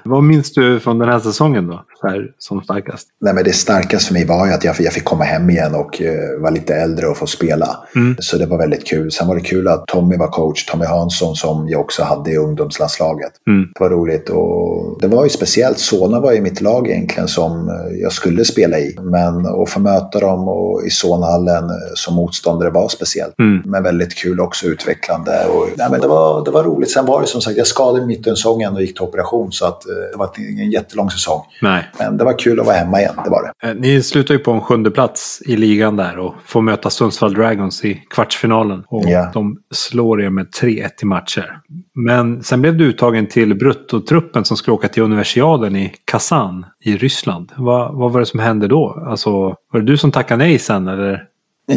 Vad 0.04 0.24
minns 0.24 0.54
du 0.54 0.80
från 0.80 1.00
den 1.00 1.10
här 1.10 1.20
säsongen 1.20 1.68
då? 1.68 1.86
Här, 2.04 2.32
som 2.38 2.62
starkast? 2.62 3.08
Nej, 3.22 3.34
men 3.34 3.44
det 3.44 3.54
starkaste 3.54 4.08
för 4.08 4.14
mig 4.14 4.26
var 4.26 4.48
ju 4.48 4.54
att 4.54 4.64
jag, 4.64 4.76
jag 4.80 4.94
fick 4.94 5.04
komma 5.04 5.24
hem 5.24 5.50
igen 5.50 5.76
och 5.76 6.02
uh, 6.02 6.42
vara 6.42 6.52
lite 6.52 6.76
äldre 6.76 7.08
och 7.08 7.18
få 7.18 7.28
spela. 7.28 7.78
Mm. 7.96 8.16
Så 8.20 8.38
det 8.38 8.46
var 8.46 8.58
väldigt 8.58 8.88
kul. 8.88 9.12
Sen 9.12 9.28
var 9.28 9.36
det 9.36 9.42
kul 9.42 9.68
att 9.68 9.88
Tommy 9.88 10.18
var 10.18 10.28
coach, 10.28 10.66
Tommy 10.66 10.86
Hansson 10.86 11.36
som 11.36 11.70
jag 11.70 11.82
också 11.82 12.04
hade 12.04 12.32
i 12.32 12.38
ungdomslandslaget. 12.38 13.32
Mm. 13.48 13.70
Det 13.74 13.84
var 13.84 13.90
roligt 13.90 14.30
och 14.30 15.02
det 15.02 15.08
var 15.08 15.24
ju 15.24 15.30
speciellt. 15.30 15.80
Solna 15.80 16.20
var 16.20 16.32
ju 16.32 16.42
mitt 16.42 16.62
lag 16.62 16.90
egentligen 16.90 17.28
som 17.28 17.70
eh, 17.70 18.02
jag 18.02 18.12
skulle 18.12 18.46
spela 18.46 18.80
i. 18.80 18.96
Men 19.02 19.46
att 19.46 19.70
få 19.70 19.80
möta 19.80 20.20
dem 20.20 20.48
och 20.48 20.84
i 20.86 20.90
Solnahallen 20.90 21.64
eh, 21.64 21.76
som 21.94 22.16
motståndare 22.16 22.70
var 22.70 22.90
speciellt. 22.90 23.40
Mm. 23.40 23.62
Men 23.66 23.84
väldigt 23.84 24.16
kul 24.16 24.40
också 24.40 24.66
utvecklande. 24.66 25.46
Och, 25.46 25.68
nej, 25.78 25.88
men 25.92 26.02
det, 26.02 26.08
var, 26.08 26.46
det 26.46 26.52
var 26.52 26.64
roligt. 26.64 26.92
Sen 26.92 27.06
var 27.06 27.22
det 27.22 27.28
som 27.28 27.42
sagt, 27.42 27.58
jag 27.58 27.68
skadade 27.68 28.06
mitt 28.06 28.28
under 28.28 28.36
säsongen 28.36 28.74
och 28.74 28.82
gick 28.82 28.94
till 28.94 29.04
operation 29.04 29.52
så 29.52 29.66
att 29.66 29.84
det 30.12 30.18
var 30.18 30.30
ingen 30.52 30.72
jättelång 30.72 31.10
säsong. 31.10 31.42
Nej. 31.62 31.90
Men 32.00 32.18
det 32.18 32.24
var 32.24 32.40
kul 32.40 32.60
att 32.60 32.66
vara 32.66 32.76
hemma 32.76 33.00
igen, 33.00 33.14
det 33.24 33.30
var 33.30 33.44
det. 33.62 33.68
Eh, 33.70 33.76
ni 33.76 34.02
slutar 34.02 34.34
ju 34.34 34.40
på 34.40 34.52
en 34.52 34.62
sjunde 34.62 34.92
plats 34.92 35.42
i 35.46 35.56
ligan 35.56 35.96
där 35.96 36.18
och 36.20 36.36
får 36.46 36.62
möta 36.62 36.90
Sundsvall 36.90 37.34
Dragons 37.34 37.86
i 37.86 37.94
kvartsfinalen. 38.10 38.84
Och 38.88 39.04
Ja. 39.06 39.32
de 39.34 39.58
slår 39.74 40.22
er 40.22 40.30
med 40.30 40.48
3-1 40.62 40.90
i 41.02 41.06
matcher. 41.06 41.58
Men 41.96 42.44
sen 42.44 42.62
blev 42.62 42.78
du 42.78 42.86
uttagen 42.86 43.28
till 43.28 43.56
bruttotruppen 43.56 44.46
som 44.46 44.58
skulle 44.58 44.76
åka 44.76 44.88
till 44.88 45.04
universiaden 45.04 45.76
i 45.76 45.94
Kazan 46.06 46.66
i 46.84 46.98
Ryssland. 46.98 47.52
Vad, 47.58 47.96
vad 47.98 48.12
var 48.12 48.20
det 48.20 48.26
som 48.26 48.40
hände 48.40 48.68
då? 48.68 49.04
Alltså, 49.08 49.32
var 49.72 49.80
det 49.80 49.86
du 49.86 49.98
som 49.98 50.12
tackade 50.12 50.38
nej 50.44 50.60
sen 50.60 50.88
eller? 50.88 51.24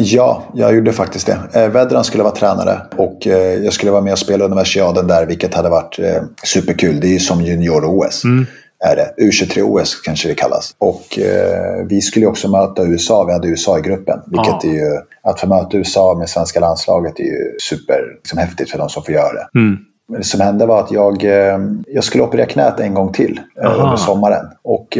Ja, 0.03 0.43
jag 0.53 0.75
gjorde 0.75 0.93
faktiskt 0.93 1.27
det. 1.27 1.61
Eh, 1.63 1.69
Vedran 1.69 2.03
skulle 2.03 2.23
vara 2.23 2.35
tränare 2.35 2.81
och 2.97 3.27
eh, 3.27 3.53
jag 3.63 3.73
skulle 3.73 3.91
vara 3.91 4.01
med 4.01 4.13
och 4.13 4.19
spela 4.19 4.45
universiaden 4.45 5.07
där, 5.07 5.25
vilket 5.25 5.53
hade 5.53 5.69
varit 5.69 5.99
eh, 5.99 6.23
superkul. 6.43 6.99
Det 6.99 7.07
är 7.07 7.11
ju 7.11 7.19
som 7.19 7.41
junior-OS. 7.41 8.23
Mm. 8.23 8.45
Är 8.79 8.95
det. 8.95 9.23
U23-OS 9.23 10.01
kanske 10.05 10.27
det 10.27 10.33
kallas. 10.33 10.75
Och 10.77 11.19
eh, 11.19 11.85
vi 11.89 12.01
skulle 12.01 12.25
också 12.25 12.47
möta 12.49 12.83
USA. 12.83 13.23
Vi 13.23 13.33
hade 13.33 13.47
USA 13.47 13.79
i 13.79 13.81
gruppen. 13.81 14.19
Vilket 14.25 14.63
Ja. 14.63 14.69
är 14.69 14.73
ju, 14.73 14.99
att 15.23 15.39
få 15.39 15.47
möta 15.47 15.77
USA 15.77 16.15
med 16.19 16.29
svenska 16.29 16.59
landslaget 16.59 17.19
är 17.19 17.23
ju 17.23 17.55
super 17.61 17.99
liksom, 18.15 18.39
häftigt 18.39 18.71
för 18.71 18.77
de 18.77 18.89
som 18.89 19.03
får 19.03 19.13
göra 19.13 19.33
det. 19.33 19.59
Mm. 19.59 19.77
Det 20.17 20.23
som 20.23 20.41
hände 20.41 20.65
var 20.65 20.79
att 20.79 20.91
jag, 20.91 21.23
jag 21.87 22.03
skulle 22.03 22.23
operera 22.23 22.45
knät 22.45 22.79
en 22.79 22.93
gång 22.93 23.13
till 23.13 23.39
Aha. 23.65 23.83
under 23.83 23.97
sommaren. 23.97 24.45
Och 24.63 24.97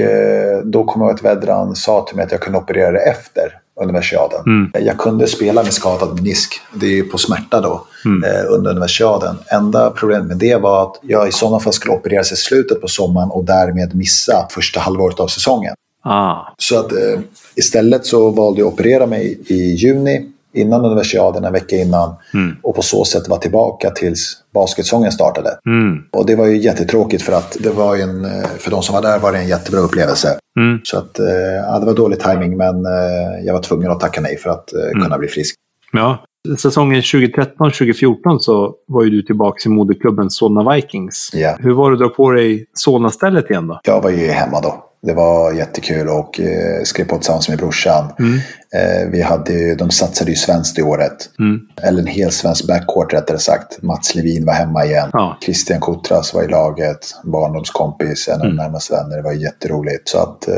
då 0.64 0.84
kom 0.84 1.02
jag 1.02 1.10
ihåg 1.10 1.16
att 1.20 1.24
Vedran 1.26 1.76
sa 1.76 2.06
till 2.08 2.16
mig 2.16 2.26
att 2.26 2.32
jag 2.32 2.42
kunde 2.42 2.60
operera 2.60 2.92
det 2.92 3.00
efter 3.00 3.54
universiaden. 3.82 4.40
Mm. 4.46 4.72
Jag 4.86 4.98
kunde 4.98 5.28
spela 5.28 5.64
med 5.64 5.74
skadad 5.74 6.16
menisk. 6.16 6.62
Det 6.74 6.86
är 6.86 6.92
ju 6.92 7.04
på 7.04 7.18
smärta 7.18 7.62
då 7.62 7.86
Mm. 8.06 8.24
eh, 8.24 8.46
under 8.50 8.72
universiaden. 8.72 9.36
Enda 9.52 9.90
problemet 9.90 10.28
med 10.28 10.38
det 10.38 10.56
var 10.56 10.84
att 10.84 11.00
jag 11.02 11.28
i 11.28 11.32
sådana 11.32 11.60
fall 11.60 11.74
skulle 11.74 11.94
opereras 11.94 12.32
i 12.32 12.36
slutet 12.36 12.82
på 12.82 12.88
sommaren 12.88 13.30
och 13.30 13.44
därmed 13.46 13.96
missa 13.96 14.48
första 14.52 14.80
halvåret 14.80 15.20
av 15.20 15.28
säsongen. 15.28 15.76
Ah. 16.04 16.36
Så 16.58 16.80
att 16.80 16.92
eh, 16.92 17.20
istället 17.56 18.06
så 18.06 18.30
valde 18.30 18.62
jag 18.62 18.68
att 18.68 18.74
operera 18.74 19.06
mig 19.06 19.40
i 19.48 19.56
juni 19.56 20.32
innan 20.56 20.86
universiaden, 20.86 21.46
en 21.46 21.54
vecka 21.54 21.76
innan. 21.76 22.16
Mm. 22.34 22.56
Och 22.64 22.76
på 22.76 22.82
så 22.82 23.06
sätt 23.06 23.28
vara 23.28 23.40
tillbaka 23.40 23.90
tills 23.90 24.38
basketsäsongen 24.54 25.12
startade. 25.12 25.50
Mm. 25.66 26.04
Och 26.12 26.26
det 26.26 26.36
var 26.36 26.46
ju 26.46 26.58
jättetråkigt 26.58 27.24
för 27.24 27.34
att 27.34 27.58
det 27.60 27.70
var 27.70 27.96
en, 27.96 28.26
eh, 28.26 28.48
för 28.60 28.72
de 28.72 28.82
som 28.82 28.96
var 28.96 29.02
där 29.02 29.20
var 29.20 29.32
det 29.32 29.38
en 29.38 29.48
jättebra 29.48 29.80
upplevelse. 29.80 30.38
Mm. 30.60 30.80
Så 30.84 30.98
att, 30.98 31.20
eh, 31.20 31.26
ja, 31.68 31.80
det 31.80 31.86
var 31.86 31.94
dålig 31.94 32.20
timing 32.20 32.58
men 32.58 32.86
eh, 32.86 33.46
jag 33.46 33.54
var 33.54 33.62
tvungen 33.62 33.92
att 33.92 34.00
tacka 34.00 34.22
nej 34.22 34.38
för 34.38 34.50
att 34.50 34.74
eh, 34.74 35.02
kunna 35.04 35.18
bli 35.18 35.28
frisk. 35.28 35.56
Ja. 35.92 36.26
Säsongen 36.58 37.02
2013-2014 37.02 38.40
så 38.40 38.76
var 38.88 39.04
ju 39.04 39.10
du 39.10 39.22
tillbaka 39.22 39.70
i 39.70 39.70
moderklubben 39.70 40.30
Solna 40.30 40.74
Vikings. 40.74 41.32
Ja. 41.34 41.56
Hur 41.60 41.74
var 41.74 41.92
det 41.92 41.94
att 41.94 42.00
dra 42.00 42.10
på 42.10 42.32
dig 42.32 42.66
Solna-stället 42.74 43.50
igen 43.50 43.68
då? 43.68 43.80
Jag 43.84 44.02
var 44.02 44.10
ju 44.10 44.28
hemma 44.28 44.62
då. 44.62 44.85
Det 45.06 45.14
var 45.14 45.54
jättekul 45.54 46.08
och 46.10 46.40
eh, 46.40 46.84
skrev 46.84 47.06
på 47.06 47.16
tillsammans 47.18 47.50
med 47.50 47.58
brorsan. 47.58 48.06
Mm. 48.20 48.34
Eh, 48.76 49.10
vi 49.12 49.22
hade, 49.22 49.76
de 49.76 49.90
satsade 49.92 50.32
ju 50.32 50.36
svenskt 50.38 50.80
i 50.80 50.82
året. 50.82 51.30
Mm. 51.40 51.60
Eller 51.84 52.00
en 52.00 52.08
hel 52.08 52.32
svensk 52.32 52.68
backcourt 52.68 53.14
rättare 53.14 53.40
sagt. 53.40 53.82
Mats 53.82 54.16
Levin 54.16 54.46
var 54.46 54.54
hemma 54.54 54.86
igen. 54.86 55.10
Ja. 55.14 55.38
Christian 55.42 55.80
Kotras 55.80 56.34
var 56.34 56.44
i 56.44 56.48
laget. 56.48 56.98
Barndomskompis, 57.24 58.28
en 58.28 58.40
av 58.40 58.46
Mm. 58.46 58.56
närmaste 58.56 58.94
vänner. 58.94 59.16
Det 59.18 59.24
var 59.24 59.32
jätteroligt. 59.34 60.10
Så 60.10 60.18
att, 60.18 60.48
eh, 60.48 60.56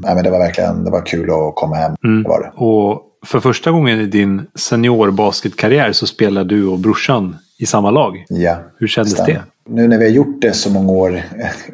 nej, 0.00 0.14
men 0.14 0.24
det 0.24 0.30
var 0.30 0.38
verkligen 0.38 0.84
det 0.84 0.90
var 0.90 1.06
kul 1.06 1.30
att 1.30 1.54
komma 1.54 1.76
hem. 1.76 1.92
Mm. 2.04 2.22
Det 2.22 2.28
var 2.28 2.40
det. 2.42 2.64
Och 2.64 3.02
för 3.26 3.40
första 3.40 3.70
gången 3.70 4.00
i 4.00 4.06
din 4.06 4.46
seniorbasketkarriär 4.54 5.92
så 5.92 6.06
spelar 6.06 6.44
du 6.44 6.66
och 6.66 6.78
brorsan 6.78 7.36
i 7.58 7.66
samma 7.66 7.90
lag. 7.90 8.24
Ja, 8.28 8.56
Hur 8.78 8.86
kändes 8.86 9.12
stämmer. 9.12 9.30
det? 9.32 9.42
Nu 9.68 9.88
när 9.88 9.98
vi 9.98 10.04
har 10.04 10.12
gjort 10.12 10.40
det 10.42 10.52
så 10.52 10.70
många 10.70 10.92
år 10.92 11.16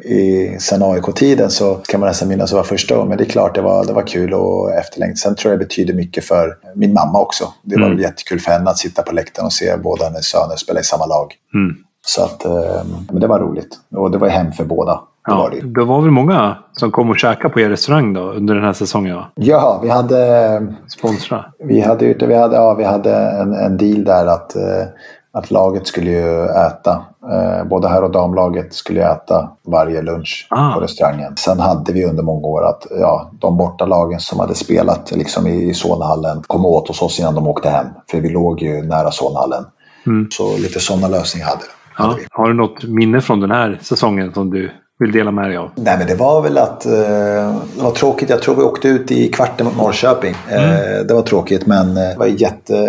i, 0.03 0.55
sen 0.59 0.83
AIK-tiden 0.83 1.49
så 1.49 1.75
kan 1.75 1.99
man 1.99 2.07
nästan 2.07 2.27
minnas 2.27 2.43
att 2.43 2.49
det 2.49 2.55
var 2.55 2.63
första 2.63 2.95
gången. 2.95 3.09
Men 3.09 3.17
det 3.17 3.23
är 3.23 3.29
klart, 3.29 3.55
det 3.55 3.61
var, 3.61 3.85
det 3.85 3.93
var 3.93 4.07
kul 4.07 4.33
och 4.33 4.71
efterlängtat. 4.73 5.17
Sen 5.17 5.35
tror 5.35 5.51
jag 5.51 5.59
det 5.59 5.65
betyder 5.65 5.93
mycket 5.93 6.23
för 6.25 6.57
min 6.75 6.93
mamma 6.93 7.19
också. 7.21 7.45
Det 7.61 7.75
var 7.79 7.85
Mm. 7.87 7.99
jättekul 7.99 8.39
för 8.39 8.51
henne 8.51 8.69
att 8.69 8.77
sitta 8.77 9.01
på 9.01 9.13
läktaren 9.15 9.45
och 9.45 9.53
se 9.53 9.77
båda 9.83 10.05
hennes 10.05 10.25
söner 10.25 10.55
spela 10.55 10.79
i 10.79 10.83
samma 10.83 11.05
lag. 11.05 11.33
Mm. 11.53 11.75
Så 12.05 12.23
att, 12.23 12.45
eh, 12.45 12.83
men 13.11 13.19
det 13.21 13.27
var 13.27 13.39
roligt. 13.39 13.79
Och 13.95 14.11
det 14.11 14.17
var 14.17 14.27
hem 14.27 14.51
för 14.51 14.65
båda. 14.65 15.01
Det 15.27 15.31
var 15.31 15.43
Ja, 15.43 15.49
det. 15.49 15.55
ju. 15.55 15.61
det 15.73 15.83
var 15.83 16.01
väl 16.01 16.11
många 16.11 16.57
som 16.71 16.91
kom 16.91 17.09
och 17.09 17.17
käkade 17.19 17.53
på 17.53 17.59
er 17.59 17.69
restaurang 17.69 18.13
då 18.13 18.21
under 18.21 18.55
den 18.55 18.63
här 18.63 18.73
säsongen? 18.73 19.15
Va? 19.15 19.25
Ja, 19.35 19.79
vi 19.83 19.89
hade, 19.89 20.67
Sponsra. 20.87 21.45
vi 21.63 21.79
hade, 21.81 22.13
vi 22.27 22.35
hade, 22.35 22.55
ja, 22.55 22.73
vi 22.73 22.83
hade 22.83 23.15
en, 23.15 23.53
en 23.53 23.77
deal 23.77 24.03
där 24.03 24.25
att, 24.25 24.55
eh, 24.55 24.83
att 25.31 25.51
laget 25.51 25.87
skulle 25.87 26.11
ju 26.11 26.45
äta. 26.45 27.05
Eh, 27.31 27.67
både 27.67 27.87
här 27.87 28.03
och 28.03 28.11
damlaget 28.11 28.73
skulle 28.73 29.11
äta 29.11 29.49
varje 29.67 30.01
lunch 30.01 30.47
Ah. 30.49 30.73
på 30.73 30.79
restaurangen. 30.79 31.35
Sen 31.37 31.59
hade 31.59 31.93
vi 31.93 32.05
under 32.05 32.23
många 32.23 32.47
år 32.47 32.65
att 32.65 32.87
ja, 32.99 33.31
de 33.39 33.57
borta 33.57 33.85
lagen 33.85 34.19
som 34.19 34.39
hade 34.39 34.55
spelat 34.55 35.11
liksom 35.11 35.47
i, 35.47 35.69
i 35.69 35.73
Solnahallen 35.73 36.41
kom 36.47 36.65
åt 36.65 36.87
hos 36.87 37.01
oss 37.01 37.19
innan 37.19 37.35
de 37.35 37.47
åkte 37.47 37.69
hem. 37.69 37.87
För 38.11 38.19
vi 38.21 38.29
låg 38.29 38.61
ju 38.61 38.81
nära 38.81 39.11
Solnahallen. 39.11 39.63
Mm. 40.05 40.27
Så 40.31 40.57
lite 40.57 40.79
sådana 40.79 41.07
lösningar 41.07 41.47
hade, 41.47 41.61
hade 41.93 42.09
Ja. 42.13 42.15
vi. 42.19 42.25
Har 42.31 42.47
du 42.47 42.53
något 42.53 42.83
minne 42.83 43.21
från 43.21 43.39
den 43.39 43.51
här 43.51 43.79
säsongen 43.81 44.33
som 44.33 44.49
du 44.49 44.71
vill 44.99 45.11
dela 45.11 45.31
med 45.31 45.49
dig 45.49 45.57
av? 45.57 45.69
Nej 45.75 45.97
men 45.97 46.07
det 46.07 46.15
var 46.15 46.41
väl 46.41 46.57
att 46.57 46.85
eh, 46.85 46.91
det 47.75 47.83
var 47.83 47.91
tråkigt. 47.91 48.29
Jag 48.29 48.41
tror 48.41 48.55
vi 48.55 48.61
åkte 48.61 48.87
ut 48.87 49.11
i 49.11 49.27
kvarten 49.29 49.65
mot 49.65 49.77
Norrköping. 49.77 50.35
Eh, 50.49 51.05
det 51.07 51.13
var 51.13 51.21
tråkigt 51.21 51.65
men 51.65 51.87
eh, 51.89 52.03
det 52.03 52.15
var 52.17 52.25
jätte, 52.25 52.87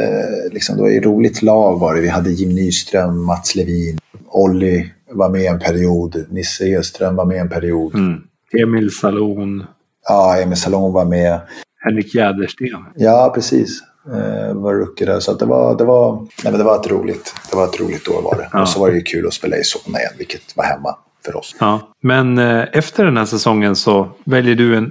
liksom, 0.52 0.76
det 0.76 0.82
var 0.82 0.88
ju 0.90 1.00
roligt 1.00 1.42
lag 1.42 1.78
var 1.78 1.94
det. 1.94 2.00
Vi 2.00 2.08
hade 2.08 2.30
Jim 2.30 2.48
Nyström, 2.54 3.24
Mats 3.24 3.54
Levin, 3.54 3.98
Olli 4.34 4.92
var 5.10 5.28
med 5.30 5.40
en 5.52 5.58
period. 5.58 6.24
Nisse 6.30 6.64
Edström 6.64 7.16
var 7.16 7.24
med 7.24 7.40
en 7.40 7.48
period. 7.48 7.94
Mm. 7.94 8.20
Emil 8.62 8.90
Salon, 8.90 9.64
Ja, 10.08 10.38
Emil 10.42 10.56
Salon 10.56 10.92
var 10.92 11.04
med. 11.04 11.40
Henrik 11.84 12.14
Jädersten. 12.14 12.68
Ja, 12.96 13.32
precis. 13.34 13.80
Eh, 14.06 14.54
var 14.54 14.74
rookie 14.74 15.06
där. 15.06 15.20
Så 15.20 15.34
det, 15.34 15.44
var, 15.44 15.78
det, 15.78 15.84
var, 15.84 16.16
nej, 16.16 16.52
men 16.52 16.58
det 16.58 16.64
var 16.64 16.80
ett 16.80 16.90
roligt 16.90 17.34
det 17.50 17.56
var 17.56 17.64
ett 17.64 17.80
roligt 17.80 18.08
år 18.08 18.22
var 18.22 18.36
det. 18.36 18.48
Ja. 18.52 18.60
Och 18.60 18.68
så 18.68 18.80
var 18.80 18.90
det 18.90 18.96
ju 18.96 19.02
kul 19.02 19.26
att 19.26 19.34
spela 19.34 19.56
i 19.56 19.64
Solna 19.64 19.98
igen, 19.98 20.12
vilket 20.18 20.56
var 20.56 20.64
hemma 20.64 20.96
för 21.24 21.36
oss. 21.36 21.56
Ja. 21.60 21.80
Men 22.02 22.38
eh, 22.38 22.64
efter 22.72 23.04
den 23.04 23.16
här 23.16 23.24
säsongen 23.24 23.76
så 23.76 24.08
väljer 24.24 24.54
du 24.54 24.76
en 24.76 24.90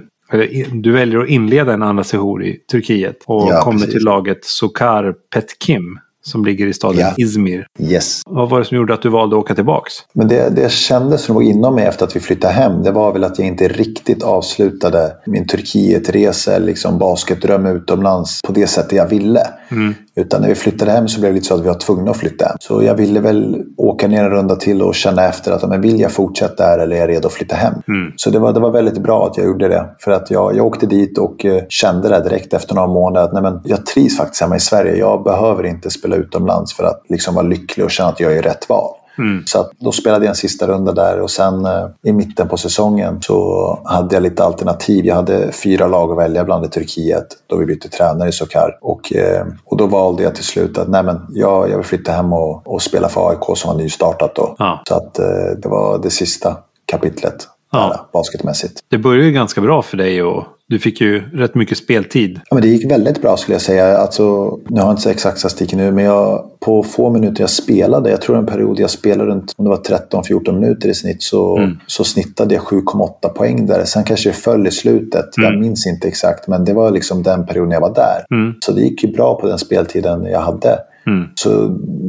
du 0.72 0.92
väljer 0.92 1.20
att 1.20 1.28
inleda 1.28 1.72
en 1.72 1.82
andra 1.82 2.04
sejour 2.04 2.44
i 2.44 2.56
Turkiet 2.70 3.16
och 3.26 3.48
Ja, 3.50 3.60
kommer 3.62 3.78
precis. 3.78 3.94
till 3.94 4.04
laget 4.04 4.44
Sokar 4.44 5.14
Petkim 5.34 5.98
som 6.26 6.44
ligger 6.44 6.66
i 6.66 6.72
staden 6.72 7.00
Ja. 7.00 7.14
Izmir. 7.16 7.66
Yes. 7.78 8.22
Vad 8.26 8.50
var 8.50 8.58
det 8.58 8.64
som 8.64 8.76
gjorde 8.76 8.94
att 8.94 9.02
du 9.02 9.08
valde 9.08 9.36
att 9.36 9.40
åka 9.42 9.54
tillbaks? 9.54 9.92
Men 10.12 10.28
det, 10.28 10.48
det 10.56 10.72
kändes 10.72 11.28
nog 11.28 11.44
inom 11.44 11.74
mig 11.74 11.86
efter 11.86 12.04
att 12.06 12.16
vi 12.16 12.20
flyttade 12.20 12.54
hem. 12.54 12.82
Det 12.82 12.90
var 12.90 13.12
väl 13.12 13.24
att 13.24 13.38
jag 13.38 13.48
inte 13.48 13.68
riktigt 13.68 14.22
avslutade 14.22 15.12
min 15.26 15.46
Turkietresa, 15.46 16.58
liksom 16.58 16.98
basketdröm 16.98 17.66
utomlands 17.66 18.40
på 18.46 18.52
det 18.52 18.66
sättet 18.66 18.92
jag 18.92 19.08
ville. 19.08 19.42
Mm. 19.70 19.94
Utan 20.16 20.40
när 20.40 20.48
vi 20.48 20.54
flyttade 20.54 20.90
hem 20.90 21.08
så 21.08 21.20
blev 21.20 21.32
det 21.32 21.34
lite 21.34 21.46
så 21.46 21.54
att 21.54 21.60
vi 21.60 21.68
var 21.68 21.74
tvungna 21.74 22.10
att 22.10 22.16
flytta 22.16 22.46
hem. 22.46 22.56
Så 22.60 22.82
jag 22.82 22.94
ville 22.94 23.20
väl 23.20 23.62
åka 23.76 24.08
ner 24.08 24.24
en 24.24 24.30
runda 24.30 24.56
till 24.56 24.82
och 24.82 24.94
känna 24.94 25.24
efter 25.24 25.52
att 25.52 25.68
men 25.68 25.80
vill 25.80 26.00
jag 26.00 26.12
fortsätta 26.12 26.64
här 26.64 26.78
eller 26.78 26.96
är 26.96 27.00
jag 27.00 27.08
redo 27.08 27.26
att 27.26 27.32
flytta 27.32 27.56
hem? 27.56 27.74
Mm. 27.88 28.12
Så 28.16 28.30
det 28.30 28.38
var, 28.38 28.52
det 28.52 28.60
var 28.60 28.70
väldigt 28.70 28.98
bra 28.98 29.26
att 29.26 29.36
jag 29.36 29.46
gjorde 29.46 29.68
det. 29.68 29.86
För 29.98 30.10
att 30.10 30.30
jag, 30.30 30.56
jag 30.56 30.66
åkte 30.66 30.86
dit 30.86 31.18
och 31.18 31.44
eh, 31.44 31.62
kände 31.68 32.08
det 32.08 32.20
direkt 32.20 32.54
efter 32.54 32.74
några 32.74 32.88
månader 32.88 33.26
att 33.26 33.32
nej, 33.32 33.42
men 33.42 33.60
jag 33.64 33.86
trivs 33.86 34.16
faktiskt 34.16 34.42
hemma 34.42 34.56
i 34.56 34.60
Sverige. 34.60 34.96
Jag 34.96 35.24
behöver 35.24 35.66
inte 35.66 35.90
spela 35.90 36.16
utomlands 36.16 36.74
för 36.74 36.84
att 36.84 37.02
liksom 37.08 37.34
vara 37.34 37.46
lycklig 37.46 37.84
och 37.84 37.90
känna 37.90 38.08
att 38.08 38.20
jag 38.20 38.36
är 38.36 38.42
rätt 38.42 38.68
val. 38.68 38.90
Mm. 39.18 39.42
Så 39.46 39.60
att 39.60 39.70
då 39.78 39.92
spelade 39.92 40.24
jag 40.24 40.30
en 40.30 40.36
sista 40.36 40.66
runda 40.66 40.92
där 40.92 41.20
och 41.20 41.30
sen 41.30 41.64
eh, 41.64 41.86
i 42.02 42.12
mitten 42.12 42.48
på 42.48 42.56
säsongen 42.56 43.22
så 43.22 43.78
hade 43.84 44.16
jag 44.16 44.22
lite 44.22 44.44
alternativ. 44.44 45.06
Jag 45.06 45.14
hade 45.14 45.52
fyra 45.52 45.86
lag 45.86 46.10
att 46.10 46.18
välja 46.18 46.44
bland 46.44 46.64
i 46.64 46.68
Turkiet 46.68 47.26
då 47.46 47.56
vi 47.56 47.66
bytte 47.66 47.88
tränare 47.88 48.28
i 48.28 48.32
Sokar. 48.32 48.78
Och, 48.80 49.12
eh, 49.14 49.46
och 49.64 49.76
då 49.76 49.86
valde 49.86 50.22
jag 50.22 50.34
till 50.34 50.44
slut 50.44 50.78
att 50.78 50.88
nej 50.88 51.02
men, 51.02 51.20
jag, 51.30 51.70
jag 51.70 51.76
vill 51.76 51.86
flytta 51.86 52.12
hem 52.12 52.32
och, 52.32 52.66
och 52.66 52.82
spela 52.82 53.08
för 53.08 53.30
AIK 53.30 53.58
som 53.58 53.70
var 53.70 53.82
nystartat 53.82 54.34
då. 54.34 54.54
Ja. 54.58 54.82
Så 54.88 54.94
att 54.94 55.18
eh, 55.18 55.26
det 55.62 55.68
var 55.68 55.98
det 55.98 56.10
sista 56.10 56.56
kapitlet 56.86 57.48
Ja. 57.72 58.08
basketmässigt. 58.12 58.80
Det 58.90 58.98
började 58.98 59.26
ju 59.26 59.32
ganska 59.32 59.60
bra 59.60 59.82
för 59.82 59.96
dig 59.96 60.22
och 60.22 60.44
du 60.68 60.78
fick 60.78 61.00
ju 61.00 61.22
rätt 61.32 61.54
mycket 61.54 61.78
speltid. 61.78 62.40
Ja, 62.50 62.54
men 62.54 62.62
det 62.62 62.68
gick 62.68 62.90
väldigt 62.90 63.22
bra 63.22 63.36
skulle 63.36 63.54
jag 63.54 63.62
säga. 63.62 63.98
Alltså, 63.98 64.22
nu 64.68 64.80
har 64.80 64.88
jag 64.88 64.96
inte 64.98 65.10
exakt 65.10 65.38
statistik 65.38 65.74
nu, 65.74 65.92
men 65.92 66.04
jag, 66.04 66.44
på 66.60 66.82
få 66.82 67.10
minuter 67.10 67.40
jag 67.42 67.50
spelade, 67.50 68.10
jag 68.10 68.20
tror 68.22 68.38
en 68.38 68.46
period 68.46 68.80
jag 68.80 68.90
spelade 68.90 69.30
runt 69.30 69.52
om 69.56 69.64
det 69.64 69.70
var 69.70 69.76
13-14 69.76 70.52
minuter 70.52 70.88
i 70.88 70.94
snitt, 70.94 71.22
så, 71.22 71.56
Mm. 71.58 71.76
så 71.86 72.04
snittade 72.04 72.54
jag 72.54 72.62
7,8 72.62 73.28
poäng 73.28 73.66
där. 73.66 73.84
Sen 73.84 74.04
kanske 74.04 74.28
det 74.28 74.32
föll 74.34 74.66
i 74.66 74.70
slutet, 74.70 75.26
jag 75.36 75.46
Mm. 75.46 75.60
minns 75.60 75.86
inte 75.86 76.08
exakt, 76.08 76.48
men 76.48 76.64
det 76.64 76.74
var 76.74 76.90
liksom 76.90 77.22
den 77.22 77.46
perioden 77.46 77.70
jag 77.70 77.80
var 77.80 77.94
där. 77.94 78.36
Mm. 78.36 78.54
Så 78.60 78.72
det 78.72 78.80
gick 78.80 79.04
ju 79.04 79.12
bra 79.12 79.40
på 79.40 79.46
den 79.46 79.58
speltiden 79.58 80.24
jag 80.24 80.40
hade. 80.40 80.78
Mm. 81.06 81.24
Så 81.34 81.68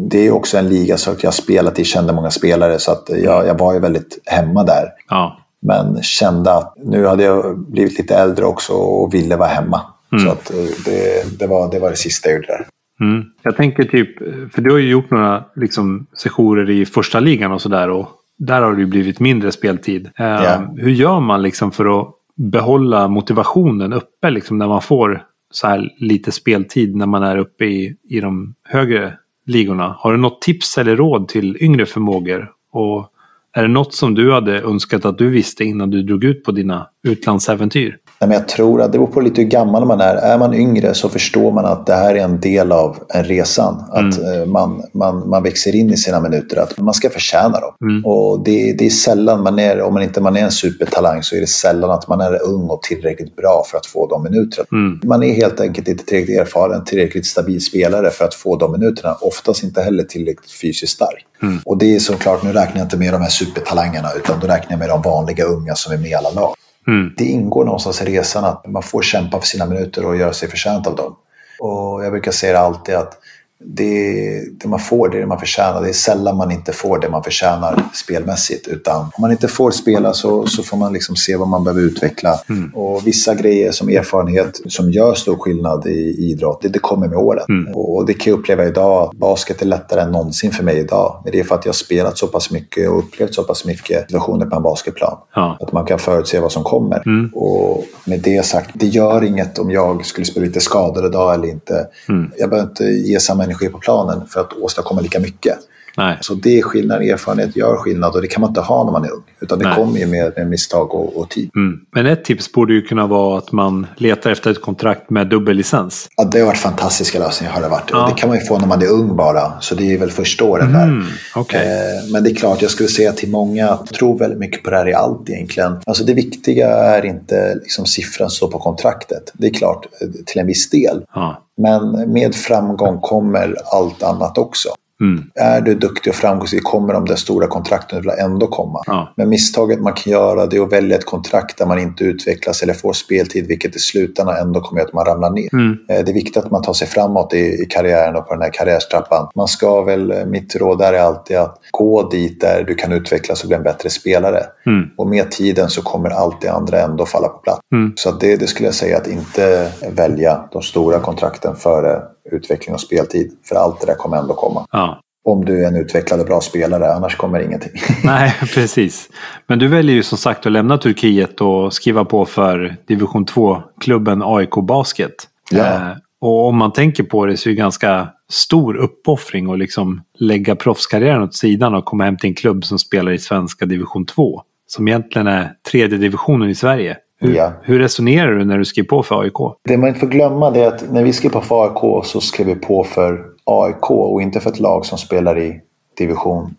det 0.10 0.27
är 0.27 0.32
också 0.32 0.57
en 0.57 0.69
liga 0.69 0.95
att 0.95 1.23
jag 1.23 1.27
har 1.27 1.32
spelat 1.32 1.80
i, 1.80 1.84
kände 1.84 2.14
många 2.14 2.30
spelare, 2.32 2.80
så 2.80 2.91
att 2.91 3.10
jag, 3.23 3.48
jag 3.48 3.60
var 3.60 3.73
ju 3.73 3.80
väldigt 3.80 4.19
hemma 4.26 4.64
där. 4.64 4.88
Ja. 5.10 5.40
Men 5.61 6.03
kände 6.03 6.53
att 6.53 6.73
nu 6.84 7.06
hade 7.06 7.23
jag 7.23 7.60
blivit 7.60 7.98
lite 7.98 8.15
äldre 8.15 8.45
också 8.45 8.73
och 8.73 9.14
ville 9.14 9.36
vara 9.36 9.49
hemma. 9.49 9.82
Mm. 10.11 10.26
Så 10.26 10.32
att 10.32 10.52
eh, 10.52 10.57
det, 10.86 11.40
det, 11.40 11.48
var, 11.48 11.72
det 11.72 11.80
var 11.80 11.90
det 11.90 11.95
sista 11.95 12.30
jag 12.30 12.36
gjorde 12.36 12.48
där. 12.48 12.68
Mm. 12.99 13.26
Jag 13.41 13.56
tänker 13.57 13.84
typ, 13.84 14.18
för 14.53 14.61
du 14.61 14.72
har 14.72 14.77
ju 14.77 14.90
gjort 14.90 15.11
några 15.11 15.44
liksom, 15.56 16.06
sessioner 16.18 16.69
i 16.69 16.86
första 16.86 17.19
ligan 17.19 17.52
och 17.52 17.61
sådär 17.61 17.90
och 17.90 18.07
där 18.38 18.61
har 18.61 18.73
det 18.73 18.80
ju 18.80 18.88
blivit 18.88 19.19
mindre 19.19 19.52
speltid. 19.52 20.10
Eh, 20.15 20.26
Ja. 20.26 20.73
Hur 20.77 20.91
gör 20.91 21.19
man 21.19 21.41
liksom 21.41 21.72
för 21.72 22.02
att 22.02 22.07
behålla 22.36 23.07
motivationen 23.07 23.94
uppe 23.94 24.30
liksom, 24.30 24.57
när 24.57 24.68
man 24.68 24.82
får 24.82 25.23
så 25.52 25.68
här 25.68 25.90
lite 25.98 26.32
speltid 26.32 26.95
när 26.95 27.06
man 27.06 27.23
är 27.23 27.38
uppe 27.38 27.65
i, 27.65 27.95
i 28.10 28.19
de 28.19 28.56
högre 28.64 29.14
ligorna? 29.45 29.95
Har 29.99 30.11
du 30.11 30.18
något 30.18 30.41
tips 30.41 30.77
eller 30.77 30.95
råd 30.95 31.27
till 31.27 31.57
yngre 31.64 31.86
förmågor? 31.86 32.52
Och 32.72 33.07
är 33.56 33.61
det 33.61 33.68
något 33.68 33.94
som 33.94 34.15
du 34.15 34.32
hade 34.32 34.61
önskat 34.61 35.06
att 35.06 35.18
du 35.18 35.30
visste 35.30 35.64
innan 35.64 35.90
du 35.90 36.03
drog 36.03 36.23
ut 36.23 36.44
på 36.44 36.52
dina 36.52 36.88
utlandsäventyr? 37.03 37.98
Nej, 38.20 38.28
men 38.28 38.38
jag 38.38 38.48
tror 38.48 38.82
att 38.82 38.92
det 38.92 38.98
beror 38.98 39.12
på 39.12 39.22
lite 39.22 39.42
hur 39.42 39.50
gammal 39.50 39.86
man 39.86 40.02
är. 40.02 40.16
Är 40.16 40.38
man 40.38 40.54
yngre 40.54 40.94
så 40.94 41.10
förstår 41.10 41.52
man 41.52 41.66
att 41.66 41.86
det 41.86 41.94
här 41.94 42.16
är 42.16 42.24
en 42.24 42.40
del 42.40 42.72
av 42.72 42.98
en 43.10 43.24
resan. 43.24 43.84
Att 43.92 44.24
eh, 44.24 44.46
man, 44.46 44.84
man, 44.92 45.30
man 45.30 45.44
växer 45.44 45.76
in 45.76 45.94
i 45.94 45.98
sina 45.98 46.20
minuter, 46.20 46.58
att 46.58 46.80
man 46.80 46.94
ska 46.94 47.10
förtjäna 47.10 47.60
dem. 47.60 47.74
Mm. 47.82 48.06
Och 48.06 48.44
det, 48.44 48.74
det 48.74 48.86
är 48.86 48.90
sällan 48.90 49.44
man 49.44 49.60
är, 49.60 49.82
om 49.82 49.94
man 49.94 50.04
inte 50.04 50.22
man 50.22 50.38
är 50.38 50.42
en 50.42 50.52
supertalang, 50.52 51.24
så 51.24 51.36
är 51.36 51.40
det 51.40 51.48
sällan 51.48 51.92
att 51.92 52.08
man 52.08 52.22
är 52.22 52.44
ung 52.44 52.70
och 52.70 52.82
tillräckligt 52.82 53.36
bra 53.36 53.64
för 53.72 53.78
att 53.78 53.86
få 53.86 54.08
de 54.08 54.24
minuterna. 54.24 54.68
Mm. 54.72 55.00
Man 55.04 55.24
är 55.24 55.34
helt 55.34 55.60
enkelt 55.60 55.88
inte 55.88 56.06
tillräckligt 56.06 56.40
erfaren, 56.40 56.84
tillräckligt 56.84 57.26
stabil 57.26 57.66
spelare 57.66 58.10
för 58.10 58.26
att 58.26 58.34
få 58.34 58.58
de 58.58 58.72
minuterna. 58.72 59.16
Oftast 59.22 59.64
inte 59.64 59.82
heller 59.82 60.04
tillräckligt 60.04 60.52
fysiskt 60.52 60.94
stark. 60.94 61.26
Mm. 61.44 61.60
Och 61.66 61.78
det 61.78 61.96
är 61.96 62.00
såklart, 62.00 62.44
nu 62.44 62.54
räknar 62.54 62.78
jag 62.78 62.86
inte 62.86 62.98
med 62.98 63.14
de 63.14 63.22
här 63.22 63.30
supertalangerna, 63.30 64.10
utan 64.18 64.40
då 64.40 64.48
räknar 64.48 64.72
jag 64.72 64.80
med 64.80 64.90
de 64.90 65.02
vanliga 65.02 65.46
unga 65.46 65.76
som 65.76 65.94
är 65.94 65.98
med 65.98 66.10
i 66.10 66.14
alla 66.14 66.32
lag. 66.32 66.56
Mm. 66.88 67.14
Det 67.18 67.26
ingår 67.26 67.66
någonstans 67.66 68.02
i 68.02 68.06
resan 68.06 68.45
att 68.45 68.68
man 68.68 68.84
får 68.84 69.02
kämpa 69.02 69.40
för 69.40 69.48
sina 69.48 69.66
minuter 69.66 70.06
och 70.06 70.18
göra 70.18 70.34
sig 70.34 70.49
förtjänt 70.49 70.88
av 70.88 70.95
dem. 70.95 71.16
Och 71.60 72.06
jag 72.06 72.12
brukar 72.12 72.32
säga 72.32 72.60
alltid 72.60 72.95
att 72.95 73.18
det, 73.60 74.41
det 74.52 74.68
man 74.68 74.80
får, 74.80 75.10
det 75.10 75.19
det 75.19 75.26
man 75.26 75.40
förtjänar. 75.40 75.82
Det 75.82 75.90
är 75.90 75.94
sällan 75.94 76.38
man 76.38 76.52
inte 76.52 76.72
får 76.72 76.99
det 76.99 77.10
man 77.10 77.23
förtjänar 77.23 77.84
spelmässigt. 77.94 78.68
Utan 78.68 79.02
om 79.02 79.22
man 79.22 79.32
inte 79.32 79.48
får 79.48 79.72
spela 79.72 80.14
så, 80.14 80.48
så 80.48 80.64
får 80.64 80.77
man 80.77 80.94
liksom 80.94 81.15
se 81.15 81.36
vad 81.36 81.48
man 81.48 81.64
behöver 81.64 81.82
utveckla. 81.82 82.40
Och 82.73 83.07
vissa 83.07 83.36
grejer 83.36 83.72
som 83.72 83.90
erfarenhet 83.90 84.61
som 84.68 84.91
gör 84.91 85.14
stor 85.14 85.38
skillnad 85.38 85.88
i 85.88 86.15
idrott, 86.32 86.61
det, 86.61 86.68
det 86.68 86.80
kommer 86.80 87.07
med 87.07 87.18
åren. 87.18 87.45
Mm. 87.49 87.76
Och 87.76 88.06
det 88.06 88.14
kan 88.14 88.32
jag 88.32 88.40
uppleva 88.40 88.65
idag. 88.65 89.11
Basket 89.15 89.61
är 89.61 89.65
lättare 89.65 90.02
än 90.02 90.11
någonsin 90.11 90.52
för 90.52 90.64
mig 90.64 90.77
idag. 90.77 91.22
Men 91.23 91.32
det 91.32 91.40
är 91.40 91.44
för 91.44 91.56
att 91.56 91.65
jag 91.65 91.73
har 91.73 91.76
spelat 91.76 92.18
så 92.18 92.27
pass 92.27 92.52
mycket 92.52 92.90
och 92.90 92.99
upplevt 92.99 93.34
så 93.34 93.44
pass 93.44 93.65
mycket 93.65 94.02
situationer 94.02 94.45
på 94.45 94.56
en 94.56 94.64
basketplan. 94.64 95.18
Ja. 95.36 95.57
Att 95.60 95.72
man 95.72 95.86
kan 95.86 95.99
förutse 95.99 96.40
vad 96.40 96.52
som 96.52 96.64
kommer. 96.64 97.03
Mm. 97.06 97.30
Och 97.34 97.86
med 98.06 98.19
det 98.19 98.45
sagt, 98.45 98.69
det 98.73 98.88
gör 98.88 99.23
inget 99.23 99.60
om 99.60 99.72
jag 99.72 100.06
skulle 100.06 100.26
spela 100.26 100.45
lite 100.45 100.60
skadad 100.60 101.06
idag 101.06 101.34
eller 101.34 101.48
inte. 101.48 101.88
Mm. 102.10 102.32
Jag 102.38 102.49
behöver 102.49 102.69
inte 102.69 102.84
ge 102.84 103.19
samma 103.19 103.44
energi 103.45 103.55
på 103.69 103.80
planen 103.80 104.27
för 104.27 104.40
att 104.41 104.53
åstadkomma 104.53 105.02
lika 105.02 105.19
mycket. 105.19 105.57
Nej. 105.98 106.18
Så 106.22 106.34
det 106.34 106.60
är 106.60 106.62
skillnad, 106.62 107.02
erfarenhet 107.02 107.56
gör 107.56 107.76
skillnad 107.76 108.16
och 108.16 108.22
det 108.22 108.28
kan 108.28 108.42
man 108.42 108.50
inte 108.50 108.62
ha 108.62 108.84
när 108.84 108.92
man 108.92 109.06
är 109.06 109.12
ung. 109.12 109.24
Utan 109.40 109.60
det 109.60 109.66
Nej. 109.66 109.76
kommer 109.76 110.00
ju 110.00 110.08
med, 110.08 110.34
med 110.38 110.50
misstag 110.50 110.94
och, 110.94 111.18
och 111.18 111.30
tid. 111.30 111.50
Mm. 111.56 111.80
Men 111.92 112.06
ett 112.06 112.26
tips 112.26 112.52
borde 112.52 112.74
ju 112.74 112.82
kunna 112.82 113.08
vara 113.08 113.38
att 113.38 113.52
man 113.52 113.88
letar 113.98 114.32
efter 114.32 114.52
ett 114.52 114.62
kontrakt 114.62 115.10
med 115.10 115.28
dubbellicens. 115.28 116.08
Ja, 116.18 116.24
det 116.24 116.40
har 116.40 116.46
varit 116.46 116.58
fantastiska 116.58 117.20
lösningar. 117.20 117.54
Har 117.54 117.62
det, 117.62 117.68
varit. 117.68 117.90
Ja. 117.92 118.12
Det 118.16 118.22
kan 118.22 118.30
man 118.30 118.40
ju 118.40 118.46
få 118.46 118.60
när 118.60 118.68
man 118.68 118.82
är 118.82 118.92
ung 118.92 119.16
bara. 119.16 119.62
Så 119.62 119.76
det 119.76 119.94
är 119.94 119.98
väl 119.98 120.12
första 120.12 120.44
åren 120.44 120.74
där. 120.74 120.84
Mm. 120.84 121.06
Okej. 121.36 121.62
Eh, 121.62 122.12
Men 122.12 122.24
det 122.24 122.32
är 122.32 122.36
klart, 122.36 122.62
jag 122.62 122.72
skulle 122.72 122.90
säga 122.90 123.12
till 123.12 123.30
många, 123.30 123.66
jag 123.66 123.88
tror 123.88 124.20
väldigt 124.20 124.40
mycket 124.40 124.64
på 124.64 124.70
det 124.70 124.78
här 124.78 124.90
i 124.90 124.94
allt 124.94 125.30
egentligen. 125.30 125.78
Alltså 125.86 126.04
det 126.04 126.14
viktiga 126.14 126.68
är 126.68 127.06
inte 127.06 127.56
liksom 127.56 127.86
siffran 127.86 128.30
står 128.30 128.52
på 128.52 128.60
kontraktet. 128.60 129.32
Det 129.34 129.48
är 129.48 129.54
klart, 129.54 129.86
eh, 130.02 130.08
till 130.26 130.42
en 130.42 130.48
viss 130.48 130.70
del. 130.70 131.06
Ja. 131.14 131.42
Men 131.58 132.12
med 132.14 132.36
framgång 132.36 133.00
kommer 133.02 133.56
allt 133.66 134.04
annat 134.04 134.38
också. 134.38 134.70
Mm. 135.02 135.24
Är 135.36 135.62
du 135.62 135.76
duktig 135.76 136.12
och 136.12 136.16
framgångsrik 136.16 136.64
kommer 136.64 136.94
de 136.94 137.06
där 137.06 137.16
stora 137.16 137.48
kontrakten 137.48 138.04
ändå 138.20 138.48
komma. 138.48 138.82
Ja. 138.86 139.14
Men 139.18 139.30
misstaget 139.30 139.82
man 139.82 139.94
kan 139.94 140.14
göra 140.14 140.46
det 140.46 140.58
är 140.58 140.62
att 140.62 140.72
välja 140.72 140.98
ett 140.98 141.06
kontrakt 141.06 141.58
där 141.58 141.66
man 141.66 141.80
inte 141.80 142.04
utvecklas 142.04 142.64
eller 142.64 142.74
får 142.74 142.94
speltid, 142.94 143.48
vilket 143.48 143.76
i 143.76 143.80
slutändan 143.80 144.38
ändå 144.38 144.62
kommer 144.62 144.82
att 144.82 144.94
man 144.94 145.06
ramlar 145.06 145.30
ner. 145.30 145.54
Mm. 145.54 145.78
Eh, 145.90 146.06
Det 146.06 146.12
är 146.12 146.14
viktigt 146.14 146.38
att 146.38 146.52
man 146.52 146.62
tar 146.62 146.74
sig 146.74 146.88
framåt 146.88 147.34
i, 147.34 147.38
i 147.38 147.66
karriären 147.70 148.16
och 148.16 148.28
på 148.28 148.34
den 148.34 148.42
här 148.42 148.54
karriärstrappan. 148.54 149.28
Man 149.36 149.48
ska 149.48 149.82
väl, 149.82 150.12
eh, 150.12 150.26
mitt 150.26 150.56
råd 150.56 150.80
där 150.80 150.94
är 150.94 151.00
alltid 151.00 151.38
att 151.38 151.60
gå 151.72 152.10
dit 152.10 152.42
där 152.42 152.64
du 152.64 152.76
kan 152.76 152.92
utvecklas 152.92 153.42
och 153.42 153.48
bli 153.48 153.58
en 153.58 153.64
bättre 153.64 153.90
spelare. 153.90 154.44
Mm. 154.66 154.90
Och 154.98 155.08
med 155.08 155.32
tiden 155.32 155.70
så 155.70 155.82
kommer 155.82 156.10
allt 156.10 156.42
det 156.42 156.50
andra 156.50 156.80
ändå 156.82 157.06
falla 157.06 157.28
på 157.28 157.38
plats. 157.38 157.60
Mm. 157.74 157.94
Så 157.96 158.12
det, 158.12 158.36
det 158.36 158.48
skulle 158.48 158.68
jag 158.68 158.76
säga 158.76 158.98
att 158.98 159.08
inte 159.08 159.72
välja 159.92 160.50
de 160.52 160.62
stora 160.62 161.00
kontrakten 161.00 161.56
före 161.56 162.02
utveckling 162.32 162.74
och 162.74 162.82
speltid. 162.82 163.32
För 163.44 163.56
allt 163.56 163.82
det 163.82 163.86
där 163.88 163.96
kommer 163.96 164.18
ändå 164.18 164.34
komma. 164.34 164.68
Ja. 164.72 165.02
Om 165.26 165.46
du 165.46 165.64
är 165.64 165.68
en 165.68 165.76
utvecklad 165.76 166.20
och 166.20 166.26
bra 166.26 166.42
spelare, 166.42 166.94
annars 166.94 167.18
kommer 167.18 167.40
ingenting. 167.40 167.72
Nej, 168.04 168.36
precis. 168.54 169.10
Men 169.48 169.60
du 169.60 169.68
väljer 169.68 169.96
ju 169.96 170.04
som 170.04 170.18
sagt 170.18 170.46
att 170.46 170.52
lämna 170.52 170.78
Turkiet 170.78 171.42
och 171.42 171.74
skriva 171.74 172.06
på 172.06 172.26
för 172.26 172.76
division 172.88 173.26
2-klubben 173.26 174.22
AIK 174.26 174.56
Basket. 174.68 175.16
Ja. 175.52 175.66
Eh, 175.66 175.92
och 176.22 176.48
om 176.48 176.58
man 176.58 176.74
tänker 176.74 177.04
på 177.04 177.26
det 177.26 177.38
så 177.38 177.50
är 177.50 177.52
det 177.52 177.58
ganska 177.58 178.08
stor 178.30 178.76
uppoffring 178.76 179.52
att 179.52 179.60
liksom 179.60 180.02
lägga 180.20 180.56
proffskarriären 180.56 181.24
åt 181.24 181.36
sidan 181.36 181.76
och 181.76 181.86
komma 181.86 182.04
hem 182.04 182.18
till 182.18 182.30
en 182.30 182.36
klubb 182.36 182.66
som 182.66 182.80
spelar 182.80 183.12
i 183.12 183.20
svenska 183.20 183.66
division 183.66 184.06
2. 184.06 184.42
Som 184.68 184.88
egentligen 184.88 185.28
är 185.28 185.52
tredje 185.72 185.98
divisionen 185.98 186.50
i 186.50 186.56
Sverige. 186.56 186.98
Hur, 187.26 187.36
Ja. 187.36 187.52
hur 187.62 187.80
resonerar 187.80 188.32
du 188.32 188.46
när 188.46 188.58
du 188.58 188.66
skrev 188.66 188.84
på 188.84 189.04
för 189.04 189.22
AIK? 189.22 189.34
Det 189.64 189.78
man 189.78 189.88
inte 189.88 190.00
får 190.00 190.08
glömma 190.08 190.56
är 190.56 190.68
att 190.68 190.92
när 190.92 191.04
vi 191.04 191.14
skrev 191.14 191.30
på 191.30 191.42
för 191.42 191.64
AIK 191.64 192.06
så 192.06 192.22
skrev 192.22 192.48
vi 192.48 192.56
på 192.56 192.84
för 192.84 193.26
AIK 193.44 193.92
och 193.92 194.22
inte 194.22 194.40
för 194.40 194.50
ett 194.50 194.60
lag 194.60 194.86
som 194.86 194.98
spelar 194.98 195.40
i 195.40 195.62
division 195.98 196.56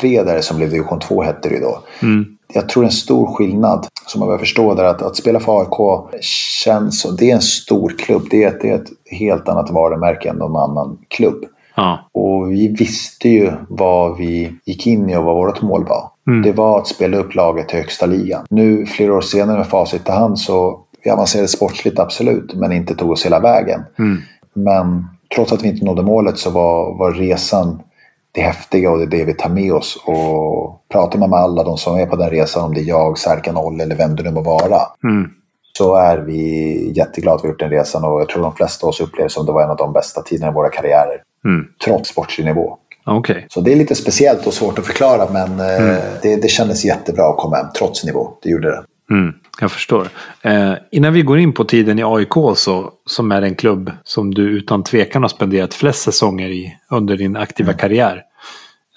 3 0.00 0.22
där 0.22 0.40
som 0.40 0.56
blev 0.56 0.70
division 0.70 0.98
2 1.00 1.22
hette 1.22 1.48
det 1.48 1.54
ju 1.54 1.60
då. 1.60 1.78
Mm. 2.02 2.24
Jag 2.52 2.68
tror 2.68 2.84
en 2.84 2.90
stor 2.90 3.26
skillnad 3.26 3.86
som 4.06 4.18
man 4.18 4.28
behöver 4.28 4.44
förstå 4.44 4.74
där 4.74 4.84
att, 4.84 5.02
att 5.02 5.16
spela 5.16 5.40
för 5.40 5.60
AIK 5.60 6.10
känns 6.64 7.00
som, 7.00 7.16
det 7.16 7.30
är 7.30 7.34
en 7.34 7.40
stor 7.40 7.94
klubb. 7.98 8.22
Det 8.30 8.44
är, 8.44 8.48
ett, 8.48 8.60
det 8.60 8.70
är 8.70 8.74
ett 8.74 8.90
helt 9.10 9.48
annat 9.48 9.70
varumärke 9.70 10.28
än 10.28 10.36
någon 10.36 10.56
annan 10.56 10.98
klubb. 11.08 11.44
Ja. 11.74 11.98
Och 12.12 12.52
vi 12.52 12.68
visste 12.68 13.28
ju 13.28 13.52
vad 13.68 14.18
vi 14.18 14.52
gick 14.64 14.86
in 14.86 15.10
i 15.10 15.16
och 15.16 15.24
vad 15.24 15.36
vårt 15.36 15.62
mål 15.62 15.84
var. 15.84 16.10
Mm. 16.30 16.42
Det 16.42 16.52
var 16.52 16.78
att 16.78 16.86
spela 16.86 17.16
upp 17.16 17.34
laget 17.34 17.68
till 17.68 17.78
högsta 17.78 18.06
ligan. 18.06 18.46
Nu 18.50 18.86
flera 18.86 19.14
år 19.14 19.20
senare 19.20 19.56
med 19.58 19.66
facit 19.66 20.08
i 20.08 20.12
hand 20.12 20.38
så 20.38 20.80
vi 21.04 21.10
avancerade 21.10 21.48
sportsligt 21.48 21.98
absolut, 21.98 22.54
men 22.54 22.72
inte 22.72 22.94
tog 22.94 23.10
oss 23.10 23.26
hela 23.26 23.40
vägen. 23.40 23.82
Mm. 23.98 24.18
Men 24.54 25.06
trots 25.34 25.52
att 25.52 25.62
vi 25.64 25.68
inte 25.68 25.84
nådde 25.84 26.02
målet 26.02 26.38
så 26.38 26.50
var, 26.50 26.98
var 26.98 27.12
resan 27.12 27.82
det 28.32 28.40
häftiga 28.40 28.90
och 28.90 28.98
det 28.98 29.04
är 29.04 29.18
det 29.18 29.24
vi 29.24 29.34
tar 29.34 29.50
med 29.50 29.72
oss. 29.72 30.02
Och 30.06 30.80
pratar 30.92 31.18
man 31.18 31.30
med 31.30 31.38
alla 31.38 31.64
de 31.64 31.76
som 31.76 31.96
är 31.96 32.06
på 32.06 32.16
den 32.16 32.30
resan, 32.30 32.64
om 32.64 32.74
det 32.74 32.80
är 32.80 32.84
jag, 32.84 33.18
Serkan 33.18 33.56
Olle 33.56 33.82
eller 33.84 33.96
vem 33.96 34.16
det 34.16 34.22
nu 34.22 34.30
må 34.30 34.40
vara, 34.42 34.80
Mm. 35.04 35.30
så 35.78 35.94
är 35.96 36.18
vi 36.18 36.92
jätteglada 36.96 37.36
att 37.36 37.44
vi 37.44 37.48
gjort 37.48 37.60
den 37.60 37.70
resan 37.70 38.04
och 38.04 38.20
jag 38.20 38.28
tror 38.28 38.42
de 38.42 38.54
flesta 38.54 38.86
av 38.86 38.88
oss 38.88 39.00
upplever 39.00 39.28
som 39.28 39.46
det 39.46 39.52
var 39.52 39.62
en 39.62 39.70
av 39.70 39.76
de 39.76 39.92
bästa 39.92 40.22
tiderna 40.22 40.50
i 40.50 40.54
våra 40.54 40.68
karriärer. 40.68 41.22
Mm. 41.44 41.66
Trots 41.84 42.08
sportslig 42.10 42.44
nivå. 42.44 42.76
Okej. 43.04 43.46
Så 43.50 43.60
det 43.60 43.72
är 43.72 43.76
lite 43.76 43.94
speciellt 43.94 44.46
och 44.46 44.54
svårt 44.54 44.78
att 44.78 44.86
förklara 44.86 45.28
men 45.32 45.60
eh, 45.60 45.96
det, 46.22 46.42
det 46.42 46.48
kändes 46.48 46.84
jättebra 46.84 47.24
att 47.28 47.36
komma 47.36 47.56
hem 47.56 47.66
trots 47.78 48.04
nivå. 48.04 48.28
Det 48.42 48.50
gjorde 48.50 48.68
det. 48.70 48.84
Mm, 49.10 49.32
jag 49.60 49.72
förstår. 49.72 50.08
Eh, 50.42 50.72
innan 50.90 51.12
vi 51.12 51.22
går 51.22 51.38
in 51.38 51.52
på 51.52 51.64
tiden 51.64 51.98
i 51.98 52.02
AIK 52.04 52.32
så, 52.56 52.90
som 53.06 53.32
är 53.32 53.42
en 53.42 53.54
klubb 53.54 53.92
som 54.04 54.34
du 54.34 54.42
utan 54.42 54.84
tvekan 54.84 55.22
har 55.22 55.28
spenderat 55.28 55.74
flest 55.74 56.02
säsonger 56.02 56.48
i 56.48 56.76
under 56.90 57.16
din 57.16 57.36
aktiva 57.36 57.72
karriär. 57.72 58.22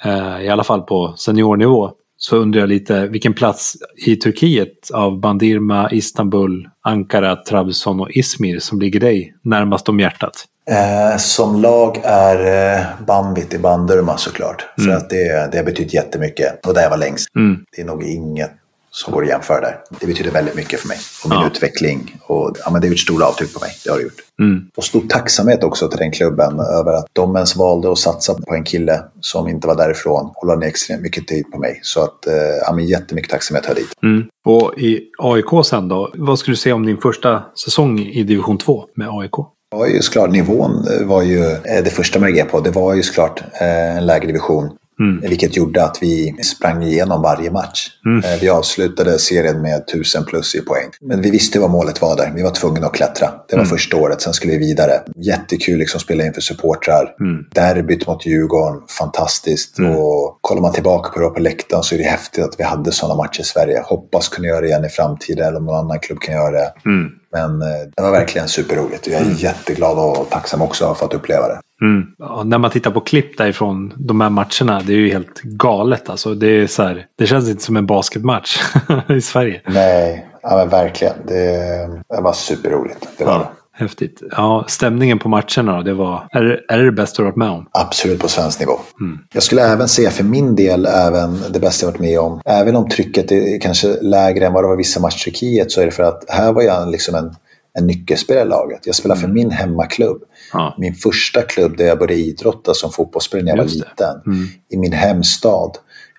Eh, 0.04 0.42
I 0.42 0.50
alla 0.50 0.64
fall 0.64 0.82
på 0.82 1.14
seniornivå. 1.18 1.92
Så 2.26 2.38
undrar 2.38 2.60
jag 2.60 2.70
lite 2.70 3.08
vilken 3.08 3.34
plats 3.34 3.74
i 4.06 4.16
Turkiet 4.16 4.92
av 4.94 5.20
Bandirma, 5.20 5.90
Istanbul, 5.92 6.70
Ankara, 6.82 7.36
Trabzon 7.36 8.00
och 8.00 8.12
Izmir 8.12 8.60
som 8.60 8.80
ligger 8.80 9.00
dig 9.00 9.36
närmast 9.42 9.90
om 9.90 10.00
hjärtat? 10.00 10.46
Eh, 10.70 11.18
som 11.18 11.62
lag 11.62 12.02
är 12.04 12.76
eh, 12.78 12.86
Bambit 13.08 13.54
i 13.54 13.60
Bandurma 13.60 14.18
såklart. 14.18 14.66
För 14.80 14.90
att 14.90 15.10
det, 15.10 15.52
det 15.52 15.58
har 15.58 15.66
betytt 15.66 15.94
jättemycket. 15.94 16.66
Och 16.68 16.74
där 16.74 16.82
jag 16.82 16.90
var 16.90 16.98
längst. 16.98 17.36
Mm. 17.36 17.58
Det 17.76 17.82
är 17.82 17.86
nog 17.86 18.04
inget 18.04 18.52
som 18.96 19.14
går 19.14 19.22
att 19.24 19.28
jämföra 19.30 19.62
där. 19.62 19.80
Det 20.00 20.06
betyder 20.08 20.32
väldigt 20.32 20.56
mycket 20.56 20.80
för 20.80 20.88
mig. 20.88 20.98
Och 21.24 21.30
min 21.30 21.40
Ja. 21.40 21.48
utveckling. 21.48 22.18
Och, 22.22 22.58
ja, 22.66 22.72
men 22.72 22.82
det 22.82 22.88
har 22.88 22.90
gjort 22.92 23.00
stora 23.00 23.26
avtryck 23.26 23.54
på 23.54 23.60
mig. 23.60 23.70
Det 23.84 23.90
har 23.92 23.98
det 23.98 24.04
gjort. 24.04 24.22
Mm. 24.40 24.62
Och 24.76 24.84
stor 24.84 25.02
tacksamhet 25.10 25.64
också 25.64 25.88
till 25.88 25.98
den 26.00 26.12
klubben 26.12 26.60
över 26.60 26.94
att 26.94 27.06
de 27.14 27.36
ens 27.36 27.56
valde 27.56 27.92
att 27.92 27.98
satsa 27.98 28.34
på 28.34 28.54
en 28.56 28.64
kille 28.64 29.04
som 29.22 29.48
inte 29.48 29.68
var 29.68 29.76
därifrån 29.76 30.32
och 30.36 30.48
la 30.48 30.56
ner 30.56 30.68
extremt 30.68 31.02
mycket 31.02 31.28
tid 31.28 31.52
på 31.52 31.60
mig. 31.60 31.80
Så 31.84 32.02
att, 32.04 32.28
eh, 32.28 32.34
ja, 32.66 32.74
men 32.74 32.86
jättemycket 32.86 33.32
tacksamhet 33.32 33.66
hör 33.66 33.76
dit. 33.76 33.90
Mm. 34.04 34.24
Och 34.46 34.74
i 34.78 35.02
AIK 35.18 35.64
sen 35.66 35.88
då? 35.88 36.12
Vad 36.16 36.40
skulle 36.40 36.54
du 36.54 36.58
säga 36.58 36.76
om 36.76 36.86
din 36.86 36.98
första 36.98 37.44
säsong 37.66 38.00
i 38.00 38.24
division 38.24 38.58
2 38.58 38.86
med 38.96 39.08
AIK? 39.12 39.32
Det 39.72 39.78
var 39.78 39.88
ju 39.88 40.02
såklart, 40.02 40.32
nivån 40.32 40.86
var 41.02 41.22
ju 41.22 41.40
eh, 41.46 41.84
det 41.84 41.90
första 41.90 42.20
man 42.20 42.28
reagerade 42.30 42.52
på. 42.52 42.60
Det 42.60 42.72
var 42.72 42.94
ju 42.94 43.04
såklart 43.04 43.44
eh, 43.62 43.98
en 43.98 44.06
lägre 44.06 44.28
division. 44.28 44.70
Mm. 45.00 45.30
Vilket 45.30 45.56
gjorde 45.58 45.84
att 45.84 45.98
vi 46.02 46.36
sprang 46.44 46.84
igenom 46.84 47.22
varje 47.22 47.52
match. 47.52 47.88
Eh, 48.26 48.40
Vi 48.42 48.50
avslutade 48.50 49.20
serien 49.20 49.62
med 49.62 49.84
1000 49.90 50.26
plus 50.26 50.56
i 50.56 50.62
poäng. 50.62 50.90
Men 51.02 51.22
vi 51.22 51.30
visste 51.32 51.60
vad 51.60 51.70
målet 51.70 52.02
var 52.02 52.16
där. 52.18 52.32
Vi 52.36 52.44
var 52.44 52.50
tvungna 52.52 52.88
att 52.88 52.94
klättra. 52.94 53.30
Det 53.50 53.56
var 53.56 53.66
första 53.66 53.98
året, 53.98 54.22
sen 54.22 54.34
skulle 54.34 54.54
vi 54.54 54.60
vidare. 54.60 54.94
Jättekul 55.16 55.78
liksom 55.80 55.98
att 55.98 56.02
spela 56.02 56.26
inför 56.26 56.42
supportrar. 56.42 57.16
Mm. 57.20 57.46
Derbyt 57.52 58.08
mot 58.08 58.26
Djurgården, 58.26 58.82
fantastiskt. 59.00 59.80
Och 59.80 60.38
kollar 60.42 60.62
man 60.62 60.74
tillbaka 60.74 61.10
på 61.10 61.20
det 61.20 61.28
på 61.30 61.40
läktaren 61.40 61.84
så 61.84 61.96
är 61.96 62.00
det 62.00 62.06
häftigt 62.06 62.44
att 62.44 62.60
vi 62.60 62.64
hade 62.64 62.92
sådana 62.92 63.16
matcher 63.16 63.42
i 63.42 63.44
Sverige. 63.44 63.82
Hoppas 63.86 64.30
kunna 64.30 64.48
göra 64.48 64.62
det 64.62 64.68
igen 64.68 64.86
i 64.86 64.90
framtiden 64.90 65.48
eller 65.48 65.58
om 65.58 65.66
någon 65.66 65.76
annan 65.76 66.00
klubb 66.00 66.20
kan 66.20 66.34
göra 66.36 66.52
det. 66.52 66.74
Mm. 66.86 67.12
Men 67.32 67.62
eh, 67.62 67.68
det 67.96 68.02
var 68.02 68.12
verkligen 68.12 68.48
superroligt. 68.48 69.08
Jag 69.08 69.22
är 69.22 69.36
jätteglad 69.44 69.98
och 70.00 70.30
tacksam 70.30 70.62
också 70.62 70.96
för 70.96 71.06
att 71.06 71.14
uppleva 71.14 71.48
det. 71.48 71.60
Mm. 71.84 72.08
Ja, 72.18 72.44
när 72.46 72.58
man 72.58 72.72
tittar 72.72 72.92
på 72.92 73.00
klipp 73.00 73.38
därifrån 73.38 73.94
de 73.98 74.22
här 74.22 74.30
matcherna, 74.30 74.82
det 74.88 74.94
är 74.94 74.98
ju 74.98 75.10
helt 75.12 75.42
galet. 75.42 76.10
Alltså, 76.10 76.34
det, 76.36 76.48
är 76.48 76.68
så 76.68 76.84
här, 76.84 77.06
det 77.18 77.28
känns 77.28 77.50
inte 77.50 77.64
som 77.64 77.78
en 77.78 77.86
basketmatch 77.86 78.58
i 79.10 79.22
Sverige. 79.22 79.62
Nej, 79.68 80.28
ja, 80.42 80.56
men 80.58 80.70
verkligen. 80.70 81.14
Det, 81.28 81.58
det 82.16 82.22
var 82.22 82.34
superroligt. 82.34 83.08
Det 83.18 83.26
var 83.26 83.40
det. 83.40 83.48
Häftigt. 83.76 84.22
Ja, 84.32 84.66
stämningen 84.68 85.20
på 85.20 85.30
matcherna 85.30 85.76
då, 85.76 85.82
det 85.82 85.94
var... 85.94 86.28
Är, 86.32 86.44
det- 86.44 86.60
är 86.70 86.78
det 86.78 86.86
det 86.86 86.92
bästa 86.92 87.22
du 87.22 87.26
har 87.26 87.32
varit 87.32 87.38
med 87.38 87.50
om? 87.50 87.66
Absolut 87.72 88.20
på 88.20 88.28
svensk 88.28 88.60
nivå. 88.60 88.80
Jag 89.34 89.44
skulle 89.44 89.62
även 89.62 89.88
säga 89.88 90.10
för 90.10 90.24
min 90.24 90.56
del 90.56 90.86
även 90.86 91.40
det 91.54 91.60
bästa 91.60 91.86
jag 91.86 91.92
varit 91.92 92.02
med 92.02 92.20
om. 92.20 92.42
Även 92.46 92.76
om 92.76 92.90
trycket 92.90 93.32
är 93.32 93.60
kanske 93.62 93.88
lägre 94.02 94.46
än 94.46 94.54
vad 94.54 94.64
det 94.64 94.68
var 94.68 94.76
vissa 94.78 95.00
matcher 95.00 95.28
i 95.28 95.32
Turkiet 95.32 95.72
så 95.72 95.82
är 95.82 95.86
det 95.86 95.92
för 95.92 96.04
att 96.04 96.24
här 96.28 96.54
var 96.54 96.62
jag 96.62 96.92
liksom 96.92 97.16
en, 97.16 97.36
en 97.80 97.88
nyckelspelare 97.88 98.46
i 98.46 98.50
laget. 98.50 98.86
Jag 98.86 98.96
spelar 98.96 99.16
för 99.16 99.28
min 99.28 99.52
hemmaklubb. 99.52 100.22
Ja. 100.54 100.76
Min 100.78 100.94
första 100.94 101.42
klubb 101.42 101.78
där 101.78 101.86
jag 101.86 102.00
började 102.00 102.22
idrotta 102.22 102.74
som 102.74 102.92
fotbollsspelare 102.92 103.46
när 103.46 103.52
jag 103.52 103.58
var 103.58 103.72
liten. 103.72 104.22
Mm. 104.26 104.48
I 104.70 104.78
min 104.78 104.94
hemstad. 104.94 105.72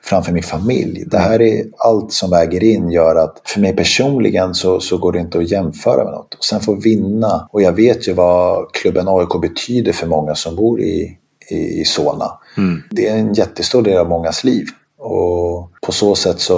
Framför 0.02 0.32
min 0.32 0.42
familj. 0.42 1.04
Det 1.06 1.18
här 1.18 1.42
är 1.42 1.64
allt 1.78 2.12
som 2.12 2.30
väger 2.30 2.64
in 2.64 2.90
gör 2.90 3.16
att 3.16 3.42
för 3.44 3.60
mig 3.60 3.76
personligen 3.76 4.54
så, 4.54 4.80
så 4.80 4.98
går 4.98 5.12
det 5.12 5.18
inte 5.18 5.38
att 5.38 5.50
jämföra 5.50 6.04
med 6.04 6.12
något. 6.12 6.34
Och 6.34 6.44
sen 6.44 6.60
få 6.60 6.74
vinna. 6.74 7.48
Och 7.52 7.62
jag 7.62 7.72
vet 7.72 8.08
ju 8.08 8.12
vad 8.12 8.72
klubben 8.72 9.08
AIK 9.08 9.40
betyder 9.40 9.92
för 9.92 10.06
många 10.06 10.34
som 10.34 10.56
bor 10.56 10.80
i, 10.80 11.18
i, 11.50 11.80
i 11.80 11.84
Solna. 11.84 12.38
Mm. 12.56 12.82
Det 12.90 13.08
är 13.08 13.16
en 13.16 13.34
jättestor 13.34 13.82
del 13.82 13.98
av 13.98 14.08
mångas 14.08 14.44
liv. 14.44 14.66
Och 14.98 15.70
på 15.86 15.92
så 15.92 16.14
sätt 16.14 16.40
så 16.40 16.56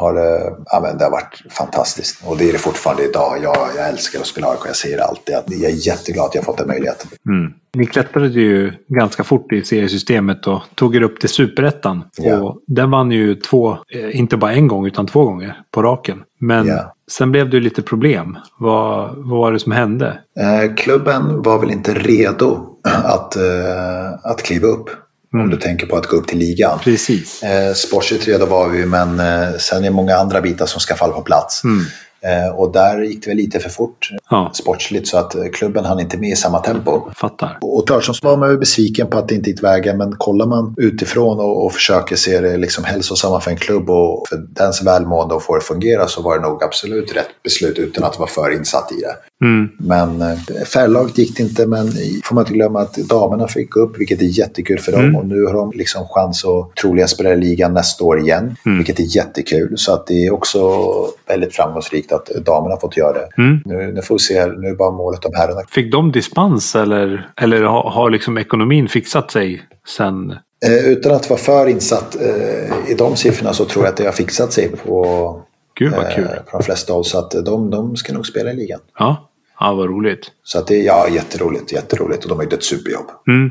har 0.00 0.14
det, 0.14 0.54
ja, 0.66 0.80
men 0.82 0.98
det 0.98 1.04
har 1.04 1.10
varit 1.10 1.42
fantastiskt. 1.50 2.22
Och 2.26 2.36
det 2.36 2.48
är 2.48 2.52
det 2.52 2.58
fortfarande 2.58 3.04
idag. 3.04 3.38
Jag, 3.42 3.56
jag 3.76 3.88
älskar 3.88 4.20
att 4.20 4.26
spela 4.26 4.46
AIK. 4.50 4.60
Jag 4.66 4.76
säger 4.76 4.98
alltid 4.98 5.34
att 5.34 5.44
jag 5.46 5.70
är 5.70 5.86
jätteglad 5.86 6.26
att 6.26 6.34
jag 6.34 6.42
har 6.42 6.46
fått 6.46 6.58
den 6.58 6.66
möjligheten. 6.68 7.08
Mm. 7.28 7.52
Ni 7.74 7.86
klättrade 7.86 8.28
ju 8.28 8.72
ganska 8.88 9.24
fort 9.24 9.52
i 9.52 9.62
seriesystemet 9.64 10.46
och 10.46 10.60
tog 10.74 10.96
er 10.96 11.02
upp 11.02 11.20
till 11.20 11.28
superettan. 11.28 12.04
Ja. 12.16 12.36
Och 12.40 12.58
den 12.66 12.90
vann 12.90 13.10
ju 13.12 13.34
två, 13.34 13.70
eh, 13.94 14.18
inte 14.18 14.36
bara 14.36 14.52
en 14.52 14.68
gång 14.68 14.86
utan 14.86 15.06
två 15.06 15.24
gånger 15.24 15.60
på 15.70 15.82
raken. 15.82 16.22
Men 16.40 16.66
Ja. 16.66 16.94
sen 17.10 17.32
blev 17.32 17.50
det 17.50 17.56
ju 17.56 17.62
lite 17.62 17.82
problem. 17.82 18.38
Vad, 18.58 19.08
vad 19.16 19.38
var 19.38 19.52
det 19.52 19.58
som 19.58 19.72
hände? 19.72 20.18
Eh, 20.40 20.74
klubben 20.74 21.42
var 21.42 21.58
väl 21.58 21.70
inte 21.70 21.94
redo 21.94 22.66
att, 23.04 23.36
eh, 23.36 24.12
att 24.22 24.42
kliva 24.42 24.66
upp. 24.68 24.90
Om 25.34 25.50
du 25.50 25.56
tänker 25.56 25.86
på 25.86 25.96
att 25.96 26.06
gå 26.06 26.16
upp 26.16 26.28
till 26.28 26.38
ligan. 26.38 26.78
Precis. 26.78 27.42
Eh, 27.42 27.74
sportsligt 27.74 28.28
redo 28.28 28.46
var 28.46 28.68
vi, 28.68 28.86
men 28.86 29.20
eh, 29.20 29.56
sen 29.58 29.78
är 29.78 29.82
det 29.82 29.90
många 29.90 30.16
andra 30.16 30.40
bitar 30.40 30.66
som 30.66 30.80
ska 30.80 30.94
falla 30.94 31.12
på 31.12 31.22
plats. 31.22 31.64
Mm. 31.64 31.84
Eh, 32.22 32.54
och 32.54 32.72
där 32.72 33.02
gick 33.02 33.24
det 33.24 33.30
väl 33.30 33.36
lite 33.36 33.58
för 33.58 33.70
fort 33.70 34.10
Ja, 34.30 34.50
sportsligt 34.54 35.08
så 35.08 35.18
att 35.18 35.34
eh, 35.34 35.44
klubben 35.52 35.84
hann 35.84 36.00
inte 36.00 36.18
med 36.18 36.30
i 36.30 36.36
samma 36.36 36.58
tempo. 36.58 37.10
fattar. 37.16 37.58
Och 37.60 38.04
som 38.04 38.14
var 38.22 38.36
man 38.36 38.50
ju 38.50 38.58
besviken 38.58 39.06
på 39.06 39.18
att 39.18 39.28
det 39.28 39.34
inte 39.34 39.50
gick 39.50 39.62
vägen, 39.62 39.98
men 39.98 40.12
kollar 40.18 40.46
man 40.46 40.74
utifrån 40.78 41.40
och, 41.40 41.64
och 41.66 41.72
försöker 41.72 42.16
se 42.16 42.40
det 42.40 42.56
liksom 42.56 42.84
hälsosamma 42.84 43.40
för 43.40 43.50
en 43.50 43.56
klubb 43.56 43.90
och 43.90 44.28
för 44.28 44.36
dens 44.36 44.82
välmående 44.82 45.34
och 45.34 45.42
få 45.42 45.54
det 45.54 45.60
fungera 45.60 46.06
så 46.08 46.22
var 46.22 46.36
det 46.38 46.42
nog 46.42 46.62
absolut 46.64 47.16
rätt 47.16 47.42
beslut 47.44 47.78
utan 47.78 48.04
att 48.04 48.18
vara 48.18 48.28
för 48.28 48.50
insatt 48.56 48.92
i 48.92 49.00
det. 49.00 49.46
Mm. 49.46 49.68
Men 49.78 50.22
eh, 50.22 50.38
färglaget 50.66 51.18
gick 51.18 51.36
det 51.36 51.42
inte, 51.42 51.66
men 51.66 51.92
får 52.24 52.34
man 52.34 52.42
inte 52.44 52.54
glömma 52.54 52.80
att 52.80 52.94
damerna 52.94 53.48
fick 53.48 53.76
upp, 53.76 53.98
vilket 53.98 54.20
är 54.20 54.38
jättekul 54.38 54.78
för 54.78 54.92
dem. 54.92 55.00
Mm. 55.00 55.16
Och 55.16 55.26
nu 55.26 55.44
har 55.44 55.54
de 55.54 55.72
liksom 55.74 56.06
chans 56.08 56.44
att 56.44 56.76
troligen 56.76 57.08
spela 57.08 57.32
i 57.32 57.36
ligan 57.36 57.74
nästa 57.74 58.04
år 58.04 58.20
igen, 58.20 58.56
Mm. 58.66 58.78
vilket 58.78 59.00
är 59.00 59.16
jättekul. 59.16 59.78
Så 59.78 59.92
att 59.92 60.06
det 60.06 60.26
är 60.26 60.32
också 60.32 60.60
väldigt 61.28 61.54
framgångsrikt 61.54 62.09
att 62.12 62.26
damerna 62.26 62.76
fått 62.76 62.96
göra 62.96 63.12
det. 63.12 63.28
Mm. 63.38 63.60
Nu, 63.64 63.92
nu 63.92 64.02
får 64.02 64.14
vi 64.14 64.18
se, 64.18 64.46
nu 64.46 64.68
är 64.68 64.74
bara 64.74 64.90
målet 64.90 65.24
om 65.24 65.32
herrarna. 65.34 65.60
Fick 65.70 65.92
de 65.92 66.12
dispens 66.12 66.74
eller, 66.74 67.30
eller 67.36 67.62
har, 67.62 67.90
har 67.90 68.10
liksom 68.10 68.38
ekonomin 68.38 68.88
fixat 68.88 69.30
sig 69.30 69.62
sen? 69.86 70.30
Eh, 70.66 70.88
utan 70.88 71.12
att 71.12 71.30
vara 71.30 71.40
för 71.40 71.66
insatt 71.66 72.16
eh, 72.16 72.90
i 72.90 72.94
de 72.98 73.16
siffrorna 73.16 73.52
så 73.52 73.64
tror 73.64 73.84
jag 73.84 73.92
att 73.92 73.96
det 73.96 74.04
har 74.04 74.12
fixat 74.12 74.52
sig 74.52 74.70
på, 74.84 75.42
Gud 75.74 75.92
eh, 75.92 76.24
på 76.50 76.58
de 76.58 76.62
flesta 76.62 76.92
håll. 76.92 77.04
Så 77.04 77.18
att 77.18 77.30
de, 77.30 77.70
de 77.70 77.96
ska 77.96 78.12
nog 78.12 78.26
spela 78.26 78.50
i 78.50 78.56
ligan. 78.56 78.80
Ja, 78.98 79.30
ja 79.60 79.74
vad 79.74 79.86
roligt. 79.86 80.30
Så 80.42 80.58
att 80.58 80.66
det 80.66 80.80
är 80.80 80.82
ja, 80.82 81.08
jätteroligt, 81.08 81.72
jätteroligt 81.72 82.24
och 82.24 82.28
de 82.28 82.34
har 82.38 82.44
gjort 82.44 82.52
ett 82.52 82.64
superjobb. 82.64 83.10
Mm. 83.28 83.50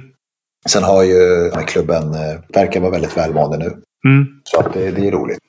Sen 0.69 0.83
har 0.83 1.03
ju 1.03 1.51
klubben, 1.67 2.13
eh, 2.13 2.39
verkar 2.53 2.79
vara 2.79 2.91
väldigt 2.91 3.17
välmående 3.17 3.57
nu. 3.57 3.65
Mm. 4.05 4.27
Så 4.43 4.59
att 4.59 4.73
det, 4.73 4.91
det 4.91 5.07
är 5.07 5.11
roligt. 5.11 5.39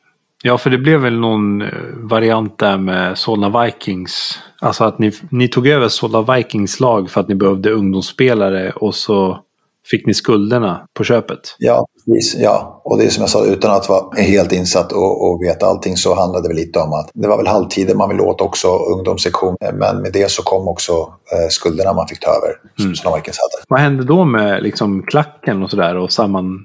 Ja, 0.42 0.58
för 0.58 0.70
det 0.70 0.78
blev 0.78 1.00
väl 1.00 1.18
någon 1.20 1.62
eh, 1.62 1.68
variant 1.96 2.58
där 2.58 2.78
med 2.78 3.18
Solna 3.18 3.64
Vikings. 3.64 4.38
Alltså 4.60 4.84
att 4.84 4.98
ni, 4.98 5.12
ni 5.30 5.48
tog 5.48 5.66
över 5.66 5.88
Solna 5.88 6.34
Vikings 6.34 6.80
lag 6.80 7.10
för 7.10 7.20
att 7.20 7.28
ni 7.28 7.34
behövde 7.34 7.70
ungdomsspelare 7.70 8.70
och 8.70 8.94
så 8.94 9.38
fick 9.90 10.06
ni 10.06 10.14
skulderna 10.14 10.86
på 10.94 11.04
köpet. 11.04 11.38
Ja, 11.58 11.86
precis. 12.06 12.40
Ja, 12.40 12.80
och 12.84 12.98
det 12.98 13.04
är 13.04 13.08
som 13.08 13.20
jag 13.20 13.30
sa, 13.30 13.44
utan 13.44 13.70
att 13.70 13.88
vara 13.88 14.22
helt 14.22 14.52
insatt 14.52 14.92
och, 14.92 15.30
och 15.30 15.42
veta 15.42 15.66
allting 15.66 15.96
så 15.96 16.14
handlade 16.14 16.44
det 16.44 16.48
väl 16.48 16.56
lite 16.56 16.78
om 16.78 16.92
att 16.92 17.10
det 17.14 17.28
var 17.28 17.36
väl 17.36 17.46
halvtider 17.46 17.94
man 17.94 18.08
ville 18.08 18.22
åt 18.22 18.40
också, 18.40 18.68
ungdomssektion. 18.68 19.56
Men 19.74 20.02
med 20.02 20.12
det 20.12 20.30
så 20.30 20.42
kom 20.42 20.68
också 20.68 20.92
eh, 20.92 21.48
skulderna 21.50 21.92
man 21.92 22.08
fick 22.08 22.20
ta 22.20 22.30
över, 22.30 22.50
Mm. 22.80 22.94
som 22.94 23.14
Vikings 23.14 23.38
hade. 23.38 23.64
Vad 23.68 23.80
hände 23.80 24.04
då 24.04 24.24
med 24.24 24.62
liksom 24.62 25.02
klacken 25.02 25.62
och 25.62 25.70
sådär 25.70 25.96
och 25.96 26.12
samman, 26.12 26.58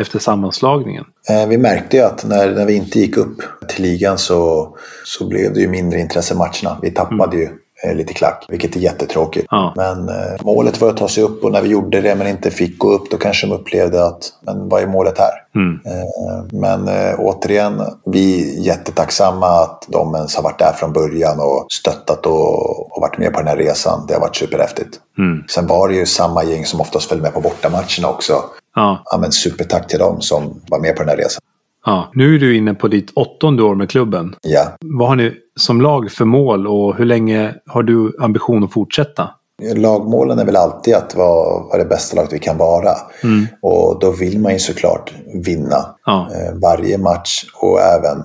efter 0.00 0.18
sammanslagningen? 0.18 1.04
Eh, 1.30 1.48
Vi 1.48 1.58
märkte 1.58 1.96
ju 1.96 2.02
att 2.02 2.24
när, 2.24 2.50
när 2.50 2.66
vi 2.66 2.74
inte 2.74 3.00
gick 3.00 3.16
upp 3.16 3.42
till 3.68 3.82
ligan 3.82 4.18
så, 4.18 4.68
så 5.04 5.28
blev 5.28 5.54
det 5.54 5.60
ju 5.60 5.68
mindre 5.68 6.00
intresse 6.00 6.34
i 6.34 6.36
matcherna. 6.36 6.78
Vi 6.82 6.90
tappade 6.90 7.36
ju 7.36 7.48
eh, 7.84 7.94
lite 7.94 8.14
klack, 8.14 8.44
vilket 8.48 8.76
är 8.76 8.80
jättetråkigt. 8.80 9.46
Ja. 9.50 9.72
Men 9.76 10.08
eh, 10.08 10.36
målet 10.42 10.80
var 10.80 10.88
att 10.88 10.96
ta 10.96 11.08
sig 11.08 11.22
upp 11.22 11.44
och 11.44 11.52
när 11.52 11.62
vi 11.62 11.68
gjorde 11.68 12.00
det 12.00 12.14
men 12.14 12.26
inte 12.26 12.50
fick 12.50 12.78
gå 12.78 12.90
upp 12.92 13.10
då 13.10 13.16
kanske 13.16 13.46
de 13.46 13.52
upplevde 13.52 14.04
att 14.04 14.32
men 14.40 14.68
vad 14.68 14.82
är 14.82 14.86
målet 14.86 15.18
här? 15.18 15.32
Mm. 15.54 15.80
Eh, 15.86 16.44
men 16.52 16.88
eh, 16.88 17.14
återigen, 17.18 17.82
vi 18.04 18.56
är 18.58 18.62
jättetacksamma 18.62 19.46
att 19.46 19.84
de 19.88 20.14
ens 20.14 20.36
har 20.36 20.42
varit 20.42 20.58
där 20.58 20.72
från 20.72 20.92
början 20.92 21.40
och 21.40 21.66
stöttat 21.72 22.26
och, 22.26 22.92
och 22.96 23.00
varit 23.00 23.18
med 23.18 23.32
på 23.32 23.38
den 23.38 23.48
här 23.48 23.56
resan. 23.56 24.04
Det 24.08 24.14
har 24.14 24.20
varit 24.20 24.36
superhäftigt. 24.36 25.00
Mm. 25.18 25.44
Sen 25.48 25.66
var 25.66 25.88
det 25.88 25.94
ju 25.94 26.06
samma 26.06 26.44
gäng 26.44 26.64
som 26.64 26.80
oftast 26.80 27.08
följde 27.08 27.22
med 27.22 27.34
på 27.34 27.40
bortamatcherna 27.40 28.08
också. 28.08 28.42
Ja, 28.76 29.02
Ja, 29.12 29.18
men 29.18 29.32
supertack 29.32 29.88
till 29.88 29.98
dem 29.98 30.20
som 30.20 30.60
var 30.68 30.80
med 30.80 30.96
på 30.96 31.02
den 31.02 31.08
här 31.08 31.16
resan. 31.16 31.40
Ja. 31.86 32.10
Nu 32.14 32.34
är 32.34 32.38
du 32.38 32.56
inne 32.56 32.74
på 32.74 32.88
ditt 32.88 33.10
åttonde 33.14 33.62
år 33.62 33.74
med 33.74 33.90
klubben. 33.90 34.34
Ja. 34.42 34.62
Vad 34.80 35.08
har 35.08 35.16
ni 35.16 35.32
som 35.60 35.80
lag 35.80 36.10
för 36.10 36.24
mål 36.24 36.66
och 36.66 36.96
hur 36.96 37.04
länge 37.04 37.54
har 37.66 37.82
du 37.82 38.16
ambition 38.20 38.64
att 38.64 38.72
fortsätta? 38.72 39.30
Lagmålen 39.76 40.38
är 40.38 40.44
väl 40.44 40.56
alltid 40.56 40.94
att 40.94 41.14
vara, 41.14 41.62
vara 41.64 41.78
det 41.78 41.84
bästa 41.88 42.16
laget 42.16 42.32
vi 42.32 42.38
kan 42.38 42.56
vara. 42.58 42.90
Mm. 43.22 43.46
Och 43.62 43.98
då 44.00 44.10
vill 44.10 44.40
man 44.40 44.52
ju 44.52 44.58
såklart 44.58 45.14
vinna 45.44 45.76
Ja. 46.06 46.28
eh, 46.34 46.54
varje 46.62 46.98
match 46.98 47.44
och 47.54 47.80
även 47.80 48.22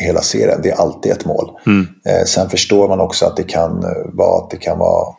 hela 0.00 0.20
serien. 0.20 0.60
Det 0.62 0.70
är 0.70 0.80
alltid 0.80 1.12
ett 1.12 1.24
mål. 1.26 1.50
Mm. 1.66 1.86
Eh, 2.06 2.24
sen 2.26 2.48
förstår 2.50 2.88
man 2.88 3.00
också 3.00 3.26
att 3.26 3.36
det 3.36 3.42
kan 3.42 3.70
eh, 3.84 3.90
vara, 4.12 4.44
att 4.44 4.50
det 4.50 4.56
kan 4.56 4.78
vara 4.78 5.14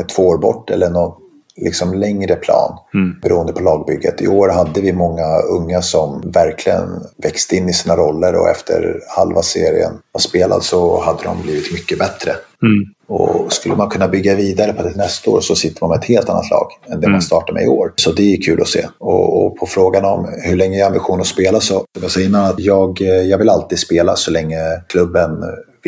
ett 0.00 0.08
två 0.08 0.22
år 0.22 0.38
bort 0.38 0.70
eller 0.70 0.90
något 0.90 1.18
liksom 1.64 1.94
längre 1.94 2.34
plan 2.34 2.78
Mm. 2.94 3.14
beroende 3.22 3.52
på 3.52 3.62
lagbygget. 3.62 4.20
I 4.22 4.28
år 4.28 4.48
hade 4.48 4.80
vi 4.80 4.92
många 4.92 5.38
unga 5.50 5.82
som 5.82 6.30
verkligen 6.34 6.88
växte 7.22 7.56
in 7.56 7.68
i 7.68 7.72
sina 7.72 7.96
roller 7.96 8.34
och 8.36 8.48
efter 8.48 9.00
halva 9.16 9.42
serien 9.42 9.92
var 10.12 10.20
spelad 10.20 10.62
så 10.62 11.00
hade 11.02 11.22
de 11.24 11.42
blivit 11.42 11.72
mycket 11.72 11.98
bättre. 11.98 12.30
Mm. 12.62 12.84
Och 13.08 13.52
skulle 13.52 13.76
man 13.76 13.88
kunna 13.90 14.08
bygga 14.08 14.34
vidare 14.34 14.72
på 14.72 14.82
det 14.82 14.96
nästa 14.96 15.30
år 15.30 15.40
så 15.40 15.54
sitter 15.56 15.80
man 15.82 15.90
med 15.90 15.98
ett 15.98 16.04
helt 16.04 16.28
annat 16.28 16.50
lag 16.50 16.66
än 16.86 17.00
det 17.00 17.06
Mm. 17.06 17.12
man 17.12 17.22
startar 17.22 17.52
med 17.54 17.62
i 17.64 17.68
år. 17.68 17.92
Så 17.96 18.12
det 18.12 18.32
är 18.34 18.42
kul 18.42 18.60
att 18.62 18.68
se. 18.68 18.86
Och, 18.98 19.46
och 19.46 19.56
på 19.56 19.66
frågan 19.66 20.04
om 20.04 20.28
hur 20.42 20.56
länge 20.56 20.78
jag 20.78 20.84
har 20.84 20.90
ambition 20.90 21.20
att 21.20 21.26
spela 21.26 21.60
så, 21.60 21.74
som 21.74 22.02
jag 22.02 22.10
sa 22.10 22.20
innan, 22.20 22.44
att 22.44 22.60
jag, 22.60 23.00
eh, 23.02 23.08
jag 23.08 23.38
vill 23.38 23.48
alltid 23.48 23.78
spela 23.78 24.16
så 24.16 24.30
länge 24.30 24.58
klubben 24.88 25.30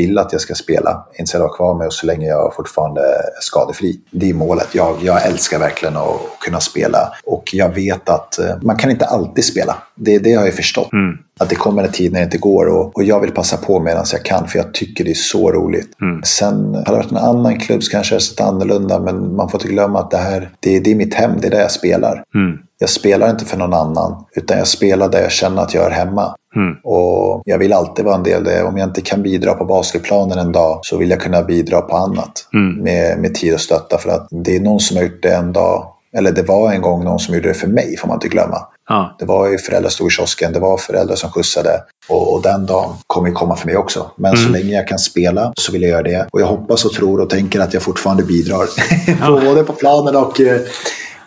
vill 0.00 0.18
att 0.18 0.32
jag 0.32 0.40
ska 0.40 0.54
spela. 0.54 1.06
Inte 1.18 1.30
så 1.30 1.38
jag 1.38 1.54
kvar 1.54 1.74
mig 1.74 1.86
och 1.86 1.92
så 1.92 2.06
länge 2.06 2.26
jag 2.26 2.54
fortfarande 2.54 3.00
är 3.00 3.40
skadefri. 3.40 4.00
Det 4.10 4.30
är 4.30 4.34
målet. 4.34 4.68
Jag, 4.72 4.96
jag 5.02 5.26
älskar 5.26 5.58
verkligen 5.58 5.96
att 5.96 6.20
kunna 6.40 6.60
spela. 6.60 7.14
Och 7.24 7.44
jag 7.52 7.74
vet 7.74 8.08
att 8.08 8.38
eh, 8.38 8.56
man 8.62 8.76
kan 8.76 8.90
inte 8.90 9.04
alltid 9.04 9.44
spela. 9.44 9.76
Det, 9.94 10.18
det 10.18 10.34
har 10.34 10.44
jag 10.44 10.54
förstått. 10.54 10.92
Mm. 10.92 11.18
Att 11.40 11.48
det 11.48 11.54
kommer 11.54 11.82
en 11.82 11.92
tid 11.92 12.12
när 12.12 12.20
det 12.20 12.24
inte 12.24 12.38
går 12.38 12.66
och, 12.66 12.96
och 12.96 13.04
jag 13.04 13.20
vill 13.20 13.30
passa 13.30 13.56
på 13.56 13.80
medan 13.80 14.04
jag 14.12 14.24
kan 14.24 14.48
för 14.48 14.58
jag 14.58 14.74
tycker 14.74 15.04
det 15.04 15.10
är 15.10 15.14
så 15.14 15.52
roligt. 15.52 15.88
Mm. 16.02 16.22
Sen 16.22 16.74
hade 16.74 16.90
det 16.90 16.96
varit 16.96 17.10
en 17.10 17.16
annan 17.16 17.58
klubb 17.58 17.82
så 17.82 17.90
kanske 17.90 18.14
det 18.14 18.16
hade 18.16 18.24
sett 18.24 18.40
annorlunda 18.40 19.00
men 19.00 19.36
man 19.36 19.48
får 19.48 19.60
inte 19.60 19.72
glömma 19.72 19.98
att 19.98 20.10
det 20.10 20.16
här 20.16 20.50
det, 20.60 20.80
det 20.80 20.90
är 20.90 20.94
mitt 20.94 21.14
hem, 21.14 21.32
det 21.40 21.46
är 21.46 21.50
där 21.50 21.60
jag 21.60 21.70
spelar. 21.70 22.24
Mm. 22.34 22.58
Jag 22.78 22.90
spelar 22.90 23.30
inte 23.30 23.44
för 23.44 23.58
någon 23.58 23.74
annan 23.74 24.24
utan 24.36 24.58
jag 24.58 24.66
spelar 24.66 25.08
där 25.08 25.20
jag 25.20 25.30
känner 25.30 25.62
att 25.62 25.74
jag 25.74 25.86
är 25.86 25.90
hemma. 25.90 26.34
Mm. 26.56 26.76
Och 26.84 27.42
jag 27.44 27.58
vill 27.58 27.72
alltid 27.72 28.04
vara 28.04 28.16
en 28.16 28.22
del 28.22 28.44
där. 28.44 28.64
Om 28.64 28.78
jag 28.78 28.88
inte 28.88 29.00
kan 29.00 29.22
bidra 29.22 29.54
på 29.54 29.64
basketplanen 29.64 30.38
en 30.38 30.52
dag 30.52 30.80
så 30.82 30.96
vill 30.96 31.10
jag 31.10 31.20
kunna 31.20 31.42
bidra 31.42 31.80
på 31.80 31.96
annat. 31.96 32.48
Mm. 32.54 32.82
Med, 32.82 33.18
med 33.18 33.34
tid 33.34 33.54
och 33.54 33.60
stötta 33.60 33.98
för 33.98 34.10
att 34.10 34.28
det 34.30 34.56
är 34.56 34.60
någon 34.60 34.80
som 34.80 34.96
har 34.96 35.04
gjort 35.04 35.22
det 35.22 35.34
en 35.34 35.52
dag. 35.52 35.86
Eller 36.16 36.32
det 36.32 36.42
var 36.42 36.72
en 36.72 36.82
gång 36.82 37.04
någon 37.04 37.18
som 37.18 37.34
gjorde 37.34 37.48
det 37.48 37.54
för 37.54 37.68
mig 37.68 37.96
får 37.96 38.08
man 38.08 38.16
inte 38.16 38.28
glömma. 38.28 38.58
Ja. 38.90 39.16
Det 39.18 39.24
var 39.24 39.48
ju 39.48 39.58
föräldrar 39.58 39.90
som 39.90 39.94
stod 39.94 40.06
i 40.06 40.10
kiosken, 40.10 40.52
det 40.52 40.58
var 40.60 40.76
föräldrar 40.78 41.16
som 41.16 41.30
skjutsade. 41.30 41.82
Och, 42.08 42.32
och 42.34 42.42
den 42.42 42.66
dagen 42.66 42.94
kommer 43.06 43.28
ju 43.28 43.34
komma 43.34 43.56
för 43.56 43.66
mig 43.66 43.76
också. 43.76 44.10
Men 44.16 44.36
så 44.36 44.48
länge 44.48 44.74
jag 44.74 44.88
kan 44.88 44.98
spela 44.98 45.52
så 45.56 45.72
vill 45.72 45.82
jag 45.82 45.90
göra 45.90 46.02
det. 46.02 46.26
Och 46.32 46.40
jag 46.40 46.46
hoppas 46.46 46.84
och 46.84 46.92
tror 46.92 47.20
och 47.20 47.30
tänker 47.30 47.60
att 47.60 47.74
jag 47.74 47.82
fortfarande 47.82 48.22
bidrar. 48.22 48.66
på, 49.26 49.40
både 49.46 49.62
på 49.64 49.72
planen 49.72 50.16
och, 50.16 50.40
eh, 50.40 50.60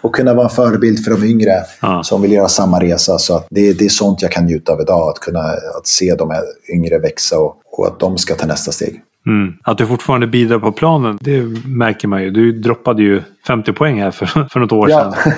och 0.02 0.16
kunna 0.16 0.34
vara 0.34 0.48
en 0.50 0.56
förebild 0.56 1.04
för 1.04 1.12
de 1.12 1.24
yngre 1.24 1.64
Ja. 1.82 2.04
som 2.04 2.22
vill 2.22 2.32
göra 2.32 2.48
samma 2.48 2.80
resa. 2.80 3.18
Så 3.18 3.36
att 3.36 3.48
det, 3.50 3.74
det 3.74 3.86
är 3.86 3.90
sånt 3.90 4.22
jag 4.22 4.32
kan 4.32 4.46
njuta 4.46 4.72
av 4.74 4.82
idag. 4.82 5.10
Att 5.10 5.20
kunna 5.20 5.40
att 5.78 5.88
se 5.88 6.16
de 6.16 6.30
här 6.30 6.44
yngre 6.74 7.00
växa 7.00 7.40
och, 7.40 7.56
och 7.72 7.88
att 7.88 8.00
de 8.00 8.18
ska 8.18 8.36
ta 8.36 8.48
nästa 8.48 8.72
steg. 8.72 9.02
Mm. 9.28 9.54
Att 9.64 9.78
du 9.78 9.88
fortfarande 9.88 10.28
bidrar 10.28 10.60
på 10.60 10.72
planen, 10.72 11.18
det 11.22 11.42
märker 11.66 12.08
man 12.08 12.24
ju. 12.24 12.32
Du 12.32 12.52
droppade 12.52 13.02
ju 13.04 13.22
50 13.48 13.74
poäng 13.74 14.02
här 14.02 14.12
för, 14.12 14.26
för 14.26 14.60
något 14.60 14.72
år 14.72 14.90
Ja. 14.90 15.14
sedan. 15.24 15.36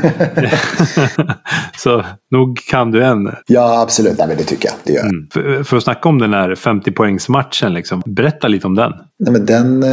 Så 1.77 2.03
nog 2.31 2.59
kan 2.71 2.91
du 2.91 3.03
än. 3.03 3.35
ja, 3.47 3.81
absolut. 3.81 4.17
Nej, 4.17 4.27
men 4.27 4.37
det 4.37 4.43
tycker 4.43 4.67
jag. 4.69 4.75
Det 4.83 4.93
gör 4.93 4.99
jag. 4.99 5.09
Mm. 5.09 5.27
För, 5.33 5.63
för 5.63 5.77
att 5.77 5.83
snacka 5.83 6.09
om 6.09 6.19
den 6.19 6.33
här 6.33 6.55
50-poängsmatchen, 6.55 7.69
liksom. 7.69 8.01
berätta 8.05 8.47
lite 8.47 8.67
om 8.67 8.75
den. 8.75 8.91
Nej, 9.19 9.31
men 9.33 9.45
den, 9.45 9.83
eh, 9.83 9.89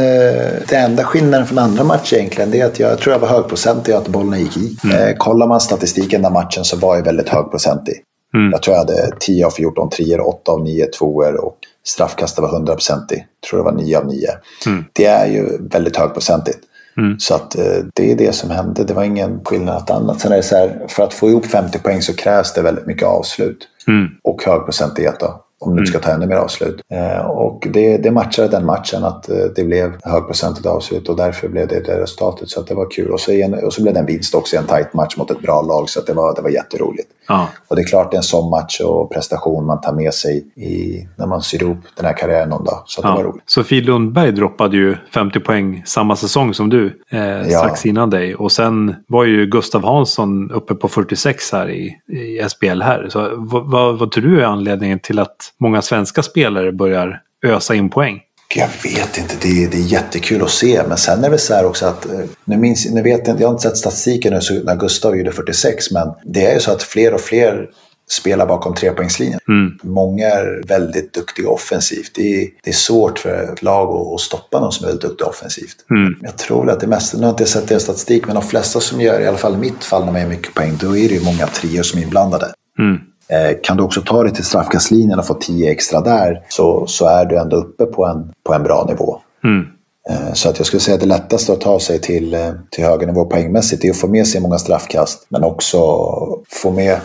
det 0.69 0.75
enda 0.75 1.03
skillnaden 1.03 1.47
från 1.47 1.57
andra 1.59 1.83
matcher 1.83 2.15
egentligen 2.15 2.51
det 2.51 2.59
är 2.61 2.65
att 2.65 2.79
jag 2.79 2.99
tror 2.99 3.13
jag 3.13 3.19
var 3.19 3.27
högprocentig 3.27 3.95
och 3.95 4.01
att 4.01 4.07
bollen 4.07 4.39
gick 4.39 4.57
i. 4.57 4.77
Eh, 4.93 5.17
kollar 5.17 5.47
man 5.47 5.59
statistiken 5.59 6.21
den 6.21 6.33
matchen 6.33 6.63
så 6.63 6.77
var 6.77 6.95
jag 6.95 7.03
väldigt 7.03 7.29
högprocentig. 7.29 7.93
Mm. 8.35 8.51
Jag 8.51 8.61
tror 8.63 8.73
jag 8.75 8.79
hade 8.81 9.11
10 9.19 9.45
av 9.45 9.51
14 9.51 9.89
treor, 9.89 10.27
8 10.27 10.51
av 10.51 10.63
9 10.63 10.85
tvåor 10.85 11.45
och 11.45 11.57
straffkastet 11.83 12.41
var 12.41 12.49
100-procentig. 12.49 13.17
Jag 13.17 13.49
tror 13.49 13.59
det 13.59 13.63
var 13.63 13.71
9 13.71 13.97
av 13.97 14.05
9. 14.05 14.27
Mm. 14.65 14.85
Det 14.93 15.05
är 15.05 15.27
ju 15.27 15.67
väldigt 15.67 15.97
högprocentigt. 15.97 16.59
Mm. 16.97 17.19
Så 17.19 17.35
att 17.35 17.57
eh, 17.57 17.83
det 17.93 18.11
är 18.11 18.15
det 18.15 18.35
som 18.35 18.49
hände. 18.49 18.83
Det 18.83 18.93
var 18.93 19.03
ingen 19.03 19.43
skillnad 19.45 19.91
annat. 19.91 20.21
Sen 20.21 20.31
är 20.31 20.37
det 20.37 20.43
så 20.43 20.55
här, 20.55 20.85
för 20.89 21.03
att 21.03 21.13
få 21.13 21.29
ihop 21.29 21.45
50 21.45 21.79
poäng 21.79 22.01
så 22.01 22.15
krävs 22.15 22.53
det 22.53 22.61
väldigt 22.61 22.85
mycket 22.85 23.07
avslut. 23.07 23.67
Mm. 23.87 24.07
Och 24.23 24.43
högprocentighet 24.45 25.19
då. 25.19 25.45
Om 25.67 25.75
du 25.75 25.85
ska 25.85 25.99
ta 25.99 26.11
ännu 26.11 26.25
mer 26.27 26.35
avslut. 26.35 26.81
Eh, 26.91 27.25
och 27.25 27.67
det, 27.73 27.97
det 27.97 28.11
matchade 28.11 28.47
den 28.47 28.65
matchen 28.65 29.03
att 29.03 29.29
eh, 29.29 29.35
det 29.55 29.63
blev 29.63 29.93
högprocentigt 30.03 30.65
avslut 30.65 31.09
och 31.09 31.15
därför 31.17 31.47
blev 31.47 31.67
det 31.67 31.79
det 31.79 32.01
resultatet. 32.01 32.49
Så 32.49 32.59
att 32.59 32.67
det 32.67 32.75
var 32.75 32.91
kul. 32.91 33.11
Och 33.11 33.19
så, 33.19 33.31
igen, 33.31 33.53
och 33.53 33.73
så 33.73 33.81
blev 33.81 33.93
det 33.93 33.99
en 33.99 34.05
vinst 34.05 34.35
också 34.35 34.55
i 34.55 34.59
en 34.59 34.65
tight 34.65 34.93
match 34.93 35.17
mot 35.17 35.31
ett 35.31 35.41
bra 35.41 35.61
lag. 35.61 35.89
Så 35.89 35.99
att 35.99 36.07
det, 36.07 36.13
var, 36.13 36.35
det 36.35 36.41
var 36.41 36.49
jätteroligt. 36.49 37.09
Ja. 37.27 37.47
Och 37.67 37.75
det 37.75 37.81
är 37.81 37.85
klart 37.85 38.11
det 38.11 38.15
är 38.15 38.19
en 38.19 38.23
sån 38.23 38.49
match 38.49 38.79
och 38.81 39.11
prestation 39.13 39.65
man 39.65 39.81
tar 39.81 39.93
med 39.93 40.13
sig 40.13 40.37
i, 40.55 41.07
när 41.17 41.27
man 41.27 41.41
syr 41.41 41.63
ihop 41.63 41.77
den 41.95 42.05
här 42.05 42.13
karriären 42.17 42.49
någon 42.49 42.63
dag. 42.63 42.83
Så 42.85 43.01
det 43.01 43.07
var 43.07 43.17
Ja. 43.19 43.23
roligt. 43.23 43.43
Sofie 43.45 43.81
Lundberg 43.81 44.31
droppade 44.31 44.77
ju 44.77 44.95
50 45.13 45.39
poäng 45.39 45.83
samma 45.85 46.15
säsng 46.15 46.53
som 46.53 46.69
du. 46.69 46.99
Eh, 47.11 47.47
strax 47.47 47.85
innan 47.85 48.09
dig. 48.09 48.35
Och 48.35 48.51
sen 48.51 48.95
var 49.07 49.23
ju 49.25 49.45
Gustav 49.45 49.83
Hansson 49.85 50.51
uppe 50.51 50.75
på 50.75 50.87
46 50.87 51.51
här 51.51 51.69
i, 51.69 51.97
i 52.07 52.49
SBL 52.49 52.81
här. 52.81 53.07
Så 53.09 53.29
vad, 53.37 53.71
vad, 53.71 53.99
vad 53.99 54.11
tror 54.11 54.23
du 54.23 54.41
är 54.41 54.45
anledningen 54.45 54.99
till 54.99 55.19
att 55.19 55.35
många 55.59 55.81
svenska 55.81 56.23
spelare 56.23 56.71
börjar 56.71 57.21
ösa 57.45 57.75
in 57.75 57.89
poäng? 57.89 58.21
Jag 58.55 58.69
vet 58.83 59.17
inte, 59.17 59.35
det 59.41 59.63
är, 59.63 59.69
det 59.69 59.77
är 59.77 59.91
jättekul 59.91 60.41
att 60.41 60.49
se. 60.49 60.83
Men 60.87 60.97
sen 60.97 61.23
är 61.23 61.29
det 61.29 61.37
så 61.37 61.53
här 61.53 61.65
också 61.65 61.85
att, 61.85 62.05
eh, 62.05 62.19
nu, 62.45 62.57
minns, 62.57 62.91
nu 62.91 63.01
vet 63.01 63.27
jag, 63.27 63.35
har 63.35 63.49
inte 63.49 63.61
sett 63.63 63.77
statistiken 63.77 64.33
nu 64.33 64.63
när 64.63 64.75
Gustav 64.75 65.17
gjorde 65.17 65.31
46, 65.31 65.91
men 65.91 66.07
det 66.25 66.45
är 66.45 66.53
ju 66.53 66.59
så 66.59 66.71
att 66.71 66.83
fler 66.83 67.13
och 67.13 67.21
fler 67.21 67.69
spelar 68.09 68.45
bakom 68.45 68.75
trepoängslinjen. 68.75 69.39
Mm. 69.47 69.77
Många 69.83 70.27
är 70.27 70.63
väldigt 70.67 71.13
duktiga 71.13 71.49
offensivt. 71.49 72.11
Det 72.15 72.41
är, 72.41 72.49
det 72.63 72.69
är 72.69 72.73
svårt 72.73 73.19
för 73.19 73.53
ett 73.53 73.63
lag 73.63 73.95
att, 73.95 74.13
att 74.13 74.21
stoppa 74.21 74.59
någon 74.59 74.71
som 74.71 74.85
är 74.85 74.87
väldigt 74.87 75.09
duktig 75.09 75.27
offensivt. 75.27 75.75
Mm. 75.89 76.15
Jag 76.21 76.37
tror 76.37 76.69
att 76.69 76.79
det 76.79 76.87
mesta, 76.87 77.17
nu 77.17 77.23
har 77.23 77.29
jag 77.29 77.33
inte 77.33 77.45
sett 77.45 77.67
deras 77.67 77.83
statistik, 77.83 78.25
men 78.25 78.35
de 78.35 78.43
flesta 78.43 78.79
som 78.79 79.01
gör, 79.01 79.21
i 79.21 79.27
alla 79.27 79.37
fall 79.37 79.53
i 79.53 79.57
mitt 79.57 79.83
fall 79.83 80.05
när 80.05 80.11
man 80.11 80.21
gör 80.21 80.29
mycket 80.29 80.53
poäng, 80.53 80.77
då 80.81 80.97
är 80.97 81.09
det 81.09 81.15
ju 81.15 81.23
många 81.23 81.47
trior 81.47 81.83
som 81.83 81.99
är 81.99 82.03
inblandade. 82.03 82.53
Mm. 82.79 82.97
Eh, 83.29 83.57
Kan 83.63 83.77
du 83.77 83.83
också 83.83 84.01
ta 84.01 84.23
dig 84.23 84.33
till 84.33 84.43
straffkastlinjen 84.45 85.19
och 85.19 85.27
få 85.27 85.33
10 85.33 85.71
extra 85.71 86.01
där 86.01 86.41
så, 86.49 86.87
så 86.87 87.07
är 87.07 87.25
du 87.25 87.37
ändå 87.37 87.55
uppe 87.57 87.85
på 87.85 88.05
en, 88.05 88.31
på 88.45 88.53
en 88.53 88.63
bra 88.63 88.85
nivå. 88.89 89.19
Mm. 89.43 89.65
Eh, 90.09 90.33
Så 90.33 90.49
att 90.49 90.57
jag 90.57 90.67
skulle 90.67 90.79
säga 90.79 90.95
att 90.95 91.01
det 91.01 91.07
lättaste 91.07 91.53
att 91.53 91.61
ta 91.61 91.79
sig 91.79 92.01
till, 92.01 92.33
eh, 92.33 92.51
till 92.71 92.83
högre 92.83 93.05
nivå 93.05 93.25
poängmässigt 93.25 93.85
är 93.85 93.89
att 93.89 93.97
få 93.97 94.07
med 94.07 94.27
sig 94.27 94.41
många 94.41 94.57
straffkast 94.57 95.25
men 95.29 95.43
också 95.43 95.77
få 96.61 96.71
med, 96.71 96.99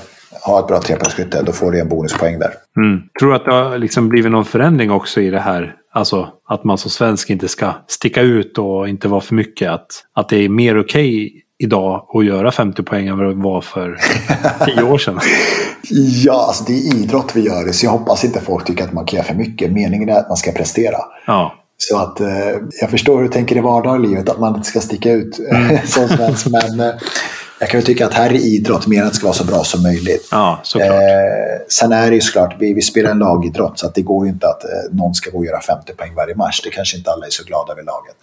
ha 0.47 0.61
ett 0.61 0.67
bra 0.67 0.81
trepoängsskytte. 0.81 1.43
Då 1.43 1.53
får 1.53 1.71
du 1.73 1.81
en 1.81 1.89
bonuspoäng 1.89 2.39
där. 2.39 2.53
Mm. 2.77 3.01
Tror 3.21 3.31
du 3.31 3.37
att 3.37 3.45
det 3.45 3.53
har 3.53 3.79
liksom 3.79 4.09
blivit 4.09 4.33
någon 4.33 4.45
förändring 4.45 4.91
också 4.91 5.21
i 5.21 5.31
det 5.31 5.41
här? 5.41 5.75
Alltså 5.93 6.29
att 6.49 6.65
man 6.65 6.79
som 6.79 6.91
svensk 6.91 7.31
inte 7.31 7.49
ska 7.49 7.73
sticka 7.87 8.21
ut 8.23 8.59
och 8.59 8.89
inte 8.89 9.09
vara 9.09 9.21
för 9.21 9.35
mycket. 9.35 9.71
Att, 9.71 9.87
att 10.15 10.29
det 10.29 10.37
är 10.37 10.49
mer 10.49 10.81
okej 10.81 11.33
idag 11.59 12.07
att 12.15 12.25
göra 12.25 12.53
50 12.53 12.83
poäng 12.83 13.07
än 13.07 13.19
vad 13.19 13.27
det 13.29 13.35
var 13.35 13.61
för 13.61 13.99
10 14.65 14.83
år 14.83 14.99
sedan. 14.99 15.21
Ja, 16.25 16.45
alltså 16.49 16.65
det 16.65 16.73
är 16.73 16.97
idrott 16.97 17.33
vi 17.35 17.41
gör 17.41 17.65
det 17.65 17.73
så 17.73 17.87
jag 17.87 17.91
hoppas 17.91 18.25
inte 18.25 18.41
folk 18.41 18.67
tycker 18.67 18.85
att 18.85 18.93
man 18.93 19.07
kan 19.07 19.17
göra 19.17 19.27
för 19.27 19.35
mycket. 19.35 19.73
Meningen 19.73 20.09
är 20.09 20.19
att 20.19 20.29
man 20.29 20.37
ska 20.37 20.53
prestera. 20.53 20.97
Ja. 21.27 21.55
Så 21.77 21.99
att 21.99 22.21
eh, 22.21 22.29
jag 22.81 22.91
förstår 22.91 23.17
hur 23.17 23.23
du 23.23 23.29
tänker 23.29 23.57
i 23.57 23.61
vardagslivet, 23.61 24.29
att 24.29 24.39
man 24.39 24.57
inte 24.57 24.69
ska 24.69 24.81
sticka 24.81 25.13
ut 25.13 25.41
eh, 25.53 25.83
som 25.85 26.09
svensk. 26.09 26.47
Men 26.47 26.81
eh, 26.81 26.95
jag 27.61 27.69
kan 27.69 27.81
ju 27.81 27.87
tycka 27.87 28.07
att 28.07 28.15
här 28.15 28.31
är 28.31 28.35
idrott 28.35 28.87
mer 28.87 29.03
att 29.03 29.09
det 29.09 29.15
ska 29.15 29.27
vara 29.27 29.35
så 29.37 29.45
bra 29.45 29.65
som 29.65 29.83
möjligt. 29.83 30.29
Ja, 30.31 30.61
såklart. 30.63 30.91
Eh, 30.91 31.65
sen 31.69 31.93
är 31.93 32.09
det 32.11 32.15
ju 32.15 32.21
såklart, 32.21 32.57
vi, 32.59 32.75
vi 32.75 32.83
spelar 32.83 33.11
en 33.11 33.19
lagidrott 33.19 33.79
så 33.79 33.87
att 33.87 33.95
det 33.95 34.03
går 34.03 34.27
ju 34.27 34.33
inte 34.33 34.47
att 34.49 34.65
eh, 34.65 34.71
någon 34.93 35.15
ska 35.15 35.31
gå 35.31 35.39
och 35.39 35.45
göra 35.47 35.61
50 35.61 35.93
poäng 35.93 36.15
varje 36.17 36.35
match. 36.35 36.61
Det 36.65 36.71
kanske 36.71 36.97
inte 36.97 37.11
alla 37.11 37.27
är 37.27 37.31
så 37.31 37.45
glada 37.45 37.73
över 37.73 37.83
laget. 37.83 38.17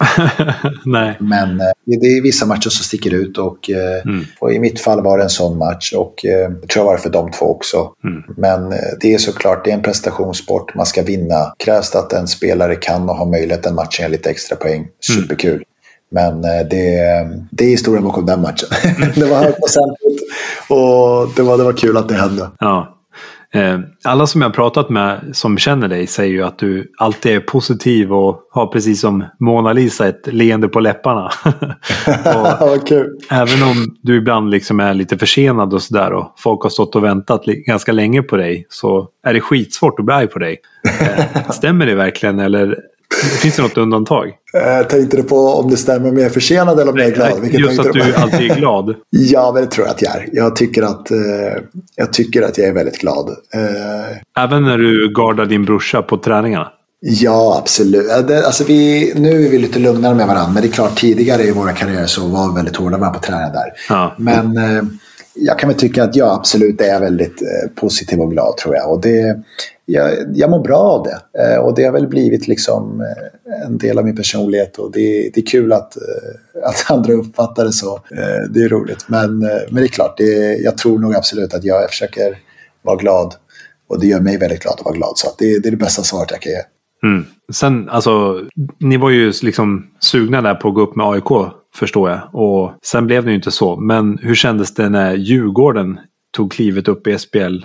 Nej. 0.84 1.16
Men 1.20 1.60
eh, 1.60 1.66
det 2.00 2.06
är 2.06 2.22
vissa 2.22 2.46
matcher 2.46 2.68
som 2.70 2.84
sticker 2.84 3.14
ut 3.14 3.38
och, 3.38 3.70
eh, 3.70 3.76
Mm. 4.04 4.24
och 4.40 4.52
i 4.52 4.58
mitt 4.58 4.80
fall 4.80 5.02
var 5.02 5.18
det 5.18 5.24
en 5.24 5.30
sån 5.30 5.58
match 5.58 5.92
och 5.92 6.24
eh, 6.24 6.30
jag 6.60 6.68
tror 6.68 6.80
jag 6.80 6.84
var 6.84 6.92
det 6.96 7.02
för 7.02 7.10
de 7.10 7.30
två 7.30 7.46
också. 7.46 7.92
Mm. 8.04 8.22
Men 8.36 8.72
eh, 8.72 8.78
det 9.00 9.14
är 9.14 9.18
såklart, 9.18 9.64
det 9.64 9.70
är 9.70 9.74
en 9.74 9.82
prestationssport, 9.82 10.74
man 10.74 10.86
ska 10.86 11.02
vinna. 11.02 11.54
Krävs 11.58 11.90
det 11.90 11.98
att 11.98 12.12
en 12.12 12.28
spelare 12.28 12.76
kan 12.76 13.08
och 13.10 13.16
har 13.16 13.26
möjlighet 13.26 13.66
en 13.66 13.74
match 13.74 14.00
ge 14.00 14.08
lite 14.08 14.30
extra 14.30 14.56
poäng, 14.56 14.86
Mm. 15.10 15.56
Men 16.16 16.44
eh, 16.44 16.66
det, 16.70 16.98
det 17.50 17.64
är 17.64 17.68
historien 17.68 18.04
bakom 18.04 18.26
den 18.26 18.40
matchen. 18.40 18.68
det 19.14 19.24
var 19.24 19.36
högprocentigt 19.36 20.22
och 20.68 21.28
det 21.36 21.42
var, 21.42 21.58
det 21.58 21.64
var 21.64 21.72
kul 21.72 21.96
att 21.96 22.08
det 22.08 22.14
hände. 22.14 22.50
Ja. 22.58 22.92
Eh, 23.54 23.78
alla 24.04 24.26
som 24.26 24.40
jag 24.40 24.48
har 24.48 24.54
pratat 24.54 24.90
med 24.90 25.20
som 25.32 25.58
känner 25.58 25.88
dig 25.88 26.06
säger 26.06 26.32
ju 26.32 26.42
att 26.42 26.58
du 26.58 26.92
alltid 26.98 27.32
är 27.32 27.40
positiv 27.40 28.12
och 28.12 28.40
har 28.50 28.66
precis 28.66 29.00
som 29.00 29.24
Mona 29.40 29.72
Lisa 29.72 30.08
ett 30.08 30.26
leende 30.26 30.68
på 30.68 30.80
läpparna. 30.80 31.30
Kul. 32.86 33.18
Även 33.30 33.62
om 33.62 33.96
du 34.02 34.16
ibland 34.16 34.50
liksom 34.50 34.80
är 34.80 34.94
lite 34.94 35.18
försenad 35.18 35.74
och 35.74 35.82
sådär 35.82 36.12
och 36.12 36.34
folk 36.38 36.62
har 36.62 36.70
stått 36.70 36.96
och 36.96 37.04
väntat 37.04 37.44
ganska 37.44 37.92
länge 37.92 38.22
på 38.22 38.36
dig 38.36 38.66
så 38.68 39.08
är 39.24 39.34
det 39.34 39.40
skitsvårt 39.40 39.98
att 39.98 40.04
bli 40.04 40.14
arg 40.14 40.26
på 40.26 40.38
dig. 40.38 40.58
Eh, 41.00 41.50
stämmer 41.50 41.86
det 41.86 41.94
verkligen 41.94 42.38
eller 42.38 42.76
Finns 43.14 43.56
det 43.56 43.62
något 43.62 43.78
undantag? 43.78 44.32
Jag 44.52 44.88
tänkte 44.88 45.16
du 45.16 45.22
på 45.22 45.36
om 45.36 45.70
det 45.70 45.76
stämmer 45.76 46.08
om 46.08 46.16
jag 46.16 46.26
är 46.26 46.30
försenad 46.30 46.80
eller 46.80 46.92
om 46.92 46.98
jag 46.98 47.06
är 47.06 47.14
glad? 47.14 47.40
Vilket 47.40 47.60
Just 47.60 47.80
att 47.80 47.92
du, 47.92 48.00
du 48.00 48.14
alltid 48.14 48.50
är 48.50 48.56
glad. 48.56 48.94
ja, 49.10 49.52
men 49.54 49.62
det 49.64 49.70
tror 49.70 49.86
jag 49.86 49.94
att 49.94 50.02
jag 50.02 50.16
är. 50.16 50.28
Jag 50.32 50.56
tycker 50.56 50.82
att, 50.82 51.10
eh, 51.10 51.18
jag, 51.96 52.12
tycker 52.12 52.42
att 52.42 52.58
jag 52.58 52.66
är 52.66 52.72
väldigt 52.72 52.98
glad. 52.98 53.28
Eh, 53.28 54.44
Även 54.44 54.62
när 54.62 54.78
du 54.78 55.12
gardar 55.14 55.46
din 55.46 55.64
brorsa 55.64 56.02
på 56.02 56.16
träningarna? 56.18 56.68
Ja, 57.00 57.58
absolut. 57.62 58.10
Alltså 58.46 58.64
vi, 58.64 59.12
nu 59.16 59.46
är 59.46 59.50
vi 59.50 59.58
lite 59.58 59.78
lugnare 59.78 60.14
med 60.14 60.26
varandra. 60.26 60.52
Men 60.52 60.62
det 60.62 60.68
är 60.68 60.72
klart, 60.72 60.98
tidigare 60.98 61.42
i 61.42 61.50
våra 61.50 61.72
karriärer 61.72 62.06
så 62.06 62.28
var 62.28 62.48
vi 62.48 62.54
väldigt 62.54 62.76
hårda 62.76 62.90
med 62.90 63.00
varandra 63.00 63.20
på 63.20 63.26
träningen 63.26 63.52
där. 63.52 63.72
Ja. 63.88 64.14
Men 64.18 64.56
eh, 64.56 64.82
jag 65.34 65.58
kan 65.58 65.68
väl 65.68 65.78
tycka 65.78 66.04
att 66.04 66.16
jag 66.16 66.34
absolut 66.34 66.80
är 66.80 67.00
väldigt 67.00 67.42
eh, 67.42 67.70
positiv 67.80 68.20
och 68.20 68.30
glad 68.30 68.56
tror 68.56 68.74
jag. 68.74 68.92
Och 68.92 69.00
det, 69.00 69.36
jag, 69.86 70.12
jag 70.34 70.50
mår 70.50 70.60
bra 70.60 70.78
av 70.78 71.06
det. 71.06 71.42
Eh, 71.42 71.58
och 71.58 71.74
det 71.74 71.84
har 71.84 71.92
väl 71.92 72.08
blivit 72.08 72.48
liksom 72.48 73.00
eh, 73.00 73.66
en 73.66 73.78
del 73.78 73.98
av 73.98 74.04
min 74.04 74.16
personlighet 74.16 74.78
och 74.78 74.92
det, 74.92 75.30
det 75.34 75.40
är 75.40 75.46
kul 75.46 75.72
att, 75.72 75.96
eh, 75.96 76.68
att 76.68 76.86
andra 76.90 77.12
uppfattar 77.12 77.64
det 77.64 77.72
så. 77.72 77.94
Eh, 77.96 78.50
det 78.50 78.62
är 78.62 78.68
roligt. 78.68 79.04
Men, 79.08 79.38
men 79.38 79.74
det 79.74 79.84
är 79.84 79.88
klart, 79.88 80.16
det, 80.16 80.56
jag 80.56 80.78
tror 80.78 80.98
nog 80.98 81.14
absolut 81.14 81.54
att 81.54 81.64
jag 81.64 81.90
försöker 81.90 82.38
vara 82.82 82.96
glad. 82.96 83.34
Och 83.88 84.00
det 84.00 84.06
gör 84.06 84.20
mig 84.20 84.38
väldigt 84.38 84.62
glad 84.62 84.74
att 84.78 84.84
vara 84.84 84.96
glad. 84.96 85.12
Så 85.18 85.28
det, 85.38 85.62
det 85.62 85.68
är 85.68 85.70
det 85.70 85.76
bästa 85.76 86.02
svaret 86.02 86.30
jag 86.30 86.40
kan 86.40 86.52
ge. 86.52 86.62
Mm. 87.02 87.24
Sen, 87.52 87.88
alltså, 87.88 88.40
ni 88.80 88.96
var 88.96 89.10
ju 89.10 89.32
liksom 89.42 89.86
sugna 90.00 90.42
där 90.42 90.54
på 90.54 90.68
att 90.68 90.74
gå 90.74 90.80
upp 90.80 90.96
med 90.96 91.06
AIK, 91.06 91.52
förstår 91.74 92.10
jag. 92.10 92.20
Och 92.32 92.72
sen 92.84 93.06
blev 93.06 93.24
det 93.24 93.30
ju 93.30 93.36
inte 93.36 93.50
så. 93.50 93.76
Men 93.76 94.18
hur 94.18 94.34
kändes 94.34 94.74
det 94.74 94.88
när 94.88 95.14
Djurgården 95.14 95.98
tog 96.36 96.52
klivet 96.52 96.88
upp 96.88 97.06
i 97.06 97.18
SPL 97.18 97.56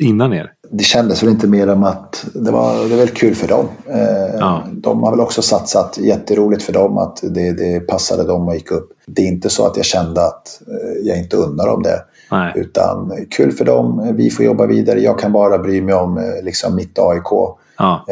innan 0.00 0.32
er? 0.32 0.52
Det 0.70 0.84
kändes 0.84 1.22
väl 1.22 1.30
inte 1.30 1.46
mer 1.46 1.70
om 1.70 1.84
att 1.84 2.26
det 2.34 2.50
var, 2.50 2.74
det 2.74 2.88
var 2.88 2.96
väldigt 2.96 3.16
kul 3.16 3.34
för 3.34 3.48
dem. 3.48 3.68
Eh, 3.88 4.34
ja. 4.38 4.62
De 4.72 5.02
har 5.02 5.10
väl 5.10 5.20
också 5.20 5.42
satsat 5.42 5.98
jätteroligt 5.98 6.62
för 6.62 6.72
dem 6.72 6.98
att 6.98 7.20
det, 7.22 7.52
det 7.52 7.80
passade 7.80 8.24
dem 8.24 8.48
och 8.48 8.54
gick 8.54 8.70
upp. 8.70 8.88
Det 9.06 9.22
är 9.22 9.26
inte 9.26 9.50
så 9.50 9.66
att 9.66 9.76
jag 9.76 9.86
kände 9.86 10.26
att 10.26 10.60
eh, 10.68 11.06
jag 11.06 11.18
inte 11.18 11.36
undrar 11.36 11.68
om 11.68 11.82
det. 11.82 12.02
Nej. 12.30 12.52
Utan 12.56 13.12
kul 13.30 13.52
för 13.52 13.64
dem, 13.64 14.14
vi 14.16 14.30
får 14.30 14.44
jobba 14.44 14.66
vidare. 14.66 15.00
Jag 15.00 15.18
kan 15.18 15.32
bara 15.32 15.58
bry 15.58 15.82
mig 15.82 15.94
om 15.94 16.18
eh, 16.18 16.24
liksom, 16.42 16.74
mitt 16.74 16.98
AIK 16.98 17.56
ja. 17.78 18.04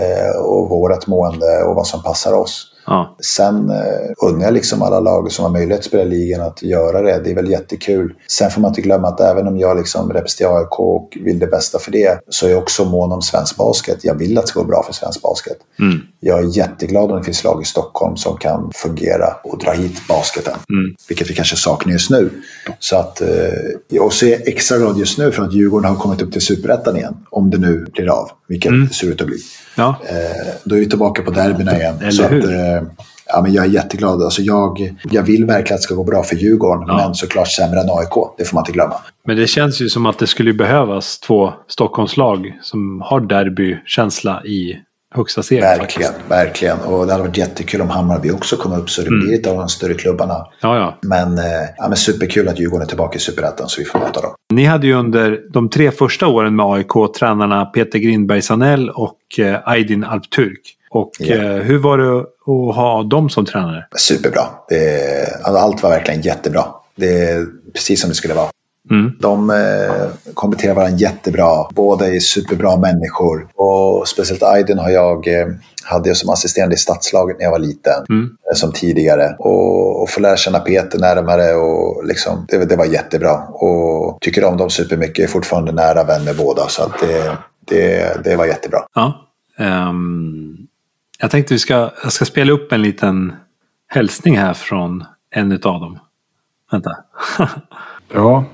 och 0.44 0.68
vårt 0.68 1.06
mående 1.06 1.62
och 1.66 1.74
vad 1.74 1.86
som 1.86 2.02
passar 2.02 2.32
oss. 2.32 2.73
Ja. 2.86 3.16
Sen 3.24 3.70
eh, 3.70 4.27
unnar 4.27 4.44
jag 4.44 4.55
liksom 4.55 4.82
alla 4.82 5.01
lag 5.01 5.32
som 5.32 5.44
har 5.44 5.52
möjlighet 5.52 5.78
att 5.78 5.86
spela 5.86 6.05
ligan 6.05 6.40
att 6.40 6.62
göra 6.62 7.02
det. 7.02 7.20
Det 7.24 7.31
är 7.31 7.35
väl 7.35 7.51
jättekul. 7.51 8.15
Sen 8.28 8.51
får 8.51 8.61
man 8.61 8.69
inte 8.69 8.81
glömma 8.81 9.09
att 9.09 9.20
även 9.20 9.48
om 9.48 9.59
jag 9.59 9.77
liksom 9.77 10.12
representerar 10.12 10.59
AIK 10.59 10.81
och 10.81 11.19
vill 11.20 11.39
det 11.39 11.47
bästa 11.47 11.78
för 11.78 11.93
det 11.93 12.20
så 12.28 12.47
är 12.47 12.51
jag 12.51 12.59
också 12.59 12.85
mån 12.85 13.12
om 13.12 13.23
svensk 13.23 13.56
basket. 13.56 13.98
Jag 14.02 14.15
vill 14.15 14.39
att 14.39 14.44
det 14.44 14.48
ska 14.48 14.61
gå 14.61 14.66
bra 14.66 14.82
för 14.82 14.93
svensk 14.93 15.23
basket. 15.23 15.56
Mm. 15.81 16.01
Jag 16.20 16.39
är 16.39 16.56
jätteglad 16.56 17.11
om 17.11 17.19
det 17.19 17.24
finns 17.24 17.44
lag 17.44 17.62
i 17.62 17.65
Stockholm 17.65 18.16
som 18.16 18.36
kan 18.36 18.70
fungera 18.74 19.35
och 19.44 19.59
dra 19.59 19.73
hit 19.73 20.09
basketen. 20.09 20.55
Mm. 20.70 20.94
Vilket 21.09 21.31
vi 21.31 21.35
kanske 21.35 21.56
saknar 21.56 21.93
just 21.93 22.11
nu. 22.11 22.31
Så 22.78 22.97
att, 22.97 23.20
eh, 23.20 24.01
och 24.01 24.12
så 24.12 24.27
är 24.27 24.31
jag 24.31 24.48
extra 24.48 24.78
glad 24.78 24.98
just 24.98 25.19
nu 25.19 25.32
för 25.32 25.43
att 25.43 25.52
Djurgården 25.52 25.90
har 25.90 25.97
kommit 25.97 26.23
upp 26.23 26.32
till 26.32 26.40
Superettan 26.40 26.97
igen. 26.97 27.16
Om 27.31 27.51
det 27.51 27.59
nu 27.59 27.86
blir 27.93 28.09
av, 28.09 28.31
vilket 28.48 28.70
mm. 28.70 28.86
det 28.86 28.94
ser 28.94 29.06
ut 29.06 29.20
att 29.20 29.27
bli. 29.27 29.39
Ja. 29.74 29.96
Eh, 30.09 30.55
då 30.64 30.74
är 30.74 30.80
vi 30.80 30.88
tillbaka 30.88 31.22
på 31.22 31.30
derbyna 31.30 31.76
igen. 31.76 31.96
Eller 32.01 32.10
så 32.10 32.26
hur? 32.26 32.38
Att, 32.38 32.82
eh, 32.82 32.88
ja, 33.26 33.42
men 33.42 33.52
jag 33.52 33.64
är 33.64 33.68
jätteglad. 33.68 34.22
Alltså 34.22 34.42
jag, 34.42 34.94
jag 35.10 35.22
vill 35.22 35.44
verkligen 35.44 35.74
att 35.74 35.80
det 35.80 35.84
ska 35.84 35.94
gå 35.94 36.05
bra 36.05 36.22
för 36.22 36.36
Djurgården, 36.36 36.84
ja. 36.88 36.96
men 36.96 37.14
såklart 37.14 37.48
sämre 37.48 37.80
än 37.80 37.90
AIK. 37.90 38.34
Det 38.38 38.44
får 38.44 38.55
man 38.55 38.62
inte 38.62 38.72
glömma. 38.72 38.94
Men 39.26 39.36
det 39.36 39.46
känns 39.46 39.80
ju 39.80 39.88
som 39.88 40.06
att 40.06 40.18
det 40.18 40.26
skulle 40.26 40.52
behövas 40.52 41.18
två 41.18 41.52
Stockholmslag 41.68 42.59
som 42.62 43.01
har 43.01 43.20
derbykänsla 43.20 44.44
i 44.44 44.76
högsta 45.15 45.43
serien. 45.43 45.65
Verkligen, 45.65 46.12
faktiskt. 46.12 46.31
verkligen. 46.31 46.81
Och 46.81 47.07
det 47.07 47.12
hade 47.12 47.24
varit 47.24 47.36
jättekul 47.36 47.81
om 47.81 47.91
Hammarby 47.91 48.31
också 48.31 48.57
kom 48.57 48.73
upp 48.73 48.91
så 48.91 49.03
det 49.03 49.09
mm. 49.09 49.20
blir 49.20 49.41
ett 49.41 49.47
av 49.47 49.57
de 49.57 49.69
större 49.69 49.95
klubbarna. 49.95 50.47
Ja, 50.61 50.77
ja. 50.77 50.99
Men, 51.03 51.39
eh, 51.39 51.45
ja, 51.77 51.89
men 51.89 51.97
superkul 51.97 52.49
att 52.49 52.59
Djurgården 52.59 52.82
är 52.82 52.89
tillbaka 52.89 53.16
i 53.16 53.20
Superettan 53.20 53.69
så 53.69 53.81
vi 53.81 53.85
får 53.85 53.99
möta 53.99 54.20
dem. 54.20 54.35
Ni 54.53 54.65
hade 54.65 54.86
ju 54.86 54.95
under 54.95 55.41
de 55.53 55.69
tre 55.69 55.91
första 55.91 56.27
åren 56.27 56.57
med 56.57 56.66
AIK 56.66 57.15
tränarna 57.19 57.65
Peter 57.65 57.99
Grindberg 57.99 58.43
Sanell 58.43 58.91
och 58.91 59.19
eh, 59.39 59.69
Aydin 59.69 60.05
Alpturk. 60.05 60.77
Och 60.91 61.23
eh, 61.23 61.62
hur 61.62 61.78
var 61.78 61.99
det 61.99 62.20
att 62.20 62.77
ha 62.77 63.03
dem 63.03 63.31
som 63.31 63.47
tränare? 63.47 63.86
Superbra. 63.97 64.43
Det, 64.69 64.77
alltså, 65.43 65.62
allt 65.62 65.82
var 65.82 65.91
verkligen 65.91 66.20
jättebra. 66.20 66.65
Det 66.97 67.31
är 67.31 67.47
precis 67.74 68.01
som 68.01 68.09
det 68.09 68.15
skulle 68.15 68.35
vara. 68.35 68.49
Mm. 68.90 69.12
De 69.20 69.51
eh, 69.51 70.32
kompletterar 70.35 70.74
varandra 70.74 70.98
jättebra. 70.98 71.66
Båda 71.74 72.15
är 72.15 72.20
superbra 72.20 72.77
människor. 72.77 73.48
Och 73.55 74.09
speciellt 74.09 74.43
Aydin 74.43 74.78
har 74.78 74.90
jag, 74.90 75.28
eh, 75.28 75.47
hade 75.85 76.09
jag 76.09 76.16
som 76.16 76.31
assisterande 76.31 76.74
i 76.74 76.78
stadslaget 76.78 77.39
när 77.39 77.44
jag 77.44 77.51
var 77.51 77.59
liten. 77.59 78.05
Mm. 78.09 78.24
Eh, 78.24 78.55
som 78.55 78.73
tidigare. 78.73 79.36
Och, 79.39 80.02
och 80.02 80.11
få 80.11 80.20
lära 80.20 80.36
känna 80.36 80.59
Peter 80.59 80.98
närmare. 80.98 81.55
Och 81.55 82.06
liksom, 82.06 82.47
det, 82.48 82.65
det 82.65 82.77
var 82.77 82.85
jättebra. 82.85 83.39
Och 83.48 84.19
tycker 84.20 84.44
om 84.44 84.56
dem 84.56 84.70
supermycket. 84.70 85.24
Är 85.24 85.28
fortfarande 85.28 85.73
nära 85.73 86.05
vänner 86.05 86.35
båda. 86.35 86.69
Så 86.69 86.82
att 86.82 86.98
det, 87.01 87.36
det, 87.65 88.24
det 88.24 88.36
var 88.36 88.47
jättebra. 88.47 88.78
Ja. 88.94 89.20
Um, 89.59 90.66
jag 91.19 91.31
tänkte 91.31 91.55
vi 91.55 91.59
ska, 91.59 91.90
jag 92.02 92.12
ska 92.12 92.24
spela 92.24 92.52
upp 92.52 92.73
en 92.73 92.82
liten 92.82 93.32
hälsning 93.86 94.39
här 94.39 94.55
från 94.55 95.05
en 95.31 95.52
av 95.52 95.59
dem. 95.61 95.98
Vänta. 96.70 96.90
ja, 98.15 98.44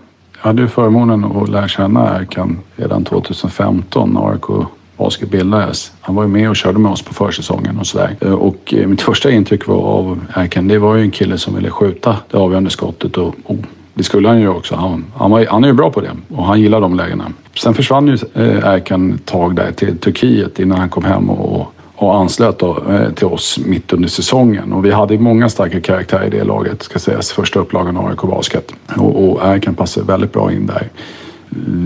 jag 0.42 0.46
hade 0.46 0.62
ju 0.62 0.68
förmånen 0.68 1.24
att 1.24 1.48
lära 1.48 1.68
känna 1.68 2.18
Erkan 2.20 2.58
redan 2.76 3.04
2015 3.04 4.10
när 4.10 4.30
AIK 4.30 4.66
Basket 4.96 5.30
bildades. 5.30 5.92
Han 6.00 6.14
var 6.14 6.22
ju 6.22 6.28
med 6.28 6.50
och 6.50 6.56
körde 6.56 6.78
med 6.78 6.92
oss 6.92 7.02
på 7.02 7.14
försäsongen 7.14 7.78
och 7.78 7.86
sådär. 7.86 8.16
Eh, 8.20 8.32
och 8.32 8.74
eh, 8.76 8.86
mitt 8.86 9.02
första 9.02 9.30
intryck 9.30 9.66
var 9.66 9.76
av 9.76 10.20
Erkan, 10.34 10.68
det 10.68 10.78
var 10.78 10.94
ju 10.96 11.02
en 11.02 11.10
kille 11.10 11.38
som 11.38 11.54
ville 11.54 11.70
skjuta 11.70 12.16
det 12.30 12.36
avgörande 12.36 12.70
skottet 12.70 13.16
och, 13.16 13.34
och 13.44 13.56
det 13.94 14.02
skulle 14.02 14.28
han 14.28 14.40
ju 14.40 14.48
också. 14.48 14.74
Han, 14.74 15.04
han, 15.16 15.30
var, 15.30 15.46
han 15.46 15.64
är 15.64 15.68
ju 15.68 15.74
bra 15.74 15.90
på 15.90 16.00
det 16.00 16.10
och 16.28 16.44
han 16.44 16.60
gillar 16.60 16.80
de 16.80 16.94
lägena. 16.94 17.24
Sen 17.54 17.74
försvann 17.74 18.06
ju 18.06 18.18
eh, 18.34 18.68
Erkan 18.68 19.12
ett 19.14 19.26
tag 19.26 19.54
där 19.54 19.72
till 19.72 19.98
Turkiet 19.98 20.58
innan 20.58 20.78
han 20.78 20.88
kom 20.88 21.04
hem 21.04 21.30
och 21.30 21.60
och 21.60 21.74
och 22.00 22.16
anslöt 22.16 22.58
då, 22.58 22.82
eh, 22.88 23.12
till 23.12 23.26
oss 23.26 23.58
mitt 23.58 23.92
under 23.92 24.08
säsongen. 24.08 24.72
Och 24.72 24.84
vi 24.84 24.90
hade 24.90 25.18
många 25.18 25.48
starka 25.48 25.80
karaktärer 25.80 26.26
i 26.26 26.30
det 26.30 26.44
laget, 26.44 26.82
ska 26.82 26.98
sägas. 26.98 27.32
Första 27.32 27.60
upplagan 27.60 27.96
av 27.96 28.06
AIK 28.06 28.22
Basket. 28.22 28.72
Och, 28.96 29.24
och 29.24 29.44
Erkan 29.44 29.74
passade 29.74 30.06
väldigt 30.06 30.32
bra 30.32 30.52
in 30.52 30.66
där. 30.66 30.88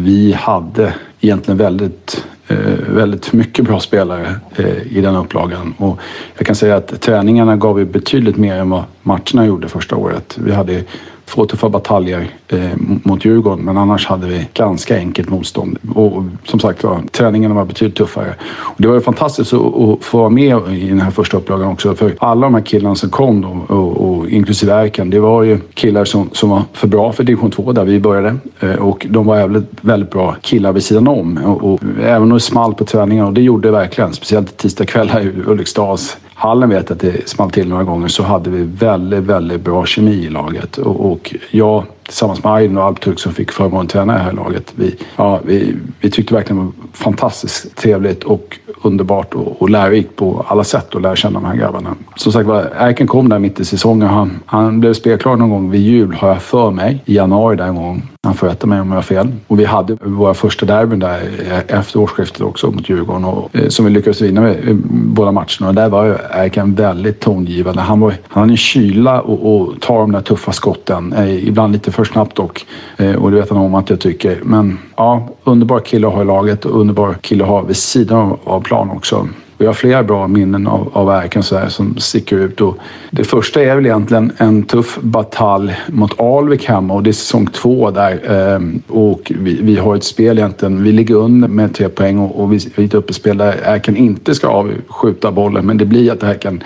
Vi 0.05 0.33
hade 0.33 0.95
egentligen 1.21 1.59
väldigt, 1.59 2.27
eh, 2.49 2.57
väldigt 2.89 3.33
mycket 3.33 3.65
bra 3.65 3.81
spelare 3.81 4.35
eh, 4.57 4.97
i 4.97 5.01
den 5.01 5.17
upplagan. 5.17 5.75
Och 5.79 5.99
jag 6.37 6.47
kan 6.47 6.57
säga 6.57 6.77
att 6.77 7.01
träningarna 7.01 7.57
gav 7.57 7.79
ju 7.79 7.85
betydligt 7.85 8.37
mer 8.37 8.57
än 8.57 8.71
vad 8.71 8.85
matcherna 9.03 9.47
gjorde 9.47 9.69
första 9.69 9.97
året. 9.97 10.39
Vi 10.39 10.53
hade 10.53 10.83
två 11.25 11.47
tuffa 11.47 11.69
bataljer 11.69 12.31
eh, 12.49 12.71
mot 12.77 13.25
Djurgården 13.25 13.65
men 13.65 13.77
annars 13.77 14.07
hade 14.07 14.27
vi 14.27 14.49
ganska 14.55 14.97
enkelt 14.97 15.29
motstånd. 15.29 15.79
Och 15.95 16.25
som 16.45 16.61
sagt 16.61 16.85
var, 16.85 17.03
träningarna 17.13 17.55
var 17.55 17.65
betydligt 17.65 17.97
tuffare. 17.97 18.35
Och 18.55 18.75
det 18.77 18.89
var 18.89 18.95
ju 18.95 19.01
fantastiskt 19.01 19.53
att, 19.53 19.61
att, 19.61 20.05
få 20.05 20.19
vara 20.19 20.29
med 20.29 20.59
i 20.71 20.89
den 20.89 21.01
här 21.01 21.11
första 21.11 21.37
upplagan 21.37 21.69
också 21.69 21.95
för 21.95 22.15
alla 22.19 22.47
de 22.47 22.55
här 22.55 22.63
killarna 22.63 22.95
som 22.95 23.11
kom 23.11 23.41
då, 23.41 23.75
och, 23.75 24.11
och 24.11 24.29
inklusive 24.29 24.73
Erkan, 24.73 25.11
det 25.11 25.21
var 25.21 25.43
ju 25.43 25.61
killar 25.75 26.05
som, 26.05 26.31
som 26.33 26.51
var 26.51 26.63
för 26.73 26.89
bra 26.89 27.13
för 27.13 27.25
division 27.25 27.51
2 27.51 27.73
där 27.73 27.85
vi 27.85 28.01
började 28.01 28.37
eh, 28.61 28.75
och 28.75 29.07
de 29.11 29.27
var 29.27 29.37
väldigt, 29.37 29.71
väldigt 29.81 30.11
bra 30.11 30.37
killar 30.41 30.73
vid 30.73 30.85
sidan 30.85 31.09
om. 31.09 31.39
Och, 31.45 31.73
och 31.73 31.81
även 32.03 32.23
om 32.23 32.31
det 32.31 32.41
small 32.41 32.75
på 32.75 32.85
träningarna 32.85 33.29
och 33.29 33.35
det 33.35 33.43
gjorde 33.43 33.69
det 33.69 33.73
verkligen, 33.73 34.13
speciellt 34.13 34.57
tisdagskvällar 34.57 35.21
i 35.21 35.33
Ulriksdals 35.47 36.17
hallen 36.35 36.69
vet 36.69 36.91
att 36.91 37.01
det 37.01 37.29
small 37.29 37.51
till 37.51 37.69
några 37.69 37.85
gånger 37.85 38.09
så 38.09 38.23
hade 38.23 38.51
vi 38.51 38.63
väldigt, 38.63 39.25
väldigt 39.25 39.61
bra 39.61 39.87
kemi 39.87 40.13
i 40.13 40.31
laget. 40.31 40.79
Och, 40.79 41.13
och 41.13 41.35
jag 41.51 41.85
tillsammans 42.07 42.45
med 42.45 42.53
Aydin 42.53 42.79
och 42.79 42.85
Alpturk 42.85 43.19
som 43.19 43.33
fick 43.33 43.53
förmånen 43.53 43.87
att 43.87 43.93
träna 43.93 44.13
det 44.13 44.19
här 44.19 44.33
laget. 44.33 44.73
Vi, 44.77 44.97
ja, 45.17 45.41
vi, 45.45 45.77
vi 46.01 46.11
tyckte 46.11 46.35
verkligen 46.35 46.57
det 46.57 46.65
var 46.65 46.73
fantastiskt 46.93 47.77
trevligt 47.77 48.25
och 48.25 48.59
underbart 48.83 49.35
och, 49.35 49.63
och 49.63 49.71
lärorikt 49.71 50.17
på 50.17 50.45
alla 50.49 50.65
sätt 50.65 50.95
att 50.95 51.03
lära 51.03 51.17
känna 51.17 51.41
de 51.41 51.47
här 51.47 51.57
grabbarna. 51.57 51.95
Som 52.17 52.33
sagt 52.33 52.47
var, 52.47 52.73
Erken 52.79 53.07
kom 53.07 53.29
där 53.29 53.39
mitt 53.39 53.61
i 53.61 53.65
säsongen. 53.65 54.09
Han, 54.09 54.41
han 54.47 54.81
blev 54.81 54.95
spelklar 54.95 55.37
någon 55.37 55.51
gång 55.51 55.71
vid 55.71 55.81
jul 55.81 56.15
har 56.15 56.29
jag 56.29 56.43
för 56.43 56.71
mig. 56.71 57.03
I 57.05 57.15
januari 57.17 57.57
där 57.57 57.67
en 57.67 57.75
gång. 57.75 58.03
Han 58.23 58.35
får 58.35 58.47
rätta 58.47 58.67
mig 58.67 58.81
om 58.81 58.89
jag 58.89 58.97
har 58.97 59.03
fel. 59.03 59.33
Och 59.47 59.61
vi 59.61 59.65
hade 59.65 59.97
våra 60.01 60.35
första 60.35 60.67
derbyn 60.67 60.99
där 60.99 61.21
efter 61.69 62.01
årsskiftet 62.01 62.41
också 62.41 62.71
mot 62.71 62.89
Djurgården 62.89 63.25
och, 63.25 63.57
eh, 63.57 63.69
som 63.69 63.85
vi 63.85 63.91
lyckades 63.91 64.21
vinna 64.21 64.41
med 64.41 64.69
eh, 64.69 64.75
båda 64.91 65.33
matcherna. 65.33 65.69
Och 65.69 65.75
där 65.75 65.89
var 65.89 66.21
Erken 66.31 66.75
väldigt 66.75 67.21
tongivande. 67.21 67.81
Han, 67.81 68.01
var, 68.01 68.15
han 68.29 68.41
hade 68.41 68.53
en 68.53 68.57
kyla 68.57 69.21
och, 69.21 69.57
och 69.57 69.81
tar 69.81 69.99
de 69.99 70.13
där 70.13 70.21
tuffa 70.21 70.53
skotten. 70.53 71.13
Eh, 71.13 71.49
ibland 71.49 71.73
lite 71.73 71.93
för 71.95 72.05
snabbt 72.05 72.37
dock. 72.37 72.67
Eh, 72.97 73.15
och 73.15 73.31
det 73.31 73.37
vet 73.37 73.51
han 73.51 73.59
om 73.59 73.75
att 73.75 73.91
jag 73.91 74.01
tycker. 74.01 74.41
Men 74.43 74.79
ja, 74.97 75.29
underbar 75.45 75.81
kille 75.81 76.07
att 76.07 76.15
ha 76.15 76.23
i 76.23 76.25
laget 76.25 76.65
och 76.65 76.81
underbar 76.81 77.15
kille 77.21 77.45
att 77.45 77.51
ha 77.51 77.61
vid 77.63 77.77
sidan 77.77 78.19
av, 78.19 78.39
av 78.45 78.61
plan 78.61 78.91
också. 78.91 79.29
Vi 79.59 79.67
har 79.67 79.75
flera 79.75 80.03
bra 80.03 80.29
minnen 80.29 80.67
av, 80.67 80.91
av 80.93 81.09
Erken 81.09 81.43
så 81.43 81.59
här, 81.59 81.69
som 81.69 81.97
sticker 81.97 82.37
ut. 82.37 82.61
Och 82.61 82.77
det 83.11 83.25
första 83.25 83.63
är 83.63 83.75
väl 83.75 83.87
egentligen 83.87 84.33
en 84.37 84.63
tuff 84.63 84.99
batalj 85.01 85.77
mot 85.89 86.21
Alvik 86.21 86.65
hemma 86.65 86.95
och 86.95 87.03
det 87.03 87.11
är 87.11 87.13
säsong 87.13 87.47
två 87.47 87.91
där. 87.91 88.31
Ehm, 88.31 88.83
och 88.89 89.33
vi, 89.41 89.59
vi, 89.63 89.77
har 89.77 89.97
ett 89.97 90.05
spel 90.05 90.39
egentligen, 90.39 90.83
vi 90.83 90.93
ligger 90.93 91.15
under 91.15 91.49
med 91.49 91.75
tre 91.75 91.89
poäng 91.89 92.19
och, 92.19 92.43
och 92.43 92.53
vi 92.53 92.59
har 92.77 92.85
ett 92.85 92.95
uppespel 92.95 93.39
där 93.39 93.61
Erken 93.65 93.97
inte 93.97 94.35
ska 94.35 94.49
avskjuta 94.49 95.33
bollen 95.33 95.67
men 95.67 95.79
det 95.79 95.85
blir 95.85 96.13
att 96.13 96.23
Erken 96.23 96.63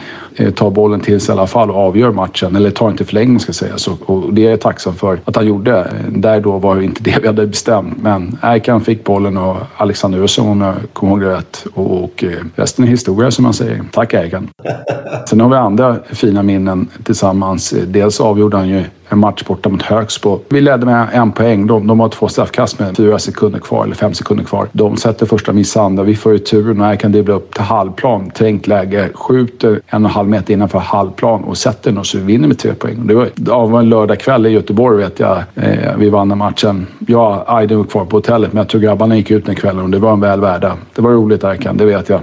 tar 0.57 0.71
bollen 0.71 1.01
till 1.01 1.21
sig 1.21 1.35
i 1.35 1.39
alla 1.39 1.47
fall 1.47 1.71
och 1.71 1.77
avgör 1.77 2.11
matchen. 2.11 2.57
Eller 2.57 2.71
tar 2.71 2.91
inte 2.91 3.05
förlängning 3.05 3.41
ska 3.41 3.53
sägas. 3.53 3.89
Och 3.89 4.35
det 4.35 4.47
är 4.47 4.51
jag 4.51 4.61
tacksam 4.61 4.95
för 4.95 5.19
att 5.25 5.37
han 5.37 5.47
gjorde. 5.47 5.93
Där 6.09 6.41
då 6.41 6.59
var 6.59 6.77
det 6.77 6.85
inte 6.85 7.03
det 7.03 7.19
vi 7.23 7.27
hade 7.27 7.47
bestämt. 7.47 8.03
Men 8.03 8.39
Erkan 8.43 8.81
fick 8.81 9.05
bollen 9.05 9.37
och 9.37 9.57
Alexander 9.77 10.23
Össon 10.23 10.49
om 10.49 10.61
jag 10.61 10.75
kommer 10.93 11.13
ihåg 11.13 11.21
det 11.21 11.37
rätt. 11.37 11.67
Och, 11.75 12.05
och 12.05 12.25
eh, 12.25 12.31
resten 12.57 12.85
är 12.85 12.89
historia 12.89 13.31
som 13.31 13.43
man 13.43 13.55
säger. 13.55 13.83
Tack 13.93 14.15
Erkan. 14.15 14.49
Sen 15.29 15.41
har 15.41 15.49
vi 15.49 15.57
andra 15.57 15.97
fina 16.13 16.43
minnen 16.43 16.89
tillsammans. 17.05 17.75
Dels 17.87 18.21
avgjorde 18.21 18.57
han 18.57 18.69
ju 18.69 18.85
en 19.09 19.19
match 19.19 19.45
borta 19.45 19.69
mot 19.69 19.83
Högsbo. 19.83 20.41
Vi 20.49 20.61
ledde 20.61 20.87
med 20.87 21.07
en 21.13 21.33
poäng. 21.33 21.67
De, 21.67 21.87
de 21.87 22.01
har 22.01 22.09
två 22.09 22.29
straffkast 22.29 22.79
med 22.79 22.97
fyra 22.97 23.19
sekunder 23.19 23.59
kvar, 23.59 23.85
eller 23.85 23.95
fem 23.95 24.15
sekunder 24.15 24.45
kvar. 24.45 24.69
De 24.73 24.97
sätter 24.97 25.27
första, 25.27 25.53
missar 25.53 25.83
andra. 25.83 26.03
Vi 26.03 26.17
får 26.17 26.39
turen 26.39 26.81
och 26.81 27.01
kan 27.01 27.13
dribbla 27.13 27.35
upp 27.35 27.55
till 27.55 27.63
halvplan. 27.63 28.31
Trängt 28.31 28.67
läge, 28.67 29.09
skjuter 29.15 29.81
en 29.87 30.05
och 30.05 30.11
en 30.11 30.15
halv 30.15 30.28
meter 30.29 30.55
innanför 30.55 30.79
halvplan 30.79 31.45
och 31.45 31.59
sätter 31.59 31.91
den 31.91 31.99
och 31.99 32.07
så 32.07 32.19
vinner 32.19 32.49
med 32.49 32.59
tre 32.59 32.75
poäng. 32.75 33.07
Det 33.07 33.15
var, 33.15 33.29
det 33.35 33.51
var 33.51 33.79
en 33.79 33.89
lördagkväll 33.89 34.47
i 34.47 34.51
Göteborg 34.51 34.97
vet 34.97 35.21
jag. 35.21 35.43
Eh, 35.55 35.97
vi 35.99 36.11
vann 36.11 36.29
den 36.29 36.39
matchen. 36.39 36.87
Jag 37.07 37.33
och 37.33 37.53
Aiden 37.53 37.79
var 37.79 37.85
kvar 37.85 38.05
på 38.05 38.17
hotellet 38.17 38.53
men 38.53 38.59
jag 38.59 38.69
tror 38.69 38.81
grabbarna 38.81 39.17
gick 39.17 39.31
ut 39.31 39.47
den 39.47 39.55
kvällen 39.55 39.83
och 39.83 39.91
det 39.91 39.99
var 39.99 40.13
en 40.13 40.21
väl 40.21 40.41
värda. 40.41 40.77
Det 40.95 41.03
var 41.03 41.11
roligt 41.11 41.45
Arkan. 41.45 41.77
det 41.77 41.85
vet 41.85 42.09
jag. 42.09 42.21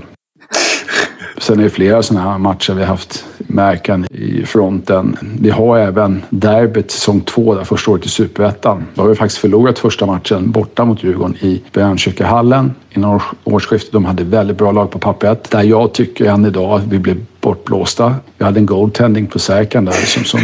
Sen 1.38 1.59
är 1.59 1.64
det 1.64 1.69
flera 1.69 2.03
sådana 2.03 2.32
här 2.32 2.38
matcher 2.38 2.74
vi 2.74 2.80
har 2.80 2.88
haft 2.88 3.25
märken 3.48 4.06
i 4.12 4.46
fronten. 4.46 5.18
Vi 5.40 5.50
har 5.50 5.78
även 5.78 6.24
derbyt 6.30 6.92
säsong 6.92 7.22
två, 7.22 7.56
där 7.56 7.64
första 7.64 7.92
året 7.92 8.06
i 8.06 8.10
Superettan. 8.10 8.86
Då 8.94 9.02
har 9.02 9.10
vi 9.10 9.16
faktiskt 9.16 9.42
förlorat 9.42 9.80
första 9.80 10.06
matchen 10.06 10.52
borta 10.52 10.86
mot 10.86 11.04
Djurgården 11.04 11.36
i 11.42 11.62
Björnkyrkahallen 11.74 12.74
innan 12.90 13.20
årsskiftet. 13.44 13.92
De 13.92 14.06
hade 14.06 14.24
väldigt 14.24 14.58
bra 14.58 14.72
lag 14.72 14.92
på 14.92 15.00
pappret. 15.00 15.52
Där 15.52 15.64
jag 15.64 15.94
tycker 15.94 16.26
än 16.26 16.46
idag 16.46 16.80
att 16.80 16.88
vi 16.88 17.00
blev 17.00 17.18
bortblåsta. 17.42 18.16
Vi 18.38 18.46
hade 18.46 18.60
en 18.60 18.66
goaltending 18.66 19.28
på 19.28 19.40
Särkan 19.40 19.86
där 19.86 19.92
som, 19.92 20.24
som 20.24 20.40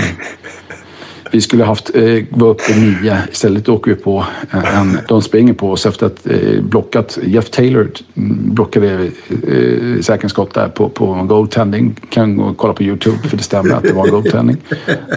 vi 1.31 1.41
skulle 1.41 1.63
haft, 1.63 1.95
eh, 1.95 2.23
vara 2.29 2.51
uppe 2.51 2.75
nio. 2.75 3.17
Istället 3.31 3.69
åker 3.69 3.91
vi 3.91 3.97
på 3.97 4.25
eh, 4.51 4.79
en... 4.79 4.97
De 5.07 5.21
springer 5.21 5.53
på 5.53 5.71
oss 5.71 5.85
efter 5.85 6.05
att 6.05 6.27
eh, 6.27 6.61
blockat... 6.61 7.19
Jeff 7.23 7.49
Taylor 7.49 7.89
mm, 8.15 8.53
blockade 8.53 8.93
eh, 8.93 10.01
säkerhetsskott 10.01 10.53
där 10.53 10.67
på, 10.67 10.89
på 10.89 11.05
en 11.05 11.27
goaltending. 11.27 11.95
Kan 12.09 12.37
gå 12.37 12.43
och 12.43 12.57
kolla 12.57 12.73
på 12.73 12.83
Youtube 12.83 13.17
för 13.27 13.37
det 13.37 13.43
stämmer 13.43 13.75
att 13.75 13.83
det 13.83 13.93
var 13.93 14.05
en 14.05 14.11
goaltending. 14.11 14.57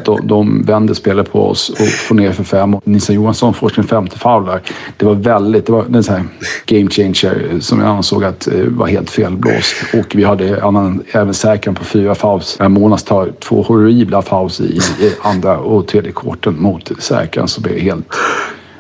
De, 0.05 0.27
de 0.27 0.63
vänder 0.63 0.95
spelet 0.95 1.33
på 1.33 1.49
oss 1.49 1.71
och 1.71 1.89
får 1.89 2.15
ner 2.15 2.33
för 2.33 2.45
fem. 2.45 2.75
Och 2.75 2.89
Nissa 2.89 3.13
Johansson 3.13 3.55
får 3.55 3.69
sin 3.69 3.85
femte 3.85 4.19
foul 4.19 4.47
där. 4.47 4.61
Det 4.97 5.07
var 5.07 5.15
väldigt... 5.15 5.67
Det 5.67 5.73
var 5.73 5.85
en 5.95 6.05
sån 6.05 6.15
här 6.15 6.25
game 6.67 6.91
changer 6.91 7.47
eh, 7.51 7.59
som 7.59 7.81
jag 7.81 7.89
ansåg 7.89 8.25
att 8.25 8.47
eh, 8.47 8.55
var 8.55 8.87
helt 8.87 9.11
felblåst. 9.11 9.75
Och 9.95 10.15
vi 10.15 10.25
hade 10.25 10.65
annan, 10.65 11.03
även 11.13 11.35
säkran 11.35 11.75
på 11.75 11.85
fyra 11.85 12.15
fouls. 12.15 12.59
Monas 12.61 13.03
tar 13.03 13.33
två 13.41 13.63
horribla 13.63 14.23
fouls 14.23 14.61
i, 14.61 14.65
i 15.01 15.13
andra 15.23 15.59
och 15.59 15.87
tredje 15.87 16.04
korten 16.13 16.63
mot 16.63 16.93
Säkran 16.99 17.49
som 17.49 17.65
är 17.65 17.79
helt 17.79 18.07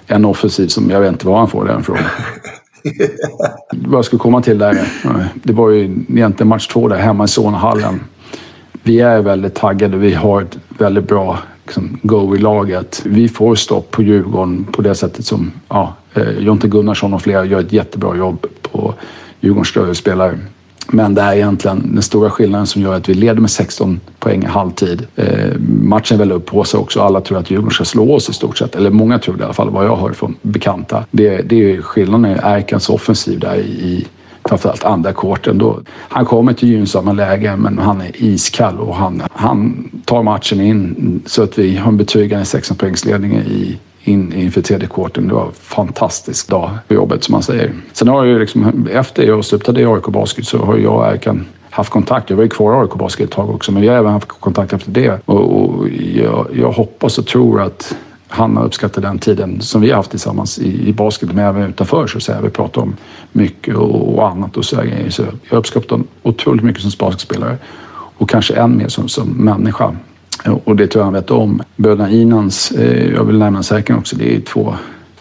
en 0.06 0.24
offensiv 0.24 0.68
som 0.68 0.90
jag 0.90 1.00
vet 1.00 1.12
inte 1.12 1.26
var 1.26 1.38
han 1.38 1.48
får 1.48 1.64
den 1.64 1.80
ifrån. 1.80 1.98
Vad 3.72 3.98
jag 3.98 4.04
skulle 4.04 4.20
komma 4.20 4.42
till 4.42 4.58
där, 4.58 4.88
det 5.34 5.52
var 5.52 5.70
ju 5.70 5.82
egentligen 5.82 6.48
match 6.48 6.66
två 6.66 6.88
där 6.88 6.96
hemma 6.96 7.24
i 7.24 7.28
Solnahallen. 7.28 8.00
Vi 8.82 9.00
är 9.00 9.22
väldigt 9.22 9.54
taggade, 9.54 9.96
vi 9.96 10.14
har 10.14 10.42
ett 10.42 10.58
väldigt 10.68 11.08
bra 11.08 11.38
liksom, 11.64 11.98
go 12.02 12.36
i 12.36 12.38
laget. 12.38 13.02
Vi 13.04 13.28
får 13.28 13.54
stopp 13.54 13.90
på 13.90 14.02
Djurgården 14.02 14.64
på 14.64 14.82
det 14.82 14.94
sättet 14.94 15.24
som 15.24 15.52
ja, 15.68 15.94
eh, 16.14 16.38
Jonte 16.38 16.68
Gunnarsson 16.68 17.14
och 17.14 17.22
flera 17.22 17.44
gör 17.44 17.60
ett 17.60 17.72
jättebra 17.72 18.16
jobb 18.16 18.46
på 18.62 18.94
Djurgårdens 19.40 19.68
större 19.68 19.94
spelare. 19.94 20.38
Men 20.88 21.14
det 21.14 21.22
är 21.22 21.34
egentligen 21.34 21.90
den 21.94 22.02
stora 22.02 22.30
skillnaden 22.30 22.66
som 22.66 22.82
gör 22.82 22.94
att 22.94 23.08
vi 23.08 23.14
leder 23.14 23.40
med 23.40 23.50
16 23.50 24.00
poäng 24.18 24.42
i 24.42 24.46
halvtid. 24.46 25.06
Eh, 25.16 25.58
matchen 25.82 26.14
är 26.14 26.18
väl 26.18 26.32
upp 26.32 26.46
på 26.46 26.64
sig 26.64 26.80
också. 26.80 27.00
Alla 27.00 27.20
tror 27.20 27.38
att 27.38 27.50
Djurgården 27.50 27.70
ska 27.70 27.84
slå 27.84 28.14
oss 28.14 28.28
i 28.28 28.32
stort 28.32 28.58
sett. 28.58 28.76
Eller 28.76 28.90
många 28.90 29.18
tror 29.18 29.36
det 29.36 29.40
i 29.40 29.44
alla 29.44 29.54
fall, 29.54 29.70
vad 29.70 29.86
jag 29.86 29.96
hör 29.96 30.12
från 30.12 30.34
bekanta. 30.42 31.04
Det, 31.10 31.42
det 31.42 31.72
är 31.72 31.82
skillnaden 31.82 32.26
i 32.26 32.38
Erkans 32.42 32.88
offensiv 32.88 33.40
där 33.40 33.56
i 33.56 34.06
framförallt 34.48 34.84
andra 34.84 35.12
korten. 35.12 35.58
Då, 35.58 35.80
han 35.88 36.24
kommer 36.24 36.52
till 36.52 36.68
gynnsamma 36.68 37.12
lägen 37.12 37.60
men 37.60 37.78
han 37.78 38.00
är 38.00 38.10
iskall 38.14 38.78
och 38.78 38.96
han, 38.96 39.22
han 39.32 39.90
tar 40.04 40.22
matchen 40.22 40.60
in 40.60 41.22
så 41.26 41.42
att 41.42 41.58
vi 41.58 41.76
har 41.76 41.88
en 41.88 41.96
betryggande 41.96 42.44
16 42.44 42.76
poängsledning 42.76 43.32
i 43.34 43.78
in 44.05 44.33
inför 44.33 44.62
tredje 44.62 44.89
kvarten. 44.89 45.28
Det 45.28 45.34
var 45.34 45.47
en 45.47 45.52
fantastisk 45.52 46.49
dag 46.49 46.70
på 46.89 46.94
jobbet 46.94 47.24
som 47.24 47.33
man 47.33 47.42
säger. 47.42 47.73
Sen 47.92 48.08
har 48.08 48.24
jag 48.24 48.26
ju 48.26 48.39
liksom, 48.39 48.89
efter 48.92 49.23
jag 49.23 49.44
slutade 49.44 49.81
i 49.81 49.86
AIK 49.86 50.07
Basket 50.07 50.47
så 50.47 50.58
har 50.58 50.76
jag 50.76 50.94
och 50.94 51.07
Erkan 51.07 51.47
haft 51.70 51.91
kontakt. 51.91 52.31
Jag 52.31 52.36
var 52.36 52.42
ju 52.42 52.49
kvar 52.49 52.74
i 52.74 52.81
AIK 52.81 52.94
Basket 52.94 53.24
ett 53.24 53.31
tag 53.31 53.50
också 53.50 53.73
men 53.73 53.83
vi 53.83 53.89
har 53.89 53.97
även 53.97 54.12
haft 54.12 54.28
kontakt 54.28 54.73
efter 54.73 54.91
det. 54.91 55.20
Och, 55.24 55.60
och 55.60 55.89
jag, 55.89 56.47
jag 56.52 56.73
hoppas 56.73 57.18
och 57.18 57.26
tror 57.26 57.62
att 57.62 57.97
han 58.28 58.57
har 58.57 58.65
uppskattat 58.65 59.02
den 59.02 59.18
tiden 59.18 59.60
som 59.60 59.81
vi 59.81 59.91
har 59.91 59.97
haft 59.97 60.10
tillsammans 60.10 60.58
i, 60.58 60.89
i 60.89 60.92
basket, 60.92 61.33
men 61.33 61.44
även 61.44 61.62
utanför 61.62 62.07
så 62.07 62.16
att 62.16 62.23
säga. 62.23 62.41
Vi 62.41 62.50
pratar 62.50 62.83
om 62.83 62.97
mycket 63.33 63.76
och, 63.76 64.15
och 64.15 64.28
annat 64.28 64.57
och 64.57 64.65
så, 64.65 64.76
så 65.08 65.23
jag 65.50 65.58
uppskattar 65.58 65.91
honom 65.91 66.07
otroligt 66.23 66.65
mycket 66.65 66.83
som 66.83 66.91
basketspelare 66.99 67.57
och 68.16 68.31
kanske 68.31 68.55
än 68.55 68.76
mer 68.76 68.89
som, 68.89 69.08
som 69.08 69.28
människa. 69.28 69.97
Och 70.64 70.76
det 70.76 70.86
tror 70.86 71.00
jag 71.00 71.04
han 71.04 71.14
vet 71.14 71.30
om. 71.30 71.62
Bröderna 71.76 72.10
Inans, 72.10 72.70
eh, 72.70 73.12
jag 73.12 73.24
vill 73.24 73.38
nämna 73.38 73.62
säkert 73.62 73.96
också, 73.96 74.16
det 74.16 74.36
är 74.36 74.40
två 74.40 74.74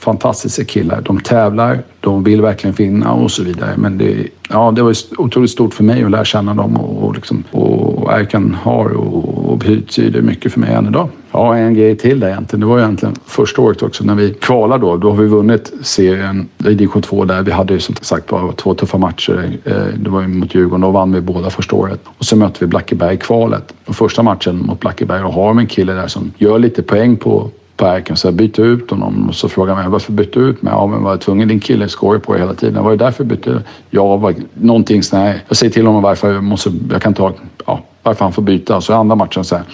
fantastiska 0.04 0.64
killar. 0.64 1.02
De 1.02 1.20
tävlar, 1.20 1.84
de 2.00 2.24
vill 2.24 2.42
verkligen 2.42 2.76
vinna 2.76 3.14
och 3.14 3.32
så 3.32 3.44
vidare. 3.44 3.74
Men 3.78 3.98
det, 3.98 4.28
ja, 4.50 4.72
det 4.72 4.82
var 4.82 4.96
otroligt 5.18 5.52
stort 5.52 5.74
för 5.74 5.84
mig 5.84 6.04
att 6.04 6.12
lära 6.12 6.26
känna 6.26 6.54
dem 6.54 6.78
och, 6.78 7.08
och, 7.08 7.16
liksom, 7.16 7.44
och 7.52 8.14
Erkan 8.14 8.58
har 8.62 8.90
och, 8.90 9.43
och 9.54 9.60
betyder 9.60 10.22
mycket 10.22 10.54
för 10.54 10.60
mig 10.60 10.74
än 10.74 10.88
idag. 10.88 11.10
Ja, 11.32 11.58
en 11.58 11.74
grej 11.74 11.98
till 11.98 12.20
där 12.20 12.28
egentligen. 12.28 12.60
Det 12.60 12.66
var 12.66 12.80
egentligen 12.80 13.16
första 13.26 13.62
året 13.62 13.82
också 13.82 14.04
när 14.04 14.16
vi 14.16 14.34
kvalar 14.34 14.78
då. 14.78 14.98
Då 14.98 15.10
har 15.10 15.18
vi 15.18 15.28
vunnit 15.28 15.74
serien 15.82 16.48
i 16.68 16.74
division 16.74 17.02
2 17.02 17.26
där. 17.26 17.42
Vi 17.42 17.52
hade 17.52 17.74
ju 17.74 17.80
som 17.80 17.96
sagt 18.02 18.28
bara 18.28 18.52
två 18.52 18.74
tuffa 18.74 18.98
matcher. 18.98 19.58
Eh, 19.64 19.74
det 19.98 20.10
var 20.10 20.22
ju 20.22 20.28
mot 20.28 20.56
Djurgården. 20.56 20.82
Då 20.82 20.92
vann 20.92 21.14
vi 21.14 21.22
båda 21.22 21.50
första 21.50 21.76
året. 21.76 22.00
Och 22.18 22.26
så 22.26 22.36
mötte 22.36 22.58
vi 22.60 22.68
Blackeberg 22.68 23.14
i 23.14 23.18
kvalet. 23.18 23.74
Och 23.86 23.96
första 23.96 24.24
matchen 24.24 24.66
mot 24.66 24.80
Blackeberg 24.80 25.24
och 25.24 25.34
har 25.34 25.54
vi 25.54 25.60
en 25.60 25.68
kille 25.68 25.94
där 25.94 26.08
som 26.08 26.32
gör 26.38 26.60
lite 26.60 26.84
poäng 26.84 27.16
på 27.18 27.50
på 27.76 28.02
så 28.16 28.28
jag 28.28 28.34
bytte 28.34 28.62
ut 28.62 28.92
honom 28.92 29.30
och 29.30 29.36
så 29.36 29.50
frågade 29.50 29.76
han 29.76 29.84
mig 29.84 29.92
varför 29.92 30.12
bytte 30.12 30.40
du 30.40 30.46
ut 30.46 30.62
mig? 30.62 30.74
Ja 30.74 30.88
men 30.88 31.04
var 31.04 31.12
jag 31.12 31.22
tvungen? 31.22 31.48
Din 31.48 31.60
kille 31.60 31.90
skår 31.90 32.18
på 32.20 32.36
hela 32.36 32.54
tiden. 32.54 32.84
Var 32.84 32.92
det 32.92 32.98
därför 32.98 33.24
bytte 33.24 33.62
Ja, 33.90 34.18
var, 34.18 34.36
någonting 34.54 35.04
sånt 35.04 35.24
här. 35.24 35.44
Jag 35.48 35.58
säger 35.58 35.74
till 35.74 35.86
honom 35.86 36.04
varför 36.04 36.34
jag 36.34 36.44
måste, 36.44 36.72
jag 36.92 37.02
kan 37.02 37.14
ta, 37.14 37.34
ja, 37.66 37.84
varför 38.04 38.26
han 38.26 38.34
får 38.34 38.42
byta. 38.42 38.82
Så 38.82 38.94
andra 38.94 39.16
matchen 39.16 39.44
så 39.44 39.56
här. 39.56 39.66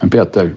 Men 0.00 0.10
Peter, 0.10 0.54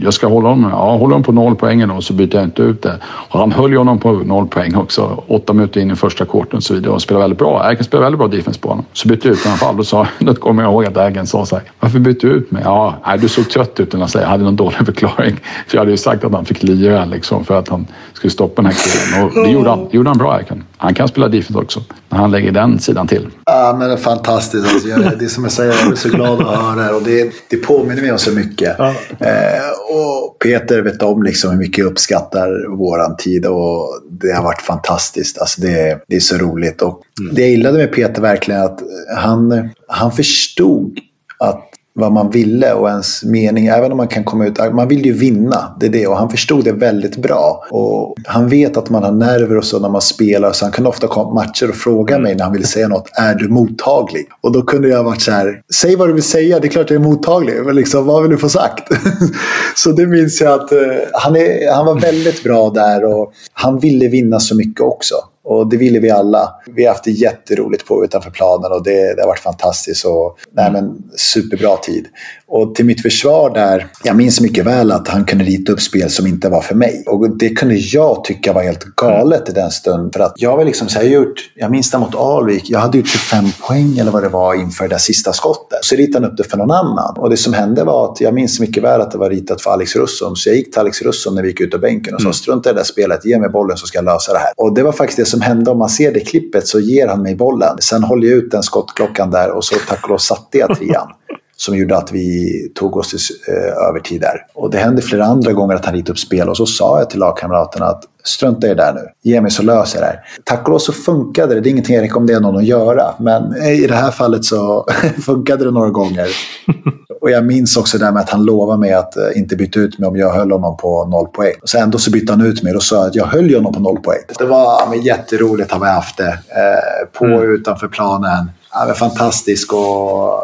jag 0.00 0.14
ska 0.14 0.26
hålla 0.26 0.48
honom, 0.48 0.70
ja, 0.70 0.96
hålla 0.96 1.14
honom 1.14 1.22
på 1.22 1.32
noll 1.32 1.56
poäng 1.56 1.90
och 1.90 2.04
så 2.04 2.12
byter 2.12 2.34
jag 2.34 2.44
inte 2.44 2.62
ut 2.62 2.82
det. 2.82 3.00
Och 3.04 3.40
han 3.40 3.52
höll 3.52 3.70
ju 3.70 3.78
honom 3.78 3.98
på 3.98 4.12
noll 4.12 4.46
poäng 4.46 4.76
också. 4.76 5.24
Åtta 5.26 5.52
minuter 5.52 5.80
in 5.80 5.90
i 5.90 5.96
första 5.96 6.24
kvarten 6.24 6.56
och 6.56 6.62
så 6.62 6.74
vidare 6.74 6.92
och 6.92 7.02
spelade 7.02 7.24
väldigt 7.24 7.38
bra. 7.38 7.70
Erken 7.70 7.84
spelade 7.84 8.04
väldigt 8.04 8.18
bra 8.18 8.28
defense 8.28 8.60
på 8.60 8.68
honom. 8.68 8.84
Så 8.92 9.08
bytte 9.08 9.28
jag 9.28 9.36
ut 9.36 9.44
honom 9.44 9.58
i 9.58 9.64
alla 9.64 9.68
fall. 9.68 9.76
Då, 9.76 9.84
sa, 9.84 10.06
då 10.18 10.34
kommer 10.34 10.62
jag 10.62 10.72
ihåg 10.72 10.84
att 10.84 10.96
Erken 10.96 11.26
sa 11.26 11.46
så 11.46 11.56
här. 11.56 11.64
Varför 11.80 11.98
bytte 11.98 12.26
du 12.26 12.32
ut 12.32 12.50
mig? 12.50 12.62
Ja, 12.64 12.94
nej, 13.06 13.18
du 13.18 13.28
såg 13.28 13.50
trött 13.50 13.80
ut. 13.80 13.94
Jag 14.14 14.20
hade 14.20 14.44
någon 14.44 14.56
dålig 14.56 14.76
förklaring. 14.76 15.36
För 15.66 15.76
jag 15.76 15.80
hade 15.80 15.90
ju 15.90 15.96
sagt 15.96 16.24
att 16.24 16.32
han 16.32 16.44
fick 16.44 16.62
lira 16.62 17.04
liksom 17.04 17.44
för 17.44 17.58
att 17.58 17.68
han 17.68 17.86
skulle 18.16 18.30
stoppa 18.30 18.62
den 18.62 18.72
här 18.72 18.78
killen. 18.78 19.24
Och 19.24 19.44
det 19.44 19.50
gjorde 19.50 19.70
han, 19.70 19.88
det 19.90 19.96
gjorde 19.96 20.10
han 20.10 20.18
bra 20.18 20.38
Erken. 20.40 20.64
Han 20.76 20.94
kan 20.94 21.08
spela 21.08 21.28
defense 21.28 21.58
också. 21.58 21.80
När 22.08 22.18
han 22.18 22.30
lägger 22.30 22.52
den 22.52 22.78
sidan 22.78 23.06
till. 23.06 23.28
Ja, 23.44 23.76
men 23.78 23.88
det 23.88 23.94
är 23.94 23.98
fantastiskt. 23.98 24.72
Alltså, 24.72 24.88
jag, 24.88 25.18
det 25.18 25.24
är 25.24 25.28
som 25.28 25.44
jag 25.44 25.52
säger, 25.52 25.74
jag 25.82 25.92
är 25.92 25.96
så 25.96 26.08
glad 26.08 26.40
att 26.40 26.56
höra 26.56 26.86
det. 26.86 26.92
Och 26.92 27.02
det, 27.02 27.32
det 27.50 27.56
påminner 27.56 28.02
mig 28.02 28.12
om 28.12 28.18
så 28.18 28.32
mycket. 28.32 28.74
Ja. 28.78 28.94
Eh, 29.20 29.70
och 29.90 30.38
Peter 30.38 30.82
vet 30.82 31.02
om 31.02 31.22
liksom 31.22 31.50
hur 31.50 31.58
mycket 31.58 31.78
jag 31.78 31.86
uppskattar 31.86 32.76
våran 32.76 33.16
tid. 33.16 33.46
Och 33.46 33.88
det 34.10 34.32
har 34.32 34.42
varit 34.42 34.62
fantastiskt. 34.62 35.38
Alltså, 35.38 35.60
det, 35.60 36.04
det 36.08 36.16
är 36.16 36.20
så 36.20 36.36
roligt. 36.36 36.82
Och 36.82 37.02
mm. 37.20 37.34
Det 37.34 37.40
jag 37.40 37.50
gillade 37.50 37.78
med 37.78 37.92
Peter 37.92 38.22
verkligen 38.22 38.62
att 38.62 38.80
han, 39.16 39.70
han 39.88 40.12
förstod 40.12 40.98
att 41.38 41.70
vad 41.96 42.12
man 42.12 42.30
ville 42.30 42.72
och 42.72 42.88
ens 42.88 43.24
mening. 43.24 43.66
Även 43.66 43.90
om 43.90 43.96
man 43.96 44.08
kan 44.08 44.24
komma 44.24 44.46
ut, 44.46 44.58
man 44.72 44.88
vill 44.88 45.06
ju 45.06 45.12
vinna. 45.12 45.76
Det 45.80 45.86
är 45.86 45.90
det 45.90 46.06
och 46.06 46.16
han 46.16 46.30
förstod 46.30 46.64
det 46.64 46.72
väldigt 46.72 47.16
bra. 47.16 47.66
Och 47.70 48.14
han 48.26 48.48
vet 48.48 48.76
att 48.76 48.90
man 48.90 49.02
har 49.02 49.12
nerver 49.12 49.56
och 49.56 49.64
så 49.64 49.78
när 49.78 49.88
man 49.88 50.00
spelar 50.00 50.52
så 50.52 50.64
han 50.64 50.72
kunde 50.72 50.90
ofta 50.90 51.06
komma 51.06 51.24
på 51.24 51.34
matcher 51.34 51.68
och 51.68 51.74
fråga 51.74 52.18
mig 52.18 52.34
när 52.34 52.44
han 52.44 52.52
ville 52.52 52.66
säga 52.66 52.88
något. 52.88 53.10
Är 53.12 53.34
du 53.34 53.48
mottaglig? 53.48 54.26
Och 54.40 54.52
då 54.52 54.62
kunde 54.62 54.88
jag 54.88 55.04
varit 55.04 55.22
så 55.22 55.30
här. 55.30 55.60
Säg 55.74 55.96
vad 55.96 56.08
du 56.08 56.12
vill 56.12 56.22
säga, 56.22 56.60
det 56.60 56.66
är 56.66 56.70
klart 56.70 56.90
jag 56.90 57.00
är 57.00 57.04
mottaglig. 57.04 57.54
Men 57.64 57.76
liksom, 57.76 58.06
vad 58.06 58.22
vill 58.22 58.30
du 58.30 58.38
få 58.38 58.48
sagt? 58.48 58.92
så 59.76 59.92
det 59.92 60.06
minns 60.06 60.40
jag 60.40 60.52
att 60.52 60.72
uh, 60.72 60.78
han, 61.12 61.36
är, 61.36 61.74
han 61.74 61.86
var 61.86 62.00
väldigt 62.00 62.44
bra 62.44 62.70
där 62.70 63.04
och 63.04 63.32
han 63.52 63.78
ville 63.78 64.08
vinna 64.08 64.40
så 64.40 64.56
mycket 64.56 64.80
också. 64.80 65.14
Och 65.48 65.68
det 65.68 65.76
ville 65.76 65.98
vi 65.98 66.10
alla. 66.10 66.54
Vi 66.66 66.84
har 66.84 66.92
haft 66.92 67.04
det 67.04 67.10
jätteroligt 67.10 67.86
på 67.86 68.04
utanför 68.04 68.30
planen 68.30 68.72
och 68.72 68.84
det, 68.84 69.14
det 69.14 69.22
har 69.22 69.28
varit 69.28 69.40
fantastiskt. 69.40 70.04
Och, 70.04 70.38
nej, 70.52 70.72
men, 70.72 70.96
superbra 71.16 71.76
tid. 71.76 72.06
Och 72.48 72.74
till 72.74 72.84
mitt 72.84 73.02
försvar 73.02 73.54
där, 73.54 73.86
jag 74.04 74.16
minns 74.16 74.40
mycket 74.40 74.66
väl 74.66 74.92
att 74.92 75.08
han 75.08 75.24
kunde 75.24 75.44
rita 75.44 75.72
upp 75.72 75.80
spel 75.80 76.10
som 76.10 76.26
inte 76.26 76.48
var 76.48 76.60
för 76.60 76.74
mig. 76.74 77.04
Och 77.06 77.38
det 77.38 77.48
kunde 77.48 77.74
jag 77.74 78.24
tycka 78.24 78.52
var 78.52 78.62
helt 78.62 78.84
galet 78.84 79.48
i 79.48 79.52
den 79.52 79.70
stunden. 79.70 80.12
För 80.12 80.20
att 80.20 80.32
jag 80.36 80.56
var 80.56 80.64
liksom 80.64 80.88
så 80.88 80.98
här, 80.98 81.06
jag, 81.06 81.12
gjort, 81.12 81.50
jag 81.54 81.70
minns 81.70 81.90
det 81.90 81.98
mot 81.98 82.14
Alvik, 82.14 82.70
jag 82.70 82.78
hade 82.78 82.98
gjort 82.98 83.08
25 83.08 83.44
poäng 83.66 83.98
eller 83.98 84.10
vad 84.10 84.22
det 84.22 84.28
var 84.28 84.54
inför 84.54 84.88
det 84.88 84.98
sista 84.98 85.32
skottet. 85.32 85.78
Så 85.82 85.96
ritade 85.96 86.24
han 86.24 86.32
upp 86.32 86.38
det 86.38 86.44
för 86.44 86.56
någon 86.56 86.70
annan. 86.70 87.16
Och 87.16 87.30
det 87.30 87.36
som 87.36 87.52
hände 87.52 87.84
var 87.84 88.12
att 88.12 88.20
jag 88.20 88.34
minns 88.34 88.60
mycket 88.60 88.82
väl 88.82 89.00
att 89.00 89.10
det 89.10 89.18
var 89.18 89.30
ritat 89.30 89.62
för 89.62 89.70
Alex 89.70 89.96
Russon. 89.96 90.36
Så 90.36 90.48
jag 90.48 90.56
gick 90.56 90.72
till 90.72 90.80
Alex 90.80 91.02
Russon 91.02 91.34
när 91.34 91.42
vi 91.42 91.48
gick 91.48 91.60
ut 91.60 91.74
av 91.74 91.80
bänken 91.80 92.14
och 92.14 92.20
sa, 92.20 92.26
mm. 92.26 92.34
strunta 92.34 92.70
i 92.70 92.72
det 92.72 92.78
där 92.78 92.84
spelet, 92.84 93.24
ge 93.24 93.38
mig 93.38 93.48
bollen 93.48 93.76
så 93.76 93.86
ska 93.86 93.98
jag 93.98 94.04
lösa 94.04 94.32
det 94.32 94.38
här. 94.38 94.52
Och 94.56 94.74
det 94.74 94.82
var 94.82 94.92
faktiskt 94.92 95.18
det 95.18 95.24
som 95.24 95.35
som 95.36 95.42
hände. 95.42 95.70
Om 95.70 95.78
man 95.78 95.88
ser 95.88 96.12
det 96.12 96.20
klippet 96.20 96.66
så 96.66 96.80
ger 96.80 97.08
han 97.08 97.22
mig 97.22 97.34
bollen. 97.34 97.76
Sen 97.80 98.02
håller 98.02 98.28
jag 98.28 98.38
ut 98.38 98.50
den 98.50 98.62
skottklockan 98.62 99.30
där 99.30 99.50
och 99.50 99.64
så 99.64 99.74
tack 99.88 100.04
och 100.04 100.10
lov 100.10 100.18
satte 100.18 100.58
jag 100.58 100.76
trean 100.78 101.08
som 101.56 101.76
gjorde 101.76 101.96
att 101.96 102.12
vi 102.12 102.52
tog 102.74 102.96
oss 102.96 103.10
till 103.10 103.54
eh, 103.54 103.88
övertid 103.88 104.20
där. 104.20 104.46
Och 104.54 104.70
det 104.70 104.78
hände 104.78 105.02
flera 105.02 105.24
andra 105.24 105.52
gånger 105.52 105.74
att 105.74 105.84
han 105.84 105.94
ritade 105.94 106.12
upp 106.12 106.18
spel 106.18 106.48
och 106.48 106.56
så 106.56 106.66
sa 106.66 106.98
jag 106.98 107.10
till 107.10 107.20
lagkamraterna 107.20 107.86
att 107.86 108.04
strunta 108.24 108.66
i 108.66 108.70
det 108.70 108.74
där 108.74 108.92
nu, 108.92 109.30
ge 109.30 109.40
mig 109.40 109.50
så 109.50 109.62
löser 109.62 109.98
jag 109.98 110.02
det 110.02 110.06
här. 110.06 110.20
Tack 110.44 110.64
och 110.64 110.70
lov 110.70 110.78
så 110.78 110.92
funkade 110.92 111.54
det, 111.54 111.60
det 111.60 111.68
är 111.68 111.70
ingenting 111.70 111.94
jag 111.94 112.02
rekommenderar 112.02 112.40
någon 112.40 112.56
att 112.56 112.64
göra. 112.64 113.14
Men 113.18 113.56
i 113.56 113.86
det 113.86 113.94
här 113.94 114.10
fallet 114.10 114.44
så 114.44 114.86
funkade 115.24 115.64
det 115.64 115.70
några 115.70 115.90
gånger. 115.90 116.28
Och 117.20 117.30
jag 117.30 117.44
minns 117.44 117.76
också 117.76 117.98
det 117.98 118.04
där 118.04 118.12
med 118.12 118.22
att 118.22 118.30
han 118.30 118.44
lovade 118.44 118.80
mig 118.80 118.92
att 118.92 119.16
eh, 119.16 119.22
inte 119.34 119.56
byta 119.56 119.80
ut 119.80 119.98
mig 119.98 120.08
om 120.08 120.16
jag 120.16 120.32
höll 120.32 120.52
honom 120.52 120.76
på 120.76 121.04
noll 121.04 121.26
poäng. 121.26 121.54
Och 121.62 121.68
sen 121.68 121.82
ändå 121.82 121.98
så 121.98 122.10
bytte 122.10 122.32
han 122.32 122.46
ut 122.46 122.62
mig 122.62 122.74
och 122.74 122.82
sa 122.82 123.06
att 123.06 123.14
jag 123.14 123.26
höll 123.26 123.54
honom 123.54 123.72
på 123.72 123.80
noll 123.80 124.00
poäng. 124.00 124.20
Det 124.38 124.44
var 124.44 124.90
men, 124.90 125.02
jätteroligt 125.02 125.72
att 125.72 125.82
vi 125.82 125.86
haft 125.86 126.16
det. 126.16 126.28
Eh, 126.28 127.08
på 127.12 127.24
och 127.24 127.44
mm. 127.44 127.54
utanför 127.54 127.88
planen. 127.88 128.50
Ja, 128.72 128.94
fantastiskt 128.94 129.72
och 129.72 130.40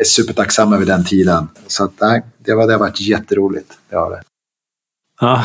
är 0.00 0.04
supertacksam 0.04 0.72
över 0.72 0.86
den 0.86 1.04
tiden. 1.04 1.48
Så 1.66 1.84
att, 1.84 1.92
nej, 2.00 2.22
det, 2.38 2.54
var, 2.54 2.66
det 2.66 2.72
har 2.72 2.80
varit 2.80 3.00
jätteroligt. 3.00 3.72
Det 3.90 3.96
har 3.96 4.10
det. 4.10 4.22
Ja. 5.20 5.44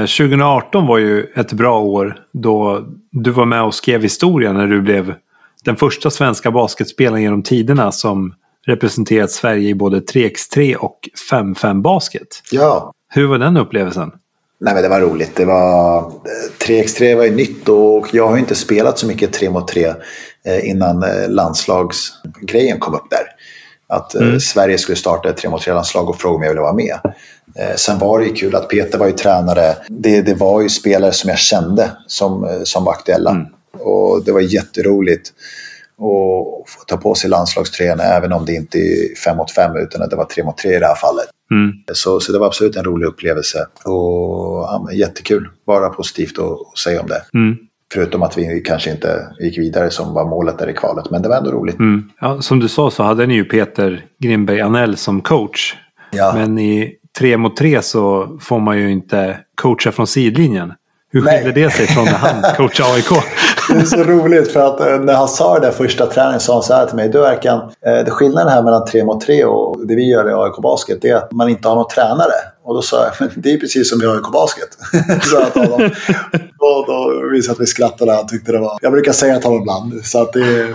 2018 0.00 0.82
eh, 0.82 0.88
var 0.88 0.98
ju 0.98 1.24
ett 1.34 1.52
bra 1.52 1.80
år 1.80 2.16
då 2.32 2.84
du 3.10 3.30
var 3.30 3.46
med 3.46 3.62
och 3.62 3.74
skrev 3.74 4.02
historia 4.02 4.52
när 4.52 4.66
du 4.66 4.80
blev 4.80 5.14
den 5.64 5.76
första 5.76 6.10
svenska 6.10 6.50
basketspelaren 6.50 7.22
genom 7.22 7.42
tiderna 7.42 7.92
som 7.92 8.34
representerat 8.66 9.30
Sverige 9.30 9.68
i 9.68 9.74
både 9.74 10.00
3x3 10.00 10.74
och 10.74 10.98
5-5 11.30 11.82
basket. 11.82 12.42
Ja. 12.50 12.92
Hur 13.08 13.26
var 13.26 13.38
den 13.38 13.56
upplevelsen? 13.56 14.12
Nej, 14.64 14.74
men 14.74 14.82
det 14.82 14.88
var 14.88 15.00
roligt. 15.00 15.36
Det 15.36 15.44
var, 15.44 16.12
3x3 16.58 17.16
var 17.16 17.24
ju 17.24 17.34
nytt 17.34 17.68
och 17.68 18.06
jag 18.12 18.28
har 18.28 18.38
inte 18.38 18.54
spelat 18.54 18.98
så 18.98 19.06
mycket 19.06 19.32
3 19.32 19.50
mot 19.50 19.68
3 19.68 19.94
eh, 20.44 20.68
innan 20.68 21.02
eh, 21.02 21.28
landslagsgrejen 21.28 22.78
kom 22.78 22.94
upp 22.94 23.10
där. 23.10 23.26
Att 23.96 24.14
eh, 24.14 24.22
mm. 24.22 24.40
Sverige 24.40 24.78
skulle 24.78 24.96
starta 24.96 25.28
ett 25.28 25.36
3 25.36 25.50
mot 25.50 25.66
3-landslag 25.66 26.08
och 26.08 26.20
fråga 26.20 26.36
om 26.36 26.42
jag 26.42 26.50
ville 26.50 26.60
vara 26.60 26.72
med. 26.72 26.98
Sen 27.76 27.98
var 27.98 28.18
det 28.18 28.26
ju 28.26 28.34
kul 28.34 28.54
att 28.54 28.68
Peter 28.68 28.98
var 28.98 29.06
ju 29.06 29.12
tränare. 29.12 29.76
Det, 29.88 30.22
det 30.22 30.34
var 30.34 30.60
ju 30.60 30.68
spelare 30.68 31.12
som 31.12 31.30
jag 31.30 31.38
kände 31.38 31.90
som, 32.06 32.60
som 32.64 32.84
var 32.84 32.92
aktuella. 32.92 33.30
Mm. 33.30 33.46
Och 33.80 34.24
det 34.24 34.32
var 34.32 34.40
jätteroligt 34.40 35.32
att 35.98 36.70
få 36.70 36.84
ta 36.86 36.96
på 36.96 37.14
sig 37.14 37.30
landslagströjan 37.30 38.00
även 38.00 38.32
om 38.32 38.44
det 38.44 38.52
inte 38.52 38.78
är 38.78 39.16
5 39.24 39.36
mot 39.36 39.50
5 39.50 39.76
utan 39.76 40.02
att 40.02 40.10
det 40.10 40.16
var 40.16 40.24
3 40.24 40.44
mot 40.44 40.58
3 40.58 40.76
i 40.76 40.78
det 40.78 40.86
här 40.86 40.94
fallet. 40.94 41.26
Mm. 41.50 41.72
Så, 41.92 42.20
så 42.20 42.32
det 42.32 42.38
var 42.38 42.46
absolut 42.46 42.76
en 42.76 42.84
rolig 42.84 43.06
upplevelse 43.06 43.58
och 43.84 44.62
ja, 44.62 44.88
jättekul. 44.92 45.48
Bara 45.66 45.88
positivt 45.88 46.38
att 46.38 46.78
säga 46.78 47.00
om 47.00 47.06
det. 47.06 47.38
Mm. 47.38 47.56
Förutom 47.92 48.22
att 48.22 48.38
vi 48.38 48.60
kanske 48.60 48.90
inte 48.90 49.26
gick 49.40 49.58
vidare 49.58 49.90
som 49.90 50.14
var 50.14 50.24
målet 50.24 50.58
där 50.58 50.70
i 50.70 50.72
kvalet. 50.72 51.10
Men 51.10 51.22
det 51.22 51.28
var 51.28 51.36
ändå 51.36 51.50
roligt. 51.50 51.78
Mm. 51.78 52.10
Ja, 52.20 52.42
som 52.42 52.60
du 52.60 52.68
sa 52.68 52.90
så 52.90 53.02
hade 53.02 53.26
ni 53.26 53.34
ju 53.34 53.44
Peter 53.44 54.04
Grimberg 54.18 54.60
Anell 54.60 54.96
som 54.96 55.20
coach. 55.20 55.74
Ja. 56.10 56.32
Men 56.34 56.58
i 56.58 56.94
tre 57.18 57.36
mot 57.36 57.56
tre 57.56 57.82
så 57.82 58.36
får 58.40 58.60
man 58.60 58.78
ju 58.78 58.90
inte 58.90 59.38
coacha 59.54 59.92
från 59.92 60.06
sidlinjen. 60.06 60.72
Hur 61.14 61.20
skiljer 61.20 61.52
det 61.52 61.70
sig 61.70 61.86
från 61.86 62.04
när 62.04 62.12
han 62.12 62.42
coachar 62.56 62.94
AIK? 62.94 63.24
Det 63.68 63.74
är 63.74 63.84
så 63.84 64.02
roligt 64.02 64.52
för 64.52 64.60
att 64.60 64.80
eh, 64.80 65.00
när 65.00 65.14
han 65.14 65.28
sa 65.28 65.54
det 65.54 65.66
där 65.66 65.72
första 65.72 66.06
träningen 66.06 66.40
sa 66.40 66.52
han 66.52 66.62
så 66.62 66.74
här 66.74 66.86
till 66.86 66.96
mig. 66.96 67.08
Du 67.08 67.18
Erkan, 67.18 67.58
eh, 67.86 68.04
det 68.04 68.10
skillnaden 68.10 68.48
här 68.48 68.62
mellan 68.62 68.84
tre 68.84 69.04
mot 69.04 69.20
tre 69.20 69.44
och 69.44 69.86
det 69.86 69.94
vi 69.94 70.10
gör 70.10 70.30
i 70.30 70.32
AIK 70.32 70.62
Basket 70.62 70.98
det 71.02 71.08
är 71.08 71.16
att 71.16 71.32
man 71.32 71.48
inte 71.48 71.68
har 71.68 71.74
någon 71.74 71.88
tränare. 71.88 72.32
Och 72.64 72.74
då 72.74 72.82
sa 72.82 73.04
jag, 73.04 73.30
det 73.34 73.52
är 73.52 73.58
precis 73.58 73.90
som 73.90 74.02
i 74.02 74.06
AIK 74.06 74.32
Basket. 74.32 74.68
så 75.22 75.60
honom. 75.60 75.90
Och 76.58 76.86
då 76.86 77.28
visade 77.32 77.52
att 77.52 77.60
vi 77.60 77.66
skrattade. 77.66 78.12
Han 78.12 78.26
tyckte 78.26 78.52
det 78.52 78.58
var... 78.58 78.78
Jag 78.82 78.92
brukar 78.92 79.12
säga 79.12 79.38
till 79.38 79.44
honom 79.44 79.62
ibland. 79.62 80.04
Så 80.04 80.22
att 80.22 80.32
det, 80.32 80.74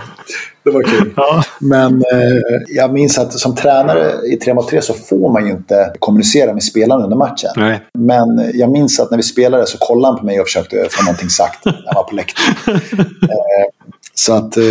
det 0.64 0.70
var 0.70 0.82
kul. 0.82 1.12
Ja. 1.16 1.42
Men 1.60 1.94
eh, 1.94 2.38
jag 2.68 2.92
minns 2.92 3.18
att 3.18 3.32
som 3.32 3.54
tränare 3.54 4.12
i 4.32 4.36
3 4.36 4.54
mot 4.54 4.68
3 4.68 4.82
så 4.82 4.94
får 4.94 5.32
man 5.32 5.46
ju 5.46 5.52
inte 5.52 5.92
kommunicera 5.98 6.52
med 6.52 6.62
spelarna 6.62 7.04
under 7.04 7.16
matchen. 7.16 7.50
Nej. 7.56 7.80
Men 7.98 8.50
jag 8.54 8.70
minns 8.70 9.00
att 9.00 9.10
när 9.10 9.16
vi 9.16 9.22
spelade 9.22 9.66
så 9.66 9.78
kollade 9.78 10.12
han 10.12 10.20
på 10.20 10.26
mig 10.26 10.40
och 10.40 10.46
försökte 10.46 10.86
få 10.90 11.02
någonting 11.04 11.28
sagt 11.28 11.64
när 11.64 11.72
han 11.72 11.94
var 11.94 12.04
på 12.04 12.14
läktaren. 12.14 12.80
Eh, 13.22 13.90
så 14.14 14.32
att, 14.32 14.56
eh, 14.56 14.62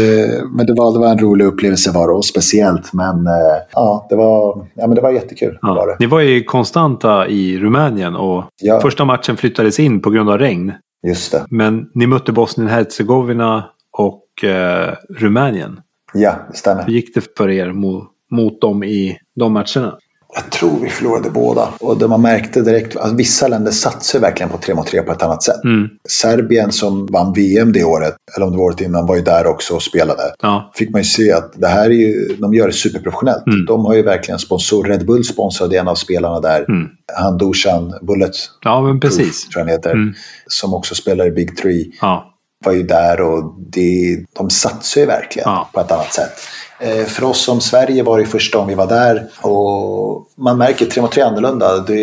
men 0.52 0.66
det 0.66 0.74
var, 0.74 0.94
det 0.94 1.00
var 1.00 1.08
en 1.08 1.20
rolig 1.20 1.46
upplevelse 1.46 1.92
var 1.92 2.08
det, 2.08 2.14
och 2.14 2.26
speciellt. 2.26 2.94
Men 2.94 3.28
eh, 3.28 3.58
ja, 3.74 4.08
det 4.10 4.16
var, 4.16 4.68
ja, 4.74 4.88
men 4.88 4.96
det 4.96 5.02
var 5.02 5.12
jättekul. 5.12 5.58
Ja. 5.62 5.74
Var 5.74 5.88
det. 5.88 5.96
Ni 6.00 6.06
var 6.06 6.20
ju 6.20 6.44
konstanta 6.44 7.28
i 7.28 7.60
Rumänien 7.60 8.16
och 8.16 8.44
ja. 8.62 8.82
första 8.82 9.06
matchen 9.06 9.38
flyttades 9.38 9.80
in 9.80 10.02
på 10.02 10.10
grund 10.10 10.30
av 10.30 10.38
regn. 10.38 10.74
Just 11.08 11.32
det. 11.32 11.46
Men 11.50 11.86
ni 11.94 12.08
mötte 12.08 12.32
Bosnien-Hercegovina 12.32 13.64
och 14.00 14.44
eh, 14.44 14.96
Rumänien. 15.10 15.80
Ja, 16.14 16.48
det 16.52 16.58
stämmer. 16.58 16.84
Hur 16.84 16.94
gick 16.94 17.16
det 17.16 17.38
för 17.38 17.50
er 17.50 17.72
mot, 17.72 18.04
mot 18.32 18.62
dem 18.62 18.84
i 18.84 19.18
de 19.36 19.54
matcherna? 19.54 19.98
Jag 20.36 20.52
tror 20.52 20.80
vi 20.82 20.90
förlorade 20.90 21.30
båda. 21.30 21.68
Och 21.80 21.98
det 21.98 22.08
man 22.08 22.22
märkte 22.22 22.62
direkt 22.62 22.96
att 22.96 23.14
vissa 23.14 23.48
länder 23.48 23.72
satsar 23.72 24.20
verkligen 24.20 24.50
på 24.50 24.58
3 24.58 24.76
mot 24.76 24.88
3 24.88 25.02
på 25.02 25.12
ett 25.12 25.24
annat 25.24 25.44
sätt. 25.44 25.64
Mm. 25.64 25.88
Serbien 26.10 26.72
som 26.72 27.06
vann 27.06 27.34
VM 27.34 27.72
det 27.72 27.84
året, 27.84 28.16
eller 28.36 28.46
om 28.46 28.52
det 28.52 28.58
var 28.58 28.66
året 28.66 28.82
innan, 28.82 29.06
var 29.06 29.16
ju 29.16 29.22
där 29.22 29.48
också 29.48 29.76
och 29.76 29.82
spelade. 29.82 30.24
Ja. 30.42 30.72
Fick 30.76 30.90
man 30.90 31.02
ju 31.02 31.06
se 31.06 31.32
att 31.32 31.54
det 31.56 31.68
här 31.68 31.86
är 31.86 31.94
ju, 31.94 32.36
de 32.38 32.54
gör 32.54 32.68
det 32.68 32.74
superprofessionellt. 32.74 33.48
Mm. 33.48 33.66
De 33.66 33.86
har 33.86 33.96
ju 33.96 34.02
verkligen 34.02 34.40
sponsor. 34.40 34.84
Red 34.84 35.06
Bull 35.06 35.24
sponsrade 35.24 35.78
en 35.78 35.88
av 35.88 35.96
spelarna 35.96 36.40
där. 36.40 36.66
Mm. 36.70 36.88
Han 37.14 37.38
Dusan 37.38 37.94
Bullet. 38.02 38.36
Ja, 38.62 38.82
men 38.82 39.00
precis. 39.00 39.46
Proof, 39.46 39.54
tror 39.54 39.60
jag 39.60 39.66
han 39.66 39.70
heter. 39.70 39.92
Mm. 39.92 40.14
Som 40.48 40.74
också 40.74 40.96
spelar 40.96 41.26
i 41.26 41.32
Big 41.32 41.58
Three. 41.58 41.92
Ja. 42.02 42.39
Var 42.66 42.74
ju 42.74 42.84
där 42.84 43.22
och 43.22 43.56
det, 43.60 44.26
de 44.34 44.50
satsar 44.50 45.02
ju 45.02 45.08
verkligen 45.08 45.50
ja. 45.50 45.70
på 45.74 45.80
ett 45.80 45.92
annat 45.92 46.14
sätt. 46.14 46.32
Eh, 46.80 47.06
för 47.06 47.24
oss 47.24 47.44
som 47.46 47.62
Sverige 47.62 48.04
var 48.04 48.20
det 48.20 48.26
första 48.26 48.58
gången 48.58 48.70
vi 48.70 48.76
var 48.76 48.88
där 48.88 49.28
och 49.42 50.28
man 50.38 50.58
märker 50.58 50.86
3 50.86 51.02
mot 51.02 51.12
3 51.12 51.24
annorlunda. 51.24 51.78
Det, 51.78 51.96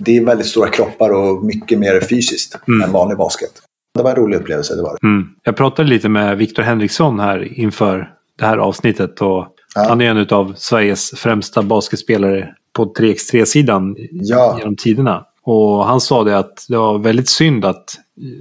det 0.00 0.16
är 0.16 0.24
väldigt 0.24 0.46
stora 0.46 0.68
kroppar 0.68 1.10
och 1.10 1.44
mycket 1.44 1.78
mer 1.78 2.00
fysiskt 2.00 2.58
mm. 2.68 2.82
än 2.82 2.92
vanlig 2.92 3.18
basket. 3.18 3.50
Det 3.94 4.02
var 4.02 4.10
en 4.10 4.16
rolig 4.16 4.36
upplevelse, 4.36 4.74
det 4.74 4.82
var 4.82 4.98
det. 5.00 5.06
Mm. 5.06 5.28
Jag 5.42 5.56
pratade 5.56 5.88
lite 5.88 6.08
med 6.08 6.38
Viktor 6.38 6.62
Henriksson 6.62 7.20
här 7.20 7.58
inför 7.58 8.10
det 8.38 8.44
här 8.44 8.58
avsnittet 8.58 9.20
och 9.20 9.46
ja. 9.74 9.86
han 9.88 10.00
är 10.00 10.10
en 10.10 10.28
av 10.30 10.54
Sveriges 10.56 11.10
främsta 11.10 11.62
basketspelare 11.62 12.54
på 12.72 12.84
3x3-sidan 12.84 13.96
ja. 14.10 14.56
genom 14.58 14.76
tiderna. 14.76 15.24
Och 15.42 15.86
han 15.86 16.00
sa 16.00 16.24
det 16.24 16.38
att 16.38 16.66
det 16.68 16.76
var 16.76 16.98
väldigt 16.98 17.28
synd 17.28 17.64
att 17.64 17.84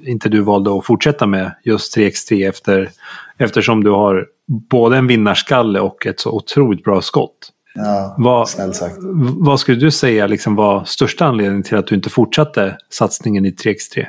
inte 0.04 0.30
du 0.30 0.42
valde 0.42 0.78
att 0.78 0.86
fortsätta 0.86 1.26
med 1.26 1.52
just 1.64 1.98
3x3 1.98 2.50
efter, 2.50 2.90
eftersom 3.38 3.84
du 3.84 3.90
har 3.90 4.28
både 4.70 4.98
en 4.98 5.08
vinnarskalle 5.08 5.80
och 5.80 6.06
ett 6.06 6.20
så 6.20 6.32
otroligt 6.32 6.84
bra 6.84 7.02
skott. 7.02 7.50
Ja, 7.76 8.16
vad. 8.18 8.50
Vad 9.38 9.60
skulle 9.60 9.80
du 9.80 9.92
säga 9.92 10.28
liksom 10.28 10.56
var 10.56 10.84
största 10.84 11.26
anledningen 11.26 11.64
till 11.64 11.78
att 11.78 11.88
du 11.88 11.96
inte 11.96 12.10
fortsatte 12.10 12.78
satsningen 12.90 13.46
i 13.46 13.52
3x3? 13.52 14.06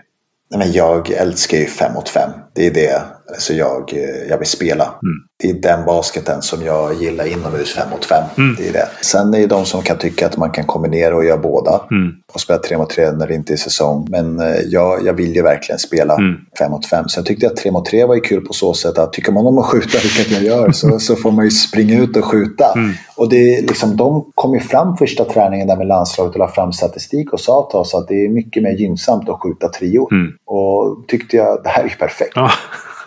Nej, 0.51 0.59
men 0.59 0.73
jag 0.73 1.10
älskar 1.10 1.59
ju 1.59 1.67
5 1.67 1.94
mot 1.94 2.09
5. 2.09 2.31
Det 2.55 2.66
är 2.66 2.70
det. 2.70 3.02
alltså 3.28 3.52
jag, 3.52 3.92
eh, 3.92 4.28
jag 4.31 4.39
vill 4.39 4.49
spela. 4.49 4.84
Mm. 4.84 5.16
Det 5.42 5.50
är 5.50 5.55
den 5.55 5.84
basketen 5.84 6.42
som 6.42 6.62
jag 6.62 6.94
gillar 7.02 7.24
inomhus 7.26 7.74
5 7.74 7.91
mot 7.91 8.05
5. 8.05 8.24
Mm. 8.39 8.57
Det 8.58 8.68
är 8.68 8.73
det. 8.73 8.89
Sen 9.00 9.34
är 9.34 9.39
det 9.39 9.47
de 9.47 9.65
som 9.65 9.83
kan 9.83 9.99
tycka 9.99 10.26
att 10.26 10.36
man 10.36 10.50
kan 10.50 10.65
kombinera 10.65 11.16
och 11.16 11.24
göra 11.24 11.36
båda. 11.39 11.81
Mm. 11.91 12.12
Och 12.34 12.41
spela 12.41 12.58
3 12.58 12.78
mot 12.78 12.91
3 12.91 13.12
när 13.12 13.26
det 13.26 13.34
inte 13.34 13.52
är 13.52 13.57
säsong. 13.57 14.07
Men 14.10 14.41
eh, 14.41 14.57
jag, 14.66 15.07
jag 15.07 15.12
vill 15.15 15.34
ju 15.34 15.42
verkligen 15.42 15.78
spela 15.78 16.15
Mm. 16.15 16.34
5 16.58 16.70
mot 16.70 16.86
5. 16.86 17.08
Så 17.08 17.18
jag 17.18 17.26
tyckte 17.26 17.47
att 17.47 17.57
3 17.57 17.70
mot 17.70 17.86
3 17.86 18.05
var 18.05 18.15
ju 18.15 18.20
kul 18.20 18.41
på 18.41 18.52
så 18.52 18.74
sätt 18.74 18.99
att 18.99 19.12
tycker 19.12 19.33
man 19.33 19.47
om 19.47 19.58
att 19.58 19.66
skjuta, 19.66 19.99
vilket 20.02 20.31
jag 20.31 20.42
gör, 20.42 20.73
så, 20.73 20.99
så 20.99 21.16
får 21.16 21.31
man 21.31 21.44
ju 21.44 21.50
springa 21.50 22.00
ut 22.00 22.16
och 22.16 22.24
skjuta. 22.24 22.73
Mm. 22.76 22.91
Och 23.16 23.28
det 23.28 23.57
är 23.57 23.62
liksom, 23.62 23.97
de 23.97 24.31
kom 24.34 24.55
ju 24.55 24.60
fram 24.60 24.97
första 24.97 25.24
träningen 25.24 25.66
där 25.66 25.76
med 25.76 25.86
landslaget 25.86 26.33
och 26.33 26.39
la 26.39 26.49
fram 26.49 26.73
statistik 26.73 27.33
och 27.33 27.41
sa 27.41 27.68
till 27.70 27.78
oss 27.78 27.94
att 27.94 28.08
det 28.08 28.24
är 28.24 28.28
mycket 28.28 28.62
mer 28.62 28.70
gynnsamt 28.70 29.28
att 29.28 29.41
skjuta 29.42 29.68
trio. 29.68 30.08
Mm. 30.12 30.33
Och 30.47 31.05
tyckte 31.08 31.36
jag, 31.36 31.62
det 31.62 31.68
här 31.68 31.84
är 31.84 31.89
ju 31.89 31.94
perfekt. 31.94 32.33
Ja. 32.34 32.43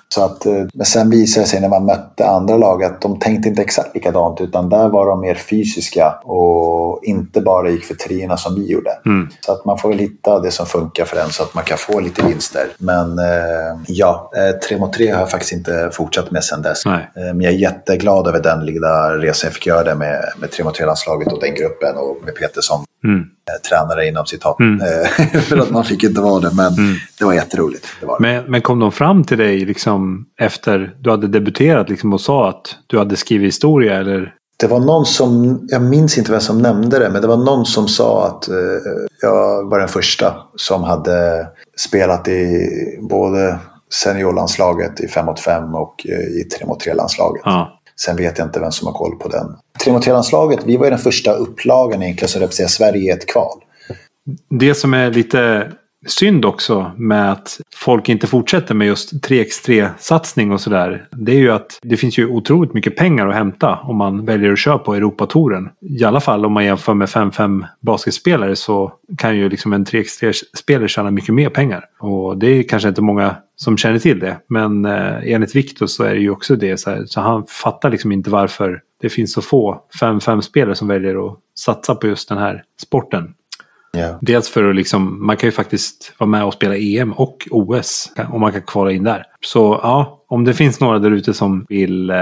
Så 0.10 0.26
att, 0.26 0.46
eh, 0.46 0.66
men 0.74 0.86
sen 0.86 1.10
visade 1.10 1.46
det 1.46 1.50
sig 1.50 1.62
när 1.62 1.70
man 1.70 1.86
mötte 1.86 2.28
andra 2.28 2.58
lag 2.58 2.84
att 2.84 3.02
de 3.02 3.20
tänkte 3.20 3.50
inte 3.50 3.62
exakt 3.62 3.96
likadant 3.96 4.42
utan 4.42 4.70
där 4.70 4.90
var 4.90 5.08
de 5.08 5.22
mer 5.22 5.36
fysiska 5.36 6.12
och 6.24 7.04
inte 7.04 7.42
bara 7.42 7.70
gick 7.70 7.84
för 7.86 7.96
trierna 7.96 8.38
som 8.38 8.56
vi 8.56 8.72
gjorde. 8.72 8.90
Mm. 9.06 9.30
Så 9.42 9.52
att 9.52 9.66
man 9.66 9.78
får 9.78 9.90
väl 9.90 9.98
hitta 10.00 10.40
det 10.40 10.52
som 10.52 10.66
funkar 10.66 11.06
för 11.06 11.18
en 11.18 11.30
så 11.30 11.44
att 11.44 11.54
man 11.54 11.64
kan 11.64 11.78
få 11.78 12.00
lite 12.00 12.26
vinster. 12.26 12.68
Men 12.78 13.20
eh, 13.20 13.80
ja, 13.88 14.32
eh, 14.36 14.60
tre 14.60 14.78
mot 14.78 14.94
tre 14.94 15.12
har 15.12 15.20
jag 15.20 15.32
faktiskt 15.32 15.54
inte 15.54 15.90
fortsatt 15.94 16.32
med 16.32 16.44
sen 16.44 16.62
dess. 16.62 16.86
Nej. 16.86 17.12
Eh, 17.16 17.24
Men 17.24 17.42
jag 17.42 17.54
är 17.54 17.58
jätteglad 17.58 18.28
över 18.28 18.40
den 18.42 18.66
lilla 18.66 19.18
resan 19.18 19.48
jag 19.48 19.54
fick 19.54 19.66
göra 19.66 19.84
det 19.84 19.96
med, 19.96 20.24
med 20.40 20.52
tre 20.52 20.64
mot 20.64 20.76
tre-landslaget 20.76 21.34
och 21.34 21.40
den 21.42 21.56
gruppen 21.56 21.98
och 21.98 22.18
med 22.26 22.36
Peter 22.36 22.62
som 22.62 22.84
Mm. 23.04 23.26
Eh, 23.48 23.70
tränare 23.70 24.08
inom 24.08 24.26
citat. 24.26 24.60
Mm. 24.60 24.82
Eh, 24.82 25.42
för 25.42 25.58
att 25.58 25.72
man 25.72 25.84
fick 25.84 26.04
inte 26.04 26.22
vara 26.22 26.40
det, 26.40 26.52
men 26.56 26.74
det 27.20 27.26
var 27.26 27.34
jätteroligt. 27.34 27.88
Det 28.00 28.06
var 28.06 28.20
det. 28.20 28.22
Men, 28.22 28.52
men 28.52 28.62
kom 28.62 28.80
de 28.80 28.92
fram 28.92 29.24
till 29.24 29.38
dig 29.38 29.66
liksom 29.66 30.26
efter 30.40 30.96
du 31.00 31.10
hade 31.10 31.28
debuterat 31.28 31.90
liksom 31.90 32.14
och 32.14 32.22
sa 32.22 32.50
att 32.50 32.76
du 32.88 32.98
hade 32.98 33.16
skrivit 33.16 33.48
historia 33.48 33.98
eller? 33.98 34.34
Det 34.60 34.68
var 34.68 34.80
någon 34.80 35.06
som, 35.06 35.60
jag 35.68 35.82
minns 35.82 36.18
inte 36.18 36.32
vem 36.32 36.42
som 36.42 36.58
nämnde 36.58 37.00
det, 37.00 37.10
men 37.10 37.22
det 37.22 37.28
var 37.28 37.38
någon 37.38 37.66
som 37.66 37.88
sa 37.88 38.28
att 38.28 38.48
eh, 38.48 38.56
jag 39.22 39.70
var 39.70 39.80
den 39.80 39.88
första 39.88 40.34
som 40.56 40.84
hade 40.84 41.48
spelat 41.78 42.28
i 42.28 42.70
både 43.02 43.60
seniorlandslaget 43.94 45.00
i 45.00 45.08
5 45.08 45.26
mot 45.26 45.40
5 45.40 45.76
och 45.76 46.08
eh, 46.10 46.42
i 46.42 46.44
3 46.44 46.68
mot 46.68 46.86
3-landslaget. 46.86 47.42
Ja. 47.46 47.77
Sen 48.02 48.16
vet 48.16 48.38
jag 48.38 48.48
inte 48.48 48.60
vem 48.60 48.72
som 48.72 48.88
har 48.88 48.94
koll 48.94 49.16
på 49.16 49.30
den. 49.30 49.56
3 49.84 49.94
mot 49.94 50.06
3-landslaget, 50.06 50.60
vi 50.66 50.78
var 50.78 50.86
ju 50.86 50.90
den 50.90 51.00
första 51.00 51.34
upplagan 51.34 52.04
egentligen 52.04 52.30
som 52.30 52.42
representerar 52.42 52.70
Sverige 52.70 53.02
i 53.02 53.10
ett 53.10 53.28
kval. 53.28 53.64
Det 54.50 54.76
som 54.76 54.94
är 54.94 55.12
lite 55.12 55.72
synd 56.10 56.46
också 56.46 56.92
med 56.98 57.32
att 57.32 57.62
folk 57.76 58.10
inte 58.10 58.28
fortsätter 58.28 58.76
med 58.76 58.88
just 58.88 59.14
3x3-satsning 59.14 60.52
och 60.52 60.62
sådär. 60.62 61.08
Det 61.12 61.32
är 61.32 61.40
ju 61.40 61.52
att 61.52 61.80
det 61.82 61.98
finns 61.98 62.18
ju 62.20 62.28
otroligt 62.28 62.74
mycket 62.74 62.96
pengar 62.96 63.28
att 63.28 63.36
hämta 63.36 63.76
om 63.76 63.98
man 63.98 64.26
väljer 64.26 64.52
att 64.52 64.60
köra 64.60 64.78
på 64.78 64.96
Europatouren. 64.96 65.70
I 65.82 66.04
alla 66.04 66.20
fall 66.20 66.46
om 66.46 66.54
man 66.54 66.66
jämför 66.66 66.94
med 66.94 67.08
5-5 67.08 67.66
basketspelare 67.82 68.56
så 68.56 68.94
kan 69.18 69.38
ju 69.38 69.50
liksom 69.50 69.74
en 69.74 69.86
3x3-spelare 69.86 70.88
tjäna 70.88 71.12
mycket 71.12 71.34
mer 71.34 71.50
pengar. 71.50 71.84
Och 72.00 72.38
det 72.38 72.48
är 72.48 72.64
kanske 72.64 72.90
inte 72.90 73.02
många 73.02 73.36
som 73.56 73.78
känner 73.78 74.00
till 74.00 74.20
det. 74.20 74.38
Men 74.50 74.86
eh, 74.86 75.34
enligt 75.34 75.56
Victor 75.56 75.88
så 75.88 76.04
är 76.04 76.14
det 76.14 76.22
ju 76.22 76.30
också 76.30 76.56
det. 76.56 76.78
Så, 76.78 76.90
här, 76.90 77.06
så 77.06 77.22
han 77.22 77.46
fattar 77.48 77.90
liksom 77.90 78.12
inte 78.12 78.30
varför 78.30 78.82
det 79.02 79.10
finns 79.10 79.34
så 79.34 79.42
få 79.42 79.82
5-5-spelare 80.02 80.76
som 80.76 80.88
väljer 80.88 81.28
att 81.28 81.38
satsa 81.60 81.96
på 81.96 82.08
just 82.08 82.30
den 82.30 82.38
här 82.38 82.64
sporten. 82.82 83.34
Ja. 83.98 84.18
Dels 84.22 84.50
för 84.50 84.70
att 84.70 84.76
liksom, 84.76 85.28
man 85.28 85.38
kan 85.38 85.48
ju 85.48 85.52
faktiskt 85.52 86.14
vara 86.18 86.30
med 86.30 86.44
och 86.44 86.54
spela 86.54 86.76
EM 86.78 87.14
och 87.14 87.48
OS 87.52 88.12
om 88.30 88.42
man 88.42 88.52
kan 88.52 88.62
kvala 88.62 88.92
in 88.92 89.04
där. 89.04 89.24
Så 89.42 89.80
ja, 89.84 90.24
om 90.28 90.44
det 90.44 90.54
finns 90.54 90.80
några 90.80 91.00
där 91.00 91.12
ute 91.12 91.34
som 91.34 91.66
vill 91.70 92.10
eh, 92.10 92.18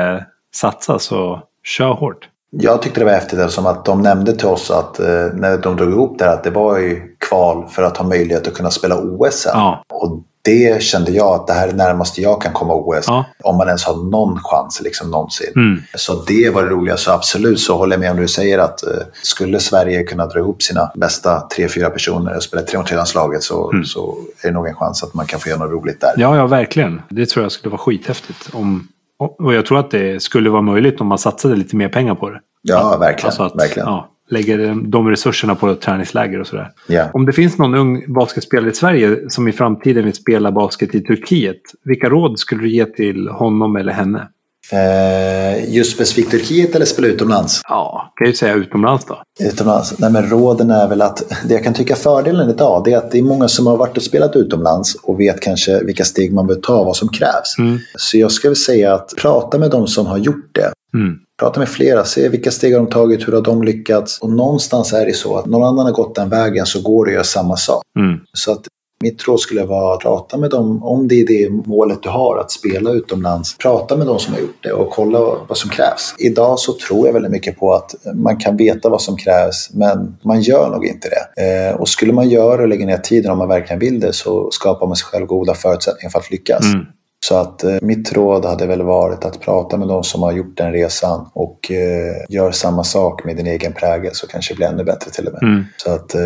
satsa 0.55 0.99
så 0.99 1.41
kör 1.63 1.93
hårt. 1.93 2.29
Jag 2.51 2.81
tyckte 2.81 2.99
det 3.01 3.05
var 3.05 3.11
häftigt 3.11 3.39
eftersom 3.39 3.65
att 3.65 3.85
de 3.85 4.01
nämnde 4.01 4.33
till 4.33 4.47
oss 4.47 4.71
att 4.71 4.99
eh, 4.99 5.27
när 5.33 5.57
de 5.57 5.75
drog 5.75 5.89
ihop 5.89 6.19
det 6.19 6.25
här 6.25 6.33
att 6.33 6.43
det 6.43 6.49
var 6.49 6.77
ju 6.77 7.15
kval 7.29 7.67
för 7.67 7.83
att 7.83 7.97
ha 7.97 8.07
möjlighet 8.07 8.47
att 8.47 8.53
kunna 8.53 8.71
spela 8.71 9.01
OS 9.01 9.33
sen. 9.33 9.51
Ja. 9.55 9.83
Och 9.89 10.23
det 10.45 10.83
kände 10.83 11.11
jag 11.11 11.27
att 11.27 11.47
det 11.47 11.53
här 11.53 11.67
är 11.67 11.73
närmast 11.73 12.17
jag 12.17 12.41
kan 12.41 12.53
komma 12.53 12.73
OS. 12.73 13.05
Ja. 13.07 13.25
Om 13.43 13.57
man 13.57 13.67
ens 13.67 13.83
har 13.83 14.11
någon 14.11 14.39
chans 14.43 14.81
liksom 14.83 15.11
någonsin. 15.11 15.51
Mm. 15.55 15.81
Så 15.95 16.23
det 16.27 16.49
var 16.53 16.63
det 16.63 16.69
roliga. 16.69 16.97
Så 16.97 17.11
absolut 17.11 17.59
så 17.59 17.77
håller 17.77 17.93
jag 17.93 17.99
med 17.99 18.11
om 18.11 18.17
du 18.17 18.27
säger 18.27 18.59
att 18.59 18.83
eh, 18.83 18.89
skulle 19.21 19.59
Sverige 19.59 20.03
kunna 20.03 20.25
dra 20.25 20.39
ihop 20.39 20.63
sina 20.63 20.91
bästa 20.95 21.39
tre, 21.39 21.67
fyra 21.67 21.89
personer 21.89 22.35
och 22.35 22.43
spela 22.43 22.63
tre 22.63 22.77
mot 22.77 22.87
tre-landslaget 22.87 23.43
så, 23.43 23.71
så 23.85 24.17
är 24.43 24.47
det 24.47 24.53
nog 24.53 24.67
en 24.67 24.75
chans 24.75 25.03
att 25.03 25.13
man 25.13 25.25
kan 25.25 25.39
få 25.39 25.49
göra 25.49 25.59
något 25.59 25.71
roligt 25.71 26.01
där. 26.01 26.09
Mm. 26.09 26.21
Ja, 26.21 26.37
ja, 26.37 26.47
verkligen. 26.47 27.01
Det 27.09 27.25
tror 27.25 27.45
jag 27.45 27.51
skulle 27.51 27.71
vara 27.71 27.81
skithäftigt. 27.81 28.49
Om, 28.53 28.87
och 29.17 29.53
jag 29.53 29.65
tror 29.65 29.79
att 29.79 29.91
det 29.91 30.23
skulle 30.23 30.49
vara 30.49 30.61
möjligt 30.61 31.01
om 31.01 31.07
man 31.07 31.17
satsade 31.17 31.55
lite 31.55 31.75
mer 31.75 31.89
pengar 31.89 32.15
på 32.15 32.29
det. 32.29 32.39
Ja, 32.61 32.97
verkligen. 32.97 33.25
Alltså 33.25 33.43
att, 33.43 33.55
verkligen. 33.55 33.87
Ja, 33.87 34.09
lägger 34.29 34.75
de 34.87 35.09
resurserna 35.09 35.55
på 35.55 35.75
träningsläger 35.75 36.39
och 36.39 36.47
sådär. 36.47 36.71
Ja. 36.87 37.09
Om 37.13 37.25
det 37.25 37.33
finns 37.33 37.57
någon 37.57 37.75
ung 37.75 38.13
basketspelare 38.13 38.69
i 38.69 38.73
Sverige 38.73 39.29
som 39.29 39.47
i 39.47 39.51
framtiden 39.51 40.05
vill 40.05 40.13
spela 40.13 40.51
basket 40.51 40.95
i 40.95 41.01
Turkiet. 41.01 41.61
Vilka 41.83 42.09
råd 42.09 42.39
skulle 42.39 42.61
du 42.61 42.69
ge 42.69 42.85
till 42.85 43.27
honom 43.27 43.75
eller 43.75 43.91
henne? 43.91 44.27
Eh, 44.71 45.73
just 45.75 45.91
specifikt 45.91 46.31
Turkiet 46.31 46.75
eller 46.75 46.85
spela 46.85 47.07
utomlands? 47.07 47.61
Ja, 47.69 48.13
kan 48.15 48.27
ju 48.27 48.33
säga 48.33 48.53
utomlands 48.53 49.05
då. 49.05 49.21
Utomlands? 49.39 49.99
Nej, 49.99 50.11
men 50.11 50.29
råden 50.29 50.71
är 50.71 50.87
väl 50.87 51.01
att 51.01 51.23
det 51.47 51.53
jag 51.53 51.63
kan 51.63 51.73
tycka 51.73 51.95
fördelen 51.95 52.49
idag 52.49 52.81
det 52.85 52.93
är 52.93 52.97
att 52.97 53.11
det 53.11 53.19
är 53.19 53.23
många 53.23 53.47
som 53.47 53.67
har 53.67 53.77
varit 53.77 53.97
och 53.97 54.03
spelat 54.03 54.35
utomlands 54.35 54.95
och 54.95 55.19
vet 55.19 55.41
kanske 55.41 55.83
vilka 55.83 56.03
steg 56.03 56.33
man 56.33 56.47
bör 56.47 56.55
ta, 56.55 56.83
vad 56.83 56.95
som 56.95 57.09
krävs. 57.09 57.57
Mm. 57.59 57.79
Så 57.95 58.17
jag 58.17 58.31
skulle 58.31 58.55
säga 58.55 58.93
att 58.93 59.13
prata 59.21 59.59
med 59.59 59.71
de 59.71 59.87
som 59.87 60.05
har 60.05 60.17
gjort 60.17 60.49
det. 60.51 60.97
Mm. 60.97 61.19
Prata 61.39 61.59
med 61.59 61.69
flera, 61.69 62.05
se 62.05 62.29
vilka 62.29 62.51
steg 62.51 62.73
har 62.73 62.79
de 62.79 62.89
tagit, 62.89 63.27
hur 63.27 63.33
har 63.33 63.41
de 63.41 63.63
lyckats. 63.63 64.19
Och 64.19 64.29
någonstans 64.29 64.93
är 64.93 65.05
det 65.05 65.13
så 65.13 65.37
att 65.37 65.45
någon 65.45 65.63
annan 65.63 65.85
har 65.85 65.93
gått 65.93 66.15
den 66.15 66.29
vägen 66.29 66.65
så 66.65 66.81
går 66.81 67.05
det 67.05 67.09
att 67.09 67.13
göra 67.13 67.23
samma 67.23 67.57
sak. 67.57 67.83
Mm. 67.99 68.19
Så 68.33 68.51
att 68.51 68.67
mitt 69.01 69.27
råd 69.27 69.39
skulle 69.39 69.63
vara 69.65 69.93
att 69.93 69.99
prata 69.99 70.37
med 70.37 70.49
dem, 70.49 70.83
om 70.83 71.07
det 71.07 71.15
är 71.15 71.27
det 71.27 71.49
målet 71.49 72.03
du 72.03 72.09
har, 72.09 72.37
att 72.37 72.51
spela 72.51 72.91
utomlands. 72.91 73.57
Prata 73.57 73.97
med 73.97 74.07
de 74.07 74.19
som 74.19 74.33
har 74.33 74.41
gjort 74.41 74.63
det 74.63 74.71
och 74.71 74.89
kolla 74.89 75.19
vad 75.47 75.57
som 75.57 75.69
krävs. 75.69 76.15
Idag 76.19 76.59
så 76.59 76.73
tror 76.73 77.07
jag 77.07 77.13
väldigt 77.13 77.31
mycket 77.31 77.59
på 77.59 77.73
att 77.73 77.95
man 78.13 78.37
kan 78.37 78.57
veta 78.57 78.89
vad 78.89 79.01
som 79.01 79.17
krävs, 79.17 79.69
men 79.73 80.17
man 80.23 80.41
gör 80.41 80.69
nog 80.69 80.85
inte 80.85 81.09
det. 81.09 81.69
Eh, 81.69 81.75
och 81.75 81.89
skulle 81.89 82.13
man 82.13 82.29
göra 82.29 82.61
och 82.61 82.67
lägga 82.67 82.85
ner 82.85 82.97
tiden 82.97 83.31
om 83.31 83.37
man 83.37 83.47
verkligen 83.47 83.79
vill 83.79 83.99
det 83.99 84.13
så 84.13 84.51
skapar 84.51 84.87
man 84.87 84.95
sig 84.95 85.05
själv 85.05 85.25
goda 85.25 85.53
förutsättningar 85.53 86.09
för 86.09 86.19
att 86.19 86.31
lyckas. 86.31 86.65
Mm. 86.73 86.85
Så 87.25 87.35
att 87.35 87.63
eh, 87.63 87.75
mitt 87.81 88.13
råd 88.13 88.45
hade 88.45 88.67
väl 88.67 88.81
varit 88.81 89.25
att 89.25 89.41
prata 89.41 89.77
med 89.77 89.87
de 89.87 90.03
som 90.03 90.23
har 90.23 90.31
gjort 90.31 90.57
den 90.57 90.71
resan 90.71 91.29
och 91.33 91.71
eh, 91.71 92.15
gör 92.29 92.51
samma 92.51 92.83
sak 92.83 93.25
med 93.25 93.37
din 93.37 93.47
egen 93.47 93.73
prägel 93.73 94.11
så 94.13 94.27
kanske 94.27 94.53
det 94.53 94.57
blir 94.57 94.67
ännu 94.67 94.83
bättre 94.83 95.11
till 95.11 95.27
och 95.27 95.33
med. 95.33 95.43
Mm. 95.43 95.63
Så 95.77 95.91
att 95.91 96.15
eh, 96.15 96.21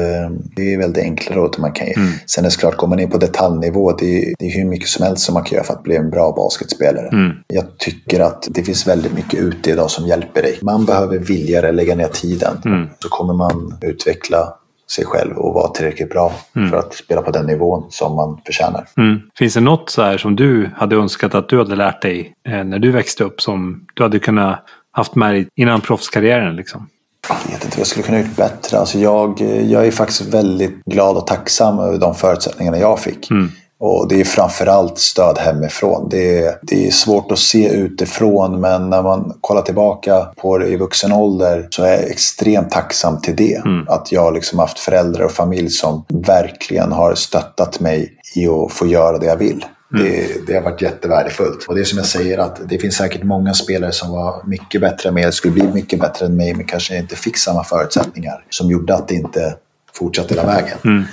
det 0.55 0.73
är 0.73 0.77
väl 0.77 0.93
det 0.93 1.01
enkla 1.01 1.35
rådet 1.35 1.57
man 1.57 1.71
kan 1.71 1.87
ge. 1.87 1.93
Mm. 1.93 2.09
Sen 2.25 2.45
är 2.45 2.49
det 2.49 2.55
klart, 2.55 2.77
går 2.77 2.87
man 2.87 2.99
in 2.99 3.09
på 3.09 3.17
detaljnivå, 3.17 3.91
det 3.91 4.17
är, 4.17 4.33
det 4.39 4.45
är 4.45 4.51
hur 4.51 4.65
mycket 4.65 4.89
som 4.89 5.05
helst 5.05 5.25
som 5.25 5.33
man 5.33 5.43
kan 5.43 5.55
göra 5.55 5.65
för 5.65 5.73
att 5.73 5.83
bli 5.83 5.95
en 5.95 6.09
bra 6.09 6.31
basketspelare. 6.31 7.07
Mm. 7.07 7.31
Jag 7.47 7.77
tycker 7.77 8.19
att 8.19 8.47
det 8.49 8.63
finns 8.63 8.87
väldigt 8.87 9.13
mycket 9.13 9.39
ute 9.39 9.69
idag 9.69 9.91
som 9.91 10.07
hjälper 10.07 10.41
dig. 10.41 10.59
Man 10.61 10.85
behöver 10.85 11.17
vilja 11.17 11.71
lägga 11.71 11.95
ner 11.95 12.07
tiden. 12.07 12.61
Mm. 12.65 12.87
Så 12.99 13.09
kommer 13.09 13.33
man 13.33 13.77
utveckla 13.81 14.55
sig 14.91 15.05
själv 15.05 15.37
och 15.37 15.53
vara 15.53 15.67
tillräckligt 15.67 16.09
bra 16.09 16.33
Mm. 16.55 16.69
för 16.69 16.77
att 16.77 16.93
spela 16.93 17.21
på 17.21 17.31
den 17.31 17.45
nivån 17.45 17.85
som 17.89 18.15
man 18.15 18.41
förtjänar. 18.45 18.87
Mm. 18.97 19.19
Finns 19.37 19.53
det 19.53 19.59
något 19.61 19.89
så 19.89 20.01
här 20.01 20.17
som 20.17 20.35
du 20.35 20.69
hade 20.75 20.95
önskat 20.95 21.35
att 21.35 21.49
du 21.49 21.57
hade 21.57 21.75
lärt 21.75 22.01
dig 22.01 22.33
eh, 22.47 22.63
när 22.63 22.79
du 22.79 22.91
växte 22.91 23.23
upp 23.23 23.41
som 23.41 23.85
du 23.93 24.03
hade 24.03 24.19
kunnat 24.19 24.59
haft 24.91 25.15
med 25.15 25.33
dig 25.33 25.47
innan 25.55 25.81
proffskarriären? 25.81 26.55
Liksom? 26.55 26.87
Jag 27.29 27.35
vet 27.51 27.63
inte 27.65 27.77
vad 27.77 27.79
jag 27.79 27.87
skulle 27.87 28.05
kunna 28.05 28.19
gjort 28.19 28.35
bättre. 28.35 28.77
Alltså 28.77 28.99
jag, 28.99 29.41
jag 29.67 29.87
är 29.87 29.91
faktiskt 29.91 30.21
väldigt 30.33 30.85
glad 30.85 31.17
och 31.17 31.27
tacksam 31.27 31.79
över 31.79 31.97
de 31.97 32.15
förutsättningarna 32.15 32.77
jag 32.77 32.99
fick. 32.99 33.31
Mm. 33.31 33.51
Och 33.79 34.07
det 34.09 34.19
är 34.21 34.23
framförallt 34.23 34.99
stöd 34.99 35.37
hemifrån. 35.37 36.07
Det 36.09 36.43
är, 36.43 36.55
det 36.61 36.87
är 36.87 36.91
svårt 36.91 37.31
att 37.31 37.39
se 37.39 37.69
utifrån 37.69 38.61
men 38.61 38.89
när 38.89 39.03
man 39.03 39.37
kollar 39.41 39.61
tillbaka 39.61 40.27
på 40.37 40.57
det 40.57 40.67
i 40.67 40.77
vuxen 40.77 41.11
ålder 41.11 41.67
så 41.69 41.83
är 41.83 41.91
jag 41.91 42.09
extremt 42.09 42.71
tacksam 42.71 43.21
till 43.21 43.35
det. 43.35 43.55
Mm. 43.55 43.87
Att 43.87 44.11
jag 44.11 44.33
liksom 44.33 44.59
haft 44.59 44.79
föräldrar 44.79 45.25
och 45.25 45.31
familj 45.31 45.69
som 45.69 46.05
verkligen 46.07 46.91
har 46.91 47.15
stöttat 47.15 47.79
mig 47.79 48.13
i 48.35 48.47
att 48.47 48.71
få 48.71 48.87
göra 48.87 49.17
det 49.17 49.25
jag 49.25 49.37
vill. 49.37 49.65
Det, 49.91 50.47
det 50.47 50.53
har 50.53 50.61
varit 50.61 50.81
jättevärdefullt. 50.81 51.65
Och 51.67 51.75
det 51.75 51.81
är 51.81 51.85
som 51.85 51.97
jag 51.97 52.07
säger 52.07 52.37
att 52.37 52.69
det 52.69 52.77
finns 52.77 52.95
säkert 52.95 53.23
många 53.23 53.53
spelare 53.53 53.91
som 53.91 54.11
var 54.11 54.41
mycket 54.47 54.81
bättre 54.81 55.09
än 55.09 55.13
mig, 55.13 55.23
eller 55.23 55.31
skulle 55.31 55.53
bli 55.53 55.67
mycket 55.73 55.99
bättre 55.99 56.25
än 56.25 56.35
mig, 56.35 56.53
men 56.53 56.65
kanske 56.65 56.97
inte 56.97 57.15
fick 57.15 57.37
samma 57.37 57.63
förutsättningar 57.63 58.45
som 58.49 58.71
gjorde 58.71 58.95
att 58.95 59.07
det 59.07 59.15
inte 59.15 59.55
fortsatte 59.93 60.33
hela 60.33 60.47
vägen. 60.47 60.77
Mm. 60.85 61.03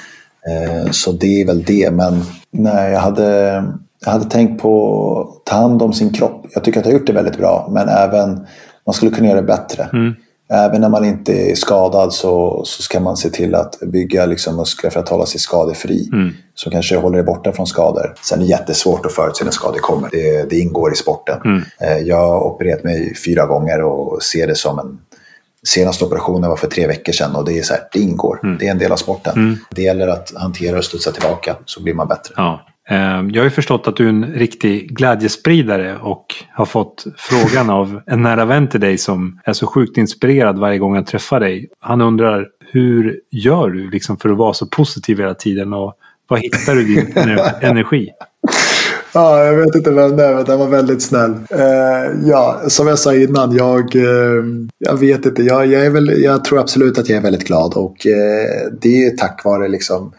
Eh, 0.49 0.91
Så 0.91 1.12
det 1.12 1.42
är 1.42 1.47
väl 1.47 1.62
det. 1.62 1.91
Men 1.91 2.23
nej, 2.50 2.92
jag 2.92 3.00
hade, 3.00 3.31
jag 4.05 4.10
hade 4.12 4.25
tänkt 4.31 4.62
på 4.62 5.20
att 5.20 5.47
ta 5.47 5.57
hand 5.57 5.83
om 5.83 5.92
sin 5.92 6.12
kropp. 6.12 6.47
Jag 6.55 6.65
tycker 6.65 6.81
att 6.81 6.86
jag 6.86 6.92
har 6.92 6.99
gjort 6.99 7.07
det 7.07 7.12
väldigt 7.12 7.39
bra. 7.39 7.68
Men 7.73 7.89
även 7.89 8.47
man 8.86 8.94
skulle 8.94 9.10
kunna 9.10 9.28
göra 9.28 9.41
det 9.41 9.47
bättre. 9.47 9.89
Mm. 9.92 10.15
Även 10.49 10.81
när 10.81 10.89
man 10.89 11.05
inte 11.05 11.33
är 11.50 11.55
skadad 11.55 12.12
så, 12.12 12.62
så 12.65 12.83
ska 12.83 13.00
man 13.00 13.16
se 13.16 13.31
till 13.31 13.55
att 13.55 13.81
bygga 13.81 14.26
liksom 14.26 14.57
muskler 14.57 14.91
för 14.91 15.00
att 15.00 15.08
hålla 15.08 15.26
sig 15.26 15.41
skadefri. 15.41 16.08
Mm. 16.12 16.31
Som 16.55 16.73
kanske 16.73 16.97
håller 16.97 17.16
dig 17.16 17.25
borta 17.26 17.52
från 17.52 17.66
skador. 17.66 18.15
Sen 18.28 18.39
är 18.39 18.42
det 18.42 18.50
jättesvårt 18.50 19.07
att 19.07 19.12
förutse 19.12 19.44
när 19.44 19.50
skador 19.52 19.78
kommer. 19.78 20.08
Det, 20.12 20.50
det 20.50 20.58
ingår 20.58 20.92
i 20.92 20.97
sporten. 20.97 21.41
Mm. 21.44 21.62
Eh, 21.81 21.99
Jag 21.99 22.16
har 22.16 22.41
opererat 22.41 22.84
mig 22.84 23.15
fyra 23.26 23.47
gånger 23.47 23.83
och 23.83 24.23
ser 24.23 24.47
det 24.47 24.55
som 24.55 24.78
en 24.78 24.99
Senaste 25.66 26.04
operationen 26.04 26.50
var 26.50 26.56
för 26.56 26.66
tre 26.68 26.86
veckor 26.86 27.12
sedan 27.12 27.36
och 27.36 27.44
det 27.44 27.58
är 27.58 27.62
så 27.62 27.74
här, 27.74 27.82
det 27.92 27.98
ingår. 27.98 28.40
Mm. 28.44 28.58
Det 28.58 28.66
är 28.66 28.70
en 28.70 28.78
del 28.78 28.92
av 28.92 28.96
sporten. 28.96 29.58
Det 29.70 29.82
gäller 29.82 30.08
att 30.08 30.32
hantera 30.36 30.78
och 30.78 30.84
studsa 30.84 31.12
tillbaka 31.12 31.56
så 31.64 31.82
blir 31.82 31.94
man 31.94 32.08
bättre. 32.08 32.34
Ja. 32.36 32.66
Eh, 32.88 32.96
Jag 32.96 33.36
har 33.36 33.44
ju 33.44 33.50
förstått 33.50 33.88
att 33.88 33.96
du 33.96 34.04
är 34.04 34.08
en 34.08 34.24
riktig 34.26 34.96
glädjespridare 34.96 35.98
och 35.98 36.26
har 36.54 36.66
fått 36.66 37.04
frågan 37.16 37.70
av 37.70 38.00
en 38.06 38.22
nära 38.22 38.44
vän 38.44 38.68
till 38.68 38.80
dig 38.80 38.98
som 38.98 39.40
är 39.44 39.52
så 39.52 39.66
sjukt 39.66 39.96
inspirerad 39.98 40.58
varje 40.58 40.78
gång 40.78 40.94
jag 40.96 41.06
träffar 41.06 41.40
dig. 41.40 41.68
Han 41.80 42.00
undrar 42.00 42.46
hur 42.72 43.20
gör 43.30 43.70
du 43.70 43.90
liksom 43.90 44.16
för 44.16 44.28
att 44.28 44.36
vara 44.36 44.52
så 44.52 44.66
positiv 44.66 45.18
hela 45.18 45.34
tiden 45.34 45.72
och 45.72 45.94
var 46.28 46.36
hittar 46.38 46.74
du 46.74 46.84
din 46.84 47.12
ener- 47.16 47.54
energi? 47.64 48.08
Ja, 49.12 49.44
jag 49.44 49.54
vet 49.54 49.74
inte 49.74 49.90
vem 49.90 50.16
det 50.16 50.24
är, 50.24 50.34
men 50.34 50.44
den 50.44 50.58
var 50.58 50.68
väldigt 50.68 51.02
snäll. 51.02 51.30
Uh, 51.30 52.28
ja, 52.28 52.62
som 52.68 52.86
jag 52.86 52.98
sa 52.98 53.14
innan, 53.14 53.56
jag, 53.56 53.94
uh, 53.94 54.44
jag 54.78 54.96
vet 55.00 55.26
inte. 55.26 55.42
Jag, 55.42 55.66
jag, 55.66 55.86
är 55.86 55.90
väl, 55.90 56.22
jag 56.22 56.44
tror 56.44 56.60
absolut 56.60 56.98
att 56.98 57.08
jag 57.08 57.16
är 57.16 57.22
väldigt 57.22 57.46
glad 57.46 57.74
och 57.74 58.06
uh, 58.06 58.72
det 58.80 59.06
är 59.06 59.16
tack 59.16 59.44
vare 59.44 59.68
liksom, 59.68 60.12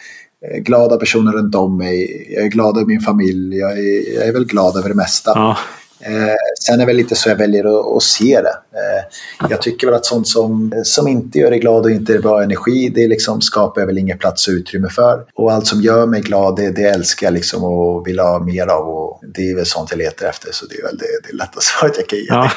glada 0.59 0.97
personer 0.97 1.31
runt 1.31 1.55
om 1.55 1.77
mig. 1.77 2.27
Jag 2.35 2.43
är 2.43 2.49
glad 2.49 2.77
över 2.77 2.87
min 2.87 2.99
familj. 2.99 3.57
Jag 3.57 3.71
är, 3.71 4.15
jag 4.15 4.27
är 4.27 4.33
väl 4.33 4.45
glad 4.45 4.77
över 4.77 4.89
det 4.89 4.95
mesta. 4.95 5.31
Ja, 5.35 5.57
Eh, 5.99 6.35
sen 6.65 6.75
är 6.75 6.79
det 6.79 6.85
väl 6.85 6.95
lite 6.95 7.15
så 7.15 7.29
jag 7.29 7.35
väljer 7.35 7.65
att, 7.65 7.95
att 7.95 8.03
se 8.03 8.41
det. 8.41 8.77
Eh, 8.79 9.03
jag 9.49 9.61
tycker 9.61 9.87
väl 9.87 9.95
att 9.95 10.05
sånt 10.05 10.27
som, 10.27 10.73
som 10.83 11.07
inte 11.07 11.39
gör 11.39 11.49
dig 11.49 11.59
glad 11.59 11.85
och 11.85 11.91
inte 11.91 12.13
är 12.13 12.19
bra 12.19 12.43
energi, 12.43 12.89
det 12.95 13.07
liksom 13.07 13.41
skapar 13.41 13.81
jag 13.81 13.87
väl 13.87 13.97
ingen 13.97 14.17
plats 14.17 14.47
och 14.47 14.51
utrymme 14.51 14.89
för. 14.89 15.25
Och 15.35 15.51
allt 15.51 15.67
som 15.67 15.81
gör 15.81 16.05
mig 16.05 16.21
glad, 16.21 16.55
det, 16.55 16.71
det 16.71 16.83
älskar 16.83 17.27
jag 17.27 17.33
liksom 17.33 17.63
och 17.63 18.07
vill 18.07 18.19
ha 18.19 18.39
mer 18.39 18.67
av. 18.67 18.87
Och 18.87 19.21
det 19.35 19.41
är 19.51 19.55
väl 19.55 19.65
sånt 19.65 19.91
jag 19.91 19.97
letar 19.97 20.27
efter, 20.27 20.51
så 20.51 20.65
det 20.65 20.75
är 20.75 20.83
väl 20.83 20.97
det, 20.97 21.29
det 21.29 21.37
lätta 21.37 21.59
svaret 21.61 21.95
jag 21.97 22.07
kan 22.07 22.19
ge. 22.19 22.25
ja. 22.29 22.51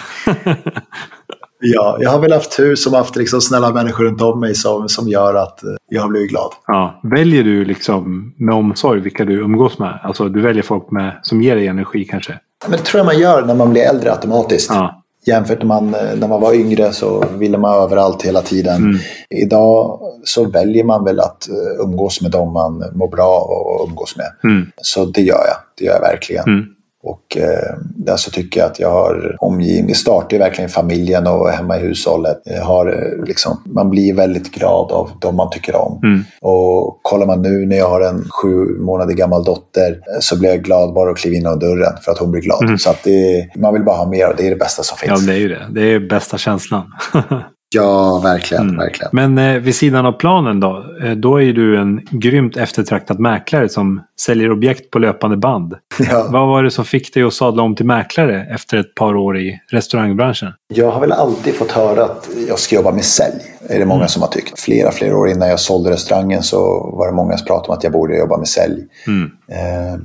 Ja, 1.62 1.96
jag 2.00 2.10
har 2.10 2.20
väl 2.20 2.32
haft 2.32 2.56
tur 2.56 2.74
som 2.74 2.94
haft 2.94 3.16
liksom 3.16 3.40
snälla 3.40 3.72
människor 3.72 4.04
runt 4.04 4.22
om 4.22 4.40
mig 4.40 4.54
som, 4.54 4.88
som 4.88 5.08
gör 5.08 5.34
att 5.34 5.60
jag 5.88 6.02
har 6.02 6.08
blivit 6.08 6.30
glad. 6.30 6.52
ja. 6.66 7.00
Väljer 7.02 7.44
du 7.44 7.64
liksom 7.64 8.34
med 8.36 8.54
omsorg 8.54 9.00
vilka 9.00 9.24
du 9.24 9.40
umgås 9.40 9.78
med? 9.78 10.00
Alltså 10.02 10.28
du 10.28 10.40
väljer 10.40 10.62
folk 10.62 10.90
med, 10.90 11.20
som 11.22 11.42
ger 11.42 11.56
dig 11.56 11.66
energi 11.66 12.04
kanske? 12.04 12.38
Men 12.68 12.78
det 12.78 12.84
tror 12.84 12.98
jag 12.98 13.06
man 13.06 13.18
gör 13.18 13.42
när 13.42 13.54
man 13.54 13.70
blir 13.70 13.82
äldre 13.82 14.12
automatiskt. 14.12 14.70
Ja. 14.70 14.96
Jämfört 15.26 15.58
med 15.58 15.66
man, 15.66 15.90
när 15.90 16.28
man 16.28 16.40
var 16.40 16.54
yngre 16.54 16.92
så 16.92 17.24
ville 17.38 17.58
man 17.58 17.82
överallt 17.82 18.22
hela 18.22 18.42
tiden. 18.42 18.76
Mm. 18.76 18.98
Idag 19.30 20.00
så 20.24 20.44
väljer 20.44 20.84
man 20.84 21.04
väl 21.04 21.20
att 21.20 21.48
eh, 21.48 21.84
umgås 21.84 22.20
med 22.20 22.30
dem 22.30 22.52
man 22.52 22.84
mår 22.92 23.08
bra 23.08 23.28
av 23.28 23.82
att 23.82 23.88
umgås 23.88 24.16
med. 24.16 24.26
Mm. 24.44 24.66
Så 24.76 25.04
det 25.04 25.22
gör 25.22 25.34
jag. 25.46 25.56
Det 25.78 25.84
gör 25.84 25.92
jag 25.92 26.00
verkligen. 26.00 26.44
Mm. 26.48 26.64
Och 27.02 27.36
eh, 27.36 27.76
där 27.96 28.16
så 28.16 28.30
tycker 28.30 28.60
jag 28.60 28.70
att 28.70 28.80
jag 28.80 28.90
har 28.90 29.36
omgivning. 29.38 29.94
Startar 29.94 30.38
verkligen 30.38 30.70
familjen 30.70 31.26
och 31.26 31.48
hemma 31.48 31.76
i 31.76 31.80
hushållet. 31.80 32.42
Jag 32.44 32.64
har, 32.64 32.86
eh, 32.86 33.24
liksom, 33.26 33.62
man 33.66 33.90
blir 33.90 34.14
väldigt 34.14 34.50
glad 34.52 34.92
av 34.92 35.10
de 35.20 35.36
man 35.36 35.50
tycker 35.50 35.76
om. 35.76 36.00
Mm. 36.02 36.24
Och 36.40 37.00
kollar 37.02 37.26
man 37.26 37.42
nu 37.42 37.66
när 37.66 37.76
jag 37.76 37.88
har 37.88 38.00
en 38.00 38.24
sju 38.42 38.78
månader 38.80 39.14
gammal 39.14 39.44
dotter 39.44 39.90
eh, 39.90 40.20
så 40.20 40.38
blir 40.38 40.50
jag 40.50 40.62
glad 40.62 40.94
bara 40.94 41.10
att 41.10 41.16
kliva 41.16 41.36
in 41.36 41.42
genom 41.42 41.58
dörren 41.58 41.92
för 42.04 42.12
att 42.12 42.18
hon 42.18 42.30
blir 42.30 42.42
glad. 42.42 42.64
Mm. 42.64 42.78
Så 42.78 42.90
att 42.90 43.04
det, 43.04 43.48
man 43.56 43.74
vill 43.74 43.84
bara 43.84 43.96
ha 43.96 44.10
mer 44.10 44.28
och 44.28 44.36
det 44.36 44.46
är 44.46 44.50
det 44.50 44.56
bästa 44.56 44.82
som 44.82 44.98
ja, 45.02 45.08
finns. 45.08 45.26
det 45.26 45.32
är 45.32 45.38
ju 45.38 45.48
det. 45.48 45.66
Det 45.74 45.92
är 45.92 46.00
bästa 46.00 46.38
känslan. 46.38 46.82
Ja, 47.74 48.20
verkligen. 48.22 48.62
Mm. 48.64 48.76
verkligen. 48.76 49.10
Men 49.12 49.38
eh, 49.38 49.60
vid 49.60 49.74
sidan 49.74 50.06
av 50.06 50.12
planen 50.12 50.60
då? 50.60 50.84
Eh, 51.04 51.10
då 51.12 51.36
är 51.36 51.40
ju 51.42 51.52
du 51.52 51.76
en 51.80 52.06
grymt 52.10 52.56
eftertraktad 52.56 53.18
mäklare 53.20 53.68
som 53.68 54.00
säljer 54.20 54.52
objekt 54.52 54.90
på 54.90 54.98
löpande 54.98 55.36
band. 55.36 55.74
Ja. 56.10 56.26
Vad 56.30 56.48
var 56.48 56.62
det 56.62 56.70
som 56.70 56.84
fick 56.84 57.14
dig 57.14 57.22
att 57.22 57.32
sadla 57.34 57.62
om 57.62 57.74
till 57.76 57.86
mäklare 57.86 58.46
efter 58.54 58.76
ett 58.78 58.94
par 58.94 59.16
år 59.16 59.38
i 59.38 59.60
restaurangbranschen? 59.70 60.52
Jag 60.74 60.90
har 60.90 61.00
väl 61.00 61.12
alltid 61.12 61.54
fått 61.54 61.70
höra 61.72 62.04
att 62.04 62.28
jag 62.48 62.58
ska 62.58 62.76
jobba 62.76 62.92
med 62.92 63.04
sälj. 63.04 63.40
är 63.68 63.78
det 63.78 63.84
många 63.86 64.00
Mm. 64.00 64.08
som 64.08 64.22
har 64.22 64.28
tyckt. 64.28 64.60
Flera, 64.60 64.90
flera 64.92 65.16
år 65.16 65.28
innan 65.28 65.48
jag 65.48 65.60
sålde 65.60 65.90
restaurangen 65.90 66.42
så 66.42 66.58
var 66.98 67.06
det 67.06 67.12
många 67.12 67.36
som 67.36 67.46
pratade 67.46 67.68
om 67.68 67.74
att 67.78 67.84
jag 67.84 67.92
borde 67.92 68.18
jobba 68.18 68.36
med 68.38 68.48
sälj. 68.48 68.84
Mm. 69.06 69.30
Eh, 69.48 70.00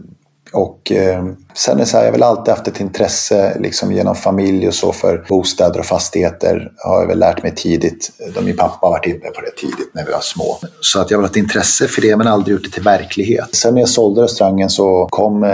och 0.53 0.91
eh, 0.91 1.25
sen 1.55 1.75
är 1.75 1.79
det 1.79 1.85
så 1.85 1.97
här, 1.97 2.03
jag 2.03 2.11
har 2.11 2.17
väl 2.17 2.23
alltid 2.23 2.53
haft 2.53 2.67
ett 2.67 2.79
intresse 2.79 3.57
liksom 3.59 3.91
genom 3.91 4.15
familj 4.15 4.67
och 4.67 4.73
så 4.73 4.91
för 4.91 5.25
bostäder 5.29 5.79
och 5.79 5.85
fastigheter. 5.85 6.71
Har 6.77 6.99
jag 6.99 7.07
väl 7.07 7.19
lärt 7.19 7.43
mig 7.43 7.55
tidigt. 7.55 8.11
Min 8.41 8.57
pappa 8.57 8.87
har 8.87 8.91
varit 8.91 9.05
inne 9.05 9.19
på 9.19 9.41
det 9.41 9.51
tidigt 9.61 9.89
när 9.93 10.05
vi 10.05 10.11
var 10.11 10.19
små. 10.19 10.57
Så 10.81 10.99
att 11.01 11.11
jag 11.11 11.17
har 11.17 11.21
väl 11.21 11.29
haft 11.29 11.35
intresse 11.37 11.87
för 11.87 12.01
det 12.01 12.17
men 12.17 12.27
aldrig 12.27 12.53
gjort 12.53 12.63
det 12.63 12.69
till 12.69 12.83
verklighet. 12.83 13.55
Sen 13.55 13.73
när 13.73 13.81
jag 13.81 13.89
sålde 13.89 14.21
restaurangen 14.21 14.69
så 14.69 15.07
kom 15.11 15.43
eh, 15.43 15.49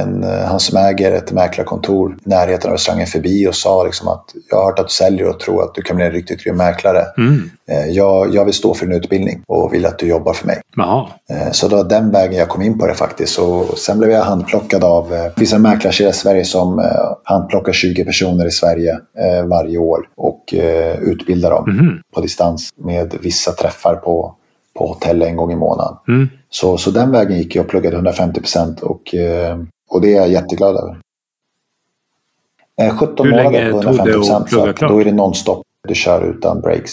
en, 0.00 0.24
eh, 0.24 0.44
han 0.44 0.60
som 0.60 0.78
äger 0.78 1.12
ett 1.12 1.32
mäklarkontor 1.32 2.16
i 2.26 2.28
närheten 2.28 2.70
av 2.70 2.76
restaurangen 2.76 3.06
förbi 3.06 3.46
och 3.46 3.54
sa 3.54 3.84
liksom 3.84 4.08
att 4.08 4.24
jag 4.50 4.56
har 4.56 4.64
hört 4.64 4.78
att 4.78 4.88
du 4.88 4.92
säljer 4.92 5.28
och 5.28 5.40
tror 5.40 5.62
att 5.62 5.74
du 5.74 5.82
kan 5.82 5.96
bli 5.96 6.04
en 6.04 6.12
riktigt 6.12 6.44
grym 6.44 6.56
mäklare. 6.56 7.04
Mm. 7.18 7.50
Eh, 7.70 7.86
jag, 7.86 8.34
jag 8.34 8.44
vill 8.44 8.54
stå 8.54 8.74
för 8.74 8.86
en 8.86 8.92
utbildning 8.92 9.42
och 9.46 9.74
vill 9.74 9.86
att 9.86 9.98
du 9.98 10.06
jobbar 10.06 10.32
för 10.32 10.46
mig. 10.46 10.60
Jaha. 10.76 11.06
Eh, 11.30 11.52
Så 11.52 11.68
det 11.68 11.76
var 11.76 11.84
den 11.84 12.10
vägen 12.10 12.38
jag 12.38 12.48
kom 12.48 12.62
in 12.62 12.78
på 12.78 12.86
det 12.86 12.94
faktiskt. 12.94 13.38
Och 13.38 13.78
sen 13.78 13.98
blev 13.98 14.10
jag 14.10 14.22
handplockad 14.22 14.84
av 14.84 15.25
eh, 15.26 15.32
vissa 15.36 15.58
mäklarkedjor 15.58 16.10
i 16.10 16.14
Sverige 16.14 16.44
som 16.44 16.78
eh, 16.78 16.84
handplockar 17.24 17.72
20 17.72 18.04
personer 18.04 18.46
i 18.46 18.50
Sverige 18.50 18.92
eh, 18.92 19.46
varje 19.46 19.78
år 19.78 20.08
och 20.16 20.54
utbildar 21.00 21.50
dem 21.50 21.64
Mhm. 21.70 22.00
på 22.14 22.20
distans 22.20 22.70
med 22.76 23.14
vissa 23.20 23.52
träffar 23.52 23.94
på, 23.94 24.34
på 24.78 24.86
hotell 24.86 25.22
en 25.22 25.36
gång 25.36 25.52
i 25.52 25.56
månaden. 25.56 25.96
Mm. 26.08 26.28
Så, 26.50 26.78
så 26.78 26.90
den 26.90 27.10
vägen 27.10 27.38
gick 27.38 27.56
jag 27.56 27.64
och 27.64 27.70
pluggade 27.70 27.96
150 27.96 28.40
procent 28.40 28.80
och, 28.80 29.14
och 29.90 30.00
det 30.00 30.12
är 30.14 30.16
jag 30.16 30.28
jätteglad 30.28 30.76
över. 30.76 30.96
Eh, 32.80 32.96
17 32.96 33.26
Hur 33.26 33.36
länge 33.36 33.70
månader 33.70 33.72
på 33.72 33.82
tog 33.82 34.06
det 34.06 34.12
150 34.12 34.32
att 34.56 34.76
procent. 34.76 34.90
Då 34.90 35.00
är 35.00 35.04
det 35.04 35.12
nonstop. 35.12 35.62
Du 35.88 35.94
kör 35.94 36.22
utan 36.22 36.60
breaks. 36.60 36.92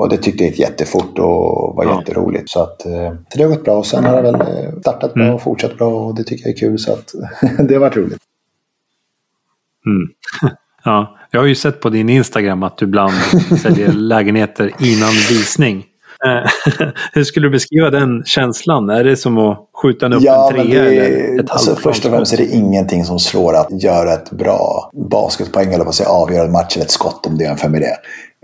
Och 0.00 0.08
det 0.08 0.16
tyckte 0.16 0.44
jag 0.44 0.50
gick 0.50 0.60
jättefort 0.60 1.18
och 1.18 1.74
var 1.76 1.84
Ja. 1.84 1.98
jätteroligt. 2.00 2.50
Så, 2.50 2.62
att, 2.62 2.86
eh, 2.86 2.92
så 3.32 3.38
det 3.38 3.42
har 3.42 3.50
gått 3.50 3.64
bra. 3.64 3.76
Och 3.78 3.86
sen 3.86 4.04
har 4.04 4.16
det 4.16 4.22
väl 4.22 4.34
eh, 4.40 4.80
startat 4.80 5.14
bra 5.14 5.22
Mm. 5.22 5.34
och 5.34 5.42
fortsatt 5.42 5.76
bra. 5.78 6.06
Och 6.06 6.14
det 6.14 6.24
tycker 6.24 6.44
jag 6.46 6.54
är 6.54 6.58
kul. 6.58 6.78
Så 6.78 6.92
att, 6.92 7.12
det 7.68 7.74
har 7.74 7.80
varit 7.80 7.96
roligt. 7.96 8.22
Mm. 9.86 10.08
Ja, 10.84 11.16
jag 11.30 11.40
har 11.40 11.46
ju 11.46 11.54
sett 11.54 11.80
på 11.80 11.88
din 11.90 12.08
Instagram 12.08 12.62
att 12.62 12.76
du 12.78 12.84
ibland 12.84 13.12
säljer 13.62 13.92
lägenheter 13.92 14.66
innan 14.80 15.10
visning. 15.30 15.84
Eh, 16.26 16.50
Hur 17.12 17.24
skulle 17.24 17.46
du 17.46 17.50
beskriva 17.50 17.90
den 17.90 18.24
känslan? 18.24 18.90
Är 18.90 19.04
det 19.04 19.16
som 19.16 19.38
att 19.38 19.58
skjuta 19.82 20.06
upp 20.06 20.12
en 20.12 20.22
men 20.22 20.52
trea 20.52 20.84
eller 20.84 21.40
ett 21.40 21.50
alltså, 21.50 21.76
Först 21.76 22.04
och 22.04 22.10
främst 22.10 22.32
är 22.32 22.36
det 22.36 22.46
ingenting 22.46 23.04
som 23.04 23.18
slår 23.18 23.56
att 23.56 23.82
göra 23.82 24.12
ett 24.12 24.30
bra 24.30 24.90
basketpoäng 25.10 25.72
eller 25.72 25.84
att 25.84 25.94
säga 25.94 26.08
avgöra 26.08 26.44
en 26.44 26.52
match 26.52 26.76
eller 26.76 26.84
ett 26.84 26.90
skott 26.90 27.26
om 27.26 27.38
du 27.38 27.44
jämför 27.44 27.68
med 27.68 27.80
det. 27.80 27.96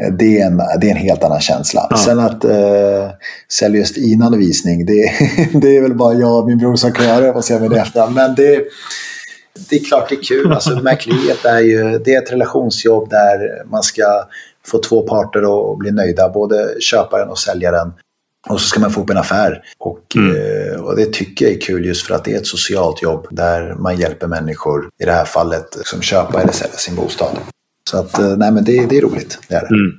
Eh, 0.04 0.12
Det 0.12 0.40
är 0.40 0.46
en, 0.46 0.56
det 0.56 0.86
är 0.86 0.90
en 0.90 0.96
helt 0.96 1.24
annan 1.24 1.40
känsla. 1.40 1.86
Ja. 1.90 1.96
Sen 1.96 2.18
att 2.18 2.44
eh, 2.44 3.10
sälja 3.52 3.80
just 3.80 3.96
innan 3.96 4.38
visning, 4.38 4.86
det, 4.86 5.10
det 5.60 5.76
är 5.76 5.82
väl 5.82 5.94
bara 5.94 6.14
jag 6.14 6.38
och 6.38 6.46
min 6.46 6.58
bror 6.58 6.76
som 6.76 6.92
kan 6.92 7.06
göra 7.06 7.20
det. 7.20 7.32
Vad 7.32 7.44
säger 7.44 7.60
med 7.60 7.70
det 7.70 7.80
efterhand. 7.80 8.14
Men 8.14 8.34
det, 8.34 8.64
det 9.70 9.76
är 9.76 9.84
klart 9.84 10.08
det 10.08 10.14
är 10.14 10.22
kul. 10.22 10.52
Alltså, 10.52 10.70
mäkleriet 10.82 11.44
är 11.44 11.60
ju 11.60 11.98
det 12.04 12.14
är 12.14 12.22
ett 12.22 12.32
relationsjobb 12.32 13.10
där 13.10 13.64
man 13.70 13.82
ska 13.82 14.04
få 14.66 14.78
två 14.78 15.02
parter 15.02 15.72
att 15.72 15.78
bli 15.78 15.90
nöjda. 15.90 16.28
Både 16.28 16.74
köparen 16.80 17.28
och 17.28 17.38
säljaren. 17.38 17.92
Och 18.48 18.60
så 18.60 18.66
ska 18.68 18.80
man 18.80 18.90
få 18.90 19.00
upp 19.02 19.10
en 19.10 19.16
affär. 19.16 19.62
Och, 19.78 20.16
Mm. 20.16 20.36
eh, 20.36 20.80
och 20.80 20.96
det 20.96 21.12
tycker 21.12 21.44
jag 21.46 21.54
är 21.54 21.60
kul 21.60 21.84
just 21.84 22.06
för 22.06 22.14
att 22.14 22.24
det 22.24 22.32
är 22.34 22.36
ett 22.36 22.46
socialt 22.46 23.02
jobb 23.02 23.26
där 23.30 23.74
man 23.74 23.96
hjälper 23.96 24.26
människor, 24.26 24.88
i 24.98 25.04
det 25.04 25.12
här 25.12 25.24
fallet, 25.24 25.66
som 25.84 26.02
köpa 26.02 26.42
eller 26.42 26.52
sälja 26.52 26.76
sin 26.76 26.94
bostad. 26.96 27.38
Så 27.90 27.98
att, 27.98 28.18
eh, 28.18 28.36
nej 28.36 28.52
men 28.52 28.64
det, 28.64 28.86
det 28.86 28.96
är 28.98 29.02
roligt. 29.02 29.38
Det 29.48 29.54
är 29.54 29.60
det. 29.60 29.66
Mm. 29.66 29.92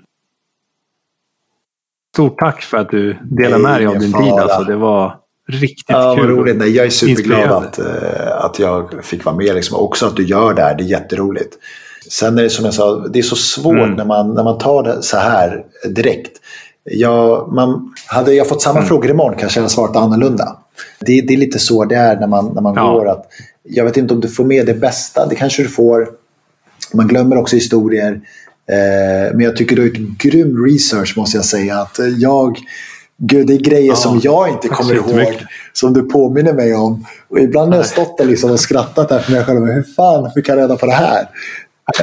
Stort 2.14 2.40
tack 2.40 2.62
för 2.62 2.78
att 2.78 2.90
du 2.90 3.10
är 3.12 3.58
med 3.58 3.76
dig 3.80 3.86
av 3.88 4.00
din 4.00 4.14
tid. 4.14 4.32
Alltså, 4.34 4.64
det 4.64 4.76
var 4.76 5.16
riktigt 5.48 5.86
Ja, 5.88 6.16
kul. 6.20 6.28
roligt. 6.30 6.58
Nej, 6.58 6.76
jag 6.76 6.86
är 6.86 6.90
superglad 6.90 7.52
att, 7.52 7.80
eh, 7.80 8.46
att 8.46 8.60
jag 8.60 9.04
fick 9.06 9.26
vara 9.26 9.36
med. 9.36 9.56
Liksom. 9.56 9.78
Också 9.78 10.06
att 10.06 10.16
du 10.16 10.24
gör 10.26 10.54
det 10.54 10.62
här. 10.62 10.76
Det 10.76 10.84
är 10.84 10.88
jätteroligt. 10.88 11.58
Sen 12.12 12.38
är 12.38 12.44
det 12.44 12.50
som 12.50 12.66
jag 12.66 12.74
sa, 12.74 13.08
det 13.08 13.20
är 13.20 13.24
så 13.24 13.36
svårt 13.36 13.76
Mm. 13.78 13.94
när, 13.94 14.06
man, 14.06 14.34
när 14.34 14.44
man 14.44 14.58
tar 14.58 14.84
det 14.84 15.04
så 15.04 15.18
här 15.18 15.64
direkt. 15.90 16.32
Jag, 16.84 17.54
man, 17.54 17.94
hade 18.08 18.34
jag 18.34 18.48
fått 18.48 18.62
samma 18.62 18.78
Mm. 18.78 18.88
frågor 18.88 19.10
imorgon 19.10 19.36
kanske 19.40 19.60
jag 19.60 19.64
hade 19.64 19.74
svarat 19.74 19.96
annorlunda. 19.96 20.58
Det, 21.00 21.22
det 21.22 21.34
är 21.34 21.38
lite 21.38 21.60
så 21.60 21.86
det 21.86 21.96
är 21.96 22.20
när 22.20 22.28
man, 22.28 22.52
när 22.56 22.62
man 22.62 22.74
Ja. 22.76 22.92
går. 22.92 23.10
att 23.10 23.26
Jag 23.64 23.86
vet 23.86 23.98
inte 23.98 24.14
om 24.14 24.22
du 24.22 24.28
får 24.28 24.44
med 24.46 24.66
det 24.66 24.74
bästa. 24.74 25.26
Det 25.26 25.36
kanske 25.36 25.64
du 25.64 25.70
får. 25.70 26.08
Man 26.94 27.08
glömmer 27.08 27.38
också 27.38 27.56
historier. 27.56 28.22
Eh, 28.70 29.34
men 29.34 29.40
jag 29.40 29.56
tycker 29.58 29.76
du 29.76 29.82
har 29.82 29.88
gjort 29.90 30.18
grym 30.22 30.66
research 30.66 31.18
måste 31.18 31.38
jag 31.38 31.46
säga. 31.46 31.78
Att 31.80 32.00
eh, 32.00 32.08
jag, 32.08 32.58
gud, 33.18 33.48
det 33.48 33.54
är 33.54 33.58
grejer 33.60 33.88
Ja, 33.90 33.96
som 33.96 34.20
jag 34.24 34.50
inte 34.50 34.68
kommer 34.68 34.96
ihåg. 34.96 35.34
Som 35.74 35.94
du 35.94 36.02
påminner 36.02 36.54
mig 36.54 36.76
om. 36.76 37.06
Och 37.30 37.40
ibland 37.40 37.70
har 37.72 37.78
jag 37.80 37.86
stått 37.86 38.18
där 38.18 38.26
liksom 38.26 38.52
och 38.52 38.60
skrattat 38.60 39.10
där 39.10 39.20
för 39.20 39.32
mig 39.32 39.44
själv. 39.44 39.66
Hur 39.66 39.84
fan 39.96 40.32
fick 40.32 40.50
jag 40.50 40.58
reda 40.58 40.76
på 40.76 40.86
det 40.86 40.92
här? 40.92 41.30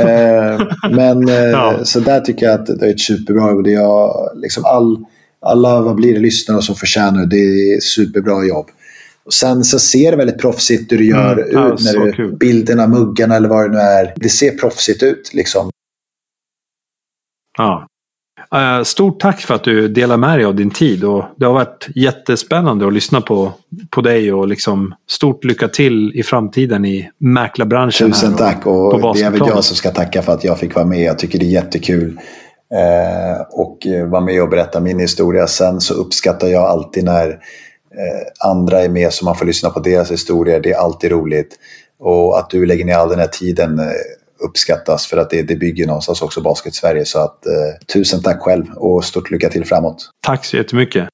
Eh, 0.01 0.67
men 0.91 1.29
eh, 1.29 1.35
ja. 1.35 1.85
så 1.85 2.01
där 2.01 2.21
tycker 2.21 2.47
jag 2.47 2.55
att 2.55 2.67
det 2.67 2.87
är 2.87 2.91
ett 2.91 3.01
superbra 3.01 3.51
jobb. 3.51 3.65
Det 3.65 3.75
är 3.75 4.41
liksom 4.41 4.65
all, 4.65 5.05
alla 5.41 5.81
vad 5.81 5.95
blir 5.95 6.15
det, 6.15 6.21
lyssnare 6.21 6.63
som 6.63 6.75
förtjänar 6.75 7.27
det. 7.27 7.37
är 7.37 7.81
superbra 7.81 8.45
jobb. 8.45 8.67
Och 9.25 9.35
sen 9.35 9.65
så 9.65 9.79
ser 9.79 10.11
det 10.11 10.17
väldigt 10.17 10.39
proffsigt 10.39 10.93
hur 10.93 10.99
du 10.99 11.07
gör 11.09 11.33
mm, 11.33 11.73
ut 11.73 11.85
när 11.85 12.05
du, 12.05 12.13
kul. 12.13 12.37
bilderna, 12.37 12.87
muggarna 12.87 13.37
eller 13.37 13.49
vad 13.49 13.71
det 13.71 13.77
nu 13.77 13.79
är. 13.79 14.15
Det 14.17 14.29
ser 14.29 14.51
proffsigt 14.51 15.03
ut 15.03 15.35
liksom. 15.35 15.71
Ja. 17.59 17.87
Eh, 18.55 18.83
stort 18.83 19.21
tack 19.21 19.41
för 19.41 19.55
att 19.55 19.65
du 19.65 19.89
delar 19.89 20.17
med 20.17 20.39
dig 20.39 20.45
av 20.45 20.55
din 20.55 20.71
tid. 20.71 21.05
Och 21.05 21.25
det 21.37 21.47
har 21.47 21.53
varit 21.53 21.89
jättespännande 21.95 22.87
att 22.87 22.93
lyssna 22.93 23.21
på, 23.21 23.53
på 23.91 24.01
dig 24.01 24.33
och 24.33 24.49
liksom 24.49 24.95
stort 25.09 25.45
lycka 25.45 25.69
till 25.69 26.13
i 26.15 26.23
framtiden 26.23 26.85
i 26.85 27.11
mäklarbranschen. 27.19 28.13
Tusen 28.13 28.37
tack 28.37 28.67
och, 28.67 28.95
och 28.95 29.17
det 29.17 29.23
är 29.23 29.31
väl 29.31 29.41
jag 29.47 29.65
som 29.65 29.77
ska 29.77 29.91
tacka 29.91 30.23
för 30.23 30.33
att 30.33 30.45
jag 30.45 30.59
fick 30.59 30.75
vara 30.75 30.87
med. 30.87 31.03
Jag 31.03 31.19
tycker 31.19 31.39
det 31.39 31.45
är 31.45 31.51
jättekul 31.51 32.21
eh, 32.75 33.43
och 33.51 33.87
eh, 33.87 34.07
vara 34.07 34.21
med 34.21 34.43
och 34.43 34.49
berätta 34.49 34.81
min 34.81 34.99
historia. 34.99 35.47
Sen 35.47 35.81
så 35.81 35.95
uppskattar 35.95 36.49
jag 36.49 36.63
alltid 36.65 37.05
när 37.05 37.29
eh, 37.31 38.49
andra 38.51 38.81
är 38.81 38.89
med 38.89 39.13
så 39.13 39.25
man 39.25 39.35
får 39.35 39.47
lyssna 39.47 39.71
på 39.71 39.81
deras 39.81 40.11
historier. 40.11 40.61
Det 40.61 40.73
är 40.73 40.79
alltid 40.79 41.11
roligt. 41.11 41.59
Och 41.99 42.39
att 42.39 42.51
du 42.51 42.67
lägger 42.67 42.85
ner 42.85 42.97
all 42.97 43.09
den 43.09 43.19
här 43.19 43.27
tiden 43.27 43.81
uppskattas 44.45 45.07
för 45.07 45.17
att 45.17 45.31
det, 45.31 45.43
det 45.43 45.57
bygger 45.57 45.87
någonstans 45.87 46.23
också 46.23 46.41
Basket 46.41 46.75
Sverige. 46.75 47.05
Så 47.05 47.19
att, 47.19 47.47
eh, 47.47 47.87
tusen 47.93 48.23
tack 48.23 48.41
själv 48.43 48.65
och 48.77 49.05
stort 49.05 49.31
lycka 49.31 49.49
till 49.49 49.65
framåt. 49.65 50.11
Tack 50.27 50.45
så 50.45 50.57
jättemycket. 50.57 51.09